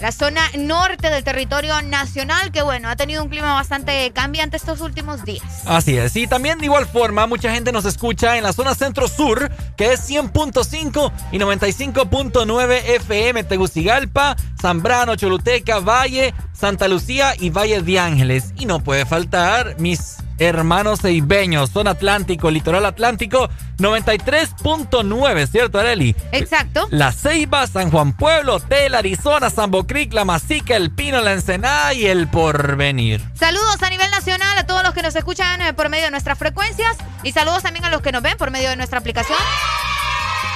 la 0.00 0.12
zona 0.12 0.42
norte 0.58 1.08
del 1.08 1.24
territorio 1.24 1.80
nacional, 1.82 2.52
que 2.52 2.62
bueno, 2.62 2.88
ha 2.88 2.96
tenido 2.96 3.22
un 3.22 3.28
clima 3.28 3.54
bastante 3.54 4.10
cambiante 4.12 4.56
estos 4.56 4.80
últimos 4.80 5.24
días. 5.24 5.62
Así 5.66 5.96
es, 5.96 6.14
y 6.16 6.26
también 6.26 6.58
de 6.58 6.66
igual 6.66 6.86
forma 6.86 7.26
mucha 7.26 7.52
gente 7.52 7.72
nos 7.72 7.84
escucha 7.84 8.36
en 8.36 8.42
la 8.42 8.52
zona 8.52 8.74
centro-sur, 8.74 9.50
que 9.76 9.92
es 9.92 10.10
100.5 10.10 11.12
y 11.32 11.38
95.9 11.38 12.82
FM, 12.84 13.44
Tegucigalpa, 13.44 14.36
Zambrano, 14.60 15.16
Choluteca, 15.16 15.80
Valle, 15.80 16.34
Santa 16.52 16.88
Lucía 16.88 17.34
y 17.38 17.50
Valle 17.50 17.82
de 17.82 17.98
Ángeles. 17.98 18.52
Y 18.56 18.66
no 18.66 18.80
puede 18.80 19.06
faltar 19.06 19.76
mis 19.78 20.21
hermanos 20.38 21.00
ceibeños, 21.00 21.70
zona 21.70 21.92
atlántico, 21.92 22.50
litoral 22.50 22.84
atlántico, 22.86 23.48
93.9, 23.78 25.46
¿cierto, 25.48 25.78
Areli? 25.78 26.14
Exacto. 26.32 26.86
La 26.90 27.12
Ceiba, 27.12 27.66
San 27.66 27.90
Juan 27.90 28.12
Pueblo, 28.12 28.60
Tel, 28.60 28.94
Arizona, 28.94 29.50
Sambocric, 29.50 30.12
La 30.12 30.24
Masica, 30.24 30.76
El 30.76 30.90
Pino, 30.90 31.20
La 31.20 31.32
Ensenada 31.32 31.94
y 31.94 32.06
El 32.06 32.28
Porvenir. 32.28 33.20
Saludos 33.34 33.82
a 33.82 33.90
nivel 33.90 34.10
nacional 34.10 34.58
a 34.58 34.66
todos 34.66 34.82
los 34.82 34.94
que 34.94 35.02
nos 35.02 35.16
escuchan 35.16 35.60
eh, 35.62 35.72
por 35.74 35.88
medio 35.88 36.04
de 36.04 36.10
nuestras 36.10 36.38
frecuencias 36.38 36.96
y 37.22 37.32
saludos 37.32 37.62
también 37.62 37.84
a 37.84 37.90
los 37.90 38.02
que 38.02 38.12
nos 38.12 38.22
ven 38.22 38.36
por 38.36 38.50
medio 38.50 38.70
de 38.70 38.76
nuestra 38.76 38.98
aplicación. 38.98 39.38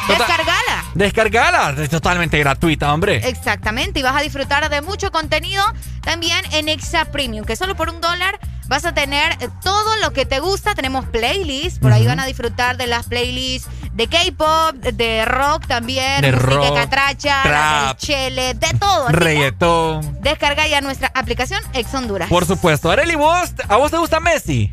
Descargala. 0.09 0.85
Descargala. 0.94 1.83
Es 1.83 1.91
totalmente 1.91 2.39
gratuita, 2.39 2.93
hombre. 2.93 3.28
Exactamente. 3.28 4.01
Y 4.01 4.02
vas 4.02 4.17
a 4.17 4.20
disfrutar 4.20 4.68
de 4.68 4.83
mucho 4.83 5.10
contenido 5.10 5.65
también 6.02 6.39
en 6.52 6.68
Exa 6.68 7.07
Premium, 7.07 7.44
que 7.44 7.57
solo 7.57 7.75
por 7.76 7.89
un 7.89 8.01
dólar 8.01 8.39
vas 8.68 8.85
a 8.85 8.94
tener 8.94 9.33
eh, 9.41 9.49
todo 9.62 9.97
lo 10.02 10.12
que 10.12 10.26
te 10.26 10.41
gusta. 10.41 10.75
Tenemos 10.75 11.07
playlists. 11.07 11.78
Por 11.78 11.93
ahí 11.93 12.07
van 12.07 12.20
a 12.20 12.26
disfrutar 12.26 12.76
de 12.76 12.86
las 12.86 13.07
playlists 13.07 13.68
de 13.93 14.09
K-pop, 14.09 14.75
de 14.75 15.25
rock 15.25 15.67
también, 15.67 16.20
de 16.20 16.31
música 16.31 16.51
rock, 16.51 16.75
catracha, 16.75 17.43
trap, 17.43 17.99
chele, 17.99 18.52
de 18.52 18.68
todo. 18.78 19.09
Reggaetón. 19.09 20.20
Descarga 20.20 20.67
ya 20.67 20.83
nuestra 20.83 21.10
aplicación 21.15 21.62
Ex 21.73 21.94
Honduras. 21.94 22.28
Por 22.28 22.44
supuesto. 22.44 22.91
Areli, 22.91 23.15
¿vos, 23.15 23.55
¿a 23.68 23.76
vos 23.76 23.91
te 23.91 23.97
gusta 23.97 24.20
Messi? 24.20 24.73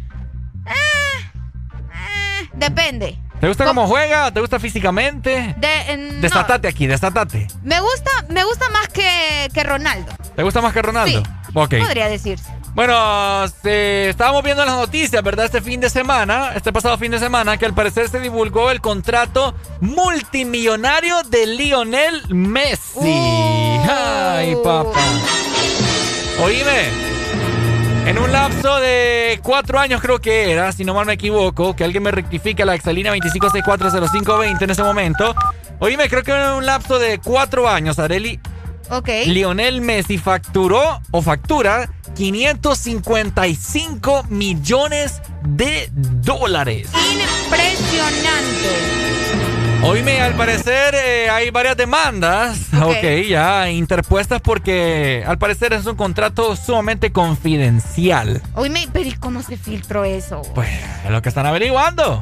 Depende. 2.54 3.18
¿Te 3.44 3.50
gusta 3.50 3.66
cómo 3.66 3.88
juega? 3.88 4.32
¿Te 4.32 4.40
gusta 4.40 4.58
físicamente? 4.58 5.54
De, 5.58 5.68
eh, 5.90 5.98
no. 5.98 6.22
Destatate 6.22 6.66
aquí, 6.66 6.88
destatate. 6.88 7.50
Me 7.62 7.78
gusta, 7.82 8.10
me 8.30 8.42
gusta 8.46 8.70
más 8.70 8.88
que, 8.88 9.50
que 9.54 9.64
Ronaldo. 9.64 10.14
¿Te 10.34 10.44
gusta 10.44 10.62
más 10.62 10.72
que 10.72 10.82
Ronaldo? 10.82 11.22
Podría 11.52 12.08
decirse. 12.08 12.50
Bueno, 12.74 13.46
se- 13.62 14.08
estábamos 14.08 14.44
viendo 14.44 14.64
las 14.64 14.76
noticias, 14.76 15.22
¿verdad? 15.22 15.44
Este 15.48 15.60
fin 15.60 15.82
de 15.82 15.90
semana, 15.90 16.54
este 16.56 16.72
pasado 16.72 16.98
fin 16.98 17.12
de 17.12 17.20
semana, 17.20 17.58
que 17.58 17.66
al 17.66 17.74
parecer 17.74 18.08
se 18.08 18.22
divulgó 18.22 18.72
el 18.72 18.80
contrato 18.80 19.54
multimillonario 19.82 21.22
de 21.24 21.46
Lionel 21.46 22.24
Messi. 22.34 22.94
Uh. 22.96 23.86
Ay, 23.90 24.56
papá. 24.64 25.02
Oíme, 26.42 26.88
en 28.06 28.18
un 28.18 28.32
lapso 28.32 28.80
de 28.80 29.40
cuatro 29.44 29.78
años 29.80 30.02
creo 30.02 30.20
que 30.20 30.52
era, 30.52 30.72
si 30.72 30.86
no 30.86 30.94
mal 30.94 31.06
me 31.06 31.14
equivoco, 31.14 31.76
que 31.76 31.84
alguien 31.84 32.04
me 32.04 32.12
rectifique 32.12 32.64
la 32.66 32.76
exalina 32.76 33.14
25640520 33.16 34.62
en 34.62 34.70
ese 34.70 34.84
momento. 34.84 35.36
Oíme, 35.80 36.08
creo 36.10 36.24
que 36.24 36.32
en 36.32 36.52
un 36.52 36.66
lapso 36.66 37.00
de 37.00 37.20
cuatro 37.20 37.68
años, 37.68 38.00
Areli, 38.00 38.40
Ok. 38.90 39.10
Lionel 39.28 39.82
Messi 39.82 40.18
facturó 40.18 41.02
o 41.12 41.22
factura 41.22 41.90
555 42.16 44.26
millones 44.30 45.22
de 45.44 45.90
dólares. 45.94 46.90
Impresionante. 46.94 49.53
Oíme, 49.84 50.22
al 50.22 50.34
parecer 50.36 50.96
eh, 50.96 51.30
hay 51.30 51.50
varias 51.50 51.76
demandas, 51.76 52.58
Ok. 52.74 52.96
ok, 52.98 53.04
ya 53.28 53.70
interpuestas 53.70 54.40
porque 54.42 55.24
al 55.28 55.38
parecer 55.38 55.74
es 55.74 55.86
un 55.86 55.96
contrato 55.96 56.56
sumamente 56.56 57.12
confidencial. 57.12 58.42
Oíme, 58.56 58.88
pero 58.94 59.10
¿y 59.10 59.14
cómo 59.14 59.44
se 59.44 59.58
filtró 59.58 60.06
eso? 60.06 60.42
Pues 60.56 60.70
es 61.04 61.12
lo 61.12 61.22
que 61.22 61.30
están 61.30 61.46
averiguando. 61.46 62.22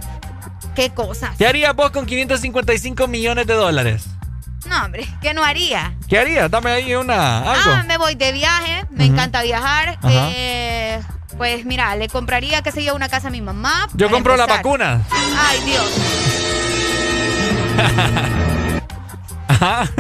¿Qué 0.76 0.90
cosas? 0.90 1.36
¿Qué 1.38 1.46
harías 1.46 1.76
vos 1.76 1.92
con 1.92 2.06
555 2.06 3.08
millones 3.08 3.46
de 3.46 3.54
dólares? 3.54 4.06
No, 4.68 4.84
hombre, 4.86 5.06
¿qué 5.22 5.34
no 5.34 5.44
haría? 5.44 5.96
¿Qué 6.08 6.18
harías? 6.18 6.50
Dame 6.50 6.72
ahí 6.72 6.96
una 6.96 7.40
algo. 7.52 7.72
Ah, 7.76 7.84
me 7.88 7.98
voy 7.98 8.16
de 8.16 8.32
viaje, 8.32 8.86
me 8.90 9.06
encanta 9.06 9.44
viajar. 9.44 10.00
Eh, 10.10 11.00
pues 11.38 11.64
mira, 11.66 11.96
le 11.96 12.08
compraría, 12.08 12.62
qué 12.64 12.72
sé 12.72 12.84
yo, 12.84 12.96
una 12.96 13.08
casa 13.10 13.28
a 13.28 13.32
mi 13.32 13.42
mamá. 13.42 13.88
Yo 13.94 14.10
compro 14.10 14.36
la 14.36 14.48
vacuna. 14.48 15.02
Ay, 15.38 15.60
Dios. 15.66 16.71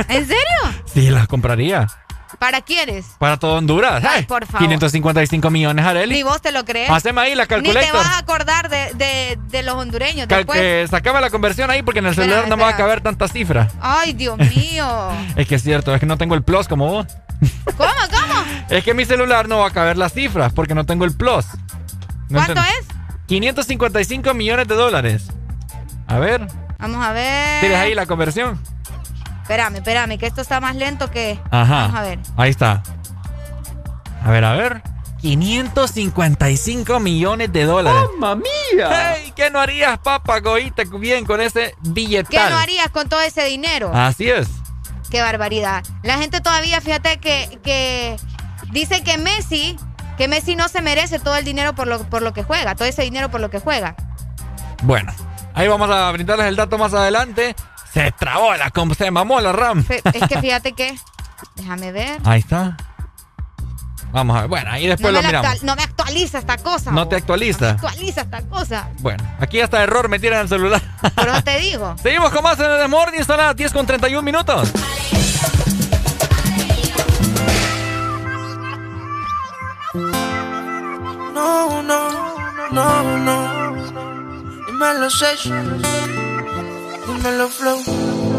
¿En 0.10 0.26
serio? 0.28 0.46
Sí, 0.94 1.10
las 1.10 1.28
compraría. 1.28 1.88
¿Para 2.40 2.62
quiénes? 2.62 3.06
Para 3.20 3.38
todo 3.38 3.56
Honduras. 3.58 4.04
Ay, 4.04 4.24
por 4.24 4.46
favor. 4.48 4.62
555 4.62 5.50
millones, 5.52 5.86
Areli. 5.86 6.16
Ni 6.16 6.24
vos 6.24 6.42
te 6.42 6.52
lo 6.52 6.66
crees. 6.66 6.90
Haceme 6.90 7.22
ahí 7.22 7.36
la 7.36 7.46
Ni 7.46 7.72
te 7.72 7.92
vas 7.92 8.08
a 8.08 8.18
acordar 8.18 8.70
de, 8.70 8.92
de- 8.96 9.38
de 9.50 9.64
los 9.64 9.76
hondureños 9.76 10.26
Cal- 10.28 10.40
después. 10.40 10.60
eh, 10.60 10.88
sacame 10.90 11.22
la 11.22 11.30
conversión 11.30 11.70
ahí 11.70 11.84
porque 11.84 12.00
en 12.00 12.08
el 12.08 12.16
celular 12.16 12.48
no 12.48 12.58
me 12.58 12.64
va 12.64 12.70
a 12.70 12.76
caber 12.78 13.02
tanta 13.02 13.28
cifra. 13.28 13.70
Ay, 13.80 14.14
Dios 14.14 14.38
mío. 14.56 15.10
Es 15.36 15.48
que 15.48 15.56
es 15.56 15.62
cierto, 15.64 15.94
es 15.94 16.00
que 16.00 16.06
no 16.08 16.18
tengo 16.18 16.34
el 16.34 16.42
plus 16.44 16.68
como 16.68 16.88
vos. 16.88 17.06
¿Cómo, 17.78 17.92
cómo? 18.10 18.44
Es 18.70 18.84
que 18.84 18.94
mi 18.96 19.06
celular 19.06 19.48
no 19.48 19.60
va 19.60 19.68
a 19.68 19.72
caber 19.72 19.98
las 19.98 20.14
cifras 20.14 20.52
porque 20.54 20.74
no 20.74 20.86
tengo 20.86 21.06
el 21.06 21.16
plus. 21.16 21.46
No 22.30 22.40
¿Cuánto 22.44 22.62
es? 22.62 22.88
555 23.28 24.34
millones 24.34 24.68
de 24.68 24.76
dólares. 24.76 25.28
A 26.08 26.18
ver, 26.18 26.48
Vamos 26.82 27.06
a 27.06 27.12
ver. 27.12 27.62
tienes 27.62 27.78
ahí 27.78 27.94
la 27.94 28.06
conversión. 28.06 28.60
Espérame, 29.44 29.76
espérame, 29.76 30.18
que 30.18 30.28
esto 30.28 30.42
está 30.42 30.60
más 30.60 30.76
lento 30.76 31.12
que. 31.12 31.40
Ajá. 31.52 31.82
Vamos 31.84 31.98
a 31.98 32.02
ver. 32.02 32.20
Ahí 32.38 32.50
está. 32.50 32.84
A 34.24 34.32
ver, 34.32 34.44
a 34.44 34.54
ver. 34.54 34.82
555 35.22 37.00
millones 37.00 37.54
de 37.54 37.66
dólares. 37.66 38.02
¡Mamma 38.18 38.44
mía! 38.44 39.16
¡Ey! 39.18 39.32
¿Qué 39.36 39.52
no 39.52 39.60
harías, 39.60 40.00
papá? 40.00 40.40
Goíte 40.40 40.86
bien 40.86 41.26
con 41.26 41.40
ese 41.42 41.76
billetal. 41.82 42.30
¿Qué 42.32 42.50
no 42.50 42.58
harías 42.58 42.90
con 42.90 43.08
todo 43.08 43.22
ese 43.22 43.46
dinero? 43.46 43.92
Así 43.94 44.30
es. 44.30 44.48
Qué 45.12 45.22
barbaridad. 45.22 45.84
La 46.02 46.18
gente 46.18 46.42
todavía, 46.42 46.82
fíjate 46.82 47.20
que, 47.20 47.60
que 47.64 48.16
dice 48.72 49.04
que 49.04 49.18
Messi, 49.20 49.78
que 50.18 50.28
Messi 50.28 50.56
no 50.56 50.70
se 50.70 50.82
merece 50.82 51.20
todo 51.20 51.36
el 51.36 51.46
dinero 51.46 51.76
por 51.76 51.88
lo, 51.88 52.00
por 52.10 52.24
lo 52.24 52.34
que 52.34 52.42
juega, 52.44 52.74
todo 52.74 52.88
ese 52.88 53.04
dinero 53.04 53.30
por 53.30 53.42
lo 53.42 53.52
que 53.52 53.60
juega. 53.60 53.96
Bueno, 54.84 55.14
ahí 55.54 55.68
vamos 55.68 55.90
a 55.90 56.12
brindarles 56.12 56.48
el 56.48 56.56
dato 56.56 56.78
más 56.78 56.94
adelante. 56.94 57.56
Se 57.94 58.12
trabó 58.14 58.54
la 58.56 58.70
comp, 58.72 58.94
se 58.96 59.12
mamó 59.12 59.40
la 59.42 59.52
RAM. 59.52 59.86
Es 59.90 60.28
que 60.30 60.40
fíjate 60.40 60.74
que, 60.74 60.98
déjame 61.56 61.92
ver. 61.92 62.20
Ahí 62.24 62.40
está. 62.40 62.78
Vamos 64.14 64.36
a 64.38 64.42
ver. 64.42 64.50
Bueno, 64.50 64.72
ahí 64.72 64.88
después 64.88 65.14
no, 65.14 65.20
lo 65.20 65.22
me 65.24 65.28
miramos. 65.28 65.50
actual- 65.52 65.66
no 65.66 65.76
me 65.76 65.84
actualiza 65.84 66.38
esta 66.40 66.58
cosa. 66.58 66.92
No 66.92 67.02
vos. 67.02 67.10
te 67.10 67.16
actualiza. 67.16 67.72
Actualiza 67.72 68.22
esta 68.22 68.42
cosa. 68.44 68.90
Bueno, 69.00 69.24
aquí 69.40 69.62
hasta 69.62 69.82
error 69.84 70.10
me 70.10 70.20
tiran 70.20 70.42
el 70.42 70.50
celular. 70.50 70.82
Por 71.16 71.28
eso 71.30 71.42
te 71.44 71.60
digo. 71.62 71.96
Seguimos 72.02 72.32
con 72.32 72.44
más 72.44 72.60
en 72.60 72.72
el 72.72 72.90
Morning. 72.90 73.24
Son 73.24 73.38
las 73.38 73.56
10 73.56 73.72
con 73.72 73.86
31 73.86 74.22
minutos. 74.22 74.72
No, 81.34 81.82
no, 81.84 82.10
no, 82.72 83.18
no. 83.18 83.51
Dímelo, 84.82 85.12
Sesh. 85.12 85.44
Dímelo, 87.06 87.50
Flow. 87.50 87.84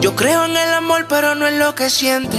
Yo 0.01 0.17
creo 0.17 0.45
en 0.45 0.57
el 0.57 0.75
amor, 0.75 1.07
pero 1.09 1.37
no 1.37 1.47
en 1.47 1.61
lo 1.61 1.77
que 1.77 1.89
siente. 1.89 2.37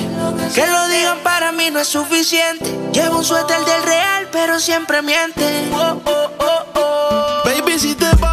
Que 0.54 0.68
lo 0.68 0.88
digan 0.90 1.20
para 1.20 1.54
mí 1.54 1.72
no 1.72 1.80
es 1.80 1.88
suficiente. 1.88 2.66
Llevo 2.92 3.20
un 3.20 3.24
suéter 3.24 3.64
del 3.64 3.84
real, 3.84 4.28
pero 4.30 4.60
siempre 4.60 5.02
miente. 5.02 5.70
Oh, 5.72 6.02
oh, 6.04 6.30
oh, 6.38 6.66
oh. 6.76 7.42
Baby, 7.46 7.80
si 7.80 7.96
te 7.96 8.10
vas, 8.20 8.33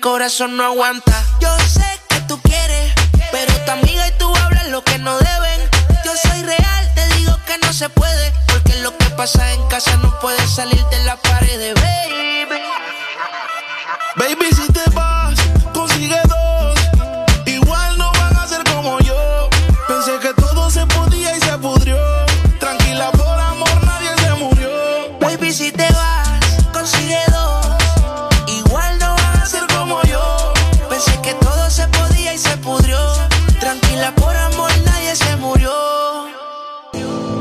corazón 0.00 0.56
no 0.56 0.64
aguanta. 0.64 1.24
Yo 1.40 1.48
sé 1.58 2.00
que 2.08 2.20
tú 2.22 2.40
quieres, 2.42 2.92
pero 3.32 3.52
tu 3.64 3.70
amiga 3.70 4.08
y 4.08 4.12
tú 4.12 4.34
hablas 4.36 4.68
lo 4.68 4.82
que 4.82 4.98
no 4.98 5.16
deben. 5.18 5.70
Yo 6.04 6.12
soy 6.16 6.42
real, 6.42 6.92
te 6.94 7.06
digo 7.16 7.36
que 7.46 7.58
no 7.58 7.72
se 7.72 7.88
puede, 7.88 8.32
porque 8.46 8.74
lo 8.80 8.96
que 8.96 9.06
pasa 9.10 9.52
en 9.52 9.66
casa 9.68 9.96
no 9.96 10.18
puede 10.20 10.46
salir 10.46 10.82
de 10.86 11.04
la 11.04 11.16
pared, 11.16 11.58
de 11.58 11.74
baby. 11.74 12.62
Baby, 14.16 14.54
si 14.54 14.72
te 14.72 14.90
vas, 14.90 15.38
consigue 15.72 16.20
dos. 16.28 16.78
Igual 17.46 17.98
no 17.98 18.12
van 18.12 18.36
a 18.36 18.46
ser 18.46 18.64
como 18.64 18.98
yo. 19.00 19.48
Pensé 19.86 20.18
que 20.20 20.34
todo 20.34 20.70
se 20.70 20.86
podía 20.86 21.36
y 21.36 21.40
se 21.40 21.58
pudrió. 21.58 21.96
Tranquila, 22.60 23.10
por 23.12 23.40
amor, 23.40 23.84
nadie 23.84 24.10
se 24.18 24.34
murió. 24.34 25.18
Baby, 25.20 25.52
si 25.52 25.72
te 25.72 25.88
vas. 25.92 26.07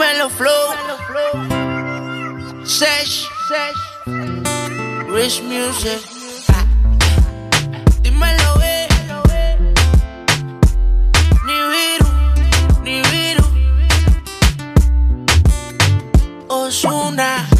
Dímelo 0.00 0.30
flow. 0.30 0.72
Sesh, 2.64 3.28
Rich 5.08 5.42
Music. 5.42 6.00
Dímelo, 8.02 8.62
eh. 8.62 8.80
Estás 16.70 16.84
en 16.84 17.59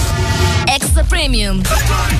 Extra 0.73 1.03
Premium. 1.03 1.61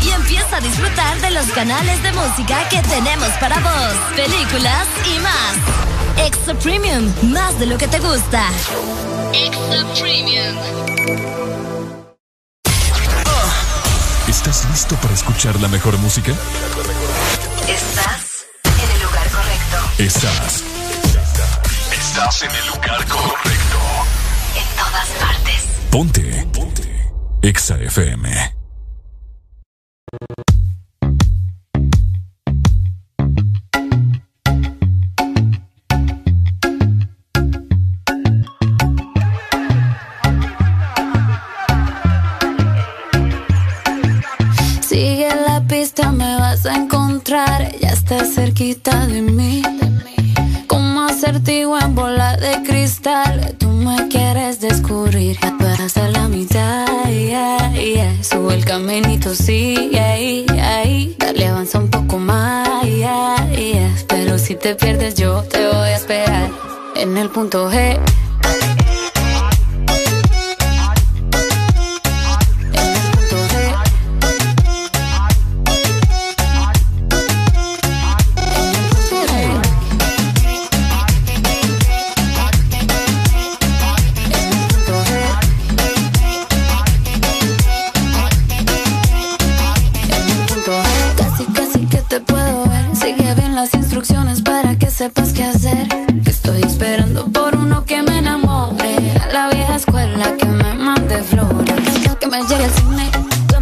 Y 0.03 0.09
empieza 0.09 0.57
a 0.57 0.59
disfrutar 0.59 1.21
de 1.21 1.31
los 1.31 1.45
canales 1.51 2.03
de 2.03 2.11
música 2.11 2.67
que 2.67 2.81
tenemos 2.81 3.29
para 3.39 3.57
vos, 3.59 3.93
películas 4.13 4.87
y 5.05 5.19
más. 5.19 6.27
Extra 6.27 6.53
Premium, 6.55 7.13
más 7.31 7.57
de 7.59 7.65
lo 7.67 7.77
que 7.77 7.87
te 7.87 7.99
gusta. 7.99 8.49
Extra 9.33 9.85
Premium. 9.97 10.57
¿Estás 14.27 14.65
listo 14.69 14.95
para 14.97 15.13
escuchar 15.13 15.57
la 15.61 15.69
mejor 15.69 15.97
música? 15.99 16.33
Estás 17.69 18.47
en 18.65 18.91
el 18.95 19.01
lugar 19.01 19.29
correcto. 19.29 19.77
Estás. 19.97 20.63
Estás 21.93 22.41
en 22.43 22.51
el 22.51 22.67
lugar 22.67 23.07
correcto. 23.07 23.79
En 24.57 24.75
todas 24.75 25.07
partes. 25.19 25.67
Ponte. 25.89 26.47
Ponte. 26.51 26.90
Exa 27.43 27.75
FM. 27.75 28.29
Sigue 44.81 45.29
la 45.47 45.65
pista, 45.67 46.11
me 46.11 46.35
vas 46.35 46.67
a 46.67 46.75
encontrar. 46.75 47.75
Ya 47.79 47.89
estás 47.89 48.35
cerquita 48.35 49.07
de 49.07 49.21
mí. 49.23 49.63
En 51.23 51.95
bola 51.95 52.35
de 52.37 52.63
cristal. 52.63 53.55
Tú 53.59 53.67
me 53.69 54.07
quieres 54.07 54.59
descubrir. 54.59 55.37
Ya 55.39 55.55
vas 55.59 55.95
a 55.97 56.09
la 56.09 56.27
mitad. 56.27 56.87
yeah, 57.09 57.71
yeah. 57.73 58.13
El 58.51 58.65
caminito, 58.65 59.35
sí, 59.35 59.91
ahí, 59.97 60.45
ahí. 60.59 61.15
Dale, 61.19 61.47
avanza 61.47 61.77
un 61.77 61.89
poco 61.89 62.17
más. 62.17 62.83
yeah, 62.85 63.35
yeah. 63.51 63.95
Pero 64.07 64.39
si 64.39 64.55
te 64.55 64.73
pierdes, 64.73 65.15
yo 65.15 65.43
te 65.43 65.67
voy 65.67 65.89
a 65.89 65.95
esperar. 65.95 66.49
En 66.95 67.15
el 67.17 67.29
punto 67.29 67.69
G. 67.69 67.99
sepas 95.01 95.33
qué 95.33 95.43
hacer. 95.43 95.87
Que 96.23 96.29
estoy 96.29 96.61
esperando 96.61 97.25
por 97.25 97.55
uno 97.55 97.83
que 97.85 98.03
me 98.03 98.19
enamore. 98.19 98.93
A 99.19 99.33
la 99.33 99.49
vieja 99.49 99.75
escuela 99.75 100.37
que 100.37 100.45
me 100.45 100.75
mande 100.75 101.23
flores. 101.23 101.81
Que 102.19 102.27
me 102.27 102.43
llegue 102.43 102.65
el 102.65 102.71
cine, 102.71 103.09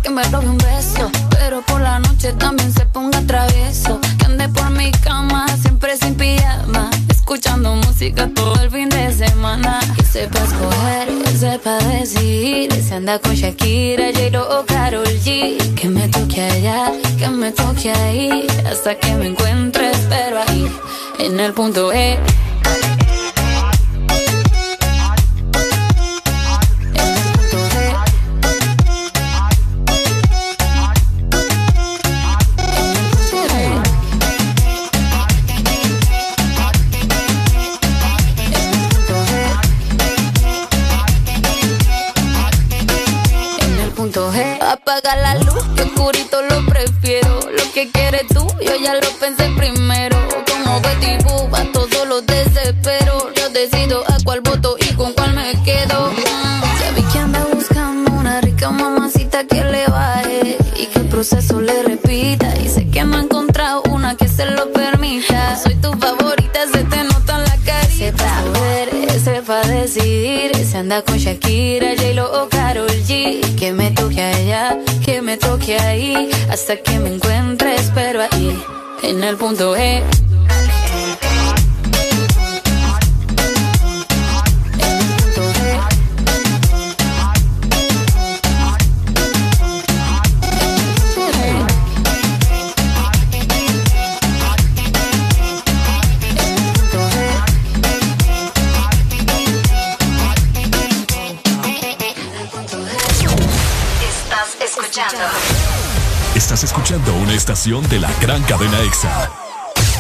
que 0.04 0.10
me 0.10 0.24
robe 0.24 0.50
un 0.50 0.58
beso. 0.58 1.10
Pero 1.30 1.62
por 1.62 1.80
la 1.80 2.00
noche 2.00 2.34
también 2.34 2.74
se 2.74 2.86
ponga 2.88 3.22
travieso. 3.22 4.02
Que 4.18 4.26
ande 4.26 4.50
por 4.50 4.70
mi 4.72 4.92
cama, 4.92 5.46
siempre 5.62 5.96
sin 5.96 6.16
pijama. 6.16 6.90
Escuchando 7.10 7.74
música 7.74 8.30
todo 8.36 8.56
el 8.62 8.70
fin 8.70 8.90
de 8.90 9.14
semana. 9.14 9.80
Que 9.96 10.04
sepa 10.04 10.40
escoger, 10.40 11.08
que 11.24 11.32
sepa 11.38 11.78
decidir. 11.94 12.74
Se 12.84 12.96
anda 12.96 13.18
con 13.18 13.34
Shakira, 13.34 14.08
J-Lo 14.12 14.60
o 14.60 14.66
Karol 14.66 15.08
G. 15.24 15.74
Que 15.76 15.88
me 15.88 16.10
toque 16.10 16.42
allá, 16.42 16.92
que 17.18 17.30
me 17.30 17.50
toque 17.54 17.92
ahí. 17.92 18.46
Hasta 18.70 18.96
que 18.96 19.16
me 19.16 19.28
encuentre, 19.28 19.92
espero 19.92 20.42
ahí. 20.46 20.68
En 21.19 21.38
el 21.40 21.53
punto 21.53 21.92
E. 21.92 22.18
con 71.06 71.18
Shakira, 71.18 71.96
J-Lo 71.96 72.44
o 72.44 72.50
G. 72.50 73.56
Que 73.56 73.72
me 73.72 73.92
toque 73.92 74.22
allá, 74.22 74.78
que 75.06 75.22
me 75.22 75.38
toque 75.38 75.78
ahí. 75.78 76.30
Hasta 76.50 76.78
que 76.78 77.00
me 77.00 77.14
encuentre, 77.14 77.76
espero 77.76 78.22
ahí. 78.22 78.60
En 79.04 79.24
el 79.24 79.38
punto 79.38 79.76
E. 79.76 80.04
estación 107.69 107.90
de 107.90 108.00
la 108.00 108.12
gran 108.19 108.42
cadena 108.44 108.80
EXA. 108.82 109.30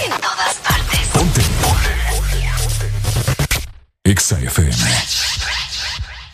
En 0.03 0.11
todas 0.19 0.55
partes. 0.55 1.07
Ponte. 1.13 1.41
EXA 4.03 4.39
FM. 4.39 4.75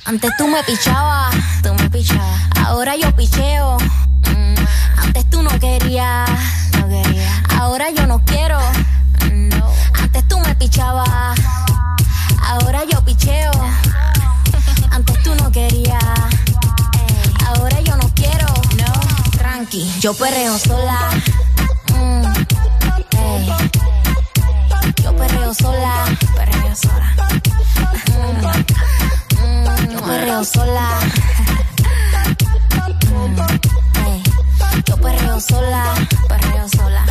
Antes 0.06 0.32
tú 0.38 0.48
me 0.48 0.64
pichabas, 0.64 1.36
tú 1.62 1.74
me 1.74 1.90
pichabas. 1.90 2.42
Ahora 2.66 2.96
yo 2.96 3.14
picheo. 3.16 3.78
Yo 20.06 20.14
perreo 20.14 20.56
sola. 20.60 21.00
Mm. 21.90 22.24
Yo 25.04 25.16
perreo 25.16 25.52
sola. 25.56 26.06
Perreo 26.36 26.76
sola. 26.76 27.16
Mm, 29.42 29.92
yo 29.92 30.02
perreo 30.04 30.44
sola. 30.44 31.00
Mm. 33.10 33.36
Yo 34.86 34.96
perreo 34.98 35.40
sola, 35.40 35.96
perreo 36.30 36.70
sola. 36.70 37.04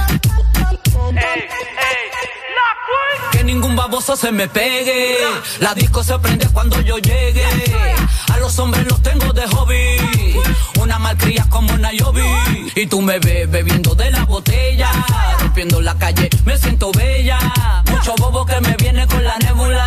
Que 3.32 3.42
ningún 3.42 3.74
baboso 3.74 4.14
se 4.14 4.30
me 4.30 4.46
pegue. 4.46 5.18
La 5.58 5.74
disco 5.74 6.04
se 6.04 6.16
prende 6.20 6.46
cuando 6.46 6.80
yo 6.80 6.98
llegue. 6.98 7.44
A 8.32 8.38
los 8.38 8.56
hombres 8.60 8.86
los 8.86 9.02
tengo 9.02 9.32
de 9.32 9.48
hobby. 9.48 10.23
Una 10.94 11.08
malcria 11.08 11.44
como 11.50 11.74
una. 11.74 11.90
Y 12.76 12.86
tú 12.86 13.02
me 13.02 13.18
ves 13.18 13.50
bebiendo 13.50 13.96
de 13.96 14.12
la 14.12 14.24
botella. 14.26 14.92
Rompiendo 15.40 15.80
la 15.80 15.98
calle, 15.98 16.30
me 16.44 16.56
siento 16.56 16.92
bella. 16.92 17.36
Mucho 17.90 18.14
bobo 18.16 18.46
que 18.46 18.60
me 18.60 18.76
viene 18.76 19.04
con 19.08 19.24
la 19.24 19.36
nébula. 19.38 19.86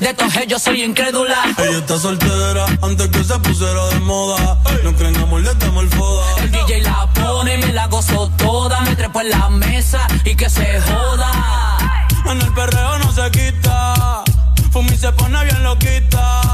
De 0.00 0.10
estos 0.10 0.34
yo 0.48 0.58
soy 0.58 0.82
incrédula. 0.82 1.36
Ella 1.56 1.78
está 1.78 2.00
soltera 2.00 2.66
antes 2.82 3.08
que 3.10 3.22
se 3.22 3.38
pusiera 3.38 3.86
de 3.90 4.00
moda. 4.00 4.58
No 4.82 4.92
creen 4.96 5.16
amor, 5.18 5.40
le 5.40 5.54
damos 5.54 5.84
el 5.84 5.90
foda. 5.90 6.24
El 6.42 6.50
DJ 6.50 6.82
la 6.82 7.06
pone 7.14 7.54
y 7.54 7.58
me 7.58 7.72
la 7.72 7.86
gozo 7.86 8.28
toda. 8.38 8.80
Me 8.80 8.96
trepo 8.96 9.20
en 9.20 9.30
la 9.30 9.48
mesa 9.50 10.04
y 10.24 10.34
que 10.34 10.50
se 10.50 10.80
joda. 10.80 12.08
En 12.26 12.40
el 12.40 12.52
perreo 12.54 12.98
no 12.98 13.12
se 13.12 13.30
quita. 13.30 14.24
Fumi 14.72 14.96
se 14.96 15.12
pone 15.12 15.44
bien 15.44 15.62
loquita. 15.62 16.51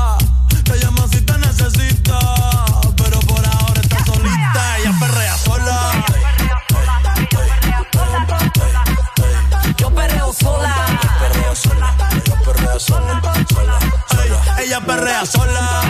Ella 14.69 14.81
perrea 14.81 15.25
sola. 15.25 15.81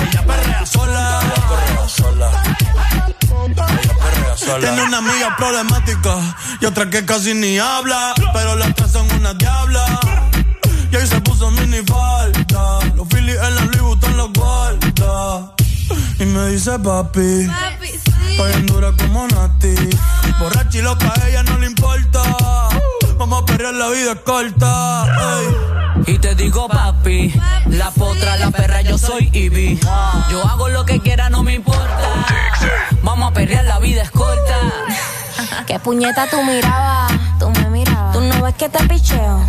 Ella 0.00 0.22
perrea 0.26 0.64
sola. 0.64 1.20
Tiene 4.58 4.82
una 4.84 4.96
amiga 4.96 5.36
problemática 5.36 6.16
y 6.62 6.64
otra 6.64 6.88
que 6.88 7.04
casi 7.04 7.34
ni 7.34 7.58
habla. 7.58 8.14
Pero 8.32 8.56
las 8.56 8.74
tres 8.74 8.92
son 8.92 9.06
una 9.12 9.34
diabla. 9.34 10.00
Y 10.90 10.96
ahí 10.96 11.06
se 11.06 11.20
puso 11.20 11.50
mini 11.50 11.82
falta. 11.86 12.78
Los 12.96 13.06
Phillies 13.08 13.36
en 13.36 13.54
la 13.54 13.64
Louis 13.66 13.82
Vuitton 13.82 14.16
los 14.16 14.32
guarda. 14.32 15.52
Y 16.20 16.24
me 16.24 16.46
dice 16.46 16.78
papi. 16.78 17.50
Estoy 18.30 18.52
en 18.54 18.66
dura 18.66 18.92
como 18.96 19.28
Nati. 19.28 19.74
Borracha 20.38 20.78
y 20.78 20.80
loca, 20.80 21.12
a 21.14 21.28
ella 21.28 21.42
no 21.42 21.58
le 21.58 21.66
importa. 21.66 22.71
Vamos 23.32 23.44
a 23.44 23.46
perrear, 23.46 23.72
la 23.72 23.88
vida 23.88 24.12
es 24.12 24.20
corta. 24.20 25.06
ey. 26.04 26.14
Y 26.14 26.18
te 26.18 26.34
digo 26.34 26.68
papi, 26.68 27.32
la 27.66 27.90
potra, 27.90 28.36
la 28.36 28.50
perra, 28.50 28.82
yo 28.82 28.98
soy 28.98 29.30
Ivy. 29.32 29.80
Yo 30.30 30.46
hago 30.46 30.68
lo 30.68 30.84
que 30.84 31.00
quiera, 31.00 31.30
no 31.30 31.42
me 31.42 31.54
importa. 31.54 32.26
Vamos 33.02 33.30
a 33.30 33.32
perrear, 33.32 33.64
la 33.64 33.78
vida 33.78 34.02
es 34.02 34.10
corta. 34.10 34.58
Qué 35.66 35.78
puñeta 35.78 36.28
tú 36.28 36.42
mirabas, 36.42 37.10
tú 37.38 37.48
me 37.48 37.70
mirabas. 37.70 38.12
Tú 38.12 38.20
no 38.20 38.42
ves 38.42 38.54
que 38.56 38.68
te 38.68 38.86
picheo. 38.86 39.42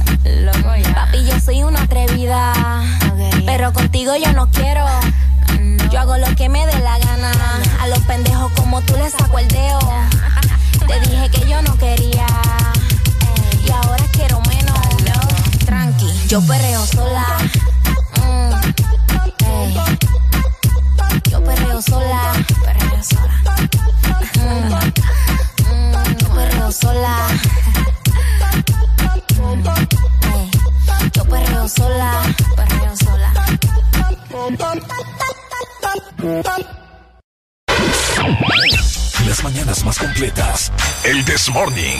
Papi, 0.96 1.26
yo 1.26 1.38
soy 1.42 1.64
una 1.64 1.82
atrevida. 1.82 2.54
Pero 3.46 3.74
contigo 3.74 4.14
yo 4.16 4.32
no 4.32 4.50
quiero. 4.50 4.86
Yo 5.92 6.00
hago 6.00 6.16
lo 6.18 6.34
que 6.38 6.48
me 6.48 6.66
dé 6.68 6.80
la 6.80 7.00
gana. 7.00 7.34
A 7.82 7.88
los 7.88 8.00
pendejos 8.00 8.50
como 8.54 8.82
tú 8.84 8.96
les 8.96 9.12
saco 9.12 9.40
el 9.40 9.48
dedo. 9.50 9.80
Te 10.88 11.00
dije 11.02 11.30
que 11.32 11.50
yo 11.50 11.62
no 11.64 11.78
quería. 11.78 12.26
Quiero 14.14 14.42
menos. 14.42 14.80
Tranqui, 15.66 16.28
yo 16.28 16.42
perreo 16.46 16.86
sola. 16.86 17.26
Mm, 18.18 18.54
ey. 19.46 19.76
Yo 21.30 21.44
perreo 21.44 21.82
sola. 21.82 22.34
Perreo 22.66 23.04
sola. 23.04 23.34
Mm, 24.36 26.18
yo 26.20 26.28
perreo 26.36 26.72
sola. 26.72 27.28
Mm, 29.40 29.68
ey. 30.34 30.52
Yo 31.14 31.24
perreo 31.26 31.68
sola. 31.68 32.12
Perreo 32.56 32.96
sola. 32.98 33.34
Las 39.28 39.44
mañanas 39.44 39.84
más 39.84 39.98
completas. 39.98 40.72
El 41.04 41.26
This 41.26 41.50
Morning. 41.50 42.00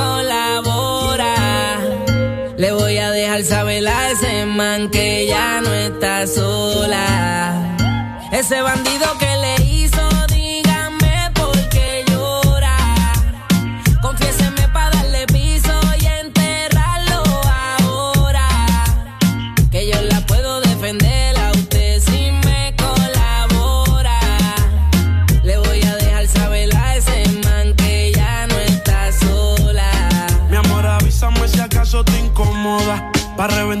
que 4.89 5.27
ya 5.27 5.61
no 5.61 5.71
está 5.73 6.25
sola. 6.25 7.75
Ese 8.31 8.61
bandido 8.61 9.05
que 9.19 9.35
le 9.37 9.55
hizo, 9.65 10.01
dígame 10.27 11.29
por 11.35 11.55
qué 11.69 12.03
llora. 12.07 12.77
Confiéseme 14.01 14.67
para 14.69 14.89
darle 14.91 15.27
piso 15.27 15.73
y 15.99 16.05
enterrarlo 16.05 17.23
ahora. 17.81 18.47
Que 19.71 19.87
yo 19.87 20.01
la 20.01 20.21
puedo 20.25 20.61
defender 20.61 21.37
a 21.37 21.51
usted 21.51 22.01
si 22.01 22.31
me 22.31 22.73
colabora. 22.77 24.19
Le 25.43 25.57
voy 25.57 25.81
a 25.83 25.95
dejar 25.97 26.27
saber 26.27 26.75
a 26.75 26.95
ese 26.95 27.23
man 27.43 27.75
que 27.75 28.13
ya 28.15 28.47
no 28.47 28.55
está 28.55 29.11
sola. 29.11 29.91
Mi 30.49 30.55
amor, 30.55 30.87
avísame 30.87 31.47
si 31.47 31.59
acaso 31.59 32.03
te 32.03 32.17
incomoda. 32.19 33.11
Para 33.37 33.55
reventarlo 33.55 33.80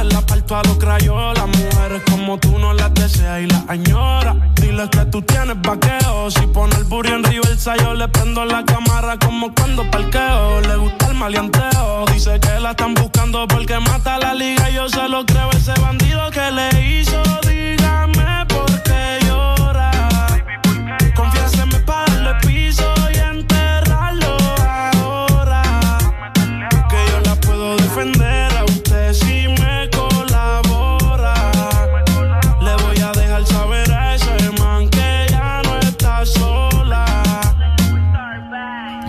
parto 0.51 0.55
a 0.55 0.63
los 0.63 0.77
crayolas. 0.77 1.47
Mujeres 1.47 2.01
como 2.09 2.37
tú 2.37 2.57
no 2.59 2.73
las 2.73 2.93
deseas 2.93 3.41
y 3.41 3.47
las 3.47 3.63
añoras. 3.69 4.35
Dile 4.55 4.89
que 4.89 5.05
tú 5.05 5.21
tienes 5.21 5.55
vaqueo. 5.61 6.29
Si 6.29 6.45
pone 6.47 6.75
el 6.75 6.83
burro 6.83 7.15
en 7.15 7.23
reversa, 7.23 7.75
yo 7.77 7.93
le 7.93 8.07
prendo 8.09 8.45
la 8.45 8.63
cámara 8.65 9.17
como 9.17 9.53
cuando 9.53 9.89
parqueo. 9.89 10.61
Le 10.61 10.75
gusta 10.75 11.07
el 11.07 11.15
maleanteo. 11.15 12.05
Dice 12.13 12.39
que 12.39 12.59
la 12.59 12.71
están 12.71 12.93
buscando 12.93 13.47
porque 13.47 13.79
mata 13.79 14.17
la 14.17 14.33
liga. 14.33 14.69
Yo 14.69 14.89
se 14.89 15.07
lo 15.07 15.25
creo, 15.25 15.49
ese 15.51 15.73
bandido 15.79 16.29
que 16.31 16.51
le 16.51 16.99
hizo. 16.99 17.21
Dígame 17.47 18.20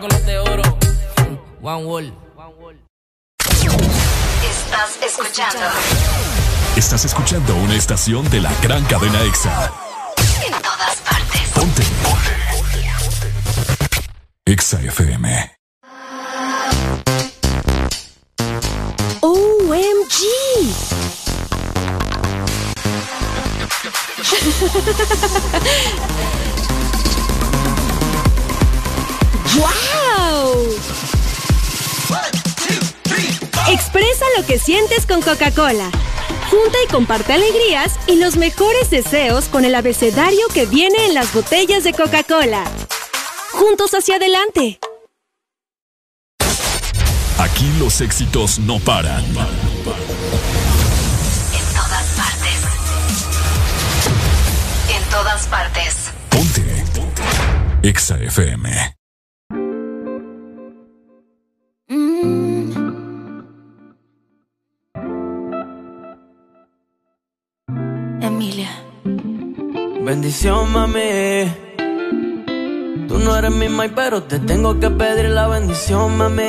Con 0.00 0.08
los 0.08 0.24
de 0.24 0.38
oro. 0.38 0.62
One 1.60 1.84
Wall. 1.84 2.14
Estás 4.42 4.98
escuchando 5.04 5.58
Estás 6.76 7.04
escuchando 7.04 7.54
una 7.56 7.74
estación 7.74 8.28
de 8.30 8.40
la 8.40 8.50
gran 8.62 8.82
cadena 8.86 9.20
EXA. 9.22 9.70
en 10.46 10.52
todas 10.62 10.96
partes. 11.02 11.50
Ponte. 11.54 11.82
EXA 14.46 14.80
FM. 14.80 15.56
OMG. 19.20 20.22
¡Wow! 29.56 30.74
Expresa 33.68 34.24
lo 34.38 34.46
que 34.46 34.58
sientes 34.58 35.06
con 35.06 35.20
Coca-Cola. 35.22 35.90
Junta 36.50 36.78
y 36.84 36.92
comparte 36.92 37.32
alegrías 37.32 37.92
y 38.06 38.16
los 38.16 38.36
mejores 38.36 38.90
deseos 38.90 39.46
con 39.46 39.64
el 39.64 39.74
abecedario 39.74 40.46
que 40.52 40.66
viene 40.66 41.06
en 41.06 41.14
las 41.14 41.32
botellas 41.32 41.84
de 41.84 41.92
Coca-Cola. 41.92 42.64
Juntos 43.52 43.92
hacia 43.94 44.16
adelante. 44.16 44.78
Aquí 47.38 47.70
los 47.78 48.00
éxitos 48.00 48.58
no 48.58 48.78
paran. 48.78 49.24
En 49.24 49.34
todas 51.74 52.06
partes. 52.16 52.62
En 54.88 55.10
todas 55.10 55.46
partes. 55.46 56.10
Ponte. 56.30 56.84
EXA 57.82 58.16
FM. 58.18 59.01
Emilia. 68.20 68.70
Bendición, 70.04 70.72
mami. 70.72 71.00
Tú 73.08 73.18
no 73.18 73.36
eres 73.36 73.50
mi 73.50 73.68
mai, 73.68 73.88
pero 73.94 74.22
te 74.22 74.38
tengo 74.38 74.78
que 74.78 74.90
pedir 74.90 75.30
la 75.30 75.48
bendición, 75.48 76.16
mami. 76.16 76.42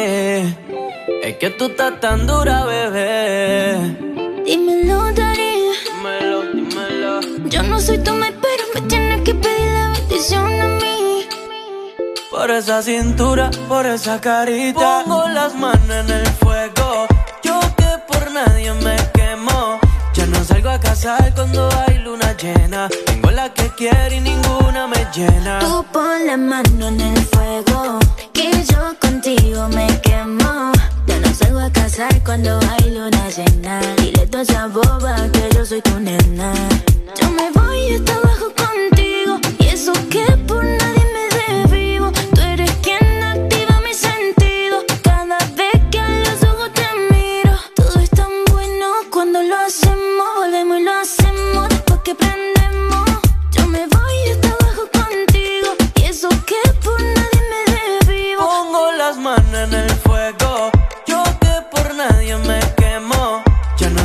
Es 1.23 1.37
que 1.39 1.49
tú 1.57 1.65
estás 1.65 1.99
tan 1.99 2.27
dura, 2.27 2.65
bebé. 2.65 3.97
Dímelo, 4.45 5.11
Dari. 5.13 5.53
Dímelo, 5.85 6.41
dímelo. 6.53 7.49
Yo 7.49 7.63
no 7.63 7.79
soy 7.79 7.97
tu 7.97 8.11
mai, 8.13 8.33
pero 8.41 8.63
me 8.75 8.81
tienes 8.89 9.21
que 9.21 9.33
pedir 9.33 9.71
la 9.71 9.93
bendición 9.93 10.61
a 10.61 10.67
mí. 10.67 11.02
Por 12.33 12.49
esa 12.49 12.81
cintura, 12.81 13.51
por 13.69 13.85
esa 13.85 14.19
carita. 14.19 15.03
Pongo 15.05 15.29
las 15.29 15.53
manos 15.55 15.89
en 15.89 16.09
el 16.09 16.25
fuego. 16.41 17.05
Yo 17.43 17.59
que 17.77 17.87
por 18.07 18.31
nadie 18.31 18.73
me 18.73 18.95
quemo. 19.13 19.79
Ya 20.15 20.25
no 20.25 20.43
salgo 20.43 20.69
a 20.69 20.79
casar 20.79 21.31
cuando 21.35 21.69
hay 21.85 21.99
luna 21.99 22.35
llena. 22.35 22.89
Tengo 23.05 23.29
la 23.29 23.53
que 23.53 23.69
quiero 23.77 24.15
y 24.15 24.19
ninguna 24.19 24.87
me 24.87 25.05
llena. 25.15 25.59
Tú 25.59 25.85
pon 25.93 26.25
la 26.25 26.35
mano 26.35 26.87
en 26.87 27.01
el 27.01 27.25
fuego, 27.27 27.99
que 28.33 28.51
yo 28.65 28.95
contigo 28.99 29.69
me 29.69 29.87
quemo. 30.01 30.71
Ya 31.05 31.19
no 31.19 31.33
salgo 31.35 31.59
a 31.59 31.69
casar 31.71 32.19
cuando 32.23 32.59
hay 32.71 32.89
luna 32.89 33.29
llena. 33.29 33.79
Dile 33.97 34.25
toda 34.25 34.41
esa 34.41 34.67
boba 34.67 35.15
que 35.31 35.49
yo 35.55 35.63
soy 35.63 35.81
tu 35.83 35.99
nena. 35.99 36.51
Yo 37.15 37.29
me 37.29 37.51
voy 37.51 37.93
hasta 37.93 38.15
abajo 38.15 38.51
contigo, 38.57 39.39
y 39.59 39.67
eso 39.67 39.93
que 40.09 40.25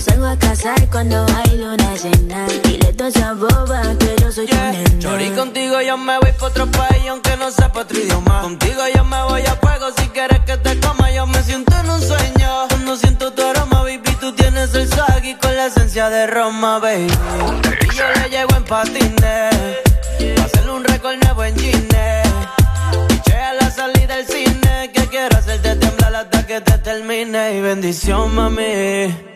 Salgo 0.00 0.26
a 0.26 0.36
casar 0.38 0.88
cuando 0.90 1.26
hay 1.36 1.56
luna 1.58 1.94
llena. 1.96 2.46
Dile 2.64 2.92
toda 2.92 3.08
esa 3.08 3.32
boba 3.34 3.82
que 3.98 4.16
yo 4.20 4.30
soy 4.30 4.46
tu 4.46 4.54
nena. 4.56 4.98
Chori, 4.98 5.30
contigo 5.30 5.80
yo 5.80 5.96
me 5.96 6.18
voy 6.18 6.32
pa' 6.32 6.46
otro 6.46 6.66
país 6.70 7.02
aunque 7.08 7.36
no 7.36 7.50
sepa 7.50 7.80
otro 7.80 7.98
idioma. 7.98 8.42
Contigo 8.42 8.82
yo 8.94 9.04
me 9.04 9.22
voy 9.24 9.42
a 9.42 9.54
fuego 9.56 9.86
si 9.96 10.08
quieres 10.08 10.40
que 10.40 10.56
te 10.56 10.78
coma. 10.80 11.10
Yo 11.10 11.26
me 11.26 11.42
siento 11.42 11.74
en 11.80 11.90
un 11.90 12.00
sueño. 12.00 12.68
Cuando 12.68 12.96
siento 12.96 13.32
tu 13.32 13.42
aroma, 13.42 13.82
baby, 13.82 14.16
tú 14.20 14.32
tienes 14.32 14.74
el 14.74 14.88
swag 14.88 15.24
y 15.24 15.34
con 15.36 15.56
la 15.56 15.66
esencia 15.66 16.08
de 16.10 16.26
Roma, 16.26 16.78
baby. 16.78 17.06
Y 17.06 17.94
yo 17.96 18.04
le 18.16 18.30
llego 18.30 18.56
en 18.56 18.64
patines. 18.64 19.54
Pa' 20.36 20.44
hacerle 20.44 20.72
un 20.72 20.84
récord 20.84 21.16
nuevo 21.22 21.44
en 21.44 21.56
Gine. 21.58 22.22
Che 23.24 23.34
a 23.34 23.54
la 23.54 23.70
salida 23.70 24.16
del 24.16 24.26
cine. 24.26 24.90
Que 24.92 25.06
quiero 25.08 25.36
hacerte 25.36 25.76
temblar 25.76 26.14
hasta 26.14 26.46
que 26.46 26.60
te 26.60 26.78
termine. 26.78 27.56
Y 27.56 27.60
bendición, 27.60 28.34
mami. 28.34 29.35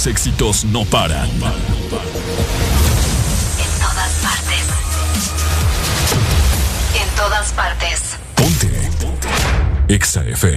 Los 0.00 0.06
éxitos 0.06 0.64
no 0.64 0.86
paran. 0.86 1.28
En 1.28 1.40
todas 3.78 4.12
partes. 4.22 4.64
En 6.94 7.08
todas 7.16 7.52
partes. 7.52 8.16
Ponte. 8.34 8.70
Exa 9.88 10.24
FM. 10.24 10.56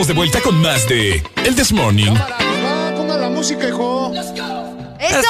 Estamos 0.00 0.06
de 0.06 0.14
vuelta 0.14 0.40
con 0.42 0.62
más 0.62 0.86
de 0.86 1.24
El 1.44 1.56
This 1.56 1.72
Morning. 1.72 2.14
música, 3.32 3.66
hijo. 3.66 4.12
¡Eso! 5.00 5.26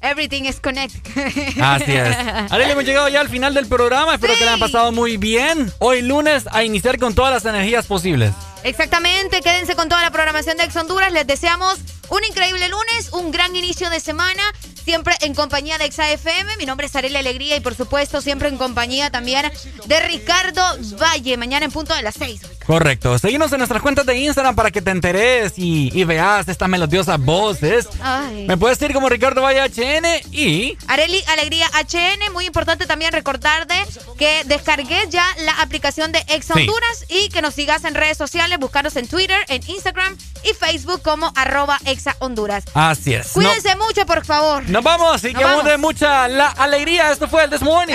Everything 0.00 0.44
is 0.44 0.58
connected. 0.58 1.00
Así 1.60 1.92
es. 1.92 2.16
Arely, 2.50 2.70
hemos 2.70 2.84
llegado 2.84 3.08
ya 3.10 3.20
al 3.20 3.28
final 3.28 3.52
del 3.52 3.66
programa. 3.66 4.14
Espero 4.14 4.32
que 4.32 4.40
le 4.40 4.48
hayan 4.48 4.60
pasado 4.60 4.92
muy 4.92 5.18
bien. 5.18 5.70
Hoy 5.78 6.00
lunes 6.00 6.44
a 6.52 6.64
iniciar 6.64 6.98
con 6.98 7.14
todas 7.14 7.34
las 7.34 7.44
energías 7.44 7.86
posibles. 7.86 8.32
Exactamente, 8.64 9.42
quédense 9.42 9.74
con 9.74 9.90
toda 9.90 10.00
la 10.00 10.10
programación 10.10 10.56
de 10.56 10.64
Ex 10.64 10.74
Honduras. 10.76 11.12
Les 11.12 11.26
deseamos 11.26 11.80
un 12.08 12.24
increíble 12.24 12.68
lunes, 12.68 13.12
un 13.12 13.30
gran 13.30 13.54
inicio 13.56 13.90
de 13.90 14.00
semana, 14.00 14.42
siempre 14.84 15.16
en 15.20 15.34
compañía 15.34 15.78
de 15.78 15.86
Exa 15.86 16.10
FM. 16.10 16.56
Mi 16.56 16.66
nombre 16.66 16.86
es 16.86 16.94
Arely 16.94 17.16
Alegría 17.16 17.56
y 17.56 17.60
por 17.60 17.74
supuesto 17.74 18.20
siempre 18.20 18.48
en 18.48 18.58
compañía 18.58 19.10
también 19.10 19.50
de 19.92 20.00
Ricardo 20.00 20.62
Valle. 21.00 21.36
Mañana 21.36 21.66
en 21.66 21.70
punto 21.70 21.94
de 21.94 22.00
las 22.02 22.14
6. 22.14 22.40
Correcto. 22.66 23.18
Seguimos 23.18 23.52
en 23.52 23.58
nuestras 23.58 23.82
cuentas 23.82 24.06
de 24.06 24.16
Instagram 24.16 24.54
para 24.54 24.70
que 24.70 24.80
te 24.80 24.90
enteres 24.90 25.52
y, 25.56 25.90
y 25.92 26.04
veas 26.04 26.48
estas 26.48 26.68
melodiosas 26.68 27.20
voces. 27.20 27.88
Ay. 28.00 28.46
Me 28.46 28.56
puedes 28.56 28.78
seguir 28.78 28.94
como 28.94 29.08
Ricardo 29.10 29.42
Valle 29.42 29.60
HN 29.68 30.06
y... 30.32 30.78
Areli 30.88 31.22
Alegría 31.28 31.66
HN, 31.74 32.32
muy 32.32 32.46
importante 32.46 32.86
también 32.86 33.12
recordarte 33.12 33.74
que 34.18 34.42
descargues 34.46 35.10
ya 35.10 35.26
la 35.44 35.52
aplicación 35.60 36.10
de 36.12 36.20
Ex 36.28 36.46
Sí. 36.46 36.52
Honduras 36.60 37.04
y 37.08 37.28
que 37.28 37.42
nos 37.42 37.52
sigas 37.54 37.84
en 37.84 37.94
redes 37.94 38.16
sociales, 38.16 38.58
buscarnos 38.58 38.96
en 38.96 39.06
Twitter, 39.08 39.38
en 39.48 39.62
Instagram 39.68 40.16
y 40.44 40.54
Facebook 40.54 41.02
como 41.02 41.32
arroba 41.36 41.78
Exa 41.84 42.16
Honduras. 42.20 42.64
Así 42.74 43.12
es. 43.14 43.26
No- 43.36 43.42
Cuídense 43.42 43.76
mucho, 43.76 44.06
por 44.06 44.24
favor. 44.24 44.68
nos 44.70 44.82
vamos 44.82 45.22
y 45.24 45.32
Nos 45.32 45.38
que 45.42 45.44
vamos. 45.44 45.64
de 45.64 45.76
mucha 45.76 46.28
la 46.28 46.48
alegría. 46.48 47.12
Esto 47.12 47.28
fue 47.28 47.44
el 47.44 47.50
This 47.50 47.60
Morning. 47.62 47.94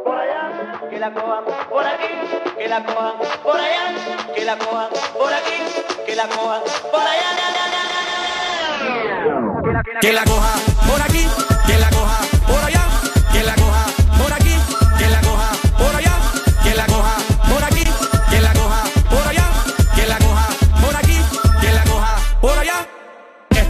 La 1.01 1.11
cojan 1.11 1.43
por 1.67 1.83
aquí, 1.83 2.05
que 2.55 2.67
la 2.67 2.83
cojan 2.85 3.13
por 3.41 3.59
allá, 3.59 3.95
que 4.35 4.45
la 4.45 4.55
cojan 4.55 4.87
por 5.17 5.33
aquí, 5.33 5.57
que 6.05 6.15
la 6.15 6.27
cojan 6.27 6.61
por 6.91 7.01
allá. 7.01 7.31
Que 9.99 10.13
la 10.13 10.23
coja 10.23 10.53
por 10.87 11.01
aquí, 11.01 11.27
que 11.65 11.77
la 11.79 11.89
coja 11.89 12.00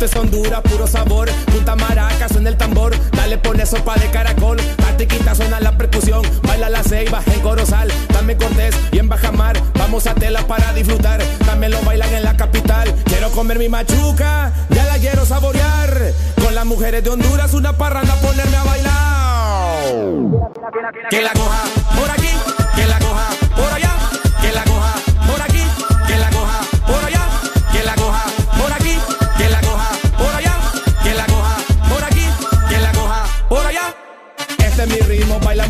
Esto 0.02 0.18
es 0.18 0.24
Honduras, 0.24 0.62
puro 0.62 0.88
sabor. 0.88 1.30
Punta 1.54 1.76
maraca, 1.76 2.28
suena 2.28 2.50
el 2.50 2.58
tambor. 2.58 2.92
Dale, 3.12 3.38
pone 3.38 3.68
sopa 3.68 3.94
de 4.00 4.10
caracol. 4.10 4.58
Artiquita 4.88 5.36
suena 5.36 5.60
la 5.60 5.78
percusión. 5.78 6.24
Baila 6.42 6.72
la 6.72 6.82
ceiba 6.82 7.22
en 7.28 7.40
Corozal. 7.42 7.92
Dame 8.12 8.36
Cortés 8.36 8.74
y 8.92 8.98
en 8.98 9.08
Bajamar. 9.08 9.62
Vamos 9.76 10.08
a 10.08 10.16
tela 10.16 10.42
para 10.48 10.74
disfrutar. 10.74 11.22
También 11.46 11.72
lo 11.74 11.80
bailan 11.84 12.12
en 12.16 12.24
la 12.24 12.36
capital. 12.36 12.92
Quiero 13.06 13.30
comer 13.30 13.60
mi 13.60 13.70
machuca. 13.70 14.52
Ya 14.72 14.86
la 14.86 14.98
quiero 14.98 15.24
saborear. 15.24 16.14
Con 16.44 16.56
las 16.56 16.66
mujeres 16.66 17.04
de 17.04 17.12
Honduras, 17.12 17.54
una 17.54 17.74
parranda, 17.74 18.16
ponerme 18.16 18.58
a 18.58 18.64
bailar. 18.64 19.84
Que 21.12 21.22
la 21.22 21.34
coja 21.34 21.62
por 21.96 22.10
aquí, 22.10 22.30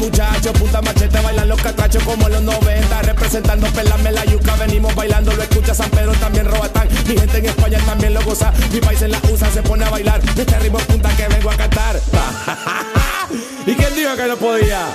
ritmo, 0.01 0.09
baila 0.09 0.31
muchacho, 0.31 0.53
punta 0.53 0.81
machete, 0.81 1.21
bailan 1.21 1.49
los 1.49 1.61
catrachos 1.61 2.03
como 2.03 2.27
los 2.29 2.41
90, 2.41 3.01
representando 3.03 3.67
pelame 3.67 4.11
la 4.11 4.25
yuca, 4.25 4.55
venimos 4.55 4.95
bailando, 4.95 5.33
lo 5.33 5.43
escucha 5.43 5.73
San 5.73 5.89
Pedro, 5.89 6.13
también 6.13 6.45
Robatán, 6.45 6.87
mi 7.07 7.17
gente 7.17 7.37
en 7.37 7.45
España 7.45 7.79
también 7.85 8.13
lo 8.13 8.21
goza, 8.23 8.51
mi 8.71 8.79
país 8.79 9.01
en 9.01 9.11
la 9.11 9.19
USA 9.31 9.49
se 9.51 9.61
pone 9.61 9.85
a 9.85 9.89
bailar, 9.89 10.21
este 10.37 10.59
ritmo 10.59 10.79
es 10.79 10.85
punta 10.85 11.09
que 11.15 11.27
vengo 11.27 11.51
a 11.51 11.55
cantar. 11.55 11.99
¿Y 13.65 13.73
quién 13.75 13.95
dijo 13.95 14.15
que 14.15 14.27
no 14.27 14.37
podía? 14.37 14.87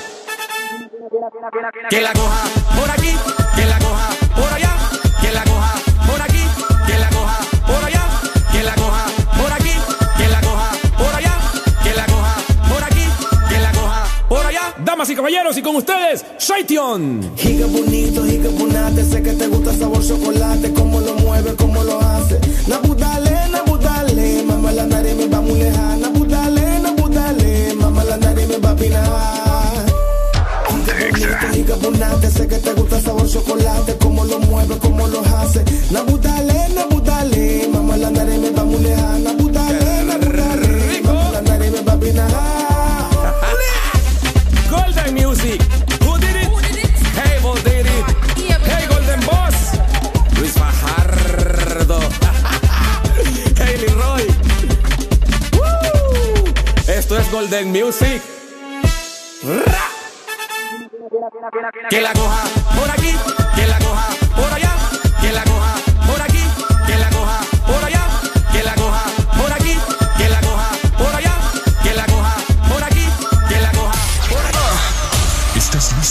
Que 1.89 2.01
la 2.01 2.13
coja 2.13 2.45
por 2.77 2.91
aquí, 2.91 3.17
que 3.55 3.65
la 3.65 3.79
coja 3.79 4.09
por 4.35 4.53
allá, 4.53 4.76
Damas 15.07 15.11
y 15.11 15.15
caballeros, 15.15 15.57
y 15.57 15.63
con 15.63 15.77
ustedes, 15.77 16.25
Shaition. 16.39 17.37
Giga 17.37 17.67
bonito, 17.67 18.25
giga 18.25 18.51
bonate, 18.59 19.05
sé 19.05 19.23
que 19.23 19.33
te 19.35 19.47
gusta 19.47 19.73
sabor 19.73 20.05
chocolate, 20.05 20.73
cómo 20.73 21.01
lo 21.01 21.15
mueve, 21.15 21.55
cómo 21.55 21.85
lo 21.85 22.01
hace. 22.01 22.41
Nabudale, 22.67 23.31
nabudale, 23.53 24.43
mamá 24.43 24.73
la 24.73 24.85
nariz 24.87 25.15
me 25.15 25.29
va 25.29 25.41
muy 25.41 25.59
lejana. 25.61 25.97
Nabudale, 25.97 26.81
nabudale, 26.81 27.75
mamá 27.75 28.03
la 28.05 28.17
nariz 28.17 28.49
me 28.49 28.59
va 28.59 28.71
a 28.71 28.77
pinar. 28.77 29.87
Giga 31.15 31.39
bonito, 31.41 31.47
giga 31.53 31.77
bonate, 31.77 32.31
sé 32.31 32.49
que 32.49 32.57
te 32.57 32.73
gusta 32.73 33.01
sabor 33.01 33.29
chocolate, 33.29 33.97
cómo 33.99 34.25
lo 34.25 34.41
mueve, 34.41 34.77
cómo 34.79 35.07
lo 35.07 35.21
hace. 35.21 35.63
Nabudale, 35.93 36.69
nabudale, 36.75 37.69
mamá 37.73 37.97
la 37.97 38.11
nariz 38.11 38.39
me 38.41 38.51
va 38.51 38.65
muy 38.65 38.81
lejana. 38.81 39.46
Music. 45.37 45.61
Who 46.03 46.19
did 46.19 46.37
it? 46.37 46.49
Hey, 47.15 47.39
Bo 47.43 47.55
did 47.57 47.85
it. 47.85 48.05
Hey, 48.65 48.87
Golden 48.89 49.21
Boss. 49.27 49.77
Luis 50.39 50.53
Fajardo. 50.53 52.01
hey, 53.61 53.77
Leroy. 53.79 54.27
Esto 56.89 57.19
es 57.19 57.31
Golden 57.31 57.71
Music. 57.71 58.23
Que 61.91 62.01
la 62.01 62.13
coja 62.15 62.45
por 62.79 62.91
aquí, 62.91 63.15
que 63.57 63.67
la 63.67 63.79
coja 63.79 64.09
por 64.35 64.53
allá, 64.55 64.66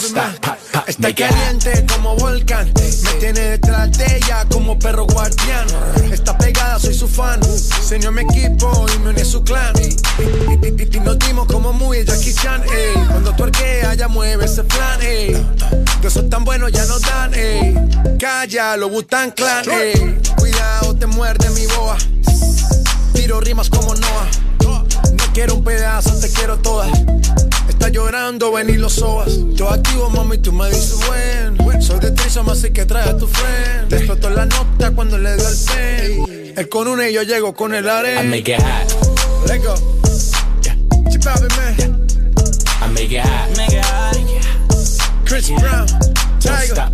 Está 0.00 1.14
caliente 1.14 1.84
como 1.92 2.16
volcán. 2.16 2.72
Me 2.74 3.12
tiene 3.20 3.40
detrás 3.40 3.92
de 3.98 4.16
ella 4.16 4.46
como 4.50 4.78
perro 4.78 5.04
guardián. 5.04 5.66
Está 6.10 6.38
pegada, 6.38 6.78
soy 6.78 6.94
su 6.94 7.06
fan. 7.06 7.38
Se 7.42 7.96
unió 7.96 8.08
a 8.08 8.12
mi 8.12 8.22
equipo 8.22 8.86
y 8.94 8.98
me 9.00 9.10
uní 9.10 9.20
a 9.20 9.24
su 9.26 9.44
clan. 9.44 9.74
Y, 9.76 10.98
nos 11.00 11.18
dimos 11.18 11.46
como 11.48 11.74
muy 11.74 12.02
Jackie 12.02 12.32
Chan. 12.32 12.62
Ey. 12.62 12.94
Cuando 13.10 13.34
tu 13.34 13.44
arquea, 13.44 13.92
ya 13.92 14.08
mueve 14.08 14.46
ese 14.46 14.64
plan. 14.64 15.02
Ey. 15.02 15.34
De 16.00 16.08
esos 16.08 16.30
tan 16.30 16.44
buenos 16.44 16.72
ya 16.72 16.86
no 16.86 16.98
dan. 16.98 17.34
Ey. 17.34 17.74
Calla, 18.18 18.78
lo 18.78 18.88
Butan 18.88 19.32
Clan. 19.32 19.70
Ey. 19.70 20.18
Cuidado, 20.38 20.96
te 20.96 21.06
muerde 21.06 21.50
mi 21.50 21.66
boa. 21.66 21.98
Tiro 23.12 23.38
rimas 23.40 23.68
como 23.68 23.94
Noah. 23.94 24.49
Quiero 25.32 25.54
un 25.54 25.64
pedazo, 25.64 26.18
te 26.18 26.28
quiero 26.30 26.58
todas. 26.58 26.90
Está 27.68 27.88
llorando, 27.88 28.52
ven 28.52 28.68
y 28.70 28.76
lo 28.76 28.88
sobas. 28.88 29.30
Todo 29.56 29.70
activo, 29.70 30.10
mami, 30.10 30.38
tú 30.38 30.52
me 30.52 30.68
dices 30.68 30.98
buen. 31.06 31.80
Soy 31.80 31.98
de 31.98 32.10
Trisom, 32.10 32.48
así 32.50 32.72
que 32.72 32.84
trae 32.84 33.08
a 33.08 33.16
tu 33.16 33.26
friend. 33.26 33.92
Explotó 33.92 34.28
la 34.30 34.44
nota 34.46 34.90
cuando 34.90 35.16
le 35.16 35.36
dio 35.36 35.48
el 35.48 35.56
pen. 35.66 36.54
Él 36.56 36.68
con 36.68 36.88
una 36.88 37.08
y 37.08 37.14
yo 37.14 37.22
llego 37.22 37.54
con 37.54 37.74
el 37.74 37.88
arena. 37.88 38.22
I 38.22 38.26
make 38.28 38.52
it 38.52 38.60
hot. 38.60 39.48
Let 39.48 39.62
go. 39.62 39.74
Chip 41.10 41.26
out, 41.26 41.40
man. 41.56 42.06
I 42.82 42.88
make 42.92 43.12
it 43.12 43.24
hot. 43.24 43.56
Make 43.56 43.72
it 43.72 43.84
hot. 43.84 44.16
Chris 45.24 45.50
Brown. 45.50 45.86
Don't 45.86 46.40
Tiger. 46.40 46.74
stop. 46.74 46.92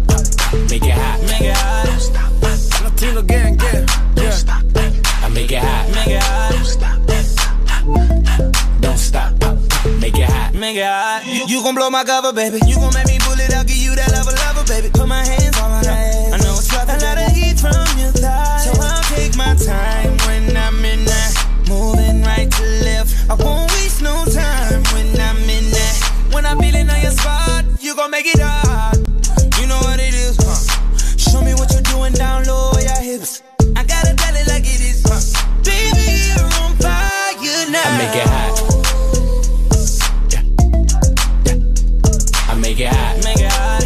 Make 0.71 0.87
it 0.87 0.93
hot. 0.93 1.21
Make 1.23 1.41
it 1.41 1.57
hot. 1.57 2.83
Latino 2.85 3.23
gang, 3.23 3.57
gang. 3.57 3.87
Yeah. 4.17 4.37
I 5.25 5.29
make 5.31 5.51
it 5.51 5.59
hot. 5.59 5.89
Make 5.95 6.15
it 6.15 6.23
hot. 6.23 6.56
make 10.07 10.23
it 10.23 10.31
hot. 10.31 10.55
Make 10.55 10.77
it 10.77 10.85
hot. 10.85 11.23
You 11.27 11.63
gon' 11.63 11.75
blow 11.75 11.91
my 11.91 12.05
cover, 12.05 12.33
baby. 12.33 12.61
You 12.67 12.77
gon' 12.77 12.95
make 12.95 13.07
me 13.07 13.19
bullet, 13.27 13.51
I'll 13.55 13.65
give 13.65 13.77
you 13.77 13.95
that 13.97 14.13
lover, 14.13 14.35
lover, 14.47 14.65
baby. 14.69 14.89
Put 14.95 15.09
my 15.09 15.25
hands 15.25 15.59
on 15.59 15.71
my 15.71 15.83
eyes. 15.83 16.33
I 16.33 16.39
know 16.39 16.55
it's 16.55 16.71
rough. 16.73 16.87
a 16.87 16.97
lot 17.03 17.19
of 17.19 17.31
heat 17.35 17.59
from 17.59 17.87
your 17.99 18.15
thighs. 18.15 18.65
So 18.65 18.71
I'll 18.79 19.03
take 19.11 19.35
my 19.37 19.55
time 19.59 20.15
when 20.27 20.57
I'm 20.57 20.79
in 20.85 21.05
that. 21.05 21.33
Moving 21.69 22.23
right 22.23 22.51
to 22.51 22.65
left. 22.87 23.31
I 23.31 23.35
won't 23.35 23.71
waste 23.75 24.03
no 24.03 24.15
time 24.31 24.83
when 24.95 25.11
I'm 25.19 25.43
in 25.51 25.67
that. 25.75 25.95
When 26.31 26.47
I'm 26.47 26.59
feeling 26.59 26.89
on 26.89 27.01
your 27.03 27.13
spot, 27.13 27.65
you 27.81 27.97
gon' 27.97 28.11
make 28.11 28.27
it 28.27 28.39
hot. 28.39 28.95
You 29.59 29.67
know 29.67 29.81
what 29.83 29.99
it 29.99 30.15
is, 30.15 30.39
huh? 30.39 30.55
Show 31.19 31.43
me 31.43 31.55
what 31.55 31.73
you're 31.73 31.83
doing 31.83 32.13
down 32.13 32.45
low, 32.45 32.71
your 32.79 33.01
hips. 33.03 33.43
I 33.75 33.83
gotta 33.83 34.15
tell 34.15 34.35
it 34.37 34.47
like 34.47 34.63
it 34.63 34.81
is, 34.81 35.03
huh? 35.03 35.19
Baby, 35.67 36.31
you're 36.31 36.47
on 36.63 36.77
fire 36.79 37.27
now. 37.71 37.83
I 37.83 37.99
make 37.99 38.15
it 38.23 38.29
hot. 38.29 38.36